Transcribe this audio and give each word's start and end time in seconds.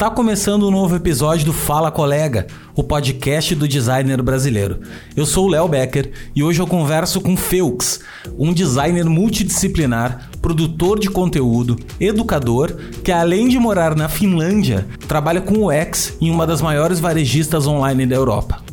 Está 0.00 0.10
começando 0.10 0.66
um 0.66 0.70
novo 0.70 0.96
episódio 0.96 1.44
do 1.44 1.52
Fala 1.52 1.90
Colega, 1.90 2.46
o 2.74 2.82
podcast 2.82 3.54
do 3.54 3.68
designer 3.68 4.22
brasileiro. 4.22 4.80
Eu 5.14 5.26
sou 5.26 5.44
o 5.44 5.48
Léo 5.50 5.68
Becker 5.68 6.10
e 6.34 6.42
hoje 6.42 6.58
eu 6.58 6.66
converso 6.66 7.20
com 7.20 7.36
Felix, 7.36 8.00
um 8.38 8.50
designer 8.50 9.04
multidisciplinar, 9.04 10.30
produtor 10.40 10.98
de 10.98 11.10
conteúdo, 11.10 11.76
educador, 12.00 12.74
que 13.04 13.12
além 13.12 13.46
de 13.46 13.58
morar 13.58 13.94
na 13.94 14.08
Finlândia, 14.08 14.86
trabalha 15.06 15.42
com 15.42 15.64
o 15.64 15.70
X 15.70 16.16
em 16.18 16.30
uma 16.30 16.46
das 16.46 16.62
maiores 16.62 16.98
varejistas 16.98 17.66
online 17.66 18.06
da 18.06 18.16
Europa. 18.16 18.64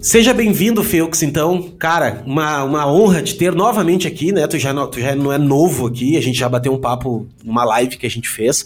Seja 0.00 0.32
bem-vindo, 0.32 0.84
Felix, 0.84 1.20
então. 1.20 1.72
Cara, 1.80 2.22
uma, 2.24 2.62
uma 2.62 2.86
honra 2.86 3.22
te 3.22 3.34
ter 3.34 3.52
novamente 3.52 4.06
aqui, 4.06 4.30
né? 4.30 4.46
Tu 4.46 4.56
já, 4.56 4.72
não, 4.72 4.86
tu 4.86 5.00
já 5.00 5.16
não 5.16 5.32
é 5.32 5.36
novo 5.36 5.88
aqui, 5.88 6.16
a 6.16 6.22
gente 6.22 6.38
já 6.38 6.48
bateu 6.48 6.72
um 6.72 6.78
papo 6.78 7.26
numa 7.44 7.64
live 7.64 7.96
que 7.96 8.06
a 8.06 8.10
gente 8.10 8.28
fez. 8.28 8.64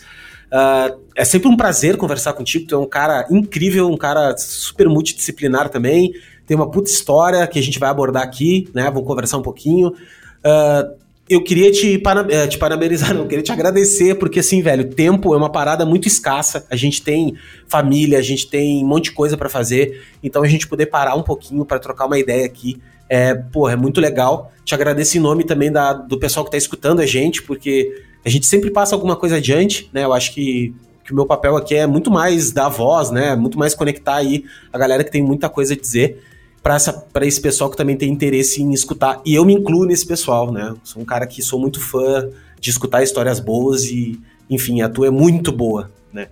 Uh, 0.52 1.00
é 1.16 1.24
sempre 1.24 1.48
um 1.48 1.56
prazer 1.56 1.96
conversar 1.96 2.34
contigo, 2.34 2.66
tu 2.66 2.74
é 2.74 2.78
um 2.78 2.86
cara 2.86 3.26
incrível, 3.30 3.88
um 3.88 3.96
cara 3.96 4.36
super 4.36 4.86
multidisciplinar 4.86 5.70
também, 5.70 6.12
tem 6.46 6.54
uma 6.54 6.70
puta 6.70 6.90
história 6.90 7.46
que 7.46 7.58
a 7.58 7.62
gente 7.62 7.78
vai 7.78 7.88
abordar 7.88 8.22
aqui, 8.22 8.68
né? 8.74 8.84
Vamos 8.90 9.06
conversar 9.06 9.38
um 9.38 9.42
pouquinho. 9.42 9.88
Uh, 9.88 11.02
eu 11.28 11.42
queria 11.42 11.72
te, 11.72 11.96
para, 11.98 12.26
eh, 12.30 12.46
te 12.46 12.58
parabenizar, 12.58 13.14
não, 13.14 13.22
eu 13.22 13.28
queria 13.28 13.42
te 13.42 13.52
agradecer, 13.52 14.16
porque 14.16 14.40
assim, 14.40 14.60
velho, 14.60 14.90
tempo 14.90 15.32
é 15.32 15.36
uma 15.38 15.50
parada 15.50 15.86
muito 15.86 16.06
escassa. 16.06 16.66
A 16.68 16.76
gente 16.76 17.00
tem 17.00 17.34
família, 17.66 18.18
a 18.18 18.22
gente 18.22 18.46
tem 18.46 18.84
um 18.84 18.86
monte 18.86 19.04
de 19.04 19.12
coisa 19.12 19.36
para 19.36 19.48
fazer, 19.48 20.02
então 20.22 20.42
a 20.42 20.48
gente 20.48 20.68
poder 20.68 20.86
parar 20.86 21.14
um 21.14 21.22
pouquinho 21.22 21.64
para 21.64 21.78
trocar 21.78 22.04
uma 22.04 22.18
ideia 22.18 22.44
aqui 22.44 22.78
é, 23.12 23.34
pô, 23.34 23.68
é 23.68 23.76
muito 23.76 24.00
legal. 24.00 24.50
Te 24.64 24.74
agradeço 24.74 25.18
em 25.18 25.20
nome 25.20 25.44
também 25.44 25.70
da, 25.70 25.92
do 25.92 26.18
pessoal 26.18 26.46
que 26.46 26.50
tá 26.50 26.56
escutando 26.56 27.00
a 27.00 27.04
gente, 27.04 27.42
porque 27.42 28.02
a 28.24 28.28
gente 28.28 28.46
sempre 28.46 28.70
passa 28.70 28.94
alguma 28.94 29.16
coisa 29.16 29.36
adiante, 29.36 29.90
né? 29.92 30.04
Eu 30.04 30.12
acho 30.12 30.32
que, 30.32 30.74
que 31.04 31.12
o 31.12 31.14
meu 31.14 31.26
papel 31.26 31.56
aqui 31.56 31.74
é 31.74 31.86
muito 31.86 32.10
mais 32.10 32.52
dar 32.52 32.68
voz, 32.68 33.10
né? 33.10 33.34
Muito 33.34 33.58
mais 33.58 33.74
conectar 33.74 34.16
aí 34.16 34.44
a 34.72 34.78
galera 34.78 35.02
que 35.02 35.10
tem 35.10 35.22
muita 35.22 35.48
coisa 35.48 35.74
a 35.74 35.76
dizer 35.76 36.22
para 36.62 37.26
esse 37.26 37.40
pessoal 37.40 37.68
que 37.68 37.76
também 37.76 37.96
tem 37.96 38.08
interesse 38.08 38.62
em 38.62 38.72
escutar. 38.72 39.20
E 39.24 39.34
eu 39.34 39.44
me 39.44 39.54
incluo 39.54 39.84
nesse 39.84 40.06
pessoal, 40.06 40.52
né? 40.52 40.74
Sou 40.84 41.02
um 41.02 41.04
cara 41.04 41.26
que 41.26 41.42
sou 41.42 41.58
muito 41.58 41.80
fã 41.80 42.28
de 42.60 42.70
escutar 42.70 43.02
histórias 43.02 43.40
boas 43.40 43.84
e, 43.86 44.20
enfim, 44.48 44.80
a 44.80 44.88
tua 44.88 45.08
é 45.08 45.10
muito 45.10 45.50
boa, 45.50 45.90
né? 46.12 46.28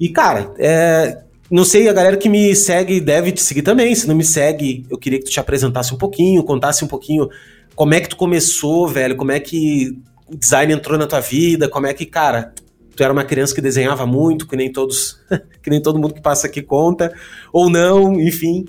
E, 0.00 0.08
cara, 0.08 0.54
é, 0.58 1.22
não 1.50 1.64
sei, 1.64 1.86
a 1.88 1.92
galera 1.92 2.16
que 2.16 2.30
me 2.30 2.54
segue 2.56 2.98
deve 3.00 3.32
te 3.32 3.42
seguir 3.42 3.60
também. 3.60 3.94
Se 3.94 4.08
não 4.08 4.14
me 4.14 4.24
segue, 4.24 4.86
eu 4.88 4.96
queria 4.96 5.18
que 5.18 5.26
tu 5.26 5.30
te 5.30 5.40
apresentasse 5.40 5.92
um 5.92 5.98
pouquinho, 5.98 6.42
contasse 6.42 6.82
um 6.82 6.88
pouquinho 6.88 7.28
como 7.74 7.92
é 7.92 8.00
que 8.00 8.08
tu 8.08 8.16
começou, 8.16 8.88
velho, 8.88 9.16
como 9.16 9.32
é 9.32 9.38
que 9.38 9.98
o 10.26 10.36
design 10.36 10.72
entrou 10.72 10.98
na 10.98 11.06
tua 11.06 11.20
vida, 11.20 11.68
como 11.68 11.86
é 11.86 11.94
que, 11.94 12.06
cara, 12.06 12.52
tu 12.94 13.02
era 13.02 13.12
uma 13.12 13.24
criança 13.24 13.54
que 13.54 13.60
desenhava 13.60 14.06
muito, 14.06 14.46
que 14.46 14.56
nem 14.56 14.72
todos, 14.72 15.20
que 15.62 15.70
nem 15.70 15.80
todo 15.80 15.98
mundo 15.98 16.14
que 16.14 16.20
passa 16.20 16.46
aqui 16.46 16.62
conta, 16.62 17.12
ou 17.52 17.70
não, 17.70 18.20
enfim. 18.20 18.64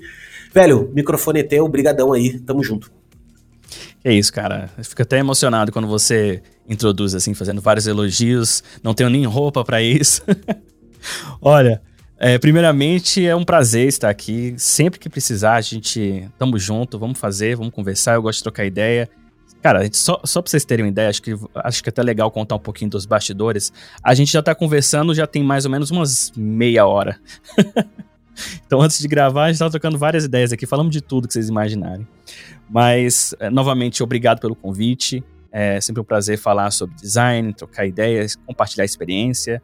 Velho, 0.52 0.90
microfone 0.94 1.40
é 1.40 1.42
teu, 1.42 1.66
brigadão 1.68 2.12
aí, 2.12 2.38
tamo 2.40 2.62
junto. 2.62 2.90
É 4.04 4.12
isso, 4.12 4.32
cara. 4.32 4.70
Eu 4.78 4.84
fico 4.84 5.02
até 5.02 5.18
emocionado 5.18 5.72
quando 5.72 5.88
você 5.88 6.42
introduz 6.68 7.14
assim, 7.14 7.34
fazendo 7.34 7.60
vários 7.60 7.86
elogios. 7.86 8.62
Não 8.82 8.94
tenho 8.94 9.10
nem 9.10 9.24
roupa 9.26 9.64
para 9.64 9.82
isso. 9.82 10.22
Olha, 11.42 11.82
é, 12.18 12.38
primeiramente 12.38 13.26
é 13.26 13.34
um 13.34 13.44
prazer 13.44 13.88
estar 13.88 14.08
aqui. 14.08 14.54
Sempre 14.56 14.98
que 14.98 15.08
precisar, 15.08 15.54
a 15.54 15.60
gente 15.60 16.28
tamo 16.38 16.58
junto, 16.58 16.98
vamos 16.98 17.18
fazer, 17.18 17.56
vamos 17.56 17.74
conversar. 17.74 18.14
Eu 18.14 18.22
gosto 18.22 18.38
de 18.38 18.44
trocar 18.44 18.64
ideia. 18.64 19.08
Cara, 19.68 19.86
só, 19.92 20.18
só 20.24 20.40
pra 20.40 20.50
vocês 20.50 20.64
terem 20.64 20.86
uma 20.86 20.90
ideia, 20.90 21.10
acho 21.10 21.20
que, 21.20 21.36
acho 21.56 21.82
que 21.82 21.90
é 21.90 21.92
até 21.92 22.02
legal 22.02 22.30
contar 22.30 22.54
um 22.54 22.58
pouquinho 22.58 22.90
dos 22.90 23.04
bastidores. 23.04 23.70
A 24.02 24.14
gente 24.14 24.32
já 24.32 24.42
tá 24.42 24.54
conversando, 24.54 25.14
já 25.14 25.26
tem 25.26 25.44
mais 25.44 25.66
ou 25.66 25.70
menos 25.70 25.90
umas 25.90 26.32
meia 26.34 26.86
hora. 26.86 27.20
Então, 28.64 28.80
antes 28.80 29.00
de 29.00 29.08
gravar, 29.08 29.42
a 29.42 29.46
gente 29.48 29.54
estava 29.54 29.70
trocando 29.72 29.98
várias 29.98 30.24
ideias 30.24 30.52
aqui, 30.52 30.64
falamos 30.64 30.92
de 30.92 31.00
tudo 31.00 31.26
que 31.26 31.34
vocês 31.34 31.48
imaginarem. 31.48 32.06
Mas, 32.70 33.34
é, 33.40 33.50
novamente, 33.50 34.00
obrigado 34.00 34.38
pelo 34.38 34.54
convite. 34.54 35.24
É 35.50 35.80
sempre 35.80 36.00
um 36.00 36.04
prazer 36.04 36.38
falar 36.38 36.70
sobre 36.70 36.94
design, 36.94 37.52
trocar 37.52 37.84
ideias, 37.84 38.36
compartilhar 38.36 38.84
experiência. 38.84 39.60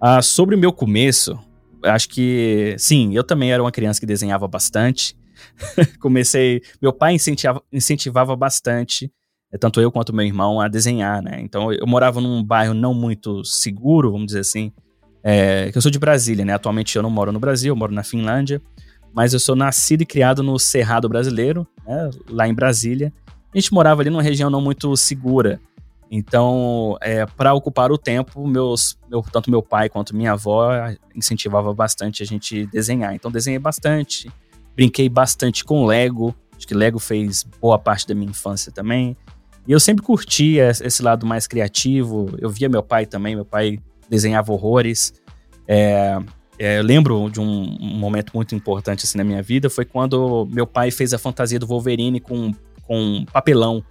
Ah, 0.00 0.22
sobre 0.22 0.54
o 0.54 0.58
meu 0.58 0.72
começo, 0.72 1.36
acho 1.82 2.08
que, 2.08 2.76
sim, 2.78 3.16
eu 3.16 3.24
também 3.24 3.50
era 3.50 3.60
uma 3.60 3.72
criança 3.72 3.98
que 3.98 4.06
desenhava 4.06 4.46
bastante. 4.46 5.16
Comecei, 5.98 6.62
meu 6.80 6.92
pai 6.92 7.14
incentivava, 7.14 7.60
incentivava 7.72 8.36
bastante, 8.36 9.10
tanto 9.56 9.80
eu 9.80 9.90
quanto 9.90 10.12
meu 10.14 10.26
irmão, 10.26 10.60
a 10.60 10.68
desenhar, 10.68 11.22
né? 11.22 11.40
Então, 11.40 11.72
eu 11.72 11.86
morava 11.86 12.20
num 12.20 12.44
bairro 12.44 12.74
não 12.74 12.92
muito 12.92 13.42
seguro, 13.44 14.12
vamos 14.12 14.26
dizer 14.26 14.40
assim, 14.40 14.72
é, 15.22 15.70
eu 15.74 15.80
sou 15.80 15.90
de 15.90 15.98
Brasília, 15.98 16.44
né? 16.44 16.52
Atualmente 16.52 16.96
eu 16.96 17.02
não 17.02 17.10
moro 17.10 17.32
no 17.32 17.40
Brasil, 17.40 17.72
eu 17.72 17.76
moro 17.76 17.92
na 17.92 18.02
Finlândia, 18.02 18.60
mas 19.14 19.32
eu 19.32 19.40
sou 19.40 19.56
nascido 19.56 20.02
e 20.02 20.06
criado 20.06 20.42
no 20.42 20.58
Cerrado 20.58 21.08
Brasileiro, 21.08 21.66
né? 21.86 22.10
lá 22.28 22.46
em 22.46 22.54
Brasília. 22.54 23.12
A 23.54 23.58
gente 23.58 23.72
morava 23.72 24.02
ali 24.02 24.10
numa 24.10 24.22
região 24.22 24.50
não 24.50 24.60
muito 24.60 24.94
segura. 24.96 25.60
Então, 26.10 26.96
é, 27.00 27.26
para 27.26 27.52
ocupar 27.52 27.92
o 27.92 27.98
tempo, 27.98 28.46
meus, 28.46 28.98
meu, 29.10 29.22
tanto 29.22 29.50
meu 29.50 29.62
pai 29.62 29.88
quanto 29.88 30.16
minha 30.16 30.32
avó 30.32 30.70
incentivava 31.14 31.72
bastante 31.74 32.22
a 32.22 32.26
gente 32.26 32.66
desenhar. 32.66 33.14
Então, 33.14 33.30
desenhei 33.30 33.58
bastante, 33.58 34.30
brinquei 34.74 35.08
bastante 35.08 35.64
com 35.64 35.84
Lego. 35.84 36.34
Acho 36.56 36.66
que 36.66 36.74
Lego 36.74 36.98
fez 36.98 37.42
boa 37.42 37.78
parte 37.78 38.06
da 38.06 38.14
minha 38.14 38.30
infância 38.30 38.72
também. 38.72 39.16
E 39.68 39.72
eu 39.72 39.78
sempre 39.78 40.02
curtia 40.02 40.70
esse 40.70 41.02
lado 41.02 41.26
mais 41.26 41.46
criativo. 41.46 42.34
Eu 42.38 42.48
via 42.48 42.70
meu 42.70 42.82
pai 42.82 43.04
também, 43.04 43.34
meu 43.34 43.44
pai 43.44 43.78
desenhava 44.08 44.50
horrores. 44.50 45.12
É, 45.66 46.18
é, 46.58 46.78
eu 46.78 46.82
lembro 46.82 47.28
de 47.28 47.38
um, 47.38 47.76
um, 47.78 47.98
momento 47.98 48.32
muito 48.34 48.54
importante 48.54 49.04
assim 49.04 49.18
na 49.18 49.24
minha 49.24 49.42
vida, 49.42 49.68
foi 49.68 49.84
quando 49.84 50.48
meu 50.50 50.66
pai 50.66 50.90
fez 50.90 51.12
a 51.12 51.18
fantasia 51.18 51.58
do 51.58 51.66
Wolverine 51.66 52.18
com, 52.18 52.52
com 52.82 53.26
papelão. 53.30 53.84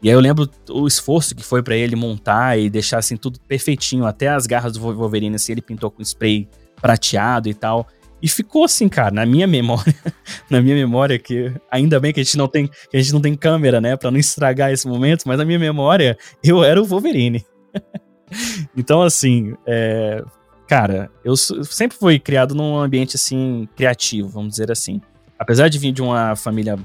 E 0.00 0.08
aí 0.08 0.14
eu 0.14 0.20
lembro 0.20 0.48
o 0.70 0.86
esforço 0.86 1.34
que 1.34 1.42
foi 1.42 1.64
para 1.64 1.74
ele 1.74 1.96
montar 1.96 2.56
e 2.56 2.70
deixar 2.70 2.98
assim 2.98 3.16
tudo 3.16 3.40
perfeitinho, 3.40 4.06
até 4.06 4.28
as 4.28 4.46
garras 4.46 4.74
do 4.74 4.80
Wolverine 4.80 5.34
assim, 5.34 5.50
ele 5.50 5.60
pintou 5.60 5.90
com 5.90 6.00
spray 6.00 6.48
prateado 6.80 7.48
e 7.48 7.54
tal. 7.54 7.88
E 8.20 8.28
ficou 8.28 8.64
assim, 8.64 8.88
cara, 8.88 9.12
na 9.12 9.24
minha 9.24 9.46
memória, 9.46 9.94
na 10.50 10.60
minha 10.60 10.74
memória 10.74 11.18
que 11.18 11.52
ainda 11.70 12.00
bem 12.00 12.12
que 12.12 12.20
a 12.20 12.22
gente 12.22 12.36
não 12.36 12.48
tem, 12.48 12.68
a 12.92 12.96
gente 12.96 13.12
não 13.12 13.20
tem 13.20 13.34
câmera, 13.34 13.80
né, 13.80 13.96
para 13.96 14.10
não 14.10 14.18
estragar 14.18 14.72
esse 14.72 14.88
momento, 14.88 15.24
mas 15.26 15.38
na 15.38 15.44
minha 15.44 15.58
memória 15.58 16.18
eu 16.42 16.64
era 16.64 16.80
o 16.80 16.84
Wolverine. 16.84 17.46
então, 18.76 19.02
assim, 19.02 19.54
é, 19.66 20.22
cara, 20.66 21.10
eu 21.24 21.36
sempre 21.36 21.96
fui 21.96 22.18
criado 22.18 22.54
num 22.54 22.76
ambiente, 22.76 23.14
assim, 23.14 23.68
criativo, 23.76 24.28
vamos 24.28 24.50
dizer 24.50 24.70
assim. 24.70 25.00
Apesar 25.38 25.68
de 25.68 25.78
vir 25.78 25.92
de 25.92 26.02
uma 26.02 26.34
família 26.34 26.76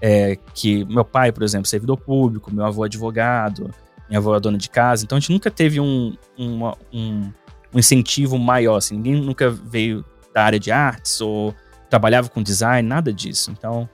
é, 0.00 0.36
que 0.54 0.86
meu 0.86 1.04
pai, 1.04 1.30
por 1.32 1.42
exemplo, 1.42 1.66
servidor 1.66 1.98
público, 1.98 2.52
meu 2.52 2.64
avô 2.64 2.82
advogado, 2.82 3.70
minha 4.08 4.18
avó 4.18 4.34
é 4.34 4.40
dona 4.40 4.56
de 4.56 4.70
casa, 4.70 5.04
então 5.04 5.18
a 5.18 5.20
gente 5.20 5.32
nunca 5.32 5.50
teve 5.50 5.78
um, 5.78 6.16
um, 6.38 6.66
um, 6.92 7.32
um 7.74 7.78
incentivo 7.78 8.38
maior, 8.38 8.76
assim, 8.76 8.96
ninguém 8.96 9.20
nunca 9.20 9.50
veio 9.50 10.02
da 10.34 10.44
área 10.44 10.58
de 10.58 10.70
artes 10.70 11.20
ou 11.20 11.54
trabalhava 11.88 12.28
com 12.28 12.42
design, 12.42 12.86
nada 12.86 13.12
disso. 13.12 13.50
Então, 13.50 13.88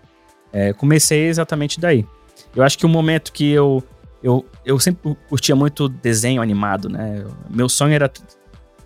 é, 0.52 0.72
comecei 0.72 1.26
exatamente 1.26 1.80
daí. 1.80 2.06
Eu 2.54 2.62
acho 2.62 2.78
que 2.78 2.86
o 2.86 2.88
momento 2.88 3.32
que 3.32 3.50
eu 3.50 3.82
eu, 4.24 4.42
eu 4.64 4.80
sempre 4.80 5.14
curtia 5.28 5.54
muito 5.54 5.86
desenho 5.86 6.40
animado, 6.40 6.88
né? 6.88 7.22
Meu 7.50 7.68
sonho 7.68 7.92
era 7.92 8.10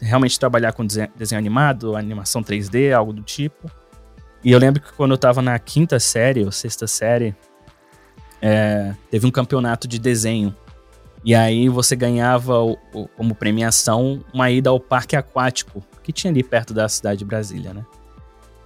realmente 0.00 0.38
trabalhar 0.38 0.72
com 0.72 0.84
desenho, 0.84 1.38
animado, 1.38 1.94
animação 1.94 2.42
3D, 2.42 2.92
algo 2.92 3.12
do 3.12 3.22
tipo. 3.22 3.70
E 4.42 4.50
eu 4.50 4.58
lembro 4.58 4.82
que 4.82 4.92
quando 4.92 5.12
eu 5.12 5.18
tava 5.18 5.40
na 5.40 5.56
quinta 5.56 6.00
série, 6.00 6.44
ou 6.44 6.50
sexta 6.50 6.88
série, 6.88 7.36
é, 8.42 8.92
teve 9.12 9.28
um 9.28 9.30
campeonato 9.30 9.86
de 9.86 10.00
desenho. 10.00 10.52
E 11.24 11.36
aí 11.36 11.68
você 11.68 11.94
ganhava 11.94 12.60
o, 12.60 12.76
o, 12.92 13.06
como 13.06 13.32
premiação 13.32 14.24
uma 14.34 14.50
ida 14.50 14.70
ao 14.70 14.80
parque 14.80 15.14
aquático, 15.14 15.84
que 16.08 16.12
tinha 16.12 16.30
ali 16.30 16.42
perto 16.42 16.72
da 16.72 16.88
cidade 16.88 17.18
de 17.18 17.24
Brasília, 17.26 17.74
né? 17.74 17.84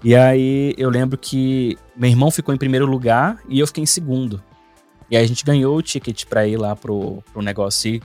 E 0.05 0.15
aí 0.15 0.75
eu 0.79 0.89
lembro 0.89 1.19
que 1.19 1.77
meu 1.97 2.09
irmão 2.09 2.31
ficou 2.31 2.55
em 2.55 2.59
primeiro 2.59 2.87
lugar 2.87 3.43
e 3.49 3.59
eu 3.59 3.67
fiquei 3.67 3.83
em 3.83 3.87
segundo. 3.87 4.41
E 5.11 5.17
aí 5.17 5.25
a 5.25 5.27
gente 5.27 5.45
ganhou 5.45 5.77
o 5.77 5.83
ticket 5.83 6.25
para 6.27 6.47
ir 6.47 6.57
lá 6.57 6.77
pro, 6.77 7.21
pro 7.33 7.43
negócio. 7.43 7.95
E 7.95 8.03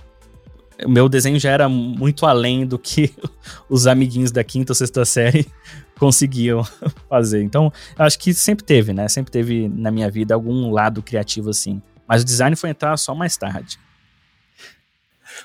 o 0.84 0.90
meu 0.90 1.08
desenho 1.08 1.40
já 1.40 1.52
era 1.52 1.70
muito 1.70 2.26
além 2.26 2.66
do 2.66 2.80
que 2.80 3.14
os 3.70 3.86
amiguinhos 3.86 4.32
da 4.32 4.44
quinta 4.44 4.72
ou 4.72 4.76
sexta 4.76 5.06
série 5.06 5.46
conseguiam 6.00 6.64
fazer. 7.08 7.44
Então, 7.44 7.72
acho 7.96 8.18
que 8.18 8.34
sempre 8.34 8.66
teve, 8.66 8.92
né? 8.92 9.08
Sempre 9.08 9.32
teve 9.32 9.70
na 9.70 9.92
minha 9.92 10.10
vida 10.10 10.34
algum 10.34 10.72
lado 10.72 11.04
criativo 11.04 11.52
assim. 11.52 11.80
Mas 12.08 12.24
o 12.24 12.26
design 12.26 12.56
foi 12.56 12.72
entrar 12.72 12.98
só 12.98 13.14
mais 13.14 13.38
tarde. 13.38 13.78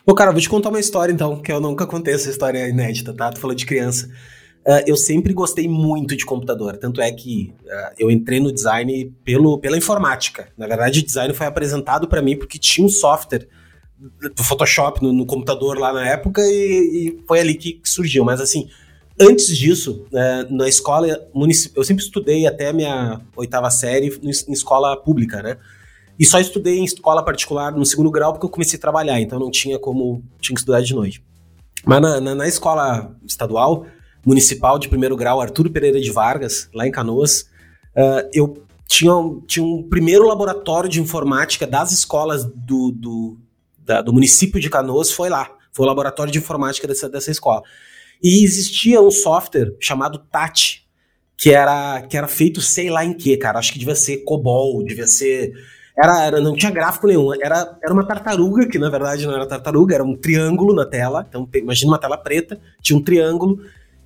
Ô, 0.07 0.15
cara, 0.15 0.33
vou 0.33 0.41
te 0.41 0.49
contar 0.49 0.69
uma 0.69 0.81
história 0.81 1.13
então, 1.13 1.41
que 1.41 1.53
eu 1.53 1.61
nunca 1.61 1.87
contei 1.87 2.15
essa 2.15 2.31
história 2.31 2.69
inédita, 2.69 3.13
tá? 3.13 3.31
Tu 3.31 3.41
falou 3.41 3.55
de 3.55 3.67
criança. 3.67 4.09
Uh, 4.67 4.83
eu 4.87 4.97
sempre 4.97 5.33
gostei 5.33 5.69
muito 5.69 6.17
de 6.17 6.25
computador, 6.25 6.77
tanto 6.77 7.01
é 7.01 7.11
que 7.11 7.53
uh, 7.65 7.95
eu 7.99 8.11
entrei 8.11 8.39
no 8.39 8.53
design 8.53 9.13
pelo, 9.25 9.59
pela 9.59 9.77
informática. 9.77 10.49
Na 10.57 10.69
verdade, 10.69 11.01
o 11.01 11.05
design 11.05 11.35
foi 11.35 11.47
apresentado 11.47 12.07
para 12.07 12.23
mim 12.23 12.37
porque 12.37 12.59
tinha 12.59 12.87
um 12.87 12.91
software 12.91 13.49
do 13.99 14.45
Photoshop 14.45 15.03
no, 15.03 15.13
no 15.13 15.27
computador 15.27 15.79
lá 15.79 15.93
na 15.93 16.09
época 16.09 16.41
e, 16.43 17.09
e 17.19 17.25
foi 17.27 17.41
ali 17.41 17.55
que, 17.55 17.81
surgiu. 17.85 18.25
Mas 18.25 18.41
assim, 18.41 18.69
Antes 19.21 19.57
disso, 19.57 20.07
é, 20.13 20.47
na 20.51 20.67
escola 20.67 21.07
municipal, 21.35 21.83
eu 21.83 21.85
sempre 21.85 22.03
estudei 22.03 22.47
até 22.47 22.69
a 22.69 22.73
minha 22.73 23.21
oitava 23.37 23.71
série 23.71 24.09
em 24.23 24.53
escola 24.53 24.97
pública, 24.97 25.43
né? 25.43 25.59
E 26.19 26.25
só 26.25 26.39
estudei 26.39 26.79
em 26.79 26.85
escola 26.85 27.25
particular 27.25 27.73
no 27.73 27.85
segundo 27.85 28.11
grau 28.11 28.33
porque 28.33 28.47
eu 28.47 28.51
comecei 28.51 28.79
a 28.79 28.81
trabalhar, 28.81 29.21
então 29.21 29.39
não 29.39 29.51
tinha 29.51 29.79
como, 29.79 30.23
tinha 30.41 30.55
que 30.55 30.61
estudar 30.61 30.81
de 30.81 30.95
noite. 30.95 31.23
Mas 31.85 32.01
na, 32.01 32.21
na, 32.21 32.35
na 32.35 32.49
escola 32.49 33.15
estadual, 33.27 33.87
municipal 34.25 34.79
de 34.79 34.89
primeiro 34.89 35.17
grau, 35.17 35.41
Arturo 35.41 35.71
Pereira 35.71 36.01
de 36.01 36.11
Vargas, 36.11 36.69
lá 36.73 36.87
em 36.87 36.93
Canoas, 36.93 37.49
uh, 37.97 38.29
eu 38.33 38.63
tinha, 38.87 39.13
tinha 39.47 39.65
um 39.65 39.83
primeiro 39.83 40.27
laboratório 40.27 40.89
de 40.89 41.01
informática 41.01 41.67
das 41.67 41.93
escolas 41.93 42.45
do, 42.45 42.93
do, 42.93 43.39
da, 43.79 44.03
do 44.03 44.13
município 44.13 44.61
de 44.61 44.69
Canoas, 44.71 45.11
foi 45.11 45.29
lá. 45.29 45.51
Foi 45.73 45.87
o 45.87 45.89
laboratório 45.89 46.31
de 46.31 46.39
informática 46.39 46.87
dessa, 46.87 47.09
dessa 47.09 47.31
escola. 47.31 47.63
E 48.23 48.45
existia 48.45 49.01
um 49.01 49.11
software 49.11 49.75
chamado 49.81 50.19
TAT, 50.19 50.83
que 51.37 51.51
era, 51.51 52.03
que 52.03 52.17
era 52.17 52.29
feito 52.29 52.61
sei 52.61 52.91
lá 52.91 53.05
em 53.05 53.15
que, 53.15 53.37
cara. 53.37 53.59
Acho 53.59 53.73
que 53.73 53.79
devia 53.79 53.97
ser 53.97 54.19
COBOL, 54.19 54.85
devia 54.85 55.07
ser. 55.07 55.53
Era, 55.97 56.25
era, 56.25 56.41
não 56.41 56.55
tinha 56.55 56.71
gráfico 56.71 57.07
nenhum. 57.07 57.35
Era, 57.35 57.77
era 57.83 57.93
uma 57.93 58.07
tartaruga, 58.07 58.67
que 58.67 58.79
na 58.79 58.89
verdade 58.89 59.27
não 59.27 59.35
era 59.35 59.47
tartaruga, 59.47 59.95
era 59.95 60.05
um 60.05 60.17
triângulo 60.17 60.75
na 60.75 60.87
tela. 60.87 61.25
Então, 61.29 61.49
imagina 61.55 61.93
uma 61.93 61.99
tela 61.99 62.17
preta, 62.17 62.59
tinha 62.81 62.99
um 62.99 63.03
triângulo. 63.03 63.61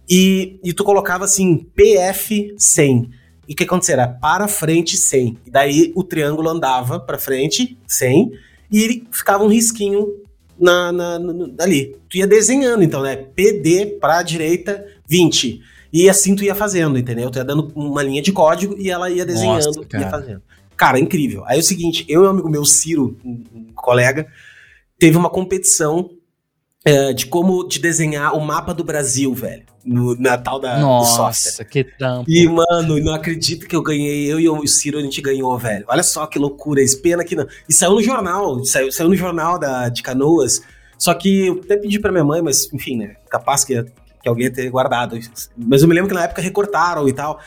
E, 0.09 0.59
e 0.63 0.73
tu 0.73 0.85
colocava 0.85 1.25
assim, 1.25 1.67
PF100. 1.77 3.11
E 3.49 3.53
o 3.53 3.57
que 3.57 3.65
acontecia? 3.65 3.95
Era 3.95 4.09
para 4.09 4.49
frente 4.49 4.97
100. 4.97 5.39
E 5.47 5.51
daí 5.51 5.93
o 5.95 6.03
triângulo 6.03 6.49
andava 6.49 6.99
para 6.99 7.19
frente 7.19 7.79
100 7.87 8.33
e 8.71 9.05
ficava 9.13 9.45
um 9.45 9.49
risquinho 9.49 10.09
na, 10.59 10.91
na, 10.91 11.19
na, 11.19 11.47
ali. 11.61 11.97
Tu 12.09 12.19
ia 12.19 12.27
desenhando, 12.27 12.83
então, 12.83 13.03
né? 13.03 13.17
PD 13.17 13.99
para 14.01 14.23
direita 14.23 14.85
20. 15.09 15.61
E 15.93 16.11
assim 16.11 16.35
tu 16.35 16.43
ia 16.43 16.55
fazendo, 16.55 16.99
entendeu? 16.99 17.31
Tu 17.31 17.39
ia 17.39 17.45
dando 17.45 17.73
uma 17.75 18.03
linha 18.03 18.21
de 18.21 18.33
código 18.33 18.75
e 18.79 18.91
ela 18.91 19.09
ia 19.09 19.25
desenhando, 19.25 19.65
Nossa, 19.65 19.81
ia 19.95 20.11
fazendo. 20.11 20.43
Cara, 20.77 20.99
incrível. 20.99 21.43
Aí 21.47 21.57
é 21.57 21.61
o 21.61 21.65
seguinte, 21.65 22.05
eu 22.09 22.25
e 22.25 22.27
um 22.27 22.31
amigo 22.31 22.49
meu, 22.49 22.65
Ciro, 22.65 23.19
um, 23.25 23.67
colega, 23.75 24.27
teve 24.99 25.17
uma 25.17 25.31
competição 25.31 26.11
é, 26.85 27.13
de 27.13 27.27
como 27.27 27.67
de 27.67 27.79
desenhar 27.79 28.35
o 28.35 28.41
mapa 28.41 28.73
do 28.73 28.85
Brasil, 28.85 29.33
velho. 29.35 29.65
No 29.85 30.17
Natal 30.17 30.59
da, 30.59 30.79
Nossa, 30.79 31.11
do 31.11 31.17
software. 31.17 31.65
que 31.67 31.85
tampo. 31.85 32.29
E, 32.29 32.49
mano, 32.49 32.99
não 32.99 33.15
acredito 33.15 33.69
que 33.69 33.77
eu 33.77 33.83
ganhei. 33.83 34.31
Eu 34.31 34.41
e 34.41 34.49
o 34.49 34.67
Ciro, 34.67 34.99
a 34.99 35.03
gente 35.03 35.21
ganhou, 35.23 35.57
velho. 35.57 35.85
Olha 35.87 36.03
só 36.03 36.27
que 36.27 36.39
loucura. 36.41 36.83
Esse 36.83 37.01
pena 37.01 37.25
que 37.25 37.37
não. 37.37 37.47
E 37.69 37.73
saiu 37.73 37.93
no 37.93 38.03
jornal. 38.03 38.65
Saiu, 38.65 38.91
saiu 38.91 39.09
no 39.09 39.15
jornal 39.15 39.59
da, 39.59 39.89
de 39.89 40.03
Canoas. 40.03 40.61
Só 40.99 41.15
que 41.15 41.47
eu 41.47 41.61
até 41.65 41.77
pedi 41.77 42.01
pra 42.01 42.11
minha 42.11 42.25
mãe, 42.25 42.43
mas, 42.43 42.73
enfim, 42.73 42.97
né? 42.97 43.17
Capaz 43.31 43.65
que, 43.65 43.85
que 44.27 44.29
alguém 44.29 44.51
tenha 44.51 44.71
guardado. 44.71 45.19
Mas 45.57 45.83
eu 45.83 45.89
me 45.89 45.95
lembro 45.95 46.09
que 46.09 46.15
na 46.15 46.25
época 46.25 46.43
recortaram 46.43 47.09
e 47.09 47.13
tal. 47.13 47.39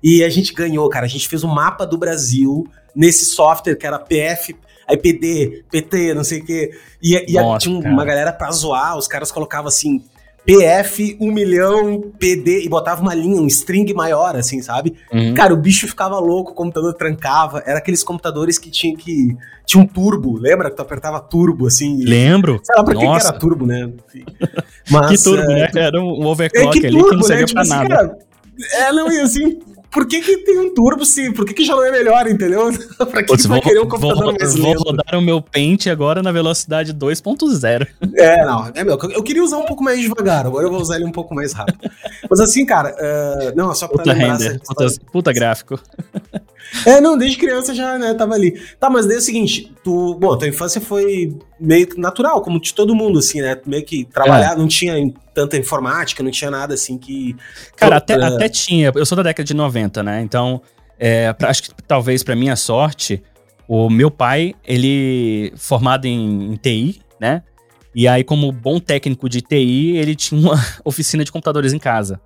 E 0.00 0.22
a 0.22 0.28
gente 0.28 0.54
ganhou, 0.54 0.88
cara. 0.88 1.04
A 1.04 1.08
gente 1.08 1.28
fez 1.28 1.42
um 1.42 1.48
mapa 1.48 1.84
do 1.84 1.98
Brasil 1.98 2.64
nesse 2.94 3.26
software 3.26 3.74
que 3.74 3.86
era 3.86 3.98
PF 3.98 4.56
aí 4.86 4.96
PD, 4.96 5.64
PT, 5.70 6.14
não 6.14 6.24
sei 6.24 6.40
o 6.40 6.44
quê. 6.44 6.70
E, 7.02 7.32
e 7.32 7.34
Nossa, 7.34 7.66
tinha 7.66 7.82
cara. 7.82 7.92
uma 7.92 8.04
galera 8.04 8.32
pra 8.32 8.50
zoar, 8.50 8.96
os 8.96 9.06
caras 9.06 9.30
colocavam 9.30 9.68
assim, 9.68 10.02
PF 10.48 11.14
1 11.20 11.30
milhão, 11.30 12.00
PD, 12.18 12.64
e 12.64 12.70
botava 12.70 13.02
uma 13.02 13.14
linha, 13.14 13.38
um 13.38 13.46
string 13.46 13.92
maior, 13.92 14.34
assim, 14.34 14.62
sabe? 14.62 14.94
Uhum. 15.12 15.34
Cara, 15.34 15.52
o 15.52 15.56
bicho 15.58 15.86
ficava 15.86 16.18
louco, 16.18 16.52
o 16.52 16.54
computador 16.54 16.94
trancava. 16.94 17.62
Era 17.66 17.78
aqueles 17.78 18.02
computadores 18.02 18.58
que 18.58 18.70
tinha 18.70 18.96
que. 18.96 19.36
Tinha 19.66 19.84
um 19.84 19.86
turbo, 19.86 20.38
lembra? 20.38 20.70
Que 20.70 20.76
tu 20.76 20.80
apertava 20.80 21.20
turbo, 21.20 21.66
assim. 21.66 22.02
Lembro. 22.02 22.58
Sei 22.62 22.74
lá 22.74 22.82
pra 22.82 22.94
que, 22.94 23.00
que 23.00 23.06
era 23.06 23.32
turbo, 23.34 23.66
né? 23.66 23.92
Mas, 24.90 25.10
que 25.10 25.22
turbo, 25.22 25.50
é, 25.50 25.54
né? 25.54 25.70
Era 25.74 26.00
um 26.00 26.26
overclock 26.26 26.82
é, 26.82 26.88
ali 26.88 26.96
turbo, 26.96 27.10
que 27.10 27.16
não 27.16 27.22
servia 27.24 27.42
né? 27.42 27.46
tipo 27.46 27.54
pra 27.54 27.62
assim, 27.62 27.70
nada. 27.70 27.88
Cara, 27.88 28.18
é, 28.72 28.92
não, 28.92 29.12
e 29.12 29.20
assim, 29.20 29.58
por 29.90 30.06
que, 30.06 30.20
que 30.20 30.38
tem 30.38 30.58
um 30.58 30.74
turbo 30.74 31.04
se. 31.04 31.32
Por 31.32 31.46
que, 31.46 31.54
que 31.54 31.64
já 31.64 31.74
não 31.74 31.84
é 31.84 31.90
melhor, 31.90 32.26
entendeu? 32.28 32.70
pra 32.96 33.22
que, 33.22 33.28
Putz, 33.28 33.42
que 33.42 33.48
vai 33.48 33.60
querer 33.60 33.80
um 33.80 33.88
computador 33.88 34.24
vou, 34.24 34.32
mais 34.38 34.54
Vou 34.54 34.74
rodar 34.74 35.18
o 35.18 35.22
meu 35.22 35.40
Paint 35.40 35.86
agora 35.86 36.22
na 36.22 36.32
velocidade 36.32 36.92
2.0. 36.92 37.86
É, 38.18 38.44
não, 38.44 38.70
é 38.74 38.84
meu. 38.84 38.98
Eu 39.12 39.22
queria 39.22 39.42
usar 39.44 39.58
um 39.58 39.64
pouco 39.64 39.82
mais 39.82 40.00
devagar, 40.00 40.46
agora 40.46 40.66
eu 40.66 40.70
vou 40.70 40.80
usar 40.80 40.96
ele 40.96 41.04
um 41.04 41.12
pouco 41.12 41.34
mais 41.34 41.52
rápido. 41.52 41.78
Mas 42.28 42.40
assim, 42.40 42.66
cara, 42.66 42.94
uh, 42.94 43.56
não, 43.56 43.72
só 43.74 43.86
pra 43.86 43.98
puta 43.98 44.12
lembrar. 44.12 44.38
Render, 44.38 44.60
puta, 44.60 44.86
puta 45.12 45.32
gráfico. 45.32 45.80
É, 46.84 47.00
não, 47.00 47.16
desde 47.16 47.38
criança 47.38 47.74
já, 47.74 47.98
né, 47.98 48.14
tava 48.14 48.34
ali. 48.34 48.60
Tá, 48.78 48.90
mas 48.90 49.06
daí 49.06 49.16
é 49.16 49.18
o 49.18 49.22
seguinte, 49.22 49.72
tu, 49.82 50.14
bom, 50.14 50.36
tua 50.36 50.48
infância 50.48 50.80
foi 50.80 51.36
meio 51.58 51.88
natural, 51.96 52.42
como 52.42 52.60
de 52.60 52.74
todo 52.74 52.94
mundo, 52.94 53.18
assim, 53.18 53.40
né? 53.40 53.58
Meio 53.64 53.84
que 53.84 54.04
trabalhar, 54.04 54.52
é. 54.52 54.56
não 54.56 54.68
tinha 54.68 54.94
tanta 55.38 55.56
informática, 55.56 56.20
não 56.20 56.32
tinha 56.32 56.50
nada 56.50 56.74
assim 56.74 56.98
que. 56.98 57.36
Cara, 57.76 57.98
até, 57.98 58.14
até 58.14 58.48
tinha. 58.48 58.90
Eu 58.92 59.06
sou 59.06 59.14
da 59.14 59.22
década 59.22 59.44
de 59.46 59.54
90, 59.54 60.02
né? 60.02 60.20
Então, 60.20 60.60
é, 60.98 61.32
pra, 61.32 61.50
acho 61.50 61.62
que 61.62 61.70
talvez 61.86 62.24
para 62.24 62.34
minha 62.34 62.56
sorte, 62.56 63.22
o 63.68 63.88
meu 63.88 64.10
pai, 64.10 64.54
ele 64.66 65.52
formado 65.56 66.06
em, 66.06 66.52
em 66.52 66.56
TI, 66.56 67.00
né? 67.20 67.44
E 67.94 68.08
aí, 68.08 68.24
como 68.24 68.50
bom 68.50 68.80
técnico 68.80 69.28
de 69.28 69.40
TI, 69.40 69.96
ele 69.96 70.16
tinha 70.16 70.40
uma 70.40 70.56
oficina 70.84 71.22
de 71.22 71.30
computadores 71.30 71.72
em 71.72 71.78
casa. 71.78 72.20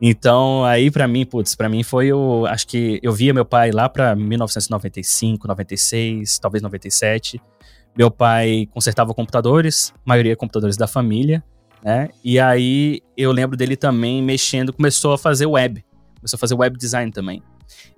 Então, 0.00 0.62
aí 0.64 0.90
para 0.90 1.08
mim, 1.08 1.24
putz, 1.24 1.54
para 1.54 1.70
mim 1.70 1.82
foi 1.82 2.12
o. 2.12 2.44
Acho 2.46 2.66
que 2.66 3.00
eu 3.02 3.12
via 3.12 3.32
meu 3.32 3.46
pai 3.46 3.70
lá 3.70 3.88
para 3.88 4.14
1995, 4.14 5.48
96, 5.48 6.38
talvez 6.38 6.60
97. 6.60 7.40
Meu 7.96 8.10
pai 8.10 8.68
consertava 8.72 9.14
computadores, 9.14 9.94
maioria 10.04 10.34
computadores 10.36 10.76
da 10.76 10.86
família, 10.86 11.42
né? 11.84 12.08
E 12.22 12.38
aí 12.38 13.00
eu 13.16 13.32
lembro 13.32 13.56
dele 13.56 13.76
também 13.76 14.22
mexendo, 14.22 14.72
começou 14.72 15.12
a 15.12 15.18
fazer 15.18 15.46
web, 15.46 15.84
começou 16.16 16.36
a 16.36 16.40
fazer 16.40 16.54
web 16.54 16.76
design 16.78 17.10
também. 17.10 17.42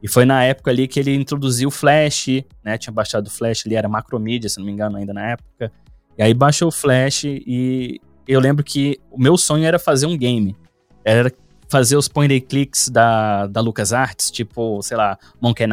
E 0.03 0.09
foi 0.09 0.25
na 0.25 0.43
época 0.45 0.71
ali 0.71 0.87
que 0.87 1.01
ele 1.01 1.15
introduziu 1.15 1.69
o 1.69 1.71
Flash, 1.71 2.27
né? 2.63 2.79
Tinha 2.79 2.93
baixado 2.93 3.27
o 3.27 3.31
Flash, 3.31 3.67
ele 3.67 3.75
era 3.75 3.89
macromedia, 3.89 4.49
se 4.49 4.59
não 4.59 4.67
me 4.67 4.73
engano, 4.73 4.97
ainda 4.97 5.13
na 5.13 5.31
época. 5.31 5.73
E 6.17 6.23
aí 6.23 6.33
baixou 6.33 6.69
o 6.69 6.73
Flash 6.73 7.25
e 7.25 8.01
eu 8.27 8.41
lembro 8.41 8.65
que 8.65 8.99
o 9.11 9.21
meu 9.21 9.37
sonho 9.37 9.65
era 9.65 9.79
fazer 9.79 10.07
um 10.07 10.17
game. 10.17 10.57
Era 11.05 11.31
fazer 11.69 11.97
os 11.97 12.09
point 12.09 12.33
and 12.33 12.41
clicks 12.41 12.89
da, 12.89 13.47
da 13.47 13.61
LucasArts, 13.61 14.31
tipo, 14.31 14.81
sei 14.83 14.97
lá, 14.97 15.19
Monkey, 15.41 15.67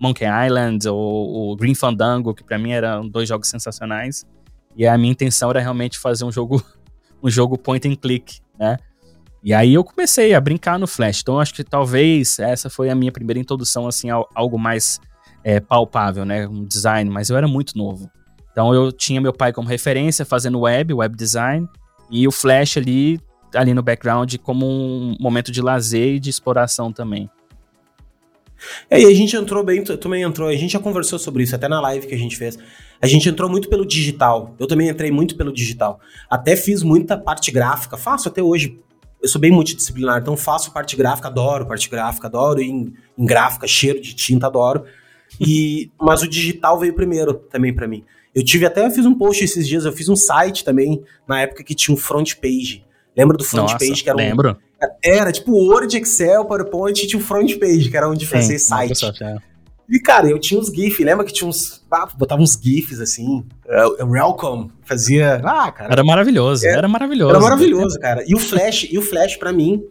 Monkey 0.00 0.24
Island 0.46 0.88
ou 0.88 1.52
o 1.52 1.56
Green 1.56 1.74
Fandango, 1.74 2.34
que 2.34 2.42
para 2.42 2.58
mim 2.58 2.72
eram 2.72 3.08
dois 3.08 3.28
jogos 3.28 3.48
sensacionais. 3.48 4.26
E 4.76 4.86
a 4.86 4.98
minha 4.98 5.12
intenção 5.12 5.50
era 5.50 5.60
realmente 5.60 5.98
fazer 5.98 6.24
um 6.24 6.32
jogo 6.32 6.62
um 7.22 7.30
jogo 7.30 7.58
point 7.58 7.86
and 7.88 7.96
click, 7.96 8.40
né? 8.58 8.76
E 9.42 9.54
aí 9.54 9.74
eu 9.74 9.84
comecei 9.84 10.34
a 10.34 10.40
brincar 10.40 10.78
no 10.78 10.86
Flash. 10.86 11.20
Então 11.20 11.38
acho 11.38 11.54
que 11.54 11.62
talvez 11.62 12.38
essa 12.38 12.68
foi 12.68 12.90
a 12.90 12.94
minha 12.94 13.12
primeira 13.12 13.38
introdução 13.38 13.86
assim 13.86 14.10
a 14.10 14.20
algo 14.34 14.58
mais 14.58 15.00
é, 15.44 15.60
palpável, 15.60 16.24
né, 16.24 16.48
um 16.48 16.64
design, 16.64 17.08
mas 17.08 17.30
eu 17.30 17.36
era 17.36 17.46
muito 17.46 17.78
novo. 17.78 18.10
Então 18.50 18.74
eu 18.74 18.90
tinha 18.90 19.20
meu 19.20 19.32
pai 19.32 19.52
como 19.52 19.68
referência 19.68 20.24
fazendo 20.24 20.60
web, 20.60 20.92
web 20.94 21.16
design, 21.16 21.68
e 22.10 22.26
o 22.26 22.32
Flash 22.32 22.76
ali 22.76 23.20
ali 23.54 23.72
no 23.72 23.82
background 23.82 24.34
como 24.42 24.66
um 24.66 25.16
momento 25.20 25.52
de 25.52 25.62
lazer 25.62 26.14
e 26.14 26.18
de 26.18 26.28
exploração 26.28 26.92
também. 26.92 27.30
É, 28.90 29.00
e 29.00 29.06
a 29.06 29.14
gente 29.14 29.36
entrou 29.36 29.62
bem, 29.62 29.84
também 29.84 30.22
entrou, 30.22 30.48
a 30.48 30.56
gente 30.56 30.72
já 30.72 30.80
conversou 30.80 31.18
sobre 31.18 31.44
isso, 31.44 31.54
até 31.54 31.68
na 31.68 31.80
live 31.80 32.06
que 32.06 32.14
a 32.14 32.18
gente 32.18 32.36
fez. 32.36 32.58
A 33.00 33.06
gente 33.06 33.28
entrou 33.28 33.48
muito 33.48 33.68
pelo 33.68 33.86
digital. 33.86 34.54
Eu 34.58 34.66
também 34.66 34.88
entrei 34.88 35.10
muito 35.10 35.36
pelo 35.36 35.52
digital. 35.52 36.00
Até 36.30 36.56
fiz 36.56 36.82
muita 36.82 37.16
parte 37.16 37.50
gráfica, 37.50 37.96
faço 37.96 38.28
até 38.28 38.42
hoje. 38.42 38.78
Eu 39.22 39.28
sou 39.28 39.40
bem 39.40 39.50
multidisciplinar, 39.50 40.20
então 40.20 40.36
faço 40.36 40.72
parte 40.72 40.94
gráfica, 40.94 41.28
adoro 41.28 41.66
parte 41.66 41.88
gráfica, 41.88 42.26
adoro 42.26 42.60
em, 42.60 42.92
em 43.16 43.26
gráfica, 43.26 43.66
cheiro 43.66 44.00
de 44.00 44.14
tinta, 44.14 44.46
adoro. 44.46 44.84
E, 45.40 45.90
mas 46.00 46.22
o 46.22 46.28
digital 46.28 46.78
veio 46.78 46.94
primeiro 46.94 47.34
também 47.34 47.74
para 47.74 47.88
mim. 47.88 48.04
Eu 48.34 48.44
tive 48.44 48.66
até, 48.66 48.84
eu 48.84 48.90
fiz 48.90 49.06
um 49.06 49.14
post 49.14 49.42
esses 49.42 49.66
dias, 49.66 49.84
eu 49.86 49.92
fiz 49.92 50.08
um 50.08 50.16
site 50.16 50.62
também, 50.62 51.02
na 51.26 51.40
época 51.40 51.64
que 51.64 51.74
tinha 51.74 51.94
um 51.94 51.96
front 51.96 52.34
page. 52.34 52.84
Lembra 53.16 53.36
do 53.36 53.44
front 53.44 53.62
Nossa, 53.62 53.78
page 53.78 54.02
que 54.02 54.10
era 54.10 54.16
lembro. 54.16 54.50
Um, 54.50 54.86
era 55.02 55.32
tipo 55.32 55.52
Word, 55.52 55.96
Excel, 55.96 56.44
PowerPoint 56.44 57.02
e 57.02 57.06
tinha 57.06 57.18
o 57.18 57.24
front 57.24 57.58
page, 57.58 57.88
que 57.88 57.96
era 57.96 58.08
onde 58.08 58.26
fazer 58.26 58.58
Sim, 58.58 58.68
site. 58.68 59.06
É. 59.22 59.38
E, 59.88 60.00
cara, 60.00 60.28
eu 60.28 60.38
tinha 60.38 60.58
uns 60.58 60.68
GIFs, 60.68 61.04
lembra 61.04 61.24
que 61.24 61.32
tinha 61.32 61.48
uns. 61.48 61.84
Ah, 61.90 62.08
botava 62.16 62.42
uns 62.42 62.58
GIFs 62.60 63.00
assim. 63.00 63.44
Uh, 63.64 64.04
welcome. 64.04 64.70
Fazia. 64.84 65.40
Ah, 65.44 65.70
cara. 65.70 65.92
Era 65.92 66.02
maravilhoso, 66.02 66.66
era, 66.66 66.78
era 66.78 66.88
maravilhoso. 66.88 67.30
Era 67.30 67.40
maravilhoso, 67.40 67.98
cara. 68.00 68.24
E 68.26 68.34
o 68.34 68.38
Flash, 68.38 68.88
e 68.90 68.98
o 68.98 69.02
Flash, 69.02 69.36
para 69.36 69.52
mim, 69.52 69.84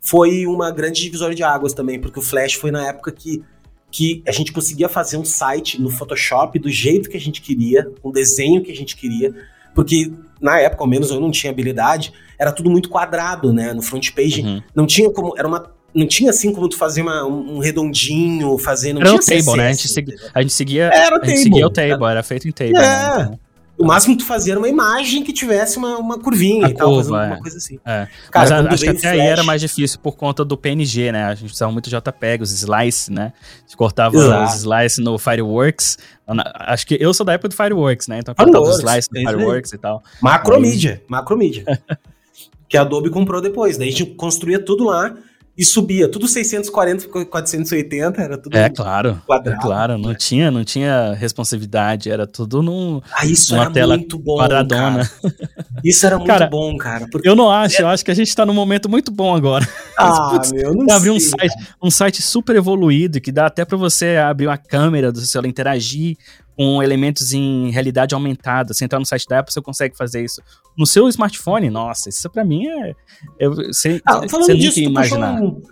foi 0.00 0.46
uma 0.46 0.70
grande 0.70 1.02
divisória 1.02 1.34
de 1.34 1.42
águas 1.42 1.74
também, 1.74 2.00
porque 2.00 2.18
o 2.18 2.22
Flash 2.22 2.54
foi 2.54 2.70
na 2.70 2.88
época 2.88 3.12
que, 3.12 3.42
que 3.90 4.22
a 4.26 4.32
gente 4.32 4.50
conseguia 4.50 4.88
fazer 4.88 5.18
um 5.18 5.24
site 5.24 5.80
no 5.80 5.90
Photoshop 5.90 6.58
do 6.58 6.70
jeito 6.70 7.10
que 7.10 7.16
a 7.16 7.20
gente 7.20 7.42
queria, 7.42 7.90
com 8.00 8.08
o 8.08 8.12
desenho 8.12 8.62
que 8.62 8.72
a 8.72 8.76
gente 8.76 8.96
queria. 8.96 9.34
Porque 9.74 10.10
na 10.40 10.58
época, 10.58 10.82
ao 10.82 10.88
menos 10.88 11.10
eu 11.10 11.20
não 11.20 11.30
tinha 11.30 11.50
habilidade, 11.50 12.12
era 12.38 12.52
tudo 12.52 12.70
muito 12.70 12.88
quadrado, 12.88 13.52
né? 13.52 13.74
No 13.74 13.82
front 13.82 14.10
page 14.12 14.42
uhum. 14.42 14.62
não 14.74 14.86
tinha 14.86 15.10
como, 15.10 15.34
era 15.36 15.46
uma 15.46 15.70
não 15.94 16.06
tinha 16.06 16.30
assim 16.30 16.52
como 16.52 16.68
tu 16.68 16.76
fazer 16.76 17.02
uma, 17.02 17.24
um 17.24 17.58
redondinho, 17.58 18.58
fazer. 18.58 18.92
Não 18.92 19.00
era 19.00 19.10
tinha 19.18 19.38
o 19.38 19.44
table, 19.44 19.56
né? 19.58 19.68
A 19.68 19.72
gente, 19.72 19.88
segui, 19.88 20.14
a 20.34 20.42
gente 20.42 20.52
seguia. 20.52 20.84
Era 20.86 21.16
o 21.16 21.20
table. 21.20 21.36
seguia 21.36 21.66
o 21.66 21.70
table, 21.70 22.04
era 22.06 22.22
feito 22.22 22.48
em 22.48 22.52
table. 22.52 22.72
Né? 22.72 22.80
É. 22.84 23.18
Né? 23.30 23.38
O 23.76 23.84
máximo 23.84 24.16
que 24.16 24.22
tu 24.22 24.26
fazia 24.28 24.52
era 24.52 24.60
uma 24.60 24.68
imagem 24.68 25.24
que 25.24 25.32
tivesse 25.32 25.78
uma, 25.78 25.98
uma 25.98 26.16
curvinha 26.16 26.66
A 26.66 26.70
e 26.70 26.74
tal, 26.74 26.88
curva, 26.90 27.02
fazendo 27.02 27.16
é. 27.16 27.22
alguma 27.22 27.40
coisa 27.40 27.56
assim. 27.58 27.78
É. 27.84 28.06
Cara, 28.30 28.50
Mas 28.50 28.52
a- 28.52 28.70
acho 28.70 28.84
que 28.84 28.88
até 28.88 29.08
o 29.08 29.10
aí 29.10 29.16
Flash- 29.18 29.30
era 29.30 29.42
mais 29.42 29.60
difícil 29.60 29.98
por 30.00 30.16
conta 30.16 30.44
do 30.44 30.56
PNG, 30.56 31.10
né? 31.10 31.24
A 31.24 31.34
gente 31.34 31.52
usava 31.52 31.72
muito 31.72 31.90
JPEG, 31.90 32.42
os 32.42 32.52
slice, 32.52 33.12
né? 33.12 33.32
A 33.58 33.60
gente 33.62 33.76
cortava 33.76 34.16
Exato. 34.16 34.44
os 34.52 34.60
slice 34.60 35.00
no 35.00 35.18
Fireworks. 35.18 35.98
Acho 36.60 36.86
que 36.86 36.96
eu 37.00 37.12
sou 37.12 37.26
da 37.26 37.32
época 37.32 37.48
do 37.48 37.56
Fireworks, 37.56 38.06
né? 38.06 38.20
Então 38.20 38.32
eu 38.38 38.44
cortava 38.44 38.64
os 38.64 38.78
slice 38.78 39.08
no 39.12 39.18
é 39.18 39.20
aí. 39.20 39.26
Fireworks 39.26 39.72
e 39.72 39.78
tal. 39.78 40.02
Macromídia, 40.22 41.02
macromídia. 41.08 41.64
que 42.68 42.76
a 42.76 42.82
Adobe 42.82 43.10
comprou 43.10 43.40
depois. 43.40 43.76
Daí 43.76 43.88
a 43.88 43.90
gente 43.90 44.06
construía 44.06 44.58
tudo 44.58 44.84
lá 44.84 45.16
e 45.56 45.64
subia. 45.64 46.08
Tudo 46.10 46.26
640 46.26 47.08
por 47.08 47.24
480, 47.26 48.20
era 48.20 48.36
tudo. 48.36 48.56
É 48.56 48.68
claro, 48.68 49.10
é 49.10 49.26
Quadrado, 49.26 49.60
claro. 49.60 49.98
Não 49.98 50.10
né? 50.10 50.16
tinha, 50.18 50.50
não 50.50 50.64
tinha 50.64 51.14
responsividade, 51.14 52.10
era 52.10 52.26
tudo 52.26 52.62
num... 52.62 53.00
Ah, 53.12 53.24
isso 53.24 53.54
era 53.54 53.70
tela 53.70 53.96
muito 53.96 54.18
bom. 54.18 54.36
quadradona. 54.36 55.08
cara. 55.22 55.34
Isso 55.84 56.06
era 56.06 56.16
muito 56.16 56.28
Cara, 56.28 56.46
bom, 56.46 56.76
cara. 56.76 57.06
Porque... 57.10 57.28
Eu 57.28 57.36
não 57.36 57.50
acho, 57.50 57.82
eu 57.82 57.88
acho 57.88 58.04
que 58.04 58.10
a 58.10 58.14
gente 58.14 58.34
tá 58.34 58.44
num 58.44 58.54
momento 58.54 58.88
muito 58.88 59.10
bom 59.10 59.34
agora. 59.34 59.66
Ah, 59.96 60.30
Putz, 60.34 60.50
meu, 60.50 60.74
não 60.74 60.92
abrir 60.92 61.10
um 61.10 61.20
site, 61.20 61.54
um 61.80 61.88
site 61.88 62.20
super 62.20 62.56
evoluído 62.56 63.20
que 63.20 63.30
dá 63.30 63.46
até 63.46 63.64
pra 63.64 63.76
você 63.76 64.16
abrir 64.16 64.48
uma 64.48 64.58
câmera 64.58 65.12
do 65.12 65.18
seu 65.18 65.28
celular, 65.28 65.48
interagir 65.48 66.16
com 66.56 66.82
elementos 66.82 67.32
em 67.32 67.70
realidade 67.70 68.14
aumentada. 68.14 68.72
Você 68.72 68.84
entrar 68.84 68.98
no 68.98 69.06
site 69.06 69.26
da 69.28 69.40
Apple, 69.40 69.52
você 69.52 69.60
consegue 69.60 69.96
fazer 69.96 70.24
isso. 70.24 70.40
No 70.76 70.86
seu 70.86 71.08
smartphone, 71.08 71.68
nossa, 71.70 72.08
isso 72.08 72.28
pra 72.30 72.44
mim 72.44 72.66
é. 72.66 72.94
Eu, 73.38 73.54
você, 73.54 74.00
Ah, 74.06 74.26
falando 74.28 74.56
disso, 74.56 74.74
tu 74.82 74.92
puxou, 74.92 75.18
imaginar. 75.18 75.40
um, 75.42 75.62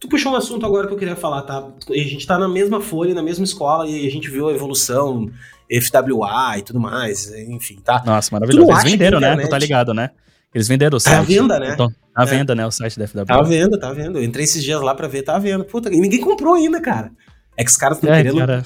tu 0.00 0.08
puxou 0.08 0.32
um 0.32 0.36
assunto 0.36 0.66
agora 0.66 0.86
que 0.88 0.94
eu 0.94 0.98
queria 0.98 1.16
falar, 1.16 1.42
tá? 1.42 1.64
A 1.90 1.94
gente 1.94 2.26
tá 2.26 2.38
na 2.38 2.48
mesma 2.48 2.80
folha, 2.80 3.14
na 3.14 3.22
mesma 3.22 3.44
escola, 3.44 3.86
e 3.88 4.06
a 4.06 4.10
gente 4.10 4.28
viu 4.30 4.48
a 4.48 4.52
evolução, 4.52 5.28
FWA 5.70 6.58
e 6.58 6.62
tudo 6.62 6.80
mais, 6.80 7.32
enfim, 7.48 7.78
tá? 7.82 8.02
Nossa, 8.04 8.28
maravilhoso. 8.32 8.70
Eles 8.70 8.82
venderam, 8.84 9.20
né? 9.20 9.36
Tu 9.36 9.48
tá 9.48 9.58
ligado, 9.58 9.94
né? 9.94 10.10
Eles 10.54 10.68
venderam 10.68 10.98
o 10.98 11.00
Tá 11.00 11.10
à 11.12 11.14
site. 11.16 11.28
venda, 11.28 11.58
né? 11.58 11.70
Então, 11.72 11.88
tá 11.88 11.96
à 12.14 12.22
É. 12.24 12.26
venda, 12.26 12.54
né? 12.54 12.66
O 12.66 12.70
site 12.70 12.98
da 12.98 13.06
FW. 13.06 13.24
Tá 13.24 13.36
à 13.38 13.42
venda, 13.42 13.80
tá 13.80 13.88
à 13.88 13.92
venda. 13.94 14.18
Eu 14.18 14.24
entrei 14.24 14.44
esses 14.44 14.62
dias 14.62 14.80
lá 14.82 14.94
pra 14.94 15.08
ver, 15.08 15.22
tá 15.22 15.34
à 15.36 15.38
venda. 15.38 15.64
Puta, 15.64 15.88
e 15.88 15.98
ninguém 15.98 16.20
comprou 16.20 16.54
ainda, 16.54 16.78
cara. 16.80 17.10
É 17.56 17.64
que 17.64 17.70
os 17.70 17.76
caras 17.76 17.96
estão 17.96 18.12
É, 18.12 18.18
querendo. 18.22 18.38
cara. 18.38 18.62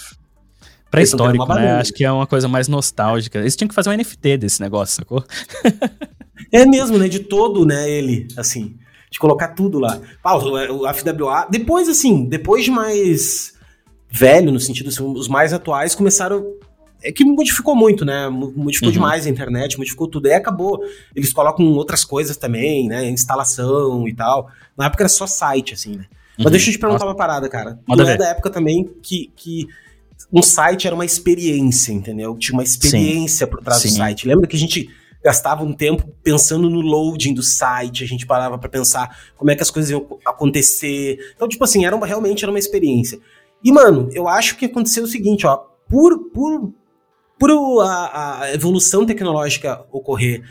Pré-histórico, 0.96 1.46
né? 1.54 1.72
Acho 1.72 1.92
que 1.92 2.04
é 2.04 2.10
uma 2.10 2.26
coisa 2.26 2.48
mais 2.48 2.68
nostálgica. 2.68 3.38
Eles 3.38 3.54
tinham 3.54 3.68
que 3.68 3.74
fazer 3.74 3.90
um 3.90 3.92
NFT 3.96 4.38
desse 4.38 4.60
negócio, 4.60 4.96
sacou? 4.96 5.22
É 6.52 6.64
mesmo, 6.64 6.98
né? 6.98 7.08
De 7.08 7.20
todo, 7.20 7.64
né? 7.66 7.88
Ele, 7.90 8.26
assim. 8.36 8.76
De 9.10 9.18
colocar 9.18 9.48
tudo 9.48 9.78
lá. 9.78 10.00
Ah, 10.22 10.36
o, 10.36 10.82
o 10.84 10.94
FWA. 10.94 11.46
Depois, 11.50 11.88
assim, 11.88 12.24
depois 12.28 12.64
de 12.64 12.70
mais 12.70 13.54
velho, 14.10 14.50
no 14.50 14.58
sentido, 14.60 14.88
assim, 14.88 15.04
os 15.04 15.28
mais 15.28 15.52
atuais 15.52 15.94
começaram. 15.94 16.44
É 17.02 17.12
que 17.12 17.24
modificou 17.24 17.76
muito, 17.76 18.04
né? 18.04 18.28
Mo- 18.28 18.52
Modificou 18.56 18.88
Uhum. 18.88 18.92
demais 18.94 19.26
a 19.26 19.30
internet, 19.30 19.76
modificou 19.78 20.08
tudo. 20.08 20.26
Aí 20.26 20.32
acabou. 20.32 20.80
Eles 21.14 21.32
colocam 21.32 21.64
outras 21.74 22.04
coisas 22.04 22.36
também, 22.36 22.88
né? 22.88 23.08
Instalação 23.08 24.08
e 24.08 24.14
tal. 24.14 24.48
Na 24.76 24.86
época 24.86 25.02
era 25.02 25.08
só 25.08 25.26
site, 25.26 25.74
assim, 25.74 25.96
né? 25.96 26.06
Mas 26.38 26.46
Uhum. 26.46 26.50
deixa 26.52 26.68
eu 26.70 26.72
te 26.74 26.78
perguntar 26.78 27.04
uma 27.04 27.14
parada, 27.16 27.48
cara. 27.48 27.78
Tu 27.86 28.00
é 28.02 28.16
da 28.16 28.28
época 28.28 28.50
também 28.50 28.90
que, 29.02 29.30
que 29.36 29.66
um 30.32 30.42
site 30.42 30.86
era 30.86 30.94
uma 30.94 31.04
experiência, 31.04 31.92
entendeu? 31.92 32.36
Tinha 32.36 32.54
uma 32.54 32.62
experiência 32.62 33.46
por 33.46 33.62
trás 33.62 33.82
do 33.82 33.88
Sim. 33.88 33.96
site. 33.96 34.26
Lembra 34.26 34.46
que 34.46 34.56
a 34.56 34.58
gente 34.58 34.90
gastava 35.22 35.64
um 35.64 35.72
tempo 35.72 36.08
pensando 36.22 36.70
no 36.70 36.80
loading 36.80 37.34
do 37.34 37.42
site, 37.42 38.04
a 38.04 38.06
gente 38.06 38.26
parava 38.26 38.58
pra 38.58 38.68
pensar 38.68 39.18
como 39.36 39.50
é 39.50 39.56
que 39.56 39.62
as 39.62 39.70
coisas 39.70 39.90
iam 39.90 40.06
acontecer. 40.24 41.18
Então, 41.34 41.48
tipo 41.48 41.64
assim, 41.64 41.84
era 41.84 41.96
uma, 41.96 42.06
realmente 42.06 42.44
era 42.44 42.52
uma 42.52 42.58
experiência. 42.58 43.18
E, 43.62 43.72
mano, 43.72 44.08
eu 44.12 44.28
acho 44.28 44.56
que 44.56 44.66
aconteceu 44.66 45.04
o 45.04 45.08
seguinte, 45.08 45.46
ó, 45.46 45.56
por, 45.88 46.30
por, 46.30 46.72
por 47.38 47.80
a, 47.82 48.42
a 48.42 48.54
evolução 48.54 49.04
tecnológica 49.04 49.84
ocorrer, 49.90 50.44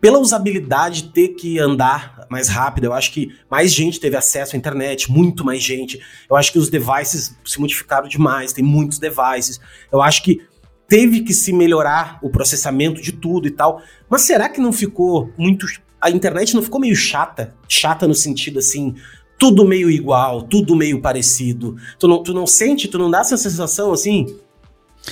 pela 0.00 0.18
usabilidade 0.18 1.10
ter 1.10 1.28
que 1.28 1.58
andar 1.58 2.26
mais 2.30 2.48
rápido, 2.48 2.84
eu 2.84 2.92
acho 2.92 3.12
que 3.12 3.34
mais 3.50 3.72
gente 3.72 3.98
teve 3.98 4.16
acesso 4.16 4.54
à 4.54 4.58
internet, 4.58 5.10
muito 5.10 5.44
mais 5.44 5.62
gente. 5.62 6.00
Eu 6.30 6.36
acho 6.36 6.52
que 6.52 6.58
os 6.58 6.68
devices 6.68 7.36
se 7.44 7.60
modificaram 7.60 8.08
demais, 8.08 8.52
tem 8.52 8.64
muitos 8.64 8.98
devices. 8.98 9.60
Eu 9.90 10.02
acho 10.02 10.22
que 10.22 10.40
teve 10.86 11.20
que 11.20 11.34
se 11.34 11.52
melhorar 11.52 12.18
o 12.22 12.30
processamento 12.30 13.00
de 13.00 13.12
tudo 13.12 13.46
e 13.46 13.50
tal. 13.50 13.82
Mas 14.08 14.22
será 14.22 14.48
que 14.48 14.60
não 14.60 14.72
ficou 14.72 15.30
muito. 15.36 15.66
A 16.00 16.10
internet 16.10 16.54
não 16.54 16.62
ficou 16.62 16.80
meio 16.80 16.94
chata? 16.94 17.54
Chata 17.68 18.06
no 18.06 18.14
sentido 18.14 18.58
assim. 18.58 18.94
Tudo 19.38 19.64
meio 19.64 19.90
igual, 19.90 20.42
tudo 20.42 20.74
meio 20.74 21.00
parecido. 21.00 21.76
Tu 21.98 22.08
não, 22.08 22.22
tu 22.22 22.34
não 22.34 22.46
sente, 22.46 22.88
tu 22.88 22.98
não 22.98 23.10
dá 23.10 23.20
essa 23.20 23.36
sensação 23.36 23.92
assim? 23.92 24.26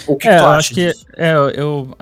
O 0.06 0.16
que 0.16 0.28
é, 0.28 0.36
tu 0.36 0.42
eu 0.42 0.46
acha 0.46 0.58
acho 0.58 0.74
que. 0.74 0.92
É, 1.16 1.32
eu, 1.32 1.50
eu, 1.50 1.96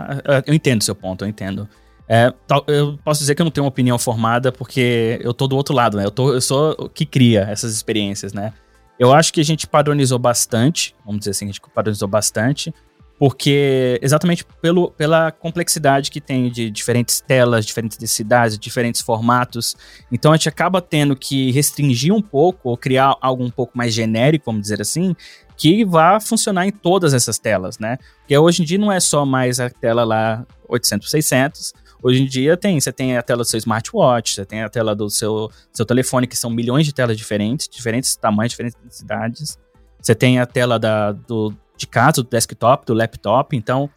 eu 0.47 0.55
entendo 0.55 0.81
o 0.81 0.85
seu 0.85 0.95
ponto, 0.95 1.25
eu 1.25 1.29
entendo. 1.29 1.69
É, 2.08 2.32
eu 2.66 2.99
posso 3.02 3.20
dizer 3.20 3.34
que 3.34 3.40
eu 3.40 3.44
não 3.44 3.50
tenho 3.50 3.64
uma 3.64 3.70
opinião 3.70 3.99
formada 3.99 4.52
porque 4.52 5.18
eu 5.23 5.32
tô 5.32 5.46
do 5.46 5.56
outro 5.56 5.75
lado, 5.75 5.96
né? 5.96 6.04
Eu, 6.04 6.11
tô, 6.11 6.34
eu 6.34 6.40
sou 6.40 6.75
o 6.78 6.88
que 6.88 7.06
cria 7.06 7.46
essas 7.50 7.73
experiências, 7.73 8.32
né? 8.32 8.52
Eu 8.99 9.12
acho 9.12 9.32
que 9.32 9.40
a 9.40 9.44
gente 9.44 9.66
padronizou 9.66 10.18
bastante, 10.18 10.94
vamos 11.04 11.20
dizer 11.20 11.32
assim, 11.32 11.46
a 11.46 11.49
gente 11.49 11.61
padronizou 11.75 12.06
bastante, 12.06 12.73
porque 13.18 13.99
exatamente 14.02 14.44
pelo, 14.61 14.90
pela 14.90 15.32
complexidade 15.32 16.11
que 16.11 16.20
tem 16.20 16.50
de 16.50 16.70
diferentes 16.70 17.20
telas, 17.20 17.64
diferentes 17.64 17.96
densidades, 17.96 18.58
diferentes 18.58 19.00
formatos. 19.00 19.76
Então 20.12 20.32
a 20.32 20.37
gente 20.37 20.49
acaba 20.49 20.80
tendo 20.80 21.16
que 21.16 21.50
restringir 21.52 22.12
um 22.12 22.23
pouco 22.23 22.68
ou 22.68 22.76
criar 22.76 23.16
algo 23.20 23.42
um 23.42 23.50
pouco 23.50 23.76
mais 23.76 23.94
genérico, 23.94 24.46
vamos 24.46 24.62
dizer 24.62 24.80
assim, 24.80 25.14
que 25.56 25.84
vá 25.84 26.20
funcionar 26.20 26.66
em 26.66 26.70
todas 26.70 27.14
essas 27.14 27.38
telas, 27.38 27.78
né? 27.78 27.99
Porque 28.18 28.37
hoje 28.37 28.62
em 28.62 28.64
dia 28.64 28.78
não 28.78 28.90
é 28.90 29.00
só 29.00 29.25
mais 29.25 29.61
a 29.61 29.70
tela 29.70 30.04
lá 30.04 30.44
800 30.68 31.06
por 31.06 31.11
600. 31.11 31.73
Hoje 32.04 32.23
em 32.23 32.26
dia 32.26 32.54
tem, 32.54 32.78
você 32.78 32.92
tem 32.92 33.16
a 33.16 33.23
tela 33.23 33.38
do 33.38 33.46
seu 33.46 33.56
smartwatch, 33.56 34.34
você 34.34 34.44
tem 34.44 34.62
a 34.62 34.68
tela 34.68 34.94
do 34.94 35.08
seu, 35.08 35.50
seu 35.73 35.87
telefone, 35.87 36.26
que 36.26 36.37
são 36.37 36.50
milhões 36.50 36.84
de 36.84 36.92
telas 36.92 37.16
diferentes, 37.16 37.66
diferentes 37.66 38.14
tamanhos, 38.14 38.50
diferentes 38.50 38.78
densidades. 38.78 39.58
Você 40.02 40.14
tem 40.14 40.38
a 40.38 40.44
tela 40.44 40.78
da, 40.78 41.12
do, 41.12 41.54
de 41.78 41.87
casa, 41.87 42.23
do 42.23 42.28
desktop, 42.28 42.84
do 42.84 42.92
laptop. 42.92 43.56
Então, 43.56 43.88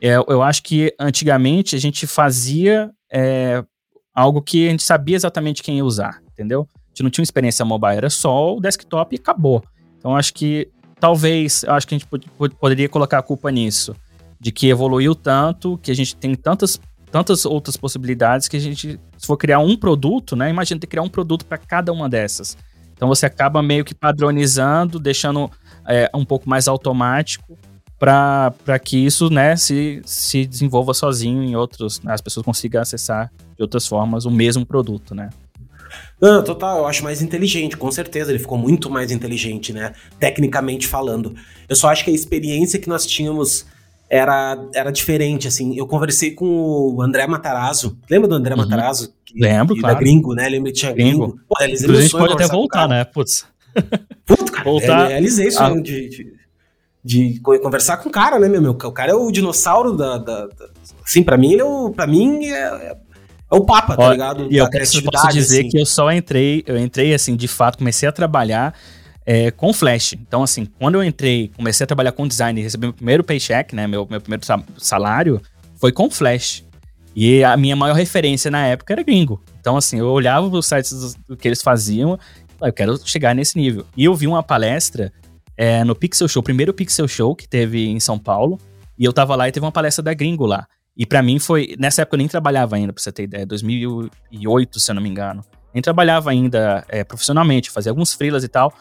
é, 0.00 0.16
eu 0.16 0.42
acho 0.42 0.60
que 0.64 0.92
antigamente 0.98 1.76
a 1.76 1.78
gente 1.78 2.04
fazia 2.04 2.90
é, 3.12 3.62
algo 4.12 4.42
que 4.42 4.66
a 4.66 4.70
gente 4.72 4.82
sabia 4.82 5.14
exatamente 5.14 5.62
quem 5.62 5.76
ia 5.76 5.84
usar, 5.84 6.20
entendeu? 6.32 6.66
A 6.74 6.88
gente 6.88 7.04
não 7.04 7.10
tinha 7.10 7.22
experiência 7.22 7.64
mobile, 7.64 7.96
era 7.96 8.10
só 8.10 8.56
o 8.56 8.60
desktop 8.60 9.14
e 9.14 9.20
acabou. 9.20 9.62
Então, 9.98 10.16
acho 10.16 10.34
que 10.34 10.68
talvez, 10.98 11.62
acho 11.68 11.86
que 11.86 11.94
a 11.94 11.98
gente 11.98 12.08
pod- 12.08 12.28
poderia 12.58 12.88
colocar 12.88 13.18
a 13.18 13.22
culpa 13.22 13.52
nisso, 13.52 13.94
de 14.40 14.50
que 14.50 14.68
evoluiu 14.68 15.14
tanto, 15.14 15.78
que 15.78 15.92
a 15.92 15.94
gente 15.94 16.16
tem 16.16 16.34
tantas, 16.34 16.80
tantas 17.12 17.44
outras 17.44 17.76
possibilidades 17.76 18.48
que 18.48 18.56
a 18.56 18.60
gente, 18.60 18.98
se 19.18 19.26
for 19.26 19.36
criar 19.36 19.58
um 19.58 19.76
produto, 19.76 20.34
né? 20.34 20.48
Imagina 20.48 20.80
ter 20.80 20.86
que 20.86 20.92
criar 20.92 21.02
um 21.02 21.10
produto 21.10 21.44
para 21.44 21.58
cada 21.58 21.92
uma 21.92 22.08
dessas. 22.08 22.56
Então 22.94 23.06
você 23.06 23.26
acaba 23.26 23.62
meio 23.62 23.84
que 23.84 23.94
padronizando, 23.94 24.98
deixando 24.98 25.50
é, 25.86 26.10
um 26.14 26.24
pouco 26.24 26.48
mais 26.48 26.66
automático 26.66 27.58
para 27.98 28.80
que 28.82 28.96
isso 28.96 29.30
né, 29.30 29.54
se, 29.54 30.02
se 30.04 30.44
desenvolva 30.44 30.92
sozinho 30.92 31.44
em 31.44 31.54
outros, 31.54 32.00
né, 32.00 32.12
as 32.12 32.20
pessoas 32.20 32.44
consigam 32.44 32.82
acessar 32.82 33.30
de 33.56 33.62
outras 33.62 33.86
formas 33.86 34.24
o 34.24 34.30
mesmo 34.30 34.66
produto, 34.66 35.14
né? 35.14 35.30
Não, 36.20 36.42
total, 36.42 36.78
eu 36.78 36.86
acho 36.86 37.04
mais 37.04 37.20
inteligente, 37.20 37.76
com 37.76 37.92
certeza, 37.92 38.32
ele 38.32 38.38
ficou 38.38 38.56
muito 38.56 38.88
mais 38.88 39.10
inteligente, 39.10 39.72
né? 39.72 39.92
Tecnicamente 40.18 40.86
falando. 40.86 41.34
Eu 41.68 41.76
só 41.76 41.90
acho 41.90 42.04
que 42.04 42.10
a 42.10 42.14
experiência 42.14 42.78
que 42.78 42.88
nós 42.88 43.04
tínhamos 43.04 43.66
era, 44.14 44.58
era 44.74 44.90
diferente, 44.90 45.48
assim. 45.48 45.74
Eu 45.74 45.86
conversei 45.86 46.32
com 46.32 46.44
o 46.94 47.00
André 47.00 47.26
Matarazzo. 47.26 47.96
Lembra 48.10 48.28
do 48.28 48.34
André 48.34 48.52
Uhum. 48.54 48.60
Matarazzo? 48.60 49.14
Que- 49.24 49.40
Lembro, 49.40 49.74
e 49.74 49.80
claro. 49.80 49.94
Da 49.94 50.00
Gringo, 50.00 50.34
né? 50.34 50.46
Lembra 50.50 50.70
que 50.70 50.78
tinha 50.78 50.92
Gringo. 50.92 51.28
Gringo? 51.28 51.40
Pô, 51.48 51.56
a 51.58 51.66
gente 51.66 52.10
pode 52.10 52.34
até 52.34 52.46
voltar, 52.46 52.86
né? 52.86 53.04
Putz. 53.04 53.46
Puta, 54.26 54.52
cara, 54.52 54.64
Voltar 54.64 55.06
realizei 55.08 55.48
isso 55.48 55.62
a- 55.62 55.70
de, 55.70 56.08
de, 56.10 56.32
de 57.02 57.40
co- 57.40 57.58
conversar 57.58 57.96
com 57.96 58.10
o 58.10 58.12
cara, 58.12 58.38
né, 58.38 58.48
meu? 58.48 58.60
meu? 58.60 58.72
O 58.72 58.92
cara 58.92 59.12
é 59.12 59.14
o 59.14 59.30
dinossauro 59.32 59.96
da. 59.96 60.18
da, 60.18 60.46
da- 60.46 60.68
assim, 61.02 61.22
pra 61.22 61.38
mim, 61.38 61.52
ele 61.54 61.62
é 61.62 61.64
o. 61.64 61.90
Pra 61.90 62.06
mim, 62.06 62.44
é, 62.44 62.52
é, 62.52 62.96
é 63.50 63.56
o 63.56 63.64
Papa, 63.64 63.96
tá 63.96 64.02
Ó, 64.08 64.12
ligado? 64.12 64.46
E 64.52 64.58
eu 64.58 64.68
posso 64.70 65.28
dizer 65.32 65.60
assim. 65.60 65.68
que 65.70 65.78
eu 65.80 65.86
só 65.86 66.12
entrei, 66.12 66.62
eu 66.66 66.76
entrei 66.76 67.14
assim, 67.14 67.34
de 67.34 67.48
fato, 67.48 67.78
comecei 67.78 68.06
a 68.06 68.12
trabalhar 68.12 68.74
é, 69.24 69.50
com 69.50 69.72
Flash. 69.72 70.14
Então, 70.14 70.42
assim, 70.42 70.64
quando 70.78 70.96
eu 70.96 71.04
entrei, 71.04 71.50
comecei 71.56 71.84
a 71.84 71.86
trabalhar 71.86 72.12
com 72.12 72.26
design 72.26 72.60
e 72.60 72.62
recebi 72.64 72.86
meu 72.86 72.92
primeiro 72.92 73.22
paycheck, 73.24 73.74
né? 73.74 73.86
Meu, 73.86 74.06
meu 74.10 74.20
primeiro 74.20 74.44
sa- 74.44 74.62
salário, 74.78 75.40
foi 75.76 75.92
com 75.92 76.10
Flash. 76.10 76.64
E 77.14 77.44
a 77.44 77.56
minha 77.56 77.76
maior 77.76 77.94
referência 77.94 78.50
na 78.50 78.66
época 78.66 78.92
era 78.94 79.02
gringo. 79.02 79.40
Então, 79.60 79.76
assim, 79.76 79.98
eu 79.98 80.08
olhava 80.08 80.46
os 80.46 80.66
sites 80.66 81.14
do, 81.28 81.36
que 81.36 81.46
eles 81.46 81.60
faziam, 81.62 82.18
"Ah, 82.60 82.68
eu 82.68 82.72
quero 82.72 82.98
chegar 83.06 83.34
nesse 83.34 83.56
nível. 83.58 83.84
E 83.96 84.04
eu 84.04 84.14
vi 84.14 84.26
uma 84.26 84.42
palestra 84.42 85.12
é, 85.56 85.84
no 85.84 85.94
Pixel 85.94 86.26
Show, 86.26 86.42
primeiro 86.42 86.72
Pixel 86.72 87.06
Show 87.06 87.36
que 87.36 87.46
teve 87.46 87.86
em 87.86 88.00
São 88.00 88.18
Paulo, 88.18 88.58
e 88.98 89.04
eu 89.04 89.12
tava 89.12 89.36
lá 89.36 89.46
e 89.46 89.52
teve 89.52 89.64
uma 89.66 89.70
palestra 89.72 90.02
da 90.02 90.14
gringo 90.14 90.46
lá. 90.46 90.66
E 90.96 91.04
pra 91.06 91.22
mim 91.22 91.38
foi. 91.38 91.74
Nessa 91.78 92.02
época 92.02 92.16
eu 92.16 92.18
nem 92.18 92.28
trabalhava 92.28 92.76
ainda, 92.76 92.92
pra 92.92 93.02
você 93.02 93.12
ter 93.12 93.24
ideia, 93.24 93.44
2008, 93.46 94.80
se 94.80 94.90
eu 94.90 94.94
não 94.94 95.02
me 95.02 95.08
engano. 95.08 95.44
Nem 95.74 95.82
trabalhava 95.82 96.30
ainda 96.30 96.84
é, 96.88 97.02
profissionalmente, 97.04 97.70
fazia 97.70 97.90
alguns 97.92 98.12
freelas 98.12 98.44
e 98.44 98.48
tal. 98.48 98.72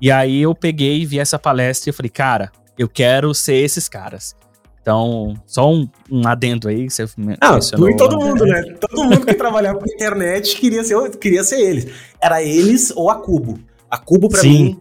E 0.00 0.10
aí 0.10 0.42
eu 0.42 0.54
peguei 0.54 1.02
e 1.02 1.06
vi 1.06 1.18
essa 1.18 1.38
palestra 1.38 1.90
e 1.90 1.92
falei, 1.92 2.10
cara, 2.10 2.50
eu 2.78 2.88
quero 2.88 3.34
ser 3.34 3.56
esses 3.56 3.88
caras. 3.88 4.34
Então, 4.80 5.34
só 5.46 5.70
um, 5.70 5.86
um 6.10 6.26
adendo 6.26 6.68
aí 6.68 6.86
que 6.86 6.92
você 6.92 7.04
Ah, 7.40 7.58
e 7.58 7.96
todo 7.96 8.18
mundo, 8.18 8.46
né? 8.46 8.62
Todo 8.80 9.04
mundo 9.04 9.26
que 9.26 9.34
trabalhava 9.34 9.78
com 9.78 9.84
internet 9.84 10.56
queria 10.56 10.82
ser, 10.82 11.16
queria 11.18 11.44
ser 11.44 11.60
eles. 11.60 11.86
Era 12.20 12.42
eles 12.42 12.90
ou 12.96 13.10
a 13.10 13.16
Cubo. 13.16 13.58
A 13.90 13.98
Cubo, 13.98 14.28
para 14.28 14.42
mim, 14.42 14.80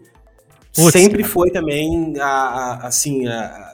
Putz, 0.73 0.91
sempre 0.93 1.23
cara. 1.23 1.33
foi 1.33 1.51
também, 1.51 2.13
a, 2.19 2.25
a, 2.25 2.87
assim, 2.87 3.27
a, 3.27 3.73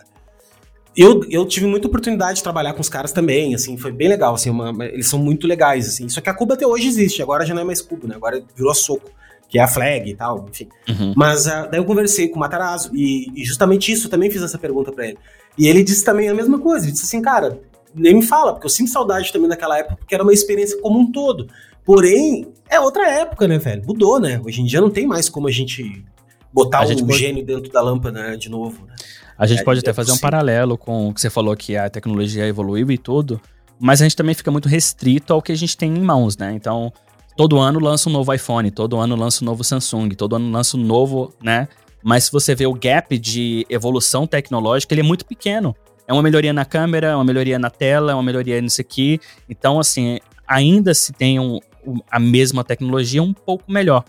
eu, 0.98 1.22
eu 1.30 1.46
tive 1.46 1.68
muita 1.68 1.88
oportunidade 1.88 2.38
de 2.38 2.44
trabalhar 2.44 2.74
com 2.74 2.82
os 2.82 2.90
caras 2.90 3.12
também, 3.12 3.54
assim, 3.54 3.78
foi 3.78 3.92
bem 3.92 4.08
legal, 4.08 4.34
assim, 4.34 4.50
uma, 4.50 4.86
eles 4.86 5.08
são 5.08 5.20
muito 5.20 5.46
legais, 5.46 5.88
assim. 5.88 6.08
Só 6.08 6.22
que 6.22 6.30
a 6.30 6.34
Cuba 6.34 6.54
até 6.54 6.66
hoje 6.66 6.88
existe, 6.88 7.22
agora 7.22 7.46
já 7.46 7.54
não 7.54 7.62
é 7.62 7.66
mais 7.66 7.82
Cuba, 7.82 8.08
né? 8.08 8.16
Agora 8.16 8.42
virou 8.56 8.74
Soco, 8.74 9.12
que 9.48 9.60
é 9.60 9.62
a 9.62 9.68
flag 9.68 10.10
e 10.10 10.16
tal, 10.16 10.46
enfim. 10.50 10.68
Uhum. 10.90 11.14
Mas 11.16 11.46
uh, 11.46 11.70
daí 11.70 11.80
eu 11.80 11.86
conversei 11.86 12.28
com 12.28 12.38
o 12.38 12.40
Matarazzo 12.40 12.92
e, 12.94 13.32
e, 13.36 13.46
justamente 13.46 13.92
isso, 13.92 14.10
também 14.10 14.30
fiz 14.30 14.42
essa 14.42 14.58
pergunta 14.58 14.92
para 14.92 15.08
ele. 15.08 15.18
E 15.58 15.68
ele 15.68 15.84
disse 15.84 16.04
também 16.04 16.28
a 16.28 16.34
mesma 16.34 16.60
coisa, 16.60 16.86
ele 16.86 16.92
disse 16.92 17.06
assim, 17.06 17.22
cara, 17.22 17.60
nem 17.94 18.16
me 18.16 18.22
fala, 18.22 18.54
porque 18.54 18.66
eu 18.66 18.70
sinto 18.70 18.90
saudade 18.90 19.32
também 19.32 19.48
daquela 19.48 19.78
época, 19.78 19.98
porque 19.98 20.14
era 20.14 20.24
uma 20.24 20.34
experiência 20.34 20.80
como 20.82 21.00
um 21.00 21.12
todo. 21.12 21.48
Porém, 21.86 22.48
é 22.70 22.80
outra 22.80 23.10
época, 23.10 23.48
né, 23.48 23.58
velho? 23.58 23.84
Mudou, 23.86 24.20
né? 24.20 24.42
Hoje 24.44 24.62
em 24.62 24.66
dia 24.66 24.82
não 24.82 24.90
tem 24.90 25.06
mais 25.06 25.30
como 25.30 25.48
a 25.48 25.52
gente 25.52 26.04
botar 26.52 26.84
a 26.84 26.88
um 26.88 26.96
pode... 27.06 27.18
gênio 27.18 27.46
dentro 27.46 27.72
da 27.72 27.82
lâmpada 27.82 28.22
né, 28.22 28.38
de 28.38 28.50
novo, 28.50 28.86
né? 28.86 28.96
A 29.38 29.46
gente 29.46 29.62
é, 29.62 29.64
pode 29.64 29.82
até 29.82 29.92
é 29.92 29.94
fazer 29.94 30.12
um 30.14 30.18
paralelo 30.18 30.78
com 30.78 31.10
o 31.10 31.14
que 31.14 31.20
você 31.20 31.30
falou 31.30 31.56
que 31.56 31.76
a 31.76 31.90
tecnologia 31.90 32.48
evoluiu 32.48 32.90
e 32.90 32.98
tudo, 32.98 33.40
mas 33.78 34.02
a 34.02 34.06
gente 34.06 34.16
também 34.16 34.34
fica 34.34 34.50
muito 34.50 34.70
restrito 34.70 35.34
ao 35.34 35.42
que 35.42 35.52
a 35.52 35.56
gente 35.56 35.76
tem 35.78 35.94
em 35.94 36.00
mãos, 36.00 36.38
né? 36.38 36.54
Então, 36.54 36.92
todo 37.36 37.60
ano 37.60 37.80
lança 37.80 38.10
um 38.10 38.12
novo 38.12 38.34
iPhone, 38.34 38.72
todo 38.72 38.98
ano 38.98 39.16
lança 39.16 39.44
um 39.44 39.46
novo 39.46 39.64
Samsung, 39.64 40.10
todo 40.10 40.36
ano 40.36 40.50
lança 40.52 40.78
um 40.78 40.82
novo, 40.82 41.34
né? 41.42 41.68
Mas 42.04 42.26
se 42.26 42.32
você 42.32 42.54
vê 42.54 42.66
o 42.68 42.74
gap 42.74 43.18
de 43.18 43.66
evolução 43.70 44.28
tecnológica, 44.28 44.94
ele 44.94 45.02
é 45.02 45.04
muito 45.04 45.26
pequeno. 45.26 45.76
É 46.08 46.14
uma 46.14 46.22
melhoria 46.22 46.54
na 46.54 46.64
câmera, 46.64 47.08
é 47.08 47.16
uma 47.16 47.24
melhoria 47.24 47.58
na 47.58 47.70
tela, 47.70 48.12
é 48.12 48.16
uma 48.16 48.24
melhoria 48.24 48.62
nisso 48.62 48.80
aqui. 48.80 49.20
Então, 49.50 49.80
assim, 49.80 50.20
ainda 50.48 50.94
se 50.94 51.12
tem 51.12 51.40
um, 51.40 51.60
a 52.10 52.20
mesma 52.20 52.64
tecnologia 52.64 53.24
um 53.24 53.34
pouco 53.34 53.72
melhor 53.72 54.04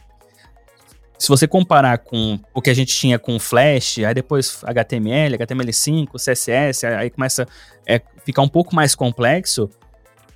se 1.19 1.29
você 1.29 1.47
comparar 1.47 1.99
com 1.99 2.39
o 2.53 2.61
que 2.61 2.71
a 2.71 2.75
gente 2.75 2.95
tinha 2.95 3.19
com 3.19 3.39
Flash, 3.39 3.99
aí 3.99 4.15
depois 4.15 4.63
HTML, 4.65 5.39
HTML5, 5.39 6.09
CSS, 6.13 6.87
aí 6.87 7.11
começa 7.11 7.45
a 7.45 7.47
é, 7.87 8.03
ficar 8.25 8.43
um 8.43 8.49
pouco 8.49 8.75
mais 8.75 8.95
complexo, 8.95 9.71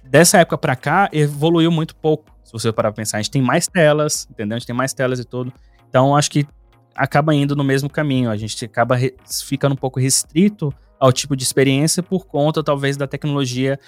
dessa 0.03 0.39
época 0.39 0.57
para 0.57 0.77
cá 0.77 1.09
evoluiu 1.13 1.71
muito 1.71 1.95
pouco. 1.95 2.25
Se 2.51 2.53
você 2.53 2.73
parar 2.73 2.91
pra 2.91 2.97
pensar, 2.97 3.19
a 3.19 3.23
gente 3.23 3.31
tem 3.31 3.41
mais 3.41 3.69
telas, 3.69 4.27
entendeu? 4.29 4.57
A 4.57 4.59
gente 4.59 4.67
tem 4.67 4.75
mais 4.75 4.93
telas 4.93 5.21
e 5.21 5.25
tudo. 5.25 5.53
Então 5.89 6.17
acho 6.17 6.29
que 6.29 6.45
acaba 6.97 7.33
indo 7.33 7.55
no 7.55 7.63
mesmo 7.63 7.89
caminho. 7.89 8.29
A 8.29 8.37
gente 8.37 8.65
acaba 8.65 8.97
ficando 9.45 9.75
um 9.75 9.77
pouco 9.77 10.01
restrito 10.01 10.75
ao 10.99 11.13
tipo 11.13 11.37
de 11.37 11.45
experiência 11.45 12.03
por 12.03 12.27
conta, 12.27 12.63
talvez, 12.63 12.97
da 12.97 13.07
tecnologia 13.07 13.79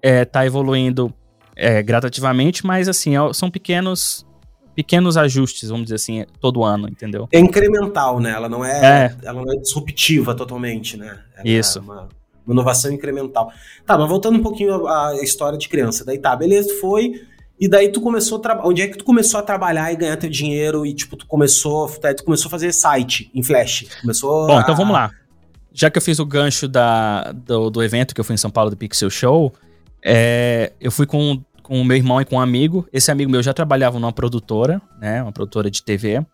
é, 0.00 0.24
tá 0.24 0.46
evoluindo 0.46 1.12
é, 1.54 1.82
gradativamente, 1.82 2.64
mas 2.64 2.88
assim, 2.88 3.12
são 3.34 3.50
pequenos 3.50 4.26
pequenos 4.74 5.16
ajustes, 5.16 5.70
vamos 5.70 5.84
dizer 5.84 5.94
assim, 5.94 6.26
todo 6.38 6.62
ano, 6.62 6.86
entendeu? 6.86 7.26
É 7.32 7.38
incremental, 7.38 8.20
né? 8.20 8.32
Ela 8.32 8.48
não 8.48 8.62
é, 8.62 9.06
é. 9.06 9.16
ela 9.24 9.42
não 9.42 9.52
é 9.52 9.56
disruptiva 9.56 10.34
totalmente, 10.34 10.98
né? 10.98 11.18
Ela 11.34 11.48
Isso. 11.48 11.78
É 11.78 11.82
uma, 11.82 12.08
uma, 12.44 12.52
inovação 12.52 12.92
incremental. 12.92 13.50
Tá, 13.86 13.96
mas 13.96 14.08
voltando 14.08 14.38
um 14.38 14.42
pouquinho 14.42 14.86
à, 14.86 15.14
história 15.22 15.56
de 15.58 15.66
criança. 15.68 16.04
Daí 16.04 16.18
tá, 16.18 16.36
beleza, 16.36 16.74
foi. 16.78 17.22
E 17.58 17.68
daí 17.68 17.90
tu 17.90 18.00
começou 18.00 18.38
a 18.38 18.40
trabalhar. 18.40 18.68
Onde 18.68 18.82
é 18.82 18.88
que 18.88 18.98
tu 18.98 19.04
começou 19.04 19.40
a 19.40 19.42
trabalhar 19.42 19.92
e 19.92 19.96
ganhar 19.96 20.16
teu 20.16 20.28
dinheiro? 20.28 20.84
E, 20.84 20.94
tipo, 20.94 21.16
tu 21.16 21.26
começou. 21.26 21.90
Daí 22.00 22.14
tu 22.14 22.24
começou 22.24 22.48
a 22.48 22.50
fazer 22.50 22.72
site 22.72 23.30
em 23.34 23.42
Flash. 23.42 23.86
Começou. 24.00 24.46
Bom, 24.46 24.58
a... 24.58 24.60
então 24.60 24.76
vamos 24.76 24.92
lá. 24.92 25.10
Já 25.72 25.90
que 25.90 25.98
eu 25.98 26.02
fiz 26.02 26.18
o 26.18 26.26
gancho 26.26 26.68
da, 26.68 27.32
do, 27.32 27.70
do 27.70 27.82
evento 27.82 28.14
que 28.14 28.20
eu 28.20 28.24
fui 28.24 28.34
em 28.34 28.38
São 28.38 28.50
Paulo 28.50 28.70
do 28.70 28.76
Pixel 28.76 29.10
Show, 29.10 29.52
é, 30.02 30.72
eu 30.80 30.90
fui 30.90 31.06
com 31.06 31.42
com 31.66 31.80
o 31.80 31.84
meu 31.84 31.96
irmão 31.96 32.20
e 32.20 32.24
com 32.24 32.36
um 32.36 32.40
amigo. 32.40 32.86
Esse 32.92 33.10
amigo 33.10 33.28
meu 33.28 33.42
já 33.42 33.52
trabalhava 33.52 33.98
numa 33.98 34.12
produtora, 34.12 34.80
né? 35.00 35.20
Uma 35.20 35.32
produtora 35.32 35.68
de 35.68 35.82
TV. 35.82 36.24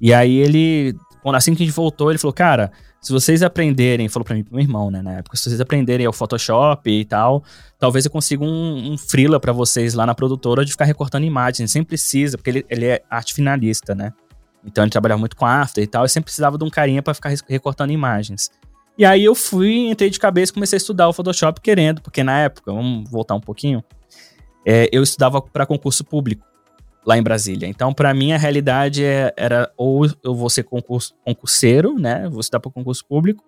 E 0.00 0.12
aí 0.12 0.38
ele, 0.38 0.96
quando 1.22 1.36
assim 1.36 1.54
que 1.54 1.62
a 1.62 1.66
gente 1.66 1.74
voltou, 1.74 2.10
ele 2.10 2.18
falou: 2.18 2.32
Cara, 2.32 2.72
se 3.00 3.12
vocês 3.12 3.42
aprenderem, 3.42 4.08
falou 4.08 4.24
pra 4.24 4.34
mim, 4.34 4.44
pro 4.44 4.54
meu 4.54 4.62
irmão, 4.62 4.90
né, 4.90 5.00
na 5.00 5.12
época, 5.14 5.36
se 5.36 5.44
vocês 5.44 5.60
aprenderem 5.60 6.06
o 6.06 6.12
Photoshop 6.12 6.90
e 6.90 7.04
tal, 7.04 7.42
talvez 7.78 8.04
eu 8.04 8.10
consiga 8.10 8.44
um, 8.44 8.92
um 8.92 8.98
freela 8.98 9.40
para 9.40 9.52
vocês 9.52 9.94
lá 9.94 10.04
na 10.04 10.14
produtora 10.14 10.64
de 10.64 10.72
ficar 10.72 10.84
recortando 10.84 11.24
imagens. 11.24 11.70
Sempre 11.70 11.88
precisa, 11.88 12.36
porque 12.36 12.50
ele, 12.50 12.66
ele 12.68 12.84
é 12.84 13.02
arte 13.08 13.32
finalista, 13.32 13.94
né? 13.94 14.12
Então 14.62 14.84
ele 14.84 14.90
trabalhava 14.90 15.18
muito 15.18 15.34
com 15.34 15.46
After 15.46 15.82
e 15.82 15.86
tal, 15.86 16.04
e 16.04 16.08
sempre 16.10 16.26
precisava 16.26 16.58
de 16.58 16.64
um 16.64 16.68
carinha 16.68 17.02
para 17.02 17.14
ficar 17.14 17.32
recortando 17.48 17.90
imagens. 17.90 18.50
E 18.98 19.04
aí 19.06 19.24
eu 19.24 19.34
fui, 19.34 19.88
entrei 19.88 20.10
de 20.10 20.18
cabeça 20.18 20.52
e 20.52 20.54
comecei 20.54 20.76
a 20.76 20.78
estudar 20.78 21.08
o 21.08 21.12
Photoshop 21.14 21.58
querendo, 21.62 22.02
porque 22.02 22.22
na 22.22 22.38
época, 22.40 22.70
vamos 22.70 23.08
voltar 23.08 23.34
um 23.34 23.40
pouquinho, 23.40 23.82
é, 24.66 24.90
eu 24.92 25.02
estudava 25.02 25.40
para 25.40 25.64
concurso 25.64 26.04
público 26.04 26.49
lá 27.06 27.16
em 27.16 27.22
Brasília. 27.22 27.66
Então, 27.66 27.92
para 27.92 28.12
mim, 28.12 28.32
a 28.32 28.38
realidade 28.38 29.04
é, 29.04 29.32
era 29.36 29.70
ou 29.76 30.06
eu 30.22 30.34
vou 30.34 30.50
ser 30.50 30.64
concurso, 30.64 31.14
concurseiro, 31.24 31.98
né? 31.98 32.28
Vou 32.28 32.40
estudar 32.40 32.60
para 32.60 32.70
concurso 32.70 33.04
público, 33.04 33.44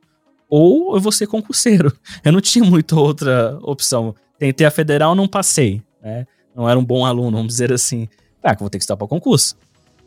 ou 0.48 0.94
eu 0.94 1.00
vou 1.00 1.12
ser 1.12 1.26
concurseiro. 1.26 1.92
Eu 2.22 2.30
não 2.30 2.40
tinha 2.40 2.64
muita 2.64 2.94
outra 2.94 3.58
opção. 3.62 4.14
Tentei 4.38 4.66
a 4.66 4.70
federal, 4.70 5.14
não 5.14 5.26
passei, 5.26 5.82
né? 6.02 6.26
Não 6.54 6.68
era 6.68 6.78
um 6.78 6.84
bom 6.84 7.06
aluno, 7.06 7.38
vamos 7.38 7.52
dizer 7.52 7.72
assim. 7.72 8.06
Ah, 8.42 8.54
que 8.54 8.60
vou 8.60 8.68
ter 8.68 8.76
que 8.76 8.82
estudar 8.82 8.98
para 8.98 9.06
concurso. 9.06 9.56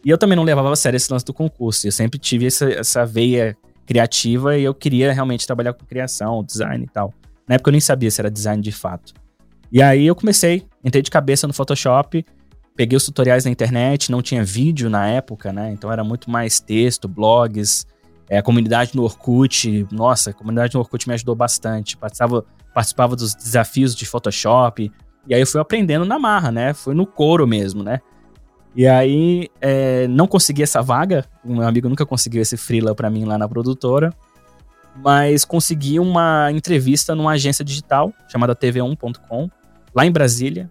E 0.03 0.09
eu 0.11 0.17
também 0.19 0.35
não 0.35 0.43
levava 0.43 0.71
a 0.71 0.75
sério 0.75 0.97
esse 0.97 1.11
lance 1.11 1.25
do 1.25 1.33
concurso. 1.33 1.87
Eu 1.87 1.91
sempre 1.91 2.19
tive 2.19 2.45
essa, 2.45 2.69
essa 2.69 3.05
veia 3.05 3.57
criativa 3.87 4.55
e 4.57 4.63
eu 4.63 4.73
queria 4.73 5.11
realmente 5.11 5.47
trabalhar 5.47 5.73
com 5.73 5.83
criação, 5.85 6.43
design 6.43 6.83
e 6.83 6.87
tal. 6.87 7.11
Na 7.47 7.55
época 7.55 7.69
eu 7.69 7.71
nem 7.71 7.81
sabia 7.81 8.11
se 8.11 8.21
era 8.21 8.29
design 8.29 8.61
de 8.61 8.71
fato. 8.71 9.13
E 9.71 9.81
aí 9.81 10.05
eu 10.05 10.15
comecei, 10.15 10.63
entrei 10.83 11.01
de 11.01 11.09
cabeça 11.09 11.47
no 11.47 11.53
Photoshop, 11.53 12.23
peguei 12.75 12.97
os 12.97 13.05
tutoriais 13.05 13.45
na 13.45 13.51
internet, 13.51 14.11
não 14.11 14.21
tinha 14.21 14.43
vídeo 14.43 14.89
na 14.89 15.07
época, 15.07 15.53
né? 15.53 15.71
Então 15.71 15.91
era 15.91 16.03
muito 16.03 16.29
mais 16.29 16.59
texto, 16.59 17.07
blogs, 17.07 17.85
é, 18.29 18.37
a 18.37 18.43
comunidade 18.43 18.95
no 18.95 19.03
Orkut. 19.03 19.87
Nossa, 19.91 20.31
a 20.31 20.33
comunidade 20.33 20.73
no 20.73 20.81
Orkut 20.81 21.07
me 21.07 21.13
ajudou 21.13 21.35
bastante. 21.35 21.95
Participava, 21.97 22.45
participava 22.73 23.15
dos 23.15 23.33
desafios 23.35 23.95
de 23.95 24.05
Photoshop. 24.05 24.91
E 25.27 25.33
aí 25.33 25.41
eu 25.41 25.47
fui 25.47 25.61
aprendendo 25.61 26.05
na 26.05 26.19
marra, 26.19 26.51
né? 26.51 26.73
Foi 26.73 26.93
no 26.93 27.05
couro 27.05 27.47
mesmo, 27.47 27.83
né? 27.83 27.99
E 28.75 28.85
aí 28.85 29.49
é, 29.61 30.07
não 30.07 30.27
consegui 30.27 30.63
essa 30.63 30.81
vaga. 30.81 31.25
O 31.43 31.53
meu 31.55 31.67
amigo 31.67 31.87
nunca 31.87 32.05
conseguiu 32.05 32.41
esse 32.41 32.57
freela 32.57 32.93
para 32.93 33.09
mim 33.09 33.25
lá 33.25 33.37
na 33.37 33.47
produtora 33.47 34.13
mas 34.95 35.43
consegui 35.43 35.99
uma 35.99 36.49
entrevista 36.51 37.13
numa 37.13 37.31
agência 37.31 37.65
digital 37.65 38.13
chamada 38.29 38.55
tv1.com, 38.55 39.49
lá 39.93 40.05
em 40.05 40.11
Brasília. 40.11 40.69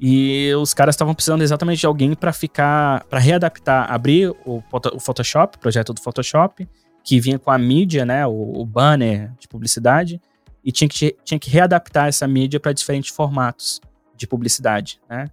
E 0.00 0.52
os 0.54 0.74
caras 0.74 0.94
estavam 0.94 1.14
precisando 1.14 1.42
exatamente 1.42 1.80
de 1.80 1.86
alguém 1.86 2.14
para 2.14 2.32
ficar, 2.32 3.04
para 3.04 3.18
readaptar, 3.18 3.90
abrir 3.92 4.30
o, 4.44 4.62
o 4.92 5.00
Photoshop, 5.00 5.56
o 5.56 5.60
projeto 5.60 5.92
do 5.92 6.00
Photoshop, 6.00 6.68
que 7.02 7.20
vinha 7.20 7.38
com 7.38 7.50
a 7.50 7.58
mídia, 7.58 8.04
né, 8.04 8.26
o, 8.26 8.60
o 8.60 8.66
banner 8.66 9.32
de 9.38 9.46
publicidade, 9.46 10.20
e 10.64 10.72
tinha 10.72 10.88
que, 10.88 11.16
tinha 11.24 11.38
que 11.38 11.50
readaptar 11.50 12.08
essa 12.08 12.26
mídia 12.26 12.58
para 12.58 12.72
diferentes 12.72 13.14
formatos 13.14 13.80
de 14.16 14.26
publicidade, 14.26 15.00
né? 15.08 15.28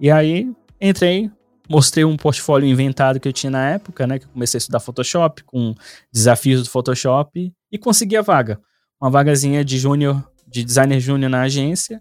E 0.00 0.10
aí 0.10 0.50
entrei, 0.80 1.30
mostrei 1.68 2.04
um 2.04 2.16
portfólio 2.16 2.68
inventado 2.68 3.18
que 3.18 3.26
eu 3.26 3.32
tinha 3.32 3.50
na 3.50 3.70
época, 3.70 4.06
né? 4.06 4.18
Que 4.18 4.24
eu 4.26 4.30
comecei 4.30 4.58
a 4.58 4.60
estudar 4.60 4.80
Photoshop, 4.80 5.42
com 5.44 5.74
desafios 6.12 6.62
do 6.62 6.70
Photoshop, 6.70 7.52
e 7.70 7.78
consegui 7.78 8.16
a 8.16 8.22
vaga. 8.22 8.60
Uma 9.00 9.10
vagazinha 9.10 9.64
de 9.64 9.78
júnior, 9.78 10.22
de 10.46 10.62
designer 10.62 11.00
júnior 11.00 11.30
na 11.30 11.42
agência, 11.42 12.00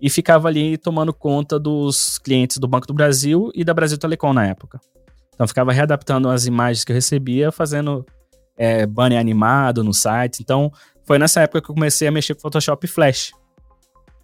e 0.00 0.10
ficava 0.10 0.48
ali 0.48 0.76
tomando 0.76 1.12
conta 1.12 1.58
dos 1.58 2.18
clientes 2.18 2.58
do 2.58 2.68
Banco 2.68 2.86
do 2.86 2.94
Brasil 2.94 3.50
e 3.54 3.64
da 3.64 3.72
Brasil 3.72 3.98
Telecom 3.98 4.32
na 4.32 4.46
época. 4.46 4.80
Então 5.34 5.46
ficava 5.46 5.72
readaptando 5.72 6.28
as 6.28 6.46
imagens 6.46 6.84
que 6.84 6.92
eu 6.92 6.94
recebia, 6.94 7.52
fazendo 7.52 8.04
é, 8.56 8.86
banner 8.86 9.18
animado 9.18 9.84
no 9.84 9.92
site. 9.92 10.40
Então 10.42 10.72
foi 11.04 11.18
nessa 11.18 11.40
época 11.42 11.62
que 11.62 11.70
eu 11.70 11.74
comecei 11.74 12.08
a 12.08 12.10
mexer 12.10 12.34
com 12.34 12.40
Photoshop 12.40 12.84
e 12.84 12.88
Flash. 12.88 13.32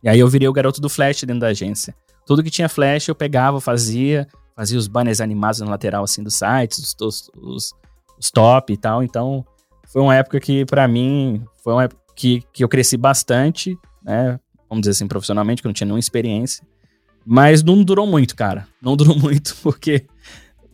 E 0.03 0.09
aí 0.09 0.19
eu 0.19 0.29
virei 0.29 0.49
o 0.49 0.53
garoto 0.53 0.81
do 0.81 0.89
Flash 0.89 1.23
dentro 1.23 1.41
da 1.41 1.49
agência. 1.49 1.95
Tudo 2.27 2.43
que 2.43 2.51
tinha 2.51 2.69
Flash 2.69 3.09
eu 3.09 3.15
pegava, 3.15 3.61
fazia, 3.61 4.27
fazia 4.57 4.79
os 4.79 4.89
banners 4.89 5.21
animados 5.21 5.61
na 5.61 5.71
lateral 5.71 6.05
assim 6.05 6.23
do 6.23 6.31
site, 6.31 6.73
os, 6.81 6.97
os, 7.01 7.31
os, 7.37 7.73
os 8.19 8.31
top 8.31 8.73
e 8.73 8.77
tal. 8.77 9.03
Então, 9.03 9.45
foi 9.93 10.03
uma 10.03 10.15
época 10.15 10.41
que 10.41 10.65
para 10.65 10.89
mim 10.89 11.45
foi 11.63 11.73
uma 11.73 11.85
época 11.85 12.01
que, 12.17 12.43
que 12.53 12.65
eu 12.65 12.69
cresci 12.69 12.97
bastante, 12.97 13.77
né? 14.03 14.39
Vamos 14.73 14.85
dizer 14.85 14.93
assim, 14.93 15.07
profissionalmente, 15.07 15.61
que 15.61 15.67
eu 15.67 15.69
não 15.69 15.75
tinha 15.75 15.85
nenhuma 15.85 16.01
experiência. 16.01 16.67
Mas 17.27 17.63
não 17.63 17.85
durou 17.85 18.07
muito, 18.07 18.35
cara. 18.35 18.67
Não 18.81 18.97
durou 18.97 19.15
muito, 19.15 19.55
porque 19.63 20.07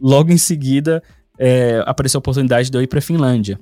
logo 0.00 0.30
em 0.30 0.38
seguida 0.38 1.02
é, 1.36 1.82
apareceu 1.84 2.18
a 2.18 2.20
oportunidade 2.20 2.70
de 2.70 2.78
eu 2.78 2.80
ir 2.80 2.86
pra 2.86 3.00
Finlândia. 3.00 3.58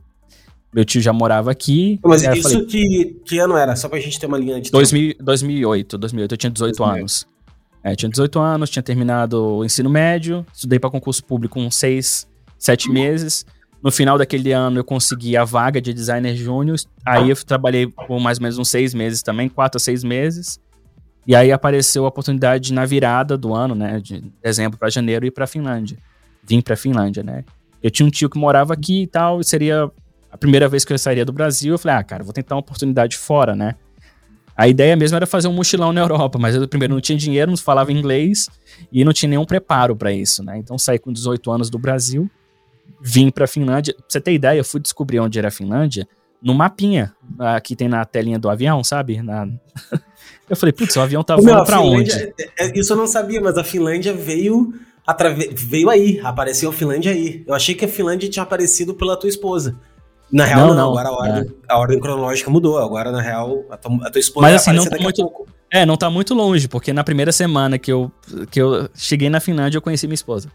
Meu 0.74 0.84
tio 0.84 1.00
já 1.00 1.10
morava 1.10 1.50
aqui. 1.50 1.98
Mas 2.04 2.22
isso 2.22 2.42
falei, 2.42 2.66
que, 2.66 3.16
que 3.24 3.38
ano 3.38 3.56
era? 3.56 3.74
Só 3.76 3.88
pra 3.88 3.98
gente 3.98 4.20
ter 4.20 4.26
uma 4.26 4.36
linha 4.36 4.60
de 4.60 4.70
2000, 4.70 5.14
2008, 5.18 5.96
2008. 5.96 6.32
Eu 6.32 6.36
tinha 6.36 6.50
18 6.50 6.76
2008. 6.76 7.00
anos. 7.00 7.26
É, 7.82 7.96
tinha 7.96 8.10
18 8.10 8.38
anos, 8.38 8.68
tinha 8.68 8.82
terminado 8.82 9.42
o 9.42 9.64
ensino 9.64 9.88
médio, 9.88 10.44
estudei 10.52 10.78
para 10.78 10.90
concurso 10.90 11.24
público 11.24 11.58
uns 11.58 11.76
6, 11.76 12.28
7 12.58 12.90
meses. 12.90 13.46
No 13.82 13.90
final 13.90 14.18
daquele 14.18 14.52
ano 14.52 14.78
eu 14.78 14.84
consegui 14.84 15.36
a 15.36 15.44
vaga 15.44 15.80
de 15.80 15.92
designer 15.92 16.34
júnior. 16.34 16.78
Aí 17.04 17.30
eu 17.30 17.36
trabalhei 17.36 17.86
por 17.86 18.18
mais 18.20 18.38
ou 18.38 18.42
menos 18.42 18.58
uns 18.58 18.68
seis 18.68 18.94
meses 18.94 19.22
também, 19.22 19.48
quatro 19.48 19.76
a 19.76 19.80
seis 19.80 20.02
meses. 20.02 20.58
E 21.26 21.34
aí 21.34 21.50
apareceu 21.50 22.04
a 22.04 22.08
oportunidade 22.08 22.72
na 22.72 22.84
virada 22.86 23.36
do 23.36 23.52
ano, 23.52 23.74
né, 23.74 24.00
de 24.00 24.22
dezembro 24.42 24.78
para 24.78 24.88
janeiro, 24.88 25.26
ir 25.26 25.32
para 25.32 25.46
Finlândia. 25.46 25.98
Vim 26.42 26.60
para 26.60 26.76
Finlândia, 26.76 27.22
né? 27.22 27.44
Eu 27.82 27.90
tinha 27.90 28.06
um 28.06 28.10
tio 28.10 28.30
que 28.30 28.38
morava 28.38 28.72
aqui 28.72 29.02
e 29.02 29.06
tal, 29.06 29.40
e 29.40 29.44
seria 29.44 29.90
a 30.30 30.38
primeira 30.38 30.68
vez 30.68 30.84
que 30.84 30.92
eu 30.92 30.98
sairia 30.98 31.24
do 31.24 31.32
Brasil. 31.32 31.74
Eu 31.74 31.78
falei, 31.78 31.96
ah, 31.96 32.04
cara, 32.04 32.22
vou 32.22 32.32
tentar 32.32 32.54
uma 32.54 32.60
oportunidade 32.60 33.16
fora, 33.16 33.56
né? 33.56 33.74
A 34.56 34.66
ideia 34.68 34.96
mesmo 34.96 35.16
era 35.16 35.26
fazer 35.26 35.48
um 35.48 35.52
mochilão 35.52 35.92
na 35.92 36.00
Europa, 36.00 36.38
mas 36.38 36.54
eu 36.54 36.66
primeiro 36.66 36.94
não 36.94 37.00
tinha 37.00 37.18
dinheiro, 37.18 37.50
não 37.50 37.58
falava 37.58 37.92
inglês 37.92 38.48
e 38.90 39.04
não 39.04 39.12
tinha 39.12 39.28
nenhum 39.28 39.44
preparo 39.44 39.94
para 39.94 40.12
isso, 40.12 40.42
né? 40.42 40.56
Então 40.56 40.78
saí 40.78 40.98
com 40.98 41.12
18 41.12 41.50
anos 41.50 41.68
do 41.68 41.78
Brasil, 41.78 42.30
vim 43.00 43.30
para 43.30 43.46
Finlândia. 43.46 43.94
Pra 43.94 44.04
você 44.08 44.20
ter 44.20 44.32
ideia, 44.32 44.58
eu 44.58 44.64
fui 44.64 44.80
descobrir 44.80 45.20
onde 45.20 45.38
era 45.38 45.48
a 45.48 45.50
Finlândia 45.50 46.06
no 46.42 46.54
mapinha 46.54 47.12
que 47.64 47.74
tem 47.74 47.88
na 47.88 48.04
telinha 48.04 48.38
do 48.38 48.48
avião, 48.48 48.84
sabe? 48.84 49.22
Na... 49.22 49.48
eu 50.48 50.56
falei, 50.56 50.72
putz, 50.72 50.94
o 50.96 51.00
avião 51.00 51.22
tá 51.22 51.36
voando 51.36 51.64
para 51.64 51.80
onde? 51.80 52.12
É, 52.12 52.32
é, 52.60 52.78
isso 52.78 52.92
eu 52.92 52.96
não 52.96 53.06
sabia, 53.06 53.40
mas 53.40 53.56
a 53.56 53.64
Finlândia 53.64 54.12
veio 54.12 54.74
atrave... 55.06 55.50
veio 55.54 55.88
aí, 55.88 56.20
apareceu 56.22 56.70
a 56.70 56.72
Finlândia 56.72 57.12
aí. 57.12 57.42
Eu 57.46 57.54
achei 57.54 57.74
que 57.74 57.84
a 57.84 57.88
Finlândia 57.88 58.28
tinha 58.28 58.42
aparecido 58.42 58.94
pela 58.94 59.16
tua 59.16 59.28
esposa. 59.28 59.76
Na 60.30 60.44
real, 60.44 60.68
não, 60.68 60.74
não. 60.74 60.90
agora 60.90 61.08
a 61.08 61.12
ordem, 61.12 61.42
é. 61.42 61.72
a 61.72 61.78
ordem, 61.78 62.00
cronológica 62.00 62.50
mudou. 62.50 62.78
Agora, 62.78 63.12
na 63.12 63.20
real, 63.20 63.64
a 63.70 63.76
tua, 63.76 64.06
a 64.06 64.10
tua 64.10 64.18
esposa 64.18 64.46
Mas 64.46 64.56
assim, 64.56 64.72
não 64.72 64.84
tá 64.84 64.98
muito. 64.98 65.46
É, 65.70 65.86
não 65.86 65.96
tá 65.96 66.10
muito 66.10 66.34
longe, 66.34 66.68
porque 66.68 66.92
na 66.92 67.04
primeira 67.04 67.32
semana 67.32 67.78
que 67.78 67.92
eu, 67.92 68.10
que 68.50 68.60
eu 68.60 68.88
cheguei 68.94 69.30
na 69.30 69.40
Finlândia, 69.40 69.78
eu 69.78 69.82
conheci 69.82 70.06
minha 70.06 70.14
esposa. 70.14 70.50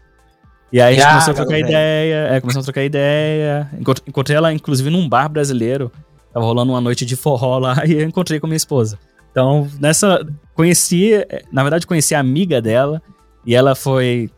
E 0.72 0.80
aí 0.80 0.94
a 0.94 0.96
gente 0.96 1.04
ah, 1.04 1.10
começou 1.10 1.32
a 1.32 1.34
trocar 1.34 1.58
ideia, 1.58 2.28
é, 2.30 2.40
começou 2.40 2.60
a 2.60 2.64
trocar 2.64 2.82
ideia. 2.82 3.70
Encontrei 4.06 4.36
ela, 4.36 4.52
inclusive, 4.52 4.88
num 4.88 5.06
bar 5.06 5.28
brasileiro. 5.28 5.92
Tava 6.32 6.46
rolando 6.46 6.72
uma 6.72 6.80
noite 6.80 7.04
de 7.04 7.14
forró 7.14 7.58
lá 7.58 7.82
e 7.86 7.92
eu 7.92 8.02
encontrei 8.02 8.40
com 8.40 8.46
minha 8.46 8.56
esposa. 8.56 8.98
Então, 9.30 9.68
nessa. 9.78 10.26
Conheci, 10.54 11.12
na 11.50 11.62
verdade, 11.62 11.86
conheci 11.86 12.14
a 12.14 12.20
amiga 12.20 12.60
dela. 12.62 13.02
E 13.44 13.54
ela 13.54 13.74
foi. 13.74 14.30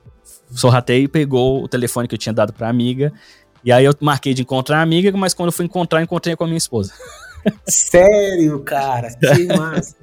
Sorratei 0.51 1.05
e 1.05 1.09
pegou 1.09 1.63
o 1.63 1.69
telefone 1.69 2.09
que 2.09 2.15
eu 2.15 2.19
tinha 2.19 2.33
dado 2.33 2.53
pra 2.53 2.69
amiga. 2.69 3.13
E 3.65 3.73
aí 3.73 3.85
eu 3.85 3.95
marquei 4.01 4.35
de 4.35 4.43
encontrar 4.43 4.79
a 4.79 4.83
amiga, 4.83 5.11
mas 5.17 5.35
quando 5.35 5.49
eu 5.49 5.53
fui 5.53 5.65
encontrar, 5.65 6.03
encontrei 6.03 6.37
com 6.37 6.45
a 6.45 6.47
minha 6.47 6.59
esposa. 6.59 6.93
Sério, 7.67 8.61
cara? 8.61 9.15
Que 9.15 9.47
massa. 9.57 9.97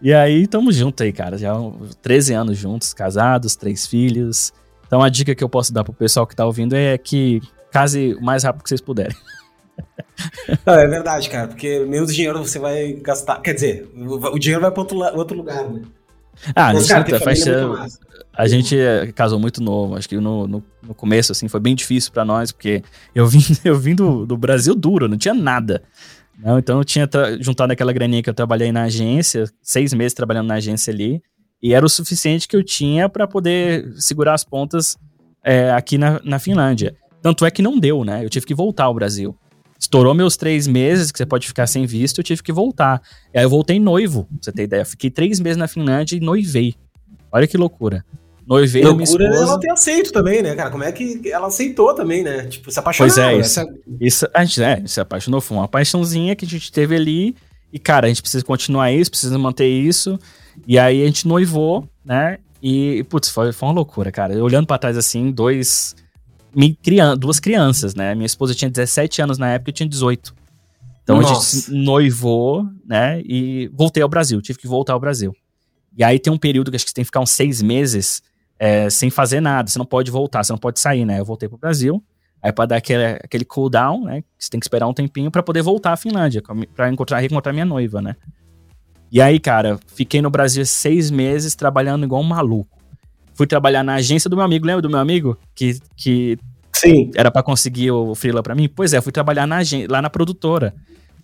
e 0.00 0.12
aí, 0.12 0.46
tamo 0.46 0.72
junto 0.72 1.02
aí, 1.02 1.12
cara. 1.12 1.38
Já 1.38 1.54
13 2.02 2.34
anos 2.34 2.58
juntos, 2.58 2.92
casados, 2.92 3.56
três 3.56 3.86
filhos. 3.86 4.52
Então 4.92 5.02
a 5.02 5.08
dica 5.08 5.34
que 5.34 5.42
eu 5.42 5.48
posso 5.48 5.72
dar 5.72 5.84
pro 5.84 5.94
pessoal 5.94 6.26
que 6.26 6.36
tá 6.36 6.44
ouvindo 6.44 6.74
é 6.74 6.98
que 6.98 7.40
case 7.72 8.12
o 8.12 8.20
mais 8.20 8.44
rápido 8.44 8.62
que 8.62 8.68
vocês 8.68 8.80
puderem. 8.82 9.16
Não, 10.66 10.74
é 10.74 10.86
verdade, 10.86 11.30
cara, 11.30 11.48
porque 11.48 11.78
menos 11.86 12.14
dinheiro 12.14 12.44
você 12.44 12.58
vai 12.58 12.92
gastar. 13.02 13.40
Quer 13.40 13.54
dizer, 13.54 13.90
o 13.96 14.38
dinheiro 14.38 14.60
vai 14.60 14.70
para 14.70 14.80
outro, 14.82 14.98
outro 14.98 15.34
lugar, 15.34 15.66
né? 15.66 15.80
Ah, 16.54 16.74
Mas, 16.74 16.88
cara, 16.88 17.20
faz, 17.20 17.42
a 18.34 18.46
gente 18.46 18.78
eh, 18.78 19.10
casou 19.12 19.40
muito 19.40 19.62
novo. 19.62 19.96
Acho 19.96 20.06
que 20.06 20.16
no, 20.16 20.46
no, 20.46 20.62
no 20.82 20.94
começo, 20.94 21.32
assim, 21.32 21.48
foi 21.48 21.60
bem 21.60 21.74
difícil 21.74 22.12
para 22.12 22.26
nós, 22.26 22.52
porque 22.52 22.82
eu 23.14 23.26
vim, 23.26 23.40
eu 23.64 23.78
vim 23.78 23.94
do, 23.94 24.26
do 24.26 24.36
Brasil 24.36 24.74
duro, 24.74 25.08
não 25.08 25.16
tinha 25.16 25.32
nada. 25.32 25.82
Não, 26.38 26.58
então 26.58 26.78
eu 26.78 26.84
tinha 26.84 27.08
juntado 27.40 27.72
aquela 27.72 27.94
graninha 27.94 28.22
que 28.22 28.28
eu 28.28 28.34
trabalhei 28.34 28.70
na 28.70 28.82
agência, 28.82 29.44
seis 29.62 29.94
meses 29.94 30.12
trabalhando 30.12 30.48
na 30.48 30.56
agência 30.56 30.92
ali, 30.92 31.22
e 31.62 31.72
era 31.72 31.86
o 31.86 31.88
suficiente 31.88 32.48
que 32.48 32.56
eu 32.56 32.64
tinha 32.64 33.08
para 33.08 33.26
poder 33.26 33.92
segurar 33.96 34.34
as 34.34 34.42
pontas 34.42 34.96
é, 35.44 35.70
aqui 35.70 35.96
na, 35.96 36.20
na 36.24 36.38
Finlândia. 36.38 36.96
Tanto 37.22 37.46
é 37.46 37.50
que 37.50 37.62
não 37.62 37.78
deu, 37.78 38.04
né? 38.04 38.24
Eu 38.24 38.28
tive 38.28 38.44
que 38.44 38.54
voltar 38.54 38.84
ao 38.84 38.94
Brasil. 38.94 39.36
Estourou 39.78 40.14
meus 40.14 40.36
três 40.36 40.66
meses, 40.66 41.12
que 41.12 41.18
você 41.18 41.26
pode 41.26 41.46
ficar 41.46 41.66
sem 41.66 41.86
visto, 41.86 42.18
eu 42.18 42.24
tive 42.24 42.42
que 42.42 42.52
voltar. 42.52 43.00
E 43.32 43.38
aí 43.38 43.44
eu 43.44 43.50
voltei 43.50 43.78
noivo, 43.78 44.24
pra 44.24 44.36
você 44.40 44.52
ter 44.52 44.62
ideia. 44.64 44.82
Eu 44.82 44.86
fiquei 44.86 45.10
três 45.10 45.38
meses 45.38 45.56
na 45.56 45.68
Finlândia 45.68 46.16
e 46.16 46.20
noivei. 46.20 46.74
Olha 47.30 47.46
que 47.46 47.56
loucura. 47.56 48.04
Noivei 48.46 48.82
Loucura 48.82 48.96
minha 48.96 49.32
esposa. 49.32 49.50
ela 49.50 49.60
ter 49.60 49.70
aceito 49.70 50.12
também, 50.12 50.42
né, 50.42 50.54
cara? 50.56 50.70
Como 50.70 50.82
é 50.82 50.90
que 50.90 51.30
ela 51.30 51.46
aceitou 51.46 51.94
também, 51.94 52.24
né? 52.24 52.46
Tipo, 52.46 52.70
se 52.70 52.78
apaixonou. 52.78 53.14
Pois 53.14 53.24
é, 53.24 53.38
isso, 53.38 53.60
essa... 53.60 53.74
isso 54.00 54.28
a 54.34 54.44
gente 54.44 54.62
é, 54.62 54.82
se 54.84 55.00
apaixonou. 55.00 55.40
Foi 55.40 55.56
uma 55.56 55.68
paixãozinha 55.68 56.34
que 56.34 56.44
a 56.44 56.48
gente 56.48 56.70
teve 56.72 56.96
ali. 56.96 57.36
E, 57.72 57.78
cara, 57.78 58.06
a 58.06 58.08
gente 58.08 58.20
precisa 58.20 58.44
continuar 58.44 58.92
isso, 58.92 59.10
precisa 59.10 59.38
manter 59.38 59.68
isso. 59.68 60.18
E 60.66 60.78
aí 60.78 61.02
a 61.02 61.06
gente 61.06 61.26
noivou, 61.26 61.88
né? 62.04 62.38
E, 62.62 63.04
putz, 63.04 63.28
foi, 63.28 63.52
foi 63.52 63.68
uma 63.68 63.74
loucura, 63.74 64.12
cara. 64.12 64.42
Olhando 64.42 64.66
para 64.66 64.78
trás 64.78 64.96
assim, 64.96 65.30
dois. 65.30 65.96
Crian 66.82 67.16
duas 67.16 67.40
crianças, 67.40 67.94
né? 67.94 68.14
Minha 68.14 68.26
esposa 68.26 68.54
tinha 68.54 68.70
17 68.70 69.22
anos 69.22 69.38
na 69.38 69.48
época 69.50 69.70
e 69.70 69.72
tinha 69.72 69.88
18. 69.88 70.34
Então 71.02 71.20
Nossa. 71.20 71.56
a 71.56 71.60
gente 71.60 71.72
noivou, 71.72 72.66
né? 72.86 73.20
E 73.24 73.70
voltei 73.74 74.02
ao 74.02 74.08
Brasil, 74.08 74.40
tive 74.40 74.58
que 74.58 74.68
voltar 74.68 74.92
ao 74.92 75.00
Brasil. 75.00 75.34
E 75.96 76.04
aí 76.04 76.18
tem 76.18 76.32
um 76.32 76.38
período 76.38 76.70
que 76.70 76.76
acho 76.76 76.84
que 76.84 76.90
você 76.90 76.94
tem 76.94 77.04
que 77.04 77.06
ficar 77.06 77.20
uns 77.20 77.30
seis 77.30 77.60
meses 77.60 78.22
é, 78.58 78.88
sem 78.88 79.10
fazer 79.10 79.40
nada. 79.40 79.68
Você 79.68 79.78
não 79.78 79.86
pode 79.86 80.10
voltar, 80.10 80.44
você 80.44 80.52
não 80.52 80.58
pode 80.58 80.78
sair, 80.78 81.04
né? 81.04 81.18
Eu 81.20 81.24
voltei 81.24 81.48
pro 81.48 81.58
Brasil. 81.58 82.02
Aí 82.40 82.52
para 82.52 82.66
dar 82.66 82.76
aquele, 82.76 83.04
aquele 83.04 83.44
cooldown, 83.44 84.04
né? 84.04 84.24
Você 84.38 84.50
tem 84.50 84.60
que 84.60 84.66
esperar 84.66 84.86
um 84.86 84.94
tempinho 84.94 85.30
para 85.30 85.42
poder 85.42 85.62
voltar 85.62 85.92
à 85.92 85.96
Finlândia, 85.96 86.42
para 86.74 86.90
encontrar, 86.90 87.20
reencontrar 87.20 87.52
minha 87.52 87.64
noiva, 87.64 88.02
né? 88.02 88.16
E 89.12 89.20
aí, 89.20 89.38
cara, 89.38 89.78
fiquei 89.94 90.22
no 90.22 90.30
Brasil 90.30 90.64
seis 90.64 91.10
meses 91.10 91.54
trabalhando 91.54 92.04
igual 92.04 92.22
um 92.22 92.24
maluco. 92.24 92.78
Fui 93.34 93.46
trabalhar 93.46 93.82
na 93.82 93.96
agência 93.96 94.30
do 94.30 94.36
meu 94.36 94.44
amigo, 94.44 94.64
lembra 94.64 94.80
do 94.80 94.88
meu 94.88 94.98
amigo? 94.98 95.36
Que, 95.54 95.78
que 95.94 96.38
Sim. 96.72 97.10
era 97.14 97.30
para 97.30 97.42
conseguir 97.42 97.90
o 97.90 98.14
freela 98.14 98.42
para 98.42 98.54
mim? 98.54 98.70
Pois 98.74 98.94
é, 98.94 99.02
fui 99.02 99.12
trabalhar 99.12 99.46
na 99.46 99.58
lá 99.86 100.00
na 100.00 100.08
produtora. 100.08 100.74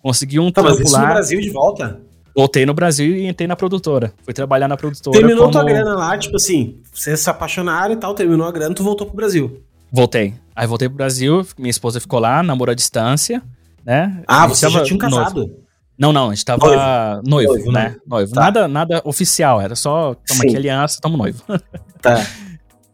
Consegui 0.03 0.39
um 0.39 0.51
tá, 0.51 0.61
trampo 0.61 0.83
mas 0.83 0.91
lá. 0.91 1.01
no 1.01 1.07
Brasil 1.07 1.41
de 1.41 1.49
volta? 1.49 1.99
Voltei 2.35 2.63
no 2.63 2.75
Brasil 2.75 3.17
e 3.17 3.27
entrei 3.27 3.47
na 3.47 3.55
produtora. 3.55 4.13
Fui 4.23 4.35
trabalhar 4.35 4.67
na 4.67 4.77
produtora. 4.77 5.17
Terminou 5.17 5.45
como... 5.45 5.53
tua 5.53 5.63
grana 5.63 5.95
lá, 5.95 6.15
tipo 6.15 6.35
assim, 6.35 6.77
vocês 6.93 7.19
se 7.19 7.29
apaixonaram 7.29 7.95
e 7.95 7.97
tal, 7.97 8.13
terminou 8.13 8.45
a 8.45 8.51
grana, 8.51 8.75
tu 8.75 8.83
voltou 8.83 9.07
pro 9.07 9.15
Brasil. 9.15 9.63
Voltei. 9.91 10.35
Aí 10.55 10.67
voltei 10.67 10.87
pro 10.87 10.97
Brasil, 10.97 11.43
minha 11.57 11.71
esposa 11.71 11.99
ficou 11.99 12.19
lá, 12.19 12.43
namorou 12.43 12.71
à 12.71 12.75
distância, 12.75 13.41
né? 13.83 14.21
Ah, 14.27 14.45
vocês 14.45 14.71
já 14.71 14.83
tinham 14.83 14.99
casado? 14.99 15.39
Noivo. 15.39 15.68
Não, 15.99 16.13
não, 16.13 16.29
a 16.29 16.33
gente 16.33 16.45
tava 16.45 16.65
noivo, 16.65 17.29
noivo, 17.29 17.53
noivo 17.53 17.71
né? 17.73 17.89
né? 17.89 17.95
Noivo. 18.07 18.33
Tá. 18.33 18.41
Nada, 18.41 18.67
nada 18.67 19.01
oficial, 19.03 19.59
era 19.59 19.75
só, 19.75 20.15
toma 20.25 20.43
aqui 20.43 20.55
aliança, 20.55 20.99
tamo 21.01 21.17
noivo. 21.17 21.43
Tá. 22.01 22.25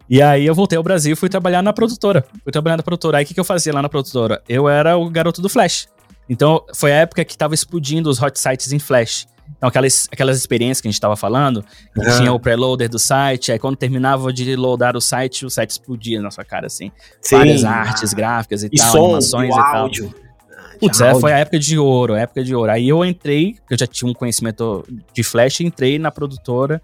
E 0.08 0.22
aí 0.22 0.46
eu 0.46 0.54
voltei 0.54 0.76
ao 0.78 0.84
Brasil 0.84 1.14
e 1.14 1.16
fui 1.16 1.28
trabalhar 1.28 1.62
na 1.62 1.72
produtora. 1.72 2.24
Fui 2.44 2.52
trabalhar 2.52 2.76
na 2.76 2.82
produtora. 2.84 3.18
Aí 3.18 3.24
o 3.24 3.26
que, 3.26 3.34
que 3.34 3.40
eu 3.40 3.44
fazia 3.44 3.74
lá 3.74 3.82
na 3.82 3.88
produtora? 3.88 4.40
Eu 4.48 4.68
era 4.68 4.96
o 4.96 5.10
garoto 5.10 5.42
do 5.42 5.48
Flash. 5.48 5.88
Então 6.28 6.64
foi 6.74 6.92
a 6.92 6.96
época 6.96 7.24
que 7.24 7.36
tava 7.36 7.54
explodindo 7.54 8.08
os 8.08 8.22
hot 8.22 8.38
sites 8.38 8.72
em 8.72 8.78
Flash. 8.78 9.26
Então, 9.56 9.68
aquelas, 9.68 10.08
aquelas 10.12 10.36
experiências 10.36 10.80
que 10.80 10.88
a 10.88 10.90
gente 10.90 10.96
estava 10.96 11.16
falando, 11.16 11.64
que 11.94 12.00
uhum. 12.00 12.16
tinha 12.18 12.32
o 12.32 12.38
preloader 12.38 12.88
do 12.88 12.98
site, 12.98 13.52
aí 13.52 13.58
quando 13.58 13.76
terminava 13.76 14.32
de 14.32 14.54
loadar 14.56 14.96
o 14.96 15.00
site, 15.00 15.46
o 15.46 15.50
site 15.50 15.70
explodia 15.70 16.20
na 16.20 16.30
sua 16.30 16.44
cara, 16.44 16.66
assim. 16.66 16.90
Sim. 17.20 17.36
Várias 17.36 17.64
artes 17.64 18.12
gráficas 18.12 18.62
e, 18.64 18.66
e 18.72 18.76
tal, 18.76 18.90
som, 18.90 19.04
animações 19.04 19.54
e, 19.54 19.58
e 19.58 19.62
tal. 19.62 19.76
Áudio. 19.76 20.14
Putz, 20.78 21.00
é, 21.00 21.14
foi 21.14 21.32
a 21.32 21.38
época 21.38 21.58
de 21.58 21.78
ouro, 21.78 22.14
a 22.14 22.20
época 22.20 22.42
de 22.42 22.54
ouro. 22.54 22.70
Aí 22.70 22.88
eu 22.88 23.04
entrei, 23.04 23.56
eu 23.70 23.78
já 23.78 23.86
tinha 23.86 24.10
um 24.10 24.14
conhecimento 24.14 24.84
de 25.12 25.22
Flash, 25.22 25.60
entrei 25.60 25.98
na 25.98 26.10
produtora, 26.10 26.80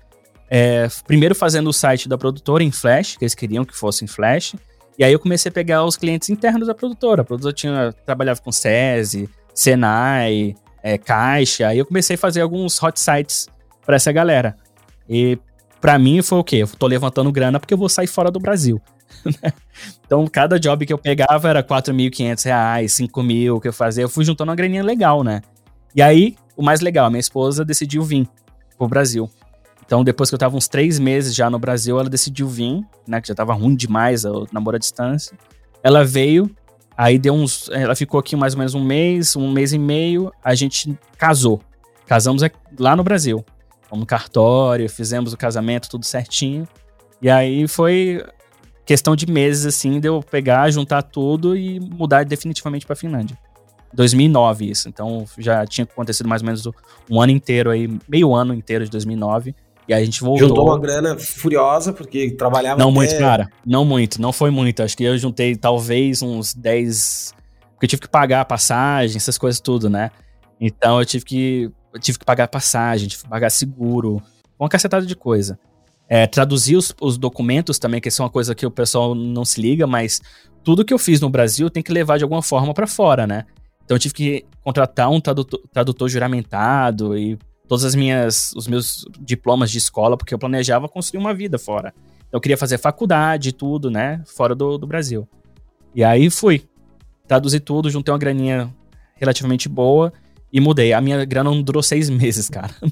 é, 0.51 0.87
primeiro 1.07 1.35
fazendo 1.35 1.69
o 1.69 1.73
site 1.73 2.09
da 2.09 2.19
produtora 2.19 2.63
em 2.63 2.71
Flash, 2.71 3.17
que 3.17 3.25
eles 3.25 3.35
queriam 3.35 3.65
que 3.65 3.77
fosse 3.77 4.05
em 4.05 4.09
Flash, 4.09 4.55
e 4.99 5.05
aí 5.05 5.13
eu 5.13 5.19
comecei 5.19 5.49
a 5.49 5.53
pegar 5.53 5.85
os 5.85 5.97
clientes 5.97 6.29
internos 6.29 6.69
da 6.69 6.75
produtora. 6.75 7.23
A 7.23 7.25
produtora 7.25 7.55
tinha, 7.55 7.93
trabalhava 8.05 8.41
com 8.41 8.53
SESI, 8.53 9.29
Senai, 9.55 10.55
é, 10.83 10.99
caixa. 10.99 11.69
Aí 11.69 11.79
eu 11.79 11.87
comecei 11.87 12.15
a 12.15 12.19
fazer 12.19 12.41
alguns 12.41 12.83
hot 12.83 12.99
sites 13.01 13.49
para 13.85 13.97
essa 13.97 14.13
galera. 14.13 14.57
E 15.09 15.39
para 15.81 15.99
mim 15.99 16.23
foi 16.23 16.39
o 16.39 16.45
quê? 16.45 16.57
Eu 16.57 16.69
tô 16.69 16.87
levantando 16.87 17.33
grana 17.33 17.59
porque 17.59 17.75
eu 17.75 17.79
vou 17.79 17.89
sair 17.89 18.07
fora 18.07 18.31
do 18.31 18.39
Brasil. 18.39 18.81
Né? 19.25 19.53
então, 20.05 20.27
cada 20.27 20.59
job 20.59 20.85
que 20.85 20.93
eu 20.93 20.99
pegava 20.99 21.49
era 21.49 21.63
4.500 21.63 22.45
reais, 22.45 22.93
5 22.93 23.23
mil 23.23 23.61
que 23.61 23.69
eu 23.69 23.73
fazia. 23.73 24.03
Eu 24.03 24.09
fui 24.09 24.25
juntando 24.25 24.51
uma 24.51 24.57
graninha 24.57 24.83
legal, 24.83 25.23
né? 25.23 25.43
E 25.95 26.03
aí, 26.03 26.37
o 26.57 26.63
mais 26.63 26.81
legal, 26.81 27.09
minha 27.09 27.21
esposa 27.21 27.65
decidiu 27.65 28.03
vir 28.03 28.29
pro 28.77 28.89
Brasil. 28.89 29.31
Então, 29.87 30.03
depois 30.03 30.29
que 30.29 30.35
eu 30.35 30.39
tava 30.39 30.57
uns 30.57 30.67
três 30.67 30.99
meses 30.99 31.35
já 31.35 31.49
no 31.49 31.59
Brasil, 31.59 32.01
ela 32.01 32.11
decidiu 32.11 32.49
vir, 32.49 32.83
né? 33.07 33.21
Que 33.21 33.29
já 33.29 33.35
tava 33.35 33.55
ruim 33.55 33.77
demais 33.77 34.25
o 34.25 34.47
namoro 34.51 34.77
à 34.77 34.79
distância. 34.79 35.39
Ela 35.85 36.05
veio, 36.05 36.51
Aí 36.97 37.19
deu 37.19 37.35
uns. 37.35 37.69
Ela 37.71 37.95
ficou 37.95 38.21
aqui 38.21 38.37
mais 38.37 38.55
ou 38.55 38.59
menos 38.59 38.75
um 38.75 38.85
mês, 38.85 39.35
um 39.37 39.51
mês 39.51 39.73
e 39.73 39.79
meio. 39.79 40.33
A 40.45 40.55
gente 40.55 40.97
casou. 41.17 41.61
Casamos 42.07 42.43
lá 42.79 42.95
no 42.95 43.03
Brasil. 43.03 43.45
Fomos 43.89 44.01
no 44.01 44.07
cartório, 44.07 44.89
fizemos 44.89 45.33
o 45.33 45.37
casamento, 45.37 45.89
tudo 45.89 46.05
certinho. 46.05 46.67
E 47.21 47.31
aí 47.31 47.67
foi 47.69 48.25
questão 48.85 49.15
de 49.15 49.31
meses, 49.31 49.67
assim, 49.67 50.01
de 50.01 50.09
eu 50.09 50.23
pegar, 50.23 50.71
juntar 50.71 51.03
tudo 51.03 51.57
e 51.57 51.81
mudar 51.81 52.25
definitivamente 52.25 52.87
para 52.87 52.97
Finlândia. 52.97 53.39
2009 53.93 54.71
isso. 54.71 54.89
Então 54.89 55.25
já 55.39 55.67
tinha 55.67 55.85
acontecido 55.85 56.29
mais 56.29 56.43
ou 56.43 56.47
menos 56.47 56.67
um 57.11 57.21
ano 57.21 57.33
inteiro 57.33 57.71
aí, 57.71 57.89
meio 58.09 58.35
ano 58.35 58.55
inteiro 58.55 58.85
de 58.85 58.91
2009. 58.91 59.55
E 59.87 59.93
aí 59.93 60.03
a 60.03 60.05
gente 60.05 60.21
voltou. 60.21 60.49
Juntou 60.49 60.67
uma 60.67 60.79
grana 60.79 61.19
furiosa, 61.19 61.93
porque 61.93 62.31
trabalhava. 62.31 62.79
Não 62.79 62.89
até... 62.89 62.95
muito, 62.95 63.19
cara. 63.19 63.51
Não 63.67 63.85
muito, 63.85 64.21
não 64.21 64.33
foi 64.33 64.51
muito. 64.51 64.83
Acho 64.83 64.97
que 64.97 65.05
eu 65.05 65.19
juntei 65.19 65.57
talvez 65.57 66.23
uns 66.23 66.55
10. 66.55 67.35
Porque 67.75 67.87
eu 67.87 67.89
tive 67.89 68.03
que 68.03 68.09
pagar 68.09 68.43
a 68.43 68.45
passagem, 68.45 69.17
essas 69.17 69.37
coisas 69.37 69.61
tudo, 69.61 69.91
né? 69.91 70.11
Então 70.61 70.99
eu 70.99 71.05
tive 71.05 71.25
que. 71.25 71.71
Eu 71.93 72.01
tive 72.01 72.19
que 72.19 72.25
pagar 72.25 72.49
passagem, 72.49 73.09
tive 73.09 73.25
que 73.25 73.29
pagar 73.29 73.51
seguro, 73.51 74.23
uma 74.59 74.69
cacetada 74.69 75.05
de 75.05 75.17
coisa. 75.17 75.59
É, 76.15 76.27
traduzir 76.27 76.77
os, 76.77 76.95
os, 77.01 77.17
documentos 77.17 77.79
também, 77.79 77.99
que 77.99 78.11
são 78.11 78.27
uma 78.27 78.31
coisa 78.31 78.55
que 78.55 78.67
o 78.67 78.71
pessoal 78.71 79.15
não 79.15 79.47
se 79.47 79.59
liga, 79.59 79.87
mas 79.87 80.21
tudo 80.63 80.85
que 80.85 80.93
eu 80.93 80.99
fiz 80.99 81.23
no 81.23 81.31
Brasil 81.31 81.71
tem 81.71 81.83
que 81.83 81.91
levar 81.91 82.19
de 82.19 82.23
alguma 82.23 82.43
forma 82.43 82.75
para 82.75 82.87
fora, 82.87 83.27
né? 83.27 83.47
Então 83.83 83.95
eu 83.95 83.99
tive 83.99 84.13
que 84.13 84.45
contratar 84.63 85.11
um 85.11 85.19
tradutor, 85.19 85.59
tradutor 85.73 86.11
juramentado 86.11 87.17
e 87.17 87.39
todas 87.67 87.83
as 87.83 87.95
minhas 87.95 88.53
os 88.55 88.69
meus 88.69 89.07
diplomas 89.21 89.71
de 89.71 89.79
escola, 89.79 90.15
porque 90.15 90.35
eu 90.35 90.39
planejava 90.39 90.87
construir 90.87 91.19
uma 91.19 91.33
vida 91.33 91.59
fora. 91.59 91.95
Eu 92.31 92.43
queria 92.43 92.59
fazer 92.59 92.77
faculdade 92.77 93.49
e 93.49 93.53
tudo, 93.53 93.91
né, 93.91 94.23
fora 94.27 94.55
do, 94.55 94.77
do 94.77 94.87
Brasil. 94.87 95.27
E 95.95 96.05
aí 96.05 96.29
fui. 96.29 96.63
Traduzi 97.27 97.59
tudo, 97.59 97.89
juntei 97.89 98.13
uma 98.13 98.19
graninha 98.19 98.71
relativamente 99.15 99.67
boa 99.67 100.13
e 100.53 100.61
mudei. 100.61 100.93
A 100.93 101.01
minha 101.01 101.25
grana 101.25 101.49
não 101.49 101.63
durou 101.63 101.83
seis 101.83 102.11
meses, 102.11 102.51
cara. 102.51 102.75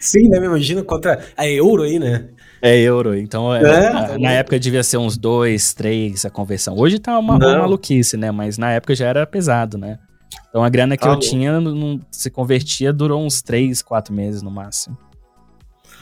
Sim, 0.00 0.28
né? 0.28 0.38
Me 0.38 0.46
imagina 0.46 0.82
contra 0.82 1.24
a 1.36 1.48
euro 1.48 1.82
aí, 1.82 1.98
né? 1.98 2.28
É 2.60 2.76
euro, 2.76 3.16
então 3.16 3.54
é, 3.54 3.60
é, 3.60 4.18
na, 4.18 4.32
época 4.32 4.58
devia 4.58 4.82
ser 4.82 4.96
uns 4.96 5.16
dois, 5.16 5.72
três 5.72 6.24
a 6.24 6.30
conversão. 6.30 6.76
Hoje 6.76 6.98
tá 6.98 7.16
uma, 7.16 7.36
uma, 7.36 7.58
maluquice, 7.58 8.16
né? 8.16 8.32
Mas 8.32 8.58
na 8.58 8.72
época 8.72 8.96
já 8.96 9.06
era 9.06 9.24
pesado, 9.24 9.78
né? 9.78 9.98
Então 10.48 10.64
a 10.64 10.68
grana 10.68 10.96
que 10.96 11.04
tá 11.04 11.10
eu 11.10 11.18
tinha 11.18 11.60
não, 11.60 12.00
se 12.10 12.30
convertia 12.30 12.92
durou 12.92 13.24
uns 13.24 13.42
três, 13.42 13.80
quatro 13.80 14.12
meses 14.12 14.42
no 14.42 14.50
máximo. 14.50 14.98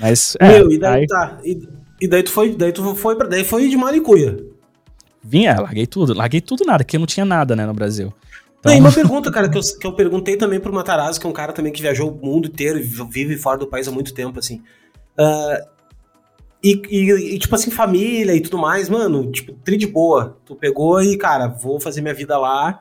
Mas 0.01 0.35
é, 0.41 0.59
Meu, 0.59 0.73
e 0.73 0.79
daí 0.79 1.01
aí... 1.01 1.07
tá. 1.07 1.39
E, 1.45 1.69
e, 2.01 2.09
daí 2.09 2.23
tu 2.23 2.31
foi, 2.31 2.55
daí 2.55 2.73
tu 2.73 2.95
foi 2.95 3.17
para 3.17 3.29
daí 3.29 3.45
foi 3.45 3.69
de 3.69 3.77
Maricuia. 3.77 4.39
Vinha, 5.23 5.61
larguei 5.61 5.87
tudo, 5.87 6.15
larguei 6.15 6.41
tudo 6.41 6.65
nada, 6.65 6.85
que 6.85 6.97
não 6.97 7.07
tinha 7.07 7.27
nada, 7.27 7.55
né, 7.55 7.67
no 7.67 7.75
Brasil. 7.75 8.15
Então... 8.67 8.75
Não, 8.75 8.75
e 8.75 8.81
uma 8.81 8.93
pergunta, 8.93 9.31
cara, 9.31 9.49
que 9.49 9.57
eu, 9.57 9.63
que 9.63 9.87
eu 9.87 9.93
perguntei 9.93 10.37
também 10.37 10.59
pro 10.59 10.73
Matarazzo, 10.73 11.21
que 11.21 11.27
é 11.27 11.31
um 11.31 11.33
cara 11.33 11.53
também 11.53 11.73
que 11.73 11.81
viajou 11.81 12.11
o 12.11 12.27
mundo 12.27 12.49
inteiro 12.49 12.79
e 12.79 12.83
vive 12.83 13.37
fora 13.37 13.59
do 13.59 13.67
país 13.67 13.87
há 13.87 13.91
muito 13.91 14.13
tempo, 14.13 14.39
assim. 14.39 14.63
Uh, 15.19 15.77
e, 16.63 16.83
e, 16.91 17.35
e, 17.35 17.39
tipo 17.39 17.55
assim, 17.55 17.71
família 17.71 18.35
e 18.35 18.41
tudo 18.41 18.59
mais, 18.59 18.89
mano, 18.89 19.31
tipo, 19.31 19.53
tri 19.53 19.77
de 19.77 19.87
boa. 19.87 20.39
Tu 20.45 20.57
pegou 20.57 21.01
e, 21.01 21.17
cara, 21.17 21.47
vou 21.47 21.81
fazer 21.81 22.01
minha 22.01 22.15
vida 22.15 22.37
lá 22.37 22.81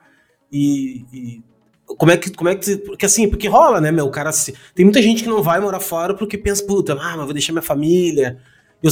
e, 0.51 1.05
e. 1.13 1.43
como 1.85 2.11
é 2.11 2.17
que. 2.17 2.31
Como 2.31 2.49
é 2.49 2.55
que. 2.55 2.77
Porque 2.77 3.05
assim, 3.05 3.29
porque 3.29 3.47
rola, 3.47 3.79
né, 3.79 3.91
meu? 3.91 4.09
Cara. 4.09 4.31
Se, 4.31 4.55
tem 4.73 4.85
muita 4.85 5.01
gente 5.01 5.23
que 5.23 5.29
não 5.29 5.43
vai 5.43 5.59
morar 5.59 5.79
fora 5.79 6.15
porque 6.15 6.37
pensa, 6.37 6.65
puta, 6.65 6.93
ah, 6.93 7.15
mas 7.15 7.25
vou 7.25 7.33
deixar 7.33 7.53
minha 7.53 7.61
família. 7.61 8.39
Eu, 8.81 8.89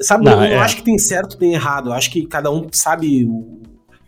sabe, 0.00 0.24
não, 0.24 0.44
eu 0.44 0.56
é. 0.56 0.58
acho 0.58 0.76
que 0.76 0.82
tem 0.82 0.98
certo, 0.98 1.36
tem 1.36 1.54
errado. 1.54 1.90
Eu 1.90 1.92
acho 1.92 2.10
que 2.10 2.26
cada 2.26 2.50
um 2.50 2.66
sabe 2.72 3.24
o, 3.26 3.62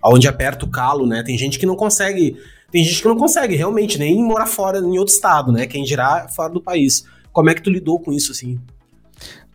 aonde 0.06 0.28
aperta 0.28 0.64
o 0.64 0.70
calo, 0.70 1.06
né? 1.06 1.22
Tem 1.24 1.36
gente 1.36 1.58
que 1.58 1.66
não 1.66 1.74
consegue. 1.74 2.36
Tem 2.70 2.84
gente 2.84 3.02
que 3.02 3.08
não 3.08 3.16
consegue 3.16 3.56
realmente 3.56 3.98
nem 3.98 4.22
morar 4.22 4.46
fora 4.46 4.78
em 4.78 4.98
outro 4.98 5.12
estado, 5.12 5.50
né? 5.50 5.66
Quem 5.66 5.82
dirá 5.82 6.28
fora 6.28 6.52
do 6.52 6.60
país. 6.60 7.04
Como 7.32 7.50
é 7.50 7.54
que 7.54 7.62
tu 7.62 7.70
lidou 7.70 7.98
com 7.98 8.12
isso, 8.12 8.32
assim? 8.32 8.58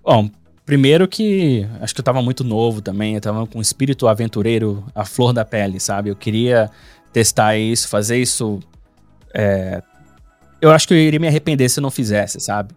Bom, 0.03 0.29
Primeiro 0.63 1.07
que 1.07 1.67
acho 1.81 1.93
que 1.93 1.99
eu 1.99 2.05
tava 2.05 2.21
muito 2.21 2.43
novo 2.43 2.81
também, 2.81 3.15
eu 3.15 3.19
tava 3.19 3.45
com 3.47 3.57
um 3.57 3.61
espírito 3.61 4.07
aventureiro 4.07 4.85
à 4.93 5.03
flor 5.03 5.33
da 5.33 5.43
pele, 5.43 5.79
sabe? 5.79 6.09
Eu 6.09 6.15
queria 6.15 6.69
testar 7.11 7.57
isso, 7.57 7.89
fazer 7.89 8.21
isso. 8.21 8.59
É... 9.33 9.81
Eu 10.61 10.71
acho 10.71 10.87
que 10.87 10.93
eu 10.93 10.97
iria 10.97 11.19
me 11.19 11.27
arrepender 11.27 11.67
se 11.67 11.79
eu 11.79 11.81
não 11.81 11.91
fizesse, 11.91 12.39
sabe? 12.39 12.73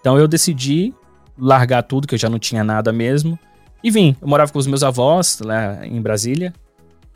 Então 0.00 0.18
eu 0.18 0.26
decidi 0.28 0.92
largar 1.38 1.84
tudo, 1.84 2.06
que 2.06 2.16
eu 2.16 2.18
já 2.18 2.28
não 2.28 2.38
tinha 2.38 2.64
nada 2.64 2.92
mesmo, 2.92 3.38
e 3.82 3.90
vim. 3.90 4.16
Eu 4.20 4.28
morava 4.28 4.52
com 4.52 4.58
os 4.58 4.66
meus 4.66 4.82
avós 4.82 5.38
lá 5.40 5.86
em 5.86 6.02
Brasília, 6.02 6.52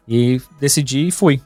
e 0.07 0.41
decidi 0.61 1.09
e 1.09 1.11
fui. 1.11 1.41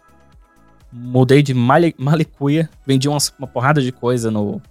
Mudei 0.93 1.43
de 1.43 1.53
male, 1.53 1.95
malecuia, 1.99 2.71
vendi 2.87 3.09
uma, 3.09 3.19
uma 3.39 3.47
porrada 3.47 3.83
de 3.83 3.93
coisa 3.93 4.31
no, 4.31 4.63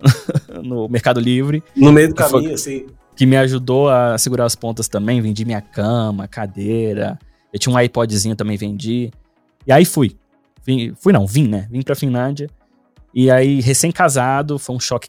no 0.62 0.88
Mercado 0.88 1.20
Livre. 1.20 1.62
No 1.76 1.92
meio 1.92 2.08
do 2.08 2.14
caminho, 2.14 2.44
foi, 2.44 2.52
assim 2.54 2.86
que 3.16 3.26
me 3.26 3.36
ajudou 3.36 3.88
a 3.88 4.18
segurar 4.18 4.44
as 4.44 4.54
pontas 4.54 4.88
também. 4.88 5.20
Vendi 5.20 5.44
minha 5.44 5.60
cama, 5.60 6.26
cadeira. 6.26 7.18
Eu 7.52 7.58
tinha 7.58 7.74
um 7.74 7.80
iPodzinho 7.80 8.34
também, 8.34 8.56
vendi. 8.56 9.10
E 9.66 9.72
aí 9.72 9.84
fui. 9.84 10.16
Vim, 10.64 10.94
fui 10.94 11.12
não, 11.12 11.26
vim, 11.26 11.48
né? 11.48 11.68
Vim 11.70 11.82
pra 11.82 11.94
Finlândia. 11.94 12.50
E 13.12 13.30
aí, 13.30 13.60
recém-casado, 13.60 14.58
foi 14.58 14.74
um 14.74 14.80
choque 14.80 15.08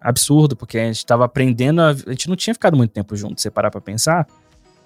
absurdo, 0.00 0.54
porque 0.54 0.78
a 0.78 0.84
gente 0.84 1.04
tava 1.04 1.24
aprendendo. 1.24 1.80
A, 1.80 1.90
a 1.90 2.10
gente 2.10 2.28
não 2.28 2.36
tinha 2.36 2.54
ficado 2.54 2.76
muito 2.76 2.92
tempo 2.92 3.16
junto, 3.16 3.40
se 3.40 3.50
parar 3.50 3.70
pra 3.70 3.80
pensar. 3.80 4.26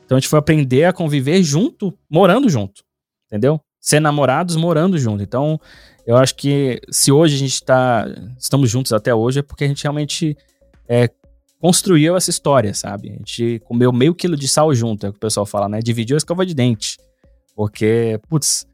Então 0.06 0.16
a 0.16 0.20
gente 0.20 0.28
foi 0.28 0.38
aprender 0.38 0.84
a 0.84 0.92
conviver 0.92 1.42
junto, 1.42 1.92
morando 2.08 2.48
junto. 2.48 2.82
Entendeu? 3.26 3.60
Ser 3.80 4.00
namorados 4.00 4.56
morando 4.56 4.96
junto. 4.98 5.22
Então, 5.22 5.60
eu 6.06 6.16
acho 6.16 6.34
que 6.36 6.80
se 6.90 7.10
hoje 7.10 7.34
a 7.34 7.38
gente 7.38 7.62
tá. 7.62 8.06
Estamos 8.38 8.70
juntos 8.70 8.92
até 8.92 9.12
hoje, 9.12 9.40
é 9.40 9.42
porque 9.42 9.64
a 9.64 9.68
gente 9.68 9.82
realmente 9.82 10.36
é, 10.88 11.10
construiu 11.60 12.16
essa 12.16 12.30
história, 12.30 12.72
sabe? 12.72 13.10
A 13.10 13.12
gente 13.14 13.60
comeu 13.64 13.92
meio 13.92 14.14
quilo 14.14 14.36
de 14.36 14.46
sal 14.46 14.72
junto, 14.72 15.06
é 15.06 15.08
o 15.08 15.12
que 15.12 15.18
o 15.18 15.20
pessoal 15.20 15.44
fala, 15.44 15.68
né? 15.68 15.80
Dividiu 15.80 16.16
a 16.16 16.18
escova 16.18 16.46
de 16.46 16.54
dente. 16.54 16.98
Porque, 17.56 18.20
putz, 18.28 18.66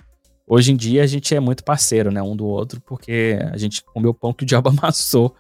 hoje 0.47 0.73
em 0.73 0.77
dia 0.77 1.03
a 1.03 1.07
gente 1.07 1.35
é 1.35 1.41
muito 1.41 1.65
parceiro, 1.65 2.13
né? 2.13 2.23
Um 2.23 2.37
do 2.37 2.45
outro, 2.45 2.81
porque 2.83 3.39
a 3.51 3.57
gente 3.57 3.83
comeu 3.83 4.13
pão 4.13 4.35
que 4.35 4.45
o 4.45 4.47
diabo 4.47 4.69
amassou, 4.77 5.35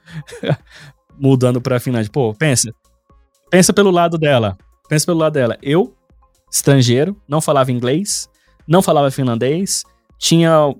mudando 1.18 1.60
pra 1.60 1.78
Finlândia. 1.78 2.10
Pô, 2.10 2.32
pensa. 2.32 2.72
Pensa 3.50 3.74
pelo 3.74 3.90
lado 3.90 4.16
dela. 4.16 4.56
Pensa 4.92 5.06
pelo 5.06 5.20
lado 5.20 5.32
dela. 5.32 5.56
Eu, 5.62 5.96
estrangeiro, 6.50 7.16
não 7.26 7.40
falava 7.40 7.72
inglês, 7.72 8.28
não 8.68 8.82
falava 8.82 9.10
finlandês, 9.10 9.84
tinha 10.18 10.70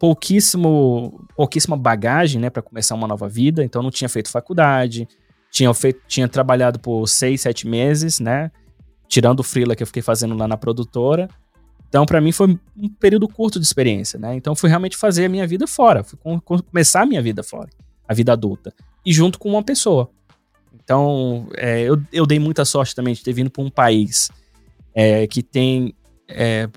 pouquíssimo, 0.00 1.24
pouquíssima 1.36 1.76
bagagem, 1.76 2.40
né, 2.40 2.50
para 2.50 2.60
começar 2.60 2.96
uma 2.96 3.06
nova 3.06 3.28
vida, 3.28 3.62
então 3.62 3.80
não 3.80 3.92
tinha 3.92 4.08
feito 4.08 4.32
faculdade, 4.32 5.06
tinha, 5.48 5.72
feito, 5.74 6.00
tinha 6.08 6.26
trabalhado 6.26 6.80
por 6.80 7.06
seis, 7.06 7.42
sete 7.42 7.64
meses, 7.68 8.18
né? 8.18 8.50
Tirando 9.06 9.38
o 9.38 9.44
freela 9.44 9.76
que 9.76 9.84
eu 9.84 9.86
fiquei 9.86 10.02
fazendo 10.02 10.36
lá 10.36 10.48
na 10.48 10.56
produtora. 10.56 11.28
Então, 11.88 12.04
para 12.04 12.20
mim, 12.20 12.32
foi 12.32 12.58
um 12.76 12.88
período 12.88 13.28
curto 13.28 13.60
de 13.60 13.64
experiência, 13.64 14.18
né? 14.18 14.34
Então, 14.34 14.56
fui 14.56 14.68
realmente 14.68 14.96
fazer 14.96 15.26
a 15.26 15.28
minha 15.28 15.46
vida 15.46 15.68
fora. 15.68 16.02
Fui 16.02 16.18
com, 16.20 16.40
com, 16.40 16.58
começar 16.58 17.02
a 17.02 17.06
minha 17.06 17.22
vida 17.22 17.44
fora. 17.44 17.70
A 18.08 18.12
vida 18.12 18.32
adulta. 18.32 18.74
E 19.06 19.12
junto 19.12 19.38
com 19.38 19.50
uma 19.50 19.62
pessoa. 19.62 20.10
Então, 20.92 21.48
é, 21.56 21.80
eu, 21.80 21.98
eu 22.12 22.26
dei 22.26 22.38
muita 22.38 22.66
sorte 22.66 22.94
também 22.94 23.14
de 23.14 23.22
ter 23.22 23.32
vindo 23.32 23.50
para 23.50 23.62
um 23.62 23.70
país 23.70 24.30
é, 24.94 25.26
que 25.26 25.42
tem 25.42 25.94
é, 26.28 26.68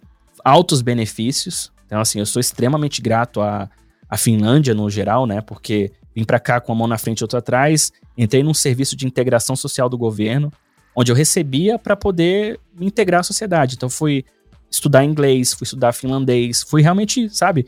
altos 0.44 0.82
benefícios. 0.82 1.70
Então, 1.86 2.00
assim, 2.00 2.20
eu 2.20 2.26
sou 2.26 2.40
extremamente 2.40 3.02
grato 3.02 3.42
à, 3.42 3.70
à 4.10 4.16
Finlândia 4.16 4.74
no 4.74 4.90
geral, 4.90 5.26
né? 5.26 5.42
Porque 5.42 5.92
vim 6.16 6.24
para 6.24 6.40
cá 6.40 6.62
com 6.62 6.72
uma 6.72 6.80
mão 6.80 6.88
na 6.88 6.98
frente 6.98 7.20
e 7.20 7.24
outra 7.26 7.40
atrás 7.40 7.92
Entrei 8.18 8.42
num 8.42 8.54
serviço 8.54 8.96
de 8.96 9.06
integração 9.06 9.54
social 9.54 9.90
do 9.90 9.98
governo, 9.98 10.50
onde 10.96 11.12
eu 11.12 11.16
recebia 11.16 11.78
para 11.78 11.96
poder 11.96 12.58
me 12.74 12.86
integrar 12.86 13.20
à 13.20 13.24
sociedade. 13.24 13.76
Então 13.76 13.90
fui 13.90 14.24
estudar 14.72 15.04
inglês, 15.04 15.54
fui 15.54 15.66
estudar 15.66 15.92
finlandês, 15.92 16.64
fui 16.64 16.82
realmente, 16.82 17.30
sabe, 17.30 17.68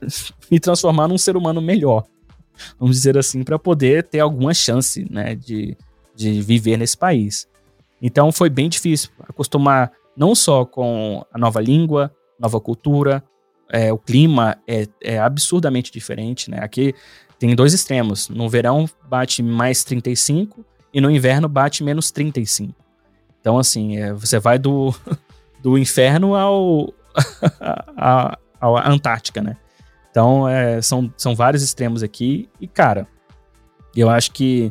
me 0.50 0.58
transformar 0.58 1.08
num 1.08 1.18
ser 1.18 1.36
humano 1.36 1.60
melhor. 1.60 2.04
Vamos 2.78 2.96
dizer 2.96 3.16
assim, 3.18 3.42
para 3.42 3.58
poder 3.58 4.04
ter 4.04 4.20
alguma 4.20 4.54
chance, 4.54 5.06
né, 5.10 5.34
de, 5.34 5.76
de 6.14 6.40
viver 6.40 6.76
nesse 6.76 6.96
país. 6.96 7.48
Então 8.00 8.32
foi 8.32 8.50
bem 8.50 8.68
difícil 8.68 9.10
acostumar 9.28 9.92
não 10.16 10.34
só 10.34 10.64
com 10.64 11.24
a 11.32 11.38
nova 11.38 11.60
língua, 11.60 12.12
nova 12.38 12.60
cultura, 12.60 13.22
é, 13.70 13.92
o 13.92 13.98
clima 13.98 14.58
é, 14.68 14.86
é, 15.02 15.18
absurdamente 15.18 15.90
diferente, 15.90 16.50
né? 16.50 16.58
Aqui 16.60 16.94
tem 17.38 17.56
dois 17.56 17.72
extremos. 17.72 18.28
No 18.28 18.48
verão 18.48 18.88
bate 19.08 19.42
mais 19.42 19.82
35 19.82 20.64
e 20.92 21.00
no 21.00 21.10
inverno 21.10 21.48
bate 21.48 21.82
menos 21.82 22.10
35. 22.10 22.74
Então, 23.40 23.58
assim, 23.58 23.96
é, 23.96 24.12
você 24.12 24.38
vai 24.38 24.58
do, 24.58 24.94
do 25.62 25.78
inferno 25.78 26.34
ao, 26.34 26.92
a, 27.96 28.38
a, 28.60 28.90
Antártica, 28.90 29.40
né? 29.40 29.56
Então, 30.12 30.46
é, 30.46 30.80
são, 30.82 31.12
são 31.16 31.34
vários 31.34 31.62
extremos 31.62 32.02
aqui. 32.02 32.48
E, 32.60 32.68
cara, 32.68 33.08
eu 33.96 34.10
acho 34.10 34.30
que 34.30 34.70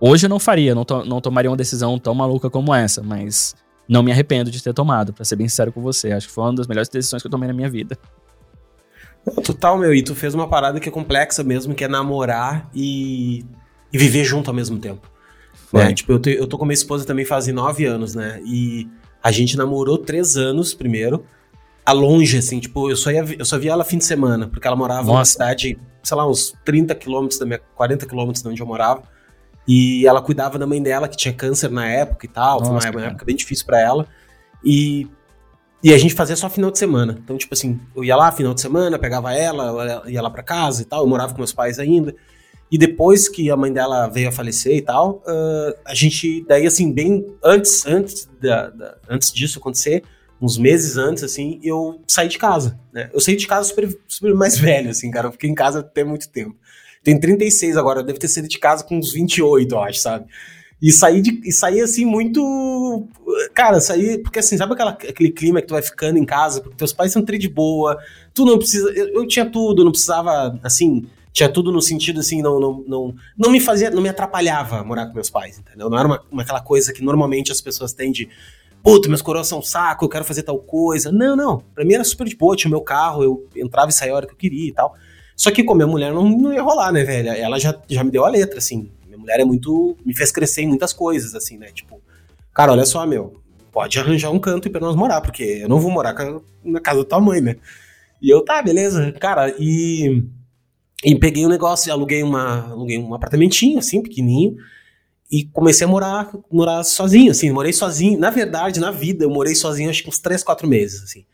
hoje 0.00 0.26
eu 0.26 0.30
não 0.30 0.38
faria, 0.38 0.76
não, 0.76 0.84
to, 0.84 1.04
não 1.04 1.20
tomaria 1.20 1.50
uma 1.50 1.56
decisão 1.56 1.98
tão 1.98 2.14
maluca 2.14 2.48
como 2.48 2.72
essa, 2.72 3.02
mas 3.02 3.56
não 3.88 4.00
me 4.00 4.12
arrependo 4.12 4.48
de 4.48 4.62
ter 4.62 4.72
tomado, 4.72 5.12
para 5.12 5.24
ser 5.24 5.34
bem 5.34 5.48
sincero 5.48 5.72
com 5.72 5.82
você. 5.82 6.12
Acho 6.12 6.28
que 6.28 6.32
foi 6.32 6.44
uma 6.44 6.54
das 6.54 6.68
melhores 6.68 6.88
decisões 6.88 7.20
que 7.20 7.26
eu 7.26 7.30
tomei 7.30 7.48
na 7.48 7.52
minha 7.52 7.68
vida. 7.68 7.98
Total, 9.44 9.76
meu. 9.76 9.92
E 9.92 10.02
tu 10.02 10.14
fez 10.14 10.34
uma 10.34 10.48
parada 10.48 10.78
que 10.78 10.88
é 10.88 10.92
complexa 10.92 11.42
mesmo, 11.42 11.74
que 11.74 11.82
é 11.82 11.88
namorar 11.88 12.70
e, 12.72 13.44
e 13.92 13.98
viver 13.98 14.24
junto 14.24 14.48
ao 14.48 14.54
mesmo 14.54 14.78
tempo. 14.78 15.10
Né? 15.72 15.92
Tipo, 15.92 16.12
eu, 16.12 16.18
te, 16.20 16.30
eu 16.30 16.46
tô 16.46 16.56
com 16.56 16.64
minha 16.64 16.74
esposa 16.74 17.04
também 17.04 17.24
fazem 17.24 17.52
nove 17.52 17.84
anos, 17.84 18.14
né? 18.14 18.40
E 18.44 18.88
a 19.20 19.32
gente 19.32 19.56
namorou 19.56 19.98
três 19.98 20.36
anos 20.36 20.72
primeiro, 20.72 21.24
a 21.86 21.92
longe, 21.92 22.38
assim, 22.38 22.58
tipo, 22.58 22.90
eu 22.90 22.96
só, 22.96 23.12
ia, 23.12 23.24
eu 23.38 23.44
só 23.44 23.56
via 23.56 23.70
ela 23.70 23.84
fim 23.84 23.98
de 23.98 24.04
semana, 24.04 24.48
porque 24.48 24.66
ela 24.66 24.76
morava 24.76 25.02
Nossa. 25.02 25.12
numa 25.12 25.24
cidade, 25.24 25.78
sei 26.02 26.16
lá, 26.16 26.28
uns 26.28 26.52
30 26.64 26.92
quilômetros 26.96 27.38
da 27.38 27.46
minha, 27.46 27.60
40 27.76 28.04
quilômetros 28.06 28.42
de 28.42 28.48
onde 28.48 28.60
eu 28.60 28.66
morava. 28.66 29.04
E 29.68 30.04
ela 30.04 30.20
cuidava 30.20 30.58
da 30.58 30.66
mãe 30.66 30.82
dela, 30.82 31.06
que 31.06 31.16
tinha 31.16 31.32
câncer 31.32 31.70
na 31.70 31.86
época 31.88 32.26
e 32.26 32.28
tal. 32.28 32.60
Nossa, 32.60 32.92
foi 32.92 33.00
uma, 33.00 33.06
época 33.06 33.24
bem 33.24 33.36
difícil 33.36 33.64
pra 33.64 33.80
ela. 33.80 34.06
E, 34.64 35.06
e 35.82 35.94
a 35.94 35.98
gente 35.98 36.14
fazia 36.14 36.34
só 36.34 36.50
final 36.50 36.72
de 36.72 36.78
semana. 36.78 37.18
Então, 37.22 37.38
tipo 37.38 37.54
assim, 37.54 37.80
eu 37.94 38.02
ia 38.02 38.16
lá 38.16 38.32
final 38.32 38.52
de 38.52 38.60
semana, 38.60 38.98
pegava 38.98 39.32
ela, 39.32 40.02
ia 40.06 40.20
lá 40.22 40.30
pra 40.30 40.42
casa 40.42 40.82
e 40.82 40.84
tal. 40.84 41.02
Eu 41.02 41.08
morava 41.08 41.32
com 41.32 41.38
meus 41.38 41.52
pais 41.52 41.78
ainda. 41.78 42.14
E 42.70 42.76
depois 42.76 43.28
que 43.28 43.48
a 43.48 43.56
mãe 43.56 43.72
dela 43.72 44.08
veio 44.08 44.28
a 44.28 44.32
falecer 44.32 44.76
e 44.76 44.82
tal, 44.82 45.22
ah, 45.26 45.74
a 45.84 45.94
gente, 45.94 46.44
daí 46.48 46.66
assim, 46.66 46.92
bem 46.92 47.24
antes, 47.44 47.86
antes, 47.86 48.28
da, 48.40 48.70
da- 48.70 48.98
antes 49.08 49.32
disso 49.32 49.58
acontecer, 49.60 50.02
uns 50.40 50.58
meses 50.58 50.96
antes, 50.96 51.22
assim, 51.22 51.58
eu 51.62 52.00
saí 52.06 52.28
de 52.28 52.38
casa, 52.38 52.78
né? 52.92 53.10
Eu 53.12 53.20
saí 53.20 53.36
de 53.36 53.46
casa 53.46 53.68
super, 53.68 53.98
super 54.06 54.34
mais 54.34 54.56
velho, 54.58 54.90
assim, 54.90 55.10
cara. 55.10 55.28
Eu 55.28 55.32
fiquei 55.32 55.48
em 55.48 55.54
casa 55.54 55.80
até 55.80 56.04
muito 56.04 56.28
tempo. 56.28 56.56
Tenho 57.02 57.20
36 57.20 57.76
agora, 57.76 58.00
eu 58.00 58.04
devo 58.04 58.18
ter 58.18 58.28
saído 58.28 58.48
de 58.48 58.58
casa 58.58 58.84
com 58.84 58.98
uns 58.98 59.12
28, 59.12 59.74
eu 59.74 59.82
acho, 59.82 60.00
sabe? 60.00 60.26
E 60.80 60.92
saí, 60.92 61.22
de, 61.22 61.40
e 61.44 61.52
saí 61.52 61.80
assim, 61.80 62.04
muito. 62.04 63.08
Cara, 63.54 63.80
saí. 63.80 64.18
Porque 64.18 64.40
assim, 64.40 64.58
sabe 64.58 64.74
aquela, 64.74 64.90
aquele 64.90 65.30
clima 65.30 65.60
que 65.60 65.68
tu 65.68 65.74
vai 65.74 65.82
ficando 65.82 66.18
em 66.18 66.24
casa, 66.24 66.60
porque 66.60 66.76
teus 66.76 66.92
pais 66.92 67.12
são 67.12 67.24
tri 67.24 67.38
de 67.38 67.48
boa, 67.48 67.96
tu 68.34 68.44
não 68.44 68.58
precisa. 68.58 68.90
Eu, 68.90 69.08
eu 69.08 69.26
tinha 69.26 69.46
tudo, 69.46 69.84
não 69.84 69.90
precisava, 69.90 70.58
assim. 70.62 71.06
Tinha 71.32 71.50
tudo 71.50 71.70
no 71.70 71.82
sentido 71.82 72.20
assim, 72.20 72.40
não, 72.40 72.58
não, 72.58 72.84
não, 72.88 73.14
não 73.36 73.50
me 73.50 73.60
fazia, 73.60 73.90
não 73.90 74.00
me 74.00 74.08
atrapalhava 74.08 74.82
morar 74.82 75.06
com 75.06 75.12
meus 75.12 75.28
pais, 75.28 75.58
entendeu? 75.58 75.90
Não 75.90 75.98
era 75.98 76.08
uma, 76.08 76.22
uma 76.30 76.42
aquela 76.42 76.62
coisa 76.62 76.94
que 76.94 77.04
normalmente 77.04 77.52
as 77.52 77.60
pessoas 77.60 77.92
têm 77.92 78.10
de 78.10 78.26
puta, 78.86 79.08
meus 79.08 79.20
coroas 79.20 79.48
são 79.48 79.58
um 79.58 79.62
saco, 79.62 80.04
eu 80.04 80.08
quero 80.08 80.24
fazer 80.24 80.44
tal 80.44 80.60
coisa. 80.60 81.10
Não, 81.10 81.34
não. 81.34 81.58
Pra 81.74 81.84
mim 81.84 81.94
era 81.94 82.04
super 82.04 82.24
de 82.24 82.36
boa, 82.36 82.54
tinha 82.54 82.68
o 82.68 82.70
meu 82.70 82.80
carro, 82.80 83.24
eu 83.24 83.48
entrava 83.56 83.90
e 83.90 83.92
saía 83.92 84.12
a 84.12 84.14
hora 84.14 84.26
que 84.28 84.32
eu 84.32 84.36
queria 84.36 84.68
e 84.68 84.72
tal. 84.72 84.94
Só 85.34 85.50
que 85.50 85.64
com 85.64 85.74
minha 85.74 85.88
mulher 85.88 86.12
não, 86.12 86.28
não 86.28 86.52
ia 86.52 86.62
rolar, 86.62 86.92
né, 86.92 87.02
velho? 87.02 87.30
Ela 87.30 87.58
já, 87.58 87.76
já 87.88 88.04
me 88.04 88.12
deu 88.12 88.24
a 88.24 88.28
letra, 88.28 88.58
assim. 88.58 88.92
Minha 89.04 89.18
mulher 89.18 89.40
é 89.40 89.44
muito. 89.44 89.96
me 90.06 90.14
fez 90.14 90.30
crescer 90.30 90.62
em 90.62 90.68
muitas 90.68 90.92
coisas, 90.92 91.34
assim, 91.34 91.58
né? 91.58 91.66
Tipo, 91.74 92.00
cara, 92.54 92.70
olha 92.70 92.84
só, 92.84 93.04
meu, 93.04 93.42
pode 93.72 93.98
arranjar 93.98 94.30
um 94.30 94.38
canto 94.38 94.70
pra 94.70 94.80
nós 94.80 94.94
morar, 94.94 95.20
porque 95.20 95.42
eu 95.42 95.68
não 95.68 95.80
vou 95.80 95.90
morar 95.90 96.14
na 96.64 96.80
casa 96.80 97.00
da 97.00 97.08
tua 97.08 97.20
mãe, 97.20 97.40
né? 97.40 97.56
E 98.22 98.30
eu, 98.30 98.44
tá, 98.44 98.62
beleza, 98.62 99.10
cara, 99.18 99.52
e. 99.58 100.22
E 101.04 101.14
peguei 101.18 101.44
o 101.44 101.48
negócio, 101.48 101.92
aluguei, 101.92 102.22
uma, 102.22 102.70
aluguei 102.70 102.98
um 102.98 103.12
apartamentinho, 103.14 103.78
assim, 103.78 104.00
pequenininho, 104.00 104.56
e 105.30 105.44
comecei 105.44 105.86
a 105.86 105.90
morar, 105.90 106.30
morar 106.50 106.84
sozinho, 106.84 107.32
assim, 107.32 107.50
morei 107.50 107.72
sozinho. 107.72 108.18
Na 108.18 108.30
verdade, 108.30 108.78
na 108.78 108.90
vida, 108.90 109.24
eu 109.24 109.30
morei 109.30 109.54
sozinho 109.54 109.90
acho 109.90 110.02
que 110.02 110.08
uns 110.08 110.20
3, 110.20 110.42
4 110.42 110.68
meses, 110.68 111.02
assim. 111.02 111.24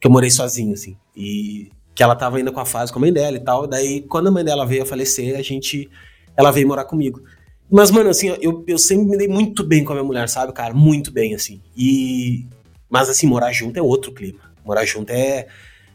Que 0.00 0.08
eu 0.08 0.10
morei 0.10 0.30
sozinho, 0.30 0.74
assim. 0.74 0.96
E 1.16 1.70
que 1.94 2.02
ela 2.02 2.14
tava 2.14 2.36
ainda 2.36 2.52
com 2.52 2.60
a 2.60 2.66
fase 2.66 2.92
com 2.92 2.98
a 2.98 3.00
mãe 3.00 3.12
dela 3.12 3.36
e 3.36 3.40
tal. 3.40 3.66
Daí, 3.66 4.02
quando 4.02 4.26
a 4.26 4.30
mãe 4.30 4.44
dela 4.44 4.66
veio 4.66 4.82
a 4.82 4.86
falecer, 4.86 5.38
a 5.38 5.42
gente. 5.42 5.88
Ela 6.36 6.50
veio 6.50 6.68
morar 6.68 6.84
comigo. 6.84 7.22
Mas, 7.70 7.90
mano, 7.90 8.10
assim, 8.10 8.36
eu, 8.40 8.62
eu 8.66 8.78
sempre 8.78 9.06
me 9.06 9.16
dei 9.16 9.26
muito 9.26 9.64
bem 9.64 9.82
com 9.82 9.92
a 9.92 9.96
minha 9.96 10.04
mulher, 10.04 10.28
sabe, 10.28 10.52
cara? 10.52 10.74
Muito 10.74 11.10
bem, 11.10 11.34
assim. 11.34 11.62
E. 11.76 12.46
Mas, 12.90 13.08
assim, 13.08 13.26
morar 13.26 13.52
junto 13.52 13.78
é 13.78 13.82
outro 13.82 14.12
clima. 14.12 14.40
Morar 14.64 14.84
junto 14.84 15.10
é. 15.10 15.46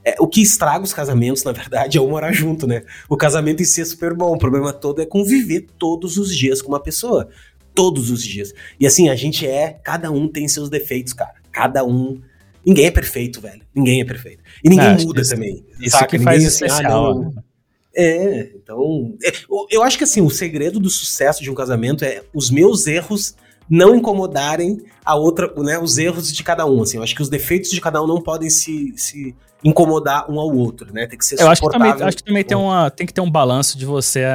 É- 0.03 0.15
o 0.19 0.27
que 0.27 0.41
estraga 0.41 0.83
os 0.83 0.93
casamentos, 0.93 1.43
na 1.43 1.51
verdade, 1.51 1.97
é 1.97 2.01
o 2.01 2.07
morar 2.09 2.31
junto, 2.31 2.65
né? 2.67 2.83
O 3.09 3.15
casamento 3.17 3.61
em 3.61 3.65
si 3.65 3.81
é 3.81 3.85
super 3.85 4.13
bom. 4.13 4.33
O 4.33 4.37
problema 4.37 4.71
todo 4.73 5.01
é 5.01 5.05
conviver 5.05 5.67
todos 5.77 6.17
os 6.17 6.35
dias 6.35 6.61
com 6.61 6.69
uma 6.69 6.79
pessoa. 6.79 7.29
Todos 7.73 8.09
os 8.09 8.21
dias. 8.23 8.53
E 8.79 8.85
assim, 8.85 9.07
a 9.09 9.15
gente 9.15 9.47
é. 9.47 9.79
Cada 9.83 10.11
um 10.11 10.27
tem 10.27 10.47
seus 10.47 10.69
defeitos, 10.69 11.13
cara. 11.13 11.35
Cada 11.51 11.85
um. 11.85 12.19
Ninguém 12.65 12.85
é 12.85 12.91
perfeito, 12.91 13.39
velho. 13.41 13.61
Ninguém 13.73 14.01
é 14.01 14.05
perfeito. 14.05 14.43
E 14.63 14.69
ninguém 14.69 14.87
Ah, 14.87 14.97
muda 14.99 15.21
isso- 15.21 15.31
também. 15.31 15.65
Isso 15.79 15.91
saca? 15.97 16.07
que 16.07 16.17
Ninguém, 16.17 16.25
faz 16.33 16.45
assim, 16.47 16.63
ah, 16.65 16.67
especial. 16.67 17.15
não, 17.15 17.33
é, 17.95 18.51
então. 18.55 19.15
é, 19.23 19.31
eu 19.69 19.83
acho 19.83 19.97
que 19.97 20.03
assim, 20.03 20.21
o 20.21 20.29
segredo 20.29 20.79
do 20.79 20.89
sucesso 20.89 21.41
de 21.41 21.49
um 21.49 21.55
casamento 21.55 22.03
é 22.05 22.23
os 22.33 22.49
meus 22.51 22.87
erros 22.87 23.35
não 23.71 23.95
incomodarem 23.95 24.81
a 25.05 25.15
outra, 25.15 25.51
né? 25.63 25.79
Os 25.79 25.97
erros 25.97 26.31
de 26.31 26.43
cada 26.43 26.65
um. 26.65 26.81
Assim, 26.83 26.97
eu 26.97 27.03
acho 27.03 27.15
que 27.15 27.21
os 27.21 27.29
defeitos 27.29 27.71
de 27.71 27.79
cada 27.79 28.03
um 28.03 28.05
não 28.07 28.21
podem 28.21 28.49
se, 28.49 28.93
se 28.97 29.33
incomodar 29.63 30.29
um 30.29 30.37
ao 30.39 30.53
outro, 30.53 30.93
né? 30.93 31.07
Tem 31.07 31.17
que 31.17 31.25
ser 31.25 31.39
Eu 31.39 31.47
acho 31.49 31.61
que 31.61 31.69
também, 31.69 31.87
suportável. 31.87 32.07
acho 32.07 32.17
que 32.17 32.23
também 32.23 32.43
tem, 32.43 32.57
uma, 32.57 32.91
tem 32.91 33.07
que 33.07 33.13
ter 33.13 33.21
um 33.21 33.31
balanço 33.31 33.77
de 33.77 33.85
você, 33.85 34.25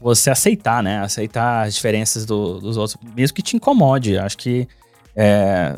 você 0.00 0.28
aceitar, 0.28 0.82
né? 0.82 0.98
Aceitar 0.98 1.66
as 1.68 1.74
diferenças 1.76 2.26
do- 2.26 2.58
dos 2.58 2.76
outros, 2.76 2.98
mesmo 3.16 3.34
que 3.36 3.42
te 3.42 3.54
incomode. 3.56 4.18
Acho 4.18 4.36
que 4.36 4.66
é, 5.14 5.76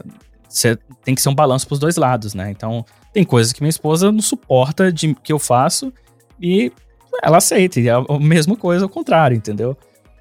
você 0.48 0.78
tem 1.04 1.14
que 1.14 1.20
ser 1.20 1.28
um 1.28 1.34
balanço 1.34 1.66
pros 1.66 1.78
dois 1.78 1.96
lados, 1.96 2.32
né? 2.32 2.50
Então, 2.50 2.82
tem 3.12 3.24
coisas 3.24 3.52
que 3.52 3.60
minha 3.60 3.68
esposa 3.70 4.10
não 4.10 4.22
suporta 4.22 4.90
de 4.90 5.14
que 5.22 5.32
eu 5.32 5.38
faço 5.38 5.92
e 6.40 6.72
ela 7.22 7.36
aceita. 7.38 7.78
E 7.78 7.88
é 7.88 7.92
a 7.92 8.18
mesma 8.18 8.56
coisa 8.56 8.84
ao 8.86 8.88
contrário, 8.88 9.36
entendeu? 9.36 9.76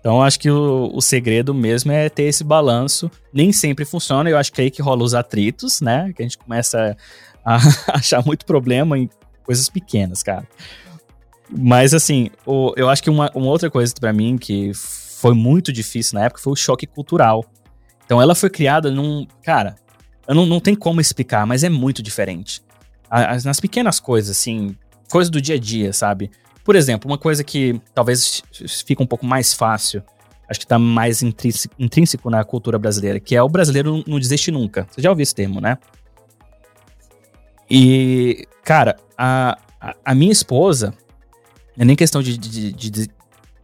Então, 0.05 0.21
acho 0.21 0.39
que 0.39 0.51
o, 0.51 0.91
o 0.93 1.01
segredo 1.01 1.51
mesmo 1.51 1.91
é 1.91 2.07
ter 2.09 2.25
esse 2.25 2.43
balanço. 2.43 3.09
Nem 3.33 3.51
sempre 3.51 3.83
funciona, 3.85 4.29
eu 4.29 4.37
acho 4.37 4.53
que 4.53 4.61
é 4.61 4.65
aí 4.65 4.69
que 4.69 4.79
rola 4.79 5.03
os 5.03 5.15
atritos, 5.15 5.81
né? 5.81 6.13
Que 6.15 6.21
a 6.21 6.25
gente 6.25 6.37
começa 6.37 6.95
a 7.43 7.57
achar 7.91 8.23
muito 8.23 8.45
problema 8.45 8.99
em 8.99 9.09
coisas 9.43 9.67
pequenas, 9.67 10.21
cara. 10.21 10.47
Mas, 11.49 11.91
assim, 11.91 12.29
o- 12.45 12.71
eu 12.77 12.87
acho 12.87 13.01
que 13.01 13.09
uma, 13.09 13.31
uma 13.33 13.47
outra 13.47 13.67
coisa 13.67 13.91
pra 13.99 14.13
mim 14.13 14.37
que 14.37 14.71
foi 14.75 15.33
muito 15.33 15.73
difícil 15.73 16.19
na 16.19 16.25
época 16.25 16.39
foi 16.39 16.53
o 16.53 16.55
choque 16.55 16.85
cultural. 16.85 17.43
Então, 18.05 18.21
ela 18.21 18.35
foi 18.35 18.51
criada 18.51 18.91
num. 18.91 19.25
Cara, 19.41 19.75
eu 20.27 20.35
não, 20.35 20.45
não 20.45 20.59
tem 20.59 20.75
como 20.75 21.01
explicar, 21.01 21.47
mas 21.47 21.63
é 21.63 21.69
muito 21.69 22.03
diferente. 22.03 22.61
As- 23.09 23.43
nas 23.43 23.59
pequenas 23.59 23.99
coisas, 23.99 24.37
assim, 24.37 24.75
coisas 25.09 25.31
do 25.31 25.41
dia 25.41 25.55
a 25.55 25.59
dia, 25.59 25.91
sabe? 25.91 26.29
Por 26.65 26.75
exemplo, 26.75 27.09
uma 27.09 27.17
coisa 27.17 27.43
que 27.43 27.79
talvez 27.93 28.41
fica 28.83 29.01
um 29.01 29.05
pouco 29.05 29.23
mais 29.23 29.53
fácil, 29.53 30.03
acho 30.49 30.59
que 30.59 30.65
tá 30.65 30.79
mais 30.79 31.21
intrínseco, 31.21 32.29
na 32.29 32.43
cultura 32.43 32.79
brasileira, 32.79 33.19
que 33.19 33.35
é 33.35 33.41
o 33.43 33.47
brasileiro 33.47 34.03
não 34.07 34.19
desiste 34.19 34.49
nunca. 34.49 34.87
Você 34.89 34.99
já 34.99 35.11
ouviu 35.11 35.21
esse 35.21 35.35
termo, 35.35 35.61
né? 35.61 35.77
E, 37.69 38.47
cara, 38.63 38.95
a, 39.15 39.59
a, 40.03 40.15
minha 40.15 40.31
esposa, 40.31 40.91
é 41.77 41.85
nem 41.85 41.95
questão 41.95 42.21
de, 42.23 42.35
de, 42.35 42.71
de- 42.71 42.91
de 42.91 43.09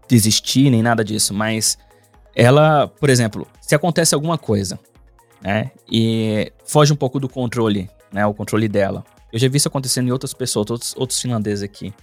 desistir, 0.08 0.70
nem 0.70 0.84
nada 0.84 1.04
disso, 1.04 1.34
mas 1.34 1.80
ela, 2.36 2.88
por 2.88 3.10
exemplo, 3.10 3.48
se 3.62 3.74
acontece 3.74 4.14
alguma 4.14 4.38
coisa, 4.38 4.80
né, 5.42 5.72
e 5.92 6.52
foge 6.66 6.94
um 6.94 6.96
pouco 6.96 7.20
do 7.20 7.28
controle, 7.28 7.90
né, 8.12 8.26
o 8.28 8.34
controle 8.34 8.68
dela. 8.68 9.04
Eu 9.34 9.40
já 9.40 9.48
vi 9.48 9.58
isso 9.58 9.68
acontecendo 9.68 10.08
em 10.08 10.12
outras 10.12 10.34
pessoas, 10.34 10.70
outros, 10.70 10.94
outros 10.96 11.20
finlandeses 11.20 11.64
aqui. 11.64 11.94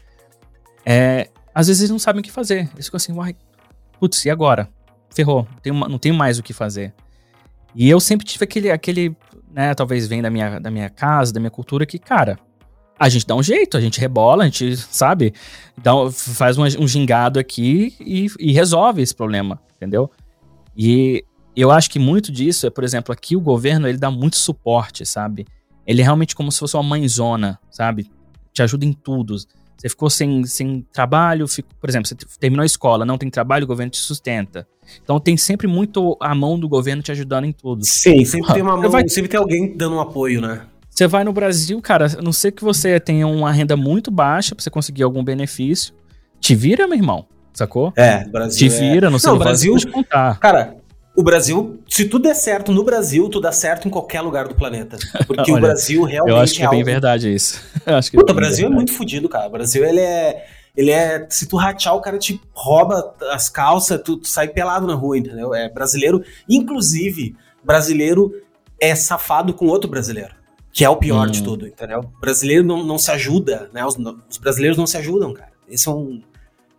É, 0.85 1.29
às 1.55 1.67
vezes 1.67 1.83
eles 1.83 1.91
não 1.91 1.99
sabem 1.99 2.21
o 2.21 2.23
que 2.23 2.31
fazer. 2.31 2.69
Eles 2.75 2.87
ficam 2.87 2.97
assim, 2.97 3.13
uai, 3.13 3.35
putz, 3.99 4.25
e 4.25 4.31
agora? 4.31 4.69
Ferrou, 5.11 5.47
não 5.65 5.99
tenho, 5.99 6.15
mais 6.15 6.39
o 6.39 6.43
que 6.43 6.53
fazer. 6.53 6.95
E 7.75 7.89
eu 7.89 7.99
sempre 8.01 8.27
tive 8.27 8.45
aquele, 8.45 8.71
aquele 8.71 9.17
né, 9.51 9.75
talvez 9.75 10.07
vem 10.07 10.23
da 10.23 10.31
minha, 10.31 10.59
da 10.59 10.71
minha 10.71 10.89
casa, 10.91 11.33
da 11.33 11.41
minha 11.41 11.51
cultura, 11.51 11.87
que, 11.87 11.99
cara, 11.99 12.39
a 12.99 13.09
gente 13.09 13.27
dá 13.27 13.35
um 13.35 13.43
jeito, 13.43 13.77
a 13.77 13.81
gente 13.81 14.01
rebola, 14.01 14.43
a 14.43 14.47
gente, 14.47 14.77
sabe, 14.77 15.33
dá, 15.77 15.93
faz 16.11 16.59
um, 16.59 16.65
um 16.65 16.89
gingado 16.89 17.39
aqui 17.39 17.95
e, 18.01 18.27
e 18.39 18.53
resolve 18.53 19.01
esse 19.01 19.15
problema, 19.15 19.61
entendeu? 19.77 20.11
E 20.77 21.25
eu 21.57 21.71
acho 21.71 21.91
que 21.91 21.99
muito 21.99 22.31
disso 22.31 22.67
é, 22.67 22.71
por 22.71 22.85
exemplo, 22.85 23.13
aqui 23.13 23.37
o 23.37 23.41
governo, 23.41 23.89
ele 23.89 23.99
dá 23.99 24.11
muito 24.11 24.37
suporte, 24.37 25.05
sabe? 25.07 25.47
Ele 25.87 26.01
é 26.03 26.05
realmente 26.05 26.37
como 26.37 26.53
se 26.53 26.59
fosse 26.59 26.77
uma 26.77 26.83
mãezona, 26.83 27.59
sabe? 27.71 28.11
Te 28.53 28.63
ajuda 28.63 28.85
em 28.85 28.93
tudo. 28.93 29.37
Você 29.79 29.89
ficou 29.89 30.11
sem, 30.11 30.45
sem 30.45 30.85
trabalho, 30.93 31.47
por 31.81 31.89
exemplo, 31.89 32.09
você 32.09 32.17
terminou 32.41 32.65
a 32.65 32.67
escola, 32.67 33.05
não 33.07 33.17
tem 33.17 33.31
trabalho, 33.31 33.63
o 33.65 33.67
governo 33.67 33.91
te 33.93 33.99
sustenta. 33.99 34.67
Então 35.03 35.21
tem 35.21 35.37
sempre 35.37 35.69
muito 35.69 36.17
a 36.21 36.35
mão 36.35 36.59
do 36.59 36.69
governo 36.69 37.01
te 37.01 37.13
ajudando 37.13 37.45
em 37.45 37.53
tudo. 37.53 37.85
Sim, 37.85 38.25
sempre 38.25 38.53
tem 38.55 38.63
uma 38.63 38.77
mão, 38.77 38.91
vai- 38.91 39.09
sempre 39.09 39.29
tem 39.31 39.39
alguém 39.39 39.77
dando 39.77 39.95
um 39.97 40.01
apoio, 40.01 40.41
né? 40.41 40.63
Você 40.91 41.07
vai 41.07 41.23
no 41.23 41.33
Brasil, 41.33 41.81
cara, 41.81 42.07
a 42.19 42.21
não 42.21 42.33
ser 42.33 42.51
que 42.51 42.65
você 42.65 42.99
tenha 42.99 43.25
uma 43.29 43.53
renda 43.53 43.77
muito 43.77 44.11
baixa 44.11 44.53
pra 44.53 44.65
você 44.65 44.69
conseguir 44.71 45.05
algum 45.05 45.23
benefício. 45.23 45.95
Te 46.41 46.57
vira, 46.57 46.89
meu 46.89 46.97
irmão. 46.97 47.25
Sacou? 47.55 47.93
É, 47.97 48.25
Brasil. 48.29 48.69
Te 48.69 48.75
é- 48.75 48.79
vira, 48.81 49.09
não 49.11 49.19
sei 49.19 49.29
Não, 49.31 49.37
o 49.37 49.39
Brasil. 49.39 49.73
Pode 49.75 49.87
contar. 49.89 50.39
Cara, 50.41 50.77
o 51.19 51.23
Brasil, 51.23 51.81
se 51.89 52.05
tudo 52.05 52.23
der 52.23 52.35
certo 52.35 52.71
no 52.73 52.85
Brasil, 52.85 53.25
tudo 53.29 53.43
dá 53.43 53.53
certo 53.53 53.89
em 53.89 53.91
qualquer 53.91 54.21
lugar 54.21 54.47
do 54.47 54.55
planeta. 54.55 54.97
Porque 55.27 55.51
o 55.51 55.55
Olha, 55.55 55.63
Brasil 55.63 56.03
realmente 56.05 56.35
Eu 56.37 56.41
acho 56.41 56.55
que 56.55 56.63
é 56.63 56.69
bem 56.69 56.79
algo- 56.81 56.91
verdade 56.91 57.35
isso. 57.35 57.61
Que 58.11 58.17
Puta, 58.17 58.33
o 58.33 58.35
bem 58.35 58.37
Brasil 58.37 58.67
é 58.67 58.69
verdade. 58.69 58.75
muito 58.75 58.93
fodido, 58.93 59.29
cara. 59.29 59.47
O 59.49 59.51
Brasil, 59.51 59.85
ele 59.85 60.01
é. 60.01 60.47
Ele 60.77 60.91
é. 60.93 61.27
Se 61.29 61.47
tu 61.49 61.57
ratear, 61.57 61.97
o 61.97 62.01
cara 62.01 62.19
te 62.19 62.41
rouba 62.53 63.15
as 63.33 63.49
calças, 63.49 64.01
tu, 64.05 64.17
tu 64.19 64.29
sai 64.29 64.47
pelado 64.49 64.87
na 64.87 64.95
rua, 64.95 65.19
entendeu? 65.19 65.53
É 65.55 65.69
brasileiro. 65.69 66.23
Inclusive, 66.49 67.35
brasileiro 67.65 68.33
é 68.81 68.95
safado 68.95 69.53
com 69.53 69.67
outro 69.67 69.91
brasileiro. 69.91 70.35
Que 70.73 70.85
é 70.85 70.89
o 70.89 70.97
pior 70.97 71.27
Hum. 71.27 71.31
de 71.33 71.43
tudo, 71.43 71.67
entendeu? 71.67 72.01
O 72.01 72.21
brasileiro 72.21 72.63
não, 72.65 72.85
não 72.85 72.97
se 72.99 73.11
ajuda, 73.11 73.69
né? 73.73 73.85
Os, 73.85 73.97
os 74.31 74.37
brasileiros 74.39 74.79
não 74.79 74.87
se 74.87 74.97
ajudam, 74.97 75.33
cara. 75.35 75.51
Esse 75.69 75.89
é 75.89 75.91
um, 75.91 76.23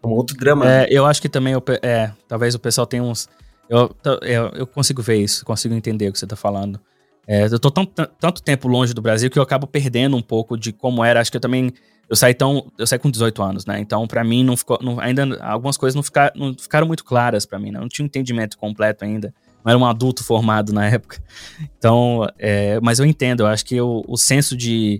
um 0.01 0.09
outro 0.11 0.37
drama. 0.37 0.65
É, 0.71 0.87
eu 0.89 1.05
acho 1.05 1.21
que 1.21 1.27
também, 1.27 1.55
o 1.55 1.63
é, 1.81 2.11
talvez 2.27 2.55
o 2.55 2.59
pessoal 2.59 2.87
tenha 2.87 3.03
uns... 3.03 3.27
Eu, 3.69 3.95
eu, 4.23 4.47
eu 4.55 4.67
consigo 4.67 5.01
ver 5.01 5.17
isso, 5.17 5.45
consigo 5.45 5.73
entender 5.75 6.09
o 6.09 6.11
que 6.11 6.19
você 6.19 6.27
tá 6.27 6.35
falando. 6.35 6.79
É, 7.27 7.45
eu 7.45 7.59
tan- 7.59 7.85
tanto 8.19 8.41
tempo 8.41 8.67
longe 8.67 8.93
do 8.93 9.01
Brasil 9.01 9.29
que 9.29 9.37
eu 9.37 9.43
acabo 9.43 9.67
perdendo 9.67 10.17
um 10.17 10.21
pouco 10.21 10.57
de 10.57 10.73
como 10.73 11.03
era. 11.03 11.21
Acho 11.21 11.29
que 11.29 11.37
eu 11.37 11.41
também 11.41 11.71
eu 12.09 12.15
saí 12.15 12.33
tão, 12.33 12.71
eu 12.75 12.87
saí 12.87 12.97
com 12.97 13.11
18 13.11 13.41
anos, 13.43 13.65
né? 13.67 13.79
Então, 13.79 14.07
para 14.07 14.23
mim 14.23 14.43
não 14.43 14.57
ficou, 14.57 14.79
não, 14.81 14.99
ainda 14.99 15.37
algumas 15.43 15.77
coisas 15.77 15.95
não, 15.95 16.01
ficar, 16.01 16.31
não 16.35 16.55
ficaram 16.57 16.87
muito 16.87 17.05
claras 17.05 17.45
para 17.45 17.59
mim, 17.59 17.69
né? 17.69 17.79
Não 17.79 17.87
tinha 17.87 18.03
um 18.03 18.07
entendimento 18.07 18.57
completo 18.57 19.05
ainda. 19.05 19.31
Não 19.63 19.69
era 19.69 19.77
um 19.77 19.85
adulto 19.85 20.23
formado 20.23 20.73
na 20.73 20.87
época. 20.89 21.21
Então, 21.77 22.27
é, 22.39 22.79
mas 22.79 22.97
eu 22.97 23.05
entendo, 23.05 23.41
eu 23.41 23.47
acho 23.47 23.63
que 23.63 23.79
o, 23.79 24.03
o 24.07 24.17
senso 24.17 24.57
de, 24.57 24.99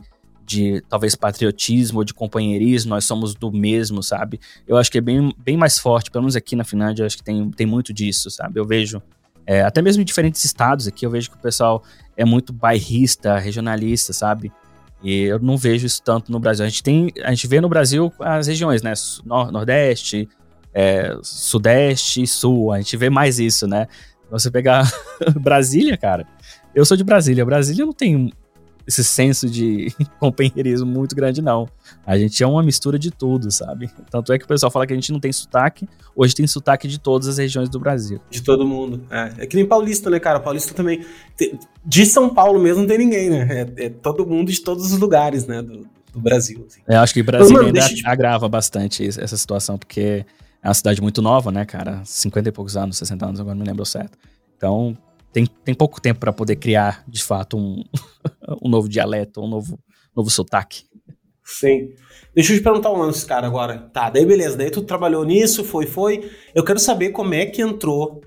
de 0.50 0.82
talvez 0.90 1.14
patriotismo 1.14 2.00
ou 2.00 2.04
de 2.04 2.12
companheirismo, 2.12 2.90
nós 2.90 3.06
somos 3.06 3.36
do 3.36 3.52
mesmo, 3.52 4.02
sabe? 4.02 4.40
Eu 4.68 4.78
acho 4.78 4.92
que 4.92 4.98
é 4.98 5.02
bem, 5.02 5.32
bem 5.38 5.56
mais 5.56 5.78
forte, 5.78 6.10
pelo 6.10 6.24
menos 6.24 6.36
aqui 6.36 6.56
na 6.56 6.64
Finlândia, 6.64 7.04
eu 7.04 7.06
acho 7.06 7.18
que 7.18 7.24
tem, 7.24 7.52
tem 7.52 7.68
muito 7.68 7.94
disso, 7.94 8.32
sabe? 8.32 8.60
Eu 8.60 8.66
vejo, 8.66 9.00
é, 9.46 9.62
até 9.62 9.80
mesmo 9.80 10.02
em 10.02 10.06
diferentes 10.06 10.44
estados 10.44 10.88
aqui, 10.88 11.06
eu 11.06 11.12
vejo 11.12 11.30
que 11.30 11.38
o 11.38 11.40
pessoal 11.40 11.84
é 12.18 12.26
muito 12.26 12.52
bairrista, 12.52 13.38
regionalista, 13.38 14.12
sabe? 14.12 14.52
E 15.04 15.22
eu 15.22 15.38
não 15.38 15.56
vejo 15.56 15.86
isso 15.86 16.02
tanto 16.02 16.32
no 16.32 16.40
Brasil. 16.40 16.66
A 16.66 16.68
gente 16.68 16.82
tem, 16.82 17.14
a 17.24 17.30
gente 17.30 17.46
vê 17.46 17.62
no 17.62 17.70
Brasil 17.70 18.12
as 18.20 18.48
regiões, 18.48 18.82
né? 18.82 18.94
Nordeste, 19.24 20.28
é, 20.74 21.16
Sudeste 21.22 22.26
Sul. 22.26 22.74
A 22.74 22.80
gente 22.82 22.98
vê 22.98 23.10
mais 23.10 23.40
isso, 23.40 23.68
né? 23.68 23.88
Você 24.32 24.50
pegar 24.50 24.92
Brasília, 25.40 25.96
cara. 25.96 26.28
Eu 26.74 26.84
sou 26.86 26.98
de 26.98 27.04
Brasília. 27.04 27.46
Brasília 27.46 27.86
não 27.86 27.94
tem 27.94 28.34
esse 28.90 29.04
senso 29.04 29.48
de 29.48 29.94
companheirismo 30.20 30.88
muito 30.88 31.16
grande, 31.16 31.44
não. 31.44 31.70
A 32.04 32.18
gente 32.18 32.42
é 32.42 32.48
uma 32.48 32.64
mistura 32.64 32.98
de 32.98 33.12
tudo, 33.12 33.52
sabe? 33.52 33.88
Tanto 34.10 34.34
é 34.34 34.40
que 34.40 34.46
o 34.46 34.48
pessoal 34.48 34.72
fala 34.72 34.88
que 34.88 34.94
a 34.94 34.96
gente 34.96 35.12
não 35.12 35.20
tem 35.20 35.32
sotaque, 35.32 35.88
hoje 36.16 36.34
tem 36.34 36.48
sotaque 36.48 36.88
de 36.88 37.00
todas 37.00 37.28
as 37.28 37.38
regiões 37.38 37.70
do 37.70 37.80
Brasil. 37.80 38.20
De 38.32 38.42
todo 38.42 38.66
mundo. 38.66 39.04
É, 39.12 39.44
é 39.44 39.46
que 39.46 39.56
nem 39.56 39.64
paulista, 39.64 40.10
né, 40.10 40.20
cara? 40.20 40.40
Paulista 40.40 40.74
também. 40.74 41.06
De 41.86 42.04
São 42.04 42.34
Paulo 42.34 42.60
mesmo 42.60 42.82
não 42.82 42.88
tem 42.88 42.98
ninguém, 42.98 43.30
né? 43.30 43.68
É, 43.78 43.86
é 43.86 43.90
todo 43.90 44.26
mundo 44.26 44.52
de 44.52 44.60
todos 44.60 44.92
os 44.92 44.98
lugares, 44.98 45.46
né? 45.46 45.62
Do, 45.62 45.88
do 46.12 46.20
Brasil. 46.20 46.66
Assim. 46.68 46.82
Eu 46.88 47.00
acho 47.00 47.14
que 47.14 47.22
o 47.22 47.24
Brasil 47.24 47.56
Mas, 47.56 47.68
ainda 47.68 47.88
te... 47.88 48.08
agrava 48.08 48.50
bastante 48.50 49.08
essa 49.08 49.38
situação, 49.38 49.78
porque 49.78 50.26
é 50.64 50.68
uma 50.68 50.74
cidade 50.74 51.00
muito 51.00 51.22
nova, 51.22 51.52
né, 51.52 51.64
cara? 51.64 52.02
50 52.04 52.50
e 52.50 52.52
poucos 52.52 52.76
anos, 52.76 52.98
60 52.98 53.24
anos, 53.24 53.40
agora 53.40 53.54
não 53.54 53.62
me 53.62 53.68
lembro 53.68 53.86
certo. 53.86 54.18
Então, 54.58 54.98
tem, 55.32 55.46
tem 55.46 55.76
pouco 55.76 56.02
tempo 56.02 56.20
para 56.20 56.34
poder 56.34 56.56
criar, 56.56 57.04
de 57.08 57.24
fato, 57.24 57.58
um, 57.58 57.84
um 58.64 58.70
novo 58.70 58.90
dialeto, 58.90 59.42
um 59.42 59.48
novo, 59.48 59.80
novo 60.16 60.30
sotaque. 60.30 60.84
Sim. 61.44 61.90
Deixa 62.34 62.54
eu 62.54 62.58
te 62.58 62.64
perguntar 62.64 62.92
um 62.92 62.98
lance, 62.98 63.26
cara, 63.26 63.48
agora. 63.48 63.90
Tá, 63.92 64.10
daí 64.10 64.26
beleza, 64.26 64.58
daí 64.58 64.70
tu 64.70 64.82
trabalhou 64.82 65.26
nisso, 65.26 65.64
foi, 65.64 65.86
foi. 65.86 66.32
Eu 66.54 66.64
quero 66.64 66.80
saber 66.80 67.10
como 67.10 67.34
é 67.34 67.46
que 67.46 67.62
entrou. 67.62 68.22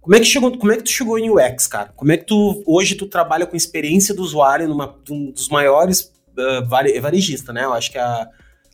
Como 0.00 0.14
é 0.14 0.20
que 0.20 0.26
chegou, 0.26 0.56
como 0.56 0.72
é 0.72 0.76
que 0.76 0.84
tu 0.84 0.90
chegou 0.90 1.18
em 1.18 1.30
UX, 1.30 1.66
cara? 1.66 1.92
Como 1.96 2.12
é 2.12 2.16
que 2.16 2.26
tu 2.26 2.62
hoje 2.66 2.94
tu 2.94 3.06
trabalha 3.06 3.46
com 3.46 3.56
experiência 3.56 4.14
do 4.14 4.22
usuário 4.22 4.68
numa 4.68 4.96
um 5.10 5.32
dos 5.32 5.48
maiores 5.48 6.12
uh, 6.38 6.66
varejistas, 6.68 7.52
né? 7.54 7.64
Eu 7.64 7.72
acho 7.72 7.90
que 7.90 7.98
é 7.98 8.02
a 8.02 8.28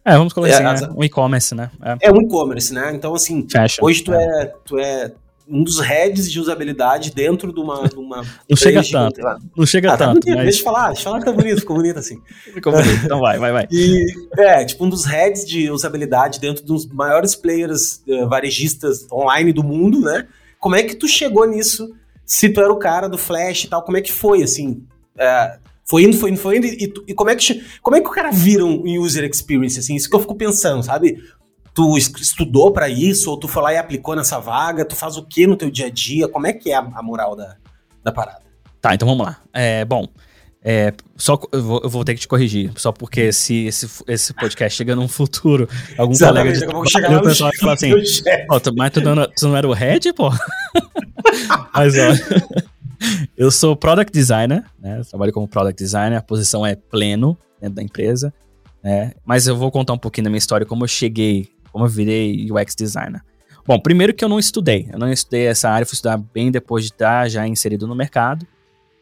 é, 0.04 0.16
vamos 0.16 0.32
colocar 0.32 0.60
é, 0.60 0.66
assim, 0.66 0.84
é, 0.84 0.88
um 0.90 1.04
e-commerce, 1.04 1.54
né? 1.54 1.70
É. 1.80 2.08
é 2.08 2.12
um 2.12 2.20
e-commerce, 2.22 2.74
né? 2.74 2.92
Então, 2.92 3.14
assim, 3.14 3.46
Fashion, 3.48 3.84
hoje 3.84 4.02
tu 4.02 4.12
é. 4.12 4.24
é, 4.24 4.46
tu 4.64 4.78
é 4.78 5.12
um 5.48 5.62
dos 5.62 5.80
heads 5.80 6.30
de 6.30 6.40
usabilidade 6.40 7.10
dentro 7.10 7.52
de 7.52 7.60
uma. 7.60 7.88
De 7.88 7.96
uma 7.96 8.22
não 8.48 8.56
chega 8.56 8.82
tanto. 8.82 9.20
Não 9.56 9.66
chega 9.66 9.92
ah, 9.92 9.96
tá 9.96 10.06
tanto. 10.06 10.20
Bonito, 10.20 10.36
mas... 10.36 10.44
Deixa 10.44 10.60
eu 10.60 10.64
falar, 10.64 10.86
deixa 10.88 11.00
eu 11.00 11.04
falar 11.04 11.18
que 11.18 11.24
tá 11.24 11.32
bonito, 11.32 11.60
ficou 11.60 11.76
bonito 11.76 11.98
assim. 11.98 12.20
Ficou 12.54 12.72
bonito, 12.72 13.04
então 13.04 13.20
vai, 13.20 13.38
vai, 13.38 13.52
vai. 13.52 13.68
E, 13.72 14.04
é, 14.38 14.64
tipo, 14.64 14.84
um 14.84 14.88
dos 14.88 15.04
heads 15.04 15.46
de 15.46 15.70
usabilidade 15.70 16.38
dentro 16.40 16.64
dos 16.64 16.86
maiores 16.86 17.34
players 17.34 18.02
uh, 18.06 18.28
varejistas 18.28 19.06
online 19.10 19.52
do 19.52 19.62
mundo, 19.62 20.00
né? 20.00 20.26
Como 20.58 20.76
é 20.76 20.82
que 20.82 20.94
tu 20.94 21.08
chegou 21.08 21.46
nisso? 21.46 21.94
Se 22.24 22.48
tu 22.48 22.60
era 22.60 22.72
o 22.72 22.78
cara 22.78 23.08
do 23.08 23.18
Flash 23.18 23.64
e 23.64 23.68
tal, 23.68 23.82
como 23.82 23.96
é 23.96 24.00
que 24.00 24.12
foi, 24.12 24.42
assim? 24.42 24.84
É, 25.18 25.58
foi 25.84 26.04
indo, 26.04 26.16
foi 26.16 26.30
indo, 26.30 26.38
foi 26.38 26.56
indo, 26.56 26.66
e, 26.66 26.92
e, 27.08 27.14
como, 27.14 27.28
é 27.28 27.36
que, 27.36 27.62
como 27.82 27.96
é 27.96 28.00
que 28.00 28.08
o 28.08 28.12
cara 28.12 28.30
vira 28.30 28.64
um 28.64 28.82
user 29.00 29.24
experience, 29.24 29.78
assim? 29.78 29.94
Isso 29.94 30.08
que 30.08 30.14
eu 30.14 30.20
fico 30.20 30.34
pensando, 30.34 30.82
sabe? 30.82 31.22
Tu 31.74 31.96
estudou 31.96 32.70
para 32.70 32.88
isso, 32.88 33.30
ou 33.30 33.36
tu 33.36 33.48
foi 33.48 33.62
lá 33.62 33.72
e 33.72 33.76
aplicou 33.76 34.14
nessa 34.14 34.38
vaga, 34.38 34.84
tu 34.84 34.94
faz 34.94 35.16
o 35.16 35.22
que 35.22 35.46
no 35.46 35.56
teu 35.56 35.70
dia 35.70 35.86
a 35.86 35.90
dia, 35.90 36.28
como 36.28 36.46
é 36.46 36.52
que 36.52 36.70
é 36.70 36.74
a, 36.74 36.80
a 36.80 37.02
moral 37.02 37.34
da, 37.34 37.56
da 38.02 38.12
parada? 38.12 38.42
Tá, 38.80 38.94
então 38.94 39.06
vamos 39.08 39.24
lá. 39.24 39.38
É, 39.52 39.84
bom, 39.84 40.06
é, 40.64 40.92
só 41.16 41.40
eu 41.50 41.62
vou, 41.62 41.80
eu 41.82 41.90
vou, 41.90 42.04
ter 42.04 42.14
que 42.14 42.20
te 42.20 42.28
corrigir, 42.28 42.72
só 42.76 42.92
porque 42.92 43.32
se 43.32 43.66
esse, 43.66 43.88
esse 44.06 44.34
podcast 44.34 44.76
chega 44.76 44.94
num 44.94 45.08
futuro, 45.08 45.68
algum 45.98 46.12
Exatamente, 46.12 46.64
colega 46.66 47.08
de 47.08 47.14
lá 47.14 47.20
o 47.20 47.22
pessoal 47.22 47.50
vai 47.50 47.58
falar 47.58 47.72
assim, 47.72 47.92
oh, 48.50 48.60
tu, 48.60 48.74
mas 48.76 48.90
tu 48.90 49.00
não, 49.00 49.26
tu 49.26 49.48
não 49.48 49.56
era 49.56 49.66
o 49.66 49.72
head, 49.72 50.12
pô? 50.12 50.30
mas 51.74 51.94
ó, 51.96 52.46
eu 53.36 53.50
sou 53.50 53.74
product 53.74 54.12
designer, 54.12 54.64
né? 54.78 55.02
trabalho 55.08 55.32
como 55.32 55.48
product 55.48 55.82
designer, 55.82 56.16
a 56.16 56.22
posição 56.22 56.64
é 56.64 56.76
pleno 56.76 57.36
dentro 57.60 57.76
da 57.76 57.82
empresa, 57.82 58.32
né? 58.82 59.12
Mas 59.24 59.46
eu 59.46 59.56
vou 59.56 59.70
contar 59.70 59.94
um 59.94 59.98
pouquinho 59.98 60.24
da 60.24 60.30
minha 60.30 60.38
história, 60.38 60.66
como 60.66 60.84
eu 60.84 60.88
cheguei 60.88 61.48
como 61.72 61.84
eu 61.86 61.88
virei 61.88 62.48
UX 62.50 62.74
designer? 62.76 63.22
Bom, 63.66 63.78
primeiro 63.78 64.12
que 64.12 64.24
eu 64.24 64.28
não 64.28 64.38
estudei. 64.38 64.88
Eu 64.92 64.98
não 64.98 65.10
estudei 65.10 65.46
essa 65.46 65.70
área, 65.70 65.86
fui 65.86 65.94
estudar 65.94 66.16
bem 66.16 66.50
depois 66.50 66.84
de 66.84 66.90
estar 66.90 67.28
já 67.28 67.46
inserido 67.46 67.86
no 67.86 67.94
mercado. 67.94 68.46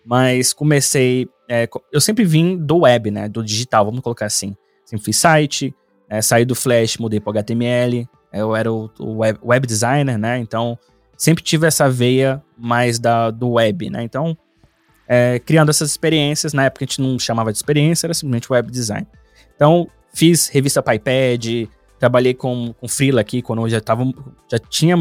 Mas 0.04 0.52
comecei. 0.52 1.28
É, 1.48 1.68
eu 1.92 2.00
sempre 2.00 2.24
vim 2.24 2.56
do 2.56 2.78
web, 2.78 3.10
né? 3.10 3.28
Do 3.28 3.42
digital, 3.42 3.84
vamos 3.84 4.00
colocar 4.00 4.26
assim. 4.26 4.56
Sempre 4.84 5.04
fiz 5.04 5.16
site, 5.16 5.74
é, 6.08 6.20
saí 6.20 6.44
do 6.44 6.54
Flash, 6.54 6.98
mudei 6.98 7.20
para 7.20 7.40
HTML. 7.40 8.08
Eu 8.32 8.54
era 8.54 8.72
o, 8.72 8.90
o 8.98 9.18
web, 9.18 9.38
web, 9.42 9.66
designer, 9.66 10.18
né? 10.18 10.38
Então, 10.38 10.78
sempre 11.16 11.42
tive 11.42 11.66
essa 11.66 11.88
veia 11.88 12.42
mais 12.56 12.98
da, 12.98 13.30
do 13.30 13.52
web, 13.52 13.90
né? 13.90 14.02
Então, 14.02 14.36
é, 15.08 15.38
criando 15.40 15.70
essas 15.70 15.90
experiências. 15.90 16.52
Na 16.52 16.64
época 16.64 16.84
a 16.84 16.86
gente 16.86 17.00
não 17.00 17.18
chamava 17.18 17.50
de 17.50 17.58
experiência, 17.58 18.06
era 18.06 18.14
simplesmente 18.14 18.52
web 18.52 18.70
design. 18.70 19.06
Então, 19.56 19.88
fiz 20.12 20.48
revista 20.48 20.82
para 20.82 20.94
iPad, 20.94 21.66
Trabalhei 22.00 22.34
com, 22.34 22.74
com 22.80 22.88
Freela 22.88 23.20
aqui, 23.20 23.42
quando 23.42 23.62
eu 23.62 23.68
já, 23.68 23.80
tava, 23.80 24.04
já 24.50 24.58
tinha 24.58 24.96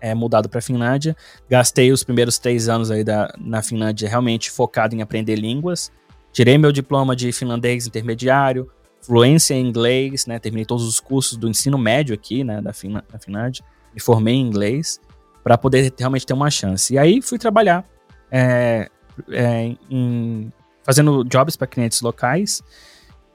é, 0.00 0.14
mudado 0.14 0.48
para 0.48 0.60
a 0.60 0.62
Finlândia. 0.62 1.14
Gastei 1.50 1.90
os 1.92 2.04
primeiros 2.04 2.38
três 2.38 2.68
anos 2.68 2.90
aí 2.90 3.02
da, 3.02 3.34
na 3.36 3.60
Finlândia 3.62 4.08
realmente 4.08 4.50
focado 4.50 4.94
em 4.94 5.02
aprender 5.02 5.34
línguas. 5.34 5.90
Tirei 6.32 6.56
meu 6.56 6.70
diploma 6.70 7.16
de 7.16 7.32
finlandês 7.32 7.86
intermediário, 7.86 8.70
fluência 9.02 9.54
em 9.54 9.66
inglês, 9.66 10.26
né? 10.26 10.38
Terminei 10.38 10.64
todos 10.64 10.86
os 10.86 11.00
cursos 11.00 11.36
do 11.36 11.48
ensino 11.48 11.76
médio 11.76 12.14
aqui, 12.14 12.44
né, 12.44 12.60
da, 12.62 12.72
Fin 12.72 12.92
da 12.92 13.18
Finlândia. 13.18 13.64
Me 13.92 14.00
formei 14.00 14.34
em 14.34 14.42
inglês 14.42 15.00
para 15.42 15.58
poder 15.58 15.92
realmente 15.98 16.26
ter 16.26 16.34
uma 16.34 16.50
chance. 16.50 16.94
E 16.94 16.98
aí 16.98 17.20
fui 17.22 17.38
trabalhar 17.38 17.84
é, 18.30 18.88
é, 19.30 19.74
em, 19.90 20.52
fazendo 20.84 21.24
jobs 21.24 21.56
para 21.56 21.66
clientes 21.66 22.00
locais. 22.02 22.62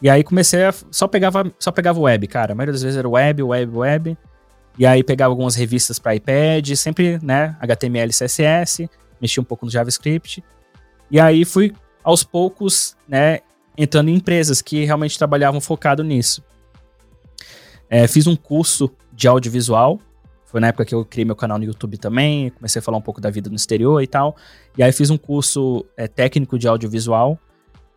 E 0.01 0.09
aí 0.09 0.23
comecei 0.23 0.65
a. 0.65 0.73
Só 0.89 1.07
pegava, 1.07 1.51
só 1.59 1.71
pegava 1.71 1.99
web, 1.99 2.27
cara. 2.27 2.53
A 2.53 2.55
maioria 2.55 2.73
das 2.73 2.81
vezes 2.81 2.97
era 2.97 3.07
web, 3.07 3.43
web, 3.43 3.77
web. 3.77 4.17
E 4.77 4.85
aí 4.85 5.03
pegava 5.03 5.31
algumas 5.31 5.55
revistas 5.55 5.99
para 5.99 6.15
iPad, 6.15 6.73
sempre, 6.75 7.19
né? 7.21 7.55
HTML, 7.59 8.09
CSS, 8.09 8.89
mexia 9.21 9.41
um 9.41 9.43
pouco 9.45 9.65
no 9.65 9.71
JavaScript. 9.71 10.43
E 11.09 11.19
aí 11.19 11.45
fui 11.45 11.73
aos 12.03 12.23
poucos, 12.23 12.95
né? 13.07 13.39
Entrando 13.77 14.09
em 14.09 14.15
empresas 14.15 14.61
que 14.61 14.83
realmente 14.85 15.17
trabalhavam 15.17 15.61
focado 15.61 16.03
nisso. 16.03 16.43
É, 17.89 18.07
fiz 18.07 18.25
um 18.25 18.35
curso 18.35 18.89
de 19.13 19.27
audiovisual. 19.27 19.99
Foi 20.45 20.59
na 20.59 20.67
época 20.67 20.83
que 20.83 20.95
eu 20.95 21.05
criei 21.05 21.25
meu 21.25 21.35
canal 21.35 21.57
no 21.57 21.63
YouTube 21.63 21.97
também. 21.97 22.49
Comecei 22.49 22.79
a 22.79 22.83
falar 22.83 22.97
um 22.97 23.01
pouco 23.01 23.21
da 23.21 23.29
vida 23.29 23.49
no 23.49 23.55
exterior 23.55 24.01
e 24.01 24.07
tal. 24.07 24.35
E 24.77 24.81
aí 24.81 24.91
fiz 24.91 25.09
um 25.09 25.17
curso 25.17 25.85
é, 25.95 26.07
técnico 26.07 26.57
de 26.57 26.67
audiovisual 26.67 27.39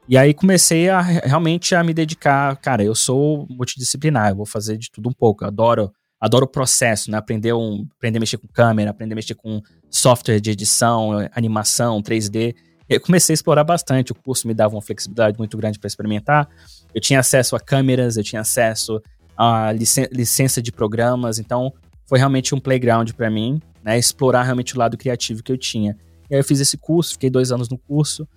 e 0.08 0.18
aí 0.18 0.34
comecei 0.34 0.88
a 0.90 1.00
realmente 1.00 1.74
a 1.74 1.82
me 1.82 1.94
dedicar, 1.94 2.56
cara, 2.56 2.84
eu 2.84 2.94
sou 2.94 3.46
multidisciplinar, 3.48 4.30
eu 4.30 4.36
vou 4.36 4.46
fazer 4.46 4.76
de 4.76 4.90
tudo 4.90 5.08
um 5.08 5.12
pouco, 5.12 5.44
eu 5.44 5.48
adoro, 5.48 5.92
adoro 6.20 6.44
o 6.44 6.48
processo, 6.48 7.10
né? 7.10 7.16
Aprender, 7.16 7.54
um, 7.54 7.86
aprender 7.96 8.18
a 8.18 8.20
mexer 8.20 8.36
com 8.36 8.46
câmera, 8.48 8.90
aprender 8.90 9.14
a 9.14 9.16
mexer 9.16 9.34
com 9.34 9.62
software 9.90 10.40
de 10.40 10.50
edição, 10.50 11.12
animação, 11.34 12.02
3D. 12.02 12.54
Eu 12.86 13.00
comecei 13.00 13.32
a 13.32 13.34
explorar 13.34 13.64
bastante, 13.64 14.12
o 14.12 14.14
curso 14.14 14.46
me 14.46 14.52
dava 14.52 14.74
uma 14.74 14.82
flexibilidade 14.82 15.38
muito 15.38 15.56
grande 15.56 15.78
para 15.78 15.88
experimentar. 15.88 16.48
Eu 16.94 17.00
tinha 17.00 17.20
acesso 17.20 17.56
a 17.56 17.60
câmeras, 17.60 18.18
eu 18.18 18.22
tinha 18.22 18.42
acesso 18.42 19.00
a 19.36 19.72
licen 19.72 20.06
licença 20.12 20.60
de 20.60 20.70
programas, 20.70 21.38
então 21.38 21.72
foi 22.06 22.18
realmente 22.18 22.54
um 22.54 22.60
playground 22.60 23.10
para 23.12 23.30
mim, 23.30 23.60
né? 23.82 23.98
Explorar 23.98 24.42
realmente 24.42 24.74
o 24.74 24.78
lado 24.78 24.98
criativo 24.98 25.42
que 25.42 25.50
eu 25.50 25.56
tinha. 25.56 25.96
E 26.30 26.34
aí 26.34 26.40
eu 26.40 26.44
fiz 26.44 26.60
esse 26.60 26.76
curso, 26.76 27.12
fiquei 27.12 27.30
dois 27.30 27.50
anos 27.50 27.68
no 27.70 27.78
curso, 27.78 28.28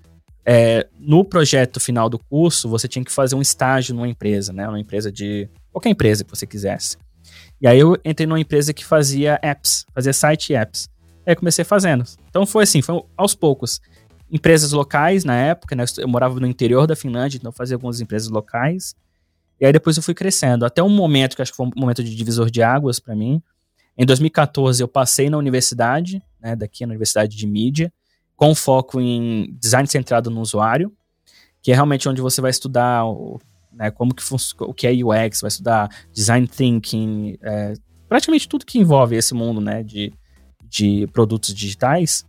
é, 0.50 0.88
no 0.98 1.26
projeto 1.26 1.78
final 1.78 2.10
do 2.10 2.18
curso, 2.18 2.70
você 2.70 2.88
tinha 2.88 3.04
que 3.04 3.12
fazer 3.12 3.36
um 3.36 3.42
estágio 3.42 3.94
numa 3.94 4.08
empresa, 4.08 4.54
né? 4.54 4.66
Uma 4.66 4.80
empresa 4.80 5.12
de. 5.12 5.50
qualquer 5.74 5.90
empresa 5.90 6.24
que 6.24 6.30
você 6.30 6.48
quisesse. 6.48 6.96
E 7.60 7.68
aí 7.68 7.78
eu 7.78 7.98
entrei 8.06 8.26
numa 8.26 8.40
empresa 8.40 8.74
que 8.74 8.86
fazia 8.86 9.38
apps, 9.44 9.86
fazia 9.94 10.14
site 10.14 10.54
e 10.54 10.56
apps. 10.56 10.88
Aí 11.26 11.36
comecei 11.36 11.66
fazendo. 11.66 12.06
Então 12.30 12.46
foi 12.46 12.64
assim, 12.64 12.82
foi 12.82 13.04
aos 13.18 13.36
poucos. 13.36 13.82
Empresas 14.32 14.72
locais 14.72 15.26
na 15.26 15.36
época, 15.36 15.76
né? 15.76 15.84
Eu 15.98 16.08
morava 16.08 16.40
no 16.40 16.48
interior 16.48 16.88
da 16.88 16.96
Finlândia, 16.96 17.38
então 17.38 17.52
fazia 17.52 17.76
algumas 17.76 18.00
empresas 18.00 18.30
locais. 18.30 18.96
E 19.60 19.66
aí 19.66 19.74
depois 19.74 19.98
eu 19.98 20.04
fui 20.04 20.14
crescendo. 20.14 20.66
Até 20.66 20.82
um 20.82 20.90
momento 20.90 21.36
que 21.36 21.42
acho 21.42 21.52
que 21.52 21.58
foi 21.58 21.66
um 21.66 21.72
momento 21.76 22.02
de 22.02 22.16
divisor 22.16 22.50
de 22.50 22.64
águas 22.64 23.02
para 23.02 23.14
mim. 23.14 23.42
Em 23.98 24.06
2014 24.06 24.82
eu 24.82 24.88
passei 24.88 25.30
na 25.30 25.38
universidade, 25.38 26.24
né? 26.40 26.56
Daqui 26.56 26.86
na 26.86 26.92
Universidade 26.92 27.36
de 27.36 27.46
Mídia 27.46 27.92
com 28.38 28.56
foco 28.56 29.02
em 29.02 29.54
design 29.60 29.86
centrado 29.90 30.30
no 30.30 30.40
usuário, 30.40 30.94
que 31.62 31.72
é 31.72 31.76
realmente 31.76 32.08
onde 32.08 32.22
você 32.22 32.40
vai 32.40 32.52
estudar 32.52 33.06
o, 33.06 33.38
né? 33.74 33.92
Como 33.92 34.14
que 34.14 34.24
o 34.62 34.74
que 34.74 34.88
é 34.88 34.92
UX, 34.92 35.42
vai 35.42 35.50
estudar 35.50 35.90
design 36.14 36.48
thinking, 36.48 37.38
é, 37.42 37.74
praticamente 38.08 38.48
tudo 38.48 38.66
que 38.66 38.80
envolve 38.80 39.18
esse 39.18 39.34
mundo, 39.34 39.60
né? 39.60 39.84
De, 39.84 40.14
de 40.70 41.08
produtos 41.08 41.54
digitais. 41.54 42.24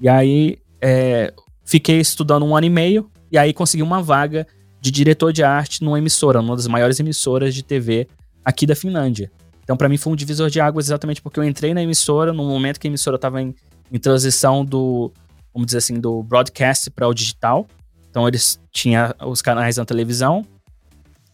E 0.00 0.08
aí 0.08 0.58
é, 0.80 1.32
fiquei 1.64 2.00
estudando 2.00 2.44
um 2.44 2.54
ano 2.54 2.66
e 2.66 2.70
meio 2.70 3.10
e 3.32 3.38
aí 3.38 3.52
consegui 3.52 3.82
uma 3.82 4.02
vaga 4.02 4.46
de 4.80 4.90
diretor 4.90 5.32
de 5.32 5.42
arte 5.42 5.82
numa 5.82 5.98
emissora, 5.98 6.40
uma 6.40 6.54
das 6.54 6.66
maiores 6.66 7.00
emissoras 7.00 7.54
de 7.54 7.62
TV 7.62 8.08
aqui 8.44 8.66
da 8.66 8.74
Finlândia. 8.74 9.30
Então, 9.62 9.76
para 9.76 9.88
mim, 9.88 9.96
foi 9.96 10.12
um 10.12 10.16
divisor 10.16 10.50
de 10.50 10.60
águas 10.60 10.86
exatamente 10.86 11.22
porque 11.22 11.38
eu 11.38 11.44
entrei 11.44 11.72
na 11.72 11.82
emissora 11.82 12.32
no 12.32 12.44
momento 12.44 12.80
que 12.80 12.88
a 12.88 12.90
emissora 12.90 13.16
estava 13.16 13.40
em, 13.40 13.54
em, 13.92 13.98
transição 13.98 14.64
do, 14.64 15.12
vamos 15.52 15.66
dizer 15.66 15.78
assim, 15.78 16.00
do 16.00 16.22
broadcast 16.22 16.90
para 16.90 17.08
o 17.08 17.14
digital. 17.14 17.66
Então, 18.08 18.26
eles 18.26 18.60
tinham 18.72 19.14
os 19.26 19.40
canais 19.40 19.76
na 19.76 19.84
televisão 19.84 20.44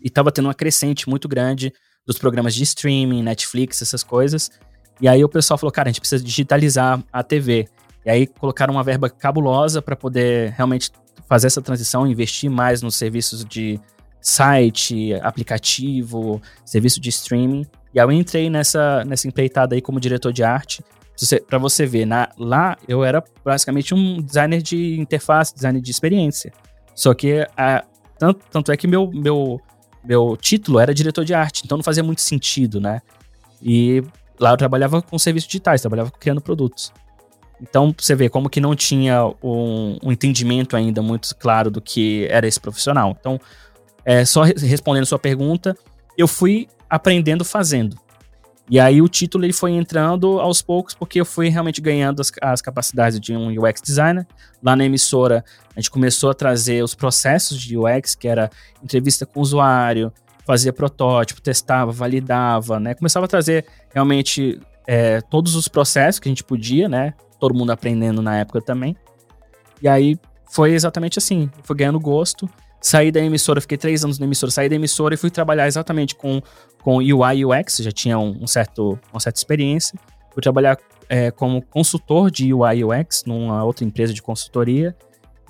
e 0.01 0.09
estava 0.09 0.31
tendo 0.31 0.47
uma 0.47 0.55
crescente 0.55 1.09
muito 1.09 1.29
grande 1.29 1.73
dos 2.07 2.19
programas 2.19 2.55
de 2.55 2.63
streaming, 2.63 3.23
Netflix, 3.23 3.83
essas 3.83 4.03
coisas. 4.03 4.51
E 5.01 5.09
aí 5.09 5.23
o 5.25 5.29
pessoal 5.29 5.59
falou, 5.59 5.73
cara, 5.73 5.89
a 5.89 5.93
gente 5.93 6.01
precisa 6.01 6.23
digitalizar 6.23 7.03
a 7.13 7.23
TV. 7.23 7.69
E 8.05 8.11
aí 8.11 8.27
colocaram 8.27 8.73
uma 8.73 8.85
verba 8.85 9.11
cabulosa 9.11 9.83
para 9.83 9.97
poder 9.97 10.53
realmente 10.53 10.91
fazer 11.29 11.49
essa 11.49 11.61
transição, 11.61 12.07
investir 12.07 12.51
mais 12.51 12.81
nos 12.81 12.95
serviços 12.95 13.45
de 13.45 13.81
site, 14.21 15.13
aplicativo, 15.23 16.41
serviço 16.65 17.01
de 17.01 17.09
streaming. 17.11 17.67
E 17.93 18.01
aí 18.01 18.07
eu 18.07 18.13
entrei 18.13 18.49
nessa, 18.49 19.05
nessa 19.05 19.27
empreitada 19.27 19.75
aí 19.75 19.83
como 19.83 20.01
diretor 20.01 20.33
de 20.33 20.43
arte. 20.43 20.85
Para 21.47 21.59
você 21.59 21.87
ver, 21.87 22.05
na, 22.07 22.29
lá 22.39 22.77
eu 22.87 23.05
era 23.05 23.23
basicamente 23.45 23.95
um 23.95 24.21
designer 24.21 24.61
de 24.61 25.01
interface, 25.01 25.55
designer 25.55 25.81
de 25.81 25.91
experiência. 25.91 26.53
Só 26.95 27.15
que 27.15 27.47
a, 27.57 27.85
tanto, 28.19 28.41
tanto 28.51 28.73
é 28.73 28.77
que 28.77 28.87
meu, 28.87 29.11
meu, 29.11 29.61
meu 30.05 30.37
título 30.37 30.79
era 30.79 30.95
diretor 30.95 31.25
de 31.25 31.35
arte, 31.35 31.63
então 31.65 31.79
não 31.79 31.83
fazia 31.85 32.03
muito 32.03 32.21
sentido, 32.21 32.81
né? 32.81 33.01
E 33.63 34.03
lá 34.39 34.53
eu 34.53 34.57
trabalhava 34.57 35.01
com 35.01 35.19
serviços 35.19 35.49
digitais, 35.49 35.81
trabalhava 35.81 36.11
criando 36.11 36.41
produtos. 36.41 36.93
Então, 37.61 37.95
você 37.97 38.15
vê 38.15 38.29
como 38.29 38.51
que 38.51 38.61
não 38.61 38.75
tinha 38.75 39.25
um, 39.43 39.99
um 40.03 40.13
entendimento 40.13 40.77
ainda 40.77 41.01
muito 41.01 41.35
claro 41.37 41.71
do 41.71 41.81
que 41.81 42.27
era 42.31 42.47
esse 42.47 42.61
profissional. 42.61 43.17
Então, 43.19 43.41
é, 44.05 44.25
só 44.25 44.43
respondendo 44.43 45.07
sua 45.07 45.19
pergunta, 45.19 45.77
eu 46.19 46.29
fui 46.29 46.69
aprendendo 46.89 47.45
fazendo. 47.45 47.97
E 48.69 48.81
aí 48.81 49.01
o 49.01 49.09
título 49.09 49.45
ele 49.45 49.53
foi 49.53 49.73
entrando 49.73 50.41
aos 50.41 50.61
poucos, 50.61 50.95
porque 50.95 51.21
eu 51.21 51.25
fui 51.25 51.49
realmente 51.49 51.81
ganhando 51.81 52.21
as, 52.21 52.33
as, 52.43 52.61
capacidades 52.61 53.21
de 53.21 53.35
um 53.37 53.49
UX 53.49 53.81
designer. 53.81 54.27
Lá 54.63 54.75
na 54.75 54.85
emissora, 54.85 55.45
a 55.75 55.81
gente 55.81 55.91
começou 55.91 56.31
a 56.31 56.35
trazer 56.35 56.83
os 56.83 56.95
processos 56.95 57.61
de 57.61 57.79
UX, 57.79 58.15
que 58.17 58.27
era 58.27 58.51
entrevista 58.83 59.25
com 59.25 59.39
o 59.39 59.43
usuário, 59.43 60.13
fazia 60.45 60.73
protótipo, 60.73 61.41
testava, 61.41 61.93
validava, 61.93 62.81
né? 62.81 62.95
Começava 62.95 63.27
a 63.27 63.29
trazer 63.29 63.67
realmente 63.95 64.61
é, 64.87 65.21
todos 65.21 65.55
os 65.55 65.69
processos 65.69 66.19
que 66.19 66.29
a 66.29 66.31
gente 66.31 66.43
podia, 66.43 66.89
né? 66.89 67.15
todo 67.39 67.55
mundo 67.55 67.71
aprendendo 67.71 68.23
na 68.23 68.37
época 68.37 68.61
também. 68.61 68.97
E 69.81 69.89
aí 69.89 70.19
foi 70.51 70.73
exatamente 70.73 71.19
assim, 71.19 71.51
fui 71.63 71.77
ganhando 71.77 72.01
gosto. 72.01 72.49
Saí 72.87 73.11
da 73.11 73.19
emissora, 73.19 73.61
fiquei 73.61 73.77
três 73.77 74.05
anos 74.05 74.17
na 74.17 74.27
emissora, 74.27 74.53
saí 74.53 74.69
da 74.69 74.77
emissora 74.77 75.15
e 75.15 75.17
fui 75.17 75.29
trabalhar 75.29 75.67
exatamente 75.67 76.15
com, 76.15 76.41
com 76.85 76.99
UI 76.99 77.39
e 77.39 77.45
UX, 77.45 77.79
já 77.79 77.91
tinha 77.91 78.17
um, 78.17 78.39
um, 78.41 78.47
certo, 78.47 78.97
uma 79.13 79.19
certa 79.19 79.41
experiência. 79.41 79.99
Fui 80.33 80.41
trabalhar 80.41 80.79
é, 81.09 81.33
como 81.33 81.61
consultor 81.63 82.31
de 82.31 82.55
UI 82.55 82.79
e 82.79 82.85
UX 82.85 83.25
numa 83.27 83.65
outra 83.65 83.85
empresa 83.85 84.15
de 84.15 84.23
consultoria. 84.23 84.95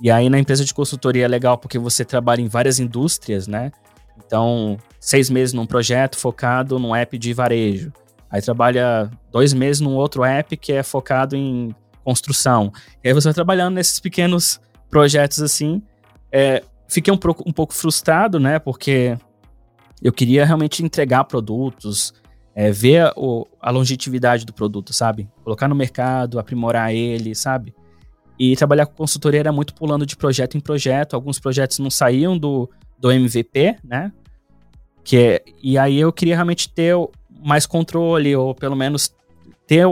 E 0.01 0.09
aí 0.09 0.31
na 0.31 0.39
empresa 0.39 0.65
de 0.65 0.73
consultoria 0.73 1.25
é 1.25 1.27
legal 1.27 1.59
porque 1.59 1.77
você 1.77 2.03
trabalha 2.03 2.41
em 2.41 2.47
várias 2.47 2.79
indústrias, 2.79 3.47
né? 3.47 3.71
Então, 4.25 4.75
seis 4.99 5.29
meses 5.29 5.53
num 5.53 5.67
projeto 5.67 6.17
focado 6.17 6.79
num 6.79 6.95
app 6.95 7.15
de 7.19 7.35
varejo. 7.35 7.93
Aí 8.31 8.41
trabalha 8.41 9.11
dois 9.31 9.53
meses 9.53 9.79
num 9.79 9.93
outro 9.93 10.23
app 10.23 10.57
que 10.57 10.73
é 10.73 10.81
focado 10.81 11.35
em 11.35 11.69
construção. 12.03 12.73
E 13.03 13.09
aí 13.09 13.13
você 13.13 13.27
vai 13.27 13.35
trabalhando 13.35 13.75
nesses 13.75 13.99
pequenos 13.99 14.59
projetos 14.89 15.39
assim. 15.39 15.83
É, 16.31 16.63
fiquei 16.87 17.13
um 17.13 17.17
pouco, 17.17 17.43
um 17.47 17.51
pouco 17.51 17.73
frustrado, 17.73 18.39
né? 18.39 18.59
Porque 18.59 19.17
eu 20.01 20.11
queria 20.11 20.45
realmente 20.45 20.83
entregar 20.83 21.23
produtos, 21.25 22.13
é, 22.55 22.71
ver 22.71 23.11
o, 23.15 23.47
a 23.61 23.69
longevidade 23.69 24.45
do 24.45 24.53
produto, 24.53 24.93
sabe? 24.93 25.29
Colocar 25.43 25.67
no 25.67 25.75
mercado, 25.75 26.39
aprimorar 26.39 26.93
ele, 26.93 27.35
sabe? 27.35 27.73
E 28.39 28.55
trabalhar 28.55 28.85
com 28.85 28.93
consultoria 28.93 29.39
era 29.39 29.51
muito 29.51 29.73
pulando 29.73 30.05
de 30.05 30.15
projeto 30.15 30.57
em 30.57 30.59
projeto. 30.59 31.15
Alguns 31.15 31.39
projetos 31.39 31.79
não 31.79 31.89
saíam 31.89 32.37
do, 32.37 32.69
do 32.99 33.11
MVP, 33.11 33.77
né? 33.83 34.11
Que 35.03 35.17
é, 35.17 35.43
e 35.61 35.77
aí 35.77 35.97
eu 35.99 36.13
queria 36.13 36.35
realmente 36.35 36.69
ter 36.69 36.95
mais 37.43 37.65
controle, 37.65 38.35
ou 38.35 38.53
pelo 38.53 38.75
menos 38.75 39.13
ter 39.65 39.87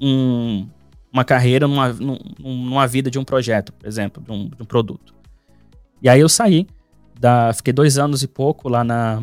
um, 0.00 0.68
uma 1.12 1.24
carreira 1.24 1.68
numa, 1.68 1.92
numa 2.38 2.86
vida 2.86 3.10
de 3.10 3.18
um 3.18 3.24
projeto, 3.24 3.72
por 3.72 3.86
exemplo, 3.86 4.22
de 4.22 4.32
um, 4.32 4.48
de 4.48 4.62
um 4.62 4.66
produto. 4.66 5.13
E 6.04 6.08
aí 6.10 6.20
eu 6.20 6.28
saí, 6.28 6.66
da, 7.18 7.50
fiquei 7.54 7.72
dois 7.72 7.96
anos 7.96 8.22
e 8.22 8.28
pouco 8.28 8.68
lá 8.68 8.84
na, 8.84 9.22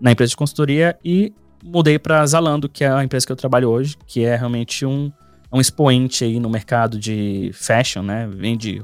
na 0.00 0.10
empresa 0.10 0.30
de 0.30 0.36
consultoria 0.36 0.98
e 1.04 1.30
mudei 1.62 1.98
para 1.98 2.24
Zalando, 2.24 2.70
que 2.70 2.84
é 2.84 2.90
a 2.90 3.04
empresa 3.04 3.26
que 3.26 3.32
eu 3.32 3.36
trabalho 3.36 3.68
hoje, 3.68 3.94
que 4.06 4.24
é 4.24 4.34
realmente 4.34 4.86
um, 4.86 5.12
um 5.52 5.60
expoente 5.60 6.24
aí 6.24 6.40
no 6.40 6.48
mercado 6.48 6.98
de 6.98 7.50
fashion, 7.52 8.02
né? 8.02 8.26
Vende 8.26 8.82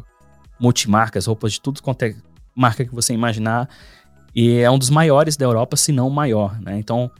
multimarcas, 0.60 1.24
roupas 1.24 1.54
de 1.54 1.60
tudo 1.62 1.82
quanto 1.82 2.02
é 2.02 2.14
marca 2.54 2.84
que 2.84 2.94
você 2.94 3.14
imaginar. 3.14 3.66
E 4.34 4.58
é 4.58 4.70
um 4.70 4.78
dos 4.78 4.90
maiores 4.90 5.38
da 5.38 5.46
Europa, 5.46 5.78
se 5.78 5.90
não 5.90 6.08
o 6.08 6.10
maior, 6.10 6.60
né? 6.60 6.76
Então, 6.78 7.10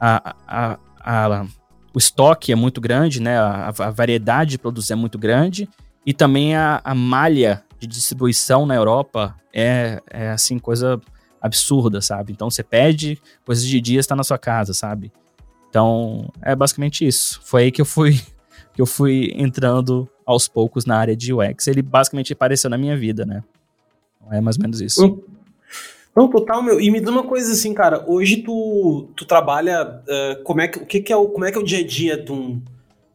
a, 0.00 0.34
a, 0.48 0.78
a, 0.98 1.46
o 1.94 1.98
estoque 1.98 2.50
é 2.50 2.56
muito 2.56 2.80
grande, 2.80 3.22
né? 3.22 3.38
A, 3.38 3.68
a, 3.68 3.90
variedade 3.92 4.50
de 4.50 4.58
produtos 4.58 4.90
é 4.90 4.96
muito 4.96 5.16
grande 5.16 5.68
e 6.04 6.12
também 6.12 6.56
a, 6.56 6.80
a 6.82 6.92
malha 6.92 7.62
de 7.82 7.96
distribuição 7.96 8.64
na 8.64 8.76
Europa 8.76 9.34
é, 9.52 10.00
é 10.08 10.30
assim 10.30 10.58
coisa 10.58 11.00
absurda, 11.40 12.00
sabe? 12.00 12.32
Então 12.32 12.48
você 12.48 12.62
pede, 12.62 13.20
coisas 13.44 13.64
de 13.64 13.80
dias 13.80 14.04
está 14.04 14.14
na 14.14 14.22
sua 14.22 14.38
casa, 14.38 14.72
sabe? 14.72 15.12
Então 15.68 16.30
é 16.40 16.54
basicamente 16.54 17.06
isso. 17.06 17.40
Foi 17.42 17.64
aí 17.64 17.72
que 17.72 17.80
eu 17.80 17.84
fui 17.84 18.20
que 18.72 18.80
eu 18.80 18.86
fui 18.86 19.32
entrando 19.34 20.08
aos 20.24 20.46
poucos 20.46 20.86
na 20.86 20.96
área 20.96 21.16
de 21.16 21.32
UX. 21.34 21.66
Ele 21.66 21.82
basicamente 21.82 22.32
apareceu 22.32 22.70
na 22.70 22.78
minha 22.78 22.96
vida, 22.96 23.26
né? 23.26 23.42
Então, 24.16 24.32
é 24.32 24.40
mais 24.40 24.56
ou 24.56 24.62
menos 24.62 24.80
isso. 24.80 25.20
Não, 26.14 26.28
total, 26.28 26.62
meu. 26.62 26.80
E 26.80 26.90
me 26.90 27.00
diz 27.00 27.08
uma 27.08 27.24
coisa 27.24 27.52
assim, 27.52 27.74
cara. 27.74 28.04
Hoje 28.06 28.38
tu, 28.38 29.08
tu 29.16 29.26
trabalha. 29.26 30.02
Uh, 30.02 30.42
como 30.44 30.60
é 30.60 30.68
que, 30.68 30.78
o 30.78 30.86
que, 30.86 31.00
que, 31.00 31.12
é 31.12 31.16
o, 31.16 31.28
como 31.28 31.44
é 31.44 31.50
que 31.50 31.58
é 31.58 31.60
o 31.60 31.64
dia 31.64 31.80
a 31.80 31.86
dia 31.86 32.16
de 32.16 32.32
um, 32.32 32.62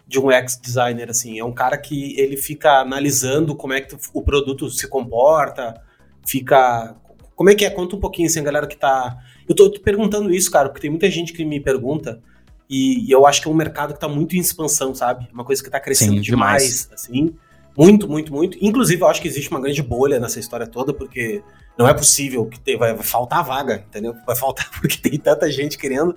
de 0.08 0.20
um 0.20 0.28
UX 0.28 0.58
designer, 0.58 1.10
assim? 1.10 1.38
É 1.38 1.43
um 1.43 1.51
cara 1.51 1.78
que 1.78 2.18
ele 2.20 2.38
fica 2.38 2.80
analisando 2.80 3.55
como 3.55 3.74
é 3.74 3.82
que 3.82 3.95
o 4.14 4.22
produto 4.22 4.70
se 4.70 4.88
comporta, 4.88 5.82
fica. 6.26 6.95
Como 7.36 7.49
é 7.49 7.55
que 7.55 7.66
é? 7.66 7.70
Conta 7.70 7.95
um 7.95 7.99
pouquinho, 7.99 8.28
assim, 8.28 8.39
a 8.39 8.43
galera 8.43 8.66
que 8.66 8.78
tá. 8.78 9.18
Eu 9.47 9.53
tô, 9.53 9.70
tô 9.70 9.82
perguntando 9.82 10.34
isso, 10.34 10.49
cara, 10.49 10.70
porque 10.70 10.82
tem 10.82 10.89
muita 10.89 11.10
gente 11.12 11.34
que 11.34 11.43
me 11.43 11.60
pergunta. 11.60 12.22
E, 12.70 13.08
e, 13.08 13.12
eu 13.12 13.26
acho 13.26 13.41
que 13.41 13.47
é 13.47 13.51
um 13.51 13.55
mercado 13.55 13.93
que 13.93 13.99
tá 13.99 14.08
muito 14.08 14.36
em 14.36 14.39
expansão, 14.39 14.93
sabe? 14.93 15.28
Uma 15.32 15.45
coisa 15.45 15.64
que 15.64 15.70
tá 15.70 15.80
crescendo 15.80 16.16
Sim, 16.16 16.22
demais, 16.22 16.64
demais, 16.64 16.89
assim. 16.93 17.36
Muito, 17.78 18.10
muito, 18.10 18.34
muito. 18.34 18.58
Inclusive, 18.60 19.01
eu 19.01 19.08
acho 19.08 19.22
que 19.22 19.28
existe 19.28 19.51
uma 19.51 19.62
grande 19.62 19.82
bolha 19.84 20.20
nessa 20.20 20.39
história 20.39 20.66
toda, 20.66 20.93
porque 20.93 21.43
não 21.78 21.88
é 21.88 21.93
possível 21.93 22.45
que 22.45 22.60
te, 22.60 22.76
vai, 22.76 22.93
vai 22.93 23.05
faltar 23.05 23.43
vaga, 23.43 23.86
entendeu? 23.88 24.16
Vai 24.26 24.36
faltar 24.36 24.70
porque 24.82 24.97
tem 24.97 25.20
tanta 25.20 25.49
gente 25.51 25.78
querendo. 25.78 26.16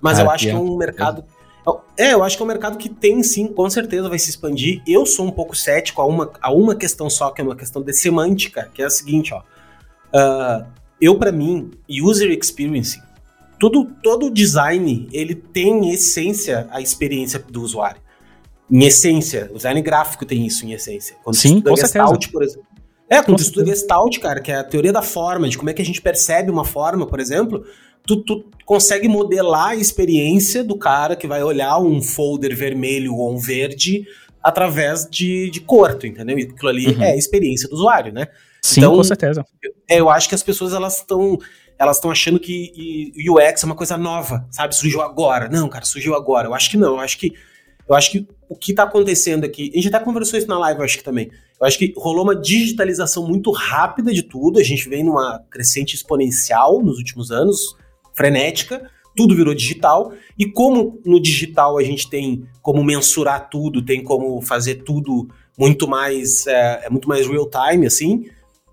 Mas 0.00 0.18
ah, 0.18 0.22
eu 0.22 0.30
acho 0.30 0.44
que 0.44 0.50
é 0.50 0.56
um 0.56 0.76
mercado. 0.76 1.24
É, 1.96 2.14
eu 2.14 2.22
acho 2.22 2.36
que 2.36 2.42
é 2.42 2.44
um 2.44 2.48
mercado 2.48 2.78
que 2.78 2.88
tem 2.88 3.22
sim, 3.22 3.46
com 3.48 3.68
certeza 3.68 4.08
vai 4.08 4.18
se 4.18 4.30
expandir. 4.30 4.82
Eu 4.86 5.04
sou 5.04 5.26
um 5.26 5.30
pouco 5.30 5.54
cético 5.54 6.00
a 6.00 6.06
uma, 6.06 6.32
a 6.40 6.52
uma 6.52 6.74
questão 6.74 7.10
só, 7.10 7.30
que 7.30 7.40
é 7.40 7.44
uma 7.44 7.56
questão 7.56 7.82
de 7.82 7.92
semântica, 7.92 8.70
que 8.72 8.82
é 8.82 8.86
a 8.86 8.90
seguinte, 8.90 9.32
ó. 9.34 9.40
Uh, 10.12 10.66
eu, 11.00 11.16
para 11.18 11.30
mim, 11.30 11.70
user 11.88 12.30
experience, 12.30 13.00
todo, 13.58 13.84
todo 14.02 14.30
design, 14.30 15.08
ele 15.12 15.34
tem 15.34 15.86
em 15.86 15.90
essência 15.90 16.66
a 16.70 16.80
experiência 16.80 17.38
do 17.38 17.62
usuário 17.62 18.00
em 18.70 18.84
essência. 18.84 19.50
O 19.52 19.56
design 19.56 19.82
gráfico 19.82 20.24
tem 20.24 20.46
isso 20.46 20.64
em 20.64 20.72
essência. 20.72 21.16
Quando 21.24 21.36
Sim, 21.36 21.60
com 21.60 21.74
Gestalt, 21.74 22.28
por 22.30 22.42
exemplo. 22.42 22.66
É, 23.08 23.20
quando 23.20 23.38
tu 23.38 23.42
estuda 23.42 23.66
Gestalt, 23.66 24.18
cara, 24.20 24.40
que 24.40 24.52
é 24.52 24.56
a 24.56 24.64
teoria 24.64 24.92
da 24.92 25.02
forma, 25.02 25.48
de 25.48 25.58
como 25.58 25.68
é 25.68 25.74
que 25.74 25.82
a 25.82 25.84
gente 25.84 26.00
percebe 26.00 26.50
uma 26.50 26.64
forma, 26.64 27.04
por 27.04 27.18
exemplo, 27.18 27.64
tu, 28.06 28.22
tu 28.22 28.44
consegue 28.64 29.08
modelar 29.08 29.70
a 29.70 29.76
experiência 29.76 30.62
do 30.62 30.76
cara 30.76 31.16
que 31.16 31.26
vai 31.26 31.42
olhar 31.42 31.78
um 31.78 32.00
folder 32.02 32.54
vermelho 32.56 33.14
ou 33.14 33.32
um 33.32 33.38
verde 33.38 34.06
através 34.42 35.06
de, 35.10 35.50
de 35.50 35.60
cor, 35.60 35.94
tu 35.94 36.06
entendeu? 36.06 36.38
E 36.38 36.42
aquilo 36.42 36.68
ali 36.68 36.86
uhum. 36.88 37.02
é 37.02 37.12
a 37.12 37.16
experiência 37.16 37.68
do 37.68 37.74
usuário, 37.74 38.12
né? 38.12 38.28
Sim, 38.62 38.80
então, 38.80 38.94
com 38.94 39.04
certeza. 39.04 39.44
Eu, 39.62 39.72
é, 39.88 40.00
eu 40.00 40.10
acho 40.10 40.28
que 40.28 40.34
as 40.34 40.42
pessoas 40.42 40.72
elas 40.72 40.98
estão 40.98 41.38
elas 41.78 41.96
estão 41.96 42.10
achando 42.10 42.38
que 42.38 43.10
UX 43.16 43.62
é 43.62 43.66
uma 43.66 43.74
coisa 43.74 43.96
nova, 43.96 44.46
sabe? 44.50 44.76
Surgiu 44.76 45.00
agora. 45.00 45.48
Não, 45.48 45.66
cara, 45.66 45.86
surgiu 45.86 46.14
agora. 46.14 46.46
Eu 46.46 46.52
acho 46.52 46.70
que 46.70 46.76
não. 46.76 46.96
Eu 46.96 47.00
acho 47.00 47.18
que 47.18 47.32
eu 47.88 47.94
acho 47.96 48.10
que 48.12 48.28
o 48.48 48.54
que 48.54 48.70
está 48.70 48.84
acontecendo 48.84 49.44
aqui, 49.44 49.72
a 49.72 49.76
gente 49.76 49.88
até 49.88 50.04
conversou 50.04 50.38
isso 50.38 50.46
na 50.46 50.58
live, 50.58 50.78
eu 50.78 50.84
acho 50.84 50.98
que 50.98 51.02
também. 51.02 51.30
Eu 51.60 51.66
acho 51.66 51.78
que 51.78 51.92
rolou 51.96 52.22
uma 52.22 52.36
digitalização 52.36 53.26
muito 53.26 53.50
rápida 53.50 54.12
de 54.12 54.22
tudo. 54.22 54.60
A 54.60 54.62
gente 54.62 54.88
vem 54.88 55.02
numa 55.02 55.42
crescente 55.50 55.96
exponencial 55.96 56.80
nos 56.82 56.98
últimos 56.98 57.32
anos, 57.32 57.74
frenética. 58.14 58.90
Tudo 59.16 59.34
virou 59.34 59.54
digital. 59.54 60.12
E 60.38 60.46
como 60.46 61.00
no 61.04 61.20
digital 61.20 61.78
a 61.78 61.82
gente 61.82 62.08
tem 62.08 62.46
como 62.62 62.82
mensurar 62.82 63.48
tudo, 63.50 63.84
tem 63.84 64.02
como 64.02 64.40
fazer 64.40 64.76
tudo 64.76 65.28
muito 65.58 65.86
mais 65.88 66.46
é, 66.46 66.86
é 66.86 66.90
muito 66.90 67.08
mais 67.08 67.26
real 67.26 67.48
time, 67.48 67.86
assim. 67.86 68.26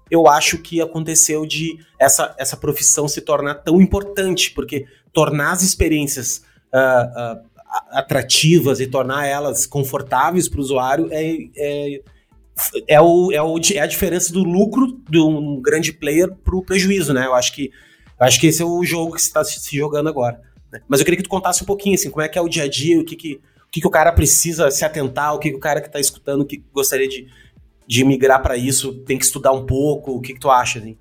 Eu 0.09 0.27
acho 0.27 0.57
que 0.59 0.79
aconteceu 0.79 1.45
de 1.45 1.79
essa, 1.99 2.33
essa 2.37 2.55
profissão 2.55 3.07
se 3.07 3.19
tornar 3.19 3.55
tão 3.55 3.81
importante, 3.81 4.51
porque 4.51 4.85
tornar 5.11 5.51
as 5.51 5.63
experiências 5.63 6.43
uh, 6.73 7.39
uh, 7.41 7.47
atrativas 7.91 8.79
e 8.79 8.87
tornar 8.87 9.27
elas 9.27 9.65
confortáveis 9.65 10.47
para 10.47 10.59
o 10.59 10.63
usuário 10.63 11.09
é, 11.11 11.37
é 11.57 12.01
é, 12.87 12.99
o, 12.99 13.31
é, 13.31 13.41
o, 13.41 13.59
é 13.73 13.79
a 13.79 13.85
diferença 13.85 14.33
do 14.33 14.43
lucro 14.43 14.99
de 15.07 15.19
um 15.19 15.61
grande 15.61 15.93
player 15.93 16.33
pro 16.43 16.63
prejuízo, 16.63 17.13
né? 17.13 17.25
Eu 17.25 17.35
acho 17.35 17.53
que, 17.53 17.71
acho 18.19 18.39
que 18.39 18.47
esse 18.47 18.61
é 18.61 18.65
o 18.65 18.83
jogo 18.83 19.13
que 19.13 19.21
está 19.21 19.43
se, 19.43 19.59
se, 19.59 19.75
jogando 19.75 20.09
agora. 20.09 20.41
Né? 20.71 20.81
Mas 20.87 20.99
eu 20.99 21.05
queria 21.05 21.17
que 21.17 21.23
tu 21.23 21.29
contasse 21.29 21.63
um 21.63 21.65
pouquinho, 21.65 21.95
assim, 21.95 22.09
como 22.09 22.21
é 22.21 22.27
que 22.27 22.37
é 22.37 22.41
o 22.41 22.49
dia 22.49 22.63
a 22.63 22.69
dia, 22.69 22.99
o 22.99 23.05
que 23.05 23.15
que, 23.15 23.33
o, 23.35 23.71
que, 23.71 23.81
que 23.81 23.87
o 23.87 23.91
cara 23.91 24.11
precisa 24.11 24.71
se 24.71 24.83
atentar, 24.83 25.33
o 25.33 25.39
que, 25.39 25.51
que 25.51 25.57
o 25.57 25.59
cara 25.59 25.81
que 25.81 25.87
está 25.87 25.99
escutando, 25.99 26.45
que 26.45 26.63
gostaria 26.73 27.07
de, 27.07 27.27
de 27.87 28.03
migrar 28.03 28.41
para 28.41 28.57
isso, 28.57 28.93
tem 29.05 29.17
que 29.17 29.25
estudar 29.25 29.51
um 29.51 29.65
pouco, 29.65 30.11
o 30.11 30.21
que, 30.21 30.33
que 30.33 30.39
tu 30.39 30.49
acha, 30.49 30.79
assim? 30.79 30.97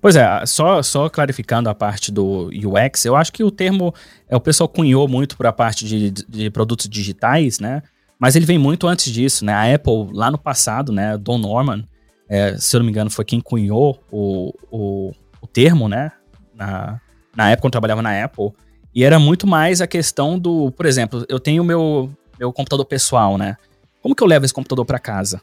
Pois 0.00 0.16
é, 0.16 0.46
só, 0.46 0.82
só 0.82 1.08
clarificando 1.08 1.68
a 1.68 1.74
parte 1.74 2.12
do 2.12 2.48
UX, 2.48 3.04
eu 3.04 3.16
acho 3.16 3.32
que 3.32 3.42
o 3.42 3.50
termo 3.50 3.92
é 4.28 4.36
o 4.36 4.40
pessoal 4.40 4.68
cunhou 4.68 5.08
muito 5.08 5.36
para 5.36 5.48
a 5.48 5.52
parte 5.52 5.84
de, 5.84 6.10
de 6.10 6.50
produtos 6.50 6.88
digitais, 6.88 7.58
né? 7.58 7.82
Mas 8.18 8.36
ele 8.36 8.46
vem 8.46 8.58
muito 8.58 8.86
antes 8.86 9.12
disso, 9.12 9.44
né? 9.44 9.52
A 9.52 9.74
Apple, 9.74 10.10
lá 10.12 10.30
no 10.30 10.38
passado, 10.38 10.92
né? 10.92 11.18
Don 11.18 11.38
Norman, 11.38 11.84
é, 12.28 12.56
se 12.56 12.74
eu 12.74 12.80
não 12.80 12.86
me 12.86 12.90
engano, 12.90 13.10
foi 13.10 13.24
quem 13.24 13.40
cunhou 13.40 14.02
o, 14.10 14.52
o, 14.70 15.12
o 15.42 15.46
termo, 15.46 15.88
né? 15.88 16.12
Na, 16.54 17.00
na 17.36 17.50
época, 17.50 17.62
quando 17.62 17.72
trabalhava 17.72 18.02
na 18.02 18.24
Apple. 18.24 18.52
E 18.94 19.02
era 19.02 19.18
muito 19.18 19.46
mais 19.46 19.80
a 19.80 19.86
questão 19.86 20.38
do, 20.38 20.70
por 20.72 20.86
exemplo, 20.86 21.24
eu 21.28 21.40
tenho 21.40 21.64
meu 21.64 22.10
meu 22.38 22.52
computador 22.52 22.84
pessoal, 22.84 23.38
né? 23.38 23.56
Como 24.02 24.14
que 24.14 24.22
eu 24.22 24.26
levo 24.26 24.44
esse 24.44 24.54
computador 24.54 24.84
para 24.84 24.98
casa? 24.98 25.40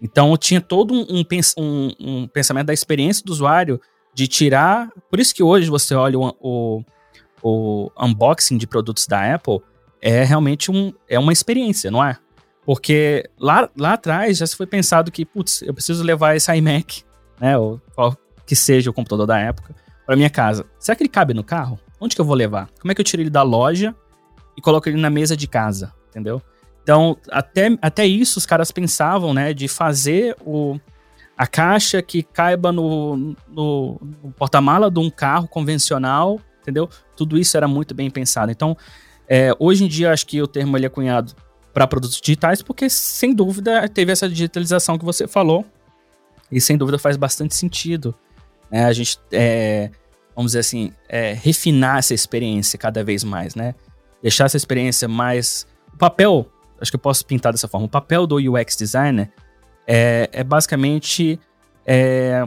Então, 0.00 0.30
eu 0.30 0.38
tinha 0.38 0.60
todo 0.60 0.94
um, 0.94 1.24
um, 1.58 1.92
um, 2.00 2.28
pensamento 2.28 2.66
da 2.66 2.72
experiência 2.72 3.24
do 3.24 3.32
usuário 3.32 3.80
de 4.14 4.26
tirar. 4.28 4.88
Por 5.10 5.18
isso 5.18 5.34
que 5.34 5.42
hoje 5.42 5.68
você 5.68 5.94
olha 5.94 6.18
o, 6.18 6.34
o, 6.40 6.84
o 7.42 7.90
unboxing 8.00 8.56
de 8.56 8.66
produtos 8.66 9.06
da 9.06 9.34
Apple, 9.34 9.60
é 10.00 10.22
realmente 10.22 10.70
um, 10.70 10.92
é 11.08 11.18
uma 11.18 11.32
experiência, 11.32 11.90
não 11.90 12.04
é? 12.04 12.16
Porque 12.64 13.28
lá, 13.38 13.68
lá 13.76 13.94
atrás 13.94 14.38
já 14.38 14.46
se 14.46 14.54
foi 14.54 14.66
pensado 14.66 15.10
que, 15.10 15.24
putz, 15.24 15.62
eu 15.62 15.74
preciso 15.74 16.04
levar 16.04 16.36
esse 16.36 16.54
iMac, 16.54 17.02
né, 17.40 17.58
ou 17.58 17.80
qual 17.94 18.16
que 18.46 18.54
seja 18.54 18.90
o 18.90 18.92
computador 18.92 19.26
da 19.26 19.38
época, 19.38 19.74
para 20.08 20.16
minha 20.16 20.30
casa. 20.30 20.64
Será 20.78 20.96
que 20.96 21.02
ele 21.02 21.10
cabe 21.10 21.34
no 21.34 21.44
carro? 21.44 21.78
Onde 22.00 22.14
que 22.14 22.20
eu 22.22 22.24
vou 22.24 22.34
levar? 22.34 22.70
Como 22.80 22.90
é 22.90 22.94
que 22.94 23.00
eu 23.02 23.04
tiro 23.04 23.20
ele 23.20 23.28
da 23.28 23.42
loja 23.42 23.94
e 24.56 24.62
coloco 24.62 24.88
ele 24.88 24.98
na 24.98 25.10
mesa 25.10 25.36
de 25.36 25.46
casa, 25.46 25.92
entendeu? 26.08 26.40
Então, 26.82 27.18
até, 27.30 27.76
até 27.82 28.06
isso 28.06 28.38
os 28.38 28.46
caras 28.46 28.70
pensavam, 28.70 29.34
né, 29.34 29.52
de 29.52 29.68
fazer 29.68 30.34
o, 30.46 30.80
a 31.36 31.46
caixa 31.46 32.00
que 32.00 32.22
caiba 32.22 32.72
no, 32.72 33.36
no, 33.46 34.00
no 34.00 34.32
porta-mala 34.32 34.90
de 34.90 34.98
um 34.98 35.10
carro 35.10 35.46
convencional, 35.46 36.40
entendeu? 36.62 36.88
Tudo 37.14 37.36
isso 37.36 37.54
era 37.54 37.68
muito 37.68 37.94
bem 37.94 38.08
pensado. 38.08 38.50
Então, 38.50 38.74
é, 39.28 39.54
hoje 39.58 39.84
em 39.84 39.88
dia, 39.88 40.10
acho 40.10 40.26
que 40.26 40.40
o 40.40 40.48
termo 40.48 40.74
ele 40.78 40.86
é 40.86 40.88
cunhado 40.88 41.34
para 41.70 41.86
produtos 41.86 42.18
digitais, 42.18 42.62
porque 42.62 42.88
sem 42.88 43.34
dúvida 43.34 43.86
teve 43.90 44.10
essa 44.10 44.26
digitalização 44.26 44.96
que 44.96 45.04
você 45.04 45.28
falou, 45.28 45.66
e 46.50 46.62
sem 46.62 46.78
dúvida 46.78 46.98
faz 46.98 47.18
bastante 47.18 47.54
sentido. 47.54 48.14
Né? 48.70 48.86
A 48.86 48.92
gente, 48.94 49.18
é, 49.30 49.90
vamos 50.38 50.52
dizer 50.52 50.60
assim, 50.60 50.92
é, 51.08 51.32
refinar 51.32 51.98
essa 51.98 52.14
experiência 52.14 52.78
cada 52.78 53.02
vez 53.02 53.24
mais, 53.24 53.56
né? 53.56 53.74
Deixar 54.22 54.44
essa 54.44 54.56
experiência 54.56 55.08
mais. 55.08 55.66
O 55.92 55.96
papel, 55.96 56.46
acho 56.80 56.92
que 56.92 56.94
eu 56.94 57.00
posso 57.00 57.26
pintar 57.26 57.50
dessa 57.50 57.66
forma, 57.66 57.86
o 57.86 57.88
papel 57.88 58.24
do 58.24 58.36
UX 58.36 58.76
designer 58.76 59.32
é, 59.84 60.30
é 60.30 60.44
basicamente 60.44 61.40
é, 61.84 62.46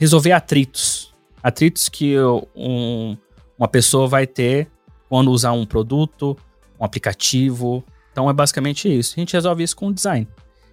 resolver 0.00 0.32
atritos. 0.32 1.14
Atritos 1.40 1.88
que 1.88 2.16
um, 2.56 3.16
uma 3.56 3.68
pessoa 3.68 4.08
vai 4.08 4.26
ter 4.26 4.68
quando 5.08 5.30
usar 5.30 5.52
um 5.52 5.64
produto, 5.64 6.36
um 6.80 6.84
aplicativo. 6.84 7.84
Então 8.10 8.28
é 8.28 8.32
basicamente 8.32 8.92
isso. 8.92 9.14
A 9.16 9.20
gente 9.20 9.34
resolve 9.34 9.62
isso 9.62 9.76
com 9.76 9.86
o 9.86 9.94
design. 9.94 10.26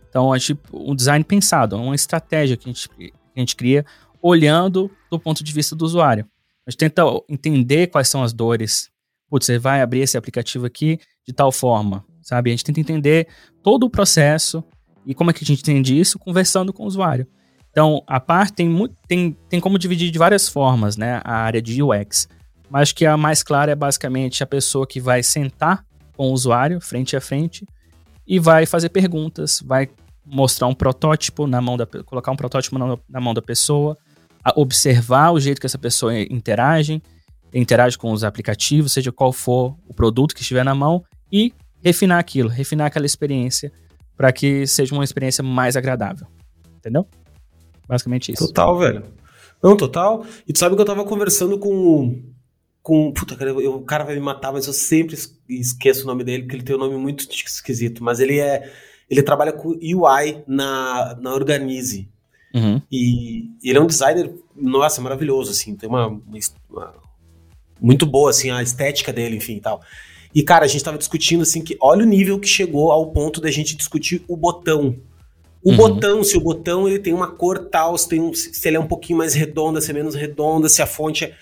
Então, 0.09 0.33
a 0.33 0.37
gente, 0.39 0.59
um 0.73 0.95
design 0.95 1.23
pensado, 1.23 1.75
uma 1.75 1.93
estratégia 1.93 2.57
que 2.57 2.67
a, 2.67 2.73
gente, 2.73 2.89
que 2.89 3.13
a 3.35 3.39
gente 3.39 3.55
cria 3.55 3.85
olhando 4.19 4.89
do 5.11 5.19
ponto 5.19 5.43
de 5.43 5.53
vista 5.53 5.75
do 5.75 5.85
usuário. 5.85 6.27
A 6.67 6.71
gente 6.71 6.79
tenta 6.79 7.03
entender 7.29 7.87
quais 7.87 8.07
são 8.07 8.23
as 8.23 8.33
dores. 8.33 8.89
Putz, 9.29 9.45
você 9.45 9.59
vai 9.59 9.81
abrir 9.81 10.01
esse 10.01 10.17
aplicativo 10.17 10.65
aqui 10.65 10.99
de 11.25 11.33
tal 11.33 11.51
forma, 11.51 12.03
sabe? 12.21 12.49
A 12.49 12.53
gente 12.53 12.63
tenta 12.63 12.79
entender 12.79 13.27
todo 13.61 13.85
o 13.85 13.89
processo 13.89 14.63
e 15.05 15.13
como 15.13 15.29
é 15.29 15.33
que 15.33 15.43
a 15.43 15.47
gente 15.47 15.59
entende 15.59 15.97
isso 15.97 16.17
conversando 16.17 16.73
com 16.73 16.83
o 16.83 16.87
usuário. 16.87 17.27
Então, 17.69 18.01
a 18.07 18.19
parte 18.19 18.53
tem, 18.53 18.89
tem, 19.07 19.37
tem 19.49 19.59
como 19.59 19.77
dividir 19.77 20.09
de 20.09 20.17
várias 20.17 20.47
formas, 20.47 20.95
né? 20.97 21.21
A 21.23 21.35
área 21.35 21.61
de 21.61 21.83
UX. 21.83 22.27
Mas 22.69 22.91
que 22.91 23.05
a 23.05 23.17
mais 23.17 23.43
clara 23.43 23.71
é 23.71 23.75
basicamente 23.75 24.41
a 24.41 24.47
pessoa 24.47 24.87
que 24.87 24.99
vai 24.99 25.21
sentar 25.21 25.85
com 26.15 26.29
o 26.29 26.31
usuário, 26.31 26.79
frente 26.79 27.15
a 27.15 27.21
frente, 27.21 27.65
e 28.25 28.39
vai 28.39 28.65
fazer 28.65 28.89
perguntas, 28.89 29.61
vai 29.63 29.89
mostrar 30.25 30.67
um 30.67 30.73
protótipo 30.73 31.45
na 31.45 31.61
mão 31.61 31.77
da 31.77 31.85
colocar 31.85 32.31
um 32.31 32.35
protótipo 32.35 32.79
na, 32.79 32.97
na 33.07 33.21
mão 33.21 33.33
da 33.33 33.41
pessoa, 33.41 33.95
observar 34.55 35.31
o 35.31 35.39
jeito 35.39 35.59
que 35.59 35.65
essa 35.65 35.77
pessoa 35.77 36.17
interage, 36.17 37.01
interage 37.53 37.97
com 37.97 38.11
os 38.11 38.23
aplicativos, 38.23 38.91
seja 38.91 39.11
qual 39.11 39.31
for 39.31 39.75
o 39.87 39.93
produto 39.93 40.35
que 40.35 40.41
estiver 40.41 40.63
na 40.63 40.75
mão, 40.75 41.03
e 41.31 41.53
refinar 41.83 42.19
aquilo, 42.19 42.49
refinar 42.49 42.87
aquela 42.87 43.05
experiência 43.05 43.71
para 44.15 44.31
que 44.31 44.65
seja 44.67 44.93
uma 44.93 45.03
experiência 45.03 45.43
mais 45.43 45.75
agradável. 45.75 46.27
Entendeu? 46.77 47.07
Basicamente 47.87 48.31
isso. 48.31 48.47
Total, 48.47 48.77
velho. 48.77 49.03
Não, 49.61 49.75
total. 49.75 50.25
E 50.47 50.53
tu 50.53 50.59
sabe 50.59 50.75
que 50.75 50.81
eu 50.81 50.85
tava 50.85 51.03
conversando 51.03 51.57
com 51.57 52.21
com. 52.85 53.11
Puta, 53.11 53.35
cara, 53.35 53.49
eu, 53.49 53.77
o 53.77 53.81
cara 53.81 54.03
vai 54.03 54.13
me 54.13 54.21
matar, 54.21 54.53
mas 54.53 54.67
eu 54.67 54.73
sempre 54.73 55.17
esqueço 55.49 56.03
o 56.03 56.05
nome 56.05 56.23
dele, 56.23 56.43
porque 56.43 56.57
ele 56.57 56.63
tem 56.63 56.75
um 56.75 56.79
nome 56.79 56.95
muito 56.97 57.27
esquisito. 57.31 58.03
Mas 58.03 58.19
ele 58.19 58.39
é. 58.39 58.71
Ele 59.09 59.23
trabalha 59.23 59.51
com 59.51 59.69
UI 59.69 60.43
na, 60.47 61.17
na 61.19 61.33
Organize. 61.33 62.07
Uhum. 62.55 62.81
E, 62.89 63.49
e, 63.61 63.69
ele 63.69 63.77
é 63.77 63.81
um 63.81 63.87
designer, 63.87 64.33
nossa, 64.55 65.01
maravilhoso, 65.01 65.51
assim. 65.51 65.75
Tem 65.75 65.89
uma, 65.89 66.07
uma, 66.07 66.39
uma, 66.69 66.93
Muito 67.81 68.05
boa, 68.05 68.29
assim, 68.29 68.49
a 68.49 68.63
estética 68.63 69.11
dele, 69.11 69.35
enfim 69.35 69.57
e 69.57 69.61
tal. 69.61 69.81
E, 70.33 70.41
cara, 70.41 70.65
a 70.65 70.67
gente 70.67 70.83
tava 70.83 70.97
discutindo, 70.97 71.41
assim, 71.41 71.61
que 71.61 71.77
olha 71.81 72.03
o 72.03 72.07
nível 72.07 72.39
que 72.39 72.47
chegou 72.47 72.91
ao 72.91 73.11
ponto 73.11 73.41
da 73.41 73.51
gente 73.51 73.75
discutir 73.75 74.23
o 74.27 74.37
botão. 74.37 74.95
O 75.61 75.71
uhum. 75.71 75.77
botão, 75.77 76.23
se 76.23 76.37
o 76.37 76.41
botão 76.41 76.87
ele 76.87 76.99
tem 76.99 77.13
uma 77.13 77.27
cor 77.27 77.67
tal, 77.69 77.97
se, 77.97 78.07
tem 78.07 78.21
um, 78.21 78.33
se 78.33 78.67
ele 78.67 78.77
é 78.77 78.79
um 78.79 78.87
pouquinho 78.87 79.19
mais 79.19 79.33
redonda, 79.33 79.81
se 79.81 79.91
é 79.91 79.93
menos 79.93 80.15
redonda, 80.15 80.69
se 80.69 80.81
a 80.81 80.85
fonte 80.85 81.25
é 81.25 81.33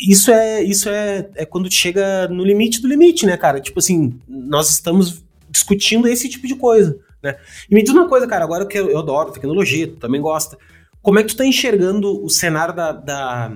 isso 0.00 0.30
é 0.30 0.62
isso 0.62 0.88
é, 0.88 1.28
é 1.36 1.44
quando 1.44 1.70
chega 1.70 2.26
no 2.28 2.44
limite 2.44 2.80
do 2.80 2.88
limite, 2.88 3.26
né, 3.26 3.36
cara? 3.36 3.60
Tipo 3.60 3.78
assim, 3.78 4.18
nós 4.26 4.70
estamos 4.70 5.22
discutindo 5.50 6.08
esse 6.08 6.28
tipo 6.28 6.46
de 6.46 6.54
coisa, 6.54 6.98
né? 7.22 7.36
E 7.70 7.74
me 7.74 7.82
diz 7.82 7.92
uma 7.92 8.08
coisa, 8.08 8.26
cara, 8.26 8.44
agora 8.44 8.66
que 8.66 8.78
eu, 8.78 8.90
eu 8.90 8.98
adoro 8.98 9.32
tecnologia, 9.32 9.86
tu 9.86 9.96
também 9.96 10.20
gosta. 10.20 10.58
Como 11.00 11.18
é 11.18 11.22
que 11.22 11.28
tu 11.30 11.36
tá 11.36 11.46
enxergando 11.46 12.24
o 12.24 12.28
cenário 12.28 12.74
da, 12.74 12.92
da, 12.92 13.52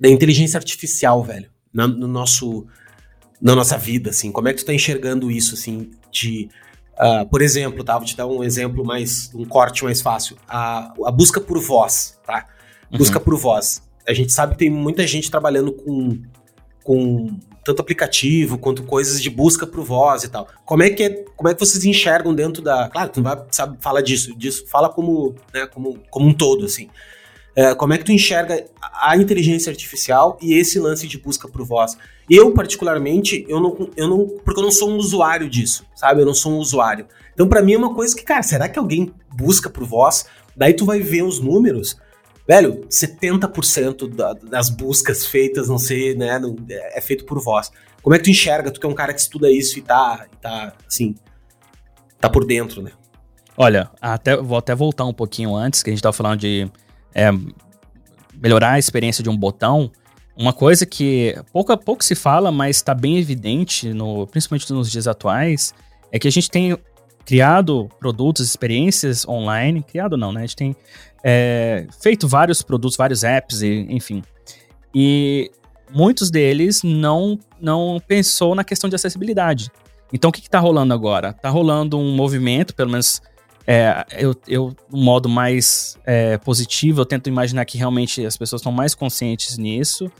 da 0.00 0.08
inteligência 0.08 0.58
artificial, 0.58 1.22
velho, 1.22 1.50
na, 1.72 1.86
no 1.86 2.08
nosso, 2.08 2.66
na 3.40 3.54
nossa 3.54 3.78
vida, 3.78 4.10
assim? 4.10 4.32
Como 4.32 4.48
é 4.48 4.52
que 4.52 4.60
tu 4.60 4.66
tá 4.66 4.74
enxergando 4.74 5.30
isso, 5.30 5.54
assim, 5.54 5.90
de... 6.10 6.48
Uh, 6.94 7.28
por 7.28 7.42
exemplo, 7.42 7.82
tá? 7.82 7.98
Vou 7.98 8.06
te 8.06 8.16
dar 8.16 8.26
um 8.26 8.44
exemplo 8.44 8.84
mais, 8.84 9.28
um 9.34 9.44
corte 9.44 9.82
mais 9.82 10.00
fácil. 10.00 10.36
A, 10.46 10.92
a 11.04 11.10
busca 11.10 11.40
por 11.40 11.58
voz, 11.60 12.18
tá? 12.24 12.46
Busca 12.90 13.18
uhum. 13.18 13.24
por 13.24 13.36
voz 13.36 13.82
a 14.06 14.12
gente 14.12 14.32
sabe 14.32 14.52
que 14.52 14.58
tem 14.58 14.70
muita 14.70 15.06
gente 15.06 15.30
trabalhando 15.30 15.72
com, 15.72 16.20
com 16.84 17.36
tanto 17.64 17.80
aplicativo 17.80 18.58
quanto 18.58 18.82
coisas 18.84 19.20
de 19.20 19.30
busca 19.30 19.66
por 19.66 19.82
voz 19.82 20.22
e 20.22 20.28
tal. 20.28 20.46
Como 20.66 20.82
é 20.82 20.90
que 20.90 21.02
é, 21.02 21.24
como 21.34 21.48
é 21.48 21.54
que 21.54 21.58
vocês 21.58 21.84
enxergam 21.84 22.34
dentro 22.34 22.62
da, 22.62 22.88
claro, 22.90 23.10
tu 23.10 23.22
não 23.22 23.34
vai 23.34 23.42
sabe 23.50 23.78
falar 23.80 24.02
disso, 24.02 24.36
disso, 24.36 24.66
fala 24.68 24.90
como, 24.90 25.34
né, 25.52 25.66
como, 25.66 25.98
como 26.10 26.28
um 26.28 26.34
todo 26.34 26.66
assim. 26.66 26.88
É, 27.56 27.74
como 27.74 27.94
é 27.94 27.98
que 27.98 28.04
tu 28.04 28.12
enxerga 28.12 28.66
a 29.00 29.16
inteligência 29.16 29.70
artificial 29.70 30.36
e 30.42 30.54
esse 30.54 30.78
lance 30.78 31.06
de 31.06 31.18
busca 31.18 31.48
por 31.48 31.64
voz? 31.64 31.96
Eu 32.28 32.52
particularmente, 32.52 33.46
eu 33.48 33.60
não, 33.60 33.90
eu 33.96 34.08
não, 34.08 34.26
porque 34.44 34.60
eu 34.60 34.64
não 34.64 34.72
sou 34.72 34.90
um 34.90 34.96
usuário 34.96 35.48
disso, 35.48 35.86
sabe? 35.94 36.20
Eu 36.20 36.26
não 36.26 36.34
sou 36.34 36.52
um 36.52 36.58
usuário. 36.58 37.06
Então 37.32 37.48
para 37.48 37.62
mim 37.62 37.74
é 37.74 37.78
uma 37.78 37.94
coisa 37.94 38.14
que, 38.14 38.22
cara, 38.22 38.42
será 38.42 38.68
que 38.68 38.78
alguém 38.78 39.12
busca 39.32 39.70
por 39.70 39.84
voz? 39.84 40.26
Daí 40.56 40.74
tu 40.74 40.84
vai 40.84 41.00
ver 41.00 41.22
os 41.22 41.40
números 41.40 41.96
velho, 42.46 42.86
70% 42.88 44.08
da, 44.14 44.32
das 44.34 44.68
buscas 44.68 45.26
feitas, 45.26 45.68
não 45.68 45.78
sei, 45.78 46.14
né, 46.14 46.38
não, 46.38 46.56
é, 46.68 46.98
é 46.98 47.00
feito 47.00 47.24
por 47.24 47.42
voz. 47.42 47.70
Como 48.02 48.14
é 48.14 48.18
que 48.18 48.24
tu 48.24 48.30
enxerga? 48.30 48.70
Tu 48.70 48.78
que 48.78 48.86
é 48.86 48.88
um 48.88 48.94
cara 48.94 49.14
que 49.14 49.20
estuda 49.20 49.50
isso 49.50 49.78
e 49.78 49.82
tá, 49.82 50.26
e 50.30 50.36
tá 50.36 50.74
assim, 50.86 51.14
tá 52.20 52.28
por 52.28 52.44
dentro, 52.44 52.82
né? 52.82 52.92
Olha, 53.56 53.90
até, 54.00 54.36
vou 54.36 54.58
até 54.58 54.74
voltar 54.74 55.04
um 55.04 55.12
pouquinho 55.14 55.54
antes, 55.54 55.82
que 55.82 55.88
a 55.88 55.92
gente 55.92 56.00
estava 56.00 56.12
falando 56.12 56.40
de 56.40 56.70
é, 57.14 57.30
melhorar 58.34 58.72
a 58.72 58.78
experiência 58.78 59.22
de 59.22 59.30
um 59.30 59.36
botão. 59.36 59.90
Uma 60.36 60.52
coisa 60.52 60.84
que 60.84 61.34
pouco 61.52 61.72
a 61.72 61.76
pouco 61.76 62.04
se 62.04 62.14
fala, 62.14 62.50
mas 62.50 62.76
está 62.76 62.92
bem 62.92 63.18
evidente, 63.18 63.92
no, 63.94 64.26
principalmente 64.26 64.70
nos 64.72 64.90
dias 64.90 65.06
atuais, 65.06 65.72
é 66.10 66.18
que 66.18 66.26
a 66.26 66.32
gente 66.32 66.50
tem 66.50 66.76
criado 67.24 67.88
produtos, 67.98 68.44
experiências 68.44 69.26
online, 69.26 69.82
criado 69.82 70.16
não, 70.16 70.32
né? 70.32 70.40
A 70.40 70.46
gente 70.46 70.56
tem 70.56 70.76
é, 71.24 71.86
feito 72.02 72.28
vários 72.28 72.60
produtos, 72.60 72.96
vários 72.96 73.24
apps, 73.24 73.62
e, 73.62 73.86
enfim. 73.88 74.22
E 74.94 75.50
muitos 75.90 76.30
deles 76.30 76.82
não, 76.82 77.38
não 77.58 78.00
pensou 78.06 78.54
na 78.54 78.62
questão 78.62 78.90
de 78.90 78.94
acessibilidade. 78.94 79.70
Então, 80.12 80.28
o 80.28 80.32
que 80.32 80.40
está 80.40 80.60
rolando 80.60 80.92
agora? 80.92 81.30
Está 81.30 81.48
rolando 81.48 81.98
um 81.98 82.14
movimento, 82.14 82.74
pelo 82.74 82.90
menos 82.90 83.22
é, 83.66 84.04
eu, 84.12 84.34
eu, 84.46 84.76
um 84.92 85.02
modo 85.02 85.28
mais 85.28 85.96
é, 86.04 86.36
positivo, 86.36 87.00
eu 87.00 87.06
tento 87.06 87.28
imaginar 87.28 87.64
que 87.64 87.78
realmente 87.78 88.24
as 88.24 88.36
pessoas 88.36 88.60
estão 88.60 88.70
mais 88.70 88.94
conscientes 88.94 89.56
nisso. 89.56 90.10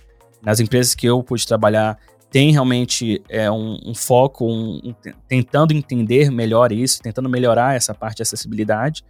Nas 0.43 0.61
empresas 0.61 0.95
que 0.95 1.07
eu 1.07 1.23
pude 1.23 1.47
trabalhar, 1.47 1.99
tem 2.31 2.51
realmente 2.51 3.23
é, 3.29 3.51
um, 3.51 3.79
um 3.85 3.95
foco, 3.95 4.47
um, 4.47 4.81
um, 4.85 4.95
tentando 5.29 5.73
entender 5.73 6.31
melhor 6.31 6.73
isso, 6.73 7.01
tentando 7.01 7.29
melhorar 7.29 7.77
essa 7.77 7.95
parte 7.95 8.17
de 8.17 8.23
acessibilidade, 8.23 9.05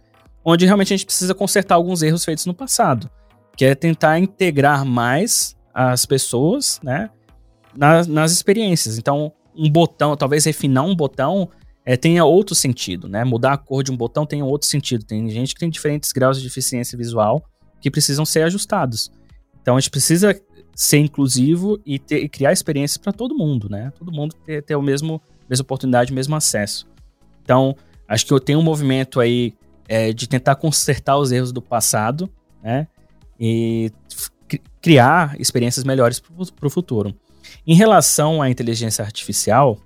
onde 0.45 0.65
realmente 0.65 0.93
a 0.93 0.97
gente 0.97 1.05
precisa 1.05 1.33
consertar 1.33 1.75
alguns 1.75 2.03
erros 2.03 2.23
feitos 2.23 2.45
no 2.45 2.53
passado, 2.53 3.09
que 3.57 3.65
é 3.65 3.73
tentar 3.73 4.19
integrar 4.19 4.85
mais 4.85 5.55
as 5.73 6.05
pessoas, 6.05 6.79
né, 6.83 7.09
nas, 7.75 8.07
nas 8.07 8.31
experiências. 8.31 8.97
Então, 8.97 9.33
um 9.57 9.69
botão, 9.69 10.15
talvez 10.15 10.45
refinar 10.45 10.85
um 10.85 10.95
botão 10.95 11.49
é, 11.85 11.95
tenha 11.95 12.25
outro 12.25 12.55
sentido, 12.55 13.07
né? 13.07 13.23
Mudar 13.23 13.53
a 13.53 13.57
cor 13.57 13.83
de 13.83 13.91
um 13.91 13.97
botão 13.97 14.25
tem 14.25 14.41
outro 14.41 14.67
sentido. 14.67 15.05
Tem 15.05 15.29
gente 15.29 15.53
que 15.53 15.59
tem 15.59 15.69
diferentes 15.69 16.11
graus 16.11 16.37
de 16.37 16.43
deficiência 16.43 16.97
visual 16.97 17.45
que 17.79 17.91
precisam 17.91 18.25
ser 18.25 18.41
ajustados. 18.41 19.11
Então 19.61 19.77
a 19.77 19.79
gente 19.79 19.91
precisa 19.91 20.39
ser 20.75 20.97
inclusivo 20.97 21.79
e, 21.85 21.99
ter, 21.99 22.23
e 22.23 22.27
criar 22.27 22.51
experiências 22.51 22.97
para 22.97 23.13
todo 23.13 23.37
mundo, 23.37 23.69
né? 23.69 23.93
Todo 23.97 24.11
mundo 24.11 24.35
ter, 24.45 24.63
ter 24.63 24.75
o 24.75 24.81
mesmo 24.81 25.21
mesma 25.47 25.61
oportunidade, 25.61 26.11
o 26.11 26.15
mesmo 26.15 26.35
acesso. 26.35 26.87
Então 27.43 27.75
acho 28.07 28.25
que 28.25 28.33
eu 28.33 28.39
tenho 28.39 28.59
um 28.59 28.63
movimento 28.63 29.19
aí 29.19 29.53
é, 29.87 30.13
de 30.13 30.27
tentar 30.27 30.55
consertar 30.55 31.17
os 31.17 31.31
erros 31.31 31.51
do 31.51 31.61
passado, 31.61 32.29
né? 32.63 32.87
E 33.39 33.91
criar 34.81 35.35
experiências 35.39 35.83
melhores 35.83 36.19
para 36.19 36.67
o 36.67 36.69
futuro. 36.69 37.15
Em 37.65 37.75
relação 37.75 38.41
à 38.41 38.49
inteligência 38.49 39.03
artificial, 39.03 39.79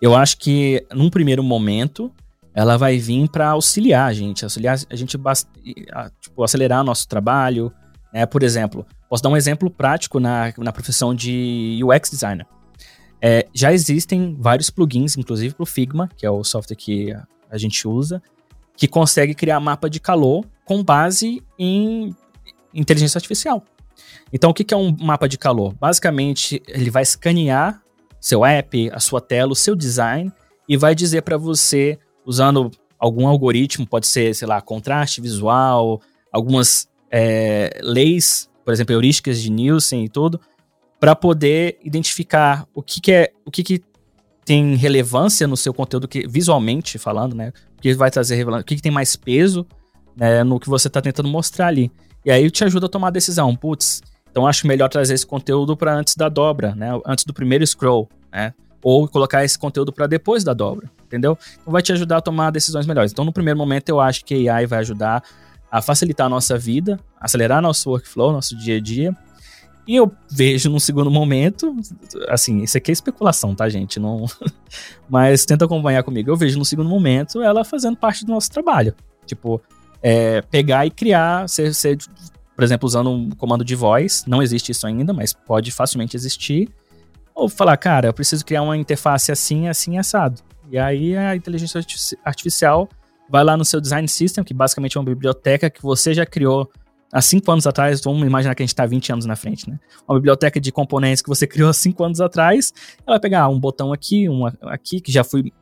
eu 0.00 0.14
acho 0.14 0.38
que 0.38 0.86
num 0.92 1.10
primeiro 1.10 1.42
momento 1.42 2.12
ela 2.54 2.76
vai 2.76 2.98
vir 2.98 3.28
para 3.28 3.48
auxiliar 3.48 4.08
a 4.08 4.12
gente, 4.12 4.44
auxiliar 4.44 4.78
a 4.88 4.96
gente 4.96 5.18
tipo, 6.20 6.44
acelerar 6.44 6.84
nosso 6.84 7.08
trabalho, 7.08 7.72
né? 8.12 8.24
Por 8.26 8.44
exemplo, 8.44 8.86
posso 9.08 9.22
dar 9.22 9.28
um 9.28 9.36
exemplo 9.36 9.68
prático 9.68 10.20
na, 10.20 10.52
na 10.56 10.72
profissão 10.72 11.14
de 11.14 11.80
UX 11.82 12.10
designer. 12.10 12.46
É, 13.20 13.46
já 13.52 13.72
existem 13.72 14.36
vários 14.38 14.70
plugins, 14.70 15.16
inclusive 15.16 15.54
para 15.54 15.62
o 15.62 15.66
Figma, 15.66 16.08
que 16.16 16.24
é 16.26 16.30
o 16.30 16.44
software 16.44 16.76
que 16.76 17.12
a 17.50 17.58
gente 17.58 17.88
usa, 17.88 18.22
que 18.76 18.88
consegue 18.88 19.34
criar 19.34 19.60
mapa 19.60 19.88
de 19.88 20.00
calor 20.00 20.44
com 20.64 20.82
base 20.82 21.42
em 21.58 22.14
inteligência 22.72 23.18
artificial. 23.18 23.62
Então, 24.32 24.50
o 24.50 24.54
que 24.54 24.74
é 24.74 24.76
um 24.76 24.94
mapa 24.98 25.28
de 25.28 25.38
calor? 25.38 25.74
Basicamente, 25.74 26.62
ele 26.66 26.90
vai 26.90 27.02
escanear 27.02 27.80
seu 28.20 28.44
app, 28.44 28.90
a 28.92 28.98
sua 28.98 29.20
tela, 29.20 29.52
o 29.52 29.56
seu 29.56 29.76
design 29.76 30.32
e 30.68 30.76
vai 30.76 30.94
dizer 30.94 31.22
para 31.22 31.36
você, 31.36 31.98
usando 32.24 32.70
algum 32.98 33.28
algoritmo, 33.28 33.86
pode 33.86 34.06
ser, 34.06 34.34
sei 34.34 34.48
lá, 34.48 34.60
contraste 34.60 35.20
visual, 35.20 36.00
algumas 36.32 36.88
é, 37.10 37.78
leis, 37.82 38.50
por 38.64 38.72
exemplo, 38.72 38.94
heurísticas 38.94 39.40
de 39.40 39.50
Nielsen 39.50 40.04
e 40.04 40.08
tudo, 40.08 40.40
para 40.98 41.14
poder 41.14 41.78
identificar 41.84 42.66
o 42.74 42.82
que, 42.82 43.00
que 43.00 43.12
é, 43.12 43.32
o 43.44 43.50
que, 43.50 43.62
que 43.62 43.82
tem 44.44 44.74
relevância 44.76 45.46
no 45.46 45.56
seu 45.56 45.72
conteúdo 45.72 46.06
que 46.06 46.26
visualmente 46.28 46.98
falando, 46.98 47.34
né? 47.34 47.52
O 47.78 47.80
que 47.80 47.94
vai 47.94 48.10
trazer 48.10 48.36
relevância, 48.36 48.62
o 48.62 48.64
que, 48.64 48.76
que 48.76 48.82
tem 48.82 48.92
mais 48.92 49.16
peso 49.16 49.66
né, 50.16 50.44
no 50.44 50.60
que 50.60 50.68
você 50.68 50.88
está 50.88 51.00
tentando 51.00 51.28
mostrar 51.28 51.68
ali. 51.68 51.90
E 52.24 52.30
aí 52.30 52.50
te 52.50 52.64
ajuda 52.64 52.86
a 52.86 52.88
tomar 52.88 53.08
a 53.08 53.10
decisão. 53.10 53.54
Putz, 53.54 54.02
então 54.30 54.46
acho 54.46 54.66
melhor 54.66 54.88
trazer 54.88 55.14
esse 55.14 55.26
conteúdo 55.26 55.76
para 55.76 55.94
antes 55.94 56.16
da 56.16 56.28
dobra, 56.28 56.74
né? 56.74 56.88
Antes 57.06 57.24
do 57.24 57.32
primeiro 57.32 57.66
scroll, 57.66 58.08
né? 58.32 58.52
Ou 58.82 59.08
colocar 59.08 59.44
esse 59.44 59.58
conteúdo 59.58 59.92
para 59.92 60.06
depois 60.06 60.44
da 60.44 60.52
dobra, 60.52 60.90
entendeu? 61.06 61.38
Então 61.60 61.72
vai 61.72 61.80
te 61.80 61.92
ajudar 61.92 62.18
a 62.18 62.20
tomar 62.20 62.50
decisões 62.50 62.86
melhores. 62.86 63.12
Então 63.12 63.24
no 63.24 63.32
primeiro 63.32 63.58
momento 63.58 63.88
eu 63.88 64.00
acho 64.00 64.24
que 64.24 64.48
a 64.48 64.56
AI 64.56 64.66
vai 64.66 64.80
ajudar 64.80 65.22
a 65.70 65.80
facilitar 65.80 66.26
a 66.26 66.30
nossa 66.30 66.58
vida, 66.58 67.00
acelerar 67.20 67.62
nosso 67.62 67.90
workflow, 67.90 68.32
nosso 68.32 68.56
dia 68.56 68.76
a 68.76 68.80
dia. 68.80 69.16
E 69.86 69.96
eu 69.96 70.10
vejo 70.30 70.70
num 70.70 70.78
segundo 70.78 71.10
momento, 71.10 71.76
assim, 72.28 72.62
isso 72.62 72.76
aqui 72.76 72.90
é 72.90 72.94
especulação, 72.94 73.54
tá, 73.54 73.68
gente? 73.68 74.00
Não, 74.00 74.24
mas 75.08 75.44
tenta 75.44 75.64
acompanhar 75.66 76.02
comigo. 76.02 76.30
Eu 76.30 76.36
vejo 76.36 76.58
no 76.58 76.64
segundo 76.64 76.88
momento 76.88 77.42
ela 77.42 77.64
fazendo 77.64 77.96
parte 77.96 78.24
do 78.24 78.32
nosso 78.32 78.50
trabalho. 78.50 78.94
Tipo, 79.26 79.60
é, 80.02 80.40
pegar 80.42 80.86
e 80.86 80.90
criar, 80.90 81.48
ser, 81.48 81.74
ser 81.74 81.98
por 82.54 82.62
exemplo, 82.62 82.86
usando 82.86 83.10
um 83.10 83.30
comando 83.30 83.64
de 83.64 83.74
voz, 83.74 84.24
não 84.26 84.42
existe 84.42 84.72
isso 84.72 84.86
ainda, 84.86 85.12
mas 85.12 85.32
pode 85.32 85.70
facilmente 85.70 86.16
existir. 86.16 86.68
Ou 87.34 87.48
falar, 87.48 87.76
cara, 87.76 88.08
eu 88.08 88.12
preciso 88.12 88.44
criar 88.44 88.62
uma 88.62 88.76
interface 88.76 89.32
assim, 89.32 89.66
assim, 89.68 89.98
assado. 89.98 90.40
E 90.70 90.78
aí 90.78 91.16
a 91.16 91.34
inteligência 91.34 91.84
artificial 92.24 92.88
vai 93.28 93.42
lá 93.42 93.56
no 93.56 93.64
seu 93.64 93.80
design 93.80 94.06
system, 94.08 94.44
que 94.44 94.54
basicamente 94.54 94.96
é 94.96 95.00
uma 95.00 95.06
biblioteca 95.06 95.68
que 95.68 95.82
você 95.82 96.14
já 96.14 96.24
criou 96.24 96.70
há 97.14 97.22
cinco 97.22 97.50
anos 97.52 97.66
atrás. 97.66 98.00
Vamos 98.02 98.26
imaginar 98.26 98.54
que 98.56 98.62
a 98.62 98.66
gente 98.66 98.72
está 98.72 98.84
20 98.84 99.12
anos 99.12 99.24
na 99.24 99.36
frente, 99.36 99.70
né? 99.70 99.78
Uma 100.06 100.18
biblioteca 100.18 100.60
de 100.60 100.72
componentes 100.72 101.22
que 101.22 101.28
você 101.28 101.46
criou 101.48 101.70
há 101.70 101.72
cinco 101.72 102.02
anos 102.02 102.20
atrás. 102.20 102.74
Ela 103.06 103.14
vai 103.14 103.20
pegar 103.20 103.48
um 103.48 103.58
botão 103.58 103.92
aqui, 103.92 104.28
um 104.28 104.44
aqui, 104.62 105.00
que 105.00 105.12
já 105.12 105.22
foi 105.22 105.52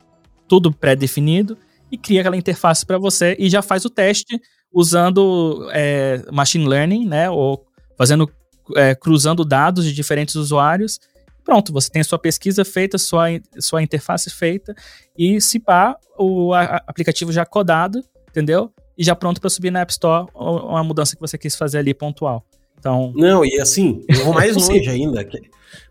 tudo 0.49 0.73
pré-definido, 0.73 1.57
e 1.91 1.99
cria 1.99 2.21
aquela 2.21 2.37
interface 2.37 2.85
para 2.85 2.99
você 2.99 3.37
e 3.39 3.51
já 3.51 3.61
faz 3.61 3.85
o 3.85 3.91
teste 3.91 4.41
usando 4.73 5.69
é, 5.73 6.25
machine 6.33 6.67
learning, 6.67 7.07
né? 7.07 7.29
Ou 7.29 7.67
fazendo, 7.99 8.31
é, 8.75 8.95
cruzando 8.95 9.45
dados 9.45 9.85
de 9.85 9.93
diferentes 9.93 10.35
usuários. 10.35 10.99
Pronto, 11.45 11.73
você 11.73 11.91
tem 11.91 12.01
a 12.01 12.05
sua 12.05 12.19
pesquisa 12.19 12.65
feita, 12.65 12.97
sua, 12.97 13.27
sua 13.59 13.83
interface 13.83 14.31
feita, 14.31 14.75
e 15.19 15.41
se 15.41 15.59
pá, 15.59 15.97
o 16.17 16.55
a, 16.55 16.83
aplicativo 16.87 17.33
já 17.33 17.45
codado, 17.45 18.03
entendeu? 18.31 18.73
E 19.03 19.05
já 19.05 19.17
pronto 19.17 19.41
para 19.41 19.51
subir 19.51 19.73
na 19.73 19.81
App 19.81 19.91
Store 19.91 20.29
uma 20.33 20.85
mudança 20.85 21.17
que 21.17 21.21
você 21.21 21.37
quis 21.37 21.57
fazer 21.57 21.79
ali 21.79 21.93
pontual. 21.93 22.47
Então. 22.79 23.13
Não, 23.17 23.45
e 23.45 23.61
assim, 23.61 24.05
eu 24.09 24.25
vou 24.25 24.33
mais 24.33 24.55
longe 24.57 24.89
ainda. 24.89 25.29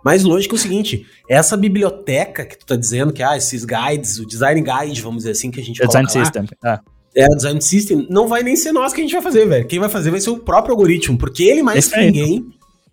Mais 0.04 0.24
longe 0.24 0.48
que 0.48 0.56
o 0.56 0.58
seguinte: 0.58 1.06
essa 1.28 1.58
biblioteca 1.58 2.46
que 2.46 2.58
tu 2.58 2.66
tá 2.66 2.78
dizendo, 2.78 3.12
que 3.12 3.22
ah, 3.22 3.36
esses 3.36 3.66
guides, 3.66 4.18
o 4.18 4.26
design 4.26 4.62
guide, 4.62 5.02
vamos 5.02 5.24
dizer 5.24 5.32
assim, 5.32 5.52
que 5.52 5.60
a 5.60 5.64
gente 5.64 5.86
Design 5.86 6.10
System. 6.10 6.46
Lá, 6.64 6.76
ah 6.86 6.92
é, 7.16 7.26
o 7.26 7.36
design 7.36 7.62
system, 7.62 8.08
não 8.10 8.28
vai 8.28 8.42
nem 8.42 8.56
ser 8.56 8.72
nós 8.72 8.94
que 8.94 9.02
a 9.02 9.04
gente 9.04 9.14
vai 9.14 9.22
fazer, 9.22 9.46
velho. 9.46 9.68
Quem 9.68 9.80
vai 9.80 9.90
fazer 9.90 10.12
vai 10.12 10.22
ser 10.22 10.30
o 10.30 10.40
próprio 10.40 10.72
algoritmo, 10.72 11.18
porque 11.18 11.44
ele 11.44 11.62
mais 11.62 11.88
que 11.88 12.00
ninguém 12.00 12.46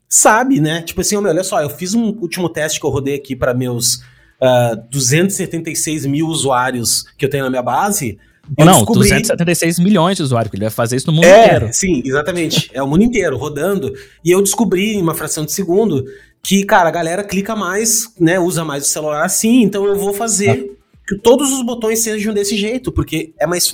sabe, 0.09 0.61
né? 0.61 0.83
Tipo 0.83 1.01
assim, 1.01 1.17
olha 1.17 1.45
só, 1.45 1.63
eu 1.63 1.71
fiz 1.71 1.95
um 1.95 2.07
último 2.07 2.49
teste 2.49 2.81
que 2.81 2.87
eu 2.87 2.91
rodei 2.91 3.15
aqui 3.15 3.37
para 3.37 3.55
meus 3.55 3.97
uh, 4.43 4.73
ah, 4.73 4.75
276 4.91 6.07
mil 6.07 6.27
usuários 6.27 7.05
que 7.17 7.25
eu 7.25 7.31
tenho 7.31 7.45
na 7.45 7.51
minha 7.51 7.63
base. 7.63 8.19
Não, 8.57 8.79
descobri... 8.79 9.09
276 9.09 9.79
milhões 9.79 10.17
de 10.17 10.23
usuários, 10.23 10.51
que 10.51 10.57
ele 10.57 10.65
vai 10.65 10.71
fazer 10.71 10.97
isso 10.97 11.07
no 11.09 11.15
mundo 11.15 11.27
é, 11.27 11.47
inteiro. 11.47 11.69
Sim, 11.73 12.03
exatamente. 12.05 12.71
É 12.73 12.83
o 12.83 12.87
mundo 12.87 13.05
inteiro 13.05 13.37
rodando. 13.37 13.93
E 14.25 14.31
eu 14.31 14.43
descobri 14.43 14.95
em 14.95 15.03
uma 15.03 15.15
fração 15.15 15.45
de 15.45 15.53
segundo 15.53 16.05
que, 16.43 16.65
cara, 16.65 16.89
a 16.89 16.93
galera 16.93 17.25
clica 17.25 17.55
mais, 17.55 18.05
né? 18.19 18.39
Usa 18.39 18.65
mais 18.65 18.87
o 18.87 18.89
celular 18.89 19.25
assim, 19.25 19.63
então 19.63 19.85
eu 19.85 19.97
vou 19.97 20.13
fazer 20.13 20.51
ah. 20.51 21.05
que 21.07 21.19
todos 21.19 21.53
os 21.53 21.65
botões 21.65 22.01
sejam 22.01 22.33
desse 22.33 22.57
jeito, 22.57 22.93
porque 22.93 23.33
é 23.39 23.47
mais 23.47 23.73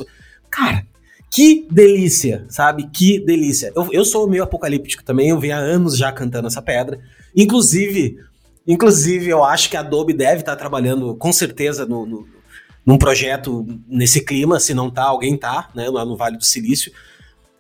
Cara, 0.51 0.87
que 1.31 1.67
delícia, 1.69 2.45
sabe? 2.49 2.89
Que 2.93 3.19
delícia. 3.19 3.73
Eu, 3.75 3.89
eu 3.91 4.05
sou 4.05 4.29
meio 4.29 4.45
apocalíptico 4.45 5.03
também, 5.03 5.31
eu 5.31 5.41
venho 5.41 5.57
há 5.57 5.59
anos 5.59 5.97
já 5.99 6.13
cantando 6.13 6.47
essa 6.47 6.63
pedra. 6.63 7.01
Inclusive, 7.35 8.19
inclusive 8.65 9.31
eu 9.31 9.43
acho 9.43 9.69
que 9.69 9.77
a 9.77 9.81
Adobe 9.81 10.13
deve 10.13 10.41
estar 10.41 10.55
trabalhando 10.55 11.15
com 11.17 11.33
certeza 11.33 11.85
no, 11.85 12.07
no, 12.07 12.29
num 12.85 12.99
projeto 12.99 13.67
nesse 13.89 14.25
clima, 14.25 14.61
se 14.61 14.75
não 14.75 14.91
tá, 14.91 15.05
alguém 15.05 15.37
tá, 15.37 15.71
né, 15.75 15.89
lá 15.89 16.05
no 16.05 16.17
Vale 16.17 16.37
do 16.37 16.45
Silício. 16.45 16.93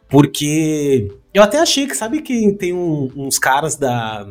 Porque 0.09 1.11
eu 1.33 1.43
até 1.43 1.59
achei 1.59 1.87
que, 1.87 1.97
sabe 1.97 2.21
que 2.23 2.53
tem 2.53 2.73
um, 2.73 3.11
uns 3.17 3.39
caras 3.39 3.75
da 3.75 4.29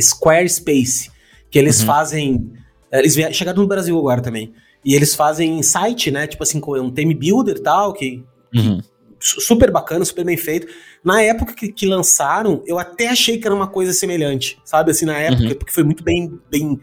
Squarespace, 0.00 1.10
que 1.50 1.58
eles 1.58 1.80
uhum. 1.80 1.86
fazem. 1.86 2.52
Eles 2.90 3.14
chegaram 3.34 3.62
no 3.62 3.68
Brasil 3.68 3.98
agora 3.98 4.22
também. 4.22 4.52
E 4.84 4.94
eles 4.94 5.14
fazem 5.14 5.62
site, 5.62 6.10
né? 6.10 6.26
Tipo 6.26 6.42
assim, 6.42 6.60
com 6.60 6.78
um 6.78 6.90
theme 6.90 7.14
builder 7.14 7.56
e 7.56 7.62
tal, 7.62 7.92
que, 7.92 8.24
uhum. 8.54 8.80
super 9.20 9.70
bacana, 9.70 10.04
super 10.04 10.24
bem 10.24 10.36
feito. 10.36 10.66
Na 11.04 11.20
época 11.22 11.54
que, 11.54 11.72
que, 11.72 11.86
lançaram, 11.86 12.62
eu 12.66 12.78
até 12.78 13.08
achei 13.08 13.38
que 13.38 13.46
era 13.46 13.54
uma 13.54 13.66
coisa 13.66 13.92
semelhante, 13.92 14.58
sabe? 14.64 14.90
Assim, 14.90 15.04
na 15.04 15.18
época, 15.18 15.44
uhum. 15.44 15.54
porque 15.54 15.72
foi 15.72 15.84
muito 15.84 16.02
bem, 16.02 16.38
bem, 16.50 16.80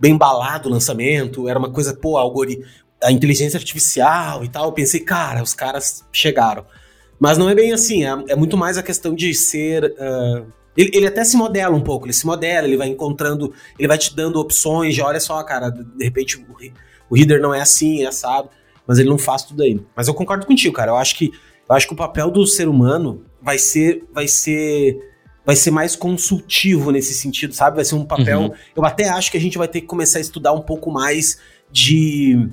bem 0.00 0.16
balado 0.16 0.68
o 0.68 0.72
lançamento, 0.72 1.48
era 1.48 1.58
uma 1.58 1.70
coisa, 1.70 1.94
pô, 1.94 2.16
algoritmo. 2.16 2.64
a 3.02 3.12
inteligência 3.12 3.58
artificial 3.58 4.42
e 4.42 4.48
tal, 4.48 4.64
eu 4.66 4.72
pensei, 4.72 5.00
cara, 5.00 5.42
os 5.42 5.52
caras 5.52 6.04
chegaram. 6.10 6.64
Mas 7.18 7.36
não 7.36 7.50
é 7.50 7.54
bem 7.54 7.72
assim, 7.72 8.04
é, 8.04 8.10
é 8.28 8.34
muito 8.34 8.56
mais 8.56 8.78
a 8.78 8.82
questão 8.82 9.14
de 9.14 9.34
ser. 9.34 9.84
Uh, 9.84 10.50
ele, 10.74 10.90
ele, 10.94 11.06
até 11.06 11.22
se 11.22 11.36
modela 11.36 11.76
um 11.76 11.82
pouco, 11.82 12.06
ele 12.06 12.14
se 12.14 12.24
modela, 12.24 12.66
ele 12.66 12.78
vai 12.78 12.88
encontrando, 12.88 13.52
ele 13.78 13.86
vai 13.86 13.98
te 13.98 14.16
dando 14.16 14.40
opções 14.40 14.94
de 14.94 15.02
olha 15.02 15.20
só, 15.20 15.42
cara, 15.42 15.68
de 15.68 16.02
repente 16.02 16.38
o, 16.38 16.46
o 17.10 17.14
reader 17.14 17.42
não 17.42 17.52
é 17.52 17.60
assim, 17.60 18.02
é 18.02 18.06
assado, 18.06 18.48
mas 18.86 18.98
ele 18.98 19.10
não 19.10 19.18
faz 19.18 19.42
tudo 19.42 19.62
aí. 19.62 19.78
Mas 19.94 20.08
eu 20.08 20.14
concordo 20.14 20.46
contigo, 20.46 20.74
cara. 20.74 20.92
Eu 20.92 20.96
acho 20.96 21.16
que 21.16 21.30
eu 21.68 21.76
acho 21.76 21.86
que 21.86 21.92
o 21.92 21.96
papel 21.96 22.30
do 22.30 22.46
ser 22.46 22.68
humano 22.68 23.24
vai 23.42 23.58
ser 23.58 24.04
vai 24.14 24.26
ser 24.26 25.09
vai 25.44 25.56
ser 25.56 25.70
mais 25.70 25.96
consultivo 25.96 26.90
nesse 26.90 27.14
sentido, 27.14 27.54
sabe? 27.54 27.76
Vai 27.76 27.84
ser 27.84 27.94
um 27.94 28.04
papel. 28.04 28.40
Uhum. 28.40 28.52
Eu 28.76 28.84
até 28.84 29.08
acho 29.08 29.30
que 29.30 29.36
a 29.36 29.40
gente 29.40 29.58
vai 29.58 29.68
ter 29.68 29.80
que 29.80 29.86
começar 29.86 30.18
a 30.18 30.20
estudar 30.20 30.52
um 30.52 30.62
pouco 30.62 30.90
mais 30.90 31.38
de 31.70 32.48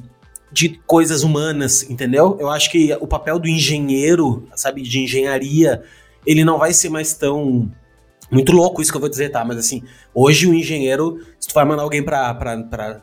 de 0.49 0.79
coisas 0.87 1.23
humanas, 1.23 1.83
entendeu? 1.89 2.37
Eu 2.39 2.49
acho 2.49 2.71
que 2.71 2.95
o 3.01 3.05
papel 3.07 3.37
do 3.37 3.49
engenheiro, 3.49 4.47
sabe, 4.55 4.81
de 4.81 4.99
engenharia, 4.99 5.83
ele 6.25 6.45
não 6.45 6.57
vai 6.57 6.73
ser 6.73 6.89
mais 6.89 7.13
tão 7.13 7.69
muito 8.31 8.51
louco 8.51 8.81
isso 8.81 8.91
que 8.91 8.97
eu 8.97 9.01
vou 9.01 9.09
dizer, 9.09 9.29
tá? 9.29 9.43
Mas 9.43 9.57
assim, 9.57 9.83
hoje 10.13 10.47
o 10.47 10.53
engenheiro, 10.53 11.19
se 11.39 11.47
tu 11.47 11.53
vai 11.53 11.65
mandar 11.65 11.83
alguém 11.83 12.03
pra, 12.03 12.33
pra, 12.33 12.57
pra, 12.63 13.01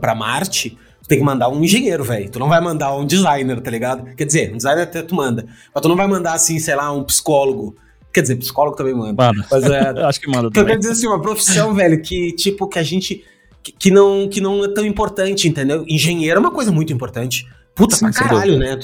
pra 0.00 0.14
Marte, 0.14 0.78
tu 1.02 1.08
tem 1.08 1.18
que 1.18 1.24
mandar 1.24 1.48
um 1.48 1.62
engenheiro, 1.62 2.02
velho. 2.02 2.30
Tu 2.30 2.38
não 2.38 2.48
vai 2.48 2.60
mandar 2.60 2.94
um 2.94 3.04
designer, 3.04 3.60
tá 3.60 3.70
ligado? 3.70 4.14
Quer 4.14 4.24
dizer, 4.24 4.52
um 4.52 4.56
designer 4.56 4.82
até 4.82 5.02
tu 5.02 5.14
manda. 5.14 5.46
Mas 5.74 5.82
tu 5.82 5.88
não 5.88 5.96
vai 5.96 6.06
mandar, 6.06 6.32
assim, 6.32 6.58
sei 6.58 6.74
lá, 6.74 6.90
um 6.90 7.04
psicólogo. 7.04 7.76
Quer 8.16 8.22
dizer, 8.22 8.36
psicólogo 8.36 8.74
também 8.78 8.94
manda. 8.94 9.12
Mano, 9.12 9.44
mas 9.50 9.62
é. 9.64 9.90
acho 10.08 10.18
que 10.18 10.26
manda. 10.26 10.50
Também. 10.50 10.62
Eu 10.62 10.66
quero 10.68 10.78
dizer 10.78 10.92
assim, 10.92 11.06
uma 11.06 11.20
profissão, 11.20 11.74
velho, 11.74 12.00
que, 12.00 12.32
tipo, 12.32 12.66
que 12.66 12.78
a 12.78 12.82
gente 12.82 13.22
que, 13.78 13.90
não, 13.90 14.26
que 14.26 14.40
não 14.40 14.64
é 14.64 14.68
tão 14.68 14.86
importante, 14.86 15.46
entendeu? 15.46 15.84
Engenheiro 15.86 16.38
é 16.38 16.40
uma 16.40 16.50
coisa 16.50 16.72
muito 16.72 16.94
importante. 16.94 17.46
Puta 17.74 17.94
Sim, 17.94 18.06
pra 18.06 18.14
caralho, 18.14 18.58
né? 18.58 18.80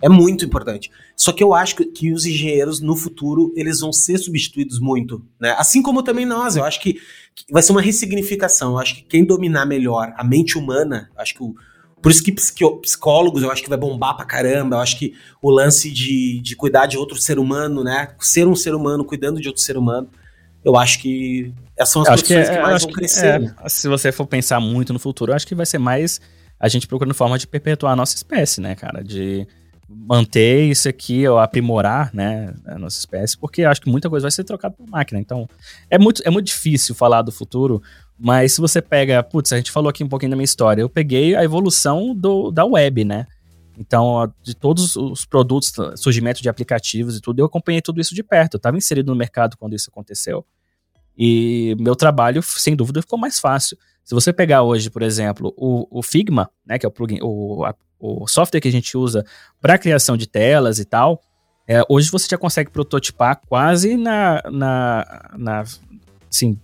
É 0.00 0.08
muito 0.08 0.46
importante. 0.46 0.90
Só 1.14 1.30
que 1.30 1.44
eu 1.44 1.52
acho 1.52 1.76
que, 1.76 1.84
que, 1.84 2.10
os 2.10 2.24
engenheiros, 2.24 2.80
no 2.80 2.96
futuro, 2.96 3.52
eles 3.54 3.80
vão 3.80 3.92
ser 3.92 4.16
substituídos 4.16 4.80
muito, 4.80 5.22
né? 5.38 5.54
Assim 5.58 5.82
como 5.82 6.02
também 6.02 6.24
nós. 6.24 6.56
Eu 6.56 6.64
acho 6.64 6.80
que, 6.80 6.94
que 7.34 7.44
vai 7.52 7.62
ser 7.62 7.72
uma 7.72 7.82
ressignificação. 7.82 8.72
Eu 8.72 8.78
acho 8.78 8.94
que 8.94 9.02
quem 9.02 9.26
dominar 9.26 9.66
melhor 9.66 10.10
a 10.16 10.24
mente 10.24 10.56
humana, 10.56 11.10
acho 11.18 11.34
que 11.34 11.42
o, 11.42 11.54
por 12.04 12.10
isso 12.10 12.22
que 12.22 12.32
psicólogos 12.82 13.42
eu 13.42 13.50
acho 13.50 13.62
que 13.62 13.68
vai 13.70 13.78
bombar 13.78 14.14
pra 14.14 14.26
caramba. 14.26 14.76
Eu 14.76 14.80
acho 14.80 14.98
que 14.98 15.14
o 15.40 15.50
lance 15.50 15.90
de, 15.90 16.38
de 16.42 16.54
cuidar 16.54 16.84
de 16.84 16.98
outro 16.98 17.16
ser 17.16 17.38
humano, 17.38 17.82
né? 17.82 18.10
Ser 18.20 18.46
um 18.46 18.54
ser 18.54 18.74
humano 18.74 19.06
cuidando 19.06 19.40
de 19.40 19.48
outro 19.48 19.62
ser 19.62 19.78
humano, 19.78 20.10
eu 20.62 20.76
acho 20.76 21.00
que 21.00 21.50
essas 21.74 21.94
são 21.94 22.02
as 22.02 22.08
profissões 22.08 22.46
que, 22.46 22.52
é, 22.52 22.56
que 22.56 22.62
mais 22.62 22.82
vão 22.82 22.92
crescer. 22.92 23.54
É, 23.64 23.68
se 23.70 23.88
você 23.88 24.12
for 24.12 24.26
pensar 24.26 24.60
muito 24.60 24.92
no 24.92 24.98
futuro, 24.98 25.32
eu 25.32 25.36
acho 25.36 25.46
que 25.46 25.54
vai 25.54 25.64
ser 25.64 25.78
mais 25.78 26.20
a 26.60 26.68
gente 26.68 26.86
procurando 26.86 27.14
forma 27.14 27.38
de 27.38 27.46
perpetuar 27.46 27.94
a 27.94 27.96
nossa 27.96 28.14
espécie, 28.14 28.60
né, 28.60 28.74
cara? 28.74 29.02
De 29.02 29.48
manter 29.88 30.64
isso 30.64 30.86
aqui, 30.86 31.26
ou 31.26 31.38
aprimorar, 31.38 32.10
né, 32.12 32.52
a 32.66 32.78
nossa 32.78 32.98
espécie, 32.98 33.38
porque 33.38 33.64
acho 33.64 33.80
que 33.80 33.88
muita 33.88 34.10
coisa 34.10 34.24
vai 34.24 34.30
ser 34.30 34.44
trocada 34.44 34.74
por 34.76 34.86
máquina. 34.86 35.18
Então, 35.18 35.48
é 35.88 35.98
muito, 35.98 36.22
é 36.22 36.30
muito 36.30 36.48
difícil 36.48 36.94
falar 36.94 37.22
do 37.22 37.32
futuro, 37.32 37.82
mas 38.18 38.52
se 38.52 38.60
você 38.60 38.80
pega, 38.80 39.22
putz, 39.22 39.52
a 39.52 39.56
gente 39.56 39.70
falou 39.70 39.88
aqui 39.90 40.04
um 40.04 40.08
pouquinho 40.08 40.30
da 40.30 40.36
minha 40.36 40.44
história, 40.44 40.82
eu 40.82 40.88
peguei 40.88 41.34
a 41.34 41.42
evolução 41.42 42.14
do, 42.14 42.50
da 42.50 42.64
web, 42.64 43.04
né? 43.04 43.26
Então, 43.76 44.32
de 44.42 44.54
todos 44.54 44.94
os 44.94 45.24
produtos, 45.24 45.72
surgimento 45.96 46.40
de 46.40 46.48
aplicativos 46.48 47.16
e 47.16 47.20
tudo, 47.20 47.40
eu 47.40 47.46
acompanhei 47.46 47.82
tudo 47.82 48.00
isso 48.00 48.14
de 48.14 48.22
perto. 48.22 48.54
Eu 48.54 48.58
estava 48.58 48.76
inserido 48.76 49.10
no 49.10 49.16
mercado 49.16 49.56
quando 49.56 49.74
isso 49.74 49.90
aconteceu. 49.90 50.46
E 51.18 51.76
meu 51.78 51.96
trabalho, 51.96 52.42
sem 52.42 52.76
dúvida, 52.76 53.02
ficou 53.02 53.18
mais 53.18 53.40
fácil. 53.40 53.76
Se 54.04 54.14
você 54.14 54.32
pegar 54.32 54.62
hoje, 54.62 54.90
por 54.90 55.02
exemplo, 55.02 55.52
o, 55.56 55.86
o 55.98 56.02
Figma, 56.02 56.50
né, 56.64 56.78
que 56.78 56.86
é 56.86 56.88
o 56.88 56.92
plugin, 56.92 57.18
o, 57.22 57.64
a, 57.64 57.74
o 57.98 58.28
software 58.28 58.60
que 58.60 58.68
a 58.68 58.72
gente 58.72 58.96
usa 58.96 59.24
para 59.60 59.78
criação 59.78 60.16
de 60.16 60.28
telas 60.28 60.78
e 60.78 60.84
tal, 60.84 61.20
é, 61.66 61.82
hoje 61.88 62.10
você 62.10 62.28
já 62.28 62.36
consegue 62.36 62.70
prototipar 62.70 63.40
quase 63.48 63.96
na, 63.96 64.42
na, 64.50 65.30
na 65.36 65.64
assim, 66.30 66.60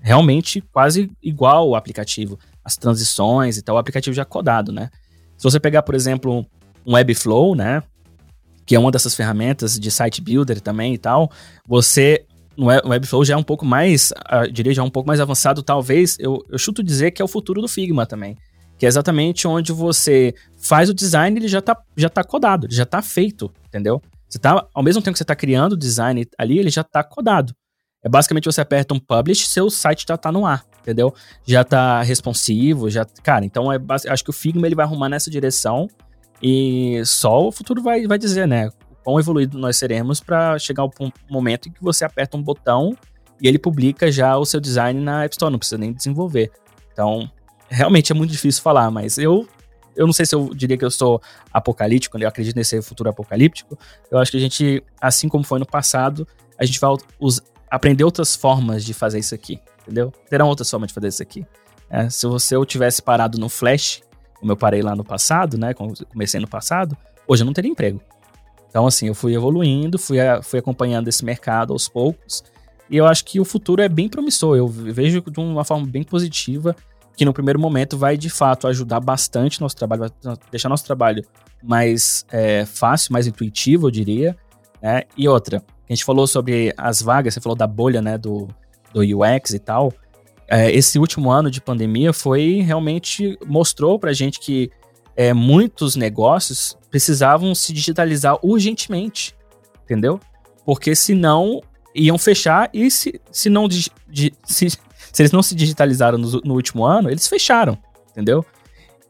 realmente 0.00 0.60
quase 0.72 1.10
igual 1.22 1.68
o 1.68 1.76
aplicativo. 1.76 2.38
As 2.64 2.76
transições 2.76 3.56
e 3.56 3.62
tal, 3.62 3.76
o 3.76 3.78
aplicativo 3.78 4.14
já 4.14 4.24
codado, 4.24 4.72
né? 4.72 4.90
Se 5.36 5.44
você 5.44 5.58
pegar, 5.58 5.82
por 5.82 5.94
exemplo, 5.94 6.46
um 6.86 6.94
Webflow, 6.94 7.54
né? 7.54 7.82
Que 8.66 8.76
é 8.76 8.78
uma 8.78 8.90
dessas 8.90 9.14
ferramentas 9.14 9.78
de 9.78 9.90
site 9.90 10.20
builder 10.20 10.60
também 10.60 10.94
e 10.94 10.98
tal, 10.98 11.30
você 11.66 12.24
no 12.56 12.66
Webflow 12.66 13.24
já 13.24 13.34
é 13.34 13.36
um 13.36 13.42
pouco 13.42 13.64
mais, 13.64 14.12
uh, 14.30 14.50
diria 14.52 14.74
já 14.74 14.82
um 14.82 14.90
pouco 14.90 15.06
mais 15.06 15.18
avançado, 15.18 15.62
talvez, 15.62 16.18
eu, 16.18 16.44
eu 16.50 16.58
chuto 16.58 16.82
dizer 16.82 17.10
que 17.10 17.22
é 17.22 17.24
o 17.24 17.28
futuro 17.28 17.62
do 17.62 17.68
Figma 17.68 18.04
também. 18.04 18.36
Que 18.76 18.84
é 18.84 18.88
exatamente 18.88 19.48
onde 19.48 19.72
você 19.72 20.34
faz 20.58 20.90
o 20.90 20.94
design, 20.94 21.38
ele 21.38 21.48
já 21.48 21.62
tá, 21.62 21.76
já 21.96 22.08
tá 22.08 22.22
codado, 22.22 22.66
ele 22.66 22.74
já 22.74 22.84
tá 22.84 23.00
feito, 23.00 23.50
entendeu? 23.66 24.02
Você 24.28 24.38
tá, 24.38 24.66
ao 24.74 24.82
mesmo 24.82 25.00
tempo 25.02 25.14
que 25.14 25.18
você 25.18 25.24
tá 25.24 25.34
criando 25.34 25.72
o 25.72 25.76
design 25.76 26.26
ali, 26.38 26.58
ele 26.58 26.70
já 26.70 26.84
tá 26.84 27.02
codado. 27.02 27.54
É 28.02 28.08
basicamente 28.08 28.46
você 28.46 28.60
aperta 28.60 28.94
um 28.94 28.98
publish, 28.98 29.46
seu 29.46 29.68
site 29.68 30.06
já 30.08 30.16
tá 30.16 30.32
no 30.32 30.46
ar, 30.46 30.64
entendeu? 30.80 31.14
Já 31.44 31.62
tá 31.64 32.02
responsivo, 32.02 32.88
já, 32.88 33.04
cara, 33.22 33.44
então 33.44 33.72
é 33.72 33.78
acho 34.08 34.24
que 34.24 34.30
o 34.30 34.32
Figma 34.32 34.66
ele 34.66 34.74
vai 34.74 34.86
arrumar 34.86 35.08
nessa 35.08 35.30
direção 35.30 35.86
e 36.42 37.02
só 37.04 37.48
o 37.48 37.52
futuro 37.52 37.82
vai, 37.82 38.06
vai 38.06 38.18
dizer, 38.18 38.48
né? 38.48 38.70
quão 39.02 39.18
evoluído 39.18 39.58
nós 39.58 39.76
seremos 39.76 40.20
para 40.20 40.58
chegar 40.58 40.82
ao 40.82 40.92
momento 41.28 41.68
em 41.68 41.72
que 41.72 41.82
você 41.82 42.04
aperta 42.04 42.36
um 42.36 42.42
botão 42.42 42.96
e 43.40 43.48
ele 43.48 43.58
publica 43.58 44.10
já 44.10 44.36
o 44.36 44.44
seu 44.44 44.60
design 44.60 45.00
na 45.00 45.24
App 45.24 45.34
Store, 45.34 45.50
não 45.50 45.58
precisa 45.58 45.78
nem 45.78 45.92
desenvolver. 45.92 46.50
Então, 46.92 47.30
realmente 47.68 48.12
é 48.12 48.14
muito 48.14 48.30
difícil 48.30 48.62
falar, 48.62 48.90
mas 48.90 49.18
eu 49.18 49.48
eu 49.96 50.06
não 50.06 50.12
sei 50.12 50.24
se 50.24 50.34
eu 50.34 50.54
diria 50.54 50.78
que 50.78 50.84
eu 50.84 50.90
sou 50.90 51.20
apocalíptico, 51.52 52.16
eu 52.16 52.28
acredito 52.28 52.56
nesse 52.56 52.80
futuro 52.80 53.10
apocalíptico. 53.10 53.76
Eu 54.10 54.18
acho 54.18 54.30
que 54.30 54.36
a 54.36 54.40
gente, 54.40 54.82
assim 55.00 55.28
como 55.28 55.44
foi 55.44 55.58
no 55.58 55.66
passado, 55.66 56.26
a 56.56 56.64
gente 56.64 56.80
vai 56.80 56.90
aprender 57.70 58.04
outras 58.04 58.34
formas 58.34 58.84
de 58.84 58.92
fazer 58.92 59.18
isso 59.18 59.34
aqui, 59.34 59.60
entendeu? 59.82 60.12
Terão 60.28 60.48
outras 60.48 60.68
formas 60.68 60.88
de 60.88 60.94
fazer 60.94 61.08
isso 61.08 61.22
aqui. 61.22 61.46
É, 61.88 62.08
se 62.08 62.26
você 62.26 62.56
eu 62.56 62.64
tivesse 62.64 63.00
parado 63.00 63.38
no 63.38 63.48
Flash, 63.48 64.02
como 64.38 64.52
eu 64.52 64.56
parei 64.56 64.82
lá 64.82 64.96
no 64.96 65.04
passado, 65.04 65.56
né? 65.58 65.74
Comecei 65.74 66.40
no 66.40 66.48
passado, 66.48 66.96
hoje 67.26 67.42
eu 67.42 67.46
não 67.46 67.52
teria 67.52 67.70
emprego. 67.70 68.00
Então, 68.68 68.86
assim, 68.86 69.08
eu 69.08 69.14
fui 69.14 69.34
evoluindo, 69.34 69.98
fui, 69.98 70.20
a, 70.20 70.42
fui 70.42 70.58
acompanhando 70.58 71.08
esse 71.08 71.24
mercado 71.24 71.72
aos 71.72 71.88
poucos, 71.88 72.42
e 72.88 72.96
eu 72.96 73.06
acho 73.06 73.24
que 73.24 73.38
o 73.38 73.44
futuro 73.44 73.82
é 73.82 73.88
bem 73.88 74.08
promissor. 74.08 74.56
Eu 74.56 74.66
vejo 74.66 75.20
de 75.20 75.40
uma 75.40 75.64
forma 75.64 75.86
bem 75.86 76.02
positiva, 76.02 76.74
que 77.16 77.24
no 77.24 77.32
primeiro 77.32 77.58
momento 77.58 77.98
vai 77.98 78.16
de 78.16 78.30
fato 78.30 78.66
ajudar 78.66 78.98
bastante 79.00 79.60
nosso 79.60 79.76
trabalho, 79.76 80.02
vai 80.22 80.36
deixar 80.50 80.68
nosso 80.68 80.84
trabalho 80.84 81.24
mais 81.62 82.24
é, 82.30 82.64
fácil, 82.64 83.12
mais 83.12 83.26
intuitivo, 83.26 83.86
eu 83.86 83.90
diria. 83.90 84.36
Né? 84.82 85.02
E 85.16 85.28
outra, 85.28 85.62
a 85.90 85.92
gente 85.92 86.04
falou 86.04 86.24
sobre 86.24 86.72
as 86.76 87.02
vagas, 87.02 87.34
você 87.34 87.40
falou 87.40 87.56
da 87.56 87.66
bolha 87.66 88.00
né, 88.00 88.16
do, 88.16 88.46
do 88.94 89.00
UX 89.00 89.50
e 89.50 89.58
tal. 89.58 89.92
É, 90.46 90.70
esse 90.70 91.00
último 91.00 91.32
ano 91.32 91.50
de 91.50 91.60
pandemia 91.60 92.12
foi 92.12 92.60
realmente 92.60 93.36
mostrou 93.44 93.98
pra 93.98 94.12
gente 94.12 94.38
que 94.38 94.70
é, 95.16 95.34
muitos 95.34 95.96
negócios 95.96 96.78
precisavam 96.90 97.54
se 97.56 97.72
digitalizar 97.72 98.38
urgentemente, 98.40 99.34
entendeu? 99.82 100.20
Porque 100.64 100.94
senão 100.94 101.60
iam 101.92 102.16
fechar 102.16 102.70
e 102.72 102.88
se, 102.88 103.20
se 103.32 103.50
não 103.50 103.68
se, 103.68 103.90
se 104.44 104.78
eles 105.18 105.32
não 105.32 105.42
se 105.42 105.56
digitalizaram 105.56 106.18
no, 106.18 106.40
no, 106.44 106.54
último 106.54 106.84
ano, 106.84 107.10
eles 107.10 107.26
fecharam, 107.26 107.76
entendeu? 108.12 108.46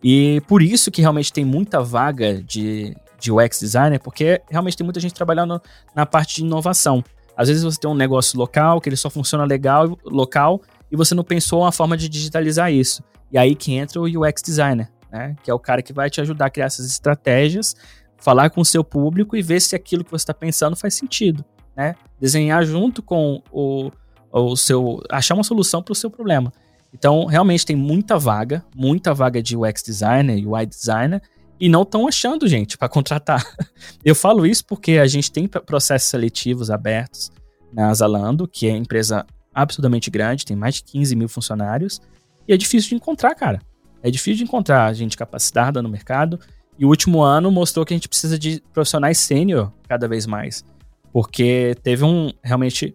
E 0.02 0.40
por 0.48 0.62
isso 0.62 0.90
que 0.90 1.02
realmente 1.02 1.30
tem 1.30 1.44
muita 1.44 1.82
vaga 1.82 2.42
de, 2.42 2.96
de 3.20 3.30
UX 3.30 3.60
designer, 3.60 4.00
porque 4.00 4.40
realmente 4.50 4.76
tem 4.76 4.84
muita 4.84 5.00
gente 5.00 5.14
trabalhando 5.14 5.60
na 5.94 6.06
parte 6.06 6.36
de 6.36 6.42
inovação. 6.42 7.04
Às 7.36 7.48
vezes 7.48 7.62
você 7.62 7.78
tem 7.78 7.90
um 7.90 7.94
negócio 7.94 8.38
local 8.38 8.80
que 8.80 8.88
ele 8.88 8.96
só 8.96 9.08
funciona 9.08 9.44
legal 9.44 9.98
local 10.04 10.60
e 10.90 10.96
você 10.96 11.14
não 11.14 11.24
pensou 11.24 11.60
uma 11.60 11.72
forma 11.72 11.96
de 11.96 12.08
digitalizar 12.08 12.72
isso. 12.72 13.02
E 13.30 13.38
aí 13.38 13.54
que 13.54 13.72
entra 13.72 14.00
o 14.00 14.04
UX 14.04 14.42
designer 14.42 14.90
né? 15.10 15.36
Que 15.42 15.50
é 15.50 15.54
o 15.54 15.58
cara 15.58 15.82
que 15.82 15.92
vai 15.92 16.08
te 16.08 16.20
ajudar 16.20 16.46
a 16.46 16.50
criar 16.50 16.66
essas 16.66 16.86
estratégias, 16.86 17.74
falar 18.16 18.50
com 18.50 18.60
o 18.60 18.64
seu 18.64 18.84
público 18.84 19.36
e 19.36 19.42
ver 19.42 19.60
se 19.60 19.74
aquilo 19.74 20.04
que 20.04 20.10
você 20.10 20.22
está 20.22 20.34
pensando 20.34 20.76
faz 20.76 20.94
sentido, 20.94 21.44
né? 21.76 21.94
Desenhar 22.20 22.64
junto 22.64 23.02
com 23.02 23.42
o, 23.50 23.90
o 24.30 24.56
seu. 24.56 25.02
achar 25.10 25.34
uma 25.34 25.44
solução 25.44 25.82
para 25.82 25.92
o 25.92 25.96
seu 25.96 26.10
problema. 26.10 26.52
Então, 26.92 27.26
realmente 27.26 27.64
tem 27.64 27.76
muita 27.76 28.18
vaga, 28.18 28.64
muita 28.74 29.14
vaga 29.14 29.42
de 29.42 29.56
UX 29.56 29.82
designer, 29.82 30.46
UI 30.46 30.66
designer, 30.66 31.22
e 31.60 31.68
não 31.68 31.82
estão 31.82 32.08
achando 32.08 32.48
gente 32.48 32.78
para 32.78 32.88
contratar. 32.88 33.44
Eu 34.02 34.14
falo 34.14 34.46
isso 34.46 34.64
porque 34.64 34.92
a 34.92 35.06
gente 35.06 35.30
tem 35.30 35.46
processos 35.46 36.08
seletivos 36.08 36.70
abertos 36.70 37.30
na 37.72 37.92
Zalando, 37.92 38.48
que 38.48 38.66
é 38.66 38.70
empresa 38.70 39.26
absurdamente 39.54 40.10
grande, 40.10 40.44
tem 40.44 40.56
mais 40.56 40.76
de 40.76 40.84
15 40.84 41.14
mil 41.14 41.28
funcionários, 41.28 42.00
e 42.48 42.52
é 42.52 42.56
difícil 42.56 42.88
de 42.90 42.94
encontrar, 42.96 43.34
cara. 43.34 43.60
É 44.02 44.10
difícil 44.10 44.38
de 44.38 44.44
encontrar 44.44 44.92
gente 44.94 45.16
capacitada 45.16 45.82
no 45.82 45.88
mercado. 45.88 46.40
E 46.78 46.86
o 46.86 46.88
último 46.88 47.20
ano 47.20 47.50
mostrou 47.50 47.84
que 47.84 47.92
a 47.92 47.96
gente 47.96 48.08
precisa 48.08 48.38
de 48.38 48.62
profissionais 48.72 49.18
sênior 49.18 49.70
cada 49.86 50.08
vez 50.08 50.26
mais. 50.26 50.64
Porque 51.12 51.76
teve 51.82 52.04
um 52.04 52.32
realmente 52.42 52.94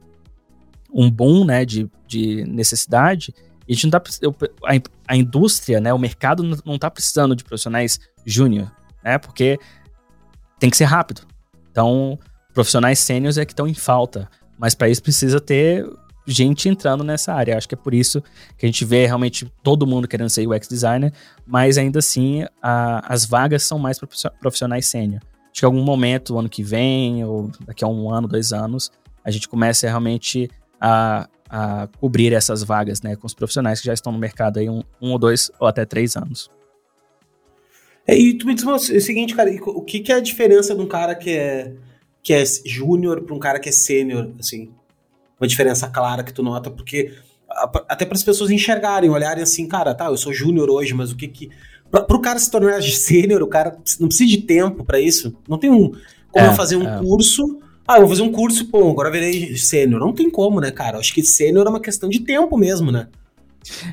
um 0.92 1.12
boom 1.12 1.46
né, 1.46 1.64
de, 1.64 1.90
de 2.08 2.44
necessidade 2.46 3.34
E 3.68 3.74
a 3.74 3.76
gente 3.76 3.86
não 3.86 3.92
tá 3.92 4.02
a, 4.64 5.14
a 5.14 5.16
indústria, 5.16 5.80
né, 5.80 5.94
o 5.94 6.00
mercado 6.00 6.44
não 6.66 6.76
está 6.76 6.90
precisando 6.90 7.36
de 7.36 7.44
profissionais 7.44 8.00
júnior, 8.26 8.72
né? 9.04 9.18
Porque 9.18 9.60
tem 10.60 10.70
que 10.70 10.78
ser 10.78 10.86
rápido. 10.86 11.22
Então, 11.72 12.18
profissionais 12.54 13.00
sêniores 13.00 13.38
é 13.38 13.46
que 13.46 13.52
estão 13.52 13.68
em 13.68 13.74
falta, 13.74 14.30
mas 14.58 14.74
para 14.74 14.90
isso 14.90 15.02
precisa 15.02 15.40
ter 15.40 15.86
gente 16.26 16.68
entrando 16.68 17.04
nessa 17.04 17.34
área. 17.34 17.58
Acho 17.58 17.68
que 17.68 17.76
é 17.76 17.78
por 17.78 17.94
isso 17.94 18.22
que 18.58 18.66
a 18.66 18.68
gente 18.68 18.84
vê 18.84 19.06
realmente 19.06 19.52
todo 19.62 19.86
mundo 19.86 20.08
querendo 20.08 20.30
ser 20.30 20.48
UX 20.48 20.68
designer, 20.68 21.14
mas 21.46 21.78
ainda 21.78 22.00
assim 22.00 22.46
a, 22.62 23.14
as 23.14 23.26
vagas 23.26 23.64
são 23.64 23.78
mais 23.78 24.00
profissionais 24.40 24.88
sênior. 24.88 25.22
Acho 25.52 25.62
que 25.62 25.66
em 25.66 25.68
algum 25.68 25.84
momento, 25.84 26.38
ano 26.38 26.50
que 26.50 26.64
vem, 26.64 27.24
ou 27.24 27.52
daqui 27.66 27.84
a 27.84 27.88
um 27.88 28.12
ano, 28.12 28.28
dois 28.28 28.52
anos, 28.52 28.92
a 29.24 29.32
gente 29.32 29.48
começa 29.48 29.88
realmente 29.88 30.50
a, 30.80 31.30
a 31.50 31.88
cobrir 32.00 32.34
essas 32.34 32.64
vagas, 32.64 33.02
né, 33.02 33.16
com 33.16 33.28
os 33.28 33.34
profissionais 33.34 33.80
que 33.80 33.86
já 33.86 33.94
estão 33.94 34.12
no 34.12 34.20
mercado 34.20 34.60
aí 34.60 34.70
um, 34.70 34.82
um 35.02 35.12
ou 35.12 35.20
dois 35.20 35.52
ou 35.60 35.68
até 35.68 35.86
três 35.86 36.16
anos. 36.16 36.50
É, 38.08 38.16
e 38.18 38.38
tu 38.38 38.46
me 38.46 38.54
diz 38.54 38.64
o 38.64 38.80
seguinte, 38.80 39.34
cara, 39.34 39.50
o 39.66 39.82
que, 39.82 40.00
que 40.00 40.12
é 40.12 40.16
a 40.16 40.20
diferença 40.20 40.76
de 40.76 40.82
um 40.82 40.88
cara 40.88 41.16
que 41.16 41.32
é, 41.32 41.74
que 42.22 42.34
é 42.34 42.44
júnior 42.66 43.22
para 43.22 43.36
um 43.36 43.40
cara 43.40 43.60
que 43.60 43.70
é 43.70 43.72
sênior, 43.72 44.32
assim? 44.40 44.72
Uma 45.40 45.48
diferença 45.48 45.88
clara 45.88 46.24
que 46.24 46.34
tu 46.34 46.44
nota, 46.44 46.70
porque 46.70 47.14
até 47.88 48.06
para 48.06 48.16
as 48.16 48.24
pessoas 48.24 48.52
enxergarem, 48.52 49.10
olharem 49.10 49.42
assim, 49.42 49.68
cara, 49.68 49.94
tá, 49.94 50.06
eu 50.06 50.18
sou 50.18 50.34
júnior 50.34 50.70
hoje, 50.70 50.94
mas 50.94 51.12
o 51.12 51.16
que 51.16 51.28
que 51.28 51.50
para 51.90 52.16
o 52.16 52.22
cara 52.22 52.38
se 52.38 52.50
tornar 52.50 52.82
sênior, 52.84 53.42
o 53.42 53.48
cara 53.48 53.78
não 54.00 54.08
precisa 54.08 54.30
de 54.30 54.42
tempo 54.42 54.84
para 54.84 55.00
isso. 55.00 55.36
Não 55.48 55.58
tem 55.58 55.70
um 55.70 55.92
como 56.32 56.46
é, 56.46 56.50
eu 56.50 56.54
fazer 56.54 56.76
um 56.76 56.88
é. 56.88 57.00
curso 57.00 57.60
ah, 57.88 57.98
eu 57.98 58.02
vou 58.02 58.10
fazer 58.10 58.22
um 58.24 58.32
curso, 58.32 58.66
pô, 58.66 58.90
agora 58.90 59.12
virei 59.12 59.56
sênior. 59.58 60.00
Não 60.00 60.14
tem 60.14 60.30
como, 60.30 60.60
né, 60.60 60.72
cara? 60.72 60.98
Acho 60.98 61.14
que 61.14 61.24
sênior 61.24 61.68
é 61.68 61.70
uma 61.70 61.80
questão 61.80 62.10
de 62.10 62.20
tempo 62.20 62.58
mesmo, 62.58 62.92
né? 62.92 63.08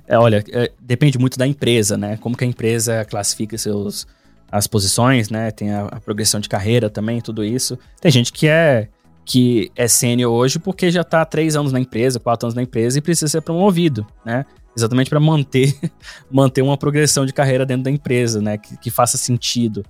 É, 0.07 0.19
olha, 0.19 0.45
é, 0.51 0.71
depende 0.81 1.19
muito 1.19 1.39
da 1.39 1.47
empresa, 1.47 1.97
né? 1.97 2.17
Como 2.19 2.37
que 2.37 2.45
a 2.45 2.47
empresa 2.47 3.05
classifica 3.05 3.57
seus 3.59 4.07
as 4.51 4.67
posições, 4.67 5.31
né? 5.31 5.51
Tem 5.51 5.73
a, 5.73 5.87
a 5.87 6.01
progressão 6.01 6.41
de 6.41 6.49
carreira 6.49 6.91
também, 6.91 7.21
tudo 7.21 7.45
isso. 7.45 7.79
Tem 8.01 8.11
gente 8.11 8.33
que 8.33 8.47
é 8.47 8.89
que 9.25 9.71
é 9.77 9.87
sênior 9.87 10.33
hoje 10.33 10.59
porque 10.59 10.91
já 10.91 11.03
está 11.03 11.23
há 11.23 11.25
três 11.25 11.55
anos 11.55 11.73
na 11.73 11.79
empresa, 11.79 12.19
quatro 12.19 12.47
anos 12.47 12.57
na 12.57 12.63
empresa 12.63 12.99
e 12.99 13.01
precisa 13.01 13.29
ser 13.29 13.41
promovido, 13.41 14.07
né? 14.25 14.45
Exatamente 14.77 15.09
para 15.09 15.21
manter 15.21 15.75
manter 16.31 16.63
uma 16.63 16.77
progressão 16.77 17.25
de 17.25 17.33
carreira 17.33 17.65
dentro 17.65 17.85
da 17.85 17.91
empresa, 17.91 18.41
né? 18.41 18.59
Que, 18.59 18.77
que 18.77 18.91
faça 18.91 19.17
sentido. 19.17 19.85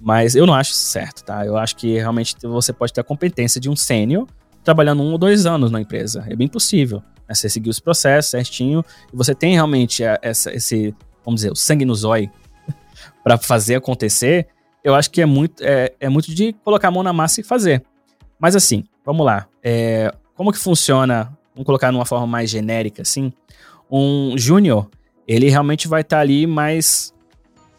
Mas 0.00 0.34
eu 0.34 0.46
não 0.46 0.54
acho 0.54 0.72
isso 0.72 0.86
certo, 0.86 1.24
tá? 1.24 1.44
Eu 1.44 1.56
acho 1.56 1.76
que 1.76 1.94
realmente 1.94 2.36
você 2.42 2.72
pode 2.72 2.92
ter 2.92 3.00
a 3.00 3.04
competência 3.04 3.60
de 3.60 3.68
um 3.68 3.76
sênior 3.76 4.26
trabalhando 4.62 5.02
um 5.02 5.12
ou 5.12 5.18
dois 5.18 5.46
anos 5.46 5.70
na 5.70 5.80
empresa. 5.80 6.24
É 6.28 6.34
bem 6.34 6.48
possível. 6.48 7.02
Né? 7.28 7.34
Você 7.34 7.48
seguir 7.48 7.70
os 7.70 7.80
processos 7.80 8.30
certinho 8.30 8.84
e 9.12 9.16
você 9.16 9.34
tem 9.34 9.54
realmente 9.54 10.02
essa, 10.22 10.52
esse, 10.52 10.94
vamos 11.24 11.40
dizer, 11.40 11.52
o 11.52 11.56
sangue 11.56 11.84
no 11.84 11.94
zóio 11.94 12.30
para 13.22 13.38
fazer 13.38 13.76
acontecer. 13.76 14.48
Eu 14.82 14.94
acho 14.94 15.10
que 15.10 15.22
é 15.22 15.26
muito, 15.26 15.62
é, 15.62 15.92
é, 15.98 16.08
muito 16.08 16.34
de 16.34 16.52
colocar 16.64 16.88
a 16.88 16.90
mão 16.90 17.02
na 17.02 17.12
massa 17.12 17.40
e 17.40 17.44
fazer. 17.44 17.82
Mas 18.38 18.54
assim, 18.54 18.84
vamos 19.04 19.24
lá. 19.24 19.46
É, 19.62 20.12
como 20.34 20.52
que 20.52 20.58
funciona? 20.58 21.32
Vamos 21.54 21.64
colocar 21.64 21.90
numa 21.90 22.04
forma 22.04 22.26
mais 22.26 22.50
genérica, 22.50 23.02
assim. 23.02 23.32
Um 23.90 24.36
júnior, 24.36 24.88
ele 25.26 25.48
realmente 25.48 25.88
vai 25.88 26.02
estar 26.02 26.16
tá 26.16 26.20
ali 26.20 26.46
mais 26.46 27.14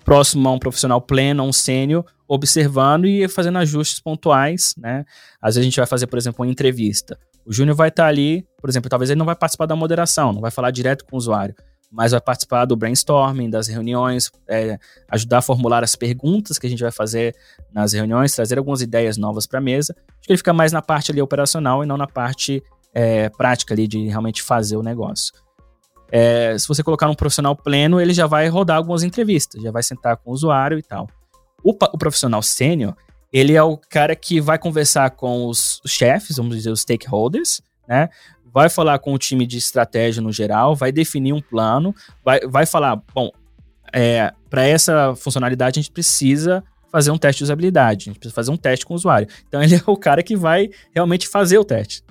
próximo 0.08 0.48
a 0.48 0.54
um 0.54 0.58
profissional 0.58 1.02
pleno, 1.02 1.44
a 1.44 1.46
um 1.46 1.52
sênior, 1.52 2.06
observando 2.30 3.06
e 3.06 3.28
fazendo 3.28 3.58
ajustes 3.58 4.00
pontuais, 4.00 4.74
né? 4.78 5.04
Às 5.42 5.56
vezes 5.56 5.66
a 5.66 5.70
gente 5.70 5.76
vai 5.76 5.86
fazer, 5.86 6.08
por 6.08 6.18
exemplo, 6.18 6.46
uma 6.46 6.50
entrevista. 6.50 7.20
O 7.46 7.52
Júnior 7.52 7.76
vai 7.76 7.90
estar 7.90 8.08
ali, 8.08 8.48
por 8.62 8.70
exemplo, 8.70 8.90
talvez 8.90 9.10
ele 9.10 9.20
não 9.20 9.26
vai 9.26 9.36
participar 9.36 9.66
da 9.66 9.76
moderação, 9.76 10.32
não 10.32 10.40
vai 10.40 10.50
falar 10.50 10.72
direto 10.72 11.04
com 11.04 11.18
o 11.18 11.20
usuário, 11.20 11.54
mas 11.92 12.14
vai 12.14 12.22
participar 12.22 12.64
do 12.64 12.78
brainstorming, 12.78 13.50
das 13.50 13.68
reuniões, 13.68 14.32
é, 14.48 14.80
ajudar 15.12 15.40
a 15.40 15.42
formular 15.42 15.84
as 15.84 15.94
perguntas 15.94 16.58
que 16.58 16.68
a 16.68 16.70
gente 16.70 16.82
vai 16.82 16.92
fazer 16.92 17.36
nas 17.74 17.92
reuniões, 17.92 18.34
trazer 18.34 18.58
algumas 18.58 18.82
ideias 18.82 19.18
novas 19.18 19.46
para 19.46 19.60
a 19.60 19.62
mesa. 19.62 19.94
Acho 19.94 20.22
que 20.22 20.32
ele 20.32 20.38
fica 20.38 20.54
mais 20.54 20.72
na 20.72 20.82
parte 20.82 21.12
ali 21.12 21.22
operacional 21.22 21.84
e 21.84 21.86
não 21.86 21.98
na 21.98 22.08
parte 22.08 22.64
é, 22.94 23.28
prática 23.28 23.74
ali 23.74 23.86
de 23.90 24.08
realmente 24.08 24.42
fazer 24.42 24.78
o 24.78 24.82
negócio. 24.82 25.34
É, 26.12 26.58
se 26.58 26.68
você 26.68 26.84
colocar 26.84 27.10
um 27.10 27.16
profissional 27.16 27.56
pleno, 27.56 28.00
ele 28.00 28.14
já 28.14 28.28
vai 28.28 28.48
rodar 28.48 28.78
algumas 28.78 29.04
entrevistas, 29.04 29.62
já 29.62 29.72
vai 29.72 29.84
sentar 29.84 30.18
com 30.18 30.32
o 30.32 30.34
usuário 30.34 30.78
e 30.78 30.84
tal. 30.84 31.10
O, 31.64 31.72
o 31.72 31.98
profissional 31.98 32.42
sênior, 32.42 32.96
ele 33.32 33.54
é 33.54 33.64
o 33.64 33.78
cara 33.78 34.16
que 34.16 34.40
vai 34.40 34.58
conversar 34.58 35.12
com 35.12 35.48
os 35.48 35.82
chefes, 35.86 36.38
vamos 36.38 36.56
dizer, 36.56 36.72
os 36.72 36.82
stakeholders, 36.82 37.62
né? 37.88 38.10
Vai 38.54 38.70
falar 38.70 38.98
com 39.00 39.14
o 39.14 39.18
time 39.18 39.46
de 39.46 39.58
estratégia 39.58 40.22
no 40.22 40.32
geral, 40.32 40.76
vai 40.76 40.92
definir 40.92 41.34
um 41.34 41.42
plano, 41.42 41.94
vai, 42.24 42.40
vai 42.48 42.66
falar, 42.66 42.96
bom, 43.14 43.30
é, 43.94 44.34
para 44.50 44.66
essa 44.66 45.14
funcionalidade 45.16 45.80
a 45.80 45.82
gente 45.82 45.92
precisa 45.92 46.64
fazer 46.90 47.12
um 47.12 47.18
teste 47.18 47.40
de 47.40 47.44
usabilidade, 47.44 48.04
a 48.04 48.06
gente 48.06 48.20
precisa 48.20 48.34
fazer 48.34 48.50
um 48.50 48.58
teste 48.58 48.86
com 48.86 48.94
o 48.94 48.96
usuário. 48.96 49.28
Então 49.48 49.62
ele 49.62 49.76
é 49.76 49.84
o 49.86 49.98
cara 49.98 50.24
que 50.24 50.36
vai 50.36 50.70
realmente 50.96 51.28
fazer 51.28 51.58
o 51.58 51.66
teste, 51.66 52.02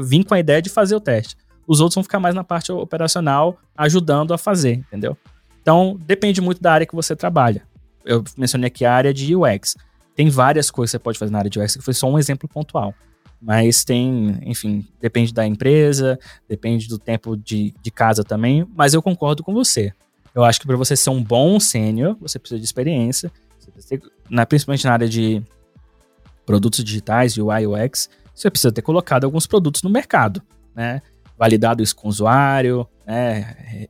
vir 0.00 0.24
com 0.24 0.34
a 0.34 0.38
ideia 0.38 0.60
de 0.60 0.68
fazer 0.68 0.94
o 0.94 1.00
teste 1.00 1.36
os 1.66 1.80
outros 1.80 1.94
vão 1.94 2.02
ficar 2.02 2.20
mais 2.20 2.34
na 2.34 2.44
parte 2.44 2.70
operacional, 2.72 3.58
ajudando 3.76 4.34
a 4.34 4.38
fazer, 4.38 4.74
entendeu? 4.74 5.16
Então, 5.60 5.98
depende 6.04 6.40
muito 6.40 6.60
da 6.60 6.72
área 6.72 6.86
que 6.86 6.94
você 6.94 7.16
trabalha. 7.16 7.62
Eu 8.04 8.22
mencionei 8.36 8.68
aqui 8.68 8.84
a 8.84 8.92
área 8.92 9.14
de 9.14 9.34
UX. 9.34 9.76
Tem 10.14 10.28
várias 10.28 10.70
coisas 10.70 10.90
que 10.90 10.98
você 10.98 11.02
pode 11.02 11.18
fazer 11.18 11.32
na 11.32 11.38
área 11.38 11.50
de 11.50 11.58
UX, 11.58 11.76
que 11.76 11.82
foi 11.82 11.94
só 11.94 12.08
um 12.08 12.18
exemplo 12.18 12.48
pontual. 12.48 12.94
Mas 13.40 13.84
tem, 13.84 14.38
enfim, 14.42 14.86
depende 15.00 15.32
da 15.32 15.46
empresa, 15.46 16.18
depende 16.48 16.86
do 16.88 16.98
tempo 16.98 17.36
de, 17.36 17.74
de 17.82 17.90
casa 17.90 18.22
também. 18.22 18.66
Mas 18.74 18.94
eu 18.94 19.02
concordo 19.02 19.42
com 19.42 19.52
você. 19.52 19.92
Eu 20.34 20.44
acho 20.44 20.60
que 20.60 20.66
para 20.66 20.76
você 20.76 20.96
ser 20.96 21.10
um 21.10 21.22
bom 21.22 21.58
sênior, 21.60 22.16
você 22.20 22.38
precisa 22.38 22.58
de 22.58 22.64
experiência. 22.64 23.30
Ter, 23.88 24.02
na, 24.28 24.44
principalmente 24.44 24.84
na 24.84 24.92
área 24.92 25.08
de 25.08 25.42
produtos 26.44 26.84
digitais, 26.84 27.36
UI, 27.38 27.66
UX, 27.66 28.10
você 28.34 28.50
precisa 28.50 28.72
ter 28.72 28.82
colocado 28.82 29.24
alguns 29.24 29.46
produtos 29.46 29.82
no 29.82 29.90
mercado, 29.90 30.42
né? 30.74 31.00
Validado 31.38 31.82
isso 31.82 31.94
com 31.96 32.06
o 32.06 32.10
usuário, 32.10 32.86
né, 33.06 33.86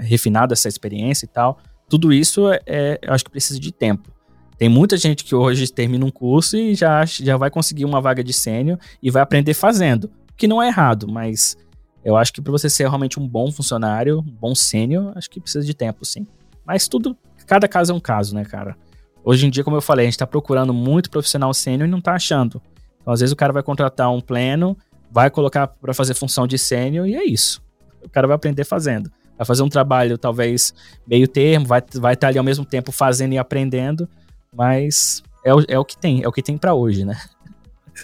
refinado 0.00 0.52
essa 0.52 0.68
experiência 0.68 1.24
e 1.24 1.28
tal. 1.28 1.58
Tudo 1.88 2.12
isso, 2.12 2.50
é, 2.50 2.60
é, 2.66 2.98
eu 3.02 3.12
acho 3.12 3.24
que 3.24 3.30
precisa 3.30 3.58
de 3.58 3.72
tempo. 3.72 4.10
Tem 4.56 4.68
muita 4.68 4.96
gente 4.96 5.24
que 5.24 5.34
hoje 5.34 5.70
termina 5.72 6.04
um 6.04 6.10
curso 6.10 6.56
e 6.56 6.74
já, 6.74 7.04
já 7.04 7.36
vai 7.36 7.50
conseguir 7.50 7.84
uma 7.84 8.00
vaga 8.00 8.22
de 8.22 8.32
sênior 8.32 8.78
e 9.02 9.10
vai 9.10 9.22
aprender 9.22 9.54
fazendo, 9.54 10.10
que 10.36 10.46
não 10.46 10.62
é 10.62 10.68
errado, 10.68 11.08
mas 11.10 11.56
eu 12.04 12.16
acho 12.16 12.32
que 12.32 12.40
para 12.40 12.52
você 12.52 12.68
ser 12.70 12.84
realmente 12.84 13.18
um 13.18 13.26
bom 13.26 13.50
funcionário, 13.50 14.20
um 14.20 14.22
bom 14.22 14.54
sênior, 14.54 15.12
acho 15.16 15.28
que 15.28 15.40
precisa 15.40 15.64
de 15.64 15.74
tempo, 15.74 16.04
sim. 16.04 16.26
Mas 16.64 16.86
tudo, 16.88 17.16
cada 17.46 17.66
caso 17.66 17.92
é 17.92 17.94
um 17.94 18.00
caso, 18.00 18.34
né, 18.34 18.44
cara? 18.44 18.76
Hoje 19.24 19.46
em 19.46 19.50
dia, 19.50 19.62
como 19.62 19.76
eu 19.76 19.82
falei, 19.82 20.06
a 20.06 20.10
gente 20.10 20.18
tá 20.18 20.26
procurando 20.26 20.74
muito 20.74 21.10
profissional 21.10 21.52
sênior 21.54 21.88
e 21.88 21.90
não 21.90 22.00
tá 22.00 22.14
achando. 22.14 22.60
Então, 23.00 23.12
às 23.12 23.20
vezes 23.20 23.32
o 23.32 23.36
cara 23.36 23.52
vai 23.52 23.62
contratar 23.62 24.10
um 24.12 24.20
pleno 24.20 24.76
vai 25.12 25.30
colocar 25.30 25.66
para 25.66 25.92
fazer 25.92 26.14
função 26.14 26.46
de 26.46 26.56
sênior 26.58 27.06
e 27.06 27.14
é 27.14 27.24
isso. 27.24 27.62
O 28.02 28.08
cara 28.08 28.26
vai 28.26 28.34
aprender 28.34 28.64
fazendo. 28.64 29.12
Vai 29.36 29.46
fazer 29.46 29.62
um 29.62 29.68
trabalho 29.68 30.16
talvez 30.16 30.74
meio 31.06 31.28
termo, 31.28 31.66
vai 31.66 31.80
estar 31.80 32.00
vai 32.00 32.16
tá 32.16 32.28
ali 32.28 32.38
ao 32.38 32.44
mesmo 32.44 32.64
tempo 32.64 32.90
fazendo 32.90 33.34
e 33.34 33.38
aprendendo, 33.38 34.08
mas 34.54 35.22
é 35.44 35.54
o, 35.54 35.64
é 35.68 35.78
o 35.78 35.84
que 35.84 35.96
tem, 35.96 36.22
é 36.22 36.28
o 36.28 36.32
que 36.32 36.42
tem 36.42 36.56
para 36.56 36.74
hoje, 36.74 37.04
né? 37.04 37.20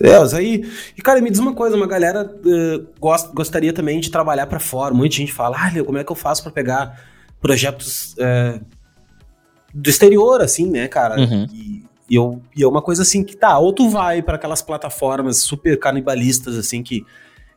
É, 0.02 0.36
aí. 0.36 0.70
E, 0.96 1.00
cara, 1.00 1.20
me 1.20 1.30
diz 1.30 1.38
uma 1.38 1.54
coisa: 1.54 1.74
uma 1.74 1.86
galera 1.86 2.24
uh, 2.24 2.86
gost, 3.00 3.32
gostaria 3.32 3.72
também 3.72 3.98
de 4.00 4.10
trabalhar 4.10 4.46
para 4.46 4.60
fora. 4.60 4.92
Muita 4.92 5.16
gente 5.16 5.32
fala, 5.32 5.56
ah, 5.56 5.84
como 5.84 5.96
é 5.96 6.04
que 6.04 6.12
eu 6.12 6.16
faço 6.16 6.42
para 6.42 6.52
pegar 6.52 7.02
projetos 7.40 8.14
uh, 8.14 8.60
do 9.72 9.88
exterior, 9.88 10.42
assim, 10.42 10.68
né, 10.70 10.88
cara? 10.88 11.18
Uhum. 11.18 11.46
E, 11.52 11.87
e, 12.08 12.14
eu, 12.14 12.40
e 12.56 12.62
é 12.62 12.66
uma 12.66 12.80
coisa 12.80 13.02
assim 13.02 13.22
que 13.22 13.36
tá, 13.36 13.58
ou 13.58 13.72
tu 13.72 13.88
vai 13.90 14.22
para 14.22 14.36
aquelas 14.36 14.62
plataformas 14.62 15.38
super 15.38 15.78
canibalistas, 15.78 16.56
assim, 16.56 16.82
que, 16.82 17.04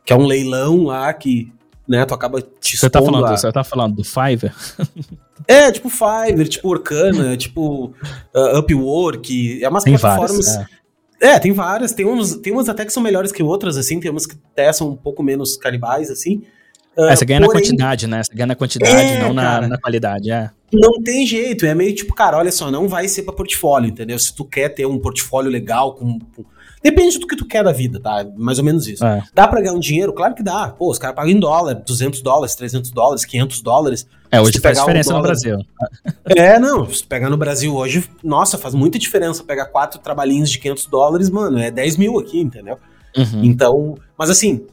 que 0.04 0.12
é 0.12 0.16
um 0.16 0.26
leilão 0.26 0.84
lá 0.84 1.12
que, 1.12 1.52
né, 1.88 2.04
tu 2.04 2.12
acaba 2.12 2.42
te 2.42 2.76
Você 2.76 2.90
tá 2.90 3.00
falando, 3.00 3.26
a... 3.26 3.36
você 3.36 3.52
tá 3.52 3.64
falando 3.64 3.96
do 3.96 4.04
Fiverr? 4.04 4.54
é, 5.48 5.72
tipo 5.72 5.88
Fiverr, 5.88 6.48
tipo 6.48 6.68
Orkana, 6.68 7.36
tipo 7.38 7.94
uh, 8.34 8.58
Upwork, 8.58 9.62
é 9.62 9.68
umas 9.68 9.84
tem 9.84 9.96
plataformas... 9.96 10.46
Várias, 10.46 10.70
é. 11.20 11.26
é. 11.28 11.38
tem 11.38 11.52
várias, 11.52 11.92
tem, 11.92 12.04
uns, 12.04 12.36
tem 12.36 12.52
umas 12.52 12.68
até 12.68 12.84
que 12.84 12.92
são 12.92 13.02
melhores 13.02 13.32
que 13.32 13.42
outras, 13.42 13.78
assim, 13.78 14.00
tem 14.00 14.10
umas 14.10 14.26
que 14.26 14.36
até 14.52 14.70
são 14.72 14.90
um 14.90 14.96
pouco 14.96 15.22
menos 15.22 15.56
canibais, 15.56 16.10
assim, 16.10 16.42
é, 16.96 17.16
você 17.16 17.24
ganha 17.24 17.40
porém, 17.40 17.54
na 17.54 17.60
quantidade, 17.60 18.06
né? 18.06 18.22
Você 18.22 18.34
ganha 18.34 18.46
na 18.46 18.54
quantidade, 18.54 18.94
é, 18.94 19.20
não 19.20 19.32
na, 19.32 19.66
na, 19.68 19.78
qualidade, 19.78 20.30
é. 20.30 20.50
Não 20.72 21.02
tem 21.02 21.26
jeito, 21.26 21.64
é 21.64 21.74
meio 21.74 21.94
tipo, 21.94 22.14
cara, 22.14 22.36
olha 22.36 22.52
só, 22.52 22.70
não 22.70 22.88
vai 22.88 23.08
ser 23.08 23.22
pra 23.22 23.32
portfólio, 23.32 23.88
entendeu? 23.88 24.18
Se 24.18 24.34
tu 24.34 24.44
quer 24.44 24.68
ter 24.68 24.86
um 24.86 24.98
portfólio 24.98 25.50
legal 25.50 25.94
com, 25.94 26.18
com... 26.18 26.44
Depende 26.82 27.18
do 27.18 27.26
que 27.26 27.36
tu 27.36 27.46
quer 27.46 27.62
da 27.62 27.72
vida, 27.72 28.00
tá? 28.00 28.26
Mais 28.36 28.58
ou 28.58 28.64
menos 28.64 28.88
isso. 28.88 29.04
É. 29.04 29.22
Dá 29.32 29.46
pra 29.46 29.60
ganhar 29.60 29.72
um 29.72 29.80
dinheiro? 29.80 30.12
Claro 30.12 30.34
que 30.34 30.42
dá. 30.42 30.68
Pô, 30.68 30.90
os 30.90 30.98
caras 30.98 31.14
pagam 31.14 31.30
em 31.30 31.38
dólar, 31.38 31.74
200 31.74 32.20
dólares, 32.22 32.56
300 32.56 32.90
dólares, 32.90 33.24
500 33.24 33.60
dólares. 33.62 34.06
É, 34.30 34.40
hoje 34.40 34.58
faz 34.58 34.78
diferença 34.78 35.10
um 35.10 35.12
dólar... 35.12 35.22
no 35.22 35.28
Brasil. 35.28 35.58
É, 36.36 36.58
não, 36.58 36.90
se 36.90 37.04
pegar 37.04 37.30
no 37.30 37.36
Brasil 37.36 37.74
hoje, 37.74 38.08
nossa, 38.22 38.58
faz 38.58 38.74
muita 38.74 38.98
diferença 38.98 39.44
pegar 39.44 39.66
quatro 39.66 40.00
trabalhinhos 40.00 40.50
de 40.50 40.58
500 40.58 40.86
dólares, 40.86 41.30
mano, 41.30 41.58
é 41.58 41.70
10 41.70 41.96
mil 41.98 42.18
aqui, 42.18 42.40
entendeu? 42.40 42.78
Uhum. 43.16 43.44
Então, 43.44 43.94
mas 44.18 44.30
assim, 44.30 44.66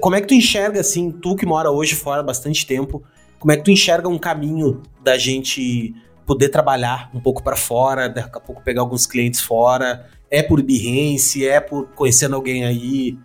como 0.00 0.16
é 0.16 0.20
que 0.20 0.26
tu 0.26 0.34
enxerga, 0.34 0.80
assim, 0.80 1.10
tu 1.10 1.36
que 1.36 1.46
mora 1.46 1.70
hoje 1.70 1.94
fora 1.94 2.20
há 2.20 2.24
bastante 2.24 2.66
tempo, 2.66 3.02
como 3.38 3.52
é 3.52 3.56
que 3.56 3.62
tu 3.62 3.70
enxerga 3.70 4.08
um 4.08 4.18
caminho 4.18 4.82
da 5.02 5.16
gente 5.16 5.94
poder 6.24 6.48
trabalhar 6.48 7.10
um 7.14 7.20
pouco 7.20 7.42
para 7.42 7.56
fora, 7.56 8.08
daqui 8.08 8.36
a 8.36 8.40
pouco 8.40 8.62
pegar 8.62 8.80
alguns 8.80 9.06
clientes 9.06 9.40
fora? 9.40 10.06
É 10.30 10.42
por 10.42 10.60
Behance? 10.60 11.46
É 11.46 11.60
por 11.60 11.88
conhecendo 11.90 12.34
alguém 12.34 12.64
aí? 12.64 13.16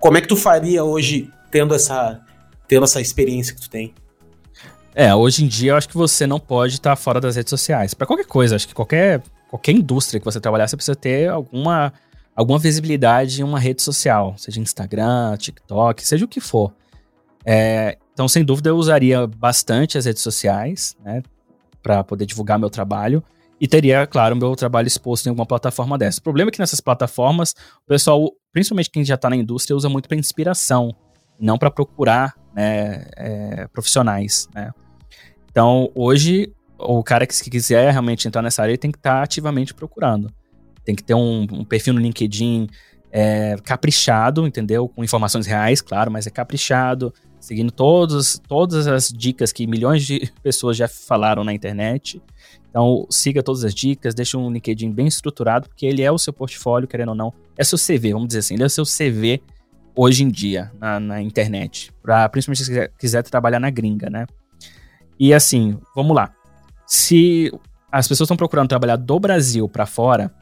Como 0.00 0.18
é 0.18 0.20
que 0.20 0.26
tu 0.26 0.36
faria 0.36 0.82
hoje 0.82 1.30
tendo 1.50 1.74
essa, 1.74 2.20
tendo 2.66 2.84
essa 2.84 3.00
experiência 3.00 3.54
que 3.54 3.60
tu 3.60 3.70
tem? 3.70 3.94
É, 4.94 5.14
hoje 5.14 5.44
em 5.44 5.46
dia 5.46 5.72
eu 5.72 5.76
acho 5.76 5.88
que 5.88 5.96
você 5.96 6.26
não 6.26 6.40
pode 6.40 6.74
estar 6.74 6.96
fora 6.96 7.20
das 7.20 7.36
redes 7.36 7.50
sociais. 7.50 7.94
Para 7.94 8.06
qualquer 8.06 8.26
coisa, 8.26 8.56
acho 8.56 8.66
que 8.66 8.74
qualquer, 8.74 9.22
qualquer 9.48 9.72
indústria 9.72 10.18
que 10.18 10.24
você 10.24 10.40
trabalhar, 10.40 10.66
você 10.66 10.76
precisa 10.76 10.96
ter 10.96 11.30
alguma, 11.30 11.92
alguma 12.34 12.58
visibilidade 12.58 13.40
em 13.40 13.44
uma 13.44 13.58
rede 13.58 13.82
social, 13.82 14.34
seja 14.36 14.60
Instagram, 14.60 15.36
TikTok, 15.36 16.06
seja 16.06 16.24
o 16.24 16.28
que 16.28 16.40
for. 16.40 16.72
É, 17.44 17.98
então, 18.12 18.28
sem 18.28 18.44
dúvida, 18.44 18.70
eu 18.70 18.76
usaria 18.76 19.26
bastante 19.26 19.98
as 19.98 20.04
redes 20.04 20.22
sociais, 20.22 20.96
né, 21.04 21.22
para 21.82 22.04
poder 22.04 22.26
divulgar 22.26 22.58
meu 22.58 22.70
trabalho 22.70 23.22
e 23.60 23.66
teria, 23.66 24.06
claro, 24.06 24.34
meu 24.34 24.54
trabalho 24.56 24.86
exposto 24.86 25.26
em 25.26 25.28
alguma 25.30 25.46
plataforma 25.46 25.96
dessa. 25.96 26.20
O 26.20 26.22
problema 26.22 26.48
é 26.48 26.52
que 26.52 26.58
nessas 26.58 26.80
plataformas, 26.80 27.54
o 27.84 27.88
pessoal, 27.88 28.30
principalmente 28.52 28.90
quem 28.90 29.04
já 29.04 29.14
está 29.14 29.30
na 29.30 29.36
indústria, 29.36 29.76
usa 29.76 29.88
muito 29.88 30.08
para 30.08 30.18
inspiração, 30.18 30.94
não 31.38 31.56
para 31.56 31.70
procurar 31.70 32.34
né, 32.54 33.06
é, 33.16 33.66
profissionais. 33.68 34.48
Né? 34.54 34.70
Então, 35.50 35.90
hoje, 35.94 36.52
o 36.78 37.02
cara 37.02 37.26
que 37.26 37.50
quiser 37.50 37.90
realmente 37.90 38.26
entrar 38.26 38.42
nessa 38.42 38.62
área 38.62 38.76
tem 38.76 38.90
que 38.90 38.98
estar 38.98 39.18
tá 39.18 39.22
ativamente 39.22 39.72
procurando. 39.72 40.32
Tem 40.84 40.94
que 40.94 41.02
ter 41.02 41.14
um, 41.14 41.46
um 41.50 41.64
perfil 41.64 41.94
no 41.94 42.00
LinkedIn 42.00 42.68
é, 43.10 43.56
caprichado, 43.64 44.46
entendeu? 44.46 44.88
Com 44.88 45.04
informações 45.04 45.46
reais, 45.46 45.80
claro, 45.80 46.10
mas 46.10 46.26
é 46.26 46.30
caprichado, 46.30 47.12
seguindo 47.38 47.70
todos, 47.70 48.40
todas 48.48 48.86
as 48.86 49.08
dicas 49.08 49.52
que 49.52 49.66
milhões 49.66 50.04
de 50.04 50.32
pessoas 50.42 50.76
já 50.76 50.88
falaram 50.88 51.44
na 51.44 51.52
internet. 51.52 52.22
Então, 52.70 53.06
siga 53.10 53.42
todas 53.42 53.64
as 53.64 53.74
dicas, 53.74 54.14
deixe 54.14 54.36
um 54.36 54.50
LinkedIn 54.50 54.90
bem 54.90 55.06
estruturado, 55.06 55.68
porque 55.68 55.84
ele 55.84 56.00
é 56.00 56.10
o 56.10 56.16
seu 56.16 56.32
portfólio, 56.32 56.88
querendo 56.88 57.10
ou 57.10 57.14
não. 57.14 57.32
É 57.56 57.62
seu 57.62 57.78
CV, 57.78 58.14
vamos 58.14 58.28
dizer 58.28 58.38
assim. 58.38 58.54
Ele 58.54 58.62
é 58.62 58.66
o 58.66 58.70
seu 58.70 58.84
CV 58.84 59.42
hoje 59.94 60.24
em 60.24 60.30
dia 60.30 60.72
na, 60.80 60.98
na 60.98 61.20
internet. 61.20 61.92
Pra, 62.02 62.26
principalmente 62.30 62.62
se 62.64 62.70
quiser, 62.70 62.92
quiser 62.98 63.22
trabalhar 63.24 63.60
na 63.60 63.68
gringa, 63.68 64.08
né? 64.08 64.26
E 65.20 65.34
assim, 65.34 65.78
vamos 65.94 66.16
lá. 66.16 66.32
Se 66.86 67.52
as 67.90 68.08
pessoas 68.08 68.26
estão 68.26 68.36
procurando 68.36 68.68
trabalhar 68.68 68.96
do 68.96 69.20
Brasil 69.20 69.68
para 69.68 69.84
fora, 69.84 70.32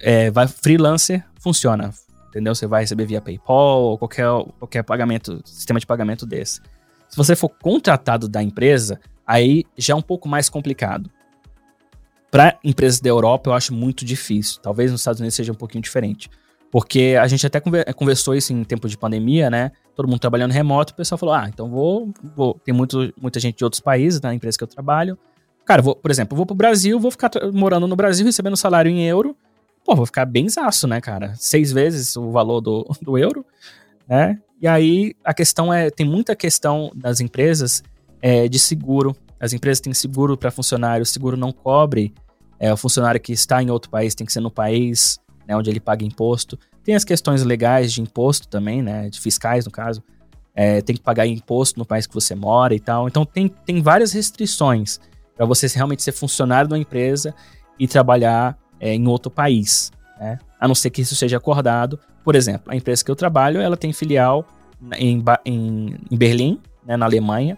é, 0.00 0.30
vai, 0.30 0.46
freelancer 0.46 1.24
funciona. 1.40 1.90
Entendeu? 2.28 2.54
Você 2.54 2.66
vai 2.66 2.82
receber 2.82 3.06
via 3.06 3.20
PayPal 3.20 3.82
ou 3.82 3.98
qualquer, 3.98 4.26
qualquer 4.58 4.82
pagamento, 4.82 5.40
sistema 5.44 5.78
de 5.78 5.86
pagamento 5.86 6.26
desse. 6.26 6.60
Se 7.08 7.16
você 7.16 7.36
for 7.36 7.48
contratado 7.48 8.28
da 8.28 8.42
empresa, 8.42 8.98
aí 9.24 9.64
já 9.78 9.94
é 9.94 9.96
um 9.96 10.02
pouco 10.02 10.28
mais 10.28 10.48
complicado. 10.48 11.08
Para 12.30 12.58
empresas 12.64 13.00
da 13.00 13.08
Europa, 13.08 13.50
eu 13.50 13.54
acho 13.54 13.72
muito 13.72 14.04
difícil. 14.04 14.60
Talvez 14.60 14.90
nos 14.90 15.00
Estados 15.00 15.20
Unidos 15.20 15.36
seja 15.36 15.52
um 15.52 15.54
pouquinho 15.54 15.80
diferente. 15.80 16.28
Porque 16.72 17.16
a 17.20 17.28
gente 17.28 17.46
até 17.46 17.60
conversou 17.92 18.34
isso 18.34 18.52
em 18.52 18.64
tempo 18.64 18.88
de 18.88 18.98
pandemia, 18.98 19.48
né? 19.48 19.70
Todo 19.94 20.08
mundo 20.08 20.18
trabalhando 20.18 20.50
remoto, 20.50 20.92
o 20.92 20.96
pessoal 20.96 21.16
falou: 21.16 21.32
ah, 21.36 21.48
então 21.48 21.70
vou. 21.70 22.12
vou. 22.34 22.60
Tem 22.64 22.74
muito, 22.74 23.14
muita 23.16 23.38
gente 23.38 23.58
de 23.58 23.62
outros 23.62 23.78
países 23.78 24.20
na 24.20 24.34
empresa 24.34 24.58
que 24.58 24.64
eu 24.64 24.66
trabalho. 24.66 25.16
Cara, 25.64 25.80
vou, 25.80 25.94
por 25.94 26.10
exemplo, 26.10 26.36
vou 26.36 26.44
pro 26.44 26.56
Brasil, 26.56 26.98
vou 26.98 27.12
ficar 27.12 27.30
morando 27.52 27.86
no 27.86 27.94
Brasil, 27.94 28.26
recebendo 28.26 28.56
salário 28.56 28.90
em 28.90 29.06
euro. 29.06 29.36
Pô, 29.84 29.94
vou 29.94 30.06
ficar 30.06 30.24
bem 30.24 30.48
zaço, 30.48 30.86
né, 30.86 31.00
cara? 31.00 31.34
Seis 31.36 31.70
vezes 31.72 32.16
o 32.16 32.30
valor 32.30 32.60
do, 32.60 32.86
do 33.02 33.18
euro, 33.18 33.44
né? 34.08 34.38
E 34.60 34.66
aí 34.66 35.14
a 35.22 35.34
questão 35.34 35.72
é: 35.72 35.90
tem 35.90 36.06
muita 36.06 36.34
questão 36.34 36.90
das 36.94 37.20
empresas 37.20 37.82
é, 38.22 38.48
de 38.48 38.58
seguro. 38.58 39.14
As 39.38 39.52
empresas 39.52 39.80
têm 39.80 39.92
seguro 39.92 40.36
para 40.36 40.50
funcionário, 40.50 41.02
o 41.02 41.06
seguro 41.06 41.36
não 41.36 41.52
cobre 41.52 42.14
é, 42.58 42.72
o 42.72 42.76
funcionário 42.76 43.20
que 43.20 43.32
está 43.32 43.62
em 43.62 43.70
outro 43.70 43.90
país 43.90 44.14
tem 44.14 44.26
que 44.26 44.32
ser 44.32 44.40
no 44.40 44.50
país 44.50 45.18
né, 45.46 45.56
onde 45.56 45.70
ele 45.70 45.80
paga 45.80 46.04
imposto. 46.04 46.58
Tem 46.82 46.94
as 46.94 47.04
questões 47.04 47.42
legais 47.42 47.92
de 47.92 48.00
imposto 48.00 48.48
também, 48.48 48.82
né, 48.82 49.08
de 49.08 49.20
fiscais 49.20 49.64
no 49.64 49.70
caso. 49.70 50.02
É, 50.54 50.80
tem 50.80 50.94
que 50.94 51.02
pagar 51.02 51.26
imposto 51.26 51.78
no 51.78 51.84
país 51.84 52.06
que 52.06 52.14
você 52.14 52.34
mora 52.34 52.74
e 52.74 52.80
tal. 52.80 53.08
Então 53.08 53.24
tem, 53.26 53.48
tem 53.48 53.82
várias 53.82 54.12
restrições 54.12 55.00
para 55.36 55.44
você 55.44 55.66
realmente 55.66 56.02
ser 56.02 56.12
funcionário 56.12 56.68
de 56.68 56.74
uma 56.74 56.80
empresa 56.80 57.34
e 57.78 57.88
trabalhar 57.88 58.56
é, 58.84 58.94
em 58.94 59.08
outro 59.08 59.30
país, 59.30 59.90
né? 60.20 60.38
A 60.60 60.68
não 60.68 60.74
ser 60.74 60.90
que 60.90 61.00
isso 61.00 61.16
seja 61.16 61.38
acordado. 61.38 61.98
Por 62.22 62.36
exemplo, 62.36 62.70
a 62.70 62.76
empresa 62.76 63.02
que 63.02 63.10
eu 63.10 63.16
trabalho, 63.16 63.58
ela 63.58 63.78
tem 63.78 63.94
filial 63.94 64.46
em, 64.98 65.24
em, 65.46 65.96
em 66.10 66.16
Berlim, 66.16 66.60
né, 66.84 66.94
na 66.94 67.06
Alemanha. 67.06 67.56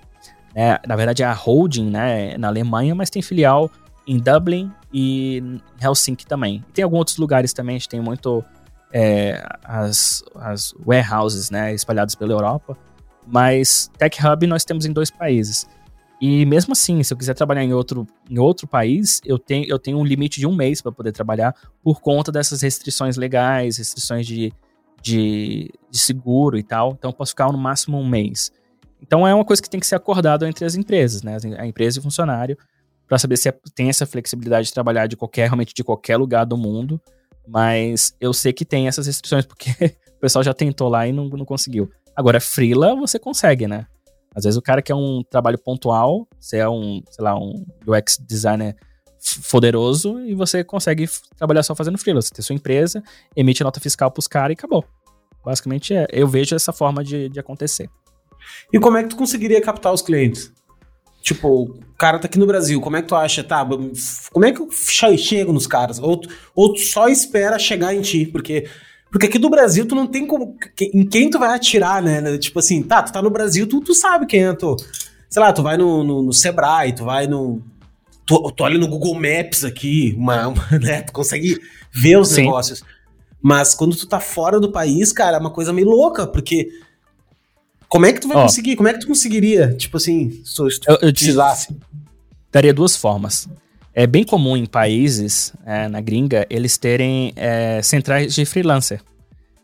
Né? 0.55 0.79
Na 0.87 0.95
verdade, 0.95 1.25
é 1.25 1.27
a 1.27 1.33
holding 1.33 1.91
né, 1.91 2.39
na 2.39 2.47
Alemanha, 2.47 2.95
mas 2.95 3.11
tem 3.11 3.21
filial 3.21 3.69
em 4.07 4.19
Dublin 4.19 4.71
e 4.93 5.43
Helsinki 5.83 6.25
também. 6.25 6.65
tem 6.73 6.85
alguns 6.85 6.99
outros 7.01 7.17
lugares 7.17 7.53
também, 7.53 7.75
a 7.75 7.79
gente 7.79 7.89
tem 7.89 8.01
muito 8.01 8.45
é, 8.93 9.45
as, 9.65 10.23
as 10.37 10.73
warehouses 10.87 11.51
né, 11.51 11.75
espalhadas 11.75 12.15
pela 12.15 12.33
Europa, 12.33 12.79
mas 13.27 13.91
Tech 13.99 14.17
Hub 14.25 14.47
nós 14.47 14.65
temos 14.65 14.87
em 14.87 14.93
dois 14.93 15.11
países. 15.11 15.67
E 16.21 16.47
mesmo 16.47 16.73
assim, 16.73 17.03
se 17.03 17.13
eu 17.13 17.19
quiser 17.19 17.35
trabalhar 17.35 17.63
em 17.63 17.75
outro, 17.75 18.07
em 18.29 18.39
outro 18.39 18.67
país, 18.67 19.21
eu 19.25 19.39
tenho, 19.39 19.67
eu 19.69 19.79
tenho 19.79 19.99
um 19.99 20.05
limite 20.05 20.41
de 20.41 20.47
um 20.47 20.55
mês 20.55 20.81
para 20.81 20.91
poder 20.91 21.13
trabalhar 21.13 21.55
por 21.83 22.01
conta 22.01 22.33
dessas 22.33 22.63
restrições 22.63 23.17
legais, 23.17 23.77
restrições 23.77 24.27
de, 24.27 24.53
de, 25.03 25.71
de, 25.91 25.99
seguro 25.99 26.57
e 26.57 26.63
tal. 26.63 26.95
Então, 26.99 27.11
eu 27.11 27.15
posso 27.15 27.33
ficar 27.33 27.53
no 27.53 27.59
máximo 27.59 27.99
um 27.99 28.09
mês. 28.09 28.51
Então, 29.03 29.29
é 29.29 29.35
uma 29.35 29.45
coisa 29.45 29.63
que 29.63 29.69
tem 29.69 29.79
que 29.79 29.87
ser 29.87 29.95
acordado 29.95 30.47
entre 30.47 30.65
as 30.65 30.75
empresas, 30.75 31.23
né? 31.23 31.37
A 31.59 31.67
empresa 31.67 31.99
e 31.99 32.01
o 32.01 32.03
funcionário 32.03 32.57
para 33.07 33.19
saber 33.19 33.37
se 33.37 33.49
é, 33.49 33.55
tem 33.75 33.89
essa 33.89 34.07
flexibilidade 34.07 34.67
de 34.67 34.73
trabalhar 34.73 35.07
de 35.07 35.17
qualquer, 35.17 35.47
realmente 35.47 35.75
de 35.75 35.85
qualquer 35.85 36.17
lugar 36.17 36.45
do 36.45 36.57
mundo. 36.57 37.01
Mas 37.47 38.17
eu 38.21 38.33
sei 38.33 38.53
que 38.53 38.65
tem 38.65 38.89
essas 38.89 39.07
restrições, 39.07 39.45
porque 39.45 39.71
o 40.17 40.21
pessoal 40.21 40.43
já 40.43 40.55
tentou 40.55 40.89
lá 40.89 41.07
e 41.07 41.13
não, 41.13 41.29
não 41.29 41.45
conseguiu. 41.45 41.91
Agora, 42.17 42.41
freela 42.41 42.97
você 42.97 43.19
consegue, 43.19 43.69
né? 43.69 43.87
Às 44.37 44.45
vezes 44.45 44.59
o 44.59 44.63
cara 44.63 44.83
quer 44.83 44.95
um 44.95 45.23
trabalho 45.23 45.59
pontual, 45.59 46.29
você 46.39 46.59
é 46.59 46.69
um, 46.69 47.03
sei 47.11 47.25
lá, 47.25 47.35
um 47.35 47.65
UX 47.87 48.19
designer 48.21 48.77
poderoso 49.51 50.21
e 50.21 50.35
você 50.35 50.63
consegue 50.63 51.09
trabalhar 51.39 51.63
só 51.63 51.75
fazendo 51.75 51.97
freela. 51.97 52.21
Você 52.21 52.35
tem 52.35 52.43
sua 52.43 52.55
empresa, 52.55 53.03
emite 53.35 53.65
nota 53.65 53.81
fiscal 53.81 54.11
pros 54.11 54.29
caras 54.29 54.51
e 54.51 54.59
acabou. 54.59 54.85
Basicamente, 55.43 55.95
é, 55.95 56.07
eu 56.13 56.29
vejo 56.29 56.55
essa 56.55 56.71
forma 56.71 57.03
de, 57.03 57.31
de 57.31 57.41
acontecer. 57.41 57.89
E 58.71 58.79
como 58.79 58.99
é 58.99 59.03
que 59.03 59.09
tu 59.09 59.17
conseguiria 59.17 59.61
captar 59.63 59.93
os 59.93 60.03
clientes? 60.03 60.53
Tipo, 61.23 61.63
o 61.63 61.95
cara 61.99 62.19
tá 62.19 62.27
aqui 62.27 62.39
no 62.39 62.47
Brasil, 62.47 62.81
como 62.81 62.97
é 62.97 63.03
que 63.03 63.09
tu 63.09 63.17
acha? 63.17 63.43
Tá, 63.43 63.67
como 64.33 64.45
é 64.45 64.53
que 64.53 64.61
eu 64.61 64.69
chego 65.17 65.53
nos 65.53 65.67
caras? 65.67 65.99
Ou, 65.99 66.21
ou 66.55 66.77
só 66.77 67.09
espera 67.09 67.59
chegar 67.59 67.95
em 67.95 68.03
ti? 68.03 68.27
Porque, 68.27 68.69
porque 69.11 69.27
aqui 69.27 69.39
do 69.39 69.51
Brasil 69.51 69.87
tu 69.87 69.95
não 69.95 70.07
tem 70.07 70.27
como. 70.27 70.57
Em 70.93 71.07
quem 71.07 71.31
tu 71.31 71.39
vai 71.39 71.55
atirar, 71.55 72.03
né? 72.03 72.37
Tipo 72.39 72.59
assim, 72.59 72.83
tá, 72.83 73.03
tu 73.03 73.13
tá 73.13 73.23
no 73.23 73.31
Brasil, 73.31 73.67
tu, 73.67 73.81
tu 73.81 73.95
sabe 73.95 74.27
quem 74.27 74.45
é 74.45 74.53
tu. 74.53 74.77
Sei 75.29 75.41
lá, 75.41 75.53
tu 75.53 75.63
vai 75.63 75.77
no, 75.77 76.03
no, 76.03 76.23
no 76.23 76.33
Sebrae, 76.33 76.93
tu 76.93 77.05
vai 77.05 77.27
no. 77.27 77.63
Tu, 78.27 78.53
tu 78.53 78.65
olha 78.65 78.79
no 78.79 78.89
Google 78.89 79.15
Maps 79.15 79.65
aqui, 79.65 80.15
uma, 80.19 80.49
uma 80.49 80.69
né? 80.81 81.03
Tu 81.03 81.13
consegue 81.13 81.59
ver 81.93 82.19
os 82.19 82.29
Sim. 82.29 82.43
negócios. 82.43 82.83
Mas 83.41 83.75
quando 83.75 83.97
tu 83.97 84.07
tá 84.07 84.19
fora 84.19 84.59
do 84.59 84.73
país, 84.73 85.13
cara, 85.13 85.37
é 85.37 85.41
uma 85.41 85.53
coisa 85.53 85.73
meio 85.73 85.89
louca, 85.89 86.27
porque 86.27 86.69
como 87.89 88.07
é 88.07 88.13
que 88.13 88.21
tu 88.21 88.29
vai 88.29 88.37
Ó, 88.39 88.43
conseguir? 88.43 88.77
Como 88.77 88.89
é 88.89 88.93
que 88.93 89.01
tu 89.01 89.07
conseguiria? 89.07 89.73
Tipo 89.75 89.97
assim, 89.99 90.43
se 90.45 90.57
tu 90.57 90.69
eu, 90.89 90.99
eu 91.01 91.13
precisasse. 91.13 91.77
Daria 92.51 92.75
duas 92.75 92.97
formas. 92.97 93.49
É 93.99 94.07
bem 94.07 94.25
comum 94.25 94.59
em 94.59 94.67
países, 94.67 95.55
é, 95.65 95.89
na 95.89 96.03
gringa, 96.03 96.47
eles 96.51 96.77
terem 96.77 97.33
é, 97.35 97.81
centrais 97.81 98.35
de 98.35 98.45
freelancer. 98.45 99.01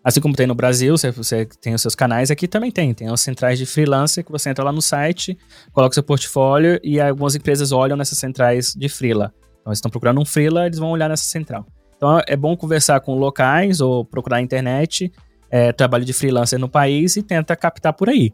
Assim 0.02 0.22
como 0.22 0.34
tem 0.34 0.46
no 0.46 0.54
Brasil, 0.54 0.96
você, 0.96 1.44
tem 1.60 1.74
os 1.74 1.82
seus 1.82 1.94
canais, 1.94 2.30
aqui 2.30 2.48
também 2.48 2.70
tem. 2.70 2.94
Tem 2.94 3.12
os 3.12 3.20
centrais 3.20 3.58
de 3.58 3.66
freelancer 3.66 4.24
que 4.24 4.32
você 4.32 4.48
entra 4.48 4.64
lá 4.64 4.72
no 4.72 4.80
site, 4.80 5.36
coloca 5.70 5.92
seu 5.92 6.02
portfólio 6.02 6.80
e 6.82 6.98
algumas 6.98 7.34
empresas 7.34 7.72
olham 7.72 7.94
nessas 7.94 8.16
centrais 8.16 8.72
de 8.72 8.88
freela. 8.88 9.34
Então, 9.60 9.70
eles 9.70 9.76
estão 9.76 9.90
procurando 9.90 10.18
um 10.18 10.24
freela, 10.24 10.64
eles 10.64 10.78
vão 10.78 10.92
olhar 10.92 11.10
nessa 11.10 11.24
central. 11.24 11.66
Então, 11.94 12.18
é 12.26 12.34
bom 12.34 12.56
conversar 12.56 13.00
com 13.00 13.14
locais 13.18 13.82
ou 13.82 14.02
procurar 14.02 14.36
na 14.36 14.42
internet 14.42 15.12
é, 15.50 15.72
trabalho 15.72 16.06
de 16.06 16.14
freelancer 16.14 16.58
no 16.58 16.70
país 16.70 17.16
e 17.16 17.22
tenta 17.22 17.54
captar 17.54 17.92
por 17.92 18.08
aí. 18.08 18.32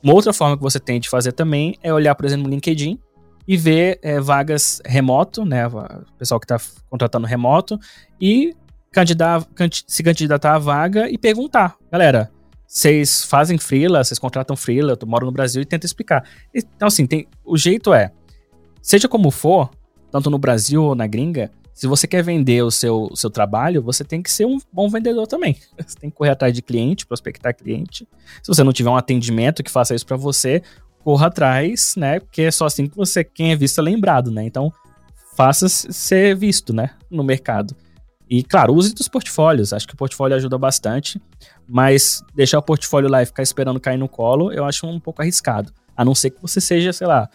Uma 0.00 0.14
outra 0.14 0.32
forma 0.32 0.56
que 0.56 0.62
você 0.62 0.78
tem 0.78 1.00
de 1.00 1.08
fazer 1.08 1.32
também 1.32 1.74
é 1.82 1.92
olhar, 1.92 2.14
por 2.14 2.24
exemplo, 2.24 2.44
no 2.44 2.50
LinkedIn 2.50 3.00
e 3.46 3.56
ver 3.56 3.98
é, 4.02 4.20
vagas 4.20 4.80
remoto, 4.84 5.44
né? 5.44 5.66
O 5.66 6.16
pessoal 6.18 6.40
que 6.40 6.44
está 6.44 6.58
contratando 6.88 7.26
remoto, 7.26 7.78
e 8.20 8.54
candidatar, 8.90 9.46
se 9.86 10.02
candidatar 10.02 10.54
à 10.54 10.58
vaga 10.58 11.10
e 11.10 11.18
perguntar, 11.18 11.76
galera, 11.90 12.30
vocês 12.66 13.24
fazem 13.24 13.58
freela, 13.58 14.02
vocês 14.02 14.18
contratam 14.18 14.56
freela, 14.56 14.96
eu 15.00 15.06
moro 15.06 15.26
no 15.26 15.32
Brasil 15.32 15.60
e 15.62 15.64
tenta 15.64 15.86
explicar. 15.86 16.24
Então, 16.54 16.88
assim, 16.88 17.06
tem, 17.06 17.26
o 17.44 17.56
jeito 17.56 17.92
é, 17.92 18.10
seja 18.80 19.08
como 19.08 19.30
for, 19.30 19.70
tanto 20.10 20.30
no 20.30 20.38
Brasil 20.38 20.82
ou 20.82 20.94
na 20.94 21.06
gringa, 21.06 21.50
se 21.74 21.88
você 21.88 22.06
quer 22.06 22.22
vender 22.22 22.62
o 22.62 22.70
seu, 22.70 23.10
seu 23.14 23.28
trabalho, 23.28 23.82
você 23.82 24.04
tem 24.04 24.22
que 24.22 24.30
ser 24.30 24.46
um 24.46 24.58
bom 24.72 24.88
vendedor 24.88 25.26
também. 25.26 25.56
Você 25.76 25.98
tem 25.98 26.08
que 26.08 26.16
correr 26.16 26.30
atrás 26.30 26.54
de 26.54 26.62
cliente, 26.62 27.04
prospectar 27.04 27.52
cliente. 27.52 28.08
Se 28.40 28.46
você 28.46 28.62
não 28.62 28.72
tiver 28.72 28.90
um 28.90 28.96
atendimento 28.96 29.60
que 29.60 29.70
faça 29.70 29.92
isso 29.92 30.06
para 30.06 30.16
você, 30.16 30.62
corra 31.04 31.26
atrás, 31.26 31.94
né? 31.96 32.18
Porque 32.18 32.42
é 32.42 32.50
só 32.50 32.64
assim 32.64 32.86
que 32.86 32.96
você, 32.96 33.22
quem 33.22 33.52
é 33.52 33.56
visto 33.56 33.78
é 33.78 33.82
lembrado, 33.84 34.30
né? 34.30 34.42
Então, 34.42 34.72
faça 35.36 35.68
ser 35.68 36.34
visto, 36.34 36.72
né? 36.72 36.90
No 37.10 37.22
mercado. 37.22 37.76
E, 38.28 38.42
claro, 38.42 38.74
use 38.74 38.94
dos 38.94 39.06
portfólios. 39.06 39.74
Acho 39.74 39.86
que 39.86 39.92
o 39.92 39.98
portfólio 39.98 40.34
ajuda 40.34 40.56
bastante. 40.56 41.20
Mas 41.68 42.22
deixar 42.34 42.58
o 42.58 42.62
portfólio 42.62 43.10
lá 43.10 43.22
e 43.22 43.26
ficar 43.26 43.42
esperando 43.42 43.78
cair 43.78 43.98
no 43.98 44.08
colo, 44.08 44.50
eu 44.50 44.64
acho 44.64 44.86
um 44.86 44.98
pouco 44.98 45.20
arriscado. 45.20 45.70
A 45.94 46.04
não 46.04 46.14
ser 46.14 46.30
que 46.30 46.40
você 46.40 46.60
seja, 46.60 46.92
sei 46.92 47.06
lá, 47.06 47.28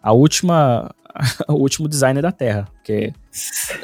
a 0.00 0.12
última 0.12 0.94
o 1.48 1.54
último 1.54 1.88
designer 1.88 2.22
da 2.22 2.32
Terra, 2.32 2.68
porque 2.74 3.12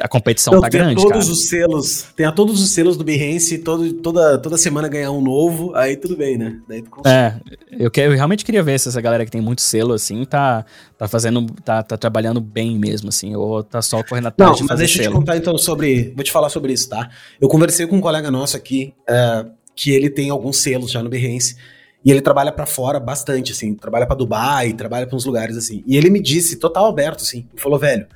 a 0.00 0.08
competição 0.08 0.52
então, 0.52 0.62
tá 0.62 0.68
grande, 0.68 0.96
todos 0.96 1.10
cara. 1.10 1.32
os 1.32 1.48
selos, 1.48 2.06
tem 2.16 2.26
a 2.26 2.32
todos 2.32 2.60
os 2.60 2.72
selos 2.72 2.96
do 2.96 3.04
Behance, 3.04 3.58
todo, 3.58 3.92
toda, 3.94 4.38
toda 4.38 4.56
semana 4.58 4.88
ganhar 4.88 5.10
um 5.10 5.20
novo, 5.20 5.74
aí 5.74 5.96
tudo 5.96 6.16
bem, 6.16 6.36
né? 6.36 6.60
Daí 6.68 6.82
é, 7.06 7.34
eu, 7.70 7.90
que, 7.90 8.00
eu 8.00 8.12
realmente 8.12 8.44
queria 8.44 8.62
ver 8.62 8.78
se 8.78 8.88
essa 8.88 9.00
galera 9.00 9.24
que 9.24 9.30
tem 9.30 9.40
muito 9.40 9.62
selo, 9.62 9.92
assim, 9.94 10.24
tá, 10.24 10.64
tá 10.98 11.08
fazendo, 11.08 11.46
tá, 11.64 11.82
tá 11.82 11.96
trabalhando 11.96 12.40
bem 12.40 12.78
mesmo, 12.78 13.08
assim, 13.08 13.34
ou 13.34 13.62
tá 13.62 13.80
só 13.80 14.02
correndo 14.02 14.28
atrás 14.28 14.50
Não, 14.52 14.58
de 14.58 14.66
fazer 14.66 14.78
deixa 14.80 15.02
selo. 15.02 15.06
eu 15.06 15.12
te 15.12 15.18
contar 15.18 15.36
então 15.36 15.56
sobre, 15.58 16.12
vou 16.14 16.24
te 16.24 16.32
falar 16.32 16.48
sobre 16.48 16.72
isso, 16.72 16.88
tá? 16.88 17.08
Eu 17.40 17.48
conversei 17.48 17.86
com 17.86 17.96
um 17.96 18.00
colega 18.00 18.30
nosso 18.30 18.56
aqui, 18.56 18.94
uh, 19.08 19.50
que 19.74 19.90
ele 19.90 20.10
tem 20.10 20.30
alguns 20.30 20.58
selos 20.58 20.90
já 20.90 21.02
no 21.02 21.08
Behance, 21.08 21.56
e 22.04 22.10
ele 22.10 22.20
trabalha 22.20 22.50
para 22.50 22.66
fora 22.66 22.98
bastante, 22.98 23.52
assim, 23.52 23.74
trabalha 23.74 24.06
para 24.06 24.16
Dubai, 24.16 24.72
trabalha 24.72 25.06
para 25.06 25.16
uns 25.16 25.24
lugares 25.24 25.56
assim. 25.56 25.82
E 25.86 25.96
ele 25.96 26.10
me 26.10 26.20
disse, 26.20 26.56
total 26.56 26.86
aberto, 26.86 27.22
assim, 27.22 27.46
falou, 27.56 27.78
velho, 27.78 28.06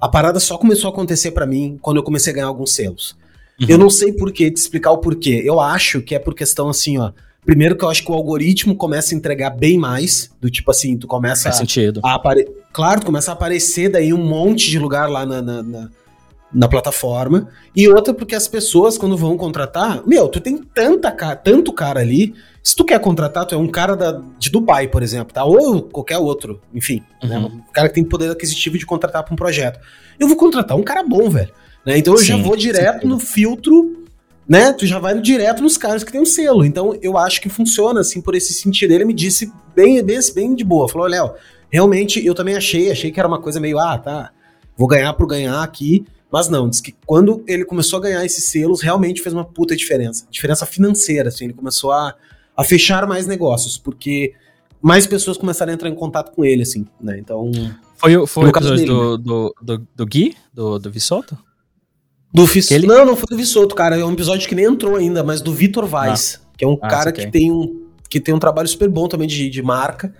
a 0.00 0.08
parada 0.08 0.38
só 0.40 0.56
começou 0.56 0.88
a 0.88 0.92
acontecer 0.92 1.32
para 1.32 1.46
mim 1.46 1.78
quando 1.80 1.96
eu 1.96 2.02
comecei 2.02 2.32
a 2.32 2.34
ganhar 2.36 2.46
alguns 2.46 2.74
selos. 2.74 3.16
Uhum. 3.60 3.66
Eu 3.68 3.78
não 3.78 3.90
sei 3.90 4.12
porquê, 4.12 4.50
te 4.50 4.56
explicar 4.56 4.92
o 4.92 4.98
porquê. 4.98 5.42
Eu 5.44 5.60
acho 5.60 6.00
que 6.02 6.14
é 6.14 6.18
por 6.18 6.34
questão 6.34 6.68
assim, 6.68 6.98
ó. 6.98 7.12
Primeiro 7.44 7.76
que 7.76 7.84
eu 7.84 7.88
acho 7.88 8.04
que 8.04 8.10
o 8.10 8.14
algoritmo 8.14 8.76
começa 8.76 9.14
a 9.14 9.18
entregar 9.18 9.50
bem 9.50 9.76
mais, 9.76 10.30
do 10.40 10.48
tipo 10.48 10.70
assim, 10.70 10.96
tu 10.96 11.08
começa 11.08 11.44
Faz 11.44 11.56
sentido. 11.56 12.00
a 12.04 12.14
aparecer. 12.14 12.52
Claro, 12.72 13.00
tu 13.00 13.06
começa 13.06 13.32
a 13.32 13.34
aparecer 13.34 13.88
daí 13.88 14.12
um 14.12 14.24
monte 14.24 14.70
de 14.70 14.78
lugar 14.78 15.10
lá 15.10 15.26
na, 15.26 15.42
na, 15.42 15.62
na 15.62 15.90
na 16.52 16.68
plataforma. 16.68 17.48
E 17.74 17.88
outra 17.88 18.12
porque 18.12 18.34
as 18.34 18.46
pessoas, 18.46 18.98
quando 18.98 19.16
vão 19.16 19.36
contratar, 19.36 20.02
meu, 20.06 20.28
tu 20.28 20.40
tem 20.40 20.58
tanta 20.58 21.10
tanto 21.36 21.72
cara 21.72 22.00
ali. 22.00 22.34
Se 22.62 22.76
tu 22.76 22.84
quer 22.84 23.00
contratar, 23.00 23.44
tu 23.46 23.54
é 23.54 23.58
um 23.58 23.68
cara 23.68 23.96
da, 23.96 24.20
de 24.38 24.50
Dubai, 24.50 24.86
por 24.86 25.02
exemplo, 25.02 25.32
tá? 25.32 25.44
Ou 25.44 25.82
qualquer 25.82 26.18
outro, 26.18 26.60
enfim. 26.72 27.02
Né? 27.22 27.36
Uhum. 27.36 27.42
Né? 27.42 27.54
Um 27.54 27.72
cara 27.72 27.88
que 27.88 27.94
tem 27.94 28.04
poder 28.04 28.30
aquisitivo 28.30 28.78
de 28.78 28.86
contratar 28.86 29.24
para 29.24 29.32
um 29.32 29.36
projeto. 29.36 29.80
Eu 30.18 30.28
vou 30.28 30.36
contratar 30.36 30.76
um 30.76 30.82
cara 30.82 31.02
bom, 31.02 31.28
velho. 31.28 31.50
Né? 31.84 31.98
Então 31.98 32.14
eu 32.14 32.18
sim, 32.18 32.26
já 32.26 32.36
vou 32.36 32.56
direto 32.56 33.02
sim. 33.02 33.08
no 33.08 33.18
filtro, 33.18 34.04
né? 34.48 34.72
Tu 34.72 34.86
já 34.86 34.98
vai 34.98 35.18
direto 35.20 35.62
nos 35.62 35.76
caras 35.76 36.04
que 36.04 36.12
tem 36.12 36.20
um 36.20 36.26
selo. 36.26 36.64
Então 36.64 36.96
eu 37.02 37.16
acho 37.18 37.40
que 37.40 37.48
funciona, 37.48 38.00
assim, 38.00 38.20
por 38.20 38.34
esse 38.34 38.52
sentido. 38.52 38.92
Ele 38.92 39.04
me 39.04 39.14
disse 39.14 39.50
bem, 39.74 40.02
bem, 40.04 40.20
bem 40.34 40.54
de 40.54 40.62
boa. 40.62 40.88
Falou, 40.88 41.08
Léo, 41.08 41.32
realmente 41.70 42.24
eu 42.24 42.34
também 42.34 42.54
achei, 42.54 42.92
achei 42.92 43.10
que 43.10 43.18
era 43.18 43.28
uma 43.28 43.40
coisa 43.40 43.58
meio, 43.58 43.78
ah, 43.78 43.98
tá, 43.98 44.30
vou 44.76 44.86
ganhar 44.86 45.12
por 45.14 45.26
ganhar 45.26 45.62
aqui. 45.62 46.04
Mas 46.32 46.48
não, 46.48 46.66
diz 46.66 46.80
que 46.80 46.94
quando 47.04 47.44
ele 47.46 47.62
começou 47.62 47.98
a 47.98 48.02
ganhar 48.02 48.24
esses 48.24 48.46
selos, 48.46 48.80
realmente 48.80 49.20
fez 49.20 49.34
uma 49.34 49.44
puta 49.44 49.76
diferença. 49.76 50.26
Diferença 50.30 50.64
financeira, 50.64 51.28
assim, 51.28 51.44
ele 51.44 51.52
começou 51.52 51.92
a, 51.92 52.14
a 52.56 52.64
fechar 52.64 53.06
mais 53.06 53.26
negócios, 53.26 53.76
porque 53.76 54.32
mais 54.80 55.06
pessoas 55.06 55.36
começaram 55.36 55.72
a 55.72 55.74
entrar 55.74 55.90
em 55.90 55.94
contato 55.94 56.32
com 56.32 56.42
ele, 56.42 56.62
assim, 56.62 56.86
né? 56.98 57.18
Então. 57.18 57.52
Foi, 57.98 58.26
foi 58.26 58.46
o 58.46 58.48
episódio 58.48 58.76
dele, 58.76 58.88
do, 58.88 59.18
né? 59.18 59.22
do, 59.22 59.54
do, 59.60 59.86
do, 59.94 60.06
Gui, 60.06 60.34
do, 60.54 60.78
do 60.78 60.90
Vissoto? 60.90 61.36
Do 62.32 62.46
Fis... 62.46 62.70
Ele... 62.70 62.86
Não, 62.86 63.04
não 63.04 63.14
foi 63.14 63.26
do 63.28 63.36
Vissoto, 63.36 63.74
cara. 63.74 63.98
É 63.98 64.04
um 64.04 64.12
episódio 64.12 64.48
que 64.48 64.54
nem 64.54 64.64
entrou 64.64 64.96
ainda, 64.96 65.22
mas 65.22 65.42
do 65.42 65.52
Vitor 65.52 65.84
Vaz, 65.84 66.40
ah. 66.42 66.48
que 66.56 66.64
é 66.64 66.68
um 66.68 66.78
ah, 66.80 66.88
cara 66.88 67.12
que 67.12 67.30
tem 67.30 67.52
um, 67.52 67.88
que 68.08 68.18
tem 68.18 68.34
um 68.34 68.38
trabalho 68.38 68.66
super 68.66 68.88
bom 68.88 69.06
também 69.06 69.28
de, 69.28 69.50
de 69.50 69.62
marca. 69.62 70.14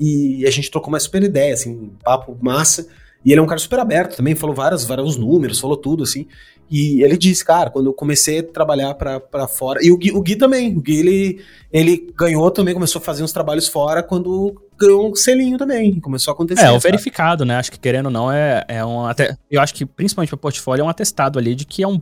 E 0.00 0.44
a 0.44 0.50
gente 0.50 0.68
trocou 0.68 0.88
uma 0.88 0.98
super 0.98 1.22
ideia, 1.22 1.54
assim, 1.54 1.70
um 1.70 1.90
papo 2.02 2.36
massa. 2.42 2.88
E 3.24 3.32
ele 3.32 3.40
é 3.40 3.42
um 3.42 3.46
cara 3.46 3.58
super 3.58 3.78
aberto 3.78 4.16
também, 4.16 4.34
falou 4.34 4.54
vários, 4.54 4.84
vários 4.84 5.16
números, 5.16 5.58
falou 5.58 5.76
tudo, 5.76 6.02
assim. 6.02 6.26
E 6.70 7.02
ele 7.02 7.16
disse, 7.16 7.44
cara, 7.44 7.70
quando 7.70 7.86
eu 7.86 7.92
comecei 7.92 8.40
a 8.40 8.42
trabalhar 8.42 8.94
para 8.94 9.48
fora. 9.48 9.80
E 9.82 9.90
o 9.90 9.96
Gui, 9.96 10.12
o 10.12 10.20
Gui 10.20 10.36
também. 10.36 10.76
O 10.76 10.80
Gui, 10.80 10.98
ele, 10.98 11.40
ele 11.72 12.12
ganhou 12.16 12.50
também, 12.50 12.74
começou 12.74 13.00
a 13.00 13.04
fazer 13.04 13.22
uns 13.22 13.32
trabalhos 13.32 13.68
fora 13.68 14.02
quando 14.02 14.54
ganhou 14.78 15.10
um 15.10 15.14
selinho 15.14 15.56
também. 15.56 16.00
Começou 16.00 16.32
a 16.32 16.34
acontecer. 16.34 16.64
É, 16.64 16.72
o 16.72 16.80
verificado, 16.80 17.44
né? 17.44 17.56
Acho 17.56 17.70
que 17.70 17.78
querendo 17.78 18.06
ou 18.06 18.12
não, 18.12 18.32
é, 18.32 18.64
é 18.66 18.84
um. 18.84 19.04
Até, 19.06 19.36
eu 19.50 19.60
acho 19.60 19.74
que 19.74 19.84
principalmente 19.86 20.30
para 20.30 20.38
portfólio 20.38 20.82
é 20.82 20.84
um 20.84 20.88
atestado 20.88 21.38
ali 21.38 21.54
de 21.54 21.64
que 21.64 21.82
é 21.82 21.88
um, 21.88 22.00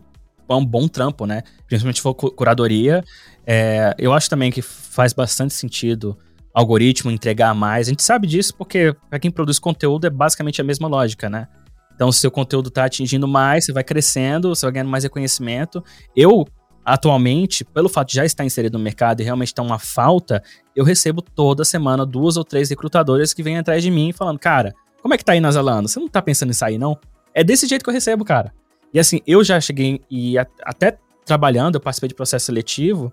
é 0.48 0.54
um 0.54 0.64
bom 0.64 0.88
trampo, 0.88 1.26
né? 1.26 1.42
Principalmente 1.66 1.96
se 1.96 2.02
for 2.02 2.14
curadoria. 2.14 3.04
É, 3.44 3.94
eu 3.98 4.12
acho 4.12 4.30
também 4.30 4.50
que 4.52 4.62
faz 4.62 5.12
bastante 5.12 5.54
sentido 5.54 6.16
algoritmo 6.54 7.10
entregar 7.10 7.54
mais. 7.54 7.88
A 7.88 7.90
gente 7.90 8.02
sabe 8.02 8.26
disso 8.26 8.54
porque 8.56 8.94
para 9.08 9.18
quem 9.18 9.30
produz 9.30 9.58
conteúdo 9.58 10.06
é 10.06 10.10
basicamente 10.10 10.60
a 10.60 10.64
mesma 10.64 10.88
lógica, 10.88 11.30
né? 11.30 11.48
Então, 11.94 12.10
se 12.10 12.20
seu 12.20 12.30
conteúdo 12.30 12.68
está 12.68 12.84
atingindo 12.84 13.28
mais, 13.28 13.64
você 13.64 13.72
vai 13.72 13.84
crescendo, 13.84 14.48
você 14.48 14.66
vai 14.66 14.72
ganhando 14.72 14.90
mais 14.90 15.04
reconhecimento. 15.04 15.84
Eu, 16.16 16.46
atualmente, 16.84 17.64
pelo 17.64 17.88
fato 17.88 18.08
de 18.08 18.16
já 18.16 18.24
estar 18.24 18.44
inserido 18.44 18.78
no 18.78 18.84
mercado 18.84 19.20
e 19.20 19.24
realmente 19.24 19.48
estar 19.48 19.62
uma 19.62 19.78
falta, 19.78 20.42
eu 20.74 20.84
recebo 20.84 21.22
toda 21.22 21.64
semana 21.64 22.04
duas 22.04 22.36
ou 22.36 22.44
três 22.44 22.70
recrutadores 22.70 23.32
que 23.32 23.42
vêm 23.42 23.58
atrás 23.58 23.82
de 23.82 23.90
mim 23.90 24.12
falando, 24.12 24.38
cara, 24.38 24.74
como 25.00 25.14
é 25.14 25.18
que 25.18 25.24
tá 25.24 25.32
aí 25.32 25.40
na 25.40 25.50
Zalando? 25.50 25.88
Você 25.88 26.00
não 26.00 26.08
tá 26.08 26.22
pensando 26.22 26.50
em 26.50 26.54
sair, 26.54 26.78
não? 26.78 26.98
É 27.34 27.44
desse 27.44 27.66
jeito 27.66 27.82
que 27.82 27.90
eu 27.90 27.94
recebo, 27.94 28.24
cara. 28.24 28.52
E 28.92 28.98
assim, 28.98 29.20
eu 29.26 29.42
já 29.42 29.60
cheguei 29.60 30.00
e 30.10 30.36
até 30.38 30.98
trabalhando, 31.24 31.76
eu 31.76 31.80
participei 31.80 32.08
de 32.08 32.14
processo 32.14 32.46
seletivo, 32.46 33.12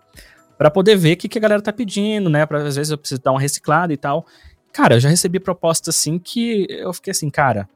para 0.59 0.69
poder 0.69 0.97
ver 0.97 1.13
o 1.13 1.17
que, 1.17 1.29
que 1.29 1.37
a 1.37 1.41
galera 1.41 1.61
tá 1.61 1.71
pedindo, 1.71 2.29
né? 2.29 2.45
Pra, 2.45 2.61
às 2.61 2.75
vezes 2.75 2.91
eu 2.91 2.97
preciso 2.97 3.21
dar 3.21 3.31
uma 3.31 3.39
reciclada 3.39 3.93
e 3.93 3.97
tal. 3.97 4.25
Cara, 4.73 4.97
eu 4.97 4.99
já 4.99 5.07
recebi 5.07 5.39
propostas 5.39 5.95
assim 5.95 6.19
que 6.19 6.67
eu 6.69 6.91
fiquei 6.91 7.11
assim, 7.11 7.29
cara, 7.29 7.67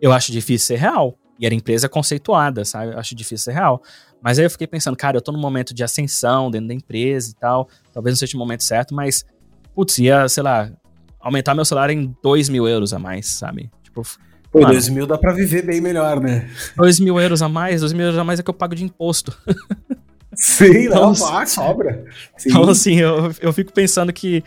eu 0.00 0.12
acho 0.12 0.32
difícil 0.32 0.66
ser 0.66 0.76
real. 0.80 1.16
E 1.38 1.46
era 1.46 1.54
empresa 1.54 1.88
conceituada, 1.88 2.64
sabe? 2.64 2.92
Eu 2.92 2.98
acho 2.98 3.14
difícil 3.14 3.44
ser 3.44 3.52
real. 3.52 3.80
Mas 4.20 4.40
aí 4.40 4.46
eu 4.46 4.50
fiquei 4.50 4.66
pensando, 4.66 4.96
cara, 4.96 5.16
eu 5.16 5.20
tô 5.20 5.30
num 5.30 5.38
momento 5.38 5.72
de 5.72 5.84
ascensão 5.84 6.50
dentro 6.50 6.66
da 6.66 6.74
empresa 6.74 7.30
e 7.30 7.34
tal. 7.34 7.68
Talvez 7.92 8.14
não 8.14 8.18
seja 8.18 8.36
o 8.36 8.40
momento 8.40 8.64
certo, 8.64 8.96
mas, 8.96 9.24
putz, 9.72 9.98
ia, 9.98 10.28
sei 10.28 10.42
lá, 10.42 10.72
aumentar 11.20 11.54
meu 11.54 11.64
salário 11.64 11.92
em 11.92 12.16
2 12.20 12.48
mil 12.48 12.66
euros 12.66 12.92
a 12.92 12.98
mais, 12.98 13.26
sabe? 13.28 13.70
Tipo. 13.84 14.02
Pô, 14.50 14.58
2 14.66 14.88
mil 14.88 15.06
dá 15.06 15.16
pra 15.16 15.32
viver 15.32 15.64
bem 15.64 15.80
melhor, 15.80 16.20
né? 16.20 16.50
2 16.76 16.98
mil 16.98 17.20
euros 17.20 17.42
a 17.42 17.48
mais, 17.48 17.80
2 17.80 17.92
mil 17.92 18.06
euros 18.06 18.18
a 18.18 18.24
mais 18.24 18.40
é 18.40 18.42
que 18.42 18.50
eu 18.50 18.54
pago 18.54 18.74
de 18.74 18.82
imposto. 18.82 19.36
Sim, 20.36 20.86
então, 20.86 21.12
não, 21.12 21.14
pá, 21.14 21.46
sobra. 21.46 22.04
Sim. 22.36 22.50
Então, 22.50 22.68
assim, 22.68 22.96
eu, 22.96 23.32
eu 23.40 23.52
fico 23.52 23.72
pensando 23.72 24.12
que 24.12 24.42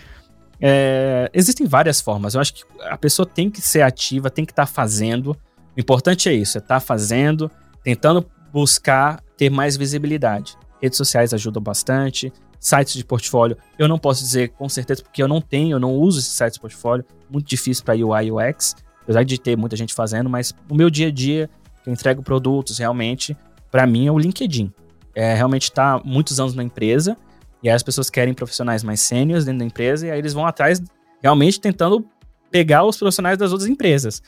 é, 0.60 1.30
existem 1.34 1.68
várias 1.68 2.02
formas. 2.02 2.34
Eu 2.34 2.42
acho 2.42 2.54
que 2.54 2.64
a 2.82 2.98
pessoa 2.98 3.26
tem 3.26 3.50
que 3.50 3.62
ser 3.62 3.82
ativa, 3.82 4.30
tem 4.30 4.46
que 4.46 4.52
estar 4.52 4.66
tá 4.66 4.72
fazendo. 4.72 5.32
O 5.76 5.80
importante 5.80 6.30
é 6.30 6.34
isso, 6.34 6.58
é 6.58 6.60
estar 6.60 6.76
tá 6.76 6.80
fazendo, 6.80 7.50
tentando 7.84 8.26
buscar 8.52 9.22
ter 9.38 9.50
mais 9.50 9.78
visibilidade. 9.78 10.58
Redes 10.82 10.98
sociais 10.98 11.34
ajudam 11.34 11.62
bastante, 11.62 12.32
sites 12.60 12.94
de 12.94 13.06
portfólio. 13.06 13.58
Eu 13.78 13.88
não 13.88 14.00
posso 14.00 14.24
dizer 14.24 14.50
com 14.50 14.68
certeza 14.68 15.04
porque 15.04 15.22
eu 15.22 15.28
não 15.28 15.42
tenho, 15.42 15.76
eu 15.76 15.80
não 15.80 15.94
uso 15.94 16.20
esses 16.20 16.32
sites 16.32 16.56
de 16.56 16.62
portfólio. 16.62 17.06
Muito 17.30 17.48
difícil 17.48 17.84
para 17.84 17.96
UI 17.96 18.32
UX, 18.32 18.76
apesar 19.04 19.24
de 19.24 19.40
ter 19.40 19.56
muita 19.56 19.76
gente 19.76 19.94
fazendo, 19.94 20.30
mas 20.30 20.54
o 20.70 20.76
meu 20.76 20.90
dia 20.90 21.08
a 21.08 21.12
dia, 21.12 21.50
que 21.84 21.90
eu 21.90 21.94
entrego 21.94 22.24
produtos 22.24 22.80
realmente, 22.80 23.38
para 23.70 23.86
mim 23.86 24.08
é 24.08 24.12
o 24.12 24.18
LinkedIn 24.18 24.72
é, 25.18 25.34
realmente 25.34 25.64
está 25.64 26.00
muitos 26.06 26.40
anos 26.40 26.54
na 26.54 26.62
empresa, 26.62 27.18
e 27.64 27.68
aí 27.68 27.74
as 27.76 27.82
pessoas 27.82 28.08
querem 28.08 28.36
profissionais 28.36 28.84
mais 28.84 29.02
sêniores 29.02 29.46
dentro 29.46 29.58
da 29.60 29.66
empresa, 29.66 30.06
e 30.06 30.12
aí 30.12 30.20
eles 30.20 30.32
vão 30.32 30.46
atrás 30.46 30.80
realmente 31.24 31.60
tentando 31.60 32.08
pegar 32.52 32.86
os 32.86 32.98
profissionais 32.98 33.36
das 33.36 33.52
outras 33.52 33.68
empresas. 33.68 34.22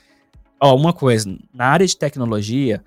Ó, 0.59 0.75
uma 0.75 0.91
coisa, 0.91 1.37
na 1.53 1.67
área 1.67 1.85
de 1.85 1.95
tecnologia, 1.95 2.83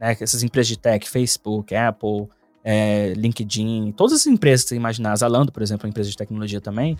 né, 0.00 0.16
essas 0.20 0.42
empresas 0.42 0.66
de 0.66 0.76
tech, 0.76 1.08
Facebook, 1.08 1.72
Apple, 1.72 2.26
é, 2.64 3.12
LinkedIn, 3.16 3.92
todas 3.92 4.14
as 4.14 4.26
empresas 4.26 4.64
que 4.64 4.70
você 4.70 4.74
imaginar, 4.76 5.14
Zalando, 5.14 5.52
por 5.52 5.62
exemplo, 5.62 5.84
é 5.84 5.86
uma 5.86 5.90
empresa 5.90 6.10
de 6.10 6.16
tecnologia 6.16 6.60
também, 6.60 6.98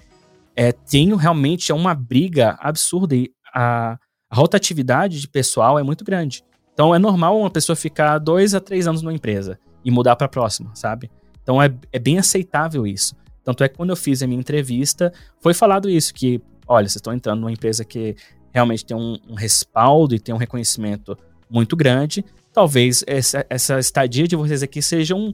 é, 0.55 0.71
tem 0.71 1.13
realmente 1.17 1.73
uma 1.73 1.93
briga 1.93 2.57
absurda 2.61 3.17
e 3.17 3.33
a, 3.53 3.99
a 4.31 4.37
rotatividade 4.37 5.21
de 5.21 5.27
pessoal 5.27 5.77
é 5.77 5.83
muito 5.83 6.05
grande. 6.05 6.45
Então 6.73 6.95
é 6.95 7.01
normal 7.01 7.37
uma 7.37 7.51
pessoa 7.51 7.75
ficar 7.75 8.19
dois 8.19 8.55
a 8.55 8.61
três 8.61 8.87
anos 8.87 9.03
numa 9.03 9.13
empresa 9.13 9.59
e 9.87 9.91
mudar 9.93 10.17
para 10.17 10.27
a 10.27 10.29
próxima, 10.29 10.73
sabe? 10.75 11.09
Então 11.41 11.63
é, 11.63 11.73
é 11.93 11.99
bem 12.01 12.19
aceitável 12.19 12.85
isso. 12.85 13.15
Tanto 13.45 13.63
é 13.63 13.69
que 13.69 13.77
quando 13.77 13.91
eu 13.91 13.97
fiz 13.97 14.21
a 14.21 14.27
minha 14.27 14.41
entrevista, 14.41 15.13
foi 15.39 15.55
falado 15.55 15.89
isso, 15.89 16.13
que, 16.13 16.43
olha, 16.67 16.89
vocês 16.89 16.97
estão 16.97 17.15
entrando 17.15 17.39
numa 17.39 17.53
empresa 17.53 17.85
que 17.85 18.17
realmente 18.53 18.85
tem 18.85 18.97
um, 18.97 19.17
um 19.29 19.35
respaldo 19.35 20.13
e 20.13 20.19
tem 20.19 20.35
um 20.35 20.39
reconhecimento 20.39 21.17
muito 21.49 21.77
grande. 21.77 22.25
Talvez 22.53 23.05
essa, 23.07 23.47
essa 23.49 23.79
estadia 23.79 24.27
de 24.27 24.35
vocês 24.35 24.61
aqui 24.61 24.83
seja 24.83 25.15
um, 25.15 25.33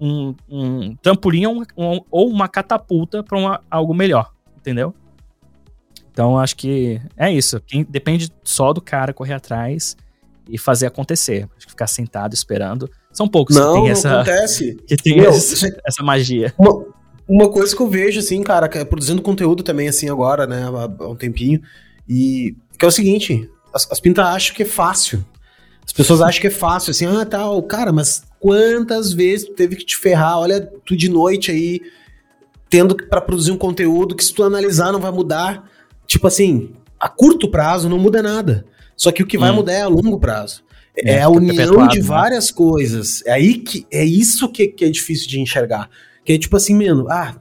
um, 0.00 0.34
um 0.48 0.96
trampolim 0.96 1.46
um, 1.46 1.62
um, 1.76 2.00
ou 2.10 2.28
uma 2.28 2.48
catapulta 2.48 3.22
para 3.22 3.60
algo 3.70 3.94
melhor, 3.94 4.32
entendeu? 4.56 4.92
Então 6.10 6.36
acho 6.36 6.56
que 6.56 7.00
é 7.16 7.30
isso. 7.30 7.60
Quem, 7.60 7.84
depende 7.84 8.32
só 8.42 8.72
do 8.72 8.80
cara 8.80 9.14
correr 9.14 9.34
atrás 9.34 9.96
e 10.48 10.58
fazer 10.58 10.86
acontecer. 10.86 11.48
Acho 11.56 11.66
que 11.66 11.72
ficar 11.72 11.86
sentado 11.86 12.34
esperando 12.34 12.90
são 13.12 13.28
poucos 13.28 13.54
não, 13.54 13.74
que 13.74 13.80
tem 13.82 13.90
essa, 13.90 14.14
acontece. 14.14 14.76
Que 14.86 14.96
tem 14.96 15.16
Meu, 15.16 15.30
essa, 15.30 15.68
essa, 15.84 16.02
magia. 16.02 16.54
Uma, 16.58 16.84
uma 17.28 17.48
coisa 17.50 17.74
que 17.74 17.82
eu 17.82 17.88
vejo, 17.88 18.20
assim, 18.20 18.42
cara, 18.42 18.70
é 18.72 18.84
produzindo 18.84 19.22
conteúdo 19.22 19.62
também, 19.62 19.88
assim, 19.88 20.08
agora, 20.08 20.46
né, 20.46 20.64
há, 20.64 21.04
há 21.04 21.08
um 21.08 21.16
tempinho, 21.16 21.60
e 22.08 22.56
que 22.78 22.84
é 22.84 22.88
o 22.88 22.92
seguinte, 22.92 23.48
as, 23.72 23.90
as 23.90 24.00
pintas 24.00 24.26
acham 24.26 24.54
que 24.54 24.62
é 24.62 24.66
fácil. 24.66 25.24
As 25.84 25.92
pessoas 25.92 26.20
acham 26.20 26.40
que 26.40 26.46
é 26.46 26.50
fácil, 26.50 26.90
assim, 26.90 27.06
ah, 27.06 27.24
tal, 27.24 27.60
tá, 27.62 27.76
cara, 27.76 27.92
mas 27.92 28.22
quantas 28.40 29.12
vezes 29.12 29.46
tu 29.46 29.54
teve 29.54 29.76
que 29.76 29.84
te 29.84 29.96
ferrar? 29.96 30.38
Olha, 30.38 30.60
tu 30.84 30.96
de 30.96 31.08
noite 31.08 31.50
aí, 31.50 31.80
tendo 32.68 32.96
para 32.96 33.20
produzir 33.20 33.52
um 33.52 33.58
conteúdo 33.58 34.16
que 34.16 34.24
se 34.24 34.32
tu 34.32 34.42
analisar 34.42 34.92
não 34.92 35.00
vai 35.00 35.12
mudar. 35.12 35.68
Tipo 36.06 36.26
assim, 36.26 36.70
a 36.98 37.08
curto 37.08 37.50
prazo 37.50 37.88
não 37.88 37.98
muda 37.98 38.22
nada. 38.22 38.64
Só 38.96 39.12
que 39.12 39.22
o 39.22 39.26
que 39.26 39.36
hum. 39.36 39.40
vai 39.40 39.52
mudar 39.52 39.72
é 39.72 39.82
a 39.82 39.88
longo 39.88 40.18
prazo. 40.18 40.62
É, 40.96 41.14
é 41.14 41.22
a 41.22 41.28
união 41.28 41.86
de 41.88 42.00
né? 42.00 42.04
várias 42.04 42.50
né? 42.50 42.56
coisas. 42.56 43.22
É 43.26 43.32
aí 43.32 43.54
que 43.54 43.86
é 43.90 44.04
isso 44.04 44.48
que, 44.48 44.68
que 44.68 44.84
é 44.84 44.90
difícil 44.90 45.28
de 45.28 45.40
enxergar. 45.40 45.88
Que 46.24 46.34
é 46.34 46.38
tipo 46.38 46.56
assim, 46.56 46.74
mano, 46.74 47.08
ah, 47.10 47.36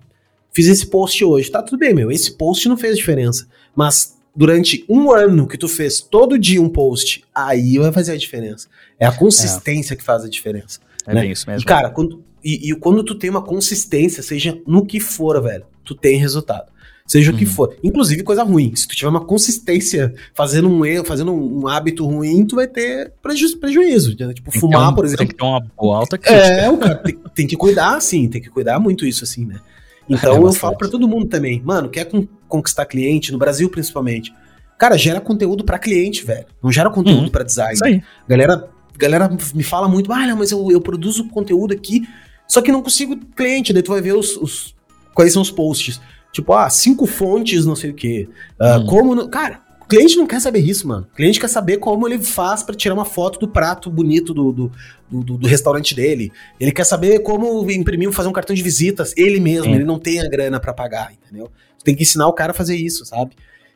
fiz 0.53 0.67
esse 0.67 0.85
post 0.85 1.23
hoje. 1.23 1.51
Tá 1.51 1.61
tudo 1.61 1.79
bem, 1.79 1.93
meu. 1.93 2.11
Esse 2.11 2.31
post 2.31 2.67
não 2.67 2.77
fez 2.77 2.97
diferença. 2.97 3.47
Mas 3.75 4.17
durante 4.35 4.85
um 4.87 5.11
ano 5.11 5.47
que 5.47 5.57
tu 5.57 5.67
fez 5.67 5.99
todo 6.01 6.39
dia 6.39 6.61
um 6.61 6.69
post, 6.69 7.23
aí 7.33 7.77
vai 7.77 7.91
fazer 7.91 8.13
a 8.13 8.17
diferença. 8.17 8.67
É 8.99 9.05
a 9.05 9.11
consistência 9.11 9.93
é. 9.93 9.97
que 9.97 10.03
faz 10.03 10.23
a 10.23 10.29
diferença. 10.29 10.79
É 11.05 11.13
né? 11.13 11.21
bem 11.21 11.31
isso 11.31 11.49
mesmo. 11.49 11.61
E, 11.61 11.65
cara, 11.65 11.89
quando, 11.89 12.23
e, 12.43 12.71
e, 12.71 12.75
quando 12.75 13.03
tu 13.03 13.15
tem 13.15 13.29
uma 13.29 13.41
consistência, 13.41 14.23
seja 14.23 14.57
no 14.65 14.85
que 14.85 14.99
for, 14.99 15.41
velho, 15.41 15.65
tu 15.83 15.93
tem 15.93 16.17
resultado. 16.17 16.71
Seja 17.11 17.29
uhum. 17.29 17.35
o 17.35 17.39
que 17.39 17.43
uhum. 17.43 17.51
for. 17.51 17.75
Inclusive 17.83 18.23
coisa 18.23 18.41
ruim. 18.41 18.73
Se 18.73 18.87
tu 18.87 18.95
tiver 18.95 19.09
uma 19.09 19.19
consistência 19.19 20.13
fazendo 20.33 20.69
um 20.69 20.85
erro, 20.85 21.03
fazendo 21.03 21.33
um, 21.33 21.63
um 21.63 21.67
hábito 21.67 22.05
ruim, 22.05 22.45
tu 22.45 22.55
vai 22.55 22.67
ter 22.67 23.11
preju 23.21 23.57
prejuízo. 23.57 24.15
Né? 24.17 24.33
Tipo, 24.33 24.49
fumar, 24.49 24.89
um, 24.89 24.95
por 24.95 25.03
exemplo. 25.03 25.17
Tem 25.17 25.27
que 25.27 25.35
ter 25.35 25.43
uma 25.43 25.61
boa 25.77 25.97
alta 25.97 26.17
crítica. 26.17 26.41
É, 26.41 26.69
o 26.69 26.77
cara 26.77 26.95
tem, 26.95 27.17
tem 27.35 27.47
que 27.47 27.57
cuidar, 27.57 28.01
sim, 28.01 28.29
tem 28.29 28.41
que 28.41 28.49
cuidar 28.49 28.79
muito 28.79 29.05
isso, 29.05 29.25
assim, 29.25 29.45
né? 29.45 29.59
Então 30.09 30.35
é 30.35 30.39
eu 30.39 30.53
falo 30.53 30.77
para 30.77 30.87
todo 30.87 31.07
mundo 31.07 31.27
também, 31.27 31.61
mano, 31.63 31.87
quer 31.87 32.09
conquistar 32.47 32.85
cliente, 32.85 33.31
no 33.31 33.37
Brasil 33.37 33.69
principalmente. 33.69 34.33
Cara, 34.77 34.97
gera 34.97 35.21
conteúdo 35.21 35.63
para 35.63 35.77
cliente, 35.77 36.25
velho. 36.25 36.45
Não 36.61 36.71
gera 36.71 36.89
conteúdo 36.89 37.23
uhum. 37.23 37.29
para 37.29 37.43
design. 37.43 37.73
Isso 37.73 37.85
aí. 37.85 38.01
Galera, 38.27 38.69
galera 38.97 39.29
me 39.53 39.63
fala 39.63 39.87
muito, 39.87 40.11
ah, 40.11 40.35
mas 40.35 40.51
eu, 40.51 40.71
eu 40.71 40.81
produzo 40.81 41.25
conteúdo 41.25 41.73
aqui, 41.73 42.07
só 42.47 42.61
que 42.61 42.71
não 42.71 42.81
consigo 42.81 43.17
cliente. 43.35 43.73
Daí 43.73 43.83
tu 43.83 43.91
vai 43.91 44.01
ver 44.01 44.13
os, 44.13 44.35
os 44.37 44.75
quais 45.13 45.33
são 45.33 45.41
os 45.41 45.51
posts. 45.51 46.01
Tipo, 46.31 46.53
ah, 46.53 46.69
cinco 46.69 47.05
fontes, 47.05 47.65
não 47.65 47.75
sei 47.75 47.91
o 47.91 47.93
quê. 47.93 48.29
Uh, 48.59 48.63
uhum. 48.63 48.85
Como. 48.85 49.15
No... 49.15 49.29
Cara, 49.29 49.61
cliente 49.91 50.15
não 50.15 50.25
quer 50.25 50.39
saber 50.39 50.59
isso, 50.59 50.87
mano. 50.87 51.05
O 51.11 51.15
cliente 51.15 51.37
quer 51.37 51.49
saber 51.49 51.77
como 51.77 52.07
ele 52.07 52.17
faz 52.17 52.63
para 52.63 52.73
tirar 52.73 52.93
uma 52.93 53.03
foto 53.03 53.37
do 53.37 53.47
prato 53.47 53.89
bonito 53.89 54.33
do, 54.33 54.51
do, 54.53 54.71
do, 55.09 55.37
do, 55.37 55.47
restaurante 55.47 55.93
dele. 55.93 56.31
Ele 56.57 56.71
quer 56.71 56.85
saber 56.85 57.19
como 57.19 57.69
imprimir, 57.69 58.09
fazer 58.13 58.29
um 58.29 58.33
cartão 58.33 58.55
de 58.55 58.63
visitas, 58.63 59.13
ele 59.17 59.41
mesmo. 59.41 59.65
Sim. 59.65 59.75
Ele 59.75 59.83
não 59.83 59.99
tem 59.99 60.21
a 60.21 60.29
grana 60.29 60.61
para 60.61 60.73
pagar, 60.73 61.11
entendeu? 61.11 61.51
Tem 61.83 61.93
que 61.93 62.03
ensinar 62.03 62.27
o 62.27 62.33
cara 62.33 62.51
a 62.51 62.53
fazer 62.53 62.77
isso, 62.77 63.05
sabe? 63.05 63.31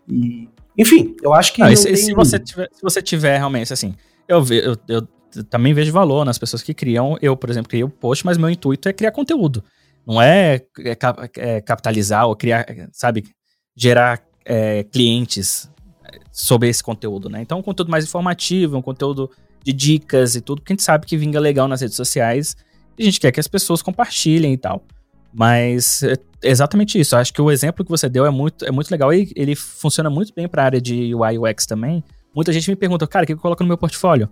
E, 0.07 0.47
enfim, 0.77 1.17
eu 1.21 1.33
acho 1.33 1.53
que. 1.53 1.61
Ah, 1.61 1.75
se, 1.75 1.83
tem... 1.83 1.95
se, 1.97 2.13
você 2.13 2.39
tiver, 2.39 2.69
se 2.71 2.81
você 2.81 3.01
tiver 3.01 3.37
realmente, 3.37 3.73
assim, 3.73 3.93
eu, 4.25 4.41
ve, 4.41 4.59
eu, 4.59 4.77
eu, 4.87 5.07
eu 5.35 5.43
também 5.43 5.73
vejo 5.73 5.91
valor 5.91 6.23
nas 6.23 6.37
pessoas 6.37 6.63
que 6.63 6.73
criam. 6.73 7.17
Eu, 7.21 7.35
por 7.35 7.49
exemplo, 7.49 7.67
criei 7.67 7.83
o 7.83 7.89
post, 7.89 8.25
mas 8.25 8.37
meu 8.37 8.49
intuito 8.49 8.87
é 8.87 8.93
criar 8.93 9.11
conteúdo. 9.11 9.61
Não 10.05 10.21
é, 10.21 10.61
é, 10.79 10.97
é 11.37 11.61
capitalizar 11.61 12.27
ou 12.27 12.35
criar, 12.35 12.65
sabe, 12.91 13.23
gerar 13.75 14.21
é, 14.45 14.83
clientes 14.83 15.69
sobre 16.31 16.69
esse 16.69 16.83
conteúdo, 16.83 17.29
né? 17.29 17.41
Então, 17.41 17.59
um 17.59 17.63
conteúdo 17.63 17.89
mais 17.89 18.05
informativo, 18.05 18.77
um 18.77 18.81
conteúdo 18.81 19.29
de 19.63 19.73
dicas 19.73 20.35
e 20.35 20.41
tudo, 20.41 20.61
que 20.61 20.71
a 20.71 20.75
gente 20.75 20.83
sabe 20.83 21.05
que 21.05 21.17
vinga 21.17 21.39
legal 21.39 21.67
nas 21.67 21.81
redes 21.81 21.95
sociais 21.95 22.55
e 22.97 23.03
a 23.03 23.05
gente 23.05 23.19
quer 23.19 23.31
que 23.31 23.39
as 23.39 23.47
pessoas 23.47 23.81
compartilhem 23.81 24.53
e 24.53 24.57
tal. 24.57 24.83
Mas 25.33 26.03
é 26.03 26.15
exatamente 26.43 26.99
isso. 26.99 27.15
Eu 27.15 27.19
acho 27.19 27.33
que 27.33 27.41
o 27.41 27.51
exemplo 27.51 27.83
que 27.83 27.91
você 27.91 28.07
deu 28.07 28.25
é 28.25 28.29
muito, 28.29 28.63
é 28.63 28.71
muito 28.71 28.89
legal 28.91 29.13
e 29.13 29.31
ele 29.35 29.55
funciona 29.55 30.09
muito 30.09 30.33
bem 30.33 30.47
para 30.47 30.61
a 30.61 30.65
área 30.65 30.81
de 30.81 31.13
UI 31.13 31.37
UX 31.37 31.65
também. 31.65 32.03
Muita 32.33 32.53
gente 32.53 32.69
me 32.69 32.75
pergunta, 32.75 33.07
cara, 33.07 33.23
o 33.23 33.27
que 33.27 33.33
eu 33.33 33.37
coloco 33.37 33.63
no 33.63 33.67
meu 33.67 33.77
portfólio? 33.77 34.29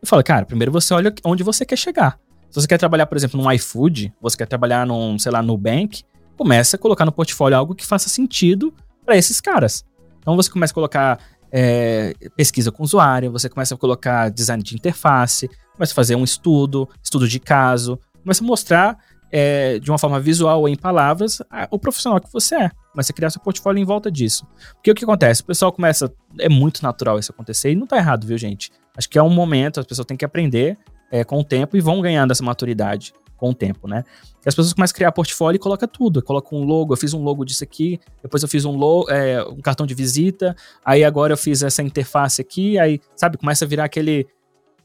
Eu 0.00 0.08
falo, 0.08 0.22
cara, 0.22 0.44
primeiro 0.44 0.72
você 0.72 0.92
olha 0.92 1.14
onde 1.24 1.42
você 1.42 1.64
quer 1.64 1.76
chegar. 1.76 2.18
Se 2.52 2.60
você 2.60 2.68
quer 2.68 2.76
trabalhar, 2.76 3.06
por 3.06 3.16
exemplo, 3.16 3.40
num 3.40 3.50
iFood, 3.50 4.12
você 4.20 4.36
quer 4.36 4.46
trabalhar 4.46 4.86
num, 4.86 5.18
sei 5.18 5.32
lá, 5.32 5.40
no 5.40 5.56
Bank, 5.56 6.04
começa 6.36 6.76
a 6.76 6.78
colocar 6.78 7.06
no 7.06 7.10
portfólio 7.10 7.56
algo 7.56 7.74
que 7.74 7.84
faça 7.84 8.10
sentido 8.10 8.74
para 9.06 9.16
esses 9.16 9.40
caras. 9.40 9.86
Então 10.18 10.36
você 10.36 10.50
começa 10.50 10.70
a 10.70 10.74
colocar 10.74 11.18
é, 11.50 12.12
pesquisa 12.36 12.70
com 12.70 12.82
o 12.82 12.84
usuário, 12.84 13.32
você 13.32 13.48
começa 13.48 13.74
a 13.74 13.78
colocar 13.78 14.28
design 14.28 14.62
de 14.62 14.74
interface, 14.74 15.48
começa 15.74 15.94
a 15.94 15.96
fazer 15.96 16.14
um 16.14 16.24
estudo, 16.24 16.86
estudo 17.02 17.26
de 17.26 17.40
caso, 17.40 17.98
começa 18.22 18.44
a 18.44 18.46
mostrar 18.46 18.98
é, 19.32 19.78
de 19.78 19.90
uma 19.90 19.96
forma 19.96 20.20
visual 20.20 20.60
ou 20.60 20.68
em 20.68 20.76
palavras 20.76 21.40
a, 21.50 21.66
o 21.70 21.78
profissional 21.78 22.20
que 22.20 22.30
você 22.30 22.54
é. 22.54 22.70
Começa 22.92 23.12
a 23.12 23.14
criar 23.14 23.30
seu 23.30 23.40
portfólio 23.40 23.80
em 23.80 23.84
volta 23.86 24.10
disso. 24.10 24.46
Porque 24.74 24.90
o 24.90 24.94
que 24.94 25.04
acontece? 25.04 25.40
O 25.40 25.46
pessoal 25.46 25.72
começa. 25.72 26.12
É 26.38 26.50
muito 26.50 26.82
natural 26.82 27.18
isso 27.18 27.32
acontecer 27.32 27.72
e 27.72 27.74
não 27.74 27.86
tá 27.86 27.96
errado, 27.96 28.26
viu, 28.26 28.36
gente? 28.36 28.70
Acho 28.94 29.08
que 29.08 29.18
é 29.18 29.22
um 29.22 29.30
momento, 29.30 29.80
as 29.80 29.86
pessoas 29.86 30.04
têm 30.04 30.18
que 30.18 30.24
aprender 30.26 30.76
é, 31.12 31.22
com 31.22 31.38
o 31.38 31.44
tempo 31.44 31.76
e 31.76 31.80
vão 31.80 32.00
ganhando 32.00 32.30
essa 32.30 32.42
maturidade 32.42 33.12
com 33.36 33.50
o 33.50 33.54
tempo, 33.54 33.86
né? 33.86 34.02
E 34.44 34.48
as 34.48 34.54
pessoas 34.54 34.72
começam 34.72 34.94
a 34.94 34.96
criar 34.96 35.12
portfólio 35.12 35.56
e 35.56 35.58
coloca 35.58 35.86
tudo. 35.86 36.22
Coloca 36.22 36.54
um 36.54 36.64
logo, 36.64 36.92
eu 36.92 36.96
fiz 36.96 37.12
um 37.12 37.22
logo 37.22 37.44
disso 37.44 37.62
aqui, 37.62 38.00
depois 38.22 38.42
eu 38.42 38.48
fiz 38.48 38.64
um, 38.64 38.74
logo, 38.74 39.10
é, 39.10 39.44
um 39.44 39.60
cartão 39.60 39.84
de 39.84 39.94
visita, 39.94 40.56
aí 40.84 41.04
agora 41.04 41.34
eu 41.34 41.36
fiz 41.36 41.62
essa 41.62 41.82
interface 41.82 42.40
aqui, 42.40 42.78
aí, 42.78 42.98
sabe, 43.14 43.36
começa 43.36 43.64
a 43.64 43.68
virar 43.68 43.84
aquele, 43.84 44.26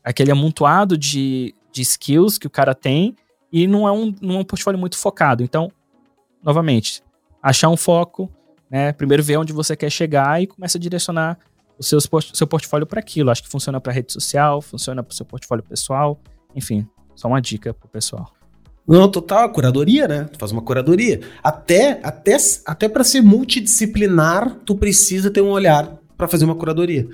aquele 0.04 0.32
amontoado 0.32 0.98
de, 0.98 1.56
de 1.72 1.82
skills 1.82 2.38
que 2.38 2.48
o 2.48 2.50
cara 2.50 2.76
tem 2.76 3.16
e 3.54 3.68
não 3.68 3.88
é, 3.88 3.92
um, 3.92 4.14
não 4.22 4.36
é 4.36 4.40
um 4.40 4.44
portfólio 4.44 4.80
muito 4.80 4.98
focado. 4.98 5.44
Então, 5.44 5.72
novamente, 6.44 7.02
achar 7.42 7.70
um 7.70 7.78
foco, 7.78 8.30
né? 8.70 8.92
Primeiro 8.92 9.24
ver 9.24 9.38
onde 9.38 9.54
você 9.54 9.78
quer 9.78 9.90
chegar 9.90 10.42
e 10.42 10.48
começa 10.48 10.78
a 10.78 10.82
direcionar 10.82 11.40
o 11.80 11.84
seu, 11.84 12.00
seu 12.34 12.48
portfólio 12.48 12.86
para 12.86 13.00
aquilo. 13.00 13.30
Acho 13.30 13.44
que 13.44 13.50
funciona 13.50 13.80
para 13.80 13.94
rede 13.94 14.14
social, 14.14 14.62
funciona 14.62 15.04
para 15.04 15.12
o 15.12 15.16
seu 15.16 15.26
portfólio 15.26 15.64
pessoal, 15.64 16.20
enfim, 16.56 16.88
só 17.16 17.28
uma 17.28 17.42
dica 17.42 17.74
pro 17.74 17.88
pessoal. 17.88 18.32
Não, 18.88 19.10
total, 19.12 19.52
curadoria, 19.52 20.08
né? 20.08 20.30
Tu 20.32 20.40
faz 20.40 20.52
uma 20.52 20.62
curadoria. 20.62 21.20
Até, 21.44 22.00
até, 22.02 22.38
até 22.66 22.88
para 22.88 23.04
ser 23.04 23.22
multidisciplinar, 23.22 24.60
tu 24.66 24.76
precisa 24.76 25.30
ter 25.30 25.42
um 25.42 25.50
olhar 25.50 25.98
para 26.16 26.28
fazer 26.28 26.46
uma 26.46 26.56
curadoria. 26.56 27.06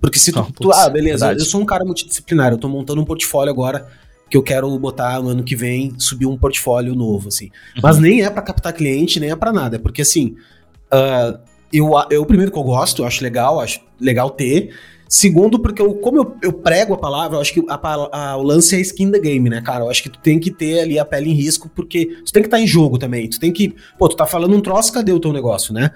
Porque 0.00 0.18
se 0.18 0.32
tu, 0.32 0.40
oh, 0.40 0.52
tu 0.52 0.72
ah, 0.72 0.88
beleza, 0.88 1.26
verdade. 1.26 1.44
eu 1.44 1.50
sou 1.50 1.60
um 1.60 1.66
cara 1.66 1.84
multidisciplinar, 1.84 2.52
eu 2.52 2.58
tô 2.58 2.68
montando 2.68 3.00
um 3.00 3.04
portfólio 3.04 3.52
agora 3.52 3.86
que 4.30 4.36
eu 4.36 4.42
quero 4.42 4.78
botar 4.78 5.20
no 5.20 5.30
ano 5.30 5.42
que 5.42 5.56
vem, 5.56 5.94
subir 5.98 6.26
um 6.26 6.36
portfólio 6.36 6.94
novo, 6.94 7.28
assim. 7.28 7.46
Uhum. 7.46 7.82
Mas 7.82 7.98
nem 7.98 8.22
é 8.22 8.30
para 8.30 8.42
captar 8.42 8.72
cliente, 8.72 9.18
nem 9.20 9.30
é 9.30 9.36
para 9.36 9.52
nada, 9.52 9.76
é 9.76 9.78
porque 9.78 10.02
assim, 10.02 10.36
uh, 10.92 11.38
eu, 11.72 11.90
eu 12.10 12.24
primeiro 12.26 12.52
que 12.52 12.58
eu 12.58 12.62
gosto, 12.62 13.02
eu 13.02 13.06
acho 13.06 13.22
legal, 13.22 13.60
acho 13.60 13.80
legal 14.00 14.30
ter, 14.30 14.70
Segundo, 15.08 15.58
porque 15.58 15.80
eu, 15.80 15.94
como 15.94 16.18
eu, 16.18 16.36
eu 16.42 16.52
prego 16.52 16.92
a 16.92 16.98
palavra, 16.98 17.38
eu 17.38 17.40
acho 17.40 17.54
que 17.54 17.64
a, 17.66 17.80
a, 18.12 18.36
o 18.36 18.42
lance 18.42 18.76
é 18.76 18.80
skin 18.80 19.10
the 19.10 19.18
game, 19.18 19.48
né, 19.48 19.62
cara? 19.62 19.84
Eu 19.84 19.90
acho 19.90 20.02
que 20.02 20.10
tu 20.10 20.18
tem 20.18 20.38
que 20.38 20.50
ter 20.50 20.80
ali 20.80 20.98
a 20.98 21.04
pele 21.04 21.30
em 21.30 21.32
risco, 21.32 21.70
porque 21.74 22.20
tu 22.26 22.30
tem 22.30 22.42
que 22.42 22.46
estar 22.46 22.58
tá 22.58 22.62
em 22.62 22.66
jogo 22.66 22.98
também. 22.98 23.26
Tu 23.26 23.40
tem 23.40 23.50
que. 23.50 23.74
Pô, 23.98 24.06
tu 24.06 24.16
tá 24.16 24.26
falando 24.26 24.54
um 24.54 24.60
troço, 24.60 24.92
cadê 24.92 25.10
o 25.10 25.18
teu 25.18 25.32
negócio, 25.32 25.72
né? 25.72 25.92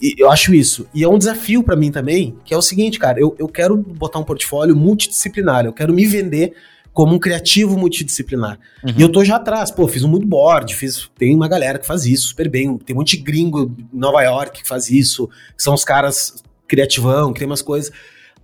E 0.00 0.14
eu 0.16 0.30
acho 0.30 0.54
isso. 0.54 0.86
E 0.94 1.02
é 1.02 1.08
um 1.08 1.18
desafio 1.18 1.64
para 1.64 1.74
mim 1.74 1.90
também, 1.90 2.36
que 2.44 2.54
é 2.54 2.56
o 2.56 2.62
seguinte, 2.62 3.00
cara, 3.00 3.18
eu, 3.18 3.34
eu 3.36 3.48
quero 3.48 3.76
botar 3.76 4.20
um 4.20 4.24
portfólio 4.24 4.76
multidisciplinar, 4.76 5.64
eu 5.64 5.72
quero 5.72 5.92
me 5.92 6.06
vender 6.06 6.54
como 6.92 7.14
um 7.14 7.18
criativo 7.18 7.78
multidisciplinar. 7.78 8.58
Uhum. 8.84 8.94
E 8.96 9.02
eu 9.02 9.10
tô 9.10 9.24
já 9.24 9.36
atrás, 9.36 9.70
pô, 9.70 9.88
fiz 9.88 10.04
um 10.04 10.08
mood 10.08 10.26
board, 10.26 10.74
fiz, 10.74 11.10
tem 11.16 11.34
uma 11.34 11.48
galera 11.48 11.78
que 11.78 11.86
faz 11.86 12.04
isso 12.04 12.28
super 12.28 12.48
bem, 12.50 12.76
tem 12.78 12.94
um 12.94 12.98
monte 12.98 13.16
de 13.16 13.22
gringo 13.22 13.74
em 13.92 13.98
Nova 13.98 14.22
York 14.22 14.62
que 14.62 14.68
faz 14.68 14.90
isso, 14.90 15.28
que 15.56 15.62
são 15.62 15.74
os 15.74 15.84
caras 15.84 16.42
criativão, 16.68 17.32
que 17.32 17.38
tem 17.38 17.46
umas 17.46 17.62
coisas. 17.62 17.90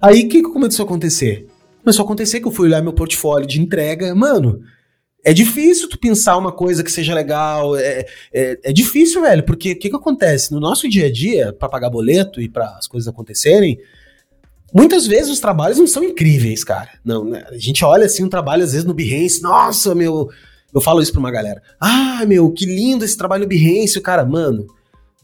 Aí 0.01 0.25
o 0.25 0.29
que, 0.29 0.43
que 0.43 0.51
começou 0.51 0.85
a 0.85 0.87
acontecer? 0.87 1.47
Começou 1.83 2.03
a 2.03 2.07
acontecer 2.07 2.41
que 2.41 2.47
eu 2.47 2.53
fui 2.53 2.69
olhar 2.69 2.83
meu 2.83 2.93
portfólio 2.93 3.47
de 3.47 3.61
entrega, 3.61 4.15
mano. 4.15 4.61
É 5.25 5.33
difícil 5.33 5.89
tu 5.89 5.99
pensar 5.99 6.37
uma 6.37 6.53
coisa 6.53 6.83
que 6.85 6.93
seja 6.93 7.13
legal. 7.13 7.77
É, 7.77 8.07
é, 8.33 8.59
é 8.63 8.73
difícil, 8.73 9.23
velho, 9.23 9.43
porque 9.43 9.73
o 9.73 9.79
que, 9.79 9.91
que 9.91 9.97
acontece? 9.97 10.53
No 10.53 10.61
nosso 10.61 10.89
dia 10.89 11.07
a 11.07 11.13
dia, 11.13 11.53
para 11.53 11.69
pagar 11.69 11.91
boleto 11.91 12.41
e 12.41 12.49
para 12.49 12.67
as 12.77 12.87
coisas 12.87 13.09
acontecerem, 13.09 13.79
muitas 14.73 15.07
vezes 15.07 15.31
os 15.31 15.41
trabalhos 15.41 15.79
não 15.79 15.87
são 15.87 16.03
incríveis, 16.03 16.65
cara. 16.65 16.91
Não, 17.05 17.25
né? 17.25 17.45
A 17.49 17.59
gente 17.59 17.85
olha 17.85 18.07
assim 18.07 18.25
um 18.25 18.29
trabalho, 18.29 18.65
às 18.65 18.73
vezes, 18.73 18.87
no 18.87 18.95
Behance, 18.95 19.43
nossa, 19.43 19.95
meu. 19.95 20.29
Eu 20.73 20.81
falo 20.81 21.01
isso 21.01 21.13
pra 21.13 21.21
uma 21.21 21.31
galera. 21.31 21.63
Ah, 21.81 22.25
meu, 22.27 22.51
que 22.53 22.67
lindo 22.67 23.05
esse 23.05 23.17
trabalho 23.17 23.43
no 23.43 23.49
Behance, 23.49 24.01
cara, 24.01 24.25
mano. 24.25 24.67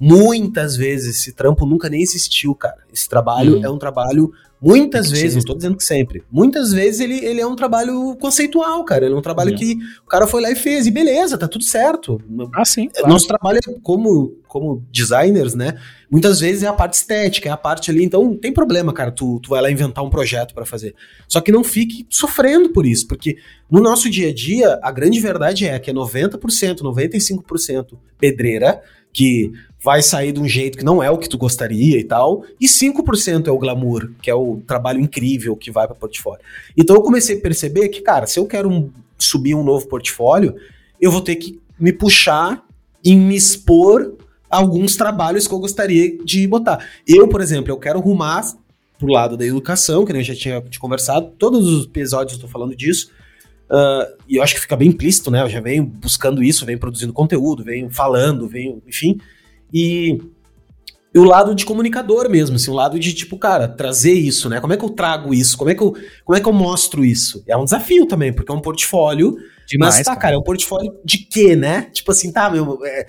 Muitas 0.01 0.77
vezes 0.77 1.19
esse 1.19 1.33
trampo 1.33 1.65
nunca 1.65 1.89
nem 1.89 2.03
existiu, 2.03 2.55
cara. 2.55 2.79
Esse 2.93 3.09
trabalho 3.09 3.59
uhum. 3.59 3.65
é 3.65 3.71
um 3.71 3.79
trabalho 3.79 4.33
Muitas 4.65 5.11
vezes, 5.11 5.35
não 5.35 5.41
estou 5.41 5.57
dizendo 5.57 5.77
que 5.77 5.85
sempre, 5.85 6.25
muitas 6.31 6.73
vezes 6.73 7.01
ele, 7.01 7.23
ele 7.23 7.41
é 7.41 7.47
um 7.47 7.55
trabalho 7.55 8.17
conceitual, 8.17 8.83
cara. 8.85 9.05
Ele 9.05 9.15
é 9.15 9.19
um 9.19 9.23
trabalho 9.23 9.55
que 9.55 9.77
o 10.03 10.09
cara 10.09 10.27
foi 10.27 10.41
lá 10.41 10.51
e 10.51 10.57
fez, 10.57 10.87
e 10.87 10.91
beleza, 10.91 11.37
tá 11.37 11.47
tudo 11.47 11.65
certo. 11.65 12.19
Ah, 12.55 12.65
sim. 12.65 12.89
Claro. 12.89 13.09
Nosso 13.09 13.27
trabalho 13.27 13.59
é 13.59 13.73
como, 13.83 14.39
como 14.49 14.83
designers, 14.91 15.55
né? 15.55 15.79
Muitas 16.11 16.41
vezes 16.41 16.63
é 16.63 16.67
a 16.67 16.73
parte 16.73 16.95
estética, 16.95 17.49
é 17.49 17.53
a 17.53 17.57
parte 17.59 17.91
ali. 17.91 18.03
Então, 18.03 18.25
não 18.25 18.37
tem 18.37 18.53
problema, 18.55 18.93
cara, 18.93 19.13
tu, 19.13 19.39
tu 19.41 19.51
vai 19.51 19.61
lá 19.61 19.71
inventar 19.71 20.03
um 20.03 20.09
projeto 20.09 20.55
para 20.55 20.65
fazer. 20.65 20.95
Só 21.29 21.43
que 21.43 21.53
não 21.53 21.63
fique 21.63 22.07
sofrendo 22.09 22.71
por 22.71 22.87
isso, 22.87 23.07
porque 23.07 23.37
no 23.71 23.83
nosso 23.83 24.09
dia 24.09 24.31
a 24.31 24.35
dia, 24.35 24.79
a 24.83 24.91
grande 24.91 25.21
verdade 25.21 25.67
é 25.67 25.79
que 25.79 25.91
é 25.91 25.95
90%, 25.95 26.79
95% 26.79 27.99
pedreira, 28.19 28.81
que 29.15 29.53
vai 29.83 30.03
sair 30.03 30.33
de 30.33 30.41
um 30.41 30.49
jeito 30.49 30.77
que 30.77 30.85
não 30.85 31.03
é 31.03 31.11
o 31.11 31.17
que 31.17 31.29
tu 31.29 31.39
gostaria 31.39 31.99
e 31.99 32.05
tal, 32.05 32.45
e 32.61 32.67
5% 32.67 33.47
é 33.47 33.51
o 33.51 33.59
glamour, 33.59 34.11
que 34.21 34.31
é 34.31 34.35
o 34.35 34.61
trabalho 34.67 35.01
incrível 35.01 35.55
que 35.55 35.71
vai 35.71 35.87
para 35.87 35.95
portfólio. 35.95 36.43
Então 36.77 36.97
eu 36.97 37.03
comecei 37.03 37.39
a 37.39 37.41
perceber 37.41 37.89
que, 37.89 38.01
cara, 38.01 38.27
se 38.27 38.39
eu 38.39 38.47
quero 38.47 38.69
um, 38.69 38.91
subir 39.19 39.55
um 39.55 39.63
novo 39.63 39.87
portfólio, 39.87 40.57
eu 41.01 41.13
vou 41.13 41.21
ter 41.21 41.37
que 41.37 41.61
me 41.79 41.93
puxar 41.93 42.65
e 43.05 43.15
me 43.15 43.37
expor 43.37 44.15
a 44.51 44.57
alguns 44.57 44.97
trabalhos 44.97 45.47
que 45.47 45.53
eu 45.53 45.59
gostaria 45.59 46.17
de 46.25 46.47
botar. 46.49 46.85
Eu, 47.07 47.29
por 47.29 47.41
exemplo, 47.41 47.71
eu 47.71 47.77
quero 47.77 48.01
rumar 48.01 48.43
pro 48.99 49.09
lado 49.09 49.37
da 49.37 49.45
educação, 49.45 50.05
que 50.05 50.13
eu 50.13 50.23
já 50.23 50.35
tinha 50.35 50.61
te 50.63 50.79
conversado, 50.79 51.33
todos 51.39 51.67
os 51.67 51.85
episódios 51.85 52.39
eu 52.39 52.41
tô 52.41 52.49
falando 52.49 52.75
disso, 52.75 53.11
uh, 53.71 54.17
e 54.29 54.37
eu 54.37 54.43
acho 54.43 54.55
que 54.55 54.61
fica 54.61 54.77
bem 54.77 54.89
implícito, 54.89 55.31
né? 55.31 55.43
Eu 55.43 55.49
já 55.49 55.61
venho 55.61 55.85
buscando 55.85 56.43
isso, 56.43 56.67
venho 56.67 56.79
produzindo 56.79 57.13
conteúdo, 57.13 57.65
venho 57.65 57.91
falando, 57.91 58.49
venho, 58.49 58.83
enfim, 58.87 59.19
e, 59.73 60.19
e 61.15 61.19
o 61.19 61.25
lado 61.25 61.55
de 61.55 61.65
comunicador 61.65 62.29
mesmo, 62.29 62.57
assim, 62.57 62.71
o 62.71 62.75
lado 62.75 62.99
de, 62.99 63.13
tipo, 63.13 63.39
cara, 63.39 63.69
trazer 63.69 64.13
isso, 64.13 64.49
né? 64.49 64.61
Como 64.61 64.73
é 64.73 64.77
que 64.77 64.85
eu 64.85 64.91
trago 64.91 65.33
isso? 65.33 65.57
Como 65.57 65.71
é 65.71 65.75
que 65.75 65.83
eu, 65.83 65.97
como 66.25 66.37
é 66.37 66.41
que 66.41 66.49
eu 66.49 66.53
mostro 66.53 67.05
isso? 67.05 67.43
É 67.47 67.57
um 67.57 67.65
desafio 67.65 68.07
também, 68.07 68.33
porque 68.33 68.51
é 68.51 68.55
um 68.55 68.61
portfólio. 68.61 69.37
Demais, 69.67 69.97
mas 69.97 70.05
tá, 70.05 70.13
cara. 70.13 70.21
cara, 70.21 70.35
é 70.35 70.39
um 70.39 70.43
portfólio 70.43 70.95
de 71.05 71.19
quê, 71.19 71.57
né? 71.57 71.89
Tipo 71.93 72.13
assim, 72.13 72.33
tá, 72.33 72.51
meu. 72.51 72.79
É, 72.85 73.07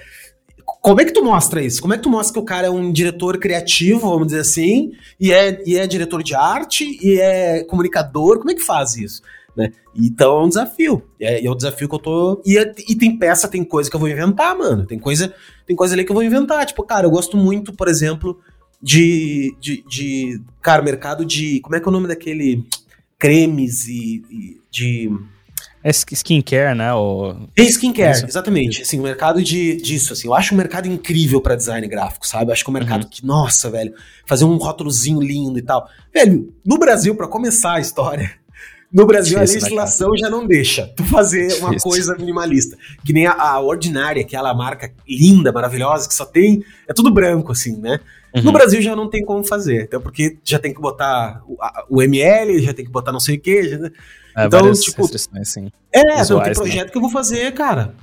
como 0.65 1.01
é 1.01 1.05
que 1.05 1.11
tu 1.11 1.23
mostra 1.23 1.61
isso? 1.63 1.81
Como 1.81 1.93
é 1.93 1.97
que 1.97 2.03
tu 2.03 2.09
mostra 2.09 2.33
que 2.33 2.39
o 2.39 2.45
cara 2.45 2.67
é 2.67 2.69
um 2.69 2.91
diretor 2.91 3.39
criativo, 3.39 4.09
vamos 4.09 4.27
dizer 4.27 4.41
assim, 4.41 4.91
e 5.19 5.31
é, 5.31 5.61
e 5.65 5.77
é 5.77 5.87
diretor 5.87 6.21
de 6.23 6.35
arte, 6.35 6.99
e 7.01 7.19
é 7.19 7.63
comunicador? 7.63 8.37
Como 8.37 8.51
é 8.51 8.55
que 8.55 8.61
faz 8.61 8.95
isso? 8.95 9.21
Né? 9.55 9.71
Então 9.95 10.39
é 10.39 10.43
um 10.43 10.49
desafio. 10.49 11.03
É, 11.19 11.45
é 11.45 11.49
o 11.49 11.55
desafio 11.55 11.87
que 11.87 11.95
eu 11.95 11.99
tô. 11.99 12.41
E, 12.45 12.57
é, 12.57 12.73
e 12.89 12.95
tem 12.95 13.17
peça, 13.17 13.47
tem 13.47 13.63
coisa 13.63 13.89
que 13.89 13.95
eu 13.95 13.99
vou 13.99 14.09
inventar, 14.09 14.57
mano. 14.57 14.85
Tem 14.85 14.99
coisa, 14.99 15.33
tem 15.65 15.75
coisa 15.75 15.95
ali 15.95 16.03
que 16.03 16.11
eu 16.11 16.15
vou 16.15 16.23
inventar. 16.23 16.65
Tipo, 16.65 16.83
cara, 16.83 17.05
eu 17.05 17.11
gosto 17.11 17.37
muito, 17.37 17.73
por 17.73 17.87
exemplo, 17.87 18.39
de. 18.81 19.55
de, 19.59 19.83
de 19.87 20.41
cara, 20.61 20.81
mercado 20.81 21.25
de. 21.25 21.61
Como 21.61 21.75
é 21.75 21.79
que 21.79 21.85
é 21.85 21.89
o 21.89 21.93
nome 21.93 22.07
daquele. 22.07 22.65
Cremes 23.17 23.87
e. 23.87 24.23
e 24.29 24.61
de. 24.69 25.11
É 25.81 25.91
skincare, 25.91 26.75
né? 26.75 26.89
É 27.55 27.61
skincare, 27.61 28.17
Isso. 28.17 28.25
exatamente. 28.25 28.81
Assim, 28.81 28.99
o 28.99 29.03
mercado 29.03 29.41
de, 29.41 29.75
disso, 29.75 30.13
assim. 30.13 30.27
Eu 30.27 30.33
acho 30.33 30.55
um 30.55 30.57
mercado 30.57 30.87
incrível 30.87 31.39
para 31.39 31.55
design 31.55 31.87
gráfico, 31.87 32.27
sabe? 32.27 32.49
Eu 32.49 32.53
acho 32.53 32.63
que 32.63 32.69
é 32.69 32.71
um 32.71 32.73
mercado 32.73 33.03
uhum. 33.03 33.09
que, 33.09 33.23
nossa, 33.23 33.69
velho, 33.69 33.93
fazer 34.25 34.45
um 34.45 34.57
rótulozinho 34.57 35.21
lindo 35.21 35.59
e 35.59 35.61
tal. 35.61 35.87
Velho, 36.11 36.51
no 36.65 36.79
Brasil, 36.79 37.15
para 37.15 37.27
começar 37.27 37.73
a 37.73 37.79
história, 37.79 38.31
no 38.95 39.05
Brasil, 39.05 39.37
Difícil, 39.37 39.57
a 39.57 39.61
né, 39.61 39.63
legislação 39.65 40.11
né, 40.11 40.17
já 40.19 40.29
não 40.29 40.47
deixa 40.47 40.87
tu 40.95 41.03
fazer 41.03 41.47
Difícil. 41.47 41.67
uma 41.67 41.77
coisa 41.77 42.15
minimalista. 42.15 42.77
Que 43.03 43.11
nem 43.11 43.27
a, 43.27 43.33
a 43.33 43.59
Ordinária, 43.59 44.21
aquela 44.21 44.53
marca 44.53 44.89
linda, 45.05 45.51
maravilhosa, 45.51 46.07
que 46.07 46.13
só 46.13 46.25
tem. 46.25 46.63
É 46.87 46.93
tudo 46.93 47.11
branco, 47.11 47.51
assim, 47.51 47.75
né? 47.75 47.99
Uhum. 48.33 48.43
No 48.43 48.51
Brasil 48.53 48.81
já 48.81 48.95
não 48.95 49.09
tem 49.09 49.25
como 49.25 49.43
fazer. 49.43 49.83
Até 49.83 49.99
porque 49.99 50.37
já 50.45 50.57
tem 50.59 50.73
que 50.73 50.79
botar 50.79 51.43
o, 51.45 51.61
a, 51.61 51.85
o 51.89 52.01
ML, 52.01 52.57
já 52.61 52.73
tem 52.73 52.85
que 52.85 52.91
botar 52.91 53.11
não 53.11 53.19
sei 53.19 53.35
o 53.35 53.41
quê. 53.41 53.67
Já, 53.67 53.77
é, 54.37 54.45
então, 54.45 54.71
tipo. 54.71 55.03
Assim, 55.03 55.69
é, 55.91 56.01
visuais, 56.17 56.29
não, 56.29 56.39
tem 56.39 56.47
né? 56.47 56.53
projeto 56.53 56.85
né? 56.85 56.91
que 56.91 56.97
eu 56.97 57.01
vou 57.01 57.11
fazer, 57.11 57.53
cara. 57.53 57.93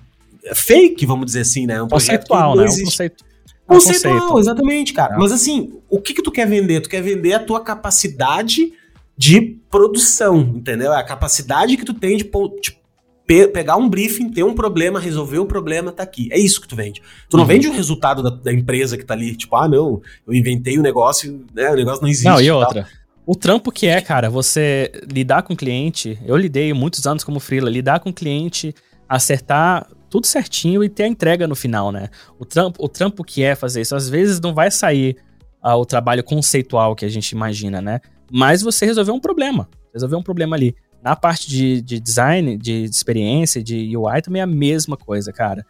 É 0.45 0.55
fake, 0.55 1.07
vamos 1.07 1.25
dizer 1.25 1.41
assim, 1.41 1.65
né? 1.65 1.83
Um 1.83 1.89
conceitual, 1.89 2.55
né? 2.55 2.65
Um 2.65 2.67
conceito. 2.67 3.25
Conceitual, 3.67 4.21
conceito. 4.21 4.41
exatamente, 4.41 4.93
cara. 4.93 5.17
Mas 5.17 5.33
assim, 5.33 5.73
o 5.89 5.99
que 5.99 6.13
que 6.13 6.23
tu 6.23 6.31
quer 6.31 6.47
vender? 6.47 6.83
Tu 6.83 6.91
quer 6.91 7.01
vender 7.01 7.33
a 7.33 7.39
tua 7.39 7.61
capacidade 7.61 8.75
de 9.23 9.41
produção, 9.71 10.41
entendeu? 10.41 10.93
É 10.93 10.97
a 10.97 11.05
capacidade 11.05 11.77
que 11.77 11.85
tu 11.85 11.95
tem 11.95 12.17
de, 12.17 12.25
de 12.25 12.77
pe 13.25 13.47
pegar 13.47 13.77
um 13.77 13.89
briefing, 13.89 14.29
ter 14.29 14.43
um 14.43 14.53
problema, 14.53 14.99
resolver 14.99 15.39
o 15.39 15.47
problema, 15.47 15.93
tá 15.93 16.03
aqui. 16.03 16.29
É 16.33 16.41
isso 16.41 16.61
que 16.61 16.67
tu 16.67 16.75
vende. 16.75 17.01
Tu 17.31 17.37
não 17.37 17.45
uhum. 17.45 17.49
vende 17.49 17.69
o 17.69 17.73
resultado 17.73 18.21
da, 18.21 18.31
da, 18.31 18.53
empresa 18.53 18.99
que 18.99 19.05
tá 19.05 19.15
ali, 19.15 19.37
tipo, 19.37 19.55
ah, 19.55 19.69
não, 19.69 20.03
eu 20.27 20.35
inventei 20.35 20.77
o 20.77 20.81
um 20.81 20.83
negócio, 20.83 21.47
né? 21.55 21.71
O 21.71 21.77
negócio 21.77 22.03
não 22.03 22.09
existe. 22.09 22.27
Não, 22.27 22.41
e 22.41 22.51
outra. 22.51 22.89
O 23.25 23.37
trampo 23.37 23.71
que 23.71 23.87
é, 23.87 24.01
cara, 24.01 24.29
você 24.29 24.91
lidar 25.09 25.45
com 25.45 25.55
o 25.55 25.57
cliente, 25.57 26.19
eu 26.27 26.37
lidei 26.37 26.73
muitos 26.73 27.07
anos 27.07 27.23
como 27.23 27.39
freela, 27.39 27.71
lidar 27.71 28.01
com 28.01 28.11
o 28.11 28.13
cliente, 28.13 28.75
acertar 29.09 29.87
tudo 30.11 30.27
certinho 30.27 30.83
e 30.83 30.89
ter 30.89 31.05
a 31.05 31.09
entrega 31.09 31.47
no 31.47 31.55
final, 31.55 31.93
né? 31.93 32.09
O 32.41 32.45
trampo, 32.45 32.85
o 32.85 32.89
trampo 32.89 33.23
que 33.23 33.45
é 33.45 33.55
fazer 33.55 33.83
isso, 33.83 33.95
às 33.95 34.09
vezes 34.09 34.41
não 34.41 34.53
vai 34.53 34.69
sair 34.69 35.17
ah, 35.63 35.77
o 35.77 35.87
trabalho 35.87 36.25
conceitual 36.25 36.97
que 36.97 37.05
a 37.05 37.09
gente 37.09 37.31
imagina, 37.31 37.81
né? 37.81 38.01
Mas 38.33 38.63
você 38.63 38.87
resolveu 38.87 39.15
um 39.15 39.21
problema. 39.21 39.69
Resolveu 39.93 40.19
um 40.19 40.23
problema 40.23 40.57
ali. 40.57 40.75
Na 41.03 41.15
parte 41.15 41.51
de, 41.51 41.83
de 41.83 42.01
design, 42.01 42.57
de, 42.57 42.85
experiência, 42.85 43.63
de 43.63 43.95
UI, 43.95 44.23
também 44.23 44.41
é 44.41 44.45
a 44.45 44.47
mesma 44.47 44.97
coisa, 44.97 45.33
cara. 45.33 45.67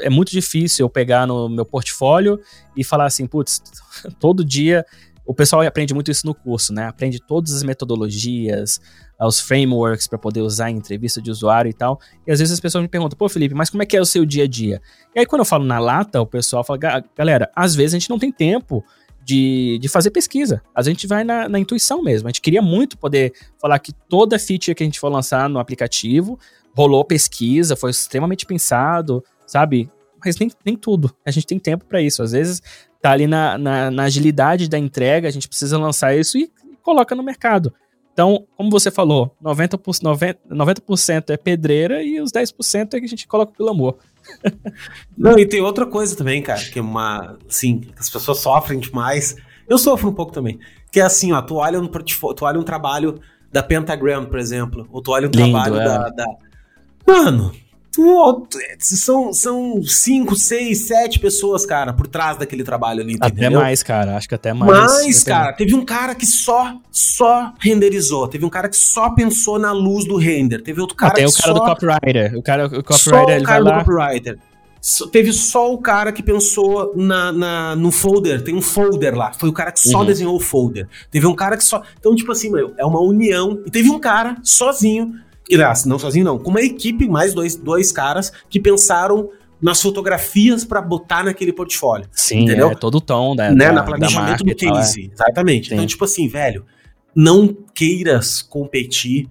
É 0.00 0.08
muito 0.08 0.30
difícil 0.30 0.84
eu 0.84 0.90
pegar 0.90 1.26
no 1.26 1.48
meu 1.48 1.66
portfólio 1.66 2.40
e 2.76 2.82
falar 2.82 3.04
assim, 3.04 3.26
putz, 3.26 3.60
todo 4.18 4.44
dia. 4.44 4.86
O 5.26 5.34
pessoal 5.34 5.62
aprende 5.62 5.92
muito 5.92 6.10
isso 6.10 6.24
no 6.24 6.34
curso, 6.34 6.72
né? 6.72 6.86
Aprende 6.86 7.20
todas 7.20 7.52
as 7.52 7.62
metodologias, 7.62 8.80
os 9.20 9.40
frameworks 9.40 10.06
para 10.06 10.18
poder 10.18 10.40
usar 10.40 10.70
em 10.70 10.76
entrevista 10.76 11.20
de 11.20 11.30
usuário 11.30 11.68
e 11.68 11.74
tal. 11.74 12.00
E 12.26 12.30
às 12.30 12.38
vezes 12.38 12.54
as 12.54 12.60
pessoas 12.60 12.82
me 12.82 12.88
perguntam, 12.88 13.18
pô, 13.18 13.28
Felipe, 13.28 13.54
mas 13.54 13.68
como 13.68 13.82
é 13.82 13.86
que 13.86 13.96
é 13.96 14.00
o 14.00 14.06
seu 14.06 14.24
dia 14.24 14.44
a 14.44 14.46
dia? 14.46 14.80
E 15.14 15.18
aí 15.18 15.26
quando 15.26 15.40
eu 15.40 15.46
falo 15.46 15.64
na 15.64 15.78
lata, 15.80 16.20
o 16.20 16.26
pessoal 16.26 16.62
fala, 16.62 16.78
galera, 17.16 17.50
às 17.54 17.74
vezes 17.74 17.94
a 17.94 17.98
gente 17.98 18.08
não 18.08 18.18
tem 18.18 18.30
tempo 18.30 18.84
de, 19.26 19.76
de 19.80 19.88
fazer 19.88 20.10
pesquisa. 20.12 20.62
A 20.72 20.80
gente 20.82 21.04
vai 21.04 21.24
na, 21.24 21.48
na, 21.48 21.58
intuição 21.58 22.00
mesmo. 22.00 22.28
A 22.28 22.30
gente 22.30 22.40
queria 22.40 22.62
muito 22.62 22.96
poder 22.96 23.32
falar 23.60 23.76
que 23.80 23.92
toda 23.92 24.38
feature 24.38 24.72
que 24.72 24.84
a 24.84 24.86
gente 24.86 25.00
for 25.00 25.08
lançar 25.08 25.48
no 25.48 25.58
aplicativo 25.58 26.38
rolou 26.76 27.04
pesquisa, 27.04 27.74
foi 27.74 27.90
extremamente 27.90 28.46
pensado, 28.46 29.24
sabe? 29.44 29.90
Mas 30.24 30.38
nem, 30.38 30.48
nem 30.64 30.76
tudo. 30.76 31.12
A 31.24 31.32
gente 31.32 31.44
tem 31.44 31.58
tempo 31.58 31.84
para 31.86 32.00
isso. 32.00 32.22
Às 32.22 32.30
vezes 32.30 32.62
tá 33.02 33.10
ali 33.10 33.26
na, 33.26 33.58
na, 33.58 33.90
na, 33.90 34.04
agilidade 34.04 34.68
da 34.68 34.78
entrega, 34.78 35.26
a 35.26 35.30
gente 35.30 35.48
precisa 35.48 35.76
lançar 35.76 36.16
isso 36.16 36.38
e, 36.38 36.48
coloca 36.80 37.16
no 37.16 37.22
mercado. 37.22 37.74
Então, 38.12 38.46
como 38.56 38.70
você 38.70 38.92
falou, 38.92 39.34
90%, 39.42 40.02
90, 40.02 40.40
90 40.48 41.32
é 41.32 41.36
pedreira 41.36 42.00
e 42.00 42.20
os 42.20 42.30
10% 42.30 42.94
é 42.94 43.00
que 43.00 43.06
a 43.06 43.08
gente 43.08 43.26
coloca 43.26 43.52
pelo 43.52 43.70
amor. 43.70 43.98
Não, 45.16 45.38
e 45.38 45.46
tem 45.46 45.60
outra 45.60 45.86
coisa 45.86 46.16
também, 46.16 46.42
cara, 46.42 46.60
que 46.60 46.78
é 46.78 46.82
uma. 46.82 47.36
Assim, 47.48 47.82
as 47.98 48.08
pessoas 48.08 48.38
sofrem 48.38 48.78
demais. 48.78 49.36
Eu 49.68 49.78
sofro 49.78 50.08
um 50.08 50.12
pouco 50.12 50.32
também. 50.32 50.58
Que 50.92 51.00
é 51.00 51.02
assim, 51.02 51.32
ó, 51.32 51.42
tu 51.42 51.56
olha 51.56 51.80
um, 51.80 51.86
tu 51.86 52.44
olha 52.44 52.58
um 52.58 52.62
trabalho 52.62 53.20
da 53.52 53.62
Pentagram, 53.62 54.26
por 54.26 54.38
exemplo, 54.38 54.86
ou 54.90 55.02
tu 55.02 55.12
olha 55.12 55.28
um 55.28 55.30
Lindo, 55.30 55.50
trabalho 55.50 55.76
é. 55.80 55.84
da, 55.84 56.08
da. 56.10 56.26
Mano, 57.06 57.52
são, 58.78 59.32
são 59.32 59.82
cinco, 59.82 60.36
seis, 60.36 60.86
sete 60.86 61.18
pessoas, 61.18 61.64
cara, 61.64 61.92
por 61.92 62.06
trás 62.06 62.36
daquele 62.36 62.62
trabalho 62.62 63.00
ali. 63.02 63.16
Até 63.20 63.40
entendeu? 63.42 63.60
mais, 63.60 63.82
cara. 63.82 64.16
Acho 64.16 64.28
que 64.28 64.34
até 64.34 64.52
mais. 64.52 64.70
Mais, 64.70 65.24
cara. 65.24 65.52
Teve 65.52 65.74
um 65.74 65.84
cara 65.84 66.14
que 66.14 66.26
só, 66.26 66.76
só 66.90 67.52
renderizou. 67.58 68.28
Teve 68.28 68.44
um 68.44 68.50
cara 68.50 68.68
que 68.68 68.76
só 68.76 69.10
pensou 69.10 69.58
na 69.58 69.72
luz 69.72 70.06
do 70.06 70.16
render. 70.16 70.62
Teve 70.62 70.80
outro 70.80 70.96
cara 70.96 71.14
tem 71.14 71.24
que 71.24 71.30
o 71.30 71.34
cara 71.34 71.52
só... 71.52 71.54
do 71.54 71.64
copywriter. 71.64 72.38
O 72.38 72.42
cara, 72.42 72.66
o 72.66 72.82
copywriter, 72.82 73.36
ele 73.36 73.46
vai 73.46 73.60
lá... 73.60 73.84
copywriter. 73.84 74.38
Teve 75.10 75.32
só 75.32 75.72
o 75.72 75.78
cara 75.78 76.12
que 76.12 76.22
pensou 76.22 76.92
na, 76.94 77.32
na, 77.32 77.74
no 77.74 77.90
folder, 77.90 78.44
tem 78.44 78.54
um 78.54 78.62
folder 78.62 79.16
lá. 79.16 79.32
Foi 79.32 79.48
o 79.48 79.52
cara 79.52 79.72
que 79.72 79.80
só 79.80 79.98
uhum. 79.98 80.06
desenhou 80.06 80.36
o 80.36 80.40
folder. 80.40 80.86
Teve 81.10 81.26
um 81.26 81.34
cara 81.34 81.56
que 81.56 81.64
só. 81.64 81.82
Então, 81.98 82.14
tipo 82.14 82.30
assim, 82.30 82.52
meu, 82.52 82.72
é 82.78 82.84
uma 82.84 83.00
união. 83.00 83.60
E 83.66 83.70
teve 83.70 83.90
um 83.90 83.98
cara 83.98 84.36
sozinho 84.44 85.12
Aliás, 85.52 85.84
não 85.84 85.98
sozinho 85.98 86.24
não, 86.24 86.38
com 86.38 86.50
uma 86.50 86.60
equipe, 86.60 87.08
mais 87.08 87.32
dois, 87.32 87.54
dois 87.54 87.92
caras 87.92 88.32
que 88.48 88.58
pensaram 88.58 89.30
nas 89.60 89.80
fotografias 89.80 90.64
para 90.64 90.80
botar 90.80 91.24
naquele 91.24 91.52
portfólio. 91.52 92.06
Sim, 92.12 92.40
entendeu? 92.40 92.70
é 92.70 92.74
todo 92.74 92.96
o 92.96 93.00
tom 93.00 93.34
né, 93.34 93.50
né? 93.50 93.66
da, 93.66 93.72
Na 93.72 93.82
planejamento 93.82 94.44
do 94.44 94.54
case. 94.54 95.10
É. 95.10 95.14
Exatamente. 95.14 95.68
Sim. 95.68 95.74
Então, 95.74 95.86
tipo 95.86 96.04
assim, 96.04 96.28
velho, 96.28 96.64
não 97.14 97.56
queiras 97.74 98.42
competir. 98.42 99.28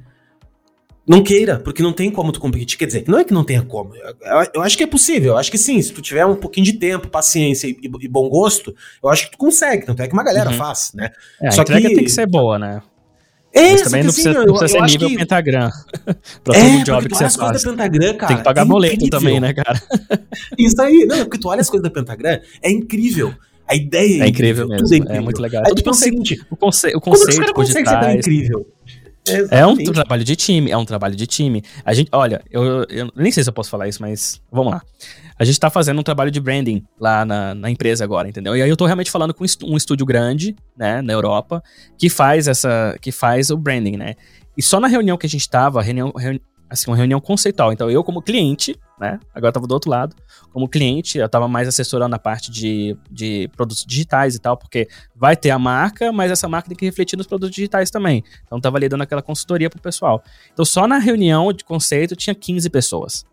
Não 1.07 1.21
queira, 1.21 1.59
porque 1.59 1.83
não 1.83 1.93
tem 1.93 2.09
como 2.09 2.31
tu 2.31 2.39
competir. 2.39 2.79
Quer 2.79 2.87
dizer, 2.87 3.03
não 3.07 3.19
é 3.19 3.23
que 3.23 3.31
não 3.31 3.43
tenha 3.43 3.61
como. 3.61 3.95
Eu, 3.95 4.15
eu 4.55 4.61
acho 4.63 4.75
que 4.75 4.83
é 4.83 4.87
possível. 4.87 5.33
Eu 5.33 5.37
acho 5.37 5.51
que 5.51 5.57
sim. 5.57 5.79
Se 5.79 5.93
tu 5.93 6.01
tiver 6.01 6.25
um 6.25 6.35
pouquinho 6.35 6.65
de 6.65 6.73
tempo, 6.73 7.07
paciência 7.07 7.67
e, 7.67 7.77
e 8.01 8.07
bom 8.07 8.27
gosto, 8.27 8.75
eu 9.03 9.09
acho 9.09 9.25
que 9.25 9.33
tu 9.33 9.37
consegue. 9.37 9.85
Tanto 9.85 10.01
é 10.01 10.07
que 10.07 10.13
uma 10.13 10.23
galera 10.23 10.49
uhum. 10.49 10.57
faz, 10.57 10.93
né? 10.95 11.11
É, 11.39 11.51
Só 11.51 11.61
a 11.61 11.63
entrega 11.63 11.89
que... 11.89 11.95
tem 11.95 12.03
que 12.05 12.09
ser 12.09 12.25
boa, 12.25 12.57
né? 12.57 12.81
É, 13.55 13.71
Mas 13.71 13.81
também 13.83 14.03
não 14.03 14.11
precisa, 14.11 14.31
assim, 14.31 14.47
não 14.47 14.57
precisa 14.57 14.79
ser 14.79 14.91
nível 14.91 15.09
que... 15.09 15.15
pentagram. 15.15 15.69
pra 16.43 16.57
é, 16.57 16.61
todo 16.61 16.83
job 16.83 17.07
que 17.07 17.15
você 17.15 17.29
faz. 17.29 17.63
Da 17.63 17.71
pentagram, 17.71 18.17
cara, 18.17 18.27
Tem 18.27 18.37
que 18.37 18.43
pagar 18.43 18.61
é 18.63 18.65
boleto 18.65 19.09
também, 19.09 19.39
né, 19.39 19.53
cara? 19.53 19.81
Isso 20.59 20.81
aí. 20.81 21.05
Não, 21.07 21.19
porque 21.19 21.39
tu 21.39 21.47
olha 21.47 21.61
as 21.61 21.69
coisas 21.69 21.83
da 21.83 21.89
pentagram, 21.89 22.37
é 22.61 22.69
incrível. 22.69 23.33
A 23.65 23.73
ideia 23.73 24.23
é, 24.23 24.25
é 24.25 24.27
incrível, 24.27 24.67
mesmo. 24.67 24.93
É, 24.93 24.97
incrível. 24.97 25.15
é, 25.15 25.19
muito 25.21 25.41
legal. 25.41 25.63
Aí 25.65 25.73
tu 25.73 25.83
pensa 25.83 25.99
o 25.99 26.03
seguinte: 26.03 26.45
o, 26.51 26.55
conce 26.57 26.87
o 26.95 26.99
conceito 26.99 27.53
por 27.53 27.65
detrás. 27.65 28.15
incrível. 28.17 28.67
É 29.49 29.65
um 29.65 29.75
trabalho 29.75 30.23
de 30.23 30.35
time, 30.35 30.71
é 30.71 30.77
um 30.77 30.85
trabalho 30.85 31.15
de 31.15 31.25
time. 31.25 31.63
A 31.83 31.93
gente, 31.93 32.09
olha, 32.11 32.41
eu, 32.51 32.85
eu, 32.89 33.11
nem 33.15 33.31
sei 33.31 33.43
se 33.43 33.49
eu 33.49 33.53
posso 33.53 33.69
falar 33.69 33.87
isso, 33.87 34.01
mas 34.01 34.41
vamos 34.51 34.73
lá. 34.73 34.81
A 35.37 35.43
gente 35.43 35.59
tá 35.59 35.69
fazendo 35.69 35.99
um 35.99 36.03
trabalho 36.03 36.31
de 36.31 36.39
branding 36.39 36.83
lá 36.99 37.25
na, 37.25 37.53
na 37.55 37.69
empresa 37.69 38.03
agora, 38.03 38.29
entendeu? 38.29 38.55
E 38.55 38.61
aí 38.61 38.69
eu 38.69 38.77
tô 38.77 38.85
realmente 38.85 39.11
falando 39.11 39.33
com 39.33 39.43
um 39.63 39.77
estúdio 39.77 40.05
grande, 40.05 40.55
né, 40.77 41.01
na 41.01 41.11
Europa, 41.11 41.61
que 41.97 42.09
faz 42.09 42.47
essa, 42.47 42.95
que 43.01 43.11
faz 43.11 43.49
o 43.49 43.57
branding, 43.57 43.97
né? 43.97 44.15
E 44.57 44.61
só 44.61 44.79
na 44.79 44.87
reunião 44.87 45.17
que 45.17 45.25
a 45.25 45.29
gente 45.29 45.49
tava, 45.49 45.81
reunião, 45.81 46.13
reuni 46.15 46.41
assim, 46.69 46.89
uma 46.89 46.97
reunião 46.97 47.19
conceitual. 47.19 47.71
Então, 47.71 47.89
eu 47.89 48.03
como 48.03 48.21
cliente, 48.21 48.75
né? 48.99 49.19
Agora 49.33 49.49
eu 49.49 49.53
tava 49.53 49.67
do 49.67 49.73
outro 49.73 49.89
lado. 49.89 50.15
Como 50.51 50.67
cliente, 50.67 51.17
eu 51.17 51.29
tava 51.29 51.47
mais 51.47 51.67
assessorando 51.67 52.15
a 52.15 52.19
parte 52.19 52.51
de, 52.51 52.97
de 53.09 53.49
produtos 53.55 53.85
digitais 53.85 54.35
e 54.35 54.39
tal, 54.39 54.57
porque 54.57 54.87
vai 55.15 55.35
ter 55.35 55.51
a 55.51 55.59
marca, 55.59 56.11
mas 56.11 56.31
essa 56.31 56.47
marca 56.47 56.67
tem 56.67 56.77
que 56.77 56.85
refletir 56.85 57.17
nos 57.17 57.27
produtos 57.27 57.55
digitais 57.55 57.89
também. 57.89 58.23
Então, 58.45 58.59
tava 58.59 58.77
ali 58.77 58.89
dando 58.89 59.01
aquela 59.01 59.21
consultoria 59.21 59.69
pro 59.69 59.79
pessoal. 59.79 60.23
Então, 60.53 60.65
só 60.65 60.87
na 60.87 60.97
reunião 60.97 61.51
de 61.53 61.63
conceito 61.63 62.15
tinha 62.15 62.33
15 62.33 62.69
pessoas. 62.69 63.25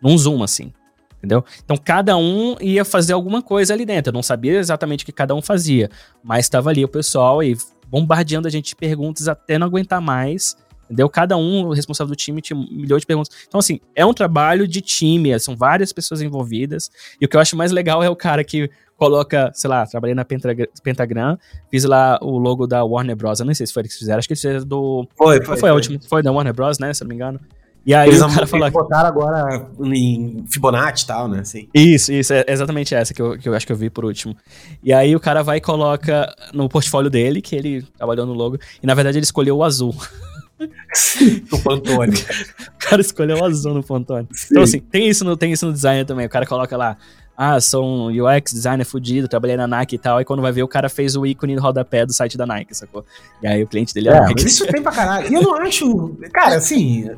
Num 0.00 0.16
Zoom, 0.16 0.42
assim. 0.42 0.72
Entendeu? 1.18 1.44
Então, 1.62 1.76
cada 1.76 2.16
um 2.16 2.56
ia 2.60 2.82
fazer 2.84 3.12
alguma 3.12 3.42
coisa 3.42 3.74
ali 3.74 3.84
dentro. 3.84 4.08
Eu 4.08 4.14
não 4.14 4.22
sabia 4.22 4.58
exatamente 4.58 5.02
o 5.02 5.06
que 5.06 5.12
cada 5.12 5.34
um 5.34 5.42
fazia, 5.42 5.90
mas 6.22 6.46
estava 6.46 6.70
ali 6.70 6.82
o 6.82 6.88
pessoal 6.88 7.42
e 7.42 7.58
bombardeando 7.88 8.48
a 8.48 8.50
gente 8.50 8.68
de 8.68 8.76
perguntas 8.76 9.28
até 9.28 9.58
não 9.58 9.66
aguentar 9.66 10.00
mais 10.00 10.56
Entendeu? 10.90 11.08
Cada 11.08 11.36
um, 11.36 11.66
o 11.66 11.72
responsável 11.72 12.10
do 12.10 12.16
time, 12.16 12.42
tinha 12.42 12.58
milhões 12.58 13.02
de 13.02 13.06
perguntas. 13.06 13.30
Então, 13.46 13.60
assim, 13.60 13.78
é 13.94 14.04
um 14.04 14.12
trabalho 14.12 14.66
de 14.66 14.80
time, 14.80 15.38
são 15.38 15.56
várias 15.56 15.92
pessoas 15.92 16.20
envolvidas. 16.20 16.90
E 17.20 17.24
o 17.24 17.28
que 17.28 17.36
eu 17.36 17.40
acho 17.40 17.56
mais 17.56 17.70
legal 17.70 18.02
é 18.02 18.10
o 18.10 18.16
cara 18.16 18.42
que 18.42 18.68
coloca, 18.96 19.52
sei 19.54 19.70
lá, 19.70 19.86
trabalhei 19.86 20.16
na 20.16 20.24
Pentagram, 20.24 21.38
fiz 21.70 21.84
lá 21.84 22.18
o 22.20 22.38
logo 22.38 22.66
da 22.66 22.84
Warner 22.84 23.14
Bros. 23.14 23.38
Eu 23.38 23.46
não 23.46 23.54
sei 23.54 23.68
se 23.68 23.72
foi 23.72 23.82
eles 23.82 23.92
que 23.92 24.00
fizeram, 24.00 24.18
acho 24.18 24.26
que 24.26 24.32
eles 24.32 24.40
fizeram 24.40 24.66
do. 24.66 25.06
Foi, 25.16 25.36
foi. 25.36 25.46
Foi, 25.46 25.56
foi 25.58 25.70
a 25.70 25.74
última, 25.74 26.00
foi 26.08 26.22
da 26.24 26.32
Warner 26.32 26.52
Bros, 26.52 26.80
né? 26.80 26.92
Se 26.92 27.02
não 27.02 27.08
me 27.08 27.14
engano. 27.14 27.38
E 27.84 27.94
aí 27.94 28.10
eles 28.10 28.20
o 28.20 28.28
cara 28.28 28.46
falou. 28.46 28.70
botaram 28.70 29.08
agora 29.08 29.68
em 29.80 30.44
Fibonacci 30.50 31.04
e 31.04 31.06
tal, 31.06 31.28
né? 31.28 31.44
Sim. 31.44 31.66
Isso, 31.74 32.12
isso, 32.12 32.32
é 32.32 32.44
exatamente 32.46 32.94
essa 32.94 33.14
que 33.14 33.22
eu, 33.22 33.38
que 33.38 33.48
eu 33.48 33.54
acho 33.54 33.66
que 33.66 33.72
eu 33.72 33.76
vi 33.76 33.88
por 33.88 34.04
último. 34.04 34.36
E 34.82 34.92
aí 34.92 35.16
o 35.16 35.20
cara 35.20 35.42
vai 35.42 35.58
e 35.58 35.60
coloca 35.60 36.30
no 36.52 36.68
portfólio 36.68 37.10
dele, 37.10 37.40
que 37.40 37.56
ele 37.56 37.82
trabalhou 37.96 38.26
no 38.26 38.34
logo, 38.34 38.58
e 38.82 38.86
na 38.86 38.94
verdade 38.94 39.18
ele 39.18 39.24
escolheu 39.24 39.56
o 39.56 39.64
azul. 39.64 39.94
o 41.52 41.58
Pantone. 41.58 42.14
o 42.14 42.78
cara 42.78 43.00
escolheu 43.00 43.38
o 43.38 43.44
azul 43.44 43.74
no 43.74 43.82
Pantone. 43.82 44.28
Sim. 44.32 44.48
Então, 44.50 44.62
assim, 44.62 44.80
tem 44.80 45.08
isso, 45.08 45.24
no, 45.24 45.36
tem 45.36 45.52
isso 45.52 45.66
no 45.66 45.72
design 45.72 46.04
também. 46.04 46.26
O 46.26 46.30
cara 46.30 46.46
coloca 46.46 46.76
lá, 46.76 46.96
ah, 47.42 47.58
sou 47.58 47.82
um 47.82 48.08
UX 48.08 48.52
designer 48.52 48.84
fudido, 48.84 49.26
trabalhei 49.26 49.56
na 49.56 49.66
Nike 49.66 49.94
e 49.94 49.98
tal. 49.98 50.18
Aí 50.18 50.26
quando 50.26 50.42
vai 50.42 50.52
ver, 50.52 50.62
o 50.62 50.68
cara 50.68 50.90
fez 50.90 51.16
o 51.16 51.24
ícone 51.24 51.56
no 51.56 51.62
rodapé 51.62 52.04
do 52.04 52.12
site 52.12 52.36
da 52.36 52.44
Nike, 52.44 52.76
sacou? 52.76 53.02
E 53.42 53.46
aí 53.46 53.62
o 53.62 53.66
cliente 53.66 53.94
dele 53.94 54.10
é, 54.10 54.12
é 54.12 54.20
Nike. 54.20 54.46
Isso 54.46 54.66
tem 54.66 54.82
pra 54.82 54.92
caralho. 54.92 55.32
E 55.32 55.34
eu 55.34 55.40
não 55.40 55.56
acho. 55.56 56.18
Cara, 56.34 56.56
assim. 56.56 57.08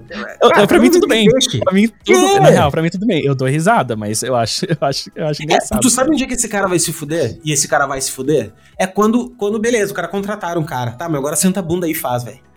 Cara, 0.40 0.66
pra, 0.68 0.78
mim 0.78 0.92
tudo 0.92 1.08
bem. 1.08 1.28
Pra 1.64 1.72
mim 1.72 1.88
tudo 2.04 2.36
é. 2.36 2.38
Na 2.38 2.50
real, 2.50 2.70
pra 2.70 2.80
mim 2.80 2.88
tudo 2.88 3.04
bem. 3.04 3.24
Eu 3.24 3.34
dou 3.34 3.48
risada, 3.48 3.96
mas 3.96 4.22
eu 4.22 4.36
acho, 4.36 4.64
eu 4.70 4.76
acho, 4.80 5.10
eu 5.16 5.26
acho 5.26 5.42
é, 5.42 5.44
engraçado. 5.44 5.80
tu 5.80 5.90
sabe 5.90 6.10
onde 6.12 6.22
é 6.22 6.26
que 6.28 6.34
esse 6.34 6.48
cara 6.48 6.68
vai 6.68 6.78
se 6.78 6.92
fuder? 6.92 7.40
E 7.44 7.50
esse 7.50 7.66
cara 7.66 7.88
vai 7.88 8.00
se 8.00 8.12
fuder? 8.12 8.52
É 8.78 8.86
quando, 8.86 9.30
quando 9.30 9.58
beleza, 9.58 9.90
o 9.90 9.94
cara 9.96 10.06
contrataram 10.06 10.60
um 10.60 10.64
cara. 10.64 10.92
Tá, 10.92 11.08
mas 11.08 11.18
agora 11.18 11.34
senta 11.34 11.58
a 11.58 11.62
bunda 11.64 11.86
aí 11.86 11.92
e 11.92 11.96
faz, 11.96 12.22
velho. 12.22 12.51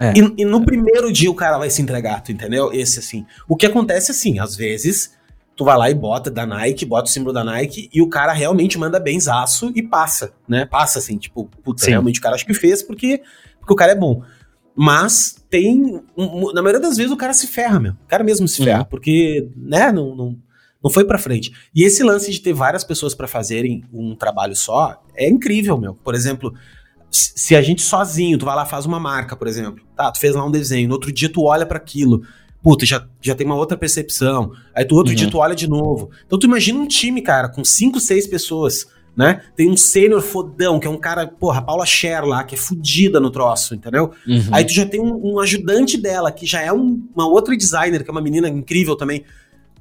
É. 0.00 0.12
E, 0.16 0.34
e, 0.38 0.44
no 0.44 0.64
primeiro 0.64 1.12
dia 1.12 1.30
o 1.30 1.34
cara 1.34 1.58
vai 1.58 1.70
se 1.70 1.82
entregar, 1.82 2.22
tu 2.22 2.30
entendeu? 2.30 2.72
Esse 2.72 2.98
assim. 3.00 3.26
O 3.48 3.56
que 3.56 3.66
acontece 3.66 4.12
assim, 4.12 4.38
às 4.38 4.54
vezes, 4.54 5.16
tu 5.56 5.64
vai 5.64 5.76
lá 5.76 5.90
e 5.90 5.94
bota 5.94 6.30
da 6.30 6.46
Nike, 6.46 6.86
bota 6.86 7.08
o 7.08 7.12
símbolo 7.12 7.32
da 7.32 7.42
Nike 7.42 7.90
e 7.92 8.00
o 8.00 8.08
cara 8.08 8.32
realmente 8.32 8.78
manda 8.78 9.00
benzaço 9.00 9.72
e 9.74 9.82
passa, 9.82 10.32
né? 10.46 10.64
Passa 10.64 11.00
assim, 11.00 11.18
tipo, 11.18 11.50
puta, 11.64 11.84
Sim. 11.84 11.90
realmente 11.90 12.20
o 12.20 12.22
cara 12.22 12.36
acho 12.36 12.46
que 12.46 12.54
fez 12.54 12.82
porque, 12.82 13.22
porque 13.58 13.72
o 13.72 13.76
cara 13.76 13.92
é 13.92 13.96
bom. 13.96 14.22
Mas 14.80 15.44
tem. 15.50 16.00
Um, 16.16 16.52
na 16.52 16.62
maioria 16.62 16.80
das 16.80 16.96
vezes 16.96 17.10
o 17.10 17.16
cara 17.16 17.34
se 17.34 17.48
ferra, 17.48 17.80
meu. 17.80 17.92
O 17.94 18.06
cara 18.06 18.22
mesmo 18.22 18.46
se 18.46 18.62
ferra, 18.62 18.82
uhum. 18.82 18.84
porque, 18.84 19.50
né, 19.56 19.90
não, 19.90 20.14
não, 20.14 20.38
não 20.82 20.88
foi 20.88 21.04
pra 21.04 21.18
frente. 21.18 21.52
E 21.74 21.82
esse 21.82 22.04
lance 22.04 22.30
de 22.30 22.40
ter 22.40 22.52
várias 22.52 22.84
pessoas 22.84 23.12
para 23.12 23.26
fazerem 23.26 23.82
um 23.92 24.14
trabalho 24.14 24.54
só 24.54 25.02
é 25.16 25.28
incrível, 25.28 25.76
meu. 25.76 25.94
Por 25.94 26.14
exemplo, 26.14 26.54
se 27.10 27.56
a 27.56 27.62
gente 27.62 27.82
sozinho, 27.82 28.38
tu 28.38 28.44
vai 28.44 28.54
lá 28.54 28.66
faz 28.66 28.84
uma 28.86 29.00
marca, 29.00 29.34
por 29.36 29.46
exemplo, 29.46 29.84
tá, 29.96 30.10
tu 30.12 30.20
fez 30.20 30.34
lá 30.34 30.44
um 30.44 30.50
desenho, 30.50 30.88
no 30.88 30.94
outro 30.94 31.12
dia 31.12 31.28
tu 31.28 31.44
olha 31.44 31.64
para 31.64 31.78
aquilo, 31.78 32.22
puta, 32.62 32.84
já, 32.84 33.06
já 33.20 33.34
tem 33.34 33.46
uma 33.46 33.56
outra 33.56 33.76
percepção, 33.76 34.52
aí 34.74 34.84
tu 34.84 34.94
outro 34.94 35.12
uhum. 35.12 35.16
dia 35.16 35.30
tu 35.30 35.38
olha 35.38 35.54
de 35.54 35.68
novo. 35.68 36.10
Então 36.26 36.38
tu 36.38 36.46
imagina 36.46 36.78
um 36.78 36.86
time, 36.86 37.22
cara, 37.22 37.48
com 37.48 37.64
cinco, 37.64 38.00
seis 38.00 38.26
pessoas, 38.26 38.86
né? 39.16 39.42
Tem 39.56 39.68
um 39.70 39.76
sênior 39.76 40.20
fodão, 40.20 40.78
que 40.78 40.86
é 40.86 40.90
um 40.90 40.98
cara, 40.98 41.26
porra, 41.26 41.58
a 41.58 41.62
Paula 41.62 41.86
Scher 41.86 42.24
lá, 42.24 42.44
que 42.44 42.54
é 42.54 42.58
fodida 42.58 43.18
no 43.18 43.30
troço, 43.30 43.74
entendeu? 43.74 44.12
Uhum. 44.26 44.48
Aí 44.52 44.64
tu 44.64 44.72
já 44.72 44.86
tem 44.86 45.00
um, 45.00 45.34
um, 45.34 45.40
ajudante 45.40 45.96
dela, 45.96 46.30
que 46.30 46.46
já 46.46 46.60
é 46.60 46.72
um, 46.72 47.02
uma 47.14 47.26
outra 47.26 47.56
designer, 47.56 48.04
que 48.04 48.10
é 48.10 48.12
uma 48.12 48.20
menina 48.20 48.48
incrível 48.48 48.94
também. 48.94 49.24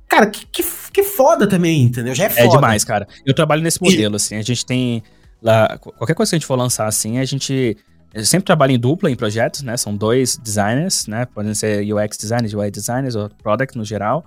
Cara, 0.08 0.28
que, 0.28 0.46
que, 0.46 0.64
que 0.92 1.04
foda 1.04 1.46
também, 1.46 1.84
entendeu? 1.84 2.16
Já 2.16 2.24
é, 2.24 2.28
é 2.28 2.30
foda. 2.30 2.46
É 2.46 2.50
demais, 2.50 2.84
cara. 2.84 3.08
Eu 3.26 3.34
trabalho 3.34 3.62
nesse 3.62 3.82
modelo, 3.82 4.16
e... 4.16 4.18
assim, 4.18 4.36
a 4.36 4.42
gente 4.42 4.66
tem 4.66 5.04
Lá, 5.42 5.78
qualquer 5.78 6.14
coisa 6.14 6.32
que 6.32 6.36
a 6.36 6.40
gente 6.40 6.48
for 6.48 6.56
lançar 6.56 6.88
assim, 6.88 7.20
a 7.20 7.26
gente 7.26 7.78
sempre 8.24 8.46
trabalha 8.46 8.72
em 8.72 8.80
dupla 8.80 9.12
em 9.12 9.16
projetos, 9.16 9.62
né? 9.62 9.78
São 9.78 9.96
dois 9.96 10.38
designers, 10.38 11.08
né? 11.08 11.26
Podem 11.26 11.54
ser 11.54 11.82
UX 11.94 12.18
designers, 12.18 12.54
UI 12.54 12.72
designers 12.72 13.16
ou 13.16 13.30
product 13.30 13.78
no 13.78 13.86
geral. 13.86 14.26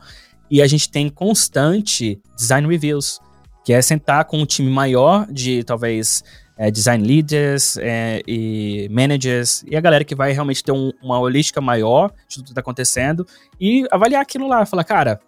E 0.51 0.61
a 0.61 0.67
gente 0.67 0.91
tem 0.91 1.09
constante 1.09 2.21
design 2.37 2.67
reviews, 2.67 3.21
que 3.65 3.73
é 3.73 3.81
sentar 3.81 4.25
com 4.25 4.39
um 4.39 4.47
time 4.47 4.71
maior 4.71 5.27
de 5.31 5.63
talvez 5.65 6.23
é, 6.57 6.71
design 6.71 7.07
leaders 7.07 7.77
é, 7.79 8.21
e 8.27 8.87
managers 8.91 9.65
e 9.67 9.75
a 9.75 9.81
galera 9.81 10.05
que 10.05 10.15
vai 10.15 10.33
realmente 10.33 10.63
ter 10.63 10.73
um, 10.73 10.93
uma 11.03 11.19
holística 11.19 11.59
maior 11.61 12.13
de 12.29 12.37
tudo 12.37 12.45
que 12.45 12.51
está 12.51 12.61
acontecendo 12.61 13.27
e 13.59 13.87
avaliar 13.91 14.21
aquilo 14.21 14.47
lá. 14.47 14.67
Falar, 14.67 14.85
cara, 14.85 15.21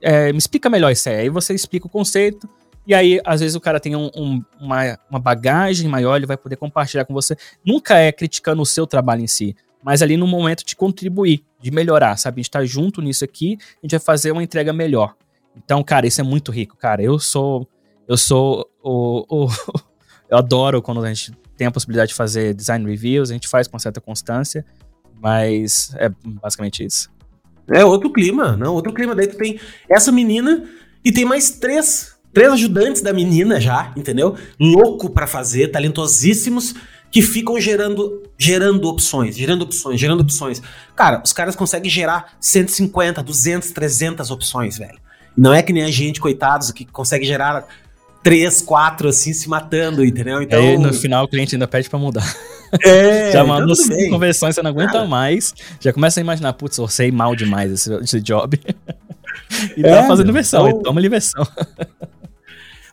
é, 0.00 0.30
me 0.30 0.38
explica 0.38 0.68
melhor 0.68 0.90
isso 0.90 1.08
aí. 1.08 1.16
Aí 1.16 1.28
você 1.30 1.54
explica 1.54 1.86
o 1.86 1.90
conceito, 1.90 2.48
e 2.86 2.94
aí, 2.94 3.20
às 3.24 3.40
vezes, 3.40 3.54
o 3.54 3.60
cara 3.60 3.78
tem 3.78 3.94
um, 3.94 4.10
um, 4.16 4.42
uma, 4.60 4.98
uma 5.08 5.20
bagagem 5.20 5.88
maior, 5.88 6.16
ele 6.16 6.26
vai 6.26 6.36
poder 6.36 6.56
compartilhar 6.56 7.04
com 7.04 7.14
você. 7.14 7.36
Nunca 7.64 7.96
é 7.96 8.10
criticando 8.10 8.60
o 8.60 8.66
seu 8.66 8.86
trabalho 8.86 9.22
em 9.22 9.26
si, 9.26 9.54
mas 9.82 10.02
ali 10.02 10.16
no 10.16 10.26
momento 10.26 10.64
de 10.64 10.74
contribuir, 10.74 11.44
de 11.60 11.70
melhorar, 11.70 12.16
sabe? 12.16 12.40
A 12.40 12.42
gente 12.42 12.50
tá 12.50 12.64
junto 12.64 13.00
nisso 13.00 13.24
aqui, 13.24 13.56
a 13.60 13.86
gente 13.86 13.92
vai 13.92 14.00
fazer 14.00 14.32
uma 14.32 14.42
entrega 14.42 14.72
melhor. 14.72 15.14
Então, 15.56 15.82
cara, 15.82 16.06
isso 16.06 16.20
é 16.20 16.24
muito 16.24 16.50
rico, 16.50 16.76
cara. 16.76 17.02
Eu 17.02 17.18
sou. 17.18 17.68
Eu 18.08 18.16
sou 18.16 18.68
o. 18.82 19.24
o 19.28 19.48
eu 20.28 20.38
adoro 20.38 20.82
quando 20.82 21.04
a 21.04 21.08
gente 21.12 21.32
tem 21.56 21.66
a 21.66 21.70
possibilidade 21.70 22.08
de 22.08 22.14
fazer 22.14 22.54
design 22.54 22.84
reviews, 22.88 23.30
a 23.30 23.34
gente 23.34 23.46
faz 23.46 23.68
com 23.68 23.78
certa 23.78 24.00
constância, 24.00 24.64
mas 25.20 25.94
é 25.96 26.10
basicamente 26.24 26.84
isso. 26.84 27.10
É 27.72 27.84
outro 27.84 28.12
clima, 28.12 28.56
não? 28.56 28.74
Outro 28.74 28.92
clima. 28.92 29.14
Daí 29.14 29.28
tu 29.28 29.36
tem 29.36 29.60
essa 29.88 30.10
menina 30.10 30.68
e 31.04 31.12
tem 31.12 31.24
mais 31.24 31.50
três 31.50 32.11
Três 32.32 32.52
ajudantes 32.52 33.02
da 33.02 33.12
menina 33.12 33.60
já, 33.60 33.92
entendeu? 33.96 34.36
Louco 34.58 35.10
para 35.10 35.26
fazer, 35.26 35.68
talentosíssimos, 35.68 36.74
que 37.10 37.20
ficam 37.20 37.60
gerando, 37.60 38.22
gerando 38.38 38.88
opções, 38.88 39.36
gerando 39.36 39.62
opções, 39.62 40.00
gerando 40.00 40.20
opções. 40.20 40.62
Cara, 40.96 41.20
os 41.22 41.32
caras 41.32 41.54
conseguem 41.54 41.90
gerar 41.90 42.34
150, 42.40 43.22
200, 43.22 43.70
300 43.70 44.30
opções, 44.30 44.78
velho. 44.78 44.98
E 45.36 45.40
não 45.40 45.52
é 45.52 45.62
que 45.62 45.72
nem 45.72 45.82
a 45.82 45.90
gente, 45.90 46.20
coitados, 46.20 46.70
que 46.70 46.86
consegue 46.86 47.26
gerar 47.26 47.66
três, 48.22 48.62
quatro, 48.62 49.08
assim, 49.08 49.32
se 49.34 49.48
matando, 49.48 50.04
entendeu? 50.04 50.40
Então... 50.40 50.58
Aí 50.58 50.78
no 50.78 50.92
final 50.94 51.24
o 51.24 51.28
cliente 51.28 51.54
ainda 51.54 51.66
pede 51.68 51.88
para 51.88 51.98
mudar. 51.98 52.24
É, 52.82 53.32
já 53.32 53.44
mandou 53.44 53.74
então 53.74 53.84
cinco 53.84 54.08
conversões, 54.08 54.54
você 54.54 54.62
não 54.62 54.70
aguenta 54.70 54.92
Cara. 54.92 55.06
mais. 55.06 55.54
Já 55.78 55.92
começa 55.92 56.18
a 56.18 56.22
imaginar, 56.22 56.54
putz, 56.54 56.78
orcei 56.78 57.12
mal 57.12 57.36
demais 57.36 57.70
esse, 57.70 57.92
esse 57.96 58.18
job. 58.18 58.58
e 59.76 59.84
é, 59.84 59.90
tá 59.90 60.04
fazendo 60.04 60.32
versão, 60.32 60.66
então... 60.66 60.82
toma-lhe 60.82 61.06
versão. 61.06 61.46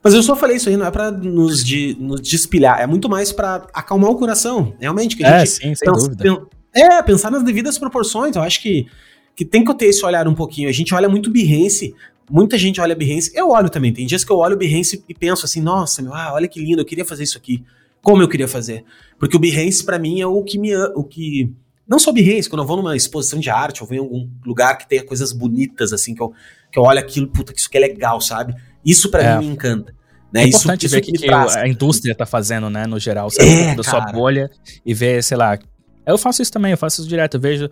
Mas 0.03 0.13
eu 0.13 0.23
só 0.23 0.35
falei 0.35 0.57
isso 0.57 0.69
aí, 0.69 0.77
não 0.77 0.85
é 0.85 0.91
pra 0.91 1.11
nos, 1.11 1.63
de, 1.63 1.95
nos 1.99 2.21
despilhar, 2.21 2.79
é 2.79 2.87
muito 2.87 3.09
mais 3.09 3.31
para 3.31 3.67
acalmar 3.73 4.09
o 4.09 4.15
coração, 4.15 4.73
realmente. 4.79 5.15
Que 5.15 5.25
a 5.25 5.41
é, 5.41 5.45
sim, 5.45 5.75
sem 5.75 5.91
pensa, 5.91 6.09
dúvida. 6.09 6.47
É, 6.73 7.01
pensar 7.01 7.29
nas 7.29 7.43
devidas 7.43 7.77
proporções, 7.77 8.35
eu 8.35 8.41
acho 8.41 8.61
que, 8.61 8.87
que 9.35 9.43
tem 9.43 9.63
que 9.63 9.73
ter 9.75 9.87
esse 9.87 10.05
olhar 10.05 10.27
um 10.27 10.33
pouquinho. 10.33 10.69
A 10.69 10.71
gente 10.71 10.93
olha 10.93 11.09
muito 11.09 11.29
Behance, 11.29 11.93
muita 12.29 12.57
gente 12.57 12.79
olha 12.79 12.95
Behance, 12.95 13.31
eu 13.35 13.49
olho 13.49 13.69
também, 13.69 13.91
tem 13.91 14.05
dias 14.05 14.23
que 14.23 14.31
eu 14.31 14.37
olho 14.37 14.55
Behance 14.55 15.03
e 15.07 15.13
penso 15.13 15.45
assim, 15.45 15.61
nossa, 15.61 16.01
meu, 16.01 16.13
ah, 16.13 16.31
olha 16.33 16.47
que 16.47 16.59
lindo, 16.59 16.81
eu 16.81 16.85
queria 16.85 17.03
fazer 17.03 17.23
isso 17.23 17.37
aqui. 17.37 17.63
Como 18.01 18.21
eu 18.21 18.29
queria 18.29 18.47
fazer? 18.47 18.85
Porque 19.19 19.35
o 19.35 19.39
Behance, 19.39 19.83
para 19.83 19.99
mim, 19.99 20.21
é 20.21 20.27
o 20.27 20.41
que 20.43 20.57
me... 20.57 20.73
O 20.95 21.03
que, 21.03 21.51
não 21.85 21.99
só 21.99 22.13
Behance, 22.13 22.47
quando 22.47 22.61
eu 22.61 22.67
vou 22.67 22.77
numa 22.77 22.95
exposição 22.95 23.39
de 23.39 23.49
arte, 23.49 23.81
ou 23.81 23.87
vou 23.87 23.97
em 23.97 23.99
algum 23.99 24.29
lugar 24.45 24.77
que 24.77 24.87
tenha 24.87 25.03
coisas 25.03 25.33
bonitas, 25.33 25.91
assim, 25.91 26.15
que 26.15 26.21
eu, 26.21 26.31
que 26.71 26.79
eu 26.79 26.83
olho 26.83 26.99
aquilo, 26.99 27.27
puta, 27.27 27.51
que 27.51 27.59
isso 27.59 27.69
que 27.69 27.77
é 27.77 27.81
legal, 27.81 28.21
sabe? 28.21 28.55
Isso 28.85 29.09
para 29.09 29.23
é. 29.23 29.37
mim 29.37 29.47
me 29.47 29.53
encanta. 29.53 29.93
Né? 30.31 30.43
É 30.43 30.47
importante 30.47 30.85
isso, 30.85 30.95
ver 30.95 31.01
o 31.01 31.03
que, 31.03 31.11
que, 31.13 31.31
a 31.31 31.67
indústria 31.67 32.13
tá 32.13 32.25
fazendo, 32.25 32.69
né, 32.69 32.85
no 32.85 32.99
geral, 32.99 33.29
sabe? 33.29 33.49
É, 33.49 33.75
da 33.75 33.83
sua 33.83 34.01
bolha 34.11 34.49
e 34.85 34.93
ver, 34.93 35.23
sei 35.23 35.37
lá. 35.37 35.57
Eu 36.05 36.17
faço 36.17 36.41
isso 36.41 36.51
também, 36.51 36.71
eu 36.71 36.77
faço 36.77 37.01
isso 37.01 37.09
direto, 37.09 37.35
eu 37.35 37.41
vejo. 37.41 37.69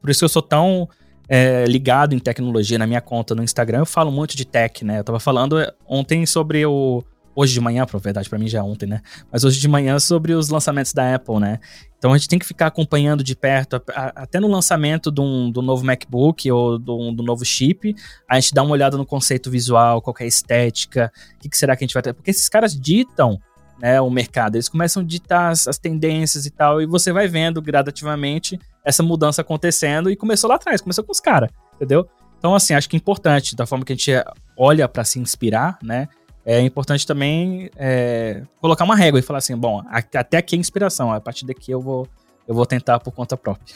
Por 0.00 0.10
isso 0.10 0.20
que 0.20 0.24
eu 0.24 0.28
sou 0.28 0.42
tão 0.42 0.88
é, 1.28 1.64
ligado 1.64 2.14
em 2.14 2.18
tecnologia 2.18 2.78
na 2.78 2.86
minha 2.86 3.00
conta 3.00 3.34
no 3.34 3.42
Instagram, 3.42 3.80
eu 3.80 3.86
falo 3.86 4.10
muito 4.12 4.36
de 4.36 4.44
tech, 4.44 4.84
né? 4.84 5.00
Eu 5.00 5.04
tava 5.04 5.18
falando 5.18 5.56
ontem 5.86 6.24
sobre 6.26 6.64
o, 6.64 7.02
hoje 7.36 7.52
de 7.52 7.60
manhã, 7.60 7.84
pra 7.84 8.00
verdade, 8.00 8.30
para 8.30 8.38
mim 8.38 8.48
já 8.48 8.60
é 8.60 8.62
ontem, 8.62 8.86
né? 8.86 9.02
Mas 9.30 9.44
hoje 9.44 9.60
de 9.60 9.68
manhã 9.68 9.98
sobre 9.98 10.32
os 10.32 10.48
lançamentos 10.48 10.94
da 10.94 11.14
Apple, 11.14 11.38
né? 11.38 11.60
Então 11.98 12.14
a 12.14 12.18
gente 12.18 12.28
tem 12.28 12.38
que 12.38 12.46
ficar 12.46 12.68
acompanhando 12.68 13.22
de 13.22 13.36
perto, 13.36 13.80
até 13.94 14.40
no 14.40 14.48
lançamento 14.48 15.10
do, 15.10 15.50
do 15.50 15.60
novo 15.60 15.84
MacBook 15.84 16.50
ou 16.50 16.78
do, 16.78 17.12
do, 17.12 17.22
novo 17.22 17.44
chip, 17.44 17.94
a 18.28 18.40
gente 18.40 18.54
dá 18.54 18.62
uma 18.62 18.72
olhada 18.72 18.96
no 18.96 19.04
conceito 19.04 19.50
visual, 19.50 20.00
qual 20.00 20.16
é 20.18 20.24
a 20.24 20.26
estética, 20.26 21.12
o 21.34 21.38
que, 21.40 21.48
que, 21.50 21.58
será 21.58 21.76
que 21.76 21.84
a 21.84 21.86
gente 21.86 21.94
vai 21.94 22.02
ter. 22.02 22.14
Porque 22.14 22.30
esses 22.30 22.48
caras 22.48 22.74
ditam 22.78 23.38
né, 23.78 24.00
o 24.00 24.08
mercado, 24.08 24.56
eles 24.56 24.68
começam 24.68 25.02
a 25.02 25.06
ditar 25.06 25.50
as, 25.50 25.68
as 25.68 25.78
tendências 25.78 26.46
e 26.46 26.50
tal, 26.50 26.80
e 26.80 26.86
você 26.86 27.12
vai 27.12 27.28
vendo 27.28 27.60
gradativamente 27.60 28.58
essa 28.82 29.02
mudança 29.02 29.42
acontecendo, 29.42 30.10
e 30.10 30.16
começou 30.16 30.48
lá 30.48 30.56
atrás, 30.56 30.80
começou 30.80 31.04
com 31.04 31.12
os 31.12 31.20
caras, 31.20 31.50
entendeu? 31.74 32.08
Então, 32.38 32.54
assim, 32.54 32.72
acho 32.72 32.88
que 32.88 32.96
é 32.96 32.98
importante, 32.98 33.54
da 33.54 33.66
forma 33.66 33.84
que 33.84 33.92
a 33.92 33.96
gente 33.96 34.12
olha 34.56 34.88
para 34.88 35.04
se 35.04 35.18
inspirar, 35.18 35.78
né? 35.82 36.08
É 36.46 36.60
importante 36.60 37.04
também 37.04 37.68
é, 37.76 38.42
colocar 38.60 38.84
uma 38.84 38.94
régua 38.94 39.18
e 39.18 39.22
falar 39.22 39.38
assim, 39.38 39.56
bom, 39.56 39.82
até 39.90 40.38
aqui 40.38 40.54
é 40.54 40.58
inspiração, 40.58 41.12
a 41.12 41.20
partir 41.20 41.44
daqui 41.44 41.72
eu 41.72 41.80
vou, 41.80 42.06
eu 42.46 42.54
vou 42.54 42.64
tentar 42.64 43.00
por 43.00 43.12
conta 43.12 43.36
própria. 43.36 43.74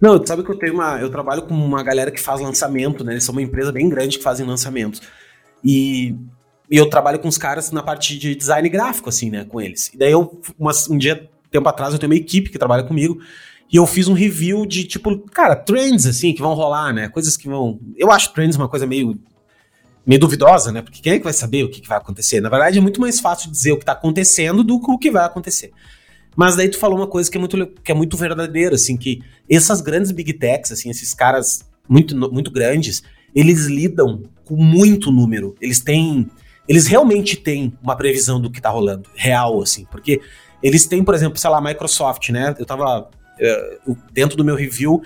Não, 0.00 0.26
sabe 0.26 0.42
que 0.42 0.50
eu 0.50 0.58
tenho 0.58 0.74
uma. 0.74 0.98
Eu 1.00 1.08
trabalho 1.08 1.42
com 1.42 1.54
uma 1.54 1.84
galera 1.84 2.10
que 2.10 2.20
faz 2.20 2.40
lançamento, 2.40 3.04
né? 3.04 3.12
Eles 3.12 3.24
são 3.24 3.32
uma 3.32 3.42
empresa 3.42 3.70
bem 3.70 3.88
grande 3.88 4.18
que 4.18 4.24
fazem 4.24 4.44
lançamentos. 4.44 5.00
E, 5.62 6.16
e 6.68 6.76
eu 6.76 6.90
trabalho 6.90 7.20
com 7.20 7.28
os 7.28 7.38
caras 7.38 7.70
na 7.70 7.82
parte 7.82 8.18
de 8.18 8.34
design 8.34 8.68
gráfico, 8.68 9.08
assim, 9.08 9.30
né? 9.30 9.44
Com 9.44 9.60
eles. 9.60 9.92
E 9.94 9.98
daí 9.98 10.10
eu, 10.10 10.40
um 10.90 10.98
dia, 10.98 11.28
tempo 11.50 11.68
atrás, 11.68 11.92
eu 11.92 11.98
tenho 12.00 12.10
uma 12.10 12.18
equipe 12.18 12.50
que 12.50 12.58
trabalha 12.58 12.82
comigo. 12.82 13.20
E 13.72 13.76
eu 13.76 13.86
fiz 13.86 14.08
um 14.08 14.14
review 14.14 14.66
de, 14.66 14.84
tipo, 14.84 15.18
cara, 15.28 15.54
trends, 15.54 16.06
assim, 16.06 16.32
que 16.32 16.42
vão 16.42 16.54
rolar, 16.54 16.92
né? 16.92 17.08
Coisas 17.08 17.36
que 17.36 17.48
vão. 17.48 17.78
Eu 17.96 18.10
acho 18.10 18.32
trends 18.32 18.56
uma 18.56 18.68
coisa 18.68 18.86
meio 18.86 19.16
meio 20.06 20.20
duvidosa, 20.20 20.70
né? 20.70 20.80
Porque 20.80 21.02
quem 21.02 21.14
é 21.14 21.18
que 21.18 21.24
vai 21.24 21.32
saber 21.32 21.64
o 21.64 21.68
que, 21.68 21.80
que 21.80 21.88
vai 21.88 21.98
acontecer? 21.98 22.40
Na 22.40 22.48
verdade, 22.48 22.78
é 22.78 22.80
muito 22.80 23.00
mais 23.00 23.18
fácil 23.18 23.50
dizer 23.50 23.72
o 23.72 23.76
que 23.76 23.82
está 23.82 23.92
acontecendo 23.92 24.62
do 24.62 24.80
que 24.80 24.90
o 24.90 24.98
que 24.98 25.10
vai 25.10 25.24
acontecer. 25.24 25.72
Mas 26.36 26.54
daí 26.54 26.68
tu 26.68 26.78
falou 26.78 26.98
uma 26.98 27.06
coisa 27.06 27.30
que 27.30 27.36
é 27.36 27.40
muito, 27.40 27.66
que 27.82 27.90
é 27.90 27.94
muito 27.94 28.16
verdadeira, 28.16 28.74
assim, 28.74 28.96
que 28.96 29.22
essas 29.50 29.80
grandes 29.80 30.12
big 30.12 30.34
techs, 30.34 30.70
assim, 30.70 30.90
esses 30.90 31.12
caras 31.12 31.66
muito, 31.88 32.14
muito 32.30 32.50
grandes, 32.50 33.02
eles 33.34 33.66
lidam 33.66 34.22
com 34.44 34.54
muito 34.54 35.10
número. 35.10 35.56
Eles 35.60 35.80
têm. 35.80 36.30
Eles 36.68 36.86
realmente 36.86 37.36
têm 37.36 37.72
uma 37.82 37.96
previsão 37.96 38.40
do 38.40 38.50
que 38.50 38.58
está 38.58 38.70
rolando, 38.70 39.08
real, 39.14 39.62
assim, 39.62 39.86
porque 39.90 40.20
eles 40.62 40.84
têm, 40.86 41.02
por 41.02 41.14
exemplo, 41.14 41.38
sei 41.38 41.48
lá, 41.48 41.58
a 41.58 41.60
Microsoft, 41.60 42.28
né? 42.30 42.54
Eu 42.58 42.66
tava. 42.66 43.08
Uh, 43.86 43.96
dentro 44.12 44.36
do 44.36 44.44
meu 44.44 44.56
review, 44.56 45.02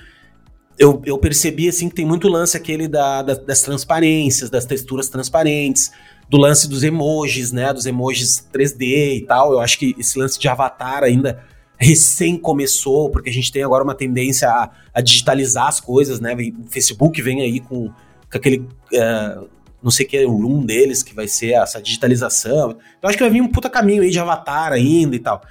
eu, 0.81 1.03
eu 1.05 1.19
percebi 1.19 1.69
assim 1.69 1.91
que 1.91 1.95
tem 1.95 2.07
muito 2.07 2.27
lance 2.27 2.57
aquele 2.57 2.89
da, 2.89 3.21
da, 3.21 3.35
das 3.35 3.61
transparências, 3.61 4.49
das 4.49 4.65
texturas 4.65 5.11
transparentes, 5.11 5.93
do 6.27 6.39
lance 6.39 6.67
dos 6.67 6.83
emojis, 6.83 7.53
né? 7.53 7.71
Dos 7.71 7.85
emojis 7.85 8.49
3D 8.51 9.19
e 9.19 9.21
tal. 9.27 9.53
Eu 9.53 9.61
acho 9.61 9.79
que 9.79 9.95
esse 9.99 10.19
lance 10.19 10.41
de 10.41 10.49
avatar 10.49 11.05
ainda 11.05 11.45
recém 11.77 12.39
começou, 12.39 13.11
porque 13.11 13.29
a 13.29 13.33
gente 13.33 13.53
tem 13.53 13.63
agora 13.63 13.85
uma 13.85 13.95
tendência 13.95 14.49
a, 14.49 14.71
a 14.95 15.03
digitalizar 15.03 15.67
as 15.69 15.81
coisas, 15.81 16.19
né? 16.19 16.35
O 16.35 16.71
Facebook 16.71 17.21
vem 17.21 17.43
aí 17.43 17.61
com, 17.61 17.89
com 17.89 18.39
aquele. 18.39 18.61
Uh, 18.61 19.49
não 19.83 19.91
sei 19.91 20.07
o 20.07 20.09
que 20.09 20.17
é 20.17 20.27
um 20.27 20.65
deles, 20.65 21.03
que 21.03 21.15
vai 21.15 21.29
ser 21.29 21.53
essa 21.53 21.81
digitalização. 21.83 22.79
Eu 23.03 23.09
acho 23.09 23.19
que 23.19 23.25
vai 23.25 23.31
vir 23.31 23.43
um 23.43 23.49
puta 23.49 23.69
caminho 23.69 24.03
aí 24.03 24.11
de 24.11 24.19
avatar 24.19 24.73
ainda 24.73 25.15
e 25.15 25.19
tal. 25.19 25.43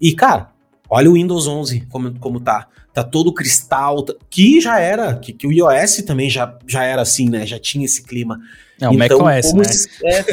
E, 0.00 0.12
cara, 0.14 0.52
olha 0.88 1.10
o 1.10 1.14
Windows 1.14 1.46
11 1.46 1.86
como, 1.90 2.18
como 2.18 2.40
tá 2.40 2.68
tá 2.98 3.04
todo 3.04 3.32
cristal, 3.32 4.04
que 4.28 4.60
já 4.60 4.80
era, 4.80 5.14
que, 5.14 5.32
que 5.32 5.46
o 5.46 5.52
iOS 5.52 6.02
também 6.02 6.28
já, 6.28 6.56
já 6.66 6.82
era 6.82 7.02
assim, 7.02 7.28
né? 7.28 7.46
Já 7.46 7.58
tinha 7.58 7.84
esse 7.84 8.02
clima. 8.02 8.40
É, 8.80 8.88
o 8.88 8.92
então, 8.92 9.20
macOS, 9.20 9.52
né? 9.52 9.62
Esses, 9.62 9.88
é, 10.04 10.24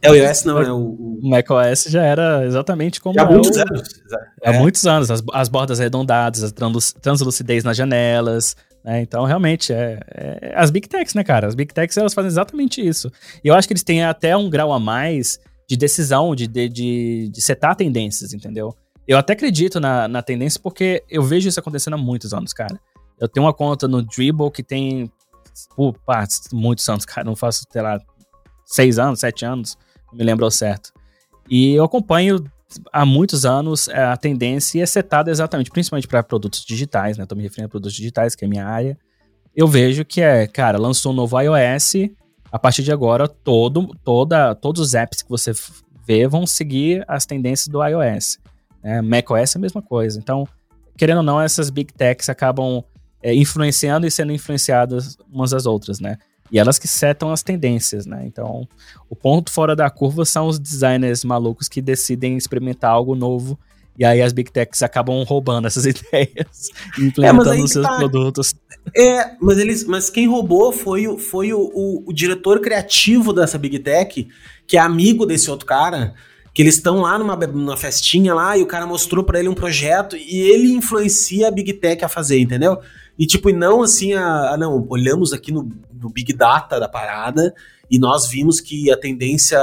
é, 0.00 0.10
o 0.10 0.14
iOS 0.14 0.44
não, 0.44 0.62
é 0.62 0.72
o... 0.72 0.76
O, 0.76 1.20
o 1.22 1.28
macOS 1.28 1.84
já 1.88 2.02
era 2.02 2.46
exatamente 2.46 3.00
como... 3.00 3.18
Há 3.20 3.24
é 3.24 3.26
muitos 3.26 3.56
o, 3.56 3.60
anos. 3.60 3.82
Há 4.42 4.52
é. 4.52 4.58
muitos 4.58 4.86
anos, 4.86 5.10
as, 5.10 5.22
as 5.32 5.48
bordas 5.48 5.80
arredondadas, 5.80 6.44
a 6.44 6.50
translucidez 7.00 7.62
nas 7.62 7.76
janelas, 7.76 8.56
né? 8.82 9.02
Então, 9.02 9.24
realmente, 9.24 9.72
é, 9.72 10.00
é, 10.14 10.52
as 10.56 10.70
Big 10.70 10.88
Techs, 10.88 11.14
né, 11.14 11.22
cara? 11.22 11.46
As 11.46 11.54
Big 11.54 11.74
Techs, 11.74 11.96
elas 11.96 12.14
fazem 12.14 12.28
exatamente 12.28 12.80
isso. 12.80 13.12
E 13.44 13.48
eu 13.48 13.54
acho 13.54 13.68
que 13.68 13.74
eles 13.74 13.82
têm 13.82 14.02
até 14.02 14.34
um 14.36 14.48
grau 14.48 14.72
a 14.72 14.80
mais 14.80 15.38
de 15.68 15.76
decisão, 15.76 16.34
de, 16.34 16.46
de, 16.46 16.68
de, 16.68 17.28
de 17.30 17.40
setar 17.42 17.76
tendências, 17.76 18.32
entendeu? 18.32 18.74
Eu 19.06 19.18
até 19.18 19.32
acredito 19.32 19.80
na, 19.80 20.06
na 20.06 20.22
tendência 20.22 20.60
porque 20.62 21.02
eu 21.08 21.22
vejo 21.22 21.48
isso 21.48 21.58
acontecendo 21.58 21.94
há 21.94 21.98
muitos 21.98 22.32
anos, 22.32 22.52
cara. 22.52 22.80
Eu 23.20 23.28
tenho 23.28 23.46
uma 23.46 23.52
conta 23.52 23.86
no 23.86 24.02
Dribble 24.02 24.50
que 24.50 24.62
tem, 24.62 25.10
pá, 26.04 26.26
muitos 26.52 26.88
anos, 26.88 27.04
cara. 27.04 27.24
Não 27.24 27.36
faço, 27.36 27.64
sei 27.70 27.82
lá, 27.82 28.00
seis 28.64 28.98
anos, 28.98 29.20
sete 29.20 29.44
anos, 29.44 29.76
não 30.10 30.18
me 30.18 30.24
lembro 30.24 30.50
certo. 30.50 30.92
E 31.48 31.74
eu 31.74 31.84
acompanho 31.84 32.44
há 32.92 33.04
muitos 33.04 33.44
anos 33.44 33.88
é, 33.88 34.02
a 34.02 34.16
tendência 34.16 34.82
é 34.82 34.86
setada 34.86 35.30
exatamente, 35.30 35.70
principalmente 35.70 36.08
para 36.08 36.22
produtos 36.22 36.64
digitais, 36.64 37.18
né? 37.18 37.26
Tô 37.26 37.34
me 37.34 37.42
referindo 37.42 37.66
a 37.66 37.68
produtos 37.68 37.94
digitais, 37.94 38.34
que 38.34 38.44
é 38.44 38.48
minha 38.48 38.66
área. 38.66 38.96
Eu 39.54 39.68
vejo 39.68 40.04
que 40.04 40.20
é, 40.20 40.46
cara, 40.46 40.78
lançou 40.78 41.12
um 41.12 41.14
novo 41.14 41.38
iOS, 41.38 42.10
a 42.50 42.58
partir 42.58 42.82
de 42.82 42.92
agora 42.92 43.28
todo, 43.28 43.94
toda, 44.02 44.54
todos 44.54 44.80
os 44.80 44.94
apps 44.94 45.22
que 45.22 45.28
você 45.28 45.52
vê 46.06 46.26
vão 46.26 46.46
seguir 46.46 47.04
as 47.06 47.26
tendências 47.26 47.68
do 47.68 47.84
iOS. 47.84 48.38
Né? 48.82 49.00
macOS 49.00 49.54
é 49.54 49.58
a 49.58 49.60
mesma 49.60 49.82
coisa. 49.82 50.18
Então, 50.18 50.46
querendo 50.96 51.18
ou 51.18 51.22
não, 51.22 51.40
essas 51.40 51.70
big 51.70 51.92
techs 51.92 52.28
acabam 52.28 52.82
é, 53.22 53.34
influenciando 53.34 54.06
e 54.06 54.10
sendo 54.10 54.32
influenciadas 54.32 55.16
umas 55.30 55.52
às 55.52 55.66
outras, 55.66 56.00
né? 56.00 56.18
E 56.50 56.58
elas 56.58 56.78
que 56.78 56.86
setam 56.86 57.32
as 57.32 57.42
tendências, 57.42 58.04
né? 58.04 58.24
Então, 58.26 58.68
o 59.08 59.16
ponto 59.16 59.50
fora 59.50 59.74
da 59.74 59.88
curva 59.88 60.24
são 60.24 60.48
os 60.48 60.58
designers 60.58 61.24
malucos 61.24 61.68
que 61.68 61.80
decidem 61.80 62.36
experimentar 62.36 62.90
algo 62.90 63.14
novo 63.14 63.58
e 63.98 64.04
aí 64.04 64.22
as 64.22 64.32
big 64.32 64.50
techs 64.50 64.82
acabam 64.82 65.22
roubando 65.22 65.66
essas 65.66 65.84
ideias 65.86 66.70
e 66.98 67.04
implementando 67.04 67.54
é, 67.54 67.60
os 67.60 67.70
seus 67.70 67.86
tá. 67.86 67.96
produtos. 67.96 68.54
É, 68.96 69.36
mas 69.40 69.58
eles, 69.58 69.84
mas 69.84 70.10
quem 70.10 70.26
roubou 70.26 70.72
foi, 70.72 71.06
o, 71.06 71.18
foi 71.18 71.52
o, 71.52 71.70
o, 71.72 72.04
o, 72.10 72.12
diretor 72.12 72.60
criativo 72.60 73.32
dessa 73.32 73.56
big 73.56 73.78
tech, 73.78 74.28
que 74.66 74.76
é 74.76 74.80
amigo 74.80 75.24
desse 75.24 75.50
outro 75.50 75.66
cara, 75.66 76.14
que 76.54 76.60
eles 76.60 76.76
estão 76.76 77.00
lá 77.00 77.18
numa, 77.18 77.34
numa 77.36 77.76
festinha 77.76 78.34
lá 78.34 78.56
e 78.56 78.62
o 78.62 78.66
cara 78.66 78.86
mostrou 78.86 79.24
para 79.24 79.38
ele 79.38 79.48
um 79.48 79.54
projeto 79.54 80.16
e 80.16 80.40
ele 80.40 80.72
influencia 80.72 81.48
a 81.48 81.50
Big 81.50 81.72
Tech 81.74 82.04
a 82.04 82.08
fazer, 82.08 82.38
entendeu? 82.38 82.78
E 83.18 83.26
tipo, 83.26 83.48
e 83.48 83.52
não 83.52 83.82
assim, 83.82 84.12
a, 84.12 84.50
a 84.52 84.56
não, 84.56 84.86
olhamos 84.88 85.32
aqui 85.32 85.52
no, 85.52 85.70
no, 85.92 86.10
Big 86.10 86.32
Data 86.32 86.78
da 86.78 86.88
parada 86.88 87.54
e 87.90 87.98
nós 87.98 88.28
vimos 88.28 88.60
que 88.60 88.90
a 88.90 88.96
tendência 88.96 89.58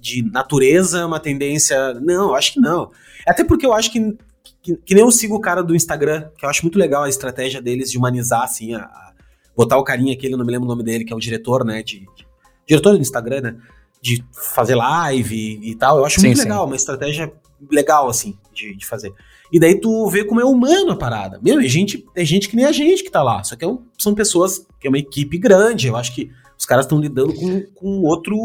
de 0.00 0.22
natureza 0.22 1.00
é 1.00 1.04
uma 1.04 1.20
tendência. 1.20 1.94
Não, 1.94 2.34
acho 2.34 2.54
que 2.54 2.60
não. 2.60 2.90
Até 3.26 3.44
porque 3.44 3.66
eu 3.66 3.72
acho 3.72 3.90
que, 3.92 4.16
que, 4.62 4.76
que, 4.76 4.94
nem 4.94 5.02
eu 5.02 5.10
sigo 5.10 5.36
o 5.36 5.40
cara 5.40 5.62
do 5.62 5.74
Instagram, 5.74 6.28
que 6.36 6.44
eu 6.44 6.48
acho 6.48 6.62
muito 6.62 6.78
legal 6.78 7.04
a 7.04 7.08
estratégia 7.08 7.62
deles 7.62 7.90
de 7.90 7.98
humanizar, 7.98 8.42
assim, 8.42 8.74
a, 8.74 8.80
a 8.80 9.12
botar 9.56 9.76
o 9.76 9.84
carinha 9.84 10.12
aquele, 10.12 10.36
não 10.36 10.44
me 10.44 10.52
lembro 10.52 10.66
o 10.66 10.70
nome 10.70 10.84
dele, 10.84 11.04
que 11.04 11.12
é 11.12 11.16
o 11.16 11.20
diretor, 11.20 11.64
né? 11.64 11.82
De, 11.82 12.00
de 12.00 12.26
diretor 12.66 12.94
do 12.94 13.00
Instagram, 13.00 13.40
né? 13.40 13.56
De 14.00 14.24
fazer 14.32 14.74
live 14.74 15.60
e, 15.62 15.74
tal. 15.74 15.98
Eu 15.98 16.04
acho 16.04 16.20
sim, 16.20 16.28
muito 16.28 16.38
legal, 16.38 16.60
sim. 16.60 16.66
uma 16.66 16.76
estratégia 16.76 17.32
legal, 17.70 18.08
assim, 18.08 18.36
de, 18.54 18.74
de, 18.76 18.86
fazer. 18.86 19.12
E 19.52 19.58
daí 19.58 19.80
tu 19.80 20.08
vê 20.08 20.24
como 20.24 20.40
é 20.40 20.44
humano 20.44 20.92
a 20.92 20.96
parada. 20.96 21.40
Meu, 21.42 21.60
é 21.60 21.68
gente, 21.68 22.04
é 22.14 22.24
gente 22.24 22.48
que 22.48 22.56
nem 22.56 22.64
a 22.64 22.72
gente 22.72 23.02
que 23.02 23.10
tá 23.10 23.22
lá. 23.22 23.42
Só 23.42 23.56
que 23.56 23.64
é 23.64 23.68
um, 23.68 23.82
são 23.98 24.14
pessoas, 24.14 24.66
que 24.78 24.86
é 24.86 24.90
uma 24.90 24.98
equipe 24.98 25.38
grande. 25.38 25.88
Eu 25.88 25.96
acho 25.96 26.14
que 26.14 26.30
os 26.56 26.64
caras 26.64 26.84
estão 26.84 27.00
lidando 27.00 27.34
com, 27.34 27.62
com 27.74 28.02
outro. 28.02 28.36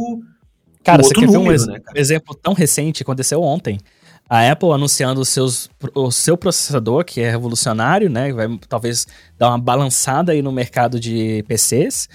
Cara, 0.84 1.02
com 1.02 1.08
você 1.08 1.14
quer 1.14 1.28
número, 1.28 1.58
ver 1.58 1.70
um 1.70 1.74
né, 1.74 1.82
exemplo 1.96 2.36
tão 2.36 2.54
recente, 2.54 3.04
aconteceu 3.04 3.42
ontem. 3.42 3.80
A 4.30 4.50
Apple 4.50 4.72
anunciando 4.72 5.22
os 5.22 5.30
seus, 5.30 5.70
o 5.94 6.10
seu 6.10 6.38
processador, 6.38 7.04
que 7.04 7.22
é 7.22 7.30
revolucionário, 7.30 8.10
né? 8.10 8.32
Vai 8.32 8.58
talvez 8.70 9.06
dar 9.38 9.50
uma 9.50 9.60
balançada 9.60 10.32
aí 10.32 10.42
no 10.42 10.52
mercado 10.52 11.00
de 11.00 11.44
PCs. 11.48 12.08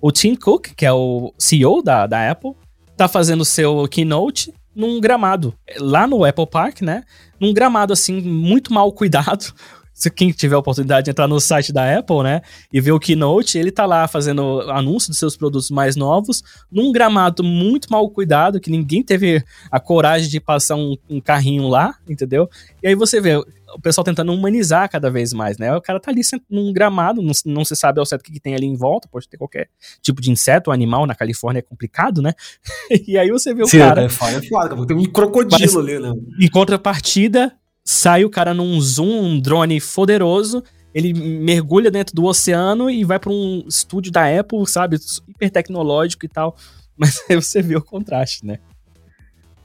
O 0.00 0.12
Tim 0.12 0.34
Cook, 0.34 0.68
que 0.76 0.84
é 0.84 0.92
o 0.92 1.32
CEO 1.38 1.82
da, 1.82 2.06
da 2.06 2.30
Apple, 2.30 2.52
tá 2.96 3.08
fazendo 3.08 3.44
seu 3.44 3.86
keynote 3.88 4.52
num 4.74 5.00
gramado. 5.00 5.54
Lá 5.78 6.06
no 6.06 6.24
Apple 6.24 6.46
Park, 6.46 6.82
né? 6.82 7.04
Num 7.40 7.52
gramado, 7.52 7.92
assim, 7.92 8.20
muito 8.20 8.72
mal 8.72 8.92
cuidado. 8.92 9.52
Se 9.96 10.10
quem 10.10 10.30
tiver 10.30 10.54
a 10.54 10.58
oportunidade 10.58 11.06
de 11.06 11.10
entrar 11.10 11.26
no 11.26 11.40
site 11.40 11.72
da 11.72 11.98
Apple, 11.98 12.22
né? 12.22 12.42
E 12.70 12.82
ver 12.82 12.92
o 12.92 13.00
keynote, 13.00 13.56
ele 13.56 13.70
tá 13.70 13.86
lá 13.86 14.06
fazendo 14.06 14.60
anúncio 14.70 15.08
dos 15.08 15.18
seus 15.18 15.38
produtos 15.38 15.70
mais 15.70 15.96
novos, 15.96 16.44
num 16.70 16.92
gramado 16.92 17.42
muito 17.42 17.90
mal 17.90 18.06
cuidado, 18.10 18.60
que 18.60 18.70
ninguém 18.70 19.02
teve 19.02 19.42
a 19.70 19.80
coragem 19.80 20.28
de 20.28 20.38
passar 20.38 20.76
um, 20.76 20.98
um 21.08 21.18
carrinho 21.18 21.66
lá, 21.66 21.96
entendeu? 22.06 22.46
E 22.82 22.88
aí 22.88 22.94
você 22.94 23.22
vê, 23.22 23.36
o 23.36 23.80
pessoal 23.80 24.04
tentando 24.04 24.34
humanizar 24.34 24.86
cada 24.90 25.10
vez 25.10 25.32
mais, 25.32 25.56
né? 25.56 25.74
O 25.74 25.80
cara 25.80 25.98
tá 25.98 26.10
ali 26.10 26.20
num 26.50 26.70
gramado, 26.74 27.22
não, 27.22 27.32
não 27.46 27.64
se 27.64 27.74
sabe 27.74 27.98
ao 27.98 28.04
certo 28.04 28.20
o 28.20 28.24
que, 28.24 28.32
que, 28.32 28.40
tem 28.40 28.54
ali 28.54 28.66
em 28.66 28.76
volta, 28.76 29.08
pode 29.10 29.26
ter 29.26 29.38
qualquer 29.38 29.70
tipo 30.02 30.20
de 30.20 30.30
inseto 30.30 30.68
ou 30.68 30.74
animal, 30.74 31.06
na 31.06 31.14
Califórnia 31.14 31.60
é 31.60 31.62
complicado, 31.62 32.20
né? 32.20 32.34
e 33.08 33.16
aí 33.16 33.30
você 33.30 33.54
vê 33.54 33.62
o 33.62 33.66
Sim, 33.66 33.78
cara... 33.78 34.02
É 34.02 34.08
foda, 34.10 34.36
é 34.36 34.42
foda, 34.42 34.86
tem 34.86 34.94
um 34.94 35.06
crocodilo 35.06 35.80
ali, 35.80 35.98
né? 35.98 36.12
Em 36.38 36.50
contrapartida, 36.50 37.56
sai 37.86 38.24
o 38.24 38.30
cara 38.30 38.52
num 38.52 38.80
zoom, 38.80 39.22
um 39.22 39.40
drone 39.40 39.80
poderoso, 39.80 40.62
ele 40.92 41.14
mergulha 41.14 41.88
dentro 41.88 42.16
do 42.16 42.24
oceano 42.24 42.90
e 42.90 43.04
vai 43.04 43.18
para 43.18 43.30
um 43.30 43.64
estúdio 43.68 44.10
da 44.10 44.24
Apple, 44.26 44.66
sabe? 44.66 44.98
Hiper 45.28 45.50
tecnológico 45.50 46.26
e 46.26 46.28
tal. 46.28 46.56
Mas 46.98 47.22
aí 47.30 47.36
você 47.36 47.62
vê 47.62 47.76
o 47.76 47.82
contraste, 47.82 48.44
né? 48.44 48.58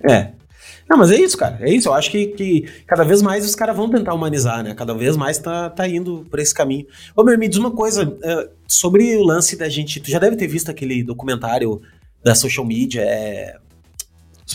É. 0.08 0.34
Não, 0.90 0.98
mas 0.98 1.10
é 1.10 1.16
isso, 1.16 1.38
cara. 1.38 1.58
É 1.62 1.74
isso. 1.74 1.88
Eu 1.88 1.94
acho 1.94 2.12
que, 2.12 2.28
que 2.28 2.70
cada 2.86 3.06
vez 3.06 3.22
mais 3.22 3.46
os 3.46 3.56
caras 3.56 3.76
vão 3.76 3.90
tentar 3.90 4.14
humanizar, 4.14 4.62
né? 4.62 4.74
Cada 4.74 4.94
vez 4.94 5.16
mais 5.16 5.40
tá, 5.40 5.70
tá 5.70 5.88
indo 5.88 6.26
por 6.30 6.38
esse 6.40 6.54
caminho. 6.54 6.86
Ô, 7.16 7.24
meu, 7.24 7.38
me 7.40 7.48
diz 7.48 7.58
uma 7.58 7.72
coisa. 7.72 8.06
Uh, 8.06 8.50
sobre 8.68 9.16
o 9.16 9.24
lance 9.24 9.56
da 9.56 9.70
gente... 9.70 10.02
Tu 10.02 10.12
já 10.12 10.20
deve 10.20 10.36
ter 10.36 10.48
visto 10.48 10.70
aquele 10.70 11.02
documentário 11.02 11.82
da 12.22 12.36
social 12.36 12.66
media, 12.66 13.02
é, 13.04 13.56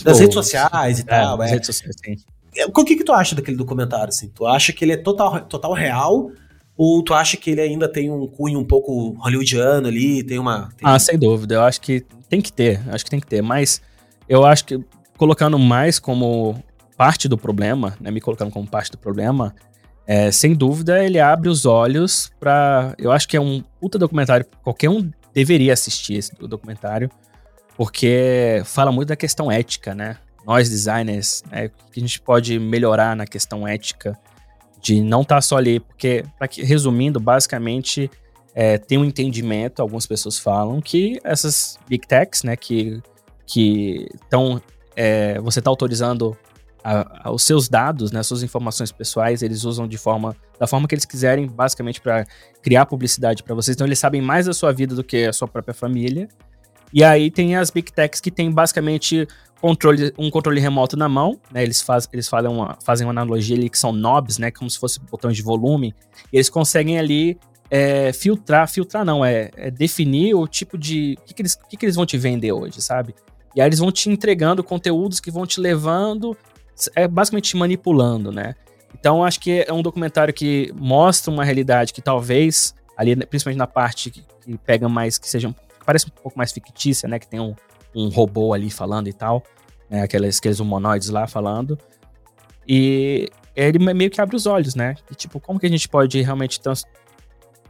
das 0.03 0.19
redes 0.19 0.35
sociais 0.35 0.99
e 0.99 1.01
é, 1.01 1.05
tal. 1.05 1.41
É. 1.41 1.49
redes 1.49 1.65
sociais, 1.65 1.95
sim. 2.05 2.15
O 2.65 2.83
que, 2.83 2.95
que 2.95 3.03
tu 3.03 3.13
acha 3.13 3.35
daquele 3.35 3.57
documentário, 3.57 4.09
assim? 4.09 4.29
Tu 4.29 4.45
acha 4.45 4.73
que 4.73 4.83
ele 4.83 4.93
é 4.93 4.97
total, 4.97 5.41
total 5.41 5.73
real 5.73 6.31
ou 6.77 7.03
tu 7.03 7.13
acha 7.13 7.35
que 7.35 7.49
ele 7.49 7.61
ainda 7.61 7.91
tem 7.91 8.11
um 8.11 8.27
cunho 8.27 8.59
um 8.59 8.63
pouco 8.63 9.15
hollywoodiano 9.19 9.87
ali, 9.87 10.23
tem 10.23 10.37
uma... 10.37 10.69
Tem... 10.77 10.87
Ah, 10.87 10.99
sem 10.99 11.17
dúvida. 11.17 11.55
Eu 11.55 11.61
acho 11.63 11.81
que 11.81 12.05
tem 12.29 12.39
que 12.39 12.53
ter, 12.53 12.79
acho 12.89 13.03
que 13.03 13.09
tem 13.09 13.19
que 13.19 13.25
ter. 13.25 13.41
Mas 13.41 13.81
eu 14.29 14.45
acho 14.45 14.63
que 14.63 14.79
colocando 15.17 15.57
mais 15.57 15.97
como 15.97 16.61
parte 16.95 17.27
do 17.27 17.37
problema, 17.37 17.97
né, 17.99 18.11
me 18.11 18.21
colocando 18.21 18.51
como 18.51 18.67
parte 18.67 18.91
do 18.91 18.97
problema, 18.97 19.55
é, 20.05 20.31
sem 20.31 20.53
dúvida 20.53 21.03
ele 21.03 21.19
abre 21.19 21.49
os 21.49 21.65
olhos 21.65 22.31
para... 22.39 22.93
Eu 22.97 23.11
acho 23.11 23.27
que 23.27 23.35
é 23.35 23.41
um 23.41 23.63
puta 23.79 23.97
documentário, 23.97 24.45
qualquer 24.63 24.89
um 24.89 25.09
deveria 25.33 25.73
assistir 25.73 26.15
esse 26.15 26.31
documentário, 26.35 27.09
porque 27.75 28.61
fala 28.65 28.91
muito 28.91 29.09
da 29.09 29.15
questão 29.15 29.51
ética, 29.51 29.93
né? 29.93 30.17
Nós 30.47 30.69
designers, 30.69 31.43
né, 31.51 31.67
que 31.91 31.99
a 31.99 31.99
gente 31.99 32.21
pode 32.21 32.57
melhorar 32.57 33.15
na 33.15 33.27
questão 33.27 33.67
ética 33.67 34.17
de 34.81 35.01
não 35.01 35.21
estar 35.21 35.35
tá 35.35 35.41
só 35.41 35.57
ali, 35.57 35.81
porque, 35.81 36.23
que, 36.49 36.63
resumindo, 36.63 37.19
basicamente 37.19 38.09
é, 38.55 38.77
tem 38.77 38.97
um 38.97 39.03
entendimento, 39.03 39.81
algumas 39.81 40.07
pessoas 40.07 40.39
falam, 40.39 40.79
que 40.81 41.19
essas 41.23 41.77
big 41.87 42.07
techs, 42.07 42.43
né, 42.43 42.55
que 42.55 43.01
estão, 43.45 44.61
é, 44.95 45.39
você 45.41 45.59
está 45.59 45.69
autorizando 45.69 46.35
a, 46.83 47.27
a, 47.27 47.31
os 47.31 47.43
seus 47.43 47.67
dados, 47.67 48.13
né, 48.13 48.23
suas 48.23 48.41
informações 48.41 48.91
pessoais, 48.91 49.41
eles 49.41 49.65
usam 49.65 49.85
de 49.85 49.97
forma, 49.97 50.33
da 50.57 50.65
forma 50.65 50.87
que 50.87 50.95
eles 50.95 51.03
quiserem, 51.03 51.45
basicamente 51.45 51.99
para 51.99 52.25
criar 52.61 52.85
publicidade 52.85 53.43
para 53.43 53.53
vocês. 53.53 53.75
Então 53.75 53.85
eles 53.85 53.99
sabem 53.99 54.21
mais 54.21 54.45
da 54.45 54.53
sua 54.53 54.71
vida 54.71 54.95
do 54.95 55.03
que 55.03 55.25
a 55.25 55.33
sua 55.33 55.47
própria 55.47 55.73
família. 55.73 56.29
E 56.93 57.03
aí 57.03 57.29
tem 57.29 57.57
as 57.57 57.69
Big 57.69 57.91
Techs 57.91 58.21
que 58.21 58.31
tem 58.31 58.49
basicamente 58.49 59.27
controle, 59.61 60.13
um 60.17 60.29
controle 60.29 60.59
remoto 60.59 60.95
na 60.95 61.09
mão, 61.09 61.39
né? 61.51 61.63
Eles, 61.63 61.81
faz, 61.81 62.07
eles 62.11 62.27
fazem, 62.27 62.49
uma, 62.49 62.77
fazem 62.83 63.05
uma 63.05 63.11
analogia 63.11 63.55
ali 63.55 63.69
que 63.69 63.77
são 63.77 63.91
knobs, 63.91 64.37
né? 64.37 64.51
Como 64.51 64.69
se 64.69 64.79
fossem 64.79 65.01
botões 65.09 65.35
de 65.35 65.43
volume. 65.43 65.93
Eles 66.31 66.49
conseguem 66.49 66.97
ali 66.97 67.37
é, 67.69 68.13
filtrar, 68.13 68.69
filtrar 68.69 69.03
não, 69.03 69.23
é, 69.23 69.51
é, 69.55 69.71
definir 69.71 70.35
o 70.35 70.47
tipo 70.47 70.77
de. 70.77 71.17
O 71.19 71.25
que, 71.25 71.33
que, 71.33 71.41
eles, 71.41 71.55
que, 71.55 71.77
que 71.77 71.85
eles 71.85 71.95
vão 71.95 72.05
te 72.05 72.17
vender 72.17 72.51
hoje, 72.51 72.81
sabe? 72.81 73.13
E 73.55 73.61
aí 73.61 73.67
eles 73.67 73.79
vão 73.79 73.91
te 73.91 74.09
entregando 74.09 74.63
conteúdos 74.63 75.19
que 75.19 75.31
vão 75.31 75.45
te 75.45 75.59
levando, 75.59 76.37
é 76.95 77.07
basicamente 77.07 77.49
te 77.49 77.57
manipulando, 77.57 78.31
né? 78.31 78.55
Então 78.97 79.23
acho 79.23 79.39
que 79.39 79.65
é 79.67 79.73
um 79.73 79.81
documentário 79.81 80.33
que 80.33 80.71
mostra 80.75 81.31
uma 81.31 81.43
realidade 81.43 81.93
que 81.93 82.01
talvez, 82.01 82.73
ali, 82.95 83.15
principalmente 83.15 83.57
na 83.57 83.67
parte 83.67 84.11
que, 84.11 84.23
que 84.41 84.57
pega 84.59 84.87
mais, 84.87 85.17
que 85.17 85.27
seja 85.27 85.53
parece 85.85 86.05
um 86.05 86.21
pouco 86.21 86.37
mais 86.37 86.51
fictícia, 86.51 87.07
né? 87.07 87.17
Que 87.17 87.27
tem 87.27 87.39
um, 87.39 87.55
um 87.97 88.09
robô 88.09 88.53
ali 88.53 88.69
falando 88.69 89.07
e 89.07 89.13
tal, 89.13 89.43
né? 89.89 90.03
Aqueles, 90.03 90.37
aqueles 90.37 90.59
humanoides 90.59 91.09
lá 91.09 91.27
falando. 91.27 91.77
E 92.67 93.29
ele 93.55 93.79
meio 93.93 94.11
que 94.11 94.21
abre 94.21 94.35
os 94.35 94.45
olhos, 94.45 94.75
né? 94.75 94.95
E, 95.09 95.15
tipo, 95.15 95.39
como 95.39 95.59
que 95.59 95.65
a 95.65 95.69
gente 95.69 95.89
pode 95.89 96.21
realmente 96.21 96.59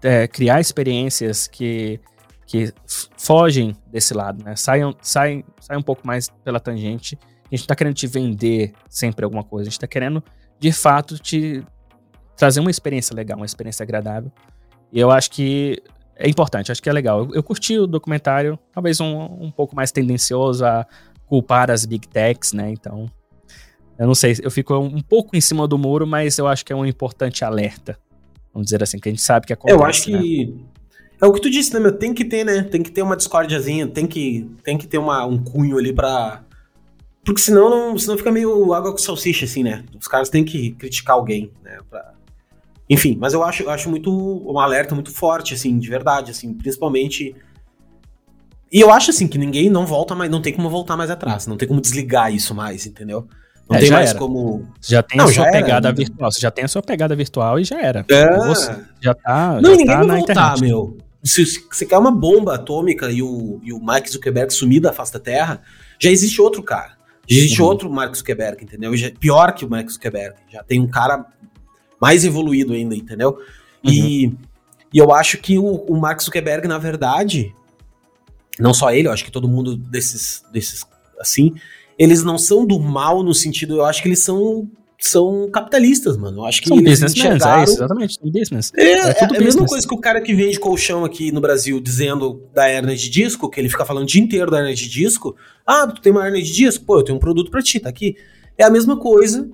é, 0.03 0.27
criar 0.27 0.59
experiências 0.59 1.47
que, 1.47 1.99
que 2.45 2.73
fogem 3.17 3.75
desse 3.87 4.13
lado, 4.13 4.43
né? 4.43 4.55
Saiam, 4.55 4.95
saem, 5.01 5.45
saem 5.61 5.79
um 5.79 5.83
pouco 5.83 6.05
mais 6.05 6.29
pela 6.43 6.59
tangente. 6.59 7.17
A 7.49 7.55
gente 7.55 7.65
tá 7.65 7.75
querendo 7.75 7.93
te 7.93 8.07
vender 8.07 8.73
sempre 8.89 9.23
alguma 9.23 9.43
coisa. 9.43 9.69
A 9.69 9.71
gente 9.71 9.79
tá 9.79 9.87
querendo, 9.87 10.21
de 10.59 10.73
fato, 10.73 11.17
te 11.17 11.63
trazer 12.35 12.59
uma 12.59 12.69
experiência 12.69 13.15
legal, 13.15 13.37
uma 13.37 13.45
experiência 13.45 13.83
agradável. 13.83 14.31
E 14.91 14.99
eu 14.99 15.09
acho 15.09 15.31
que 15.31 15.81
é 16.19 16.29
importante, 16.29 16.71
acho 16.71 16.81
que 16.81 16.89
é 16.89 16.93
legal. 16.93 17.25
Eu, 17.25 17.35
eu 17.35 17.43
curti 17.43 17.77
o 17.77 17.87
documentário, 17.87 18.57
talvez 18.73 18.99
um, 18.99 19.23
um 19.39 19.51
pouco 19.51 19.75
mais 19.75 19.91
tendencioso 19.91 20.65
a 20.65 20.85
culpar 21.25 21.69
as 21.69 21.85
big 21.85 22.07
techs, 22.07 22.53
né? 22.53 22.71
Então, 22.71 23.09
eu 23.99 24.07
não 24.07 24.15
sei, 24.15 24.35
eu 24.41 24.51
fico 24.51 24.75
um 24.77 25.01
pouco 25.01 25.35
em 25.35 25.41
cima 25.41 25.67
do 25.67 25.77
muro, 25.77 26.05
mas 26.07 26.37
eu 26.37 26.47
acho 26.47 26.65
que 26.65 26.73
é 26.73 26.75
um 26.75 26.85
importante 26.85 27.43
alerta. 27.43 27.97
Vamos 28.53 28.67
dizer 28.67 28.81
assim, 28.81 28.99
que 28.99 29.09
a 29.09 29.11
gente 29.11 29.21
sabe 29.21 29.45
que 29.45 29.53
acontece. 29.53 29.79
Eu 29.79 29.85
acho 29.85 30.03
que. 30.03 30.45
Né? 30.45 30.63
É 31.19 31.25
o 31.25 31.33
que 31.33 31.41
tu 31.41 31.49
disse, 31.49 31.73
né, 31.73 31.79
meu? 31.79 31.91
Tem 31.91 32.13
que 32.13 32.23
ter, 32.23 32.43
né? 32.43 32.63
Tem 32.63 32.81
que 32.81 32.91
ter 32.91 33.01
uma 33.01 33.17
discordiazinha, 33.17 33.87
tem 33.87 34.05
que, 34.05 34.49
tem 34.63 34.77
que 34.77 34.87
ter 34.87 34.97
uma, 34.97 35.25
um 35.25 35.37
cunho 35.37 35.77
ali 35.77 35.93
pra. 35.93 36.43
Porque 37.25 37.41
senão, 37.41 37.69
não, 37.69 37.97
senão 37.97 38.17
fica 38.17 38.31
meio 38.31 38.73
água 38.73 38.91
com 38.91 38.97
salsicha, 38.97 39.45
assim, 39.45 39.63
né? 39.63 39.83
Os 39.99 40.07
caras 40.07 40.29
têm 40.29 40.45
que 40.45 40.71
criticar 40.71 41.15
alguém, 41.15 41.51
né? 41.63 41.79
Pra, 41.89 42.13
enfim, 42.89 43.17
mas 43.19 43.33
eu 43.33 43.43
acho, 43.43 43.63
eu 43.63 43.69
acho 43.69 43.89
muito 43.89 44.11
um 44.11 44.59
alerta 44.59 44.95
muito 44.95 45.11
forte, 45.11 45.53
assim, 45.53 45.77
de 45.77 45.89
verdade, 45.89 46.31
assim, 46.31 46.53
principalmente. 46.53 47.35
E 48.71 48.79
eu 48.79 48.91
acho 48.91 49.11
assim 49.11 49.27
que 49.27 49.37
ninguém 49.37 49.69
não 49.69 49.85
volta 49.85 50.15
mais, 50.15 50.31
não 50.31 50.41
tem 50.41 50.53
como 50.53 50.69
voltar 50.69 50.95
mais 50.95 51.09
atrás, 51.09 51.47
não 51.47 51.57
tem 51.57 51.67
como 51.67 51.81
desligar 51.81 52.33
isso 52.33 52.55
mais, 52.55 52.85
entendeu? 52.85 53.27
Não 53.69 53.75
é, 53.75 53.79
tem 53.79 53.91
mais 53.91 54.11
era. 54.11 54.19
como. 54.19 54.65
Já 54.81 55.03
tem 55.03 55.17
não, 55.17 55.25
a 55.25 55.31
sua 55.31 55.51
pegada 55.51 55.89
era, 55.89 55.95
virtual. 55.95 56.31
Você 56.31 56.39
já 56.39 56.51
tem 56.51 56.63
a 56.63 56.67
sua 56.67 56.81
pegada 56.81 57.15
virtual 57.15 57.59
e 57.59 57.65
já 57.65 57.81
era. 57.81 58.05
É. 58.09 58.37
Você 58.47 58.77
já 59.01 59.13
tá. 59.13 59.59
Não, 59.61 59.71
já 59.71 59.77
ninguém 59.77 59.85
tá 59.87 60.03
vai 60.03 60.17
voltar, 60.17 60.31
internet. 60.53 60.61
meu. 60.61 60.97
Se, 61.23 61.45
você 61.45 61.85
quer 61.85 61.97
uma 61.97 62.11
bomba 62.11 62.55
atômica 62.55 63.11
e 63.11 63.21
o, 63.21 63.59
e 63.61 63.73
o 63.73 63.79
Mark 63.81 64.07
Zuckerberg 64.07 64.53
sumir 64.53 64.79
da 64.79 64.93
face 64.93 65.11
da 65.11 65.19
Terra, 65.19 65.61
já 65.99 66.09
existe 66.09 66.41
outro 66.41 66.63
cara. 66.63 66.95
Já 67.27 67.39
existe 67.39 67.61
uhum. 67.61 67.67
outro 67.67 67.89
Mark 67.91 68.15
Zuckerberg, 68.15 68.63
entendeu? 68.63 68.95
Já, 68.95 69.11
pior 69.11 69.51
que 69.53 69.65
o 69.65 69.69
Mark 69.69 69.89
Zuckerberg. 69.89 70.37
Já 70.49 70.63
tem 70.63 70.79
um 70.79 70.87
cara 70.87 71.25
mais 71.99 72.25
evoluído 72.25 72.73
ainda, 72.73 72.95
entendeu? 72.95 73.37
Uhum. 73.83 73.91
E, 73.91 74.25
e 74.93 74.97
eu 74.97 75.13
acho 75.13 75.37
que 75.37 75.57
o, 75.57 75.65
o 75.65 75.99
Mark 75.99 76.21
Zuckerberg, 76.21 76.67
na 76.67 76.77
verdade, 76.77 77.53
não 78.59 78.73
só 78.73 78.91
ele, 78.91 79.07
eu 79.07 79.11
acho 79.11 79.25
que 79.25 79.31
todo 79.31 79.47
mundo 79.47 79.75
desses, 79.75 80.43
desses 80.51 80.85
assim, 81.19 81.55
eles 81.97 82.23
não 82.23 82.37
são 82.37 82.65
do 82.65 82.79
mal 82.79 83.23
no 83.23 83.33
sentido, 83.33 83.77
eu 83.77 83.85
acho 83.85 84.01
que 84.01 84.07
eles 84.07 84.23
são 84.23 84.69
são 84.99 85.47
capitalistas, 85.51 86.17
mano. 86.17 86.39
Eu 86.39 86.45
acho 86.45 86.59
que 86.59 86.69
são 86.69 86.77
eles 86.79 87.01
enxergaram... 87.01 87.61
é 87.61 87.63
isso, 87.63 87.73
exatamente, 87.73 88.15
são 88.15 88.31
business. 88.31 88.71
É, 88.75 88.83
é, 88.83 89.09
é, 89.09 89.17
é 89.21 89.37
a 89.37 89.41
mesma 89.41 89.65
coisa 89.65 89.87
que 89.87 89.93
o 89.93 89.99
cara 89.99 90.19
que 90.21 90.33
vende 90.33 90.59
colchão 90.59 91.05
aqui 91.05 91.31
no 91.31 91.39
Brasil 91.39 91.79
dizendo 91.79 92.41
da 92.53 92.67
hernia 92.67 92.95
de 92.95 93.07
disco, 93.09 93.47
que 93.47 93.59
ele 93.59 93.69
fica 93.69 93.85
falando 93.85 94.03
o 94.03 94.07
dia 94.07 94.21
inteiro 94.21 94.49
da 94.49 94.57
hernia 94.57 94.73
de 94.73 94.89
disco. 94.89 95.35
Ah, 95.65 95.85
tu 95.85 96.01
tem 96.01 96.11
uma 96.11 96.25
hernia 96.25 96.41
de 96.41 96.51
disco? 96.51 96.83
Pô, 96.83 96.99
eu 96.99 97.03
tenho 97.03 97.17
um 97.17 97.21
produto 97.21 97.51
para 97.51 97.61
ti, 97.61 97.79
tá 97.79 97.89
aqui. 97.89 98.15
É 98.57 98.63
a 98.63 98.71
mesma 98.71 98.97
coisa 98.97 99.47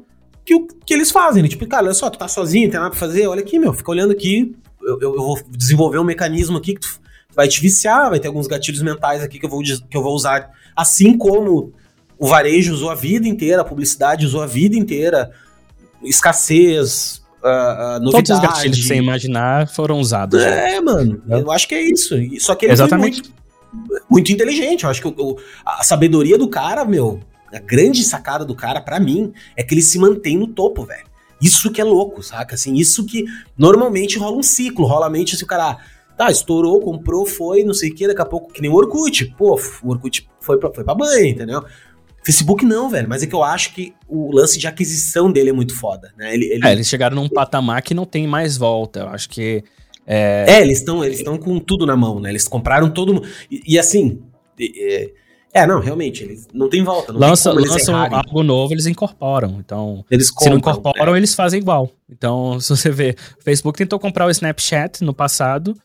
que, 0.45 0.67
que 0.85 0.93
eles 0.93 1.11
fazem, 1.11 1.41
né? 1.43 1.49
Tipo, 1.49 1.65
cara, 1.67 1.85
olha 1.85 1.93
só, 1.93 2.09
tu 2.09 2.17
tá 2.17 2.27
sozinho, 2.27 2.69
tem 2.69 2.79
nada 2.79 2.91
pra 2.91 2.99
fazer, 2.99 3.27
olha 3.27 3.41
aqui, 3.41 3.57
meu, 3.57 3.73
fica 3.73 3.91
olhando 3.91 4.11
aqui, 4.11 4.55
eu, 4.81 4.99
eu, 4.99 5.15
eu 5.15 5.21
vou 5.21 5.39
desenvolver 5.49 5.99
um 5.99 6.03
mecanismo 6.03 6.57
aqui 6.57 6.75
que 6.75 6.81
tu 6.81 6.99
vai 7.35 7.47
te 7.47 7.61
viciar, 7.61 8.09
vai 8.09 8.19
ter 8.19 8.27
alguns 8.27 8.47
gatilhos 8.47 8.81
mentais 8.81 9.23
aqui 9.23 9.39
que 9.39 9.45
eu 9.45 9.49
vou, 9.49 9.61
que 9.61 9.97
eu 9.97 10.03
vou 10.03 10.13
usar, 10.13 10.51
assim 10.75 11.17
como 11.17 11.73
o 12.17 12.27
varejo 12.27 12.73
usou 12.73 12.89
a 12.89 12.95
vida 12.95 13.27
inteira, 13.27 13.61
a 13.61 13.65
publicidade 13.65 14.25
usou 14.25 14.41
a 14.41 14.45
vida 14.45 14.77
inteira, 14.77 15.31
escassez, 16.03 17.23
uh, 17.43 17.47
uh, 17.47 17.99
novidade. 17.99 18.27
Todos 18.27 18.29
os 18.31 18.39
gatilhos 18.39 18.77
que 18.77 18.83
você 18.83 18.95
imaginar 18.95 19.67
foram 19.67 19.99
usados. 19.99 20.41
É, 20.41 20.79
mano, 20.79 21.21
é. 21.29 21.41
eu 21.41 21.51
acho 21.51 21.67
que 21.67 21.75
é 21.75 21.81
isso. 21.81 22.15
Só 22.39 22.55
que 22.55 22.65
ele 22.65 22.73
Exatamente. 22.73 23.21
muito, 23.73 24.03
muito 24.09 24.31
inteligente, 24.31 24.83
eu 24.83 24.89
acho 24.89 25.01
que 25.01 25.07
o, 25.07 25.37
a 25.65 25.83
sabedoria 25.83 26.37
do 26.37 26.47
cara, 26.47 26.85
meu, 26.85 27.19
a 27.53 27.59
grande 27.59 28.03
sacada 28.03 28.43
do 28.43 28.55
cara, 28.55 28.81
para 28.81 28.99
mim, 28.99 29.33
é 29.55 29.63
que 29.63 29.73
ele 29.73 29.81
se 29.81 29.99
mantém 29.99 30.37
no 30.37 30.47
topo, 30.47 30.85
velho. 30.85 31.05
Isso 31.41 31.71
que 31.71 31.81
é 31.81 31.83
louco, 31.83 32.23
saca? 32.23 32.55
Assim, 32.55 32.73
isso 32.75 33.05
que 33.05 33.25
normalmente 33.57 34.17
rola 34.17 34.37
um 34.37 34.43
ciclo, 34.43 34.85
rola 34.85 35.09
mente 35.09 35.35
se 35.35 35.43
o 35.43 35.47
cara, 35.47 35.77
tá, 36.17 36.31
estourou, 36.31 36.79
comprou, 36.79 37.25
foi, 37.25 37.63
não 37.63 37.73
sei 37.73 37.89
o 37.89 37.95
que, 37.95 38.07
daqui 38.07 38.21
a 38.21 38.25
pouco, 38.25 38.53
que 38.53 38.61
nem 38.61 38.71
o 38.71 38.75
Orkut. 38.75 39.25
Pô, 39.37 39.59
o 39.83 39.89
Orkut 39.89 40.27
foi 40.39 40.57
pra, 40.57 40.71
foi 40.73 40.83
pra 40.83 40.95
banha, 40.95 41.29
entendeu? 41.29 41.63
Facebook 42.23 42.65
não, 42.65 42.89
velho, 42.89 43.09
mas 43.09 43.21
é 43.21 43.27
que 43.27 43.35
eu 43.35 43.43
acho 43.43 43.73
que 43.73 43.93
o 44.07 44.33
lance 44.33 44.57
de 44.57 44.65
aquisição 44.65 45.29
dele 45.29 45.49
é 45.49 45.53
muito 45.53 45.75
foda, 45.75 46.13
né? 46.17 46.33
Ele, 46.33 46.45
ele... 46.45 46.65
É, 46.65 46.71
eles 46.71 46.87
chegaram 46.87 47.15
num 47.15 47.27
patamar 47.27 47.81
que 47.81 47.93
não 47.93 48.05
tem 48.05 48.25
mais 48.25 48.55
volta. 48.55 49.01
Eu 49.01 49.09
acho 49.09 49.29
que. 49.29 49.61
É, 50.07 50.45
é 50.47 50.61
eles 50.61 50.79
estão 50.79 51.03
eles 51.03 51.21
com 51.21 51.59
tudo 51.59 51.85
na 51.85 51.97
mão, 51.97 52.21
né? 52.21 52.29
Eles 52.29 52.47
compraram 52.47 52.89
todo. 52.89 53.21
E, 53.51 53.61
e 53.67 53.77
assim. 53.77 54.21
É, 54.57 55.11
é, 55.53 55.67
não, 55.67 55.79
realmente, 55.79 56.23
eles 56.23 56.47
não 56.51 56.67
tem 56.67 56.83
volta. 56.83 57.13
Não 57.13 57.19
Lança, 57.19 57.55
tem 57.55 57.67
lançam 57.67 57.95
algo 57.95 58.41
novo, 58.41 58.73
eles 58.73 58.87
incorporam. 58.87 59.59
Então, 59.59 60.03
eles 60.09 60.31
compram, 60.31 60.43
se 60.43 60.49
não 60.49 60.57
incorporam, 60.57 61.13
é. 61.13 61.17
eles 61.17 61.35
fazem 61.35 61.59
igual. 61.59 61.91
Então, 62.09 62.59
se 62.61 62.69
você 62.69 62.89
vê, 62.89 63.15
o 63.39 63.43
Facebook 63.43 63.77
tentou 63.77 63.99
comprar 63.99 64.25
o 64.25 64.31
Snapchat 64.31 65.03
no 65.03 65.13
passado 65.13 65.75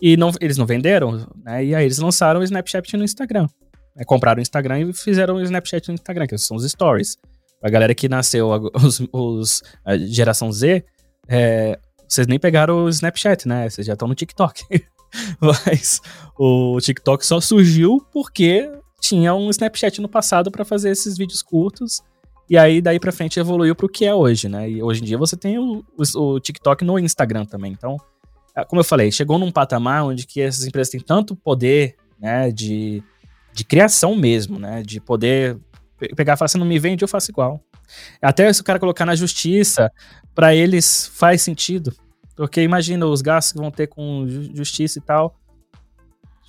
e 0.00 0.16
não, 0.16 0.30
eles 0.40 0.56
não 0.56 0.64
venderam, 0.64 1.26
né? 1.44 1.64
E 1.64 1.74
aí 1.74 1.84
eles 1.84 1.98
lançaram 1.98 2.38
o 2.38 2.44
Snapchat 2.44 2.96
no 2.96 3.02
Instagram. 3.02 3.48
É, 3.96 4.04
compraram 4.04 4.38
o 4.38 4.42
Instagram 4.42 4.80
e 4.80 4.92
fizeram 4.92 5.34
o 5.34 5.42
Snapchat 5.42 5.88
no 5.88 5.94
Instagram, 5.94 6.28
que 6.28 6.38
são 6.38 6.56
os 6.56 6.64
stories. 6.70 7.16
A 7.60 7.68
galera 7.68 7.94
que 7.96 8.08
nasceu, 8.08 8.48
os, 8.74 9.02
os 9.12 9.62
a 9.84 9.96
geração 9.96 10.52
Z, 10.52 10.84
é, 11.26 11.76
vocês 12.08 12.28
nem 12.28 12.38
pegaram 12.38 12.84
o 12.84 12.88
Snapchat, 12.88 13.48
né? 13.48 13.68
Vocês 13.68 13.86
já 13.86 13.94
estão 13.94 14.06
no 14.06 14.14
TikTok. 14.14 14.62
Mas 15.40 16.00
o 16.38 16.78
TikTok 16.80 17.26
só 17.26 17.40
surgiu 17.40 18.00
porque 18.12 18.70
tinha 19.00 19.34
um 19.34 19.50
Snapchat 19.50 20.00
no 20.00 20.08
passado 20.08 20.50
para 20.50 20.64
fazer 20.64 20.90
esses 20.90 21.16
vídeos 21.16 21.42
curtos. 21.42 22.02
E 22.48 22.56
aí, 22.56 22.80
daí 22.80 23.00
pra 23.00 23.12
frente, 23.12 23.40
evoluiu 23.40 23.74
pro 23.74 23.88
que 23.88 24.04
é 24.04 24.14
hoje, 24.14 24.48
né? 24.48 24.70
E 24.70 24.82
hoje 24.82 25.02
em 25.02 25.04
dia 25.04 25.18
você 25.18 25.36
tem 25.36 25.58
o, 25.58 25.84
o, 26.14 26.40
TikTok 26.40 26.84
no 26.84 26.98
Instagram 26.98 27.44
também. 27.44 27.72
Então, 27.72 27.96
é, 28.56 28.64
como 28.64 28.80
eu 28.80 28.84
falei, 28.84 29.10
chegou 29.10 29.38
num 29.38 29.50
patamar 29.50 30.04
onde 30.04 30.26
que 30.26 30.40
essas 30.40 30.64
empresas 30.64 30.90
têm 30.90 31.00
tanto 31.00 31.34
poder, 31.34 31.96
né, 32.18 32.50
de, 32.50 33.02
de 33.52 33.64
criação 33.64 34.14
mesmo, 34.14 34.58
né? 34.58 34.82
De 34.82 35.00
poder 35.00 35.58
pegar 36.14 36.34
e 36.34 36.36
falar, 36.36 36.50
não 36.56 36.66
me 36.66 36.78
vende, 36.78 37.02
eu 37.02 37.08
faço 37.08 37.30
igual. 37.30 37.60
Até 38.20 38.52
se 38.52 38.60
o 38.60 38.64
cara 38.64 38.78
colocar 38.78 39.04
na 39.04 39.16
justiça, 39.16 39.90
para 40.34 40.54
eles 40.54 41.10
faz 41.14 41.42
sentido. 41.42 41.92
Porque 42.36 42.60
imagina 42.60 43.06
os 43.06 43.22
gastos 43.22 43.52
que 43.52 43.58
vão 43.58 43.70
ter 43.70 43.86
com 43.86 44.26
justiça 44.54 44.98
e 44.98 45.02
tal. 45.02 45.34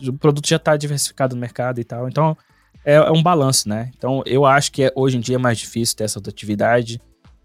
O 0.01 0.13
produto 0.13 0.47
já 0.47 0.57
está 0.57 0.75
diversificado 0.75 1.35
no 1.35 1.41
mercado 1.41 1.79
e 1.79 1.83
tal. 1.83 2.07
Então, 2.07 2.37
é, 2.85 2.95
é, 2.95 3.11
um 3.11 3.21
balanço, 3.21 3.67
né? 3.67 3.91
Então, 3.97 4.23
eu 4.25 4.45
acho 4.45 4.71
que 4.71 4.83
é, 4.83 4.91
hoje 4.95 5.17
em 5.17 5.19
dia 5.19 5.35
é 5.35 5.39
mais 5.39 5.57
difícil 5.57 5.95
ter 5.95 6.03
essa 6.03 6.19
atividade 6.19 7.01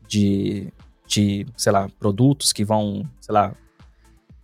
de, 0.06 0.68
de, 1.06 1.46
sei 1.56 1.72
lá, 1.72 1.88
produtos 1.98 2.52
que 2.52 2.64
vão, 2.64 3.08
sei 3.20 3.32
lá, 3.32 3.54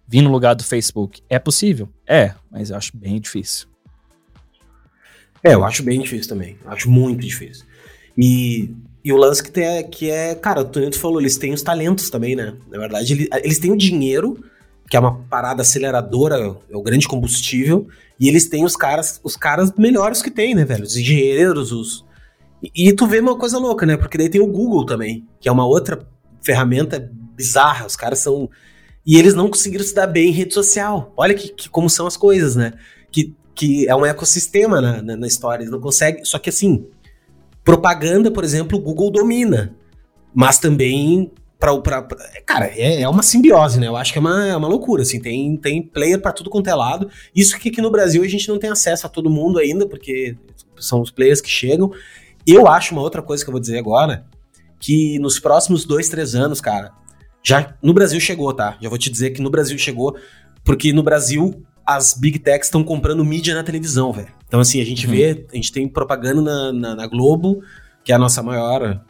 vir 0.07 0.23
no 0.23 0.31
lugar 0.31 0.55
do 0.55 0.65
Facebook. 0.65 1.23
É 1.29 1.39
possível? 1.39 1.89
É, 2.07 2.35
mas 2.51 2.71
eu 2.71 2.77
acho 2.77 2.97
bem 2.97 3.21
difícil. 3.21 3.69
É, 5.43 5.55
eu 5.55 5.65
acho 5.65 5.83
bem 5.83 6.01
difícil 6.01 6.29
também. 6.29 6.59
Acho 6.67 6.91
muito 6.91 7.21
difícil. 7.21 7.65
E, 8.17 8.75
e 9.05 9.13
o 9.13 9.17
lance 9.17 9.43
que, 9.43 9.51
tem 9.51 9.65
é, 9.65 9.83
que 9.83 10.11
é, 10.11 10.35
cara, 10.35 10.63
o 10.63 10.65
Tonito 10.65 10.99
falou, 10.99 11.21
eles 11.21 11.37
têm 11.37 11.53
os 11.53 11.63
talentos 11.63 12.11
também, 12.11 12.35
né? 12.35 12.57
Na 12.69 12.79
verdade, 12.79 13.13
eles, 13.13 13.29
eles 13.45 13.59
têm 13.59 13.71
o 13.71 13.77
dinheiro, 13.77 14.43
que 14.89 14.97
é 14.97 15.01
uma 15.01 15.19
parada 15.25 15.63
aceleradora, 15.63 16.57
é 16.71 16.77
o 16.77 16.83
grande 16.83 17.07
combustível, 17.07 17.87
e 18.19 18.29
eles 18.29 18.49
têm 18.49 18.65
os 18.65 18.77
caras, 18.77 19.21
os 19.23 19.37
caras 19.37 19.73
melhores 19.77 20.23
que 20.23 20.31
tem, 20.31 20.55
né, 20.55 20.65
velho? 20.65 20.85
Os 20.85 20.97
engenheiros, 20.97 21.73
os. 21.73 22.05
E, 22.63 22.89
e 22.89 22.93
tu 22.93 23.07
vê 23.07 23.21
uma 23.21 23.37
coisa 23.37 23.59
louca, 23.59 23.87
né? 23.87 23.97
Porque 23.97 24.19
daí 24.19 24.29
tem 24.29 24.41
o 24.41 24.47
Google 24.47 24.85
também, 24.87 25.27
que 25.41 25.49
é 25.49 25.53
uma 25.53 25.67
outra 25.67 26.07
ferramenta 26.43 27.11
bizarra. 27.37 27.87
Os 27.87 27.97
caras 27.97 28.19
são. 28.19 28.49
E 29.07 29.17
eles 29.17 29.35
não 29.35 29.49
conseguiram 29.49 29.85
se 29.85 29.95
dar 29.95 30.07
bem 30.07 30.29
em 30.29 30.33
rede 30.33 30.53
social. 30.53 31.13
Olha 31.17 31.35
que, 31.35 31.49
que 31.49 31.69
como 31.69 31.89
são 31.89 32.07
as 32.07 32.17
coisas, 32.17 32.57
né? 32.57 32.73
Que 33.13 33.37
que 33.59 33.89
é 33.89 33.97
um 33.97 34.07
ecossistema 34.07 34.81
na, 34.81 35.03
na, 35.03 35.17
na 35.17 35.27
história. 35.27 35.65
Eles 35.65 35.73
não 35.73 35.81
conseguem. 35.81 36.25
Só 36.25 36.39
que 36.39 36.49
assim, 36.49 36.87
propaganda, 37.65 38.31
por 38.31 38.45
exemplo, 38.45 38.79
o 38.79 38.81
Google 38.81 39.11
domina. 39.11 39.75
Mas 40.33 40.59
também. 40.59 41.31
Pra, 41.59 41.77
pra, 41.79 42.03
pra 42.03 42.17
cara, 42.47 42.67
é, 42.67 43.03
é, 43.03 43.09
uma 43.09 43.23
simbiose, 43.23 43.81
né? 43.81 43.89
Eu 43.89 43.97
acho 43.97 44.13
que 44.13 44.19
é 44.19 44.21
uma, 44.21 44.47
é 44.47 44.57
uma 44.57 44.69
loucura, 44.69 45.03
assim, 45.03 45.21
tem, 45.21 45.57
tem 45.57 45.83
player 45.83 46.21
para 46.21 46.33
tudo 46.33 46.51
quanto 46.51 46.69
é 46.69 46.75
lado. 46.75 47.11
Isso 47.35 47.59
que 47.59 47.69
aqui 47.69 47.83
no 47.83 47.91
Brasil 47.91 48.23
a 48.23 48.29
gente 48.29 48.49
não 48.49 48.59
tem 48.59 48.71
acesso 48.71 49.07
a 49.07 49.11
todo 49.11 49.29
mundo 49.29 49.59
ainda, 49.59 49.87
porque 49.87 50.37
são 50.79 51.01
os 51.01 51.11
players 51.11 51.41
que 51.41 51.51
chegam. 51.51 51.91
Eu 52.47 52.69
acho 52.69 52.93
uma 52.93 53.03
outra 53.03 53.21
coisa 53.21 53.45
que 53.45 53.51
eu 53.51 53.53
vou 53.53 53.61
dizer 53.61 53.79
agora, 53.79 54.25
que 54.79 55.19
nos 55.19 55.41
próximos 55.41 55.85
dois, 55.85 56.09
três 56.09 56.35
anos, 56.35 56.61
cara, 56.61 56.93
já 57.43 57.75
no 57.83 57.93
Brasil 57.93 58.21
chegou, 58.21 58.53
tá? 58.53 58.77
Já 58.81 58.89
vou 58.89 58.99
te 58.99 59.11
dizer 59.11 59.31
que 59.31 59.43
no 59.43 59.51
Brasil 59.51 59.77
chegou, 59.79 60.17
porque 60.65 60.93
no 60.93 61.03
Brasil 61.03 61.63
as 61.85 62.13
big 62.13 62.39
techs 62.39 62.67
estão 62.67 62.85
comprando 62.85 63.25
mídia 63.25 63.55
na 63.55 63.65
televisão, 63.65 64.13
velho. 64.13 64.29
Então, 64.47 64.61
assim, 64.61 64.81
a 64.81 64.85
gente 64.85 65.07
uhum. 65.07 65.13
vê, 65.13 65.47
a 65.51 65.57
gente 65.57 65.73
tem 65.73 65.89
propaganda 65.89 66.43
na, 66.43 66.73
na, 66.73 66.95
na, 66.95 67.07
Globo, 67.07 67.63
que 68.05 68.13
é 68.13 68.15
a 68.15 68.19
nossa 68.19 68.43
maior 68.43 69.03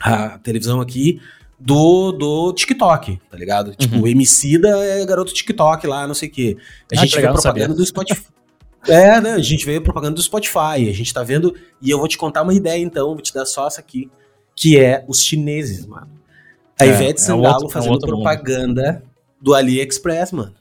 a 0.00 0.38
televisão 0.38 0.80
aqui, 0.80 1.20
do, 1.58 2.12
do 2.12 2.52
TikTok, 2.52 3.18
tá 3.30 3.36
ligado? 3.36 3.70
Tipo, 3.74 3.82
uhum. 3.82 3.90
Tipo, 4.00 4.04
o 4.04 4.08
Emicida 4.08 4.68
é 4.68 5.04
garoto 5.04 5.32
TikTok 5.32 5.86
lá, 5.86 6.06
não 6.06 6.14
sei 6.14 6.28
o 6.28 6.32
quê. 6.32 6.56
A 6.92 7.00
ah, 7.00 7.04
gente 7.04 7.16
vê 7.16 7.22
propaganda 7.22 7.74
do 7.74 7.86
Spotify. 7.86 8.26
é, 8.88 9.20
né? 9.20 9.32
A 9.32 9.42
gente 9.42 9.64
vê 9.64 9.80
propaganda 9.80 10.14
do 10.14 10.22
Spotify, 10.22 10.88
a 10.88 10.92
gente 10.92 11.12
tá 11.12 11.22
vendo. 11.22 11.54
E 11.80 11.90
eu 11.90 11.98
vou 11.98 12.08
te 12.08 12.18
contar 12.18 12.42
uma 12.42 12.54
ideia, 12.54 12.82
então, 12.82 13.14
vou 13.14 13.22
te 13.22 13.32
dar 13.32 13.46
só 13.46 13.66
essa 13.66 13.80
aqui, 13.80 14.10
que 14.54 14.78
é 14.78 15.04
os 15.08 15.22
chineses, 15.22 15.86
mano. 15.86 16.08
A 16.78 16.86
é, 16.86 16.90
Ivete 16.90 17.20
é 17.20 17.24
Sangalo 17.24 17.64
outro, 17.64 17.68
é 17.68 17.72
fazendo 17.72 17.96
é 17.96 18.06
propaganda 18.06 18.92
mundo. 18.92 19.02
do 19.40 19.54
AliExpress, 19.54 20.32
mano. 20.32 20.54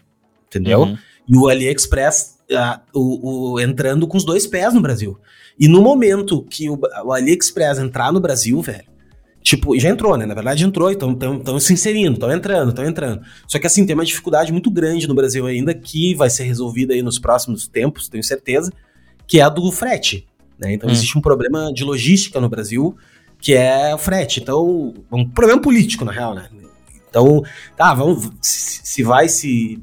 Entendeu? 0.48 0.82
Uhum. 0.82 0.98
E 1.28 1.36
o 1.36 1.50
AliExpress 1.50 2.36
uh, 2.52 2.80
o, 2.94 3.54
o, 3.54 3.60
entrando 3.60 4.08
com 4.08 4.16
os 4.16 4.24
dois 4.24 4.48
pés 4.48 4.74
no 4.74 4.82
Brasil. 4.82 5.20
E 5.60 5.68
no 5.68 5.82
momento 5.82 6.42
que 6.44 6.70
o, 6.70 6.80
o 7.04 7.12
AliExpress 7.12 7.80
entrar 7.80 8.14
no 8.14 8.20
Brasil, 8.22 8.62
velho, 8.62 8.95
tipo, 9.46 9.78
já 9.80 9.90
entrou, 9.90 10.18
né? 10.18 10.26
Na 10.26 10.34
verdade 10.34 10.66
entrou, 10.66 10.92
então 10.92 11.14
estão 11.14 11.60
se 11.60 11.72
inserindo, 11.72 12.14
estão 12.14 12.32
entrando, 12.32 12.70
estão 12.70 12.84
entrando. 12.84 13.22
Só 13.48 13.60
que 13.60 13.68
assim, 13.68 13.86
tem 13.86 13.94
uma 13.94 14.04
dificuldade 14.04 14.52
muito 14.52 14.72
grande 14.72 15.08
no 15.08 15.14
Brasil 15.14 15.46
ainda, 15.46 15.72
que 15.72 16.16
vai 16.16 16.32
ser 16.32 16.46
resolvida 16.46 16.96
aí 16.96 17.04
nos 17.04 17.20
próximos 17.20 17.68
tempos, 17.68 18.10
tenho 18.10 18.24
certeza, 18.24 18.74
que 19.28 19.40
é 19.40 19.44
a 19.44 19.50
do 19.50 19.72
frete. 19.72 20.28
Né? 20.58 20.74
Então 20.74 20.90
hum. 20.90 20.92
existe 20.92 21.16
um 21.16 21.22
problema 21.22 21.72
de 21.72 21.84
logística 21.84 22.42
no 22.42 22.50
Brasil, 22.50 22.98
que 23.40 23.54
é 23.54 23.94
o 23.94 24.00
frete. 24.00 24.40
Então, 24.40 24.96
um 25.12 25.30
problema 25.30 25.62
político, 25.62 26.04
na 26.04 26.12
real, 26.12 26.34
né? 26.34 26.50
Então, 27.08 27.44
tá, 27.78 27.94
vamos. 27.94 28.32
Se, 28.42 28.80
se 28.84 29.04
vai 29.04 29.30
se 29.30 29.80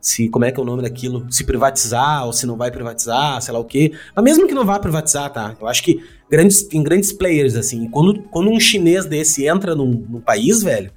se 0.00 0.28
como 0.28 0.44
é 0.44 0.52
que 0.52 0.60
é 0.60 0.62
o 0.62 0.66
nome 0.66 0.82
daquilo, 0.82 1.26
se 1.30 1.42
privatizar 1.42 2.24
ou 2.26 2.32
se 2.32 2.46
não 2.46 2.56
vai 2.56 2.70
privatizar, 2.70 3.42
sei 3.42 3.52
lá 3.52 3.58
o 3.58 3.64
quê. 3.64 3.92
Mas 4.14 4.24
mesmo 4.24 4.46
que 4.46 4.54
não 4.54 4.64
vá 4.64 4.78
privatizar, 4.78 5.32
tá? 5.32 5.56
Eu 5.60 5.66
acho 5.66 5.82
que 5.82 6.00
grandes, 6.30 6.62
tem 6.62 6.82
grandes 6.82 7.12
players, 7.12 7.54
assim, 7.56 7.88
quando, 7.88 8.22
quando 8.24 8.50
um 8.50 8.60
chinês 8.60 9.04
desse 9.04 9.46
entra 9.46 9.74
num, 9.74 10.04
num 10.08 10.20
país, 10.20 10.62
velho, 10.62 10.90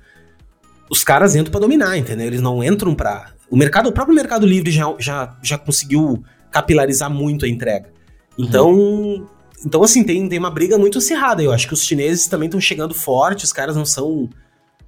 os 0.89 1.03
caras 1.03 1.35
entram 1.35 1.51
para 1.51 1.61
dominar, 1.61 1.97
entendeu? 1.97 2.27
Eles 2.27 2.41
não 2.41 2.63
entram 2.63 2.95
para 2.95 3.33
O 3.49 3.55
mercado, 3.55 3.89
o 3.89 3.91
próprio 3.91 4.15
Mercado 4.15 4.45
Livre 4.45 4.71
já, 4.71 4.93
já, 4.97 5.37
já 5.43 5.57
conseguiu 5.57 6.23
capilarizar 6.51 7.09
muito 7.09 7.45
a 7.45 7.47
entrega. 7.47 7.91
Então, 8.37 8.71
uhum. 8.71 9.27
então 9.65 9.83
assim, 9.83 10.03
tem, 10.03 10.27
tem 10.27 10.39
uma 10.39 10.49
briga 10.49 10.77
muito 10.77 10.97
acirrada. 10.97 11.43
Eu 11.43 11.51
acho 11.51 11.67
que 11.67 11.73
os 11.73 11.83
chineses 11.83 12.27
também 12.27 12.47
estão 12.47 12.59
chegando 12.59 12.93
forte, 12.93 13.45
os 13.45 13.53
caras 13.53 13.75
não 13.75 13.85
são 13.85 14.29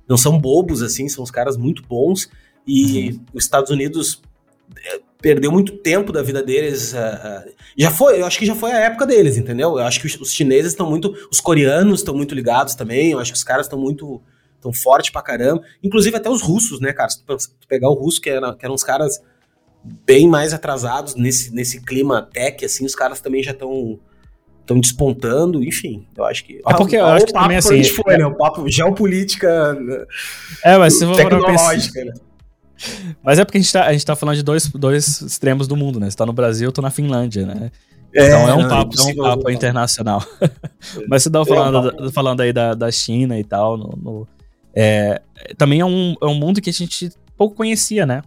não 0.10 0.18
são 0.18 0.38
bobos, 0.38 0.82
assim, 0.82 1.08
são 1.08 1.24
os 1.24 1.32
caras 1.32 1.56
muito 1.56 1.84
bons. 1.88 2.30
E 2.68 3.12
uhum. 3.12 3.20
os 3.34 3.44
Estados 3.44 3.70
Unidos 3.70 4.22
perdeu 5.22 5.52
muito 5.52 5.78
tempo 5.78 6.12
da 6.12 6.22
vida 6.22 6.42
deles. 6.42 6.94
Uh, 6.94 6.98
uh, 6.98 7.52
já 7.78 7.92
foi, 7.92 8.20
eu 8.20 8.26
acho 8.26 8.40
que 8.40 8.46
já 8.46 8.56
foi 8.56 8.72
a 8.72 8.80
época 8.80 9.06
deles, 9.06 9.38
entendeu? 9.38 9.78
Eu 9.78 9.86
acho 9.86 10.00
que 10.00 10.08
os, 10.08 10.34
chineses 10.34 10.72
estão 10.72 10.90
muito. 10.90 11.14
Os 11.32 11.40
coreanos 11.40 12.00
estão 12.00 12.16
muito 12.16 12.34
ligados 12.34 12.76
também. 12.76 13.12
Eu 13.12 13.20
acho 13.20 13.32
que 13.32 13.38
os 13.38 13.44
caras 13.44 13.68
estão 13.68 13.80
muito. 13.80 14.22
tão 14.60 14.74
forte 14.74 15.12
pra 15.12 15.22
caramba. 15.22 15.62
Inclusive 15.84 16.18
até 16.18 16.30
os 16.30 16.42
russos, 16.42 16.80
né, 16.80 16.92
cara? 16.92 17.10
Se 17.10 17.24
tu 17.24 17.38
pegar 17.68 17.90
o 17.90 17.94
russo, 17.94 18.20
que, 18.20 18.30
era, 18.30 18.54
que 18.56 18.66
eram 18.66 18.76
uns 18.76 18.84
caras 18.84 19.22
bem 19.84 20.28
mais 20.28 20.54
atrasados 20.54 21.16
nesse, 21.16 21.54
nesse 21.54 21.82
clima 21.82 22.30
tech, 22.32 22.64
assim, 22.64 22.86
os 22.86 22.96
caras 22.96 23.20
também 23.20 23.44
já 23.44 23.52
estão 23.52 24.00
estão 24.62 24.80
despontando, 24.80 25.64
enfim, 25.64 26.08
eu 26.16 26.24
acho 26.24 26.46
que. 26.46 26.62
É 26.66 26.74
porque 26.74 26.96
eu 26.96 27.06
acho 27.06 27.26
que 27.26 27.34
também 27.34 27.58
assim. 27.58 27.84
Foi, 27.84 28.18
né? 28.18 28.26
O 28.26 28.36
papo 28.36 28.68
geopolítica. 28.70 29.78
É, 30.64 30.78
mas 30.78 30.98
se 30.98 31.06
for 31.06 31.16
tecnológica, 31.16 32.06
né? 32.06 32.14
Mas 33.24 33.40
é 33.40 33.46
porque 33.46 33.58
a 33.58 33.62
gente 33.62 33.72
tá, 33.72 33.86
a 33.86 33.94
gente 33.94 34.06
tá 34.06 34.16
falando 34.16 34.36
de 34.36 34.44
dois, 34.44 34.68
dois 34.70 35.22
extremos 35.22 35.68
do 35.68 35.76
mundo, 35.76 36.00
né? 36.00 36.10
Você 36.10 36.18
tá 36.18 36.26
no 36.26 36.34
Brasil, 36.34 36.68
eu 36.68 36.72
tô 36.72 36.82
na 36.82 36.90
Finlândia, 36.90 37.46
né? 37.46 37.72
É, 38.14 38.28
então 38.28 38.50
é 38.50 38.54
um 38.54 38.62
não, 38.62 38.70
papo, 38.70 38.92
é 39.00 39.04
um 39.04 39.16
papo 39.16 39.50
internacional. 39.52 40.24
Mas 41.08 41.24
você 41.24 41.30
tava 41.30 41.46
falando, 41.46 42.08
é 42.08 42.12
falando 42.12 42.42
aí 42.42 42.52
da, 42.52 42.74
da 42.74 42.92
China 42.92 43.40
e 43.40 43.44
tal. 43.44 43.78
No, 43.78 43.98
no 43.98 44.28
é, 44.74 45.22
também 45.58 45.80
é 45.80 45.86
um, 45.86 46.16
é 46.22 46.26
um 46.26 46.36
mundo 46.36 46.62
que 46.62 46.70
a 46.70 46.74
gente 46.74 47.12
pouco 47.38 47.56
conhecia, 47.56 48.06
né? 48.06 48.22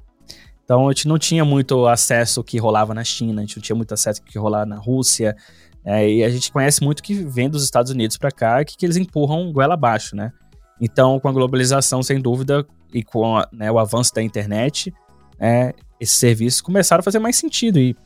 Então 0.64 0.88
a 0.88 0.92
gente 0.92 1.06
não 1.06 1.18
tinha 1.18 1.44
muito 1.44 1.86
acesso 1.86 2.40
ao 2.40 2.44
que 2.44 2.58
rolava 2.58 2.94
na 2.94 3.04
China, 3.04 3.42
a 3.42 3.44
gente 3.44 3.56
não 3.56 3.62
tinha 3.62 3.76
muito 3.76 3.92
acesso 3.92 4.22
ao 4.22 4.26
que 4.26 4.38
rolava 4.38 4.64
na 4.64 4.76
Rússia. 4.76 5.36
É, 5.84 6.08
e 6.08 6.24
a 6.24 6.30
gente 6.30 6.50
conhece 6.50 6.82
muito 6.82 7.02
que 7.02 7.12
vem 7.12 7.50
dos 7.50 7.62
Estados 7.62 7.92
Unidos 7.92 8.16
para 8.16 8.30
cá, 8.30 8.64
que, 8.64 8.74
que 8.76 8.86
eles 8.86 8.96
empurram 8.96 9.52
goela 9.52 9.74
abaixo, 9.74 10.16
né? 10.16 10.32
Então, 10.80 11.20
com 11.20 11.28
a 11.28 11.32
globalização, 11.32 12.02
sem 12.02 12.20
dúvida, 12.20 12.66
e 12.94 13.02
com 13.02 13.36
a, 13.36 13.48
né, 13.52 13.70
o 13.70 13.78
avanço 13.78 14.14
da 14.14 14.22
internet, 14.22 14.94
é, 15.38 15.74
esses 16.00 16.16
serviços 16.16 16.60
começaram 16.60 17.00
a 17.00 17.02
fazer 17.02 17.18
mais 17.18 17.36
sentido 17.36 17.78
e 17.80 17.96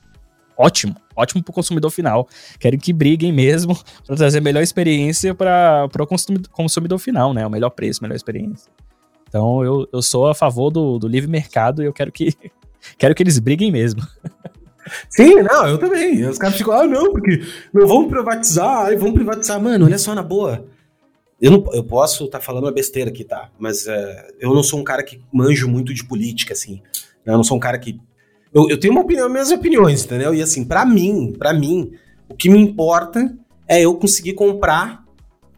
ótimo, 0.56 0.97
ótimo 1.15 1.43
para 1.43 1.51
o 1.51 1.55
consumidor 1.55 1.90
final. 1.90 2.27
Quero 2.59 2.78
que 2.78 2.93
briguem 2.93 3.31
mesmo 3.31 3.78
para 4.06 4.16
trazer 4.16 4.40
melhor 4.40 4.62
experiência 4.62 5.35
para 5.35 5.86
o 6.01 6.06
consumidor, 6.06 6.51
consumidor 6.51 6.98
final, 6.98 7.35
né? 7.35 7.47
O 7.47 7.51
melhor 7.51 7.70
preço, 7.70 8.02
melhor 8.02 8.16
experiência. 8.16 8.73
Então 9.28 9.62
eu, 9.62 9.86
eu 9.93 10.01
sou 10.01 10.27
a 10.27 10.35
favor 10.35 10.70
do, 10.70 10.98
do 10.98 11.06
livre 11.06 11.31
mercado 11.31 11.82
e 11.82 11.86
eu 11.86 11.93
quero 11.93 12.10
que 12.10 12.32
quero 12.97 13.15
que 13.15 13.23
eles 13.23 13.39
briguem 13.39 13.70
mesmo. 13.70 14.01
Sim, 15.10 15.43
não, 15.43 15.69
eu 15.69 15.77
também. 15.77 16.24
Os 16.24 16.39
caras 16.39 16.56
ficam, 16.56 16.73
ah, 16.73 16.86
não, 16.86 17.12
porque 17.12 17.43
não 17.74 17.86
vamos 17.86 18.09
privatizar, 18.09 18.97
vamos 18.97 19.12
privatizar. 19.12 19.60
Mano, 19.60 19.85
olha 19.85 19.98
só 19.98 20.15
na 20.15 20.23
boa. 20.23 20.66
Eu, 21.40 21.52
não, 21.52 21.73
eu 21.73 21.85
posso 21.85 22.24
estar 22.24 22.39
tá 22.39 22.44
falando 22.44 22.65
uma 22.65 22.73
besteira 22.73 23.10
aqui, 23.10 23.24
tá? 23.24 23.51
Mas 23.59 23.86
uh, 23.86 23.90
eu 24.40 24.52
não 24.55 24.62
sou 24.62 24.81
um 24.81 24.85
cara 24.85 25.02
que 25.02 25.20
manjo 25.32 25.69
muito 25.69 25.94
de 25.94 26.05
política, 26.05 26.52
assim. 26.52 26.82
Né? 27.24 27.32
Eu 27.32 27.36
não 27.36 27.44
sou 27.44 27.56
um 27.56 27.60
cara 27.60 27.78
que. 27.78 28.01
Eu, 28.52 28.69
eu 28.69 28.78
tenho 28.78 28.93
uma 28.93 29.02
opinião, 29.02 29.28
minhas 29.28 29.51
opiniões, 29.51 30.05
entendeu? 30.05 30.35
E 30.35 30.43
assim, 30.43 30.65
para 30.65 30.85
mim, 30.85 31.32
para 31.39 31.52
mim, 31.52 31.93
o 32.28 32.35
que 32.35 32.48
me 32.48 32.59
importa 32.59 33.35
é 33.69 33.82
eu 33.82 33.94
conseguir 33.94 34.32
comprar 34.32 35.05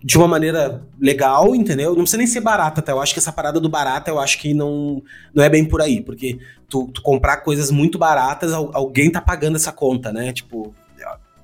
de 0.02 0.16
uma 0.16 0.26
maneira 0.26 0.82
legal, 0.98 1.54
entendeu? 1.54 1.90
Não 1.90 2.02
precisa 2.02 2.18
nem 2.18 2.26
ser 2.26 2.40
barata, 2.40 2.80
tá? 2.82 2.92
Eu 2.92 3.00
acho 3.00 3.12
que 3.12 3.18
essa 3.18 3.32
parada 3.32 3.60
do 3.60 3.68
barata, 3.68 4.10
eu 4.10 4.18
acho 4.18 4.38
que 4.38 4.54
não, 4.54 5.02
não 5.34 5.44
é 5.44 5.48
bem 5.48 5.64
por 5.64 5.80
aí, 5.82 6.00
porque 6.00 6.38
tu, 6.68 6.88
tu 6.88 7.02
comprar 7.02 7.38
coisas 7.38 7.70
muito 7.70 7.98
baratas, 7.98 8.52
alguém 8.52 9.10
tá 9.10 9.20
pagando 9.20 9.56
essa 9.56 9.72
conta, 9.72 10.12
né? 10.12 10.32
Tipo, 10.32 10.74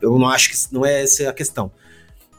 Eu 0.00 0.18
não 0.18 0.28
acho 0.28 0.50
que 0.50 0.56
não 0.72 0.84
é 0.84 1.02
essa 1.02 1.28
a 1.28 1.32
questão. 1.32 1.70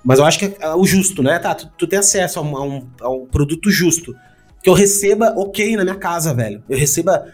Mas 0.08 0.20
eu 0.20 0.26
acho 0.26 0.40
que 0.40 0.56
é 0.58 0.74
o 0.74 0.86
justo, 0.86 1.22
né? 1.22 1.38
Tá, 1.38 1.54
tu, 1.54 1.70
tu 1.78 1.86
tem 1.86 2.00
acesso 2.00 2.40
a 2.40 2.42
um, 2.42 2.56
a, 2.56 2.64
um, 2.64 2.88
a 3.02 3.10
um 3.10 3.26
produto 3.26 3.70
justo. 3.70 4.16
Que 4.64 4.70
eu 4.70 4.74
receba 4.74 5.34
ok 5.36 5.76
na 5.76 5.84
minha 5.84 5.98
casa, 5.98 6.34
velho. 6.34 6.64
Eu 6.70 6.78
receba 6.78 7.28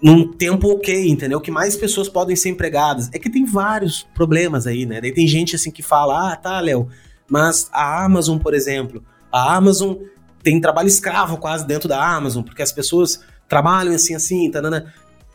num 0.00 0.32
tempo 0.32 0.70
ok, 0.70 1.08
entendeu? 1.08 1.40
Que 1.40 1.50
mais 1.50 1.74
pessoas 1.74 2.08
podem 2.08 2.36
ser 2.36 2.50
empregadas. 2.50 3.10
É 3.12 3.18
que 3.18 3.28
tem 3.28 3.44
vários 3.44 4.06
problemas 4.14 4.68
aí, 4.68 4.86
né? 4.86 5.00
Daí 5.00 5.12
tem 5.12 5.26
gente 5.26 5.56
assim 5.56 5.68
que 5.68 5.82
fala, 5.82 6.32
ah, 6.32 6.36
tá, 6.36 6.60
Léo, 6.60 6.88
mas 7.28 7.68
a 7.72 8.04
Amazon, 8.04 8.38
por 8.38 8.54
exemplo, 8.54 9.02
a 9.32 9.56
Amazon 9.56 9.96
tem 10.44 10.60
trabalho 10.60 10.86
escravo 10.86 11.38
quase 11.38 11.66
dentro 11.66 11.88
da 11.88 12.00
Amazon, 12.00 12.44
porque 12.44 12.62
as 12.62 12.70
pessoas 12.70 13.20
trabalham 13.48 13.92
assim, 13.92 14.14
assim, 14.14 14.48
tá, 14.48 14.62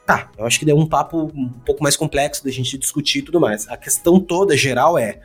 tá, 0.06 0.32
eu 0.38 0.46
acho 0.46 0.58
que 0.58 0.64
deu 0.64 0.78
um 0.78 0.88
papo 0.88 1.30
um 1.36 1.50
pouco 1.50 1.84
mais 1.84 1.98
complexo 1.98 2.46
da 2.46 2.50
gente 2.50 2.78
discutir 2.78 3.20
e 3.20 3.24
tudo 3.24 3.42
mais. 3.42 3.68
A 3.68 3.76
questão 3.76 4.22
toda 4.22 4.56
geral 4.56 4.98
é, 4.98 5.20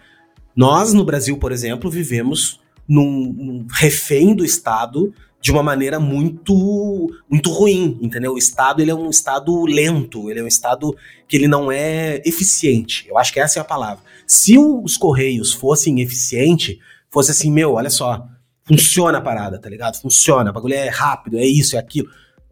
nós 0.56 0.94
no 0.94 1.04
Brasil, 1.04 1.36
por 1.36 1.52
exemplo, 1.52 1.90
vivemos 1.90 2.58
num, 2.88 3.32
num 3.36 3.66
refém 3.70 4.34
do 4.34 4.44
Estado 4.44 5.12
de 5.40 5.52
uma 5.52 5.62
maneira 5.62 6.00
muito 6.00 7.08
muito 7.30 7.50
ruim, 7.50 7.98
entendeu? 8.00 8.32
O 8.32 8.38
Estado 8.38 8.80
ele 8.80 8.90
é 8.90 8.94
um 8.94 9.10
Estado 9.10 9.64
lento, 9.64 10.30
ele 10.30 10.40
é 10.40 10.42
um 10.42 10.48
Estado 10.48 10.96
que 11.28 11.36
ele 11.36 11.46
não 11.46 11.70
é 11.70 12.22
eficiente. 12.24 13.06
Eu 13.08 13.18
acho 13.18 13.32
que 13.32 13.38
essa 13.38 13.58
é 13.58 13.62
a 13.62 13.64
palavra. 13.64 14.02
Se 14.26 14.58
os 14.58 14.96
Correios 14.96 15.52
fossem 15.52 16.00
eficiente, 16.00 16.80
fosse 17.10 17.30
assim, 17.30 17.52
meu, 17.52 17.74
olha 17.74 17.90
só, 17.90 18.26
funciona 18.64 19.18
a 19.18 19.20
parada, 19.20 19.60
tá 19.60 19.68
ligado? 19.68 20.00
Funciona, 20.00 20.50
o 20.50 20.52
bagulho 20.54 20.74
é 20.74 20.88
rápido, 20.88 21.38
é 21.38 21.44
isso, 21.44 21.76
é 21.76 21.78
aquilo. 21.78 22.08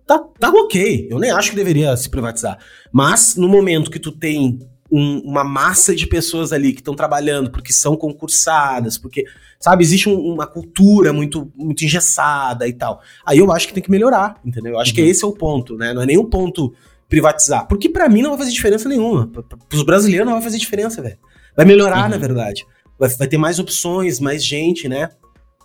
Tá, 0.07 0.19
tá 0.19 0.51
ok, 0.51 1.09
eu 1.11 1.19
nem 1.19 1.31
acho 1.31 1.51
que 1.51 1.57
deveria 1.57 1.97
se 1.97 2.09
privatizar. 2.11 2.59
Mas 2.93 3.37
no 3.37 3.49
momento 3.49 3.91
que 3.91 3.99
tu 3.99 4.13
tem 4.13 4.61
um, 4.97 5.19
uma 5.25 5.43
massa 5.43 5.93
de 5.93 6.07
pessoas 6.07 6.53
ali 6.53 6.73
que 6.73 6.79
estão 6.79 6.95
trabalhando 6.95 7.51
porque 7.51 7.73
são 7.73 7.97
concursadas, 7.97 8.97
porque, 8.97 9.25
sabe, 9.59 9.83
existe 9.83 10.09
um, 10.09 10.15
uma 10.15 10.47
cultura 10.47 11.13
muito, 11.13 11.51
muito 11.57 11.85
engessada 11.85 12.69
e 12.69 12.73
tal. 12.73 13.03
Aí 13.27 13.39
eu 13.39 13.51
acho 13.51 13.67
que 13.67 13.75
tem 13.75 13.83
que 13.83 13.91
melhorar, 13.91 14.41
entendeu? 14.45 14.75
Eu 14.75 14.79
acho 14.79 14.93
uhum. 14.93 14.95
que 14.95 15.01
esse 15.01 15.25
é 15.25 15.27
o 15.27 15.33
ponto, 15.33 15.77
né? 15.77 15.93
Não 15.93 16.03
é 16.03 16.07
nem 16.07 16.17
o 16.17 16.27
ponto 16.27 16.73
privatizar. 17.09 17.67
Porque 17.67 17.89
para 17.89 18.09
mim 18.09 18.23
não 18.23 18.31
vai 18.31 18.39
fazer 18.39 18.53
diferença 18.53 18.89
nenhuma. 18.89 19.27
Para 19.27 19.43
os 19.73 19.83
brasileiros 19.83 20.27
não 20.27 20.35
vai 20.35 20.43
fazer 20.43 20.59
diferença, 20.59 21.03
velho. 21.03 21.19
Vai 21.57 21.67
melhorar, 21.67 22.05
uhum. 22.05 22.11
na 22.11 22.17
verdade. 22.17 22.65
Vai, 22.97 23.09
vai 23.09 23.27
ter 23.27 23.37
mais 23.37 23.59
opções, 23.59 24.21
mais 24.21 24.45
gente, 24.45 24.89
né? 24.89 25.11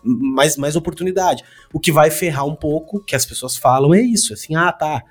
Mais, 0.03 0.57
mais 0.57 0.75
oportunidade. 0.75 1.43
O 1.71 1.79
que 1.79 1.91
vai 1.91 2.09
ferrar 2.09 2.47
um 2.47 2.55
pouco, 2.55 2.99
que 2.99 3.15
as 3.15 3.27
pessoas 3.27 3.55
falam, 3.55 3.93
é 3.93 4.01
isso. 4.01 4.33
Assim, 4.33 4.55
ah, 4.55 4.71
tá 4.71 5.03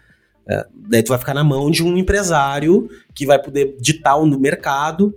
é, 0.48 0.66
daí 0.74 1.02
tu 1.02 1.10
vai 1.10 1.18
ficar 1.18 1.34
na 1.34 1.44
mão 1.44 1.70
de 1.70 1.84
um 1.84 1.96
empresário 1.96 2.88
que 3.14 3.26
vai 3.26 3.40
poder 3.40 3.76
ditar 3.80 4.16
o 4.16 4.24
um 4.24 4.38
mercado. 4.38 5.14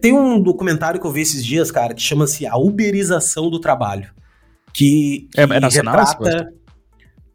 Tem 0.00 0.12
um 0.12 0.40
documentário 0.40 1.00
que 1.00 1.06
eu 1.06 1.12
vi 1.12 1.20
esses 1.20 1.44
dias, 1.44 1.70
cara, 1.70 1.94
que 1.94 2.02
chama-se 2.02 2.46
A 2.46 2.56
Uberização 2.56 3.50
do 3.50 3.60
Trabalho. 3.60 4.10
Que, 4.72 5.28
que 5.30 5.40
é, 5.40 5.44
é 5.44 5.60
nacional, 5.60 5.94
retrata... 5.94 6.52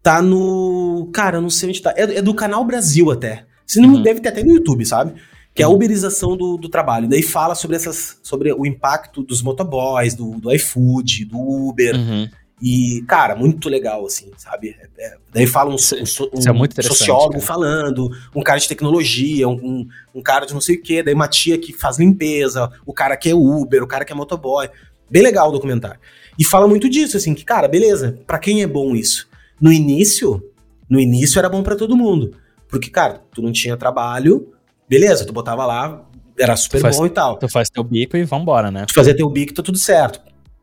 Tá 0.03 0.19
no... 0.19 1.11
Cara, 1.14 1.38
eu 1.38 1.41
não 1.41 1.49
sei 1.49 1.69
onde 1.69 1.80
tá. 1.80 1.93
É, 1.95 2.18
é 2.18 2.22
do 2.23 2.34
Canal 2.34 2.65
Brasil 2.65 3.11
até. 3.11 3.45
Se 3.68 3.80
não 3.80 3.93
uhum. 3.93 4.02
deve 4.02 4.19
ter 4.19 4.30
até 4.30 4.43
no 4.43 4.52
YouTube, 4.52 4.84
sabe? 4.84 5.14
Que 5.53 5.61
é 5.61 5.65
a 5.65 5.69
uhum. 5.69 5.76
uberização 5.76 6.35
do, 6.35 6.57
do 6.57 6.68
trabalho. 6.68 7.07
Daí 7.07 7.22
fala 7.22 7.53
sobre 7.53 7.76
essas 7.76 8.18
sobre 8.23 8.52
o 8.52 8.65
impacto 8.65 9.22
dos 9.22 9.43
motoboys, 9.43 10.15
do, 10.15 10.39
do 10.39 10.52
iFood, 10.52 11.26
do 11.26 11.38
Uber. 11.38 11.95
Uhum. 11.95 12.30
E, 12.62 13.04
cara, 13.08 13.36
muito 13.36 13.68
legal, 13.70 14.06
assim, 14.06 14.30
sabe? 14.38 14.76
É, 14.98 15.06
é 15.06 15.18
daí 15.34 15.48
fala 15.48 15.72
um, 15.72 15.76
um, 15.76 16.62
um 16.62 16.66
é 16.66 16.82
sociólogo 16.84 17.32
cara. 17.32 17.44
falando, 17.44 18.12
um 18.36 18.44
cara 18.44 18.60
de 18.60 18.68
tecnologia, 18.68 19.48
um, 19.50 19.88
um, 20.14 20.22
cara 20.22 20.46
de 20.46 20.54
não 20.54 20.62
sei 20.62 20.76
o 20.76 20.82
quê, 20.82 21.02
daí 21.02 21.14
uma 21.14 21.28
tia 21.28 21.58
que 21.58 21.74
faz 21.74 21.98
limpeza, 21.98 22.72
o 22.86 22.94
cara 22.94 23.18
que 23.18 23.30
é 23.30 23.34
Uber, 23.34 23.82
o 23.82 23.88
cara 23.88 24.06
que 24.06 24.14
é 24.14 24.16
motoboy. 24.16 24.70
Bem 25.10 25.24
legal 25.24 25.50
o 25.50 25.52
documentário. 25.52 26.00
E 26.38 26.46
fala 26.46 26.68
muito 26.68 26.88
disso, 26.88 27.18
assim, 27.18 27.34
que, 27.34 27.44
cara, 27.44 27.68
beleza, 27.68 28.20
para 28.28 28.38
quem 28.38 28.62
é 28.62 28.68
bom 28.68 28.96
isso? 28.96 29.28
No 29.60 29.74
início, 29.74 30.42
no 30.88 31.00
início 31.00 31.40
era 31.40 31.50
bom 31.50 31.64
para 31.64 31.76
todo 31.76 31.98
mundo. 31.98 32.36
Porque, 32.68 32.90
cara, 32.90 33.22
tu 33.34 33.42
não 33.42 33.52
tinha 33.52 33.76
trabalho, 33.76 34.54
beleza, 34.88 35.26
tu 35.26 35.34
botava 35.34 35.66
lá, 35.66 36.06
era 36.38 36.56
super 36.56 36.80
faz, 36.80 36.96
bom 36.96 37.06
e 37.08 37.10
tal. 37.10 37.38
Tu 37.38 37.50
faz 37.50 37.70
teu 37.70 37.84
bico 37.84 38.16
e 38.16 38.24
vambora, 38.24 38.72
né? 38.72 38.86
Tu 38.86 38.94
fazia 38.94 39.16
teu 39.16 39.30
bico 39.30 39.52
e 39.52 39.56
tá 39.56 39.64
tudo 39.64 39.78
certo. 39.78 40.22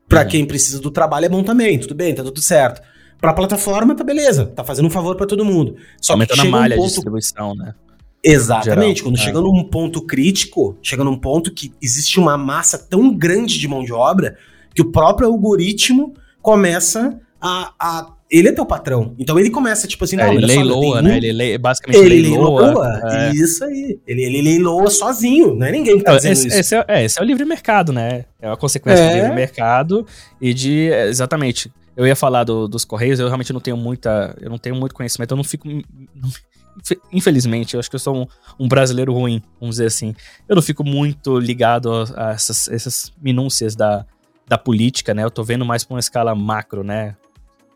Para 0.09 0.23
uhum. 0.23 0.27
quem 0.27 0.45
precisa 0.45 0.81
do 0.81 0.89
trabalho 0.89 1.27
é 1.27 1.29
bom 1.29 1.43
também, 1.43 1.79
tudo 1.79 1.93
bem, 1.93 2.15
tá 2.15 2.23
tudo 2.23 2.41
certo. 2.41 2.81
Pra 3.21 3.31
plataforma, 3.31 3.95
tá 3.95 4.03
beleza, 4.03 4.47
tá 4.47 4.63
fazendo 4.63 4.87
um 4.87 4.89
favor 4.89 5.15
para 5.15 5.27
todo 5.27 5.45
mundo. 5.45 5.75
Só 6.01 6.13
Aumentando 6.13 6.37
que 6.37 6.41
chega 6.41 6.57
a 6.57 6.59
malha 6.59 6.75
um 6.75 6.77
ponto... 6.77 6.87
de 6.87 6.93
distribuição, 6.93 7.55
né? 7.55 7.75
Exatamente, 8.23 8.97
Geral, 8.97 9.03
quando 9.03 9.17
é. 9.17 9.21
chega 9.21 9.41
num 9.41 9.63
ponto 9.63 10.01
crítico, 10.01 10.77
chega 10.81 11.03
num 11.03 11.17
ponto 11.17 11.53
que 11.53 11.71
existe 11.81 12.19
uma 12.19 12.37
massa 12.37 12.77
tão 12.77 13.15
grande 13.15 13.57
de 13.57 13.67
mão 13.67 13.83
de 13.83 13.93
obra 13.93 14.37
que 14.73 14.81
o 14.81 14.91
próprio 14.91 15.27
algoritmo 15.27 16.13
começa 16.41 17.19
a, 17.39 17.73
a 17.79 18.13
ele 18.29 18.49
é 18.49 18.51
teu 18.51 18.65
patrão. 18.65 19.15
Então 19.17 19.39
ele 19.39 19.49
começa, 19.49 19.87
tipo 19.87 20.03
assim, 20.03 20.15
é, 20.15 20.25
não, 20.25 20.33
ele 20.33 20.45
leiloa, 20.45 21.01
né? 21.01 21.17
Ele 21.17 21.33
lei, 21.33 21.57
basicamente 21.57 21.99
ele 21.99 22.21
leiloa. 22.21 22.61
leiloa 22.61 23.01
é. 23.11 23.31
Isso 23.31 23.63
aí. 23.63 23.99
Ele, 24.05 24.23
ele 24.23 24.41
leiloa 24.41 24.89
sozinho, 24.91 25.55
não 25.55 25.65
é 25.65 25.71
ninguém 25.71 25.97
que 25.97 26.03
tá 26.03 26.15
dizendo 26.15 26.33
esse, 26.33 26.47
isso. 26.47 26.57
Esse 26.57 26.75
é, 26.75 26.85
é, 26.87 27.05
esse 27.05 27.19
é 27.19 27.23
o 27.23 27.25
livre 27.25 27.43
mercado, 27.43 27.91
né? 27.91 28.25
É 28.39 28.49
a 28.49 28.55
consequência 28.55 29.01
é. 29.01 29.09
do 29.09 29.15
livre 29.15 29.33
mercado 29.33 30.05
e 30.39 30.53
de. 30.53 30.91
É, 30.91 31.07
exatamente. 31.07 31.71
Eu 31.97 32.05
ia 32.05 32.15
falar 32.15 32.43
do, 32.43 32.67
dos 32.67 32.85
Correios, 32.85 33.19
eu 33.19 33.25
realmente 33.25 33.51
não 33.51 33.59
tenho 33.59 33.75
muita. 33.75 34.35
Eu 34.39 34.49
não 34.49 34.59
tenho 34.59 34.75
muito 34.75 34.93
conhecimento, 34.93 35.31
eu 35.31 35.37
não 35.37 35.43
fico. 35.43 35.67
Não, 35.67 36.29
infelizmente, 37.11 37.73
eu 37.73 37.79
acho 37.79 37.89
que 37.89 37.95
eu 37.95 37.99
sou 37.99 38.15
um, 38.15 38.27
um, 38.59 38.67
brasileiro 38.67 39.11
ruim, 39.11 39.41
vamos 39.59 39.77
dizer 39.77 39.87
assim. 39.87 40.13
Eu 40.47 40.55
não 40.55 40.61
fico 40.61 40.83
muito 40.83 41.39
ligado 41.39 41.91
a, 41.91 42.29
a 42.29 42.31
essas, 42.31 42.69
essas 42.69 43.11
minúcias 43.19 43.75
da, 43.75 44.05
da 44.47 44.57
política, 44.57 45.15
né? 45.15 45.23
Eu 45.23 45.31
tô 45.31 45.43
vendo 45.43 45.65
mais 45.65 45.83
pra 45.83 45.95
uma 45.95 45.99
escala 45.99 46.35
macro, 46.35 46.83
né? 46.83 47.15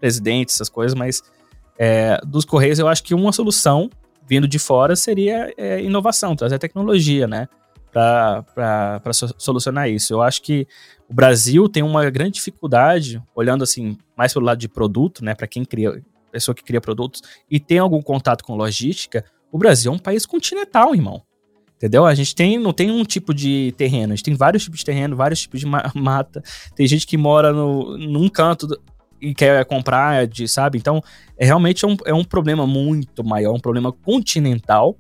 Presidente, 0.04 0.50
essas 0.50 0.68
coisas, 0.68 0.94
mas 0.94 1.24
é, 1.80 2.20
dos 2.26 2.44
Correios 2.44 2.78
eu 2.78 2.90
acho 2.90 3.02
que 3.02 3.14
uma 3.14 3.32
solução 3.32 3.90
vindo 4.28 4.46
de 4.46 4.60
fora 4.60 4.98
seria 4.98 5.54
é, 5.56 5.82
inovação, 5.82 6.36
trazer 6.36 6.60
tecnologia, 6.60 7.26
né? 7.26 7.48
Para 7.90 8.44
solucionar 9.38 9.90
isso. 9.90 10.14
Eu 10.14 10.22
acho 10.22 10.42
que 10.42 10.68
o 11.10 11.14
Brasil 11.14 11.70
tem 11.70 11.84
uma 11.84 12.10
grande 12.10 12.32
dificuldade, 12.32 13.24
olhando 13.34 13.64
assim, 13.64 13.98
mais 14.18 14.34
pelo 14.34 14.46
lado 14.46 14.58
de 14.58 14.68
produto, 14.68 15.24
né? 15.24 15.34
Para 15.34 15.48
quem 15.48 15.64
cria, 15.64 16.04
pessoa 16.30 16.54
que 16.54 16.64
cria 16.64 16.82
produtos 16.82 17.22
e 17.50 17.58
tem 17.58 17.78
algum 17.78 18.02
contato 18.02 18.44
com 18.44 18.58
logística, 18.58 19.24
o 19.54 19.58
Brasil 19.58 19.90
é 19.90 19.96
um 19.96 20.00
país 20.00 20.26
continental, 20.26 20.94
irmão. 20.94 21.24
Entendeu? 21.78 22.06
A 22.06 22.16
gente 22.16 22.36
tem, 22.36 22.58
não 22.58 22.74
tem 22.74 22.92
um 22.92 23.04
tipo 23.04 23.34
de 23.34 23.74
terreno, 23.78 24.12
a 24.12 24.16
gente 24.16 24.26
tem 24.26 24.36
vários 24.36 24.64
tipos 24.64 24.80
de 24.80 24.86
terreno, 24.86 25.16
vários 25.16 25.42
tipos 25.42 25.60
de 25.60 25.66
mata. 25.66 26.42
Tem 26.76 26.88
gente 26.88 27.06
que 27.06 27.18
mora 27.18 27.54
no, 27.54 27.98
num 27.98 28.28
canto 28.28 28.68
e 29.24 29.34
quer 29.34 29.64
comprar, 29.66 30.28
de, 30.28 30.48
sabe? 30.48 30.78
Então, 30.78 31.02
é 31.38 31.46
realmente 31.46 31.86
é 31.86 31.88
um, 31.88 31.98
é 32.06 32.14
um 32.14 32.24
problema 32.24 32.68
muito 32.68 33.24
maior, 33.24 33.54
um 33.54 33.60
problema 33.60 33.92
continental 33.92 34.98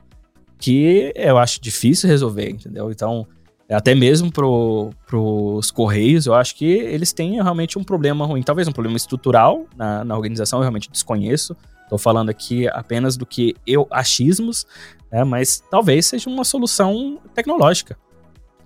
que 0.58 1.12
eu 1.16 1.38
acho 1.38 1.62
difícil 1.62 2.08
resolver, 2.10 2.50
entendeu? 2.50 2.90
Então, 2.90 3.28
até 3.70 3.94
mesmo 3.94 4.32
pro, 4.32 4.91
pros 5.06 5.72
Correios, 5.72 6.26
eu 6.26 6.34
acho 6.34 6.56
que 6.56 6.66
eles 6.66 7.12
têm 7.12 7.34
realmente 7.34 7.78
um 7.78 7.84
problema 7.84 8.26
ruim. 8.26 8.41
Talvez 8.41 8.68
um 8.68 8.72
problema 8.72 8.95
estrutural 8.95 9.66
na, 9.76 10.06
na 10.06 10.16
organização, 10.16 10.60
eu 10.60 10.64
realmente 10.64 10.90
desconheço. 10.90 11.56
Estou 11.84 11.98
falando 11.98 12.30
aqui 12.30 12.68
apenas 12.70 13.18
do 13.18 13.26
que 13.26 13.56
eu 13.68 13.88
achismos, 13.91 14.66
né? 15.12 15.24
mas 15.24 15.62
talvez 15.70 16.06
seja 16.06 16.30
uma 16.30 16.44
solução 16.44 17.20
tecnológica. 17.34 17.98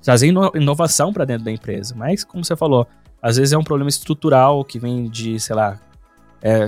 Trazer 0.02 0.28
inovação 0.28 1.12
para 1.12 1.26
dentro 1.26 1.46
da 1.46 1.52
empresa. 1.52 1.96
Mas, 1.96 2.24
como 2.24 2.46
você 2.46 2.56
falou, 2.56 2.88
às 3.22 3.38
vezes 3.38 3.54
é 3.54 3.58
um 3.58 3.64
problema 3.64 3.90
estrutural 3.90 4.64
que 4.64 4.80
vem 4.80 5.10
de, 5.10 5.40
sei 5.40 5.56
lá, 5.56 5.80
é, 6.42 6.68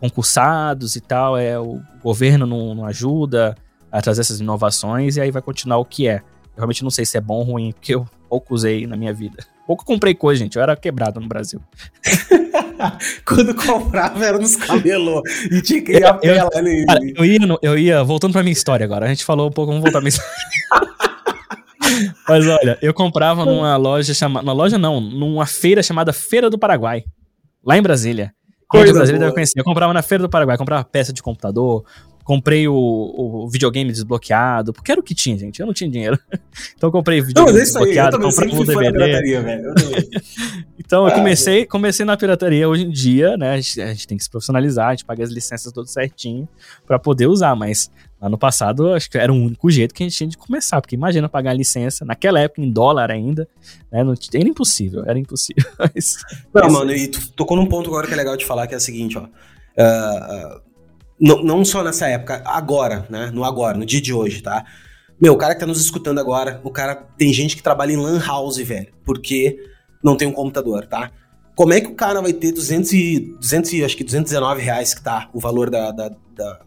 concursados 0.00 0.96
e 0.96 1.00
tal, 1.00 1.36
é 1.36 1.58
o 1.58 1.80
governo 2.02 2.46
não, 2.46 2.74
não, 2.74 2.86
ajuda 2.86 3.54
a 3.92 4.00
trazer 4.00 4.22
essas 4.22 4.40
inovações 4.40 5.16
e 5.16 5.20
aí 5.20 5.30
vai 5.30 5.42
continuar 5.42 5.78
o 5.78 5.84
que 5.84 6.08
é. 6.08 6.22
Eu 6.56 6.56
realmente 6.58 6.82
não 6.82 6.90
sei 6.90 7.04
se 7.04 7.16
é 7.16 7.20
bom 7.20 7.36
ou 7.36 7.42
ruim, 7.42 7.72
porque 7.72 7.94
eu 7.94 8.06
pouco 8.28 8.54
usei 8.54 8.86
na 8.86 8.96
minha 8.96 9.12
vida. 9.12 9.44
Pouco 9.66 9.84
comprei 9.84 10.14
coisa, 10.14 10.42
gente. 10.42 10.56
Eu 10.56 10.62
era 10.62 10.74
quebrado 10.74 11.20
no 11.20 11.28
Brasil. 11.28 11.60
Quando 13.24 13.54
comprava 13.54 14.24
era 14.24 14.38
nos 14.38 14.56
camelô. 14.56 15.22
E 15.50 15.62
tinha 15.62 15.80
que 15.80 15.92
ir 15.92 16.04
a 16.04 16.14
pé 16.14 16.42
lá. 16.42 16.50
Eu, 16.54 17.14
eu, 17.16 17.24
ia, 17.24 17.38
eu 17.62 17.78
ia, 17.78 18.02
voltando 18.02 18.32
pra 18.32 18.42
minha 18.42 18.52
história 18.52 18.84
agora. 18.84 19.06
A 19.06 19.08
gente 19.08 19.24
falou 19.24 19.48
um 19.48 19.52
pouco, 19.52 19.70
vamos 19.70 19.82
voltar 19.82 20.00
pra 20.00 20.00
minha 20.00 20.08
história. 20.10 20.99
Mas 22.28 22.46
olha, 22.46 22.78
eu 22.80 22.94
comprava 22.94 23.44
numa 23.44 23.76
loja 23.76 24.14
chamada. 24.14 24.44
Na 24.44 24.52
loja 24.52 24.78
não, 24.78 25.00
numa 25.00 25.46
feira 25.46 25.82
chamada 25.82 26.12
Feira 26.12 26.48
do 26.48 26.58
Paraguai. 26.58 27.04
Lá 27.64 27.76
em 27.76 27.82
Brasília. 27.82 28.32
De 28.72 28.92
Brasília 28.92 29.18
deve 29.18 29.32
conhecer. 29.32 29.58
Eu 29.58 29.64
comprava 29.64 29.92
na 29.92 30.02
Feira 30.02 30.22
do 30.22 30.30
Paraguai, 30.30 30.56
comprava 30.56 30.84
peça 30.84 31.12
de 31.12 31.20
computador, 31.20 31.84
comprei 32.22 32.68
o, 32.68 32.74
o, 32.74 33.48
videogame 33.50 33.90
desbloqueado, 33.90 34.72
porque 34.72 34.92
era 34.92 35.00
o 35.00 35.02
que 35.02 35.12
tinha, 35.14 35.36
gente. 35.36 35.58
Eu 35.58 35.66
não 35.66 35.74
tinha 35.74 35.90
dinheiro. 35.90 36.16
então 36.76 36.86
eu 36.86 36.92
comprei 36.92 37.20
videogame 37.20 37.52
não, 37.52 37.58
é 37.58 37.64
desbloqueado, 37.64 38.16
aí, 38.16 38.22
comprei 38.22 38.54
o 38.54 38.64
DVD. 38.64 39.40
velho. 39.40 39.74
Então, 40.90 41.06
eu 41.06 41.14
comecei, 41.14 41.66
comecei 41.66 42.04
na 42.04 42.16
pirataria 42.16 42.68
hoje 42.68 42.82
em 42.82 42.90
dia, 42.90 43.36
né? 43.36 43.52
A 43.52 43.60
gente, 43.60 43.80
a 43.80 43.86
gente 43.92 44.08
tem 44.08 44.18
que 44.18 44.24
se 44.24 44.30
profissionalizar, 44.30 44.88
a 44.88 44.90
gente 44.90 45.04
paga 45.04 45.22
as 45.22 45.30
licenças 45.30 45.72
tudo 45.72 45.86
certinho 45.86 46.48
para 46.84 46.98
poder 46.98 47.28
usar, 47.28 47.54
mas 47.54 47.88
lá 48.20 48.28
no 48.28 48.36
passado 48.36 48.92
acho 48.92 49.10
que 49.10 49.16
era 49.16 49.32
o 49.32 49.36
único 49.36 49.70
jeito 49.70 49.94
que 49.94 50.02
a 50.02 50.06
gente 50.06 50.16
tinha 50.16 50.28
de 50.28 50.36
começar, 50.36 50.80
porque 50.80 50.94
imagina 50.94 51.28
pagar 51.28 51.50
a 51.50 51.54
licença, 51.54 52.04
naquela 52.04 52.40
época 52.40 52.60
em 52.60 52.70
dólar 52.70 53.10
ainda, 53.10 53.48
né? 53.90 54.04
Não, 54.04 54.14
era 54.34 54.48
impossível, 54.48 55.04
era 55.06 55.18
impossível. 55.18 55.64
Mas, 55.78 56.16
não, 56.54 56.62
mas... 56.62 56.72
mano, 56.72 56.92
e 56.92 57.08
tu 57.08 57.32
tocou 57.32 57.56
num 57.56 57.66
ponto 57.66 57.88
agora 57.88 58.06
que 58.06 58.12
é 58.12 58.16
legal 58.16 58.36
de 58.36 58.44
falar, 58.44 58.66
que 58.66 58.74
é 58.74 58.76
o 58.76 58.80
seguinte, 58.80 59.16
ó. 59.16 59.22
Uh, 59.22 60.60
não, 61.20 61.42
não 61.42 61.64
só 61.64 61.82
nessa 61.82 62.06
época, 62.08 62.42
agora, 62.46 63.06
né? 63.10 63.30
No 63.32 63.44
agora, 63.44 63.76
no 63.76 63.84
dia 63.84 64.00
de 64.00 64.12
hoje, 64.12 64.42
tá? 64.42 64.64
Meu, 65.20 65.34
o 65.34 65.36
cara 65.36 65.54
que 65.54 65.60
tá 65.60 65.66
nos 65.66 65.80
escutando 65.80 66.18
agora, 66.18 66.60
o 66.64 66.70
cara. 66.70 66.94
Tem 66.96 67.30
gente 67.32 67.54
que 67.54 67.62
trabalha 67.62 67.92
em 67.92 67.96
Lan 67.96 68.18
House, 68.18 68.56
velho, 68.56 68.88
porque 69.04 69.58
não 70.02 70.16
tem 70.16 70.26
um 70.26 70.32
computador, 70.32 70.86
tá? 70.86 71.10
Como 71.54 71.74
é 71.74 71.80
que 71.80 71.88
o 71.88 71.94
cara 71.94 72.22
vai 72.22 72.32
ter 72.32 72.52
200 72.52 72.92
e, 72.94 73.20
200 73.38 73.72
e, 73.74 73.84
acho 73.84 73.96
que 73.96 74.02
219 74.02 74.62
reais 74.62 74.94
que 74.94 75.02
tá 75.02 75.28
o 75.34 75.38
valor 75.38 75.68
da, 75.68 75.90
da, 75.90 76.10
da... 76.34 76.60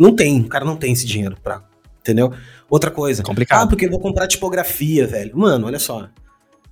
Não 0.00 0.16
tem, 0.16 0.40
o 0.40 0.48
cara 0.48 0.64
não 0.64 0.76
tem 0.76 0.94
esse 0.94 1.06
dinheiro 1.06 1.36
pra. 1.42 1.62
Entendeu? 2.00 2.32
Outra 2.70 2.90
coisa. 2.90 3.22
Complicado. 3.22 3.64
Ah, 3.64 3.66
porque 3.66 3.84
eu 3.84 3.90
vou 3.90 4.00
comprar 4.00 4.26
tipografia, 4.26 5.06
velho. 5.06 5.36
Mano, 5.36 5.66
olha 5.66 5.78
só. 5.78 6.08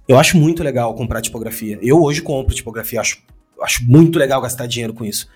Eu 0.08 0.18
acho 0.18 0.38
muito 0.38 0.62
legal 0.62 0.94
comprar 0.94 1.20
tipografia. 1.20 1.78
Eu 1.82 2.02
hoje 2.02 2.22
compro 2.22 2.54
tipografia, 2.54 2.98
acho, 2.98 3.22
acho 3.60 3.84
muito 3.84 4.18
legal 4.18 4.40
gastar 4.40 4.66
dinheiro 4.66 4.94
com 4.94 5.04
isso. 5.04 5.28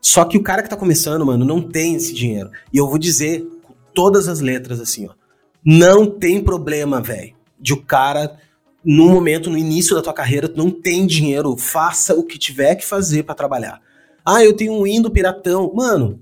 Só 0.00 0.24
que 0.24 0.36
o 0.36 0.42
cara 0.42 0.64
que 0.64 0.68
tá 0.68 0.76
começando, 0.76 1.24
mano, 1.24 1.44
não 1.44 1.62
tem 1.62 1.94
esse 1.94 2.12
dinheiro. 2.12 2.50
E 2.72 2.78
eu 2.78 2.88
vou 2.88 2.98
dizer 2.98 3.46
com 3.62 3.72
todas 3.94 4.26
as 4.26 4.40
letras 4.40 4.80
assim, 4.80 5.06
ó. 5.06 5.12
Não 5.64 6.10
tem 6.10 6.42
problema, 6.42 7.00
velho, 7.00 7.34
de 7.60 7.72
o 7.72 7.80
cara 7.80 8.36
no 8.84 9.08
momento, 9.10 9.50
no 9.50 9.58
início 9.58 9.94
da 9.94 10.02
tua 10.02 10.12
carreira, 10.12 10.48
tu 10.48 10.56
não 10.56 10.70
tem 10.70 11.06
dinheiro, 11.06 11.56
faça 11.56 12.14
o 12.14 12.24
que 12.24 12.38
tiver 12.38 12.74
que 12.74 12.84
fazer 12.84 13.22
para 13.22 13.34
trabalhar. 13.34 13.80
Ah, 14.24 14.42
eu 14.42 14.56
tenho 14.56 14.72
um 14.72 14.82
Windows 14.82 15.12
piratão. 15.12 15.72
Mano, 15.74 16.20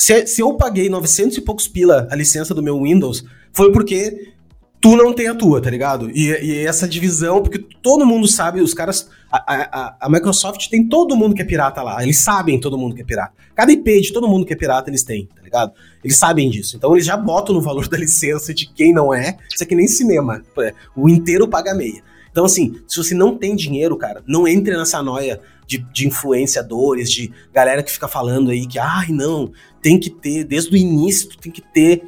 se, 0.00 0.26
se 0.26 0.40
eu 0.40 0.54
paguei 0.54 0.88
900 0.88 1.36
e 1.36 1.40
poucos 1.40 1.68
pila 1.68 2.08
a 2.10 2.16
licença 2.16 2.54
do 2.54 2.62
meu 2.62 2.82
Windows, 2.82 3.24
foi 3.52 3.70
porque 3.70 4.32
tu 4.80 4.96
não 4.96 5.12
tem 5.12 5.28
a 5.28 5.34
tua, 5.34 5.60
tá 5.60 5.68
ligado? 5.68 6.10
E, 6.10 6.28
e 6.42 6.66
essa 6.66 6.88
divisão, 6.88 7.42
porque 7.42 7.58
todo 7.82 8.06
mundo 8.06 8.26
sabe, 8.26 8.60
os 8.60 8.72
caras. 8.72 9.08
A, 9.30 9.38
a, 9.38 9.96
a, 10.00 10.10
Microsoft 10.10 10.68
tem 10.68 10.88
todo 10.88 11.14
mundo 11.14 11.36
que 11.36 11.42
é 11.42 11.44
pirata 11.44 11.82
lá. 11.82 12.02
Eles 12.02 12.18
sabem 12.18 12.58
todo 12.58 12.76
mundo 12.76 12.96
que 12.96 13.02
é 13.02 13.04
pirata. 13.04 13.32
Cada 13.54 13.70
IP 13.70 14.00
de 14.00 14.12
todo 14.12 14.26
mundo 14.26 14.44
que 14.44 14.52
é 14.52 14.56
pirata 14.56 14.90
eles 14.90 15.04
têm, 15.04 15.26
tá 15.26 15.42
ligado? 15.42 15.72
Eles 16.02 16.16
sabem 16.16 16.50
disso. 16.50 16.76
Então 16.76 16.94
eles 16.94 17.04
já 17.04 17.16
botam 17.16 17.54
no 17.54 17.60
valor 17.60 17.86
da 17.88 17.96
licença 17.96 18.52
de 18.52 18.66
quem 18.66 18.92
não 18.92 19.14
é. 19.14 19.36
Isso 19.52 19.62
é 19.62 19.66
que 19.66 19.76
nem 19.76 19.86
cinema. 19.86 20.42
O 20.96 21.08
inteiro 21.08 21.46
paga 21.46 21.74
meia. 21.74 22.02
Então, 22.30 22.44
assim, 22.44 22.76
se 22.88 22.96
você 22.96 23.14
não 23.14 23.36
tem 23.36 23.54
dinheiro, 23.54 23.96
cara, 23.96 24.22
não 24.26 24.46
entre 24.46 24.76
nessa 24.76 25.02
noia 25.02 25.40
de, 25.70 25.78
de 25.92 26.08
influenciadores, 26.08 27.08
de 27.08 27.32
galera 27.52 27.80
que 27.80 27.92
fica 27.92 28.08
falando 28.08 28.50
aí 28.50 28.66
que, 28.66 28.76
ai, 28.76 29.06
não, 29.10 29.52
tem 29.80 30.00
que 30.00 30.10
ter, 30.10 30.42
desde 30.42 30.74
o 30.74 30.76
início, 30.76 31.28
tu 31.28 31.38
tem 31.38 31.52
que 31.52 31.62
ter. 31.62 32.02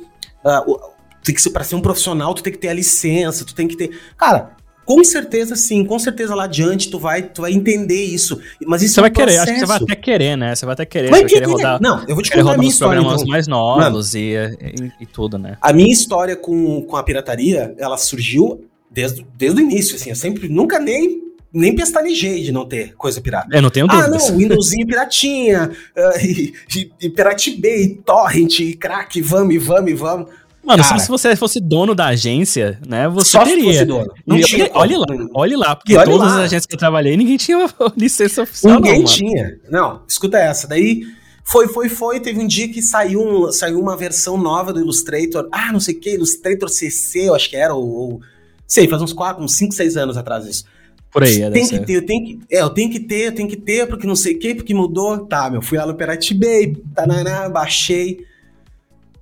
Uh, 0.44 0.92
tem 1.22 1.32
que 1.32 1.40
ser 1.40 1.50
para 1.50 1.62
ser 1.62 1.76
um 1.76 1.80
profissional, 1.80 2.34
tu 2.34 2.42
tem 2.42 2.52
que 2.52 2.58
ter 2.58 2.68
a 2.68 2.74
licença, 2.74 3.44
tu 3.44 3.54
tem 3.54 3.68
que 3.68 3.76
ter. 3.76 3.96
Cara, 4.16 4.56
com 4.84 5.04
certeza 5.04 5.54
sim, 5.54 5.84
com 5.84 5.96
certeza 5.96 6.34
lá 6.34 6.44
adiante 6.44 6.90
tu 6.90 6.98
vai, 6.98 7.22
tu 7.22 7.42
vai 7.42 7.52
entender 7.52 8.02
isso. 8.02 8.40
Mas 8.66 8.82
isso 8.82 8.94
você 8.94 9.00
é 9.00 9.02
um 9.02 9.04
vai 9.04 9.10
querer, 9.12 9.38
acho 9.38 9.52
que 9.52 9.60
você 9.60 9.66
vai 9.66 9.76
até 9.76 9.94
querer, 9.94 10.36
né? 10.36 10.54
Você 10.56 10.66
vai 10.66 10.72
até 10.72 10.84
querer, 10.84 11.10
vai 11.10 11.24
querer, 11.24 11.42
querer 11.42 11.52
rodar. 11.52 11.80
Não, 11.80 12.00
eu 12.08 12.16
vou 12.16 12.22
te 12.24 12.32
contar 12.32 12.54
a 12.54 12.58
minha 12.58 12.68
história 12.68 12.98
então. 12.98 13.26
mais 13.28 13.46
novos 13.46 14.16
e, 14.16 14.34
e, 14.34 14.92
e, 15.02 15.06
tudo, 15.06 15.38
né? 15.38 15.56
A 15.60 15.72
minha 15.72 15.92
história 15.92 16.34
com, 16.34 16.82
com 16.82 16.96
a 16.96 17.02
pirataria, 17.04 17.72
ela 17.78 17.96
surgiu 17.96 18.64
desde, 18.90 19.24
desde 19.38 19.62
o 19.62 19.64
início, 19.64 19.94
assim, 19.94 20.10
eu 20.10 20.16
sempre 20.16 20.48
nunca 20.48 20.80
nem 20.80 21.31
nem 21.52 21.74
pestanejei 21.74 22.42
de 22.42 22.52
não 22.52 22.66
ter 22.66 22.94
coisa 22.94 23.20
pirata. 23.20 23.48
Eu 23.54 23.60
não 23.60 23.70
tenho 23.70 23.86
dúvidas. 23.86 24.24
Ah, 24.24 24.30
não, 24.30 24.38
Windowsinho 24.38 24.86
piratinha, 24.86 25.70
uh, 25.96 26.26
e, 26.26 26.54
e, 26.74 26.90
e 27.00 27.98
Torrent, 28.04 28.60
e 28.60 28.74
crack, 28.74 29.20
vamos, 29.20 29.64
vamos, 29.64 29.98
vamos. 29.98 30.28
Mano, 30.64 30.82
Cara, 30.84 30.98
se 31.00 31.08
você 31.08 31.34
fosse 31.34 31.60
dono 31.60 31.92
da 31.92 32.06
agência, 32.06 32.78
né, 32.86 33.08
você 33.08 33.32
só 33.32 33.44
teria. 33.44 33.64
Se 33.64 33.78
fosse 33.78 33.84
dono. 33.84 34.12
Não 34.24 34.38
e, 34.38 34.44
tinha 34.44 34.70
olha, 34.74 34.96
lá, 34.96 35.06
olha 35.34 35.58
lá, 35.58 35.76
porque 35.76 35.96
olha 35.96 36.04
todas 36.04 36.28
lá. 36.28 36.34
as 36.34 36.40
agências 36.40 36.66
que 36.66 36.74
eu 36.74 36.78
trabalhei, 36.78 37.16
ninguém 37.16 37.36
tinha 37.36 37.68
licença 37.96 38.42
oficial 38.42 38.76
Ninguém 38.76 39.00
não, 39.00 39.04
tinha. 39.04 39.58
Não, 39.68 40.02
escuta 40.06 40.38
essa. 40.38 40.68
Daí 40.68 41.02
foi, 41.44 41.66
foi, 41.66 41.88
foi, 41.88 42.20
teve 42.20 42.38
um 42.38 42.46
dia 42.46 42.68
que 42.68 42.80
saiu, 42.80 43.20
um, 43.20 43.50
saiu 43.50 43.80
uma 43.80 43.96
versão 43.96 44.38
nova 44.38 44.72
do 44.72 44.78
Illustrator. 44.78 45.48
Ah, 45.50 45.72
não 45.72 45.80
sei 45.80 45.96
o 45.96 46.00
que, 46.00 46.14
Illustrator 46.14 46.68
CC, 46.68 47.28
eu 47.28 47.34
acho 47.34 47.50
que 47.50 47.56
era, 47.56 47.74
ou, 47.74 47.88
ou 47.88 48.20
sei, 48.64 48.86
faz 48.86 49.02
uns 49.02 49.12
4, 49.12 49.42
uns 49.42 49.54
5, 49.56 49.74
6 49.74 49.96
anos 49.96 50.16
atrás 50.16 50.46
isso. 50.46 50.64
Por 51.12 51.22
aí, 51.22 51.42
é 51.42 51.50
Tem 51.50 51.68
que 51.68 51.78
ter, 51.80 51.92
eu 51.92 52.06
tenho 52.06 52.24
que, 52.24 52.40
é, 52.50 52.62
eu 52.62 52.70
tenho 52.70 52.90
que 52.90 53.00
ter, 53.00 53.26
eu 53.26 53.34
tenho 53.34 53.48
que 53.48 53.56
ter, 53.56 53.86
porque 53.86 54.06
não 54.06 54.16
sei 54.16 54.34
o 54.34 54.38
que, 54.38 54.54
porque 54.54 54.72
mudou. 54.72 55.26
Tá, 55.26 55.50
meu, 55.50 55.60
fui 55.60 55.76
lá 55.76 55.86
no 55.86 55.94
Pirate 55.94 56.32
Bay, 56.32 56.74
tananá, 56.94 57.48
baixei 57.48 58.24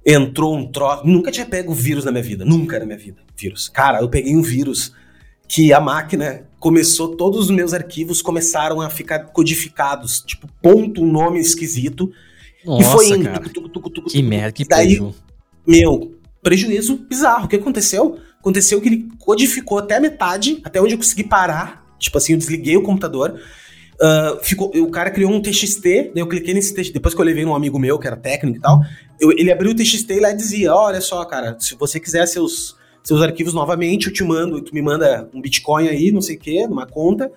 entrou 0.05 0.57
um 0.57 0.67
troço. 0.67 1.07
Nunca 1.07 1.31
tinha 1.31 1.47
pego 1.47 1.73
vírus 1.73 2.05
na 2.05 2.11
minha 2.11 2.23
vida. 2.23 2.45
Nunca 2.45 2.79
na 2.79 2.87
minha 2.87 2.99
vida. 2.99 3.21
Vírus. 3.37 3.69
Cara, 3.69 4.01
eu 4.01 4.09
peguei 4.09 4.37
um 4.37 4.43
vírus 4.43 4.93
que 5.47 5.73
a 5.73 5.81
máquina 5.81 6.47
começou, 6.59 7.17
todos 7.17 7.41
os 7.41 7.51
meus 7.51 7.73
arquivos 7.73 8.23
começaram 8.23 8.81
a 8.81 8.89
ficar 8.89 9.19
codificados. 9.27 10.21
Tipo, 10.21 10.49
ponto, 10.63 11.03
um 11.03 11.11
nome 11.11 11.41
esquisito. 11.41 12.13
Nossa, 12.65 12.83
e 12.83 12.93
foi 12.93 13.09
indo. 13.09 13.25
Cara. 13.25 13.41
Tucu, 13.41 13.69
tucu, 13.69 13.91
tucu, 13.91 14.11
que 14.11 14.23
merda, 14.23 14.53
que 14.53 14.65
Daí. 14.65 15.01
Meu, 15.67 16.15
prejuízo 16.43 16.97
bizarro. 16.97 17.47
O 17.47 17.49
que 17.49 17.57
aconteceu? 17.57 18.19
Aconteceu 18.39 18.81
que 18.81 18.89
ele 18.89 19.09
codificou 19.19 19.79
até 19.79 19.97
a 19.97 20.01
metade, 20.01 20.61
até 20.65 20.81
onde 20.81 20.95
eu 20.95 20.99
consegui 20.99 21.25
parar. 21.25 21.80
Tipo 22.01 22.19
assim, 22.19 22.33
eu 22.33 22.39
desliguei 22.39 22.77
o 22.77 22.83
computador. 22.83 23.41
Uh, 24.01 24.43
ficou, 24.43 24.71
o 24.75 24.91
cara 24.91 25.11
criou 25.11 25.31
um 25.31 25.43
TXT, 25.43 25.83
daí 25.85 26.13
eu 26.17 26.27
cliquei 26.27 26.55
nesse 26.55 26.75
TXT, 26.75 26.95
depois 26.95 27.15
que 27.15 27.21
eu 27.21 27.25
levei 27.25 27.45
num 27.45 27.55
amigo 27.55 27.79
meu, 27.79 27.99
que 27.99 28.07
era 28.07 28.17
técnico 28.17 28.57
e 28.57 28.61
tal, 28.61 28.81
eu, 29.21 29.31
ele 29.31 29.53
abriu 29.53 29.73
o 29.73 29.75
TXT 29.75 30.11
e 30.11 30.21
lá 30.21 30.33
dizia, 30.33 30.75
olha 30.75 31.03
só, 31.03 31.23
cara, 31.27 31.57
se 31.61 31.75
você 31.75 32.01
quiser 32.01 32.25
seus, 32.27 32.75
seus 33.03 33.21
arquivos 33.21 33.53
novamente, 33.53 34.07
eu 34.07 34.13
te 34.13 34.25
mando, 34.25 34.63
tu 34.63 34.75
me 34.75 34.81
manda 34.81 35.29
um 35.35 35.41
Bitcoin 35.43 35.87
aí, 35.87 36.11
não 36.11 36.23
sei 36.23 36.37
o 36.37 36.39
que, 36.39 36.67
numa 36.67 36.87
conta, 36.87 37.31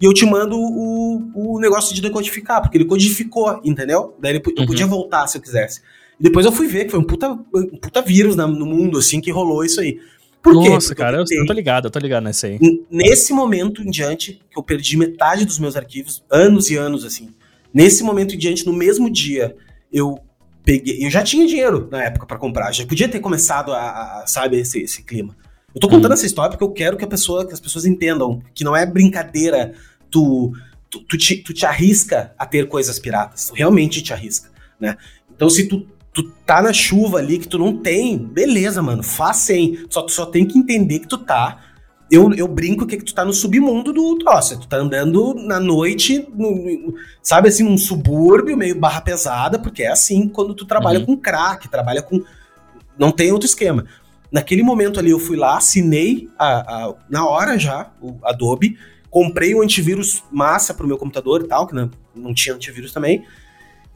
e 0.00 0.06
eu 0.06 0.14
te 0.14 0.24
mando 0.24 0.56
o, 0.58 1.30
o 1.34 1.60
negócio 1.60 1.94
de 1.94 2.00
decodificar, 2.00 2.62
porque 2.62 2.78
ele 2.78 2.86
codificou, 2.86 3.60
entendeu? 3.62 4.14
Daí 4.18 4.32
ele, 4.32 4.42
eu 4.44 4.60
uhum. 4.60 4.66
podia 4.66 4.86
voltar 4.86 5.26
se 5.26 5.36
eu 5.36 5.42
quisesse. 5.42 5.82
E 6.18 6.22
depois 6.22 6.46
eu 6.46 6.52
fui 6.52 6.66
ver 6.66 6.84
que 6.84 6.90
foi 6.90 7.00
um 7.00 7.04
puta, 7.04 7.30
um 7.30 7.76
puta 7.78 8.02
vírus 8.02 8.36
na, 8.36 8.46
no 8.46 8.66
mundo, 8.66 8.98
assim, 8.98 9.20
que 9.20 9.30
rolou 9.30 9.64
isso 9.64 9.80
aí. 9.80 9.98
Por 10.46 10.54
Nossa, 10.54 10.68
quê? 10.68 10.74
Nossa, 10.74 10.94
cara, 10.94 11.16
eu, 11.16 11.24
eu 11.28 11.44
tô 11.44 11.52
ligado, 11.52 11.86
eu 11.86 11.90
tô 11.90 11.98
ligado 11.98 12.22
nessa 12.22 12.46
aí. 12.46 12.56
Nesse 12.88 13.32
momento 13.32 13.82
em 13.82 13.90
diante, 13.90 14.40
que 14.48 14.56
eu 14.56 14.62
perdi 14.62 14.96
metade 14.96 15.44
dos 15.44 15.58
meus 15.58 15.74
arquivos, 15.74 16.24
anos 16.30 16.70
e 16.70 16.76
anos, 16.76 17.04
assim. 17.04 17.30
Nesse 17.74 18.04
momento 18.04 18.36
em 18.36 18.38
diante, 18.38 18.64
no 18.64 18.72
mesmo 18.72 19.10
dia, 19.10 19.56
eu 19.92 20.20
peguei. 20.64 21.04
Eu 21.04 21.10
já 21.10 21.20
tinha 21.24 21.48
dinheiro 21.48 21.88
na 21.90 22.04
época 22.04 22.26
para 22.26 22.38
comprar, 22.38 22.70
já 22.70 22.86
podia 22.86 23.08
ter 23.08 23.18
começado 23.18 23.72
a, 23.72 24.22
a 24.22 24.26
sabe, 24.28 24.56
esse, 24.56 24.78
esse, 24.78 25.02
clima. 25.02 25.36
Eu 25.74 25.80
tô 25.80 25.88
contando 25.88 26.12
hum. 26.12 26.14
essa 26.14 26.26
história 26.26 26.50
porque 26.52 26.62
eu 26.62 26.70
quero 26.70 26.96
que, 26.96 27.04
a 27.04 27.08
pessoa, 27.08 27.44
que 27.44 27.52
as 27.52 27.58
pessoas 27.58 27.84
entendam 27.84 28.40
que 28.54 28.62
não 28.62 28.76
é 28.76 28.86
brincadeira 28.86 29.74
tu, 30.08 30.52
tu, 30.88 31.00
tu, 31.00 31.18
te, 31.18 31.38
tu 31.38 31.52
te 31.52 31.66
arrisca 31.66 32.32
a 32.38 32.46
ter 32.46 32.68
coisas 32.68 33.00
piratas. 33.00 33.48
Tu 33.48 33.54
realmente 33.54 34.00
te 34.00 34.12
arrisca, 34.12 34.48
né? 34.78 34.96
Então, 35.34 35.50
se 35.50 35.66
tu 35.66 35.88
tu 36.16 36.22
tá 36.46 36.62
na 36.62 36.72
chuva 36.72 37.18
ali 37.18 37.38
que 37.38 37.46
tu 37.46 37.58
não 37.58 37.76
tem, 37.76 38.16
beleza, 38.16 38.80
mano, 38.80 39.02
faz 39.02 39.36
sem. 39.36 39.84
Só 39.90 40.00
tu 40.00 40.10
só 40.10 40.24
tem 40.24 40.46
que 40.46 40.58
entender 40.58 41.00
que 41.00 41.06
tu 41.06 41.18
tá. 41.18 41.60
Eu, 42.10 42.32
eu 42.32 42.48
brinco 42.48 42.86
que, 42.86 42.96
que 42.96 43.04
tu 43.04 43.14
tá 43.14 43.22
no 43.22 43.34
submundo 43.34 43.92
do 43.92 44.16
troço. 44.16 44.58
Tu 44.58 44.66
tá 44.66 44.78
andando 44.78 45.34
na 45.34 45.60
noite, 45.60 46.26
no, 46.34 46.94
sabe 47.22 47.50
assim, 47.50 47.64
num 47.64 47.76
subúrbio 47.76 48.56
meio 48.56 48.80
barra 48.80 49.02
pesada, 49.02 49.58
porque 49.58 49.82
é 49.82 49.88
assim 49.88 50.26
quando 50.26 50.54
tu 50.54 50.64
trabalha 50.64 51.00
uhum. 51.00 51.04
com 51.04 51.16
crack, 51.18 51.68
trabalha 51.68 52.00
com. 52.00 52.24
Não 52.98 53.12
tem 53.12 53.30
outro 53.30 53.46
esquema. 53.46 53.84
Naquele 54.32 54.62
momento 54.62 54.98
ali 54.98 55.10
eu 55.10 55.18
fui 55.18 55.36
lá, 55.36 55.58
assinei 55.58 56.30
a, 56.38 56.86
a, 56.86 56.94
na 57.10 57.28
hora 57.28 57.58
já 57.58 57.90
o 58.00 58.16
Adobe, 58.24 58.78
comprei 59.10 59.54
o 59.54 59.58
um 59.58 59.62
antivírus 59.62 60.24
massa 60.32 60.72
pro 60.72 60.88
meu 60.88 60.96
computador 60.96 61.42
e 61.42 61.46
tal, 61.46 61.66
que 61.66 61.74
não, 61.74 61.90
não 62.14 62.32
tinha 62.32 62.54
antivírus 62.54 62.90
também. 62.90 63.22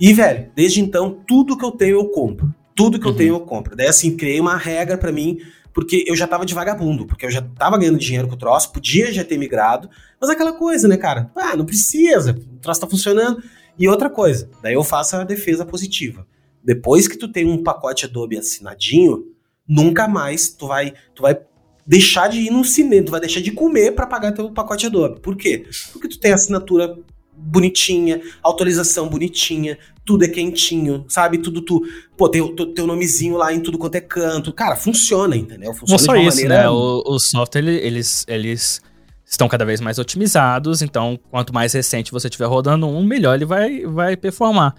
E, 0.00 0.14
velho, 0.14 0.50
desde 0.56 0.80
então, 0.80 1.22
tudo 1.28 1.58
que 1.58 1.64
eu 1.64 1.70
tenho 1.70 1.98
eu 1.98 2.08
compro. 2.08 2.54
Tudo 2.74 2.98
que 2.98 3.04
uhum. 3.04 3.12
eu 3.12 3.16
tenho 3.16 3.34
eu 3.34 3.40
compro. 3.40 3.76
Daí, 3.76 3.86
assim, 3.86 4.16
criei 4.16 4.40
uma 4.40 4.56
regra 4.56 4.96
para 4.96 5.12
mim, 5.12 5.38
porque 5.74 6.04
eu 6.06 6.16
já 6.16 6.26
tava 6.26 6.46
de 6.46 6.54
vagabundo, 6.54 7.06
porque 7.06 7.26
eu 7.26 7.30
já 7.30 7.42
tava 7.42 7.76
ganhando 7.76 7.98
dinheiro 7.98 8.26
com 8.26 8.34
o 8.34 8.38
troço, 8.38 8.72
podia 8.72 9.12
já 9.12 9.22
ter 9.22 9.36
migrado, 9.36 9.90
mas 10.18 10.30
aquela 10.30 10.54
coisa, 10.54 10.88
né, 10.88 10.96
cara? 10.96 11.30
Ah, 11.36 11.54
não 11.54 11.66
precisa, 11.66 12.32
o 12.32 12.58
troço 12.58 12.80
tá 12.80 12.86
funcionando. 12.86 13.42
E 13.78 13.86
outra 13.88 14.08
coisa, 14.08 14.48
daí 14.62 14.74
eu 14.74 14.82
faço 14.82 15.16
a 15.16 15.24
defesa 15.24 15.66
positiva. 15.66 16.26
Depois 16.64 17.06
que 17.06 17.16
tu 17.16 17.28
tem 17.28 17.46
um 17.46 17.62
pacote 17.62 18.04
Adobe 18.04 18.38
assinadinho, 18.38 19.24
nunca 19.68 20.08
mais 20.08 20.48
tu 20.50 20.66
vai, 20.66 20.94
tu 21.14 21.22
vai 21.22 21.38
deixar 21.86 22.28
de 22.28 22.40
ir 22.40 22.50
no 22.50 22.64
cinema, 22.64 23.06
tu 23.06 23.10
vai 23.10 23.20
deixar 23.20 23.40
de 23.40 23.50
comer 23.52 23.92
para 23.92 24.06
pagar 24.06 24.32
teu 24.32 24.50
pacote 24.50 24.86
Adobe. 24.86 25.20
Por 25.20 25.36
quê? 25.36 25.66
Porque 25.92 26.08
tu 26.08 26.18
tem 26.18 26.32
assinatura 26.32 26.98
bonitinha, 27.42 28.20
autorização 28.42 29.08
bonitinha, 29.08 29.78
tudo 30.04 30.24
é 30.24 30.28
quentinho, 30.28 31.04
sabe? 31.08 31.38
Tudo 31.38 31.62
tu. 31.62 31.82
Pô, 32.16 32.28
tem 32.28 32.40
o 32.40 32.54
teu 32.54 32.86
nomezinho 32.86 33.36
lá 33.36 33.52
em 33.52 33.60
tudo 33.60 33.78
quanto 33.78 33.94
é 33.94 34.00
canto. 34.00 34.52
Cara, 34.52 34.76
funciona, 34.76 35.36
entendeu? 35.36 35.72
Funciona 35.72 35.98
Não 35.98 35.98
só 35.98 36.16
isso, 36.16 36.42
maneira... 36.42 36.62
né? 36.62 36.70
O, 36.70 37.02
o 37.06 37.18
software, 37.18 37.66
eles, 37.66 38.24
eles 38.28 38.82
estão 39.24 39.48
cada 39.48 39.64
vez 39.64 39.80
mais 39.80 39.98
otimizados, 39.98 40.82
então 40.82 41.18
quanto 41.30 41.54
mais 41.54 41.72
recente 41.72 42.10
você 42.10 42.26
estiver 42.26 42.46
rodando 42.46 42.88
um, 42.88 43.04
melhor 43.04 43.36
ele 43.36 43.44
vai, 43.44 43.86
vai 43.86 44.16
performar. 44.16 44.74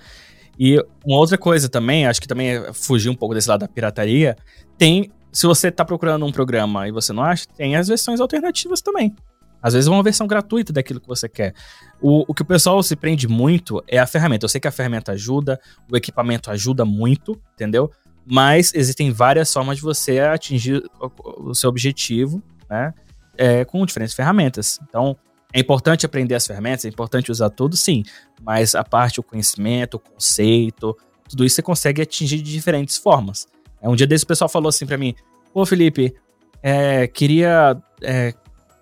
E 0.59 0.77
uma 1.05 1.17
outra 1.17 1.37
coisa 1.37 1.69
também, 1.69 2.05
acho 2.05 2.19
que 2.19 2.27
também 2.27 2.49
é 2.49 2.73
fugir 2.73 3.09
um 3.09 3.15
pouco 3.15 3.33
desse 3.33 3.47
lado 3.47 3.61
da 3.61 3.67
pirataria, 3.67 4.35
tem, 4.77 5.09
se 5.31 5.47
você 5.47 5.69
está 5.69 5.85
procurando 5.85 6.25
um 6.25 6.31
programa 6.31 6.87
e 6.87 6.91
você 6.91 7.13
não 7.13 7.23
acha, 7.23 7.45
tem 7.55 7.75
as 7.77 7.87
versões 7.87 8.19
alternativas 8.19 8.81
também. 8.81 9.15
Às 9.61 9.73
vezes 9.73 9.87
é 9.87 9.91
uma 9.91 10.03
versão 10.03 10.25
gratuita 10.25 10.73
daquilo 10.73 10.99
que 10.99 11.07
você 11.07 11.29
quer. 11.29 11.53
O, 12.01 12.25
o 12.27 12.33
que 12.33 12.41
o 12.41 12.45
pessoal 12.45 12.81
se 12.81 12.95
prende 12.95 13.27
muito 13.27 13.83
é 13.87 13.99
a 13.99 14.07
ferramenta. 14.07 14.45
Eu 14.45 14.49
sei 14.49 14.59
que 14.59 14.67
a 14.67 14.71
ferramenta 14.71 15.11
ajuda, 15.11 15.59
o 15.91 15.95
equipamento 15.95 16.49
ajuda 16.49 16.83
muito, 16.83 17.39
entendeu? 17.53 17.91
Mas 18.25 18.73
existem 18.73 19.11
várias 19.11 19.51
formas 19.51 19.77
de 19.77 19.83
você 19.83 20.19
atingir 20.19 20.83
o, 20.99 21.49
o 21.49 21.55
seu 21.55 21.69
objetivo, 21.69 22.41
né? 22.69 22.93
É, 23.37 23.65
com 23.65 23.85
diferentes 23.85 24.15
ferramentas. 24.15 24.79
Então, 24.87 25.15
é 25.53 25.59
importante 25.59 26.05
aprender 26.05 26.35
as 26.35 26.47
ferramentas, 26.47 26.85
é 26.85 26.89
importante 26.89 27.31
usar 27.31 27.49
tudo, 27.49 27.75
sim. 27.75 28.03
Mas 28.41 28.75
a 28.75 28.83
parte, 28.83 29.19
o 29.19 29.23
conhecimento, 29.23 29.95
o 29.95 29.99
conceito, 29.99 30.95
tudo 31.27 31.45
isso 31.45 31.55
você 31.55 31.61
consegue 31.61 32.01
atingir 32.01 32.41
de 32.41 32.51
diferentes 32.51 32.97
formas. 32.97 33.47
É, 33.81 33.89
um 33.89 33.95
dia 33.95 34.07
desse 34.07 34.23
o 34.23 34.27
pessoal 34.27 34.49
falou 34.49 34.69
assim 34.69 34.85
para 34.85 34.97
mim: 34.97 35.15
Pô, 35.53 35.65
Felipe, 35.65 36.13
é, 36.61 37.07
queria 37.07 37.77
é, 38.01 38.33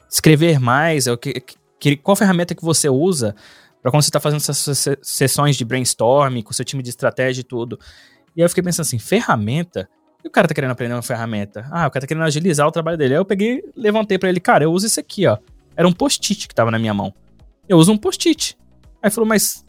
escrever 0.10 0.60
mais, 0.60 1.08
eu, 1.08 1.18
que, 1.18 1.44
que, 1.80 1.96
qual 1.98 2.16
ferramenta 2.16 2.56
que 2.56 2.64
você 2.64 2.90
usa 2.90 3.36
para 3.82 3.92
quando 3.92 4.04
você 4.04 4.10
está 4.10 4.20
fazendo 4.20 4.40
essas 4.40 4.98
sessões 5.02 5.56
de 5.56 5.64
brainstorming 5.64 6.42
com 6.42 6.52
o 6.52 6.54
seu 6.54 6.66
time 6.66 6.84
de 6.84 6.90
estratégia 6.90 7.42
e 7.42 7.44
tudo. 7.44 7.80
E 8.36 8.42
aí 8.42 8.46
eu 8.46 8.50
fiquei 8.50 8.64
pensando 8.64 8.86
assim, 8.86 9.00
ferramenta? 9.00 9.90
E 10.24 10.28
o 10.28 10.32
cara 10.32 10.48
tá 10.48 10.54
querendo 10.54 10.72
aprender 10.72 10.94
uma 10.94 11.02
ferramenta? 11.02 11.66
Ah, 11.72 11.88
o 11.88 11.92
cara 11.92 12.02
tá 12.02 12.08
querendo 12.08 12.24
agilizar 12.24 12.68
o 12.68 12.72
trabalho 12.72 12.98
dele. 12.98 13.14
Aí 13.14 13.20
eu 13.20 13.26
peguei, 13.26 13.64
levantei 13.76 14.18
para 14.18 14.30
ele, 14.30 14.40
cara, 14.40 14.66
eu 14.66 14.72
uso 14.72 14.86
esse 14.86 15.00
aqui, 15.00 15.26
ó. 15.26 15.38
Era 15.76 15.88
um 15.88 15.94
post-it 15.94 16.48
que 16.48 16.54
tava 16.54 16.70
na 16.72 16.78
minha 16.78 16.94
mão. 16.94 17.14
Eu 17.68 17.78
uso 17.78 17.92
um 17.94 17.98
post-it. 17.98 18.58
Aí 19.02 19.10
falou, 19.10 19.28
mas 19.28 19.66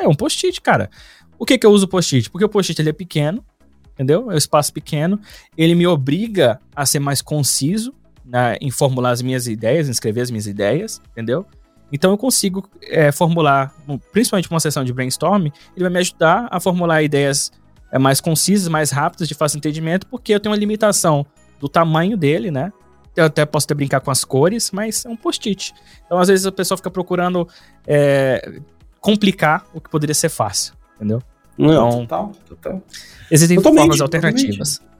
é 0.00 0.08
um 0.08 0.14
post-it, 0.14 0.60
cara. 0.62 0.90
O 1.38 1.44
que 1.44 1.58
que 1.58 1.66
eu 1.66 1.70
uso 1.70 1.86
post-it? 1.86 2.30
Porque 2.30 2.44
o 2.44 2.48
post-it 2.48 2.80
ele 2.80 2.88
é 2.88 2.92
pequeno, 2.92 3.44
entendeu? 3.92 4.30
É 4.30 4.34
um 4.34 4.38
espaço 4.38 4.72
pequeno. 4.72 5.20
Ele 5.58 5.74
me 5.74 5.86
obriga 5.86 6.58
a 6.74 6.86
ser 6.86 7.00
mais 7.00 7.20
conciso 7.20 7.92
na, 8.32 8.56
em 8.62 8.70
formular 8.70 9.10
as 9.10 9.20
minhas 9.20 9.46
ideias, 9.46 9.88
em 9.88 9.90
escrever 9.90 10.22
as 10.22 10.30
minhas 10.30 10.46
ideias, 10.46 11.02
entendeu? 11.10 11.44
Então 11.92 12.10
eu 12.10 12.16
consigo 12.16 12.66
é, 12.84 13.12
formular, 13.12 13.74
principalmente 14.10 14.50
uma 14.50 14.58
sessão 14.58 14.82
de 14.82 14.90
brainstorm, 14.90 15.48
ele 15.76 15.84
vai 15.84 15.90
me 15.90 15.98
ajudar 15.98 16.48
a 16.50 16.58
formular 16.58 17.02
ideias 17.02 17.52
é, 17.92 17.98
mais 17.98 18.22
concisas, 18.22 18.68
mais 18.68 18.90
rápidas, 18.90 19.28
de 19.28 19.34
fácil 19.34 19.58
entendimento, 19.58 20.06
porque 20.06 20.34
eu 20.34 20.40
tenho 20.40 20.50
uma 20.50 20.58
limitação 20.58 21.26
do 21.60 21.68
tamanho 21.68 22.16
dele, 22.16 22.50
né? 22.50 22.72
Eu 23.14 23.26
até 23.26 23.44
posso 23.44 23.66
até 23.66 23.74
brincar 23.74 24.00
com 24.00 24.10
as 24.10 24.24
cores, 24.24 24.70
mas 24.70 25.04
é 25.04 25.10
um 25.10 25.16
post-it. 25.16 25.74
Então, 26.06 26.18
às 26.18 26.28
vezes, 26.28 26.46
a 26.46 26.50
pessoa 26.50 26.78
fica 26.78 26.90
procurando 26.90 27.46
é, 27.86 28.60
complicar 28.98 29.66
o 29.74 29.80
que 29.82 29.90
poderia 29.90 30.14
ser 30.14 30.30
fácil, 30.30 30.72
entendeu? 30.96 31.22
Não, 31.58 31.68
então, 31.68 32.00
total, 32.00 32.32
total. 32.48 32.82
Existem 33.30 33.58
totalmente, 33.58 33.80
formas 33.82 34.00
alternativas. 34.00 34.78
Totalmente. 34.78 34.91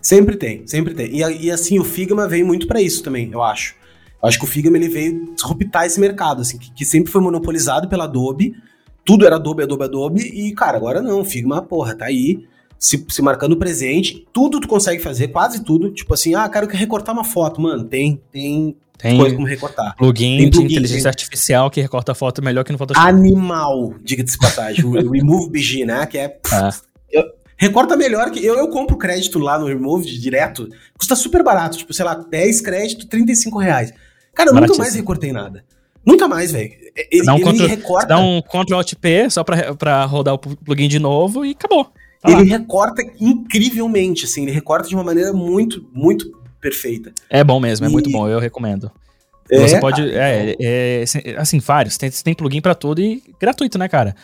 Sempre 0.00 0.36
tem, 0.36 0.66
sempre 0.66 0.94
tem. 0.94 1.14
E, 1.14 1.46
e 1.46 1.50
assim, 1.50 1.78
o 1.78 1.84
Figma 1.84 2.28
veio 2.28 2.46
muito 2.46 2.66
para 2.66 2.80
isso 2.80 3.02
também, 3.02 3.30
eu 3.32 3.42
acho. 3.42 3.74
Eu 4.22 4.28
acho 4.28 4.38
que 4.38 4.44
o 4.44 4.48
Figma 4.48 4.76
ele 4.76 4.88
veio 4.88 5.34
disruptar 5.34 5.84
esse 5.84 6.00
mercado, 6.00 6.40
assim, 6.40 6.56
que, 6.56 6.72
que, 6.72 6.84
sempre 6.84 7.12
foi 7.12 7.20
monopolizado 7.20 7.88
pela 7.88 8.04
Adobe. 8.04 8.54
Tudo 9.04 9.26
era 9.26 9.36
Adobe, 9.36 9.62
Adobe, 9.62 9.84
Adobe. 9.84 10.20
E, 10.22 10.52
cara, 10.54 10.78
agora 10.78 11.02
não. 11.02 11.20
O 11.20 11.24
Figma, 11.24 11.60
porra, 11.60 11.94
tá 11.94 12.06
aí. 12.06 12.46
Se, 12.78 13.04
se 13.08 13.20
marcando 13.20 13.56
presente, 13.56 14.26
tudo 14.32 14.60
tu 14.60 14.66
consegue 14.66 15.02
fazer, 15.02 15.28
quase 15.28 15.62
tudo. 15.62 15.90
Tipo 15.90 16.14
assim, 16.14 16.34
ah, 16.34 16.48
quero 16.48 16.66
recortar 16.66 17.14
uma 17.14 17.24
foto. 17.24 17.60
Mano, 17.60 17.84
tem, 17.84 18.18
tem, 18.32 18.74
tem 18.96 19.18
coisa 19.18 19.34
como 19.34 19.46
recortar. 19.46 19.94
Plugin, 19.96 20.38
tem 20.38 20.50
plugin 20.50 20.66
de 20.68 20.72
inteligência 20.72 21.02
tem... 21.02 21.10
artificial 21.10 21.70
que 21.70 21.82
recorta 21.82 22.12
a 22.12 22.14
foto 22.14 22.42
melhor 22.42 22.64
que 22.64 22.72
no 22.72 22.78
Photoshop. 22.78 23.06
Animal, 23.06 23.94
diga-se 24.02 24.38
passagem. 24.38 24.84
o 24.86 25.10
Remove 25.10 25.50
BG, 25.50 25.84
né? 25.84 26.06
Que 26.06 26.16
é. 26.16 26.38
Ah. 26.50 26.70
Eu, 27.12 27.24
Recorta 27.56 27.96
melhor 27.96 28.30
que 28.30 28.44
eu, 28.44 28.56
eu 28.56 28.68
compro 28.68 28.96
crédito 28.96 29.38
lá 29.38 29.58
no 29.58 29.66
Removed 29.66 30.18
direto, 30.18 30.68
custa 30.98 31.14
super 31.14 31.42
barato, 31.42 31.78
tipo, 31.78 31.92
sei 31.92 32.04
lá, 32.04 32.14
10 32.14 32.60
crédito, 32.60 33.06
35 33.06 33.58
reais. 33.58 33.92
Cara, 34.34 34.50
eu 34.50 34.54
nunca 34.54 34.76
mais 34.76 34.94
recortei 34.94 35.32
nada. 35.32 35.64
Nunca 36.04 36.28
mais, 36.28 36.52
velho. 36.52 36.72
Ele, 37.10 37.24
dá 37.24 37.34
um 37.34 37.38
ele 37.38 37.66
recorta. 37.66 38.08
Dá 38.08 38.18
um 38.18 38.42
Ctrl 38.42 38.74
Alt 38.74 38.94
P 38.94 39.30
só 39.30 39.42
pra, 39.42 39.74
pra 39.74 40.04
rodar 40.04 40.34
o 40.34 40.38
plugin 40.38 40.88
de 40.88 40.98
novo 40.98 41.44
e 41.44 41.52
acabou. 41.52 41.84
Tá 42.20 42.30
ele 42.30 42.50
lá. 42.50 42.58
recorta 42.58 43.02
incrivelmente, 43.20 44.24
assim, 44.24 44.42
ele 44.42 44.52
recorta 44.52 44.88
de 44.88 44.94
uma 44.94 45.04
maneira 45.04 45.32
muito, 45.32 45.86
muito 45.92 46.32
perfeita. 46.60 47.12
É 47.28 47.44
bom 47.44 47.60
mesmo, 47.60 47.86
é 47.86 47.88
muito 47.88 48.10
bom, 48.10 48.28
eu 48.28 48.38
recomendo. 48.38 48.90
É, 49.50 49.58
Você 49.58 49.78
pode. 49.78 50.02
É, 50.10 50.56
é, 50.58 51.04
é, 51.24 51.36
assim, 51.36 51.58
vários. 51.58 51.98
Tem, 51.98 52.10
tem 52.10 52.34
plugin 52.34 52.60
para 52.60 52.74
tudo 52.74 53.00
e 53.00 53.22
gratuito, 53.38 53.78
né, 53.78 53.88
cara? 53.88 54.14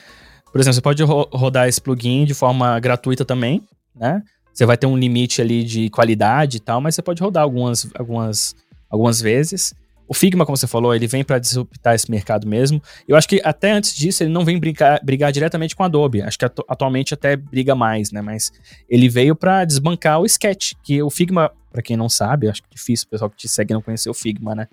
Por 0.53 0.61
exemplo, 0.61 0.75
você 0.75 0.81
pode 0.81 1.03
ro 1.03 1.29
rodar 1.33 1.69
esse 1.69 1.81
plugin 1.81 2.25
de 2.25 2.35
forma 2.35 2.79
gratuita 2.81 3.25
também, 3.25 3.63
né? 3.95 4.23
Você 4.53 4.67
vai 4.67 4.77
ter 4.77 4.87
um 4.87 4.97
limite 4.97 5.41
ali 5.41 5.63
de 5.63 5.89
qualidade 5.91 6.57
e 6.57 6.61
tal, 6.61 6.81
mas 6.81 6.95
você 6.95 7.03
pode 7.03 7.23
rodar 7.23 7.43
algumas, 7.43 7.89
algumas, 7.95 8.55
algumas 8.91 9.21
vezes. 9.21 9.73
O 10.11 10.13
Figma, 10.13 10.45
como 10.45 10.57
você 10.57 10.67
falou, 10.67 10.93
ele 10.93 11.07
vem 11.07 11.23
para 11.23 11.39
disruptar 11.39 11.95
esse 11.95 12.11
mercado 12.11 12.45
mesmo. 12.45 12.83
Eu 13.07 13.17
acho 13.17 13.29
que 13.29 13.41
até 13.45 13.71
antes 13.71 13.95
disso 13.95 14.25
ele 14.25 14.33
não 14.33 14.45
vem 14.45 14.59
brigar, 14.59 15.01
brigar 15.05 15.31
diretamente 15.31 15.77
com 15.77 15.85
a 15.85 15.87
Adobe. 15.87 16.21
Acho 16.21 16.37
que 16.37 16.45
atu 16.45 16.65
atualmente 16.69 17.15
até 17.15 17.37
briga 17.37 17.77
mais, 17.77 18.11
né? 18.11 18.21
Mas 18.21 18.51
ele 18.89 19.09
veio 19.09 19.37
para 19.37 19.65
desbancar 19.65 20.21
o 20.21 20.27
Sketch, 20.27 20.73
que 20.83 21.01
o 21.01 21.11
Figma, 21.11 21.53
para 21.71 21.81
quem 21.81 21.97
não 21.97 22.09
sabe, 22.09 22.49
acho 22.49 22.61
que 22.61 22.69
é 22.73 22.75
difícil 22.75 23.07
o 23.07 23.11
pessoal 23.11 23.31
que 23.31 23.37
te 23.37 23.49
segue 23.49 23.73
não 23.73 23.81
conhecer 23.81 24.11
o 24.11 24.15
Figma, 24.15 24.53
né? 24.53 24.67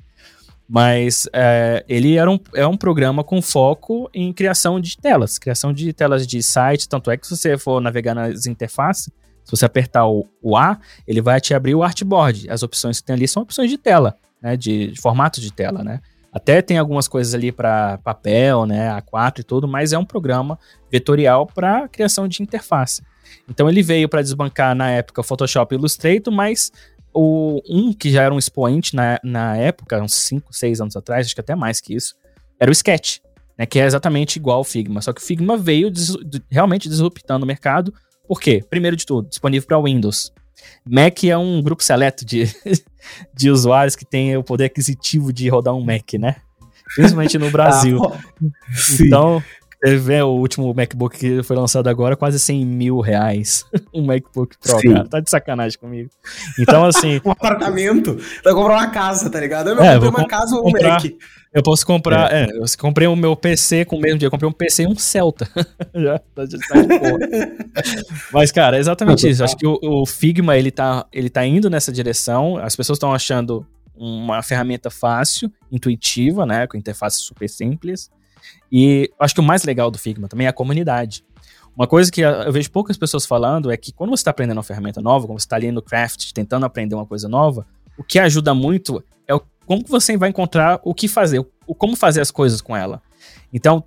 Mas 0.69 1.29
é, 1.31 1.85
ele 1.87 2.17
era 2.17 2.29
um, 2.29 2.37
é 2.53 2.67
um 2.67 2.75
programa 2.75 3.23
com 3.23 3.41
foco 3.41 4.09
em 4.13 4.33
criação 4.33 4.81
de 4.81 4.97
telas, 4.97 5.37
criação 5.37 5.71
de 5.71 5.93
telas 5.93 6.27
de 6.27 6.43
site. 6.43 6.89
Tanto 6.89 7.09
é 7.09 7.15
que 7.15 7.25
se 7.25 7.35
você 7.35 7.57
for 7.57 7.79
navegar 7.79 8.13
nas 8.13 8.45
interfaces, 8.45 9.09
se 9.43 9.51
você 9.51 9.65
apertar 9.65 10.05
o, 10.05 10.27
o 10.41 10.57
A, 10.57 10.77
ele 11.07 11.21
vai 11.21 11.39
te 11.39 11.53
abrir 11.53 11.73
o 11.73 11.83
artboard. 11.83 12.49
As 12.49 12.63
opções 12.63 12.99
que 12.99 13.05
tem 13.05 13.15
ali 13.15 13.27
são 13.27 13.43
opções 13.43 13.69
de 13.69 13.77
tela, 13.77 14.15
né? 14.41 14.57
De, 14.57 14.91
de 14.91 14.99
formato 14.99 15.39
de 15.39 15.53
tela, 15.53 15.83
né? 15.83 16.01
Até 16.33 16.61
tem 16.61 16.77
algumas 16.77 17.07
coisas 17.07 17.33
ali 17.33 17.51
para 17.51 17.97
papel, 17.99 18.65
né? 18.65 18.89
A4 19.01 19.39
e 19.39 19.43
tudo, 19.43 19.67
mas 19.67 19.93
é 19.93 19.97
um 19.97 20.03
programa 20.03 20.59
vetorial 20.91 21.47
para 21.47 21.87
criação 21.87 22.27
de 22.27 22.43
interface. 22.43 23.01
Então 23.49 23.69
ele 23.69 23.81
veio 23.81 24.09
para 24.09 24.21
desbancar 24.21 24.75
na 24.75 24.91
época 24.91 25.21
o 25.21 25.23
Photoshop 25.23 25.73
e 25.73 25.77
Illustrator, 25.77 26.33
mas 26.33 26.71
o, 27.17 27.59
um 27.67 27.91
que 27.91 28.11
já 28.11 28.21
era 28.21 28.33
um 28.33 28.37
expoente 28.37 28.95
na, 28.95 29.19
na 29.23 29.57
época, 29.57 29.99
uns 29.99 30.13
5, 30.13 30.53
6 30.53 30.81
anos 30.81 30.95
atrás, 30.95 31.25
acho 31.25 31.33
que 31.33 31.41
até 31.41 31.55
mais 31.55 31.81
que 31.81 31.95
isso, 31.95 32.15
era 32.59 32.69
o 32.69 32.73
Sketch, 32.73 33.17
né, 33.57 33.65
que 33.65 33.79
é 33.79 33.85
exatamente 33.85 34.35
igual 34.35 34.59
ao 34.59 34.63
Figma. 34.63 35.01
Só 35.01 35.11
que 35.11 35.19
o 35.19 35.23
Figma 35.23 35.57
veio 35.57 35.89
des, 35.89 36.15
realmente 36.49 36.87
disruptando 36.87 37.43
o 37.43 37.47
mercado. 37.47 37.91
Por 38.27 38.39
quê? 38.39 38.63
Primeiro 38.69 38.95
de 38.95 39.03
tudo, 39.03 39.27
disponível 39.27 39.67
para 39.67 39.81
Windows. 39.81 40.31
Mac 40.85 41.23
é 41.23 41.35
um 41.35 41.59
grupo 41.61 41.83
seleto 41.83 42.23
de, 42.23 42.45
de 43.33 43.49
usuários 43.49 43.95
que 43.95 44.05
tem 44.05 44.37
o 44.37 44.43
poder 44.43 44.65
aquisitivo 44.65 45.33
de 45.33 45.49
rodar 45.49 45.73
um 45.73 45.83
Mac, 45.83 46.13
né? 46.19 46.35
Principalmente 46.95 47.37
no 47.39 47.49
Brasil. 47.51 47.99
Ah, 48.03 48.19
então, 49.01 49.43
você 49.83 49.95
vê 49.95 50.21
o 50.21 50.29
último 50.29 50.73
MacBook 50.73 51.17
que 51.17 51.43
foi 51.43 51.55
lançado 51.55 51.87
agora, 51.87 52.15
quase 52.15 52.39
100 52.39 52.65
mil 52.65 52.99
reais. 52.99 53.63
um 53.93 54.03
MacBook 54.03 54.57
Pro, 54.57 54.79
Sim. 54.79 54.93
cara. 54.93 55.07
Tá 55.07 55.19
de 55.19 55.29
sacanagem 55.29 55.77
comigo. 55.77 56.09
Então, 56.59 56.83
assim. 56.83 57.21
um 57.25 57.31
apartamento. 57.31 58.17
Vai 58.43 58.53
comprar 58.53 58.73
uma 58.73 58.89
casa, 58.89 59.29
tá 59.29 59.39
ligado? 59.39 59.69
Eu 59.69 59.79
é, 59.81 59.93
comprei 59.93 60.09
uma 60.09 60.27
casa 60.27 60.55
ou 60.55 60.67
um 60.67 60.71
Mac. 60.71 61.05
Eu 61.53 61.63
posso 61.63 61.85
comprar. 61.85 62.33
É. 62.33 62.43
é, 62.43 62.57
eu 62.57 62.65
comprei 62.77 63.07
o 63.07 63.15
meu 63.15 63.35
PC 63.35 63.85
com 63.85 63.97
o 63.97 64.01
mesmo 64.01 64.19
dia. 64.19 64.27
Eu 64.27 64.31
comprei 64.31 64.49
um 64.49 64.53
PC 64.53 64.83
e 64.83 64.87
um 64.87 64.95
Celta. 64.95 65.47
já, 65.95 66.19
tá 66.35 66.45
de 66.45 66.57
Mas, 68.33 68.51
cara, 68.51 68.77
é 68.77 68.79
exatamente 68.79 69.29
isso. 69.29 69.43
Acho 69.43 69.55
que 69.55 69.65
o, 69.65 69.79
o, 69.81 70.05
Figma 70.05 70.57
ele 70.57 70.71
tá, 70.71 71.05
ele 71.11 71.29
tá 71.29 71.45
indo 71.45 71.69
nessa 71.69 71.91
direção. 71.91 72.57
As 72.57 72.75
pessoas 72.75 72.97
estão 72.97 73.13
achando 73.13 73.65
uma 73.95 74.43
ferramenta 74.43 74.89
fácil, 74.89 75.51
intuitiva, 75.71 76.45
né? 76.45 76.67
Com 76.67 76.77
interface 76.77 77.19
super 77.21 77.49
simples. 77.49 78.09
E 78.71 79.11
acho 79.19 79.33
que 79.33 79.39
o 79.39 79.43
mais 79.43 79.63
legal 79.63 79.89
do 79.89 79.97
Figma 79.97 80.27
também 80.27 80.47
é 80.47 80.49
a 80.49 80.53
comunidade. 80.53 81.23
Uma 81.75 81.85
coisa 81.85 82.11
que 82.11 82.21
eu 82.21 82.51
vejo 82.51 82.71
poucas 82.71 82.97
pessoas 82.97 83.25
falando 83.25 83.69
é 83.71 83.77
que 83.77 83.91
quando 83.91 84.09
você 84.09 84.21
está 84.21 84.31
aprendendo 84.31 84.57
uma 84.57 84.63
ferramenta 84.63 84.99
nova, 84.99 85.27
quando 85.27 85.39
você 85.39 85.45
está 85.45 85.55
ali 85.55 85.71
no 85.71 85.81
craft, 85.81 86.31
tentando 86.33 86.65
aprender 86.65 86.95
uma 86.95 87.05
coisa 87.05 87.29
nova, 87.29 87.67
o 87.97 88.03
que 88.03 88.17
ajuda 88.17 88.53
muito 88.53 89.03
é 89.27 89.35
o, 89.35 89.41
como 89.65 89.83
você 89.87 90.17
vai 90.17 90.29
encontrar 90.29 90.79
o 90.83 90.93
que 90.93 91.07
fazer, 91.07 91.39
o, 91.67 91.75
como 91.75 91.95
fazer 91.95 92.21
as 92.21 92.31
coisas 92.31 92.61
com 92.61 92.75
ela. 92.75 92.99
Então, 93.53 93.83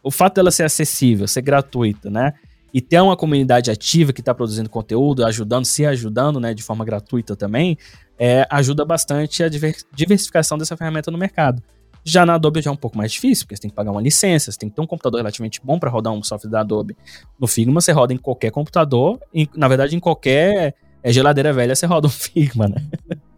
o 0.00 0.12
fato 0.12 0.36
dela 0.36 0.52
ser 0.52 0.62
acessível, 0.62 1.26
ser 1.26 1.42
gratuita, 1.42 2.08
né? 2.08 2.34
E 2.72 2.80
ter 2.80 3.00
uma 3.00 3.16
comunidade 3.16 3.70
ativa 3.70 4.12
que 4.12 4.20
está 4.20 4.32
produzindo 4.32 4.68
conteúdo, 4.68 5.24
ajudando, 5.24 5.64
se 5.64 5.84
ajudando, 5.86 6.38
né, 6.38 6.52
de 6.52 6.62
forma 6.62 6.84
gratuita 6.84 7.34
também, 7.36 7.78
é, 8.18 8.46
ajuda 8.50 8.84
bastante 8.84 9.42
a 9.42 9.48
diversificação 9.48 10.58
dessa 10.58 10.76
ferramenta 10.76 11.10
no 11.10 11.18
mercado. 11.18 11.62
Já 12.04 12.26
na 12.26 12.34
Adobe 12.34 12.60
já 12.60 12.70
é 12.70 12.72
um 12.72 12.76
pouco 12.76 12.98
mais 12.98 13.12
difícil, 13.12 13.46
porque 13.46 13.56
você 13.56 13.62
tem 13.62 13.70
que 13.70 13.76
pagar 13.76 13.90
uma 13.90 14.02
licença, 14.02 14.52
você 14.52 14.58
tem 14.58 14.68
que 14.68 14.76
ter 14.76 14.82
um 14.82 14.86
computador 14.86 15.18
relativamente 15.18 15.60
bom 15.64 15.78
para 15.78 15.88
rodar 15.88 16.12
um 16.12 16.22
software 16.22 16.50
da 16.50 16.60
Adobe. 16.60 16.96
No 17.40 17.46
Figma 17.46 17.80
você 17.80 17.92
roda 17.92 18.12
em 18.12 18.18
qualquer 18.18 18.50
computador, 18.50 19.18
em, 19.32 19.48
na 19.56 19.68
verdade 19.68 19.96
em 19.96 20.00
qualquer 20.00 20.74
é, 21.02 21.12
geladeira 21.12 21.52
velha 21.52 21.74
você 21.74 21.86
roda 21.86 22.06
um 22.06 22.10
Figma, 22.12 22.68
né? 22.68 22.76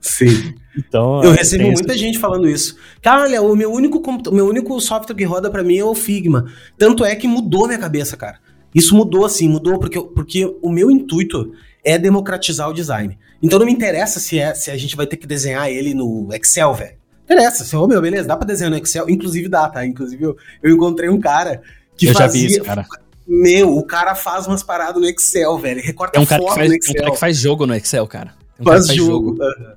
Sim. 0.01 0.55
Então, 0.76 1.22
eu 1.22 1.32
recebo 1.32 1.64
muita 1.64 1.97
gente 1.97 2.18
falando 2.18 2.48
isso. 2.48 2.76
Cara, 3.02 3.43
o 3.43 3.56
meu 3.56 3.72
único, 3.72 4.01
meu 4.32 4.47
único 4.47 4.80
software 4.80 5.16
que 5.16 5.24
roda 5.24 5.51
para 5.51 5.64
mim 5.64 5.78
é 5.78 5.84
o 5.84 5.94
Figma. 5.94 6.47
Tanto 6.78 7.05
é 7.05 7.14
que 7.16 7.26
mudou 7.26 7.66
minha 7.66 7.78
cabeça, 7.78 8.16
cara. 8.16 8.38
Isso 8.74 8.94
mudou 8.94 9.24
assim, 9.24 9.48
mudou 9.48 9.78
porque, 9.78 10.01
porque 10.01 10.44
o 10.60 10.70
meu 10.70 10.90
intuito 10.90 11.52
é 11.84 11.98
democratizar 11.98 12.68
o 12.68 12.74
design. 12.74 13.18
Então 13.43 13.59
não 13.59 13.66
me 13.66 13.72
interessa 13.72 14.20
se, 14.20 14.38
é, 14.38 14.55
se 14.55 14.70
a 14.70 14.76
gente 14.76 14.97
vai 14.97 15.06
ter 15.06 15.16
que 15.16 15.26
desenhar 15.26 15.68
ele 15.70 15.94
no 15.94 16.28
Excel, 16.32 16.74
velho. 16.74 16.97
Interessa, 17.27 17.65
se, 17.65 17.74
oh, 17.74 17.89
meu, 17.89 18.01
beleza, 18.01 18.28
dá 18.28 18.36
pra 18.36 18.47
desenhar 18.47 18.70
no 18.70 18.77
Excel, 18.77 19.11
inclusive 19.11 19.48
dá, 19.48 19.69
tá? 19.69 19.85
Inclusive 19.85 20.23
eu, 20.23 20.36
eu 20.62 20.73
encontrei 20.73 21.09
um 21.09 21.19
cara 21.19 21.61
que 21.97 22.07
eu 22.07 22.12
fazia... 22.12 22.27
já 22.27 22.32
vi 22.32 22.47
isso, 22.47 22.62
cara. 22.62 22.86
Meu, 23.27 23.77
o 23.77 23.82
cara 23.82 24.15
faz 24.15 24.47
umas 24.47 24.62
paradas 24.62 25.03
no 25.03 25.09
Excel, 25.09 25.59
velho. 25.59 25.82
Recorta 25.82 26.16
é 26.16 26.23
um 26.23 26.24
cara 26.27 26.40
foto 26.40 26.55
faz, 26.55 26.69
no 26.69 26.74
Excel. 26.77 26.94
É 26.94 26.98
um 26.98 27.03
cara 27.03 27.15
que 27.15 27.19
faz 27.19 27.36
jogo 27.36 27.66
no 27.66 27.74
Excel, 27.74 28.07
cara. 28.07 28.32
É 28.57 28.62
um 28.62 28.65
faz, 28.65 28.86
faz, 28.86 28.97
jogo. 28.97 29.36
jogo. 29.36 29.77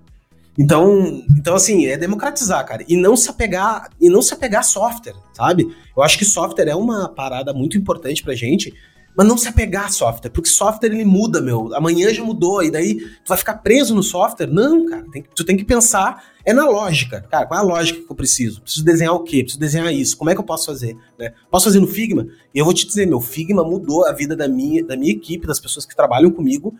Então, 0.60 1.24
então, 1.36 1.56
assim, 1.56 1.88
é 1.88 1.98
democratizar, 1.98 2.64
cara. 2.68 2.86
E 2.88 2.96
não 2.96 3.18
se 3.18 3.30
apegar, 3.30 3.90
e 4.00 4.10
não 4.10 4.22
se 4.22 4.34
apegar 4.34 4.60
a 4.60 4.64
software, 4.64 5.16
sabe? 5.34 5.76
Eu 5.96 6.04
acho 6.04 6.18
que 6.18 6.26
software 6.26 6.68
é 6.68 6.76
uma 6.76 7.10
parada 7.10 7.54
muito 7.54 7.78
importante 7.78 8.22
pra 8.22 8.36
gente, 8.36 8.74
mas 9.20 9.28
não 9.28 9.38
se 9.38 9.50
apegar 9.50 9.88
a 9.88 9.90
software, 9.90 10.30
porque 10.30 10.48
software 10.48 10.94
ele 10.94 11.04
muda, 11.04 11.41
meu. 11.41 11.76
Amanhã 11.76 12.14
já 12.14 12.24
mudou, 12.24 12.64
e 12.64 12.72
daí 12.72 13.00
tu 13.00 13.28
vai 13.28 13.38
ficar 13.38 13.56
preso 13.56 13.94
no 13.94 14.02
software? 14.02 14.48
Não, 14.48 14.86
cara. 14.86 15.06
Tem, 15.12 15.26
tu 15.36 15.44
tem 15.44 15.58
que 15.58 15.66
pensar, 15.66 16.24
é 16.46 16.54
na 16.54 16.66
lógica. 16.66 17.26
Cara, 17.30 17.46
qual 17.46 17.60
é 17.60 17.62
a 17.62 17.66
lógica 17.66 18.00
que 18.00 18.10
eu 18.10 18.16
preciso? 18.16 18.62
Preciso 18.62 18.86
desenhar 18.86 19.14
o 19.14 19.22
quê? 19.26 19.41
Preciso 19.41 19.60
desenhar 19.60 19.94
isso. 19.94 20.16
Como 20.16 20.30
é 20.30 20.34
que 20.34 20.40
eu 20.40 20.46
posso 20.46 20.68
fazer? 20.68 20.96
Né? 21.20 21.34
Posso 21.52 21.66
fazer 21.66 21.82
no 21.82 21.88
Figma? 21.88 22.28
E 22.56 22.60
eu 22.60 22.64
vou 22.64 22.74
te 22.74 22.88
dizer, 22.88 23.06
meu, 23.08 23.20
Figma 23.20 23.62
mudou 23.62 24.06
a 24.06 24.14
vida 24.14 24.38
da 24.38 24.48
minha, 24.48 24.86
da 24.86 24.96
minha 24.96 25.12
equipe, 25.12 25.46
das 25.46 25.60
pessoas 25.60 25.86
que 25.86 25.94
trabalham 25.94 26.32
comigo, 26.32 26.74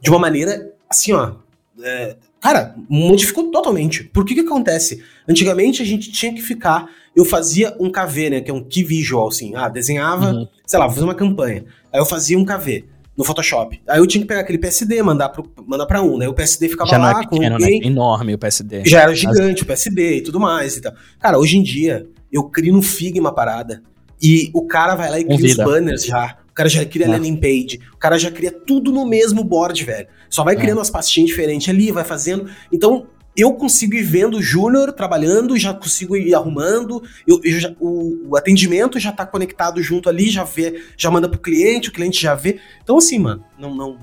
de 0.00 0.08
uma 0.08 0.18
maneira, 0.18 0.72
assim, 0.88 1.12
ó. 1.12 1.34
É, 1.82 2.16
cara, 2.44 2.74
modificou 2.90 3.50
totalmente. 3.50 4.04
Por 4.04 4.22
que 4.22 4.34
que 4.34 4.42
acontece? 4.42 5.02
Antigamente 5.26 5.80
a 5.80 5.86
gente 5.86 6.12
tinha 6.12 6.30
que 6.34 6.42
ficar. 6.42 6.90
Eu 7.16 7.24
fazia 7.24 7.74
um 7.80 7.90
KV, 7.90 8.28
né? 8.28 8.40
Que 8.42 8.50
é 8.50 8.54
um 8.54 8.62
key 8.62 8.84
visual, 8.84 9.28
assim. 9.28 9.54
Ah, 9.54 9.66
desenhava, 9.66 10.30
uhum. 10.30 10.46
sei 10.66 10.78
lá, 10.78 10.86
fazer 10.86 11.04
uma 11.04 11.14
campanha. 11.14 11.64
Aí 11.90 11.98
eu 11.98 12.04
fazia 12.04 12.38
um 12.38 12.44
KV 12.44 12.84
no 13.16 13.24
Photoshop. 13.24 13.80
Aí 13.88 13.98
eu 13.98 14.06
tinha 14.06 14.20
que 14.20 14.28
pegar 14.28 14.40
aquele 14.40 14.58
PSD, 14.58 15.02
mandar, 15.02 15.30
pro, 15.30 15.50
mandar 15.66 15.86
pra 15.86 16.02
um, 16.02 16.18
né? 16.18 16.28
O 16.28 16.34
PSD 16.34 16.68
ficava 16.68 16.90
Já 16.90 16.98
lá 16.98 17.12
não 17.12 17.20
é 17.20 17.26
pequeno, 17.26 17.56
com 17.56 17.62
né? 17.64 17.70
enorme 17.82 18.34
o 18.34 18.38
PSD. 18.38 18.82
Já 18.84 19.00
era 19.00 19.14
gigante 19.14 19.62
o 19.62 19.66
PSD 19.66 20.16
e 20.16 20.20
tudo 20.20 20.38
mais 20.38 20.76
e 20.76 20.82
tal. 20.82 20.92
Cara, 21.18 21.38
hoje 21.38 21.56
em 21.56 21.62
dia, 21.62 22.06
eu 22.30 22.44
crio 22.44 22.74
no 22.74 22.82
Figma 22.82 23.30
a 23.30 23.32
parada. 23.32 23.82
E 24.20 24.50
o 24.52 24.66
cara 24.66 24.94
vai 24.94 25.08
lá 25.08 25.18
e 25.18 25.24
cria 25.24 25.46
os 25.46 25.56
banners 25.56 26.04
já. 26.04 26.36
O 26.54 26.56
cara 26.56 26.68
já 26.68 26.84
cria 26.84 27.06
é. 27.06 27.08
landing 27.08 27.34
page. 27.34 27.80
O 27.92 27.96
cara 27.96 28.16
já 28.16 28.30
cria 28.30 28.52
tudo 28.52 28.92
no 28.92 29.04
mesmo 29.04 29.42
board, 29.42 29.82
velho. 29.82 30.06
Só 30.30 30.44
vai 30.44 30.54
é. 30.54 30.56
criando 30.56 30.78
umas 30.78 30.88
pastinhas 30.88 31.30
diferentes 31.30 31.68
ali, 31.68 31.90
vai 31.90 32.04
fazendo. 32.04 32.48
Então, 32.70 33.08
eu 33.36 33.54
consigo 33.54 33.94
ir 33.96 34.04
vendo 34.04 34.36
o 34.36 34.42
Júnior 34.42 34.92
trabalhando, 34.92 35.58
já 35.58 35.74
consigo 35.74 36.16
ir 36.16 36.32
arrumando, 36.32 37.02
eu, 37.26 37.40
eu 37.42 37.58
já, 37.58 37.74
o, 37.80 38.28
o, 38.28 38.36
atendimento 38.36 39.00
já 39.00 39.10
tá 39.10 39.26
conectado 39.26 39.82
junto 39.82 40.08
ali, 40.08 40.30
já 40.30 40.44
vê, 40.44 40.80
já 40.96 41.10
manda 41.10 41.28
pro 41.28 41.40
cliente, 41.40 41.88
o 41.88 41.92
cliente 41.92 42.22
já 42.22 42.36
vê. 42.36 42.60
Então, 42.84 42.98
assim, 42.98 43.18
mano, 43.18 43.44
não, 43.58 43.74
não, 43.74 43.98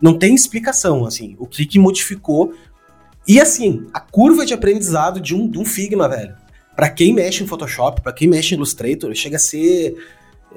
não 0.00 0.16
tem 0.16 0.32
explicação, 0.32 1.04
assim, 1.04 1.34
o 1.40 1.46
que 1.48 1.66
que 1.66 1.76
modificou. 1.76 2.54
E 3.26 3.40
assim, 3.40 3.84
a 3.92 3.98
curva 3.98 4.46
de 4.46 4.54
aprendizado 4.54 5.20
de 5.20 5.34
um, 5.34 5.50
de 5.50 5.58
um 5.58 5.64
Figma, 5.64 6.08
velho, 6.08 6.36
para 6.76 6.88
quem 6.88 7.12
mexe 7.12 7.42
em 7.42 7.48
Photoshop, 7.48 8.00
para 8.00 8.12
quem 8.12 8.28
mexe 8.28 8.54
em 8.54 8.56
Illustrator, 8.56 9.12
chega 9.12 9.34
a 9.34 9.40
ser 9.40 9.96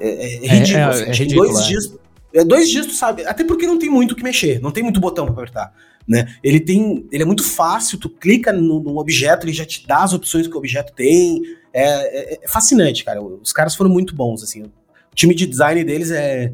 é, 0.00 0.08
é, 0.08 0.46
é 0.46 0.48
ridículo. 0.48 0.78
É, 0.78 0.84
assim, 0.84 1.02
é 1.02 1.12
ridículo 1.12 1.52
dois, 1.52 1.66
dias, 1.66 1.94
é, 2.34 2.44
dois 2.44 2.68
dias, 2.70 2.86
tu 2.86 2.92
sabe, 2.92 3.24
até 3.24 3.44
porque 3.44 3.66
não 3.66 3.78
tem 3.78 3.90
muito 3.90 4.12
o 4.12 4.16
que 4.16 4.22
mexer, 4.22 4.60
não 4.60 4.70
tem 4.70 4.82
muito 4.82 5.00
botão 5.00 5.26
para 5.26 5.34
apertar. 5.34 5.72
Né? 6.08 6.26
Ele 6.42 6.58
tem, 6.58 7.06
ele 7.12 7.22
é 7.22 7.26
muito 7.26 7.44
fácil, 7.44 7.98
tu 7.98 8.08
clica 8.08 8.52
no, 8.52 8.80
no, 8.80 8.98
objeto, 8.98 9.46
ele 9.46 9.52
já 9.52 9.64
te 9.64 9.86
dá 9.86 10.02
as 10.02 10.12
opções 10.12 10.48
que 10.48 10.54
o 10.54 10.58
objeto 10.58 10.92
tem. 10.92 11.40
É, 11.72 11.84
é, 11.84 12.34
é, 12.42 12.48
fascinante, 12.48 13.04
cara. 13.04 13.22
Os 13.22 13.52
caras 13.52 13.76
foram 13.76 13.90
muito 13.90 14.14
bons, 14.14 14.42
assim. 14.42 14.62
O 14.62 15.14
time 15.14 15.34
de 15.34 15.46
design 15.46 15.84
deles 15.84 16.10
é 16.10 16.52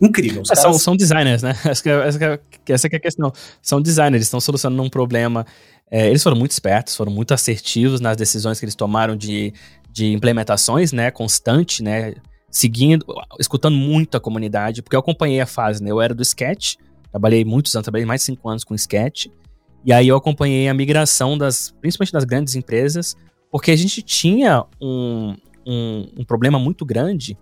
incrível. 0.00 0.42
É, 0.42 0.48
caras... 0.48 0.62
são, 0.62 0.72
são, 0.72 0.96
designers, 0.96 1.42
né? 1.42 1.50
Essa, 1.64 1.90
essa, 1.90 2.40
essa 2.68 2.88
é 2.88 2.96
a 2.96 3.00
questão. 3.00 3.32
São 3.62 3.80
designers, 3.80 4.24
estão 4.24 4.40
solucionando 4.40 4.82
um 4.82 4.90
problema. 4.90 5.46
É, 5.90 6.08
eles 6.08 6.22
foram 6.22 6.36
muito 6.36 6.50
espertos, 6.50 6.96
foram 6.96 7.12
muito 7.12 7.32
assertivos 7.32 8.00
nas 8.00 8.16
decisões 8.16 8.58
que 8.58 8.64
eles 8.64 8.74
tomaram 8.74 9.16
de, 9.16 9.52
de 9.92 10.12
implementações, 10.12 10.92
né? 10.92 11.10
Constante, 11.10 11.82
né? 11.82 12.14
Seguindo, 12.50 13.04
escutando 13.38 13.76
muito 13.76 14.16
a 14.16 14.20
comunidade, 14.20 14.82
porque 14.82 14.96
eu 14.96 15.00
acompanhei 15.00 15.40
a 15.40 15.46
fase, 15.46 15.82
né? 15.82 15.90
Eu 15.90 16.00
era 16.00 16.14
do 16.14 16.22
Sketch, 16.22 16.76
Trabalhei 17.10 17.44
muitos 17.44 17.74
anos, 17.74 17.84
trabalhei 17.84 18.06
mais 18.06 18.20
de 18.20 18.26
cinco 18.26 18.48
anos 18.48 18.64
com 18.64 18.74
Sketch. 18.74 19.26
E 19.84 19.92
aí 19.92 20.08
eu 20.08 20.16
acompanhei 20.16 20.68
a 20.68 20.74
migração 20.74 21.38
das, 21.38 21.74
principalmente 21.80 22.12
das 22.12 22.24
grandes 22.24 22.54
empresas, 22.54 23.16
porque 23.50 23.70
a 23.70 23.76
gente 23.76 24.02
tinha 24.02 24.64
um, 24.80 25.34
um, 25.66 26.08
um 26.18 26.24
problema 26.24 26.58
muito 26.58 26.84
grande, 26.84 27.38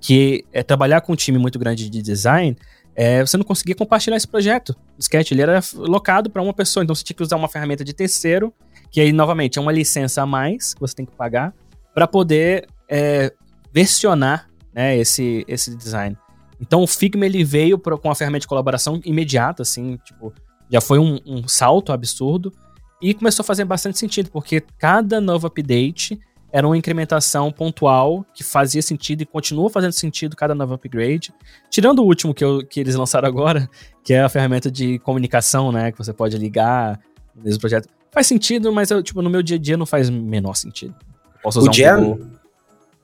que 0.00 0.44
é 0.52 0.62
trabalhar 0.62 1.02
com 1.02 1.12
um 1.12 1.16
time 1.16 1.36
muito 1.36 1.58
grande 1.58 1.90
de 1.90 2.00
design, 2.00 2.56
é, 2.94 3.24
você 3.24 3.36
não 3.36 3.44
conseguia 3.44 3.74
compartilhar 3.74 4.16
esse 4.16 4.26
projeto. 4.26 4.70
O 4.96 5.00
Sketch 5.00 5.32
ele 5.32 5.42
era 5.42 5.60
locado 5.74 6.30
para 6.30 6.42
uma 6.42 6.54
pessoa, 6.54 6.82
então 6.82 6.94
você 6.94 7.04
tinha 7.04 7.16
que 7.16 7.22
usar 7.22 7.36
uma 7.36 7.48
ferramenta 7.48 7.84
de 7.84 7.92
terceiro, 7.92 8.52
que 8.90 9.00
aí, 9.00 9.12
novamente, 9.12 9.58
é 9.58 9.62
uma 9.62 9.72
licença 9.72 10.22
a 10.22 10.26
mais 10.26 10.74
que 10.74 10.80
você 10.80 10.94
tem 10.94 11.06
que 11.06 11.14
pagar, 11.14 11.54
para 11.94 12.06
poder 12.06 12.66
é, 12.88 13.32
versionar 13.72 14.49
né, 14.74 14.96
esse, 14.96 15.44
esse 15.48 15.74
design. 15.76 16.16
Então 16.60 16.82
o 16.82 16.86
Figma 16.86 17.24
ele 17.24 17.42
veio 17.42 17.78
pra, 17.78 17.96
com 17.96 18.10
a 18.10 18.14
ferramenta 18.14 18.42
de 18.42 18.48
colaboração 18.48 19.00
imediata, 19.04 19.62
assim, 19.62 19.98
tipo, 20.04 20.32
já 20.70 20.80
foi 20.80 20.98
um, 20.98 21.18
um, 21.26 21.48
salto 21.48 21.92
absurdo 21.92 22.52
e 23.00 23.14
começou 23.14 23.42
a 23.42 23.46
fazer 23.46 23.64
bastante 23.64 23.98
sentido, 23.98 24.30
porque 24.30 24.62
cada 24.78 25.20
novo 25.20 25.46
update 25.46 26.20
era 26.52 26.66
uma 26.66 26.76
incrementação 26.76 27.50
pontual 27.50 28.26
que 28.34 28.42
fazia 28.42 28.82
sentido 28.82 29.22
e 29.22 29.26
continua 29.26 29.70
fazendo 29.70 29.92
sentido 29.92 30.36
cada 30.36 30.54
novo 30.54 30.74
upgrade. 30.74 31.32
Tirando 31.70 32.00
o 32.00 32.04
último 32.04 32.34
que, 32.34 32.44
eu, 32.44 32.66
que 32.66 32.80
eles 32.80 32.94
lançaram 32.94 33.28
agora, 33.28 33.68
que 34.04 34.12
é 34.12 34.20
a 34.20 34.28
ferramenta 34.28 34.70
de 34.70 34.98
comunicação, 34.98 35.72
né, 35.72 35.92
que 35.92 35.98
você 35.98 36.12
pode 36.12 36.36
ligar 36.36 37.00
no 37.34 37.44
mesmo 37.44 37.60
projeto. 37.60 37.88
Faz 38.12 38.26
sentido, 38.26 38.72
mas 38.72 38.90
eu, 38.90 39.02
tipo, 39.02 39.22
no 39.22 39.30
meu 39.30 39.42
dia 39.42 39.56
a 39.56 39.60
dia 39.60 39.76
não 39.76 39.86
faz 39.86 40.10
menor 40.10 40.54
sentido. 40.54 40.94
posso 41.42 41.60
usar 41.60 41.98
o 41.98 42.12
um. 42.12 42.39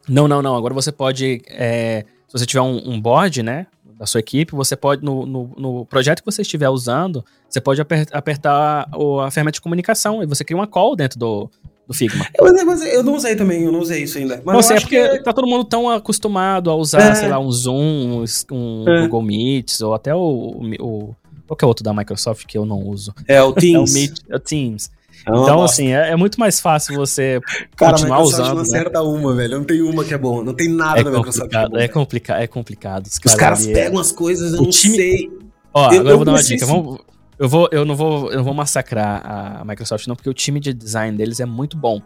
Não, 0.09 0.29
não, 0.29 0.43
não. 0.43 0.57
Agora 0.57 0.75
você 0.75 0.93
pode 0.93 1.43
é, 1.49 2.05
se 2.27 2.33
você 2.33 2.47
tiver 2.47 2.63
um, 2.63 2.91
um 2.91 3.01
board, 3.01 3.43
né, 3.43 3.67
da 3.99 4.07
sua 4.07 4.21
equipe, 4.21 4.55
você 4.55 4.77
pode, 4.77 5.05
no, 5.05 5.25
no, 5.25 5.51
no, 5.57 5.87
projeto 5.87 6.21
que 6.21 6.27
você 6.27 6.43
estiver 6.43 6.69
usando, 6.69 7.25
você 7.49 7.61
pode 7.61 7.81
apertar, 7.81 8.17
apertar 8.17 8.89
o, 8.95 9.21
a 9.21 9.31
ferramenta 9.31 9.55
de 9.55 9.61
comunicação 9.61 10.23
e 10.23 10.27
você 10.27 10.45
cria 10.45 10.57
uma 10.57 10.67
call 10.67 10.95
dentro 10.95 11.19
do, 11.19 11.51
do 11.87 11.95
Figma. 11.95 12.27
Eu, 12.39 12.67
mas 12.67 12.83
eu 12.83 13.03
não 13.03 13.15
usei 13.15 13.37
também, 13.37 13.63
eu 13.63 13.73
não 13.73 13.81
usei 13.81 14.03
isso 14.03 14.19
ainda. 14.19 14.43
Mas 14.45 14.55
não 14.55 14.63
sei, 14.63 14.77
é 14.77 14.81
porque 14.81 15.09
que... 15.09 15.19
tá 15.21 15.33
todo 15.33 15.47
mundo 15.47 15.65
tão 15.65 15.89
acostumado 15.89 16.71
a 16.71 16.75
usar, 16.75 17.13
é. 17.13 17.15
sei 17.15 17.29
lá, 17.29 17.39
um 17.39 17.51
Zoom, 17.51 18.25
um 18.51 18.85
é. 18.87 19.03
Google 19.03 19.23
Meets, 19.23 19.81
ou 19.81 19.95
até 19.95 20.15
o, 20.15 20.61
o, 20.81 21.17
Qual 21.47 21.57
que 21.57 21.65
é 21.65 21.69
outro 21.69 21.85
da 21.85 21.95
Microsoft 21.95 22.45
que 22.45 22.59
eu 22.59 22.67
não 22.67 22.81
uso? 22.81 23.15
É 23.27 23.43
o 23.43 23.53
Teams. 23.53 23.95
é 23.95 23.99
o 23.99 24.01
Meet, 24.01 24.19
é 24.29 24.37
o 24.37 24.41
Teams. 24.41 24.91
É 25.27 25.31
então, 25.31 25.65
assim, 25.65 25.89
é, 25.89 26.11
é, 26.11 26.17
muito 26.17 26.39
mais 26.39 26.61
fácil 26.61 26.95
você 26.95 27.41
Cara, 27.75 27.93
continuar 27.93 28.21
usando. 28.21 28.71
Cara, 28.71 28.91
não 28.93 29.13
né? 29.13 29.19
uma, 29.19 29.35
velho. 29.35 29.59
Não 29.59 29.65
tem 29.65 29.83
uma 29.83 30.05
que 30.05 30.15
é 30.15 30.19
boa. 30.19 30.45
Não 30.45 30.55
tem 30.55 30.69
nada 30.69 31.01
é 31.01 31.05
da 31.05 31.11
Microsoft 31.11 31.51
que 31.51 31.57
é 31.57 31.69
bom. 31.69 31.77
É, 31.77 31.89
complicado, 31.89 32.41
é 32.41 32.47
complicado. 32.47 33.07
Os, 33.07 33.19
Os 33.25 33.35
caras, 33.35 33.67
pegam 33.67 33.99
as 33.99 34.13
coisas, 34.13 34.53
eu 34.53 34.63
não 34.63 34.71
time... 34.71 34.97
sei. 34.97 35.31
Ó, 35.75 35.93
eu, 35.93 36.01
agora 36.01 36.11
eu 36.11 36.17
vou 36.17 36.25
dar 36.25 36.33
uma 36.33 36.43
dica. 36.43 36.65
Vamos, 36.65 37.01
eu, 37.41 37.49
vou, 37.49 37.69
eu, 37.73 37.85
não 37.85 37.97
vou, 37.97 38.31
eu 38.31 38.37
não 38.37 38.45
vou 38.45 38.55
massacrar 38.55 39.21
a 39.61 39.65
Microsoft, 39.65 40.07
não, 40.07 40.15
porque 40.15 40.31
o 40.31 40.35
time 40.35 40.61
de 40.61 40.73
design 40.73 41.19
deles 41.19 41.41
é 41.41 41.47
muito 41.47 41.77
bom. 41.77 42.01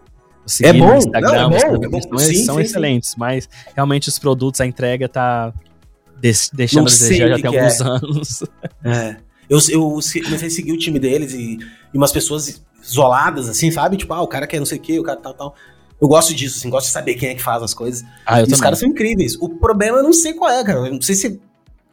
É 0.62 0.72
bom, 0.72 0.96
Instagram, 0.96 1.50
não, 1.50 1.56
é 1.56 1.76
bom, 1.76 1.84
é 1.84 1.88
bom. 1.88 2.18
Sim, 2.18 2.44
são 2.44 2.56
sim, 2.56 2.62
excelentes, 2.62 3.10
sim. 3.10 3.16
mas 3.18 3.48
realmente 3.76 4.08
os 4.08 4.18
produtos, 4.18 4.62
a 4.62 4.66
entrega 4.66 5.06
tá 5.08 5.52
deixando 6.54 6.86
a 6.86 6.90
desejar 6.90 7.28
já 7.28 7.34
tem 7.36 7.46
alguns 7.46 7.80
é. 7.80 7.84
anos. 7.84 8.42
É. 8.82 9.16
Eu, 9.50 9.58
eu 9.68 9.80
comecei 9.80 10.46
a 10.46 10.50
seguir 10.50 10.72
o 10.72 10.78
time 10.78 10.98
deles 10.98 11.34
e, 11.34 11.58
e 11.92 11.96
umas 11.98 12.12
pessoas 12.12 12.62
isoladas, 12.82 13.48
assim, 13.48 13.70
sabe? 13.70 13.96
Tipo, 13.96 14.14
ah, 14.14 14.22
o 14.22 14.28
cara 14.28 14.46
quer 14.46 14.58
não 14.58 14.66
sei 14.66 14.78
o 14.78 14.80
quê, 14.80 14.98
o 14.98 15.02
cara 15.02 15.18
tal, 15.18 15.34
tal. 15.34 15.54
Eu 16.00 16.08
gosto 16.08 16.34
disso, 16.34 16.58
assim, 16.58 16.70
gosto 16.70 16.86
de 16.86 16.92
saber 16.92 17.14
quem 17.14 17.30
é 17.30 17.34
que 17.34 17.42
faz 17.42 17.62
as 17.62 17.74
coisas. 17.74 18.04
Ah, 18.24 18.40
eu 18.40 18.46
e 18.46 18.52
os 18.52 18.60
caras 18.60 18.78
são 18.78 18.88
incríveis. 18.88 19.36
O 19.40 19.48
problema 19.48 19.98
eu 19.98 20.02
não 20.02 20.12
sei 20.12 20.32
qual 20.32 20.50
é, 20.50 20.64
cara. 20.64 20.86
Eu 20.86 20.94
não 20.94 21.02
sei 21.02 21.14
se 21.14 21.40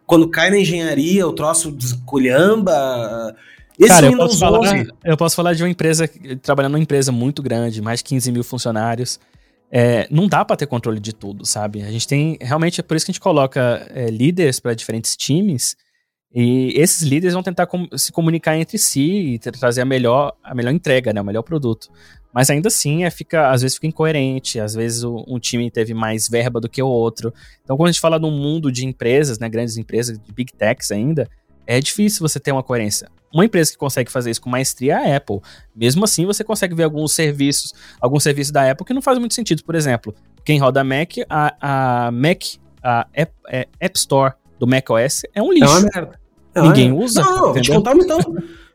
quando 0.05 0.29
cai 0.29 0.49
na 0.49 0.57
engenharia 0.57 1.27
o 1.27 1.33
troço 1.33 1.71
descolhamba. 1.71 3.35
Esse 3.77 3.89
cara, 3.89 4.07
eu 4.07 4.17
posso, 4.17 4.39
falar, 4.39 4.85
eu 5.03 5.17
posso 5.17 5.35
falar 5.35 5.53
de 5.53 5.61
uma 5.61 5.69
empresa, 5.69 6.09
trabalhando 6.41 6.71
numa 6.71 6.81
empresa 6.81 7.11
muito 7.11 7.43
grande, 7.43 7.81
mais 7.81 7.99
de 7.99 8.05
15 8.05 8.31
mil 8.31 8.43
funcionários. 8.43 9.19
É, 9.69 10.07
não 10.09 10.27
dá 10.27 10.45
para 10.45 10.55
ter 10.55 10.65
controle 10.65 10.99
de 10.99 11.13
tudo, 11.13 11.45
sabe? 11.45 11.83
A 11.83 11.91
gente 11.91 12.07
tem, 12.07 12.37
realmente, 12.39 12.79
é 12.79 12.83
por 12.83 12.95
isso 12.95 13.05
que 13.05 13.11
a 13.11 13.13
gente 13.13 13.19
coloca 13.21 13.85
é, 13.93 14.09
líderes 14.09 14.61
para 14.61 14.73
diferentes 14.73 15.15
times 15.17 15.75
e 16.33 16.73
esses 16.75 17.01
líderes 17.03 17.33
vão 17.33 17.43
tentar 17.43 17.67
com, 17.67 17.87
se 17.95 18.11
comunicar 18.11 18.57
entre 18.57 18.77
si 18.77 19.33
e 19.33 19.39
trazer 19.39 19.81
a 19.81 19.85
melhor, 19.85 20.33
a 20.43 20.53
melhor 20.53 20.71
entrega, 20.71 21.13
né, 21.13 21.21
o 21.21 21.25
melhor 21.25 21.41
produto. 21.41 21.89
Mas 22.33 22.49
ainda 22.49 22.67
assim, 22.67 23.03
é, 23.03 23.09
fica, 23.09 23.49
às 23.49 23.61
vezes 23.61 23.75
fica 23.75 23.87
incoerente, 23.87 24.59
às 24.59 24.75
vezes 24.75 25.03
o, 25.03 25.23
um 25.27 25.39
time 25.39 25.71
teve 25.71 25.93
mais 25.93 26.27
verba 26.27 26.59
do 26.59 26.69
que 26.69 26.81
o 26.83 26.87
outro. 26.87 27.33
Então, 27.63 27.75
quando 27.77 27.89
a 27.89 27.91
gente 27.91 28.01
fala 28.01 28.19
num 28.19 28.31
mundo 28.31 28.71
de 28.71 28.85
empresas, 28.85 29.39
né, 29.39 29.49
grandes 29.49 29.77
empresas, 29.77 30.19
de 30.19 30.31
big 30.31 30.53
techs 30.53 30.91
ainda, 30.91 31.27
é 31.65 31.79
difícil 31.79 32.21
você 32.21 32.39
ter 32.39 32.51
uma 32.51 32.63
coerência. 32.63 33.09
uma 33.33 33.43
empresa 33.43 33.71
que 33.71 33.77
consegue 33.77 34.11
fazer 34.11 34.31
isso 34.31 34.41
com 34.41 34.49
maestria 34.49 34.93
é 34.93 35.13
a 35.13 35.17
Apple. 35.17 35.39
Mesmo 35.75 36.03
assim, 36.03 36.25
você 36.25 36.43
consegue 36.43 36.75
ver 36.75 36.83
alguns 36.83 37.13
serviços, 37.13 37.73
alguns 37.99 38.23
serviços 38.23 38.51
da 38.51 38.69
Apple 38.69 38.85
que 38.85 38.93
não 38.93 39.01
faz 39.01 39.17
muito 39.17 39.33
sentido. 39.33 39.63
Por 39.63 39.75
exemplo, 39.75 40.13
quem 40.45 40.59
roda 40.59 40.83
Mac, 40.83 41.13
a, 41.29 42.07
a 42.07 42.11
Mac, 42.11 42.43
a 42.81 43.07
App, 43.13 43.33
é, 43.49 43.67
App 43.79 43.97
Store 43.97 44.33
do 44.59 44.67
macOS 44.67 45.23
é 45.33 45.41
um 45.41 45.51
lixo. 45.51 45.65
É 45.65 45.79
uma 45.79 45.89
merda. 45.93 46.19
É 46.55 46.61
Ninguém 46.61 46.91
usa. 46.91 47.21
Não, 47.21 47.53
não, 47.53 47.61
te 47.61 47.71
contar 47.71 47.95
então. 47.95 48.19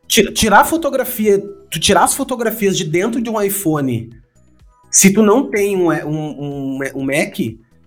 Tirar 0.07 0.65
fotografia, 0.65 1.39
tu 1.69 1.79
tirar 1.79 2.03
as 2.03 2.13
fotografias 2.13 2.77
de 2.77 2.83
dentro 2.83 3.21
de 3.21 3.29
um 3.29 3.41
iPhone, 3.41 4.09
se 4.91 5.11
tu 5.11 5.23
não 5.23 5.49
tem 5.49 5.75
um, 5.75 5.89
um, 5.89 5.99
um, 6.07 6.79
um 6.95 7.03
Mac, 7.03 7.39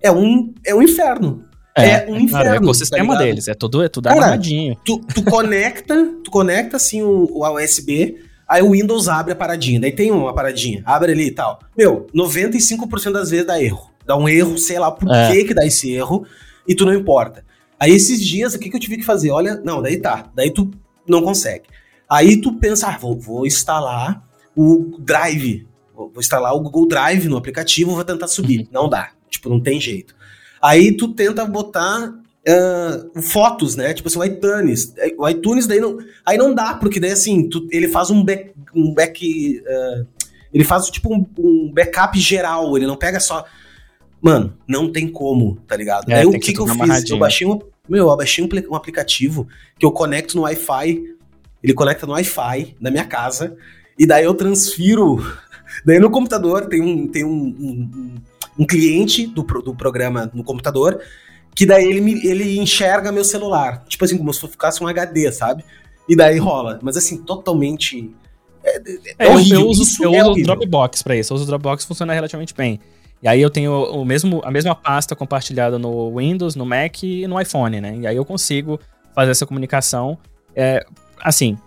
é 0.03 0.11
um, 0.11 0.53
é 0.65 0.75
um 0.75 0.83
inferno. 0.83 1.45
É, 1.77 1.91
é 1.91 2.07
um 2.11 2.17
inferno. 2.17 2.49
é 2.49 2.53
o 2.53 2.63
ecossistema 2.63 3.15
tá 3.15 3.23
deles, 3.23 3.49
é 3.49 3.55
tudo, 3.55 3.83
é 3.83 3.89
tudo 3.89 4.09
Cara, 4.09 4.25
armadinho. 4.25 4.77
Tu, 4.85 4.99
tu 5.15 5.23
conecta, 5.23 6.15
tu 6.25 6.31
conecta 6.31 6.79
assim 6.79 7.03
o, 7.03 7.29
o 7.31 7.47
USB, 7.47 8.17
aí 8.49 8.63
o 8.63 8.71
Windows 8.71 9.09
abre 9.09 9.35
a 9.35 9.37
paradinha, 9.37 9.79
daí 9.79 9.93
tem 9.93 10.11
uma 10.11 10.35
paradinha, 10.35 10.83
abre 10.87 11.13
ali 11.13 11.27
e 11.27 11.31
tal. 11.31 11.61
Meu, 11.77 12.07
95% 12.15 13.13
das 13.13 13.31
vezes 13.31 13.47
dá 13.47 13.63
erro. 13.63 13.91
Dá 14.07 14.17
um 14.17 14.29
erro, 14.29 14.57
sei 14.57 14.79
lá 14.79 14.91
por 14.91 15.13
é. 15.15 15.31
que 15.31 15.45
que 15.45 15.55
dá 15.55 15.67
esse 15.67 15.93
erro, 15.93 16.27
e 16.67 16.75
tu 16.75 16.87
não 16.87 16.95
importa. 16.95 17.45
Aí 17.79 17.93
esses 17.93 18.25
dias, 18.25 18.55
o 18.55 18.59
que, 18.59 18.71
que 18.71 18.77
eu 18.77 18.81
tive 18.81 18.97
que 18.97 19.05
fazer? 19.05 19.31
Olha, 19.31 19.61
não, 19.65 19.83
daí 19.83 19.99
tá, 19.99 20.31
daí 20.35 20.51
tu 20.51 20.71
não 21.07 21.23
consegue. 21.23 21.65
Aí 22.09 22.41
tu 22.41 22.53
pensa, 22.55 22.89
ah, 22.89 22.99
vou, 22.99 23.19
vou 23.19 23.47
instalar 23.47 24.23
o 24.57 24.97
Drive, 24.99 25.67
vou 25.95 26.13
instalar 26.19 26.55
o 26.55 26.61
Google 26.61 26.89
Drive 26.89 27.29
no 27.29 27.37
aplicativo, 27.37 27.95
vou 27.95 28.05
tentar 28.05 28.29
subir. 28.29 28.61
Uhum. 28.61 28.69
Não 28.71 28.89
dá, 28.89 29.11
tipo, 29.29 29.49
não 29.49 29.61
tem 29.61 29.81
jeito. 29.81 30.15
Aí 30.63 30.97
tu 30.97 31.09
tenta 31.09 31.45
botar 31.45 32.09
uh, 32.11 33.23
fotos, 33.23 33.77
né? 33.77 33.93
Tipo 33.93 34.09
assim, 34.09 34.19
o 34.19 34.25
iTunes. 34.25 34.95
O 35.19 35.29
iTunes 35.29 35.67
daí 35.67 35.81
não. 35.81 35.99
Aí 36.25 36.39
não 36.39 36.55
dá, 36.55 36.75
porque 36.75 37.01
daí 37.01 37.11
assim, 37.11 37.49
tu, 37.49 37.67
ele 37.71 37.89
faz 37.89 38.11
um 38.11 38.25
back. 38.25 38.53
Um 38.75 38.95
back 38.95 39.61
uh, 39.61 40.07
ele 40.53 40.65
faz 40.65 40.87
tipo 40.87 41.13
um, 41.13 41.27
um, 41.39 41.71
backup 41.73 42.19
geral, 42.19 42.77
ele 42.77 42.87
não 42.87 42.97
pega 42.97 43.21
só. 43.21 43.45
Mano, 44.27 44.53
não 44.67 44.91
tem 44.91 45.07
como, 45.07 45.57
tá 45.69 45.77
ligado? 45.77 46.11
É, 46.11 46.17
daí 46.17 46.27
o 46.27 46.33
que, 46.33 46.53
que 46.53 46.59
eu 46.59 46.67
fiz? 46.67 47.09
Eu 47.09 47.17
baixei 47.17 47.47
um. 47.47 47.61
Meu, 47.89 48.09
eu 48.09 48.17
baixei 48.17 48.45
um, 48.45 48.49
um 48.69 48.75
aplicativo 48.75 49.47
que 49.79 49.87
eu 49.87 49.93
conecto 49.93 50.37
no 50.37 50.43
Wi-Fi. 50.43 51.01
Ele 51.63 51.73
conecta 51.73 52.09
no 52.09 52.13
Wi-Fi 52.13 52.75
na 52.81 52.91
minha 52.91 53.05
casa. 53.05 53.57
E 53.97 54.05
daí 54.05 54.25
eu 54.25 54.35
transfiro. 54.35 55.25
Daí 55.85 56.01
no 56.01 56.11
computador 56.11 56.67
tem 56.67 56.81
um, 56.81 57.07
tem 57.07 57.25
um, 57.25 57.31
um, 57.31 58.15
um 58.59 58.67
cliente 58.67 59.27
do, 59.27 59.43
do 59.43 59.75
programa 59.75 60.31
no 60.33 60.43
computador, 60.43 61.01
que 61.55 61.67
daí 61.67 61.85
ele, 61.85 62.01
me, 62.01 62.27
ele 62.27 62.59
enxerga 62.59 63.13
meu 63.13 63.25
celular. 63.25 63.85
Tipo 63.87 64.05
assim, 64.05 64.17
como 64.17 64.33
se 64.33 64.41
fosse 64.41 64.83
um 64.83 64.87
HD, 64.87 65.31
sabe? 65.33 65.65
E 66.09 66.17
daí 66.17 66.39
rola. 66.39 66.79
Mas 66.83 66.97
assim, 66.97 67.19
totalmente. 67.19 68.11
É, 68.65 68.77
é, 68.77 69.01
é 69.19 69.29
horrível. 69.29 69.61
Eu, 69.61 69.67
uso, 69.67 69.83
isso 69.83 70.03
eu 70.03 70.15
é 70.15 70.23
uso 70.23 70.41
o 70.41 70.43
Dropbox 70.43 71.03
pra 71.03 71.17
isso. 71.17 71.33
Eu 71.33 71.35
uso 71.35 71.45
o 71.45 71.49
Dropbox 71.49 71.85
funciona 71.85 72.15
relativamente 72.15 72.55
bem. 72.55 72.81
E 73.23 73.29
aí 73.29 73.41
eu 73.41 73.51
tenho 73.51 73.73
o 73.73 74.05
mesmo, 74.05 74.41
a 74.45 74.51
mesma 74.51 74.75
pasta 74.75 75.17
compartilhada 75.17 75.79
no 75.79 76.17
Windows, 76.17 76.55
no 76.55 76.67
Mac 76.67 77.03
e 77.03 77.27
no 77.27 77.41
iPhone, 77.41 77.81
né? 77.81 77.97
E 77.97 78.07
aí 78.07 78.17
eu 78.17 78.25
consigo 78.25 78.79
fazer 79.15 79.31
essa 79.31 79.47
comunicação. 79.47 80.19
É, 80.55 80.85
assim, 81.21 81.59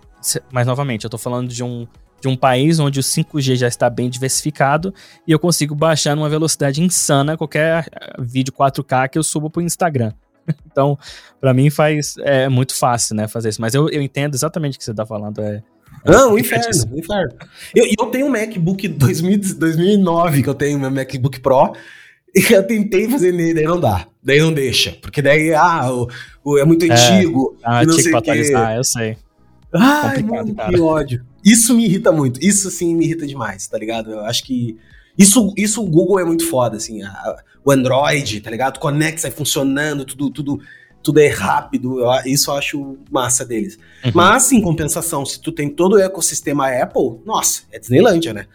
mas 0.52 0.66
novamente, 0.66 1.04
eu 1.04 1.10
tô 1.10 1.18
falando 1.18 1.48
de 1.48 1.62
um 1.64 1.86
de 2.20 2.28
um 2.28 2.36
país 2.36 2.78
onde 2.78 3.00
o 3.00 3.02
5G 3.02 3.56
já 3.56 3.66
está 3.66 3.88
bem 3.88 4.10
diversificado 4.10 4.94
e 5.26 5.32
eu 5.32 5.38
consigo 5.38 5.74
baixar 5.74 6.14
numa 6.14 6.28
velocidade 6.28 6.82
insana 6.82 7.36
qualquer 7.36 7.86
eh, 7.90 8.12
vídeo 8.18 8.52
4K 8.52 9.08
que 9.08 9.18
eu 9.18 9.22
subo 9.22 9.48
para 9.48 9.60
o 9.60 9.62
Instagram. 9.62 10.12
então, 10.70 10.98
para 11.40 11.54
mim 11.54 11.70
faz 11.70 12.16
é 12.18 12.46
muito 12.48 12.76
fácil, 12.76 13.16
né, 13.16 13.26
fazer 13.26 13.48
isso. 13.48 13.60
Mas 13.60 13.74
eu, 13.74 13.88
eu 13.88 14.02
entendo 14.02 14.34
exatamente 14.34 14.76
o 14.76 14.78
que 14.78 14.84
você 14.84 14.90
está 14.90 15.06
falando. 15.06 15.40
É, 15.40 15.62
é 16.04 16.10
não, 16.10 16.38
inferno, 16.38 16.98
inferno. 16.98 17.34
Eu, 17.74 17.86
eu 17.98 18.06
tenho 18.06 18.26
um 18.26 18.30
MacBook 18.30 18.88
2000, 18.88 19.56
2009 19.56 20.42
que 20.42 20.48
eu 20.48 20.54
tenho 20.54 20.78
meu 20.78 20.90
MacBook 20.90 21.40
Pro 21.40 21.72
e 22.34 22.52
eu 22.52 22.66
tentei 22.66 23.08
fazer 23.08 23.32
nele, 23.32 23.54
daí 23.54 23.64
não 23.64 23.80
dá. 23.80 24.06
Daí 24.22 24.38
não 24.38 24.52
deixa. 24.52 24.96
Porque 25.00 25.20
daí, 25.22 25.52
ah, 25.54 25.90
o, 25.92 26.08
o 26.44 26.58
é 26.58 26.64
muito 26.64 26.84
é, 26.84 26.88
antigo. 26.90 27.56
Ah, 27.62 27.84
não 27.84 27.94
sei 27.94 28.10
que 28.10 28.16
atualizar, 28.16 28.76
eu 28.76 28.84
sei. 28.84 29.16
Ai, 29.72 30.22
mano, 30.22 30.54
que 30.54 30.80
ódio. 30.80 31.24
Isso 31.44 31.74
me 31.74 31.84
irrita 31.84 32.12
muito. 32.12 32.44
Isso, 32.44 32.70
sim, 32.70 32.94
me 32.94 33.04
irrita 33.04 33.26
demais, 33.26 33.66
tá 33.66 33.78
ligado? 33.78 34.10
Eu 34.10 34.20
acho 34.20 34.44
que. 34.44 34.76
Isso, 35.18 35.52
isso 35.56 35.82
o 35.82 35.86
Google 35.86 36.18
é 36.18 36.24
muito 36.24 36.48
foda, 36.48 36.76
assim. 36.76 37.02
A, 37.02 37.36
o 37.64 37.70
Android, 37.70 38.40
tá 38.40 38.50
ligado? 38.50 38.78
Conecta, 38.78 39.22
sai 39.22 39.30
funcionando, 39.30 40.04
tudo, 40.04 40.30
tudo, 40.30 40.60
tudo 41.02 41.20
é 41.20 41.28
rápido. 41.28 42.00
Eu, 42.00 42.10
isso 42.26 42.50
eu 42.50 42.54
acho 42.54 42.98
massa 43.10 43.44
deles. 43.44 43.78
Uhum. 44.04 44.12
Mas, 44.14 44.50
em 44.52 44.60
compensação, 44.60 45.24
se 45.24 45.40
tu 45.40 45.52
tem 45.52 45.68
todo 45.68 45.94
o 45.94 46.00
ecossistema 46.00 46.68
Apple, 46.68 47.20
nossa, 47.24 47.62
é 47.72 47.78
Disneylândia, 47.78 48.32
né? 48.32 48.46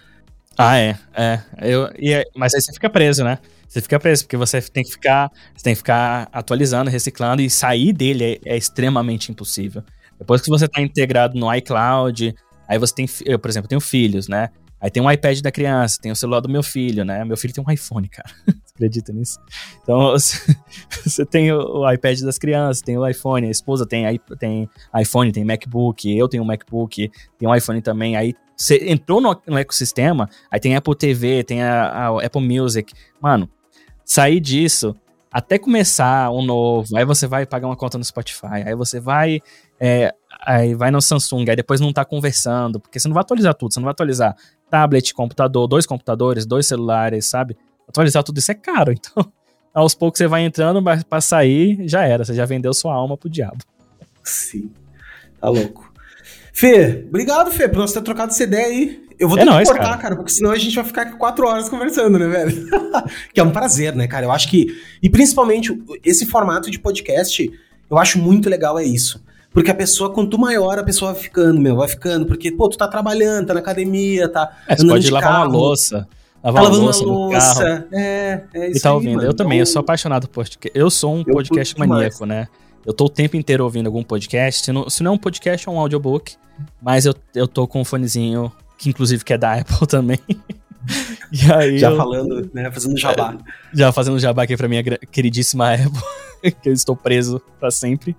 Ah, 0.58 0.78
é. 0.78 0.98
É. 1.14 1.42
Eu, 1.62 1.90
e 1.98 2.14
é, 2.14 2.24
mas 2.36 2.54
aí 2.54 2.62
você 2.62 2.74
fica 2.74 2.90
preso, 2.90 3.24
né? 3.24 3.40
Você 3.68 3.82
fica 3.82 4.00
preso, 4.00 4.24
porque 4.24 4.38
você 4.38 4.62
tem 4.62 4.84
que 4.84 4.92
ficar, 4.92 5.30
você 5.56 5.64
tem 5.64 5.74
que 5.74 5.80
ficar 5.80 6.30
atualizando, 6.32 6.90
reciclando, 6.90 7.42
e 7.42 7.50
sair 7.50 7.92
dele 7.92 8.40
é, 8.46 8.54
é 8.54 8.58
extremamente 8.58 9.32
impossível. 9.32 9.84
Depois 10.18 10.42
que 10.42 10.50
você 10.50 10.66
está 10.66 10.82
integrado 10.82 11.38
no 11.38 11.54
iCloud, 11.56 12.34
aí 12.68 12.80
você 12.80 12.96
tem, 12.96 13.06
eu, 13.26 13.38
por 13.38 13.50
exemplo, 13.50 13.68
tenho 13.68 13.82
filhos, 13.82 14.30
né? 14.30 14.50
Aí 14.80 14.90
tem 14.90 15.02
um 15.02 15.12
iPad 15.12 15.42
da 15.42 15.52
criança, 15.52 16.00
tem 16.02 16.12
o 16.12 16.16
celular 16.16 16.40
do 16.40 16.50
meu 16.50 16.64
filho, 16.64 17.04
né? 17.04 17.26
Meu 17.26 17.36
filho 17.36 17.54
tem 17.54 17.64
um 17.68 17.72
iPhone, 17.72 18.08
cara. 18.08 18.30
Acredita 18.76 19.14
nisso? 19.14 19.40
Então, 19.82 20.12
você, 21.02 21.26
tem 21.26 21.50
o, 21.52 21.80
o, 21.80 21.92
iPad 21.92 22.20
das 22.20 22.38
crianças, 22.38 22.82
tem 22.82 22.98
o 22.98 23.08
iPhone, 23.08 23.48
a 23.48 23.52
esposa 23.52 23.86
tem, 23.86 24.04
tem 24.38 24.70
iPhone, 25.00 25.32
tem 25.32 25.46
MacBook, 25.46 26.14
eu 26.14 26.28
tenho 26.28 26.44
um 26.44 26.46
MacBook, 26.46 27.10
tem 27.38 27.48
um 27.48 27.56
iPhone 27.56 27.82
também. 27.82 28.18
Aí 28.18 28.36
você 28.56 28.90
entrou 28.90 29.22
no, 29.22 29.42
no 29.48 29.58
ecossistema, 29.58 30.30
aí 30.52 30.60
tem 30.60 30.76
Apple 30.76 30.96
TV, 30.96 31.44
tem 31.46 31.64
a, 31.64 32.10
a 32.10 32.26
Apple 32.26 32.42
Music. 32.42 32.94
Mano, 33.22 33.50
sair 34.04 34.42
disso 34.42 34.94
até 35.32 35.58
começar 35.58 36.32
um 36.32 36.42
novo, 36.42 36.96
aí 36.98 37.04
você 37.04 37.28
vai 37.28 37.46
pagar 37.46 37.68
uma 37.68 37.76
conta 37.76 37.98
no 37.98 38.04
Spotify, 38.06 38.64
aí 38.66 38.74
você 38.74 39.02
vai 39.02 39.42
é, 39.80 40.14
aí 40.46 40.74
vai 40.74 40.92
no 40.92 41.02
Samsung, 41.02 41.50
aí 41.50 41.58
depois 41.58 41.82
não 41.82 41.92
tá 41.92 42.06
conversando, 42.06 42.80
porque 42.80 43.00
você 43.00 43.10
não 43.10 43.14
vai 43.14 43.22
atualizar 43.22 43.54
tudo, 43.54 43.74
você 43.74 43.80
não 43.80 43.86
vai 43.86 43.92
atualizar 43.92 44.34
tablet, 44.70 45.14
computador, 45.14 45.68
dois 45.68 45.86
computadores, 45.86 46.46
dois 46.46 46.68
celulares, 46.68 47.26
sabe? 47.26 47.58
Atualizar 47.88 48.24
tudo 48.24 48.40
isso 48.40 48.52
é 48.52 48.56
caro, 48.56 48.92
então 48.94 49.32
aos 49.76 49.94
poucos 49.94 50.18
você 50.18 50.26
vai 50.26 50.44
entrando, 50.44 50.82
mas 50.82 51.04
pra 51.04 51.20
sair 51.20 51.86
já 51.86 52.04
era, 52.06 52.24
você 52.24 52.34
já 52.34 52.46
vendeu 52.46 52.74
sua 52.74 52.94
alma 52.94 53.18
pro 53.18 53.30
diabo. 53.30 53.58
Sim, 54.24 54.72
tá 55.40 55.50
louco. 55.50 55.94
Fê, 56.54 57.06
obrigado, 57.10 57.52
Fê, 57.52 57.68
por 57.68 57.80
nós 57.80 57.92
ter 57.92 58.02
trocado 58.02 58.32
essa 58.32 58.44
ideia 58.44 58.68
aí. 58.68 59.06
Eu 59.20 59.28
vou 59.28 59.38
é 59.38 59.42
ter 59.42 59.48
é 59.48 59.50
que 59.50 59.54
nóis, 59.54 59.68
cortar, 59.68 59.84
cara. 59.84 59.98
cara. 59.98 60.16
porque 60.16 60.32
senão 60.32 60.52
a 60.52 60.58
gente 60.58 60.74
vai 60.74 60.86
ficar 60.86 61.18
quatro 61.18 61.46
horas 61.46 61.68
conversando, 61.68 62.18
né, 62.18 62.28
velho? 62.28 62.70
que 63.34 63.40
é 63.40 63.44
um 63.44 63.52
prazer, 63.52 63.94
né, 63.94 64.08
cara? 64.08 64.26
Eu 64.26 64.32
acho 64.32 64.50
que. 64.50 64.68
E 65.04 65.10
principalmente, 65.10 65.78
esse 66.04 66.26
formato 66.26 66.72
de 66.72 66.80
podcast, 66.80 67.52
eu 67.92 67.98
acho 67.98 68.18
muito 68.18 68.50
legal, 68.50 68.80
é 68.80 68.84
isso. 68.86 69.24
Porque 69.52 69.72
a 69.72 69.76
pessoa, 69.76 70.12
quanto 70.12 70.38
maior 70.38 70.80
a 70.80 70.84
pessoa 70.84 71.14
vai 71.14 71.22
ficando, 71.22 71.60
meu, 71.62 71.78
vai 71.78 71.88
ficando. 71.88 72.26
Porque, 72.26 72.52
pô, 72.52 72.70
tu 72.70 72.78
tá 72.78 72.88
trabalhando, 72.88 73.48
tá 73.48 73.54
na 73.54 73.60
academia, 73.60 74.28
tá. 74.28 74.58
É, 74.68 74.76
você 74.76 74.88
pode 74.88 75.12
lavar 75.12 75.30
carro, 75.30 75.50
uma 75.50 75.58
louça. 75.58 76.08
Lavar 76.46 76.66
uma 76.66 76.78
louça, 76.78 77.04
louça. 77.04 77.88
É, 77.92 78.44
é 78.54 78.70
isso. 78.70 78.78
E 78.78 78.82
tá 78.82 78.90
aí, 78.90 78.96
ouvindo. 78.96 79.16
Mano. 79.16 79.28
Eu 79.28 79.34
também, 79.34 79.58
eu 79.58 79.66
sou 79.66 79.80
apaixonado 79.80 80.28
por 80.28 80.36
podcast. 80.36 80.80
Eu 80.80 80.92
sou 80.92 81.16
um 81.16 81.24
eu 81.26 81.34
podcast 81.34 81.80
maníaco, 81.80 82.24
né? 82.24 82.48
Eu 82.86 82.94
tô 82.94 83.06
o 83.06 83.10
tempo 83.10 83.36
inteiro 83.36 83.64
ouvindo 83.64 83.88
algum 83.88 84.04
podcast. 84.04 84.64
Se 84.66 84.72
não, 84.72 84.88
se 84.88 85.02
não 85.02 85.14
é 85.14 85.16
um 85.16 85.18
podcast, 85.18 85.68
é 85.68 85.72
um 85.72 85.80
audiobook. 85.80 86.36
Mas 86.80 87.08
eu, 87.08 87.16
eu 87.34 87.48
tô 87.48 87.68
com 87.68 87.82
um 87.82 87.86
fonezinho, 87.86 88.52
que 88.78 88.90
inclusive 88.90 89.24
que 89.24 89.34
é 89.34 89.40
da 89.40 89.56
Apple 89.60 89.88
também. 89.88 90.20
e 91.32 91.52
aí 91.52 91.80
já 91.80 91.90
eu, 91.90 91.98
falando, 91.98 92.48
né? 92.54 92.70
Fazendo 92.70 92.96
jabá. 92.96 93.34
É, 93.34 93.78
já 93.78 93.92
fazendo 93.92 94.20
jabá 94.20 94.44
aqui 94.44 94.56
pra 94.56 94.68
minha 94.68 94.84
queridíssima 94.84 95.74
Apple, 95.74 96.52
que 96.62 96.70
eu 96.70 96.74
estou 96.74 96.96
preso 96.96 97.42
para 97.60 97.72
sempre. 97.72 98.16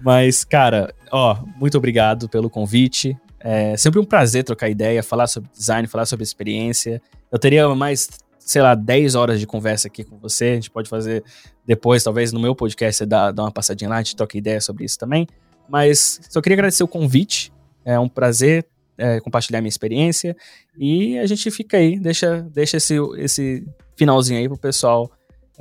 Mas, 0.00 0.42
cara, 0.42 0.92
ó, 1.12 1.36
muito 1.56 1.78
obrigado 1.78 2.28
pelo 2.28 2.50
convite. 2.50 3.16
É 3.38 3.76
sempre 3.76 4.00
um 4.00 4.04
prazer 4.04 4.42
trocar 4.42 4.68
ideia, 4.68 5.04
falar 5.04 5.28
sobre 5.28 5.48
design, 5.56 5.86
falar 5.86 6.04
sobre 6.04 6.24
experiência. 6.24 7.00
Eu 7.30 7.38
teria 7.38 7.68
mais, 7.74 8.08
sei 8.38 8.62
lá, 8.62 8.74
10 8.74 9.14
horas 9.14 9.40
de 9.40 9.46
conversa 9.46 9.88
aqui 9.88 10.04
com 10.04 10.18
você. 10.18 10.46
A 10.46 10.54
gente 10.54 10.70
pode 10.70 10.88
fazer 10.88 11.24
depois, 11.66 12.02
talvez 12.02 12.32
no 12.32 12.40
meu 12.40 12.54
podcast, 12.54 12.98
você 12.98 13.06
dá, 13.06 13.30
dá 13.30 13.44
uma 13.44 13.52
passadinha 13.52 13.88
lá, 13.88 13.96
a 13.96 14.02
gente 14.02 14.16
troca 14.16 14.36
ideia 14.36 14.60
sobre 14.60 14.84
isso 14.84 14.98
também. 14.98 15.26
Mas 15.68 16.20
só 16.28 16.40
queria 16.40 16.56
agradecer 16.56 16.82
o 16.82 16.88
convite. 16.88 17.52
É 17.84 17.98
um 17.98 18.08
prazer 18.08 18.66
é, 18.98 19.20
compartilhar 19.20 19.60
minha 19.60 19.68
experiência. 19.68 20.36
E 20.76 21.18
a 21.18 21.26
gente 21.26 21.50
fica 21.50 21.76
aí, 21.76 21.98
deixa, 21.98 22.42
deixa 22.52 22.76
esse, 22.76 22.96
esse 23.18 23.66
finalzinho 23.96 24.38
aí 24.38 24.48
pro 24.48 24.58
pessoal 24.58 25.10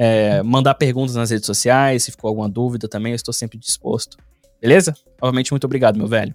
é, 0.01 0.41
mandar 0.41 0.75
perguntas 0.75 1.15
nas 1.15 1.29
redes 1.29 1.45
sociais, 1.45 2.03
se 2.03 2.11
ficou 2.11 2.29
alguma 2.29 2.47
dúvida 2.47 2.87
também, 2.87 3.11
eu 3.11 3.17
estou 3.17 3.33
sempre 3.33 3.57
disposto. 3.57 4.15
Beleza? 4.61 4.93
Novamente, 5.21 5.51
muito 5.51 5.65
obrigado, 5.65 5.97
meu 5.97 6.07
velho. 6.07 6.33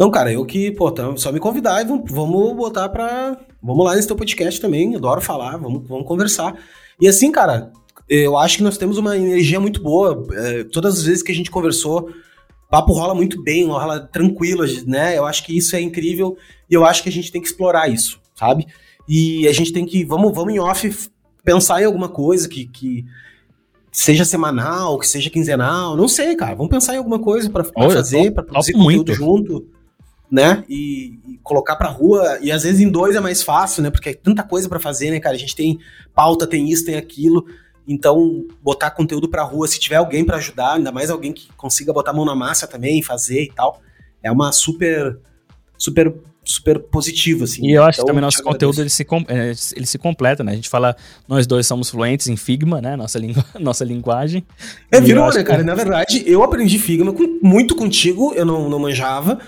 Não, 0.00 0.10
cara, 0.10 0.32
eu 0.32 0.46
que, 0.46 0.70
pô, 0.70 0.90
só 1.18 1.30
me 1.30 1.38
convidar 1.38 1.82
e 1.82 1.84
vamos, 1.84 2.10
vamos 2.10 2.56
botar 2.56 2.88
pra. 2.88 3.38
Vamos 3.62 3.84
lá 3.84 3.94
nesse 3.94 4.08
teu 4.08 4.16
podcast 4.16 4.58
também, 4.58 4.96
adoro 4.96 5.20
falar, 5.20 5.58
vamos, 5.58 5.86
vamos 5.86 6.06
conversar. 6.06 6.56
E 6.98 7.06
assim, 7.06 7.30
cara, 7.30 7.70
eu 8.08 8.38
acho 8.38 8.56
que 8.56 8.62
nós 8.62 8.78
temos 8.78 8.96
uma 8.96 9.14
energia 9.14 9.60
muito 9.60 9.82
boa. 9.82 10.26
É, 10.32 10.64
todas 10.64 11.00
as 11.00 11.04
vezes 11.04 11.22
que 11.22 11.30
a 11.30 11.34
gente 11.34 11.50
conversou, 11.50 12.08
papo 12.70 12.94
rola 12.94 13.14
muito 13.14 13.42
bem, 13.42 13.66
rola 13.66 14.00
tranquilo, 14.00 14.64
né? 14.86 15.18
Eu 15.18 15.26
acho 15.26 15.44
que 15.44 15.54
isso 15.54 15.76
é 15.76 15.82
incrível 15.82 16.34
e 16.70 16.72
eu 16.72 16.82
acho 16.86 17.02
que 17.02 17.10
a 17.10 17.12
gente 17.12 17.30
tem 17.30 17.42
que 17.42 17.48
explorar 17.48 17.86
isso, 17.86 18.18
sabe? 18.34 18.66
E 19.06 19.46
a 19.46 19.52
gente 19.52 19.70
tem 19.70 19.84
que, 19.84 20.02
vamos, 20.02 20.34
vamos 20.34 20.54
em 20.54 20.58
off 20.58 21.10
pensar 21.44 21.82
em 21.82 21.84
alguma 21.84 22.08
coisa 22.08 22.48
que, 22.48 22.64
que 22.64 23.04
seja 23.92 24.24
semanal, 24.24 24.98
que 24.98 25.06
seja 25.06 25.28
quinzenal, 25.28 25.94
não 25.94 26.08
sei, 26.08 26.34
cara. 26.36 26.54
Vamos 26.54 26.70
pensar 26.70 26.94
em 26.94 26.98
alguma 26.98 27.18
coisa 27.18 27.50
para 27.50 27.64
fazer, 27.64 28.32
para 28.32 28.44
produzir 28.44 28.72
conteúdo 28.72 28.96
muito. 28.96 29.12
junto, 29.12 29.79
né? 30.30 30.64
E, 30.68 31.18
e 31.26 31.38
colocar 31.42 31.76
pra 31.76 31.88
rua. 31.88 32.38
E 32.40 32.52
às 32.52 32.62
vezes 32.62 32.80
em 32.80 32.88
dois 32.88 33.16
é 33.16 33.20
mais 33.20 33.42
fácil, 33.42 33.82
né? 33.82 33.90
Porque 33.90 34.10
é 34.10 34.14
tanta 34.14 34.42
coisa 34.42 34.68
para 34.68 34.78
fazer, 34.78 35.10
né, 35.10 35.18
cara? 35.18 35.34
A 35.34 35.38
gente 35.38 35.56
tem 35.56 35.78
pauta, 36.14 36.46
tem 36.46 36.68
isso, 36.70 36.84
tem 36.84 36.96
aquilo. 36.96 37.44
Então, 37.86 38.46
botar 38.62 38.90
conteúdo 38.90 39.28
pra 39.28 39.42
rua, 39.42 39.66
se 39.66 39.80
tiver 39.80 39.96
alguém 39.96 40.24
para 40.24 40.36
ajudar, 40.36 40.74
ainda 40.74 40.92
mais 40.92 41.10
alguém 41.10 41.32
que 41.32 41.48
consiga 41.56 41.92
botar 41.92 42.12
a 42.12 42.14
mão 42.14 42.24
na 42.24 42.36
massa 42.36 42.66
também, 42.66 43.02
fazer 43.02 43.42
e 43.42 43.52
tal, 43.52 43.80
é 44.22 44.30
uma 44.30 44.52
super 44.52 45.18
super 45.76 46.14
super 46.44 46.78
positivo, 46.78 47.44
assim. 47.44 47.66
E 47.66 47.72
eu 47.72 47.82
acho 47.82 47.96
então, 47.96 48.06
que 48.06 48.10
também 48.10 48.22
nosso 48.22 48.42
conteúdo 48.42 48.80
ele 48.80 48.90
se, 48.90 49.06
é, 49.28 49.52
ele 49.76 49.86
se 49.86 49.98
completa, 49.98 50.42
né? 50.42 50.52
A 50.52 50.54
gente 50.54 50.68
fala, 50.68 50.96
nós 51.28 51.46
dois 51.46 51.66
somos 51.66 51.90
fluentes 51.90 52.28
em 52.28 52.36
Figma, 52.36 52.80
né? 52.80 52.96
Nossa, 52.96 53.18
língua, 53.18 53.44
nossa 53.58 53.84
linguagem. 53.84 54.44
É, 54.90 55.00
virou, 55.00 55.32
né, 55.32 55.42
cara? 55.42 55.60
Que... 55.60 55.64
Na 55.64 55.74
verdade, 55.74 56.22
eu 56.26 56.42
aprendi 56.42 56.78
Figma 56.78 57.12
com, 57.12 57.38
muito 57.42 57.74
contigo, 57.74 58.32
eu 58.34 58.44
não, 58.44 58.68
não 58.68 58.78
manjava, 58.78 59.38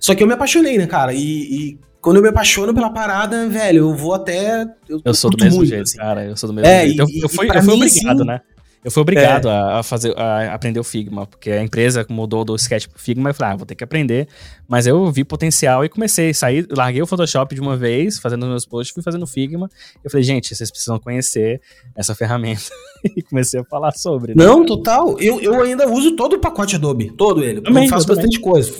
só 0.00 0.14
que 0.14 0.22
eu 0.22 0.26
me 0.26 0.34
apaixonei, 0.34 0.78
né, 0.78 0.86
cara? 0.86 1.12
E, 1.12 1.20
e 1.20 1.78
quando 2.00 2.16
eu 2.16 2.22
me 2.22 2.28
apaixono 2.28 2.72
pela 2.74 2.90
parada, 2.90 3.48
velho, 3.48 3.78
eu 3.78 3.94
vou 3.94 4.14
até. 4.14 4.62
Eu, 4.88 5.00
eu 5.04 5.14
sou 5.14 5.30
do 5.30 5.42
mesmo 5.42 5.58
muito, 5.58 5.68
jeito, 5.68 5.82
assim. 5.82 5.98
cara. 5.98 6.24
Eu 6.24 6.36
sou 6.36 6.48
do 6.48 6.54
mesmo 6.54 6.68
é, 6.68 6.86
jeito. 6.86 7.10
E, 7.10 7.18
eu, 7.18 7.22
eu, 7.22 7.28
fui, 7.28 7.46
eu 7.46 7.62
fui 7.62 7.74
obrigado, 7.74 8.20
assim, 8.20 8.24
né? 8.24 8.40
Eu 8.84 8.92
fui 8.92 9.00
obrigado 9.00 9.48
é. 9.48 9.78
a, 9.78 9.82
fazer, 9.82 10.16
a 10.16 10.54
aprender 10.54 10.78
o 10.78 10.84
Figma, 10.84 11.26
porque 11.26 11.50
a 11.50 11.62
empresa 11.62 12.06
mudou 12.08 12.44
do 12.44 12.54
Sketch 12.54 12.86
pro 12.86 12.98
Figma 12.98 13.28
e 13.28 13.30
eu 13.30 13.34
falei, 13.34 13.52
ah, 13.52 13.56
vou 13.56 13.66
ter 13.66 13.74
que 13.74 13.82
aprender. 13.82 14.28
Mas 14.68 14.86
eu 14.86 15.10
vi 15.10 15.24
potencial 15.24 15.84
e 15.84 15.88
comecei 15.88 16.32
sair, 16.32 16.66
larguei 16.70 17.02
o 17.02 17.06
Photoshop 17.06 17.54
de 17.54 17.60
uma 17.60 17.76
vez, 17.76 18.18
fazendo 18.18 18.46
meus 18.46 18.64
posts, 18.64 18.94
fui 18.94 19.02
fazendo 19.02 19.26
Figma. 19.26 19.68
Eu 20.02 20.10
falei, 20.10 20.22
gente, 20.22 20.54
vocês 20.54 20.70
precisam 20.70 20.98
conhecer 20.98 21.60
essa 21.96 22.14
ferramenta. 22.16 22.62
E 23.04 23.22
comecei 23.22 23.60
a 23.60 23.64
falar 23.64 23.92
sobre. 23.92 24.34
Né? 24.34 24.44
Não, 24.44 24.64
total. 24.64 25.18
Eu, 25.20 25.40
eu 25.40 25.60
ainda 25.62 25.88
uso 25.88 26.16
todo 26.16 26.34
o 26.34 26.38
pacote 26.40 26.76
Adobe, 26.76 27.12
todo 27.16 27.42
ele. 27.42 27.60
Também, 27.60 27.84
eu 27.84 27.90
faço 27.90 28.04
eu 28.04 28.14
bastante 28.14 28.40
também. 28.40 28.52
coisa. 28.52 28.72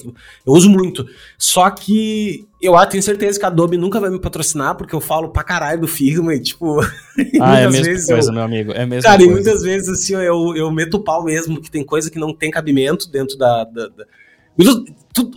Eu 0.47 0.53
uso 0.53 0.69
muito. 0.70 1.07
Só 1.36 1.70
que 1.70 2.47
eu 2.61 2.74
tenho 2.86 3.03
certeza 3.03 3.39
que 3.39 3.45
a 3.45 3.49
Adobe 3.49 3.77
nunca 3.77 4.01
vai 4.01 4.11
me 4.11 4.19
patrocinar, 4.19 4.74
porque 4.77 4.95
eu 4.95 5.01
falo 5.01 5.28
pra 5.28 5.45
caralho 5.45 5.81
do 5.81 5.89
Figma 5.89 6.35
e, 6.36 6.40
tipo. 6.40 6.81
Ah, 7.40 7.61
é 7.61 7.65
a 7.66 7.70
mesma 7.70 8.07
coisa, 8.07 8.31
eu, 8.31 8.35
meu 8.35 8.43
amigo. 8.43 8.73
É 8.73 8.85
mesmo. 8.85 9.05
Cara, 9.05 9.19
coisa. 9.19 9.31
e 9.31 9.35
muitas 9.35 9.62
vezes, 9.62 9.89
assim, 9.89 10.15
eu, 10.15 10.57
eu 10.57 10.70
meto 10.70 10.95
o 10.95 11.01
pau 11.01 11.24
mesmo, 11.24 11.61
que 11.61 11.70
tem 11.70 11.85
coisa 11.85 12.11
que 12.11 12.19
não 12.19 12.35
tem 12.35 12.51
cabimento 12.51 13.11
dentro 13.11 13.39
da. 13.39 13.65
da, 13.65 13.89
da... 13.89 14.05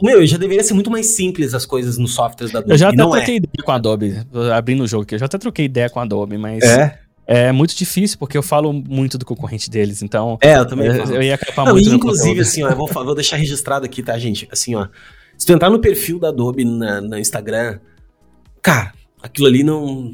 meu, 0.01 0.25
já 0.25 0.37
deveria 0.37 0.63
ser 0.63 0.73
muito 0.73 0.89
mais 0.89 1.07
simples 1.07 1.53
as 1.53 1.65
coisas 1.65 1.97
nos 1.97 2.15
softwares 2.15 2.51
da 2.51 2.59
Adobe. 2.59 2.73
Eu 2.73 2.77
já 2.77 2.89
até 2.89 2.97
troquei 2.97 3.35
é. 3.35 3.37
ideia 3.37 3.63
com 3.63 3.71
a 3.71 3.75
Adobe, 3.75 4.17
abrindo 4.55 4.83
o 4.83 4.87
jogo 4.87 5.03
aqui, 5.03 5.15
eu 5.15 5.19
já 5.19 5.25
até 5.25 5.37
troquei 5.37 5.65
ideia 5.65 5.89
com 5.89 5.99
a 5.99 6.03
Adobe, 6.03 6.37
mas. 6.37 6.63
É. 6.63 6.99
É 7.33 7.49
muito 7.53 7.73
difícil, 7.73 8.17
porque 8.17 8.37
eu 8.37 8.43
falo 8.43 8.73
muito 8.73 9.17
do 9.17 9.25
concorrente 9.25 9.69
deles, 9.69 10.01
então. 10.01 10.37
É, 10.41 10.57
eu 10.57 10.67
também. 10.67 10.87
Eu, 10.87 11.05
eu 11.05 11.23
ia 11.23 11.37
capar 11.37 11.65
muito. 11.71 11.89
Inclusive, 11.89 12.41
assim, 12.41 12.61
ó, 12.61 12.69
eu 12.69 12.75
vou, 12.75 12.87
vou 12.87 13.15
deixar 13.15 13.37
registrado 13.37 13.85
aqui, 13.85 14.03
tá, 14.03 14.19
gente? 14.19 14.49
Assim, 14.51 14.75
ó. 14.75 14.89
Se 15.37 15.45
tu 15.45 15.53
entrar 15.53 15.69
no 15.69 15.79
perfil 15.79 16.19
da 16.19 16.27
Adobe 16.27 16.65
na, 16.65 16.99
na 16.99 17.19
Instagram, 17.21 17.79
cara, 18.61 18.91
aquilo 19.23 19.47
ali 19.47 19.63
não. 19.63 20.13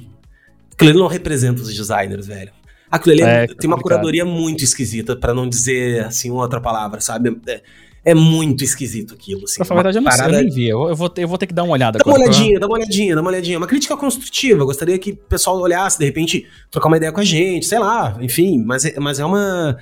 Aquilo 0.72 0.92
ali 0.92 1.00
não 1.00 1.08
representa 1.08 1.60
os 1.60 1.74
designers, 1.74 2.28
velho. 2.28 2.52
Aquilo 2.90 3.14
ali 3.14 3.24
é, 3.24 3.44
é 3.46 3.48
tem 3.48 3.68
uma 3.68 3.82
curadoria 3.82 4.24
muito 4.24 4.64
esquisita, 4.64 5.16
para 5.16 5.34
não 5.34 5.50
dizer 5.50 6.06
assim 6.06 6.30
outra 6.30 6.62
palavra, 6.62 7.02
sabe? 7.02 7.36
É, 7.48 7.64
é 8.08 8.14
muito 8.16 8.64
esquisito 8.64 9.14
aquilo. 9.14 9.44
Assim, 9.44 9.58
pra 9.58 9.66
falar 9.66 9.82
a 9.82 9.84
verdade, 9.84 9.98
eu 9.98 10.02
não 10.02 10.10
parada... 10.10 10.30
sei, 10.30 10.40
eu 10.40 10.46
nem 10.46 10.56
vi. 10.56 10.70
Eu, 10.70 10.88
eu, 10.88 10.96
vou 10.96 11.10
ter, 11.10 11.24
eu 11.24 11.28
vou 11.28 11.38
ter 11.38 11.46
que 11.46 11.54
dar 11.54 11.64
uma 11.64 11.74
olhada. 11.74 12.00
Dá 12.00 12.06
uma 12.10 12.18
olhadinha, 12.18 12.52
pra... 12.52 12.60
dá 12.62 12.68
uma 12.68 12.76
olhadinha, 12.78 13.16
dá 13.16 13.22
uma 13.22 13.30
olhadinha. 13.30 13.58
Uma 13.58 13.68
crítica 13.68 13.98
construtiva. 13.98 14.62
Eu 14.62 14.66
gostaria 14.66 14.98
que 14.98 15.12
o 15.12 15.18
pessoal 15.18 15.60
olhasse, 15.60 16.00
de 16.00 16.06
repente, 16.06 16.48
trocar 16.72 16.88
uma 16.88 16.96
ideia 16.96 17.12
com 17.12 17.20
a 17.20 17.26
gente, 17.26 17.66
sei 17.66 17.80
lá, 17.80 18.18
enfim. 18.22 18.64
Mas 18.64 18.86
é, 18.86 18.98
mas 18.98 19.20
é 19.20 19.26
uma. 19.26 19.78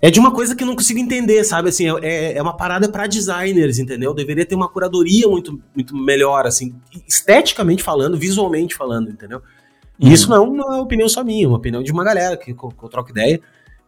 É 0.00 0.08
de 0.08 0.20
uma 0.20 0.30
coisa 0.30 0.54
que 0.54 0.62
eu 0.62 0.66
não 0.68 0.76
consigo 0.76 1.00
entender, 1.00 1.42
sabe? 1.42 1.70
Assim, 1.70 1.86
é, 2.00 2.34
é 2.34 2.42
uma 2.42 2.56
parada 2.56 2.88
para 2.88 3.08
designers, 3.08 3.80
entendeu? 3.80 4.14
Deveria 4.14 4.46
ter 4.46 4.54
uma 4.54 4.68
curadoria 4.68 5.26
muito, 5.26 5.60
muito 5.74 5.96
melhor, 5.96 6.46
assim, 6.46 6.72
esteticamente 7.08 7.82
falando, 7.82 8.16
visualmente 8.16 8.76
falando, 8.76 9.10
entendeu? 9.10 9.42
E 9.98 10.06
uhum. 10.06 10.12
isso 10.12 10.30
não 10.30 10.36
é 10.36 10.40
uma 10.40 10.80
opinião 10.80 11.08
só 11.08 11.24
minha, 11.24 11.44
é 11.44 11.48
uma 11.48 11.56
opinião 11.58 11.82
de 11.82 11.90
uma 11.90 12.04
galera 12.04 12.36
que, 12.36 12.54
que 12.54 12.64
eu 12.64 12.88
troco 12.88 13.10
ideia. 13.10 13.40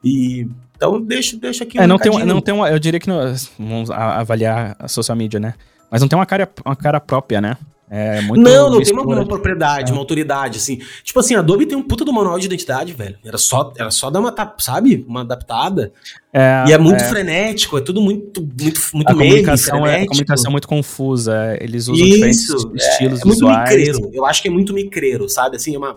E 0.04 0.48
então 0.76 1.00
deixa, 1.00 1.36
deixa 1.36 1.64
aqui 1.64 1.78
é, 1.78 1.82
um 1.82 1.86
não 1.86 1.98
tem, 1.98 2.24
não 2.24 2.40
tem 2.40 2.54
uma, 2.54 2.70
eu 2.70 2.78
diria 2.78 3.00
que 3.00 3.08
não, 3.08 3.34
vamos 3.58 3.90
avaliar 3.90 4.76
a 4.78 4.88
social 4.88 5.16
media, 5.16 5.38
né? 5.38 5.54
Mas 5.90 6.00
não 6.00 6.08
tem 6.08 6.18
uma 6.18 6.26
cara, 6.26 6.48
uma 6.64 6.76
cara 6.76 7.00
própria, 7.00 7.40
né? 7.40 7.56
É 7.90 8.20
muito 8.22 8.42
não, 8.42 8.70
não 8.70 8.82
tem 8.82 8.92
uma, 8.92 9.02
uma 9.04 9.26
propriedade, 9.26 9.90
é. 9.90 9.94
uma 9.94 10.00
autoridade, 10.00 10.58
assim. 10.58 10.80
Tipo 11.04 11.20
assim, 11.20 11.34
a 11.34 11.40
Adobe 11.40 11.66
tem 11.66 11.76
um 11.76 11.82
puta 11.82 12.04
do 12.04 12.12
manual 12.12 12.38
de 12.38 12.46
identidade, 12.46 12.92
velho. 12.92 13.16
Era 13.24 13.38
só, 13.38 13.72
era 13.78 13.90
só 13.90 14.10
dar 14.10 14.20
uma, 14.20 14.34
sabe, 14.58 15.04
uma 15.06 15.20
adaptada. 15.20 15.92
É, 16.32 16.64
e 16.66 16.72
é 16.72 16.78
muito 16.78 17.04
é. 17.04 17.08
frenético, 17.08 17.76
é 17.78 17.80
tudo 17.80 18.00
muito, 18.00 18.40
muito, 18.40 18.80
muito 18.94 19.10
a 19.10 19.14
comunicação 19.14 19.86
é, 19.86 20.02
a 20.02 20.06
comunicação 20.06 20.48
é 20.48 20.52
muito 20.52 20.66
confusa. 20.66 21.56
Eles 21.60 21.86
usam 21.86 22.04
Isso, 22.04 22.14
diferentes 22.14 22.50
é, 22.50 22.88
estilos 22.88 23.20
é, 23.20 23.24
muito 23.24 23.46
visuais. 23.46 23.70
micreiro. 23.70 24.10
Eu 24.12 24.24
acho 24.24 24.42
que 24.42 24.48
é 24.48 24.50
muito 24.50 24.74
micreiro, 24.74 25.28
sabe? 25.28 25.56
Assim, 25.56 25.74
é 25.74 25.78
uma, 25.78 25.94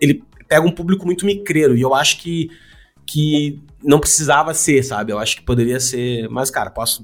ele 0.00 0.22
pega 0.48 0.64
um 0.64 0.72
público 0.72 1.04
muito 1.04 1.26
micreiro. 1.26 1.76
E 1.76 1.82
eu 1.82 1.94
acho 1.94 2.20
que 2.20 2.48
que 3.06 3.60
não 3.82 3.98
precisava 3.98 4.54
ser, 4.54 4.82
sabe? 4.82 5.12
Eu 5.12 5.18
acho 5.18 5.36
que 5.36 5.42
poderia 5.42 5.80
ser. 5.80 6.28
Mas, 6.28 6.50
cara, 6.50 6.70
posso. 6.70 7.02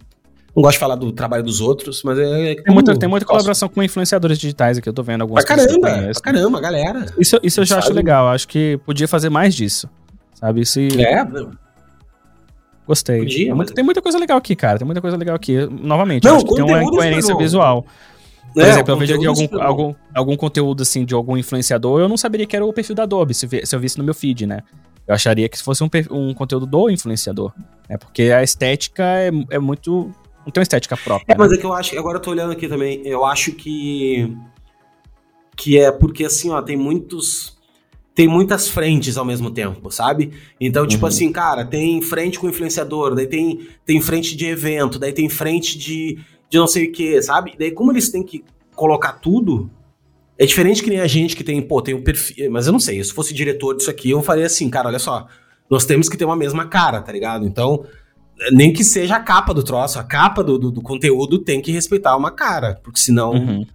Não 0.55 0.63
gosto 0.63 0.75
de 0.75 0.79
falar 0.81 0.97
do 0.97 1.13
trabalho 1.13 1.43
dos 1.43 1.61
outros, 1.61 2.03
mas 2.03 2.19
é. 2.19 2.55
Tem 2.57 2.75
muita, 2.75 2.99
tem 2.99 3.09
muita 3.09 3.27
colaboração 3.27 3.69
com 3.69 3.83
influenciadores 3.83 4.39
digitais 4.39 4.79
aqui, 4.79 4.89
eu 4.89 4.93
tô 4.93 5.03
vendo 5.03 5.23
algumas 5.23 5.45
pra 5.45 5.57
caramba, 5.57 5.89
pra 6.13 6.21
caramba, 6.21 6.61
galera. 6.61 7.07
Isso, 7.19 7.39
isso 7.43 7.61
eu 7.61 7.65
já 7.65 7.77
sabe? 7.77 7.87
acho 7.87 7.93
legal, 7.93 8.29
acho 8.29 8.49
que 8.49 8.79
podia 8.85 9.07
fazer 9.07 9.29
mais 9.29 9.55
disso. 9.55 9.89
Sabe? 10.35 10.65
Se... 10.65 10.89
É, 11.01 11.25
Gostei. 12.87 13.19
Podia, 13.19 13.55
mas... 13.55 13.71
Tem 13.71 13.85
muita 13.85 14.01
coisa 14.01 14.19
legal 14.19 14.39
aqui, 14.39 14.57
cara. 14.57 14.79
Tem 14.79 14.87
muita 14.87 15.03
coisa 15.03 15.17
legal 15.17 15.37
aqui. 15.37 15.67
Novamente, 15.67 16.25
não, 16.25 16.37
acho 16.37 16.47
que 16.47 16.55
tem 16.55 16.65
uma 16.65 16.83
incoerência 16.83 17.37
visual. 17.37 17.85
Por 18.55 18.63
é, 18.63 18.71
exemplo, 18.71 18.95
eu 18.95 18.97
vejo 18.97 19.15
algum, 19.15 19.63
algum, 19.63 19.95
algum 20.15 20.37
conteúdo 20.37 20.83
assim 20.83 21.05
de 21.05 21.15
algum 21.15 21.37
influenciador, 21.37 22.01
eu 22.01 22.09
não 22.09 22.17
saberia 22.17 22.47
que 22.47 22.57
era 22.57 22.65
o 22.65 22.73
perfil 22.73 22.95
da 22.97 23.03
Adobe 23.03 23.35
se, 23.35 23.47
se 23.47 23.77
eu 23.77 23.79
visse 23.79 23.99
no 23.99 24.05
meu 24.05 24.15
feed, 24.15 24.47
né? 24.47 24.63
Eu 25.09 25.15
acharia 25.15 25.49
que 25.49 25.61
fosse 25.63 25.83
um, 25.83 25.89
um 26.11 26.35
conteúdo 26.35 26.67
do 26.67 26.91
influenciador, 26.91 27.51
né? 27.89 27.97
Porque 27.97 28.25
a 28.25 28.43
estética 28.43 29.03
é, 29.03 29.31
é 29.51 29.59
muito. 29.59 30.13
Não 30.45 30.53
tem 30.53 30.61
uma 30.61 30.63
estética 30.63 30.99
própria. 30.99 31.33
É, 31.33 31.35
né? 31.35 31.39
mas 31.39 31.51
é 31.51 31.57
que 31.57 31.65
eu 31.65 31.73
acho. 31.73 31.99
Agora 31.99 32.19
eu 32.19 32.23
tô 32.23 32.31
olhando 32.31 32.53
aqui 32.53 32.69
também. 32.69 33.01
Eu 33.07 33.25
acho 33.25 33.53
que. 33.53 34.37
Que 35.57 35.79
é 35.79 35.91
porque 35.91 36.27
assim, 36.27 36.51
ó, 36.51 36.61
tem 36.61 36.77
muitos. 36.77 37.57
Tem 38.15 38.29
muitas 38.29 38.69
frentes 38.69 39.17
ao 39.17 39.25
mesmo 39.25 39.51
tempo, 39.51 39.91
sabe? 39.91 40.33
Então, 40.61 40.87
tipo 40.87 41.05
uhum. 41.05 41.09
assim, 41.09 41.33
cara, 41.33 41.65
tem 41.65 42.03
frente 42.03 42.39
com 42.39 42.49
influenciador, 42.49 43.15
daí 43.15 43.29
tem, 43.29 43.69
tem 43.87 44.01
frente 44.01 44.37
de 44.37 44.45
evento, 44.45 44.99
daí 44.99 45.13
tem 45.13 45.29
frente 45.29 45.79
de, 45.79 46.19
de 46.51 46.59
não 46.59 46.67
sei 46.67 46.89
o 46.89 46.93
que, 46.93 47.23
sabe? 47.23 47.55
Daí, 47.57 47.71
como 47.71 47.93
eles 47.93 48.11
têm 48.11 48.25
que 48.25 48.45
colocar 48.75 49.13
tudo, 49.13 49.71
é 50.39 50.47
diferente 50.47 50.83
que 50.83 50.89
nem 50.91 51.01
a 51.01 51.07
gente 51.07 51.35
que 51.35 51.43
tem, 51.43 51.61
pô, 51.61 51.83
tem 51.83 51.95
um 51.95 52.03
perfil. 52.03 52.51
Mas 52.51 52.67
eu 52.67 52.73
não 52.73 52.81
sei, 52.81 53.03
se 53.03 53.13
fosse 53.13 53.35
diretor 53.35 53.77
disso 53.77 53.91
aqui, 53.91 54.11
eu 54.11 54.23
faria 54.23 54.47
assim, 54.47 54.71
cara, 54.71 54.89
olha 54.89 54.99
só. 54.99 55.27
Nós 55.69 55.85
temos 55.85 56.09
que 56.09 56.17
ter 56.17 56.25
uma 56.25 56.37
mesma 56.37 56.67
cara, 56.67 57.03
tá 57.03 57.13
ligado? 57.13 57.45
Então, 57.45 57.85
nem 58.53 58.73
que 58.73 58.85
seja 58.85 59.17
a 59.17 59.21
capa 59.21 59.53
do 59.53 59.63
troço, 59.63 59.99
a 59.99 60.05
capa 60.05 60.43
do, 60.43 60.59
do, 60.59 60.71
do 60.71 60.81
conteúdo 60.81 61.41
tem 61.41 61.61
que 61.61 61.73
respeitar 61.73 62.17
uma 62.17 62.31
cara, 62.31 62.81
porque 62.83 63.01
senão 63.01 63.33
uhum. 63.33 63.67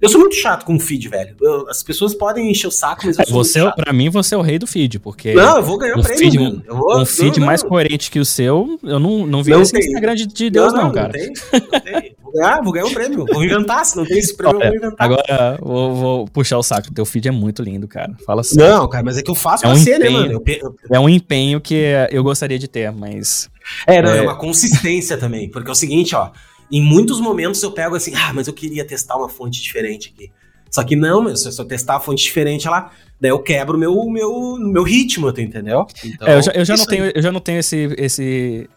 Eu 0.00 0.10
sou 0.10 0.20
muito 0.20 0.36
chato 0.36 0.64
com 0.64 0.76
o 0.76 0.80
feed, 0.80 1.08
velho. 1.08 1.34
Eu, 1.40 1.68
as 1.70 1.82
pessoas 1.82 2.14
podem 2.14 2.50
encher 2.50 2.66
o 2.66 2.70
saco, 2.70 3.06
mas 3.06 3.18
eu 3.18 3.24
sou 3.24 3.34
você, 3.34 3.72
Pra 3.72 3.92
mim, 3.92 4.10
você 4.10 4.34
é 4.34 4.38
o 4.38 4.42
rei 4.42 4.58
do 4.58 4.66
feed, 4.66 4.98
porque... 4.98 5.32
Não, 5.32 5.56
eu 5.56 5.62
vou 5.62 5.78
ganhar 5.78 5.96
o 5.96 6.02
prêmio, 6.02 6.18
feed, 6.18 6.38
mano. 6.38 6.62
Vou, 6.68 7.00
um 7.00 7.06
feed 7.06 7.40
não, 7.40 7.46
mais 7.46 7.62
não. 7.62 7.70
coerente 7.70 8.10
que 8.10 8.18
o 8.18 8.24
seu, 8.24 8.78
eu 8.82 8.98
não, 8.98 9.26
não 9.26 9.42
vi 9.42 9.52
não 9.52 9.62
esse 9.62 9.72
tem. 9.72 9.80
Instagram 9.80 10.14
de, 10.14 10.26
de 10.26 10.50
Deus, 10.50 10.72
não, 10.74 10.84
não, 10.84 10.92
cara. 10.92 11.12
Não 11.16 11.22
tem, 11.22 11.60
não 11.60 11.80
tem. 11.80 12.15
Ganhar, 12.36 12.62
vou 12.62 12.72
ganhar 12.72 12.86
o 12.86 12.92
prêmio. 12.92 13.26
Vou 13.26 13.44
inventar, 13.44 13.84
se 13.84 13.96
não 13.96 14.04
tem 14.04 14.18
esse 14.18 14.36
prêmio, 14.36 14.58
Olha, 14.58 14.66
eu 14.66 14.70
vou 14.70 14.78
inventar. 14.78 15.04
Agora, 15.04 15.58
vou, 15.60 15.94
vou, 15.94 16.28
puxar 16.28 16.58
o 16.58 16.62
saco. 16.62 16.92
Teu 16.92 17.04
feed 17.04 17.28
é 17.28 17.30
muito 17.30 17.62
lindo, 17.62 17.88
cara. 17.88 18.14
Fala 18.24 18.40
assim. 18.40 18.56
Não, 18.56 18.88
cara, 18.88 19.04
mas 19.04 19.18
é 19.18 19.22
que 19.22 19.30
eu 19.30 19.34
faço 19.34 19.66
é 19.66 19.68
um 19.68 19.76
ser, 19.76 19.98
né, 19.98 20.08
mano? 20.08 20.42
Eu... 20.46 20.76
É 20.90 21.00
um 21.00 21.08
empenho 21.08 21.60
que 21.60 21.82
eu 22.10 22.22
gostaria 22.22 22.58
de 22.58 22.68
ter, 22.68 22.92
mas... 22.92 23.48
É, 23.86 24.00
não, 24.00 24.10
é, 24.10 24.18
é 24.18 24.22
uma 24.22 24.36
consistência 24.36 25.16
também, 25.16 25.50
porque 25.50 25.68
é 25.68 25.72
o 25.72 25.76
seguinte, 25.76 26.14
ó... 26.14 26.30
Em 26.70 26.82
muitos 26.82 27.20
momentos 27.20 27.62
eu 27.62 27.70
pego 27.70 27.94
assim, 27.94 28.12
ah, 28.16 28.32
mas 28.34 28.48
eu 28.48 28.52
queria 28.52 28.84
testar 28.84 29.16
uma 29.16 29.28
fonte 29.28 29.62
diferente 29.62 30.12
aqui. 30.12 30.32
Só 30.68 30.82
que 30.82 30.96
não, 30.96 31.34
se 31.36 31.60
eu 31.60 31.64
testar 31.64 31.96
a 31.96 32.00
fonte 32.00 32.24
diferente 32.24 32.68
lá, 32.68 32.90
daí 33.20 33.30
eu 33.30 33.38
quebro 33.38 33.76
o 33.76 33.78
meu, 33.78 34.04
meu, 34.10 34.56
meu 34.58 34.82
ritmo, 34.82 35.32
tu 35.32 35.40
entendeu? 35.40 35.86
Então, 36.04 36.28
é, 36.28 36.36
eu 36.36 36.42
já, 36.42 36.52
eu 36.52 36.64
já 36.64 36.76
não 36.76 36.86
tenho, 36.86 37.04
eu 37.14 37.22
já 37.22 37.32
não 37.32 37.40
tenho 37.40 37.58
esse, 37.60 37.94
esse 37.96 38.68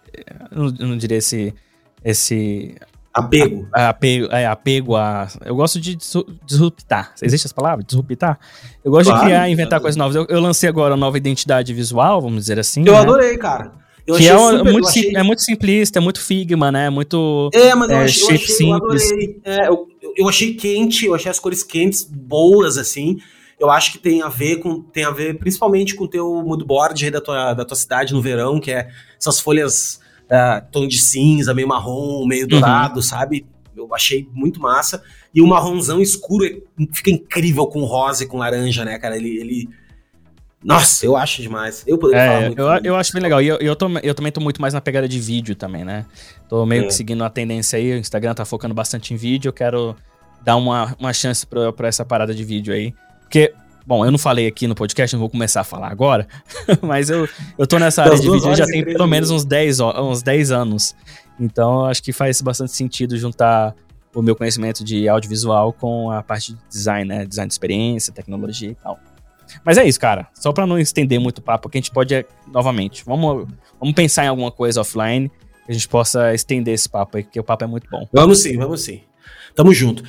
eu 0.52 0.64
não, 0.64 0.76
eu 0.80 0.88
não 0.88 0.98
diria 0.98 1.18
esse, 1.18 1.54
esse 2.04 2.76
apego, 3.14 3.68
a, 3.74 3.90
apego, 3.90 4.28
é, 4.32 4.46
apego 4.46 4.96
a, 4.96 5.28
eu 5.46 5.56
gosto 5.56 5.80
de 5.80 5.98
disruptar. 6.46 7.14
Existe 7.22 7.48
essa 7.48 7.56
palavra, 7.56 7.84
disruptar? 7.84 8.40
Eu 8.84 8.92
gosto 8.92 9.08
claro, 9.08 9.22
de 9.22 9.26
criar, 9.26 9.50
inventar 9.50 9.80
coisas 9.80 9.98
novas. 9.98 10.16
Eu, 10.16 10.26
eu, 10.30 10.40
lancei 10.40 10.70
agora 10.70 10.94
uma 10.94 11.06
nova 11.06 11.18
identidade 11.18 11.74
visual, 11.74 12.22
vamos 12.22 12.42
dizer 12.42 12.60
assim. 12.60 12.84
Eu 12.86 12.94
né? 12.94 13.00
adorei, 13.00 13.38
cara. 13.38 13.72
Eu 14.06 14.16
que 14.16 14.28
é, 14.28 14.38
super, 14.38 14.72
muito, 14.72 14.88
achei... 14.88 15.16
é 15.16 15.22
muito 15.22 15.42
simplista, 15.42 16.00
é 16.00 16.02
muito 16.02 16.20
Figma, 16.20 16.72
né? 16.72 16.90
Muito. 16.90 17.50
É, 17.54 17.76
mas 17.76 17.90
eu, 17.90 17.98
é, 17.98 18.04
achei, 18.06 18.24
eu, 18.24 18.36
achei, 18.36 18.48
simples. 18.48 19.12
eu 19.12 19.42
É, 19.44 19.68
eu, 19.68 19.88
eu 20.18 20.30
achei 20.30 20.54
quente, 20.56 21.06
eu 21.06 21.14
achei 21.14 21.30
as 21.30 21.40
cores 21.40 21.64
quentes 21.64 22.04
boas, 22.04 22.78
assim. 22.78 23.18
Eu 23.60 23.70
acho 23.70 23.92
que 23.92 24.00
tem 24.00 24.22
a 24.22 24.30
ver 24.30 24.58
com. 24.58 24.82
Tem 24.82 25.04
a 25.04 25.12
ver 25.12 25.38
principalmente 25.38 25.94
com 25.94 26.06
o 26.06 26.08
teu 26.08 26.42
moodboard 26.44 27.12
da 27.12 27.22
tua, 27.22 27.54
da 27.54 27.66
tua 27.66 27.76
cidade 27.76 28.14
no 28.14 28.22
verão, 28.22 28.60
que 28.60 28.72
é 28.72 28.90
essas 29.20 29.40
folhas 29.40 30.00
uh, 30.30 30.66
tom 30.72 30.88
de 30.88 31.00
cinza, 31.00 31.54
meio 31.54 31.68
marrom, 31.68 32.26
meio 32.26 32.44
uhum. 32.44 32.48
dourado, 32.48 32.96
uhum. 32.98 33.02
sabe? 33.02 33.46
Eu 33.76 33.94
achei 33.94 34.28
muito 34.34 34.60
massa. 34.60 35.02
E 35.34 35.42
o 35.42 35.48
marronzão 35.48 36.02
escuro 36.02 36.46
é, 36.46 36.58
fica 36.92 37.10
incrível 37.10 37.66
com 37.68 37.84
rosa 37.84 38.24
e 38.24 38.28
com 38.28 38.38
laranja, 38.38 38.84
né, 38.86 38.98
cara? 38.98 39.18
Ele. 39.18 39.38
ele... 39.40 39.70
Nossa, 40.62 41.06
eu 41.06 41.16
acho 41.16 41.42
demais. 41.42 41.86
Eu 41.88 41.98
poderia 41.98 42.22
é, 42.22 42.28
falar 42.28 42.46
muito. 42.48 42.62
Eu, 42.62 42.68
eu 42.84 42.96
acho 42.98 43.14
bem 43.14 43.22
legal. 43.22 43.42
E 43.42 43.48
eu, 43.48 43.58
eu, 43.58 43.76
tô, 43.76 43.88
eu 44.04 44.14
também 44.14 44.32
tô 44.32 44.42
muito 44.42 44.62
mais 44.62 44.74
na 44.74 44.82
pegada 44.82 45.08
de 45.08 45.18
vídeo 45.18 45.56
também, 45.56 45.86
né? 45.86 46.06
Tô 46.50 46.66
meio 46.66 46.84
é. 46.84 46.88
que 46.88 46.94
seguindo 46.94 47.24
a 47.24 47.30
tendência 47.30 47.78
aí. 47.78 47.94
O 47.94 47.98
Instagram 47.98 48.34
tá 48.34 48.44
focando 48.44 48.74
bastante 48.74 49.14
em 49.14 49.18
vídeo. 49.18 49.48
Eu 49.48 49.54
quero 49.54 49.96
dar 50.44 50.58
uma, 50.58 50.94
uma 51.00 51.14
chance 51.14 51.48
pra, 51.48 51.72
pra 51.72 51.88
essa 51.88 52.04
parada 52.04 52.36
de 52.36 52.44
vídeo 52.44 52.74
aí. 52.74 52.94
Porque 53.22 53.54
Bom, 53.90 54.06
eu 54.06 54.12
não 54.12 54.20
falei 54.20 54.46
aqui 54.46 54.68
no 54.68 54.76
podcast, 54.76 55.16
não 55.16 55.20
vou 55.20 55.32
começar 55.32 55.62
a 55.62 55.64
falar 55.64 55.92
agora, 55.92 56.28
mas 56.80 57.10
eu, 57.10 57.28
eu 57.58 57.66
tô 57.66 57.80
nessa 57.80 58.04
área 58.04 58.20
de 58.20 58.30
vídeo 58.30 58.56
já 58.56 58.68
tem 58.68 58.86
pelo 58.86 59.08
menos 59.08 59.32
uns 59.32 59.44
10, 59.44 59.80
uns 59.80 60.22
10 60.22 60.52
anos. 60.52 60.96
Então, 61.40 61.86
acho 61.86 62.04
que 62.04 62.14
faz 62.14 62.40
bastante 62.40 62.72
sentido 62.72 63.18
juntar 63.18 63.74
o 64.14 64.22
meu 64.22 64.36
conhecimento 64.36 64.84
de 64.84 65.10
audiovisual 65.10 65.74
com 65.74 66.12
a 66.12 66.22
parte 66.22 66.54
de 66.54 66.60
design, 66.70 67.04
né? 67.04 67.26
Design 67.26 67.48
de 67.48 67.54
experiência, 67.56 68.14
tecnologia 68.14 68.70
e 68.70 68.76
tal. 68.76 69.00
Mas 69.66 69.80
é 69.80 69.88
isso, 69.88 70.00
cara. 70.00 70.28
Só 70.36 70.54
para 70.54 70.68
não 70.68 70.78
estender 70.78 71.20
muito 71.20 71.40
o 71.40 71.42
papo, 71.42 71.68
que 71.68 71.80
a 71.80 71.82
gente 71.82 71.90
pode, 71.90 72.24
novamente, 72.46 73.04
vamos, 73.04 73.48
vamos 73.80 73.96
pensar 73.96 74.24
em 74.24 74.28
alguma 74.28 74.52
coisa 74.52 74.82
offline 74.82 75.30
que 75.66 75.72
a 75.72 75.74
gente 75.74 75.90
possa 75.90 76.32
estender 76.32 76.76
esse 76.76 76.88
papo 76.88 77.18
aí, 77.18 77.24
porque 77.24 77.40
o 77.40 77.44
papo 77.44 77.64
é 77.64 77.68
muito 77.68 77.90
bom. 77.90 78.08
Vamos 78.14 78.44
sim, 78.44 78.56
vamos 78.56 78.84
sim. 78.84 79.02
Tamo 79.56 79.74
junto. 79.74 80.04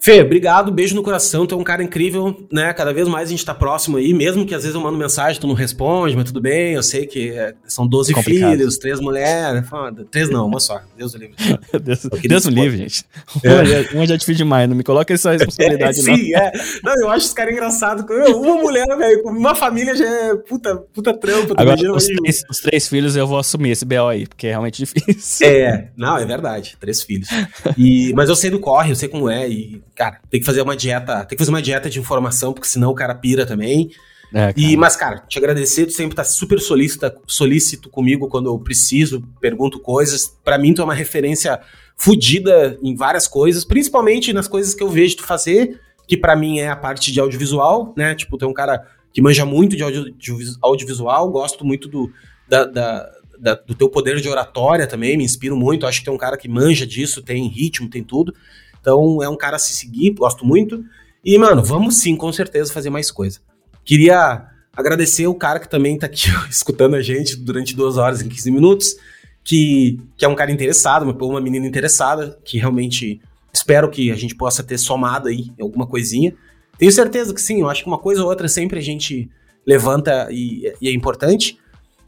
Fê, 0.00 0.22
obrigado, 0.22 0.72
beijo 0.72 0.94
no 0.94 1.02
coração, 1.02 1.46
tu 1.46 1.54
é 1.54 1.58
um 1.58 1.62
cara 1.62 1.82
incrível, 1.82 2.34
né? 2.50 2.72
Cada 2.72 2.90
vez 2.90 3.06
mais 3.06 3.28
a 3.28 3.32
gente 3.32 3.44
tá 3.44 3.54
próximo 3.54 3.98
aí, 3.98 4.14
mesmo 4.14 4.46
que 4.46 4.54
às 4.54 4.62
vezes 4.62 4.74
eu 4.74 4.80
mando 4.80 4.96
mensagem, 4.96 5.38
tu 5.38 5.46
não 5.46 5.54
responde, 5.54 6.16
mas 6.16 6.24
tudo 6.24 6.40
bem, 6.40 6.72
eu 6.72 6.82
sei 6.82 7.06
que 7.06 7.28
é, 7.30 7.54
são 7.66 7.86
12 7.86 8.14
Complicado. 8.14 8.50
filhos, 8.50 8.78
três 8.78 8.98
mulheres, 8.98 9.68
foda. 9.68 10.06
Três 10.10 10.30
não, 10.30 10.46
uma 10.46 10.58
só, 10.58 10.80
Deus 10.96 11.12
o 11.12 11.18
livre. 11.18 11.34
Deus, 11.82 12.08
Deus 12.22 12.44
o 12.46 12.50
livre, 12.50 12.78
gente. 12.78 13.04
É. 13.44 13.94
Uma 13.94 14.06
já 14.06 14.16
te 14.16 14.24
fiz 14.24 14.38
demais, 14.38 14.66
não 14.66 14.74
me 14.74 14.82
coloca 14.82 15.12
essa 15.12 15.32
responsabilidade, 15.32 16.00
é, 16.00 16.02
Sim, 16.02 16.34
é. 16.34 16.52
Não, 16.82 16.94
eu 17.02 17.10
acho 17.10 17.26
esse 17.26 17.34
cara 17.34 17.52
engraçado. 17.52 18.06
Uma 18.10 18.54
mulher, 18.56 18.86
velho, 18.96 19.22
uma 19.26 19.54
família 19.54 19.94
já 19.94 20.06
é 20.06 20.34
puta, 20.34 20.76
puta 20.94 21.12
trampa. 21.12 21.54
Agora, 21.58 21.92
os 21.92 22.06
três, 22.06 22.42
os 22.50 22.58
três, 22.58 22.88
filhos 22.88 23.16
eu 23.16 23.26
vou 23.26 23.38
assumir 23.38 23.72
esse 23.72 23.84
BO 23.84 24.08
aí, 24.08 24.26
porque 24.26 24.46
é 24.46 24.50
realmente 24.50 24.78
difícil. 24.78 25.46
É, 25.46 25.90
não, 25.94 26.16
é 26.16 26.24
verdade, 26.24 26.76
três 26.80 27.02
filhos. 27.02 27.28
E, 27.76 28.14
mas 28.14 28.30
eu 28.30 28.36
sei 28.36 28.48
do 28.48 28.58
corre, 28.58 28.92
eu 28.92 28.96
sei 28.96 29.06
como 29.06 29.28
é, 29.28 29.46
e 29.46 29.82
cara, 29.94 30.20
tem 30.30 30.40
que 30.40 30.46
fazer 30.46 30.62
uma 30.62 30.76
dieta, 30.76 31.24
tem 31.24 31.36
que 31.36 31.38
fazer 31.38 31.50
uma 31.50 31.62
dieta 31.62 31.90
de 31.90 31.98
informação, 31.98 32.52
porque 32.52 32.68
senão 32.68 32.90
o 32.90 32.94
cara 32.94 33.14
pira 33.14 33.44
também. 33.44 33.90
É, 34.32 34.52
e, 34.56 34.76
mas, 34.76 34.96
cara, 34.96 35.24
te 35.28 35.38
agradecer, 35.38 35.86
tu 35.86 35.92
sempre 35.92 36.14
tá 36.14 36.22
super 36.22 36.60
solícita, 36.60 37.16
solícito 37.26 37.88
comigo 37.90 38.28
quando 38.28 38.48
eu 38.48 38.58
preciso, 38.58 39.22
pergunto 39.40 39.80
coisas. 39.80 40.32
para 40.44 40.56
mim, 40.56 40.72
tu 40.72 40.82
é 40.82 40.84
uma 40.84 40.94
referência 40.94 41.60
fodida 41.96 42.78
em 42.82 42.94
várias 42.94 43.26
coisas, 43.26 43.64
principalmente 43.64 44.32
nas 44.32 44.48
coisas 44.48 44.74
que 44.74 44.82
eu 44.82 44.88
vejo 44.88 45.16
tu 45.16 45.24
fazer, 45.24 45.80
que 46.06 46.16
para 46.16 46.36
mim 46.36 46.60
é 46.60 46.68
a 46.68 46.76
parte 46.76 47.12
de 47.12 47.20
audiovisual, 47.20 47.92
né? 47.96 48.14
Tipo, 48.14 48.38
tu 48.38 48.44
é 48.44 48.48
um 48.48 48.54
cara 48.54 48.86
que 49.12 49.20
manja 49.20 49.44
muito 49.44 49.76
de 49.76 49.82
audio, 49.82 50.14
audiovisual, 50.62 51.28
gosto 51.30 51.64
muito 51.64 51.88
do, 51.88 52.10
da, 52.48 52.64
da, 52.64 53.10
da, 53.38 53.54
do 53.54 53.74
teu 53.74 53.88
poder 53.88 54.20
de 54.20 54.28
oratória 54.28 54.86
também, 54.86 55.16
me 55.16 55.24
inspiro 55.24 55.56
muito, 55.56 55.86
acho 55.86 55.98
que 55.98 56.04
tu 56.04 56.10
é 56.10 56.14
um 56.14 56.18
cara 56.18 56.36
que 56.36 56.48
manja 56.48 56.86
disso, 56.86 57.22
tem 57.22 57.48
ritmo, 57.48 57.90
tem 57.90 58.02
tudo. 58.02 58.34
Então 58.80 59.22
é 59.22 59.28
um 59.28 59.36
cara 59.36 59.56
a 59.56 59.58
se 59.58 59.72
seguir, 59.74 60.14
gosto 60.14 60.44
muito. 60.44 60.84
E, 61.24 61.36
mano, 61.38 61.62
vamos 61.62 61.96
sim, 61.96 62.16
com 62.16 62.32
certeza, 62.32 62.72
fazer 62.72 62.90
mais 62.90 63.10
coisa. 63.10 63.40
Queria 63.84 64.46
agradecer 64.74 65.26
o 65.26 65.34
cara 65.34 65.60
que 65.60 65.68
também 65.68 65.98
tá 65.98 66.06
aqui 66.06 66.28
escutando 66.50 66.96
a 66.96 67.02
gente 67.02 67.36
durante 67.36 67.76
duas 67.76 67.96
horas 67.96 68.20
e 68.20 68.28
15 68.28 68.50
minutos, 68.50 68.96
que, 69.44 70.00
que 70.16 70.24
é 70.24 70.28
um 70.28 70.34
cara 70.34 70.50
interessado, 70.50 71.02
uma, 71.02 71.12
uma 71.12 71.40
menina 71.40 71.66
interessada, 71.66 72.38
que 72.44 72.58
realmente 72.58 73.20
espero 73.52 73.90
que 73.90 74.10
a 74.10 74.16
gente 74.16 74.34
possa 74.34 74.62
ter 74.62 74.78
somado 74.78 75.28
aí 75.28 75.50
alguma 75.60 75.86
coisinha. 75.86 76.34
Tenho 76.78 76.92
certeza 76.92 77.34
que 77.34 77.40
sim, 77.40 77.60
eu 77.60 77.68
acho 77.68 77.82
que 77.82 77.88
uma 77.88 77.98
coisa 77.98 78.22
ou 78.22 78.28
outra 78.28 78.48
sempre 78.48 78.78
a 78.78 78.82
gente 78.82 79.28
levanta 79.66 80.28
e, 80.30 80.72
e 80.80 80.88
é 80.88 80.92
importante. 80.92 81.58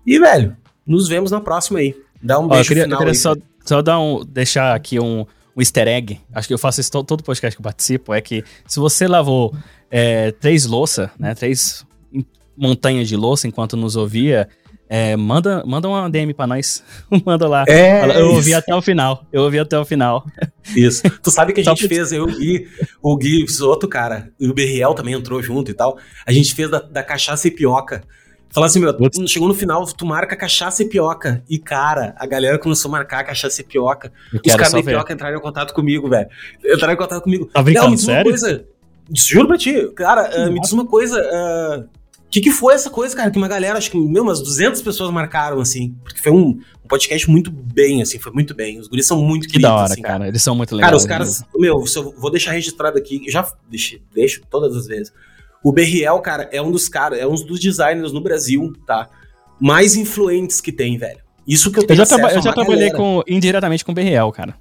E, 0.07 0.19
velho, 0.19 0.57
nos 0.87 1.09
vemos 1.09 1.31
na 1.31 1.41
próxima 1.41 1.79
aí. 1.79 1.95
Dá 2.23 2.39
um 2.39 2.45
Ó, 2.45 2.49
beijo 2.49 2.63
eu 2.63 2.69
queria, 2.69 2.85
final 2.85 3.01
eu 3.01 3.07
queria 3.07 3.21
só, 3.21 3.35
só 3.65 3.83
dar 3.83 4.01
um, 4.01 4.25
deixar 4.25 4.75
aqui 4.75 4.99
um, 4.99 5.27
um 5.57 5.61
easter 5.61 5.87
egg, 5.89 6.21
acho 6.35 6.49
que 6.49 6.55
eu 6.55 6.59
faço 6.59 6.81
isso 6.81 6.91
todo, 6.91 7.07
todo 7.07 7.23
podcast 7.23 7.57
que 7.57 7.61
eu 7.61 7.65
participo, 7.65 8.15
é 8.15 8.21
que 8.21 8.43
se 8.67 8.81
você 8.81 9.07
lavou 9.07 9.55
é, 9.91 10.33
três 10.33 10.67
louças, 10.67 11.11
né, 11.19 11.35
três 11.35 11.85
montanhas 12.57 13.09
de 13.09 13.17
louça 13.17 13.47
enquanto 13.47 13.77
nos 13.77 13.97
ouvia, 13.97 14.49
é, 14.95 15.17
manda, 15.17 15.65
manda 15.65 15.89
uma 15.89 16.11
DM 16.11 16.35
pra 16.35 16.47
nós. 16.47 16.85
manda 17.25 17.49
lá. 17.49 17.65
É, 17.67 18.05
eu 18.05 18.27
isso. 18.27 18.37
ouvi 18.37 18.53
até 18.53 18.75
o 18.75 18.83
final. 18.83 19.25
Eu 19.33 19.43
ouvi 19.43 19.59
até 19.59 19.79
o 19.79 19.87
final. 19.87 20.27
Isso. 20.77 21.03
Tu 21.23 21.31
sabe 21.31 21.55
que 21.55 21.63
a 21.63 21.65
gente 21.65 21.89
fez, 21.89 22.13
eu 22.13 22.29
e 22.29 22.69
o 23.03 23.17
Gui, 23.17 23.47
outro 23.63 23.89
cara, 23.89 24.31
e 24.39 24.49
o 24.49 24.55
Berriel 24.55 24.93
também 24.93 25.15
entrou 25.15 25.43
junto 25.43 25.71
e 25.71 25.75
tal. 25.75 25.99
A 26.27 26.31
gente 26.31 26.55
fez 26.55 26.71
da, 26.71 26.79
da 26.79 27.03
cachaça 27.03 27.49
e 27.49 27.51
pioca. 27.51 28.05
Falar 28.53 28.67
assim, 28.67 28.81
meu, 28.81 28.95
chegou 29.27 29.49
no 29.49 29.55
final, 29.55 29.85
tu 29.87 30.05
marca 30.05 30.37
cachaça 30.37 30.83
e 30.83 30.89
pioca. 30.89 31.43
E, 31.49 31.59
cara, 31.59 32.15
a 32.19 32.27
galera 32.27 32.59
começou 32.59 32.91
a 32.91 32.93
marcar 32.93 33.25
cachaça 33.25 33.63
e 33.63 33.65
pioca. 33.65 34.13
Os 34.33 34.55
caras 34.55 34.73
da 34.73 34.83
pioca 34.83 35.13
entraram 35.13 35.39
em 35.39 35.41
contato 35.41 35.73
comigo, 35.73 36.09
velho. 36.09 36.29
Entraram 36.63 36.93
em 36.93 36.97
contato 36.97 37.23
comigo. 37.23 37.47
Tá 37.47 37.63
brincando, 37.63 37.87
Não, 37.87 37.91
me 37.93 37.97
diz 37.97 38.05
sério? 38.05 38.31
uma 38.31 38.39
coisa. 38.39 38.67
Juro 39.15 39.49
pra 39.49 39.59
ti, 39.59 39.89
cara, 39.97 40.49
uh, 40.49 40.53
me 40.53 40.61
diz 40.61 40.71
uma 40.73 40.87
coisa. 40.87 41.19
O 41.19 41.81
uh, 41.81 41.89
que, 42.31 42.43
que 42.43 42.51
foi 42.51 42.75
essa 42.75 42.91
coisa, 42.91 43.17
cara? 43.17 43.31
Que 43.31 43.39
uma 43.39 43.49
galera, 43.49 43.79
acho 43.79 43.91
que, 43.91 43.99
meu, 43.99 44.23
umas 44.23 44.41
200 44.41 44.83
pessoas 44.83 45.11
marcaram, 45.11 45.59
assim. 45.59 45.95
Porque 46.03 46.21
foi 46.21 46.33
um, 46.33 46.59
um 46.85 46.89
podcast 46.89 47.31
muito 47.31 47.51
bem, 47.51 48.03
assim, 48.03 48.19
foi 48.19 48.33
muito 48.33 48.55
bem. 48.55 48.79
Os 48.79 48.87
guris 48.87 49.07
são 49.07 49.23
muito 49.23 49.49
que 49.49 49.59
da 49.59 49.75
hora, 49.75 49.93
assim, 49.93 50.03
cara. 50.03 50.29
Eles 50.29 50.43
são 50.43 50.55
muito 50.55 50.75
legais. 50.75 50.91
Cara, 50.91 50.97
os 50.97 51.07
caras, 51.07 51.41
né? 51.41 51.47
meu, 51.57 51.83
eu 51.97 52.15
vou 52.19 52.31
deixar 52.31 52.53
registrado 52.53 52.99
aqui, 52.99 53.23
já 53.29 53.51
deixo, 53.71 53.99
deixo 54.15 54.43
todas 54.51 54.77
as 54.77 54.87
vezes. 54.87 55.11
O 55.63 55.73
Berriel, 55.73 56.19
cara, 56.21 56.49
é 56.53 56.61
um 56.61 56.71
dos 56.71 56.89
caras, 56.89 57.19
é 57.19 57.27
um 57.27 57.35
dos 57.35 57.61
designers 57.61 58.13
no 58.13 58.21
Brasil, 58.21 58.73
tá? 58.87 59.09
Mais 59.61 59.95
influentes 59.95 60.61
que 60.61 60.73
tem, 60.73 60.99
velho. 60.99 61.21
Isso 61.47 61.71
que 61.71 61.79
eu 61.79 61.87
tenho 61.87 62.01
Eu 62.01 62.05
já, 62.05 62.17
traba 62.17 62.33
eu 62.33 62.43
já 62.43 62.53
trabalhei 62.53 62.91
com, 62.91 63.23
indiretamente 63.27 63.85
com 63.85 63.93
o 63.93 63.95
Berriel, 63.95 64.31
cara. 64.33 64.55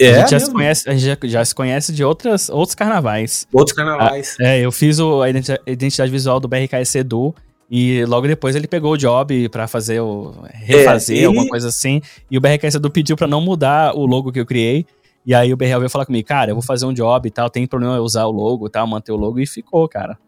É, 0.00 0.14
a 0.14 0.20
gente, 0.20 0.30
já 0.30 0.40
se, 0.40 0.50
conhece, 0.50 0.88
a 0.88 0.92
gente 0.92 1.04
já, 1.04 1.16
já, 1.24 1.44
se 1.44 1.54
conhece 1.54 1.92
de 1.92 2.02
outras, 2.02 2.48
outros 2.48 2.74
carnavais. 2.74 3.46
Outros 3.52 3.76
carnavais. 3.76 4.36
Ah, 4.40 4.44
é, 4.44 4.60
eu 4.60 4.72
fiz 4.72 4.98
o, 4.98 5.22
a 5.22 5.28
identidade 5.30 6.10
visual 6.10 6.40
do 6.40 6.48
BRKS 6.48 6.96
Edu 6.96 7.34
e 7.70 8.04
logo 8.06 8.26
depois 8.26 8.56
ele 8.56 8.66
pegou 8.66 8.92
o 8.92 8.96
job 8.96 9.48
para 9.48 9.68
fazer 9.68 10.00
o 10.00 10.34
refazer, 10.52 11.16
é, 11.16 11.20
ele... 11.20 11.26
alguma 11.26 11.46
coisa 11.46 11.68
assim. 11.68 12.02
E 12.30 12.36
o 12.36 12.40
BRKS 12.40 12.76
Edu 12.76 12.90
pediu 12.90 13.16
para 13.16 13.26
não 13.26 13.40
mudar 13.40 13.94
o 13.94 14.06
logo 14.06 14.32
que 14.32 14.40
eu 14.40 14.46
criei. 14.46 14.86
E 15.24 15.34
aí 15.34 15.52
o 15.52 15.56
BRL 15.56 15.78
veio 15.78 15.90
falar 15.90 16.04
comigo, 16.04 16.26
cara, 16.26 16.50
eu 16.50 16.54
vou 16.54 16.62
fazer 16.62 16.84
um 16.84 16.92
job 16.92 17.26
e 17.26 17.30
tal, 17.30 17.48
tem 17.48 17.66
problema 17.66 17.96
eu 17.96 18.02
usar 18.02 18.24
o 18.26 18.32
logo 18.32 18.66
e 18.66 18.70
tal, 18.70 18.86
manter 18.86 19.12
o 19.12 19.16
logo, 19.16 19.38
e 19.38 19.46
ficou, 19.46 19.88
cara. 19.88 20.18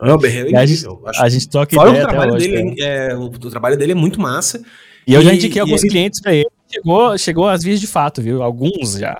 Não, 0.00 0.14
o 0.14 0.18
BRL 0.18 0.54
é 0.56 0.62
incrível. 0.62 1.02
A 1.06 1.12
gente, 1.12 1.22
a 1.22 1.28
gente 1.28 1.48
toca 1.48 1.74
Fora 1.74 1.90
ideia 1.90 2.04
o 2.04 2.08
trabalho 2.08 2.34
hoje, 2.34 2.48
dele, 2.48 2.82
é, 2.82 3.14
o, 3.14 3.24
o, 3.24 3.50
trabalho 3.50 3.76
dele 3.76 3.92
é 3.92 3.94
muito 3.94 4.20
massa. 4.20 4.62
E, 5.06 5.12
e 5.12 5.14
eu 5.14 5.22
já 5.22 5.34
indiquei 5.34 5.60
alguns 5.60 5.82
ele... 5.82 5.90
clientes 5.90 6.20
pra 6.20 6.34
ele. 6.34 6.48
Chegou, 6.68 7.18
chegou 7.18 7.48
às 7.48 7.62
vias 7.62 7.80
de 7.80 7.86
fato, 7.86 8.20
viu? 8.20 8.42
Alguns 8.42 8.92
já. 8.98 9.16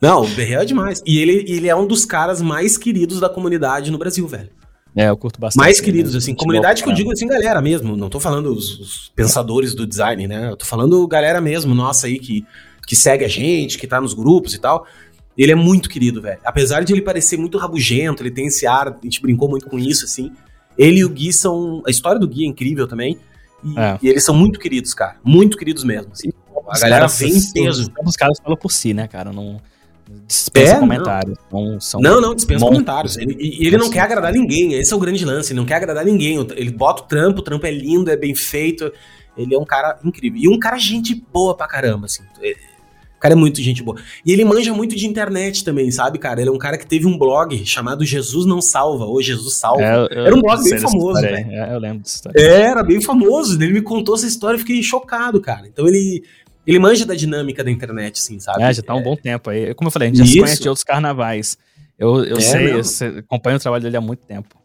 Não, 0.00 0.22
o 0.22 0.28
BRL 0.28 0.62
é 0.62 0.64
demais. 0.64 1.02
E 1.06 1.18
ele, 1.18 1.44
ele 1.48 1.68
é 1.68 1.74
um 1.74 1.86
dos 1.86 2.04
caras 2.04 2.40
mais 2.40 2.76
queridos 2.78 3.20
da 3.20 3.28
comunidade 3.28 3.90
no 3.90 3.98
Brasil, 3.98 4.26
velho. 4.26 4.50
É, 4.96 5.08
eu 5.08 5.16
curto 5.16 5.40
bastante. 5.40 5.62
Mais 5.62 5.80
queridos, 5.80 6.14
assim. 6.14 6.34
Comunidade 6.34 6.82
que 6.82 6.88
eu 6.88 6.94
digo 6.94 7.12
assim, 7.12 7.26
galera 7.26 7.60
mesmo. 7.60 7.96
Não 7.96 8.08
tô 8.08 8.18
falando 8.18 8.52
os, 8.52 8.78
os, 8.80 9.12
pensadores 9.14 9.74
do 9.74 9.86
design, 9.86 10.26
né? 10.26 10.50
Eu 10.50 10.56
tô 10.56 10.64
falando 10.64 11.06
galera 11.06 11.40
mesmo, 11.40 11.74
nossa 11.74 12.06
aí, 12.06 12.18
que 12.18 12.44
que 12.88 12.96
segue 12.96 13.22
a 13.22 13.28
gente, 13.28 13.76
que 13.76 13.86
tá 13.86 14.00
nos 14.00 14.14
grupos 14.14 14.54
e 14.54 14.58
tal. 14.58 14.86
Ele 15.36 15.52
é 15.52 15.54
muito 15.54 15.90
querido, 15.90 16.22
velho. 16.22 16.40
Apesar 16.42 16.82
de 16.82 16.92
ele 16.92 17.02
parecer 17.02 17.36
muito 17.36 17.58
rabugento, 17.58 18.22
ele 18.22 18.30
tem 18.30 18.46
esse 18.46 18.66
ar, 18.66 18.88
a 18.88 18.98
gente 19.04 19.20
brincou 19.20 19.46
muito 19.46 19.68
com 19.68 19.78
isso, 19.78 20.06
assim. 20.06 20.32
Ele 20.76 21.00
e 21.00 21.04
o 21.04 21.10
Gui 21.10 21.30
são. 21.30 21.82
A 21.86 21.90
história 21.90 22.18
do 22.18 22.26
Gui 22.26 22.44
é 22.44 22.46
incrível 22.46 22.88
também. 22.88 23.18
E, 23.62 23.78
é. 23.78 23.98
e 24.02 24.08
eles 24.08 24.24
são 24.24 24.34
muito 24.34 24.58
queridos, 24.58 24.94
cara. 24.94 25.16
Muito 25.22 25.58
queridos 25.58 25.84
mesmo. 25.84 26.10
Assim. 26.12 26.30
A 26.66 26.78
galera 26.78 27.06
vem 27.08 27.36
em 27.36 27.52
peso. 27.52 27.92
Os 28.04 28.16
caras 28.16 28.38
falam 28.42 28.56
por 28.56 28.72
si, 28.72 28.94
né, 28.94 29.06
cara? 29.06 29.32
Não. 29.32 29.60
Dispensa 30.26 30.76
é, 30.76 30.80
comentários. 30.80 31.38
Não, 31.52 31.78
são 31.78 32.00
não, 32.00 32.20
não 32.22 32.34
dispensa 32.34 32.60
monstros. 32.60 32.78
comentários. 32.78 33.16
Ele, 33.18 33.36
e 33.38 33.66
ele 33.66 33.76
não 33.76 33.90
quer 33.90 34.00
agradar 34.00 34.32
ninguém. 34.32 34.72
Esse 34.72 34.94
é 34.94 34.96
o 34.96 34.98
grande 34.98 35.22
lance. 35.26 35.52
Ele 35.52 35.60
não 35.60 35.66
quer 35.66 35.74
agradar 35.74 36.06
ninguém. 36.06 36.38
Ele 36.56 36.70
bota 36.70 37.02
o 37.02 37.06
trampo, 37.06 37.40
o 37.40 37.42
trampo 37.42 37.66
é 37.66 37.70
lindo, 37.70 38.10
é 38.10 38.16
bem 38.16 38.34
feito. 38.34 38.90
Ele 39.36 39.54
é 39.54 39.58
um 39.58 39.64
cara 39.64 39.98
incrível. 40.02 40.40
E 40.40 40.48
um 40.48 40.58
cara 40.58 40.78
gente 40.78 41.14
boa 41.14 41.54
pra 41.54 41.68
caramba, 41.68 42.06
assim. 42.06 42.22
O 43.18 43.20
cara 43.20 43.34
é 43.34 43.36
muito 43.36 43.60
gente 43.60 43.82
boa. 43.82 44.00
E 44.24 44.32
ele 44.32 44.44
manja 44.44 44.72
muito 44.72 44.94
de 44.94 45.04
internet 45.04 45.64
também, 45.64 45.90
sabe, 45.90 46.18
cara? 46.18 46.40
Ele 46.40 46.50
é 46.50 46.52
um 46.52 46.58
cara 46.58 46.78
que 46.78 46.86
teve 46.86 47.04
um 47.04 47.18
blog 47.18 47.66
chamado 47.66 48.04
Jesus 48.04 48.46
Não 48.46 48.62
Salva, 48.62 49.06
ou 49.06 49.20
Jesus 49.20 49.54
Salva. 49.54 49.82
É, 49.82 49.96
eu, 49.96 50.26
Era 50.26 50.36
um 50.36 50.40
blog 50.40 50.62
bem 50.62 50.78
famoso, 50.78 51.20
velho. 51.20 51.36
É, 51.50 51.74
eu 51.74 51.80
lembro 51.80 51.98
dessa 51.98 52.14
história. 52.14 52.40
Era 52.40 52.82
bem 52.84 53.02
famoso. 53.02 53.60
Ele 53.60 53.72
me 53.72 53.82
contou 53.82 54.14
essa 54.14 54.26
história 54.26 54.56
e 54.56 54.60
fiquei 54.60 54.80
chocado, 54.84 55.40
cara. 55.40 55.66
Então 55.66 55.88
ele, 55.88 56.22
ele 56.64 56.78
manja 56.78 57.04
da 57.04 57.16
dinâmica 57.16 57.64
da 57.64 57.72
internet, 57.72 58.20
assim, 58.20 58.38
sabe? 58.38 58.62
É, 58.62 58.72
já 58.72 58.82
tá 58.82 58.92
há 58.92 58.96
um 58.96 59.02
bom 59.02 59.16
tempo 59.16 59.50
aí. 59.50 59.74
Como 59.74 59.88
eu 59.88 59.92
falei, 59.92 60.10
a 60.10 60.14
gente 60.14 60.24
já 60.24 60.32
se 60.32 60.38
conhece 60.38 60.62
de 60.62 60.68
outros 60.68 60.84
carnavais. 60.84 61.58
Eu, 61.98 62.24
eu 62.24 62.36
é 62.36 62.40
sei, 62.40 62.72
eu 62.72 63.18
acompanho 63.18 63.56
o 63.56 63.60
trabalho 63.60 63.82
dele 63.82 63.96
há 63.96 64.00
muito 64.00 64.24
tempo. 64.24 64.50
Pra 64.50 64.58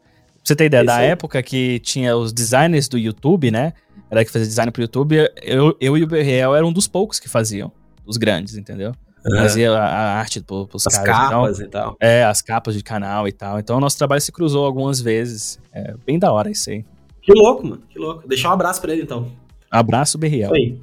você 0.44 0.56
ter 0.56 0.66
ideia, 0.66 0.84
da 0.84 1.02
é... 1.02 1.08
época 1.08 1.42
que 1.42 1.80
tinha 1.80 2.16
os 2.16 2.32
designers 2.32 2.88
do 2.88 3.00
YouTube, 3.00 3.50
né? 3.50 3.74
Era 4.12 4.24
que 4.24 4.30
fazia 4.30 4.48
design 4.48 4.72
pro 4.72 4.84
YouTube, 4.84 5.28
eu, 5.42 5.76
eu 5.82 5.98
e 5.98 6.04
o 6.04 6.08
Berriel 6.08 6.54
eram 6.54 6.68
um 6.68 6.74
dos 6.74 6.88
poucos 6.88 7.20
que 7.20 7.28
faziam. 7.28 7.72
Os 8.06 8.18
grandes, 8.18 8.56
entendeu? 8.56 8.94
É. 9.26 9.38
Fazia 9.38 9.72
a, 9.72 9.86
a 9.86 10.20
arte 10.20 10.42
pro, 10.42 10.68
pros 10.68 10.86
as 10.86 10.98
caras. 10.98 11.10
As 11.10 11.30
capas 11.30 11.60
então, 11.60 11.66
e 11.66 11.70
tal. 11.70 11.98
É, 12.00 12.24
as 12.26 12.42
capas 12.42 12.76
de 12.76 12.84
canal 12.84 13.28
e 13.28 13.32
tal. 13.32 13.60
Então 13.60 13.78
o 13.78 13.80
nosso 13.80 13.98
trabalho 13.98 14.22
se 14.22 14.32
cruzou 14.32 14.66
algumas 14.66 15.00
vezes. 15.00 15.60
É 15.72 15.96
bem 16.06 16.20
da 16.20 16.32
hora 16.32 16.52
isso 16.52 16.70
aí. 16.70 16.86
Que 17.22 17.34
louco, 17.34 17.66
mano. 17.66 17.82
Que 17.90 17.98
louco. 17.98 18.28
Deixar 18.28 18.50
um 18.50 18.54
abraço 18.54 18.82
pra 18.82 18.92
ele 18.92 19.04
então. 19.04 19.28
Abraço, 19.72 20.18
Berriel. 20.18 20.54
Isso 20.54 20.56
aí. 20.56 20.78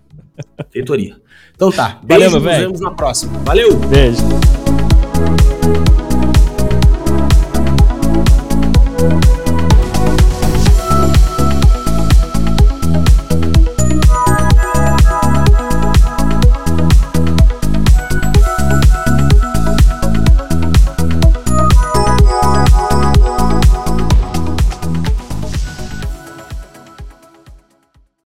Feitoria. 0.71 1.17
Então 1.55 1.71
tá. 1.71 2.01
Valeu, 2.03 2.31
Beijo, 2.31 2.31
meu 2.31 2.41
velho. 2.41 2.71
Nos 2.71 2.81
vemos 2.81 2.81
na 2.81 2.91
próxima. 2.93 3.39
Valeu. 3.41 3.77
Beijo. 3.77 4.23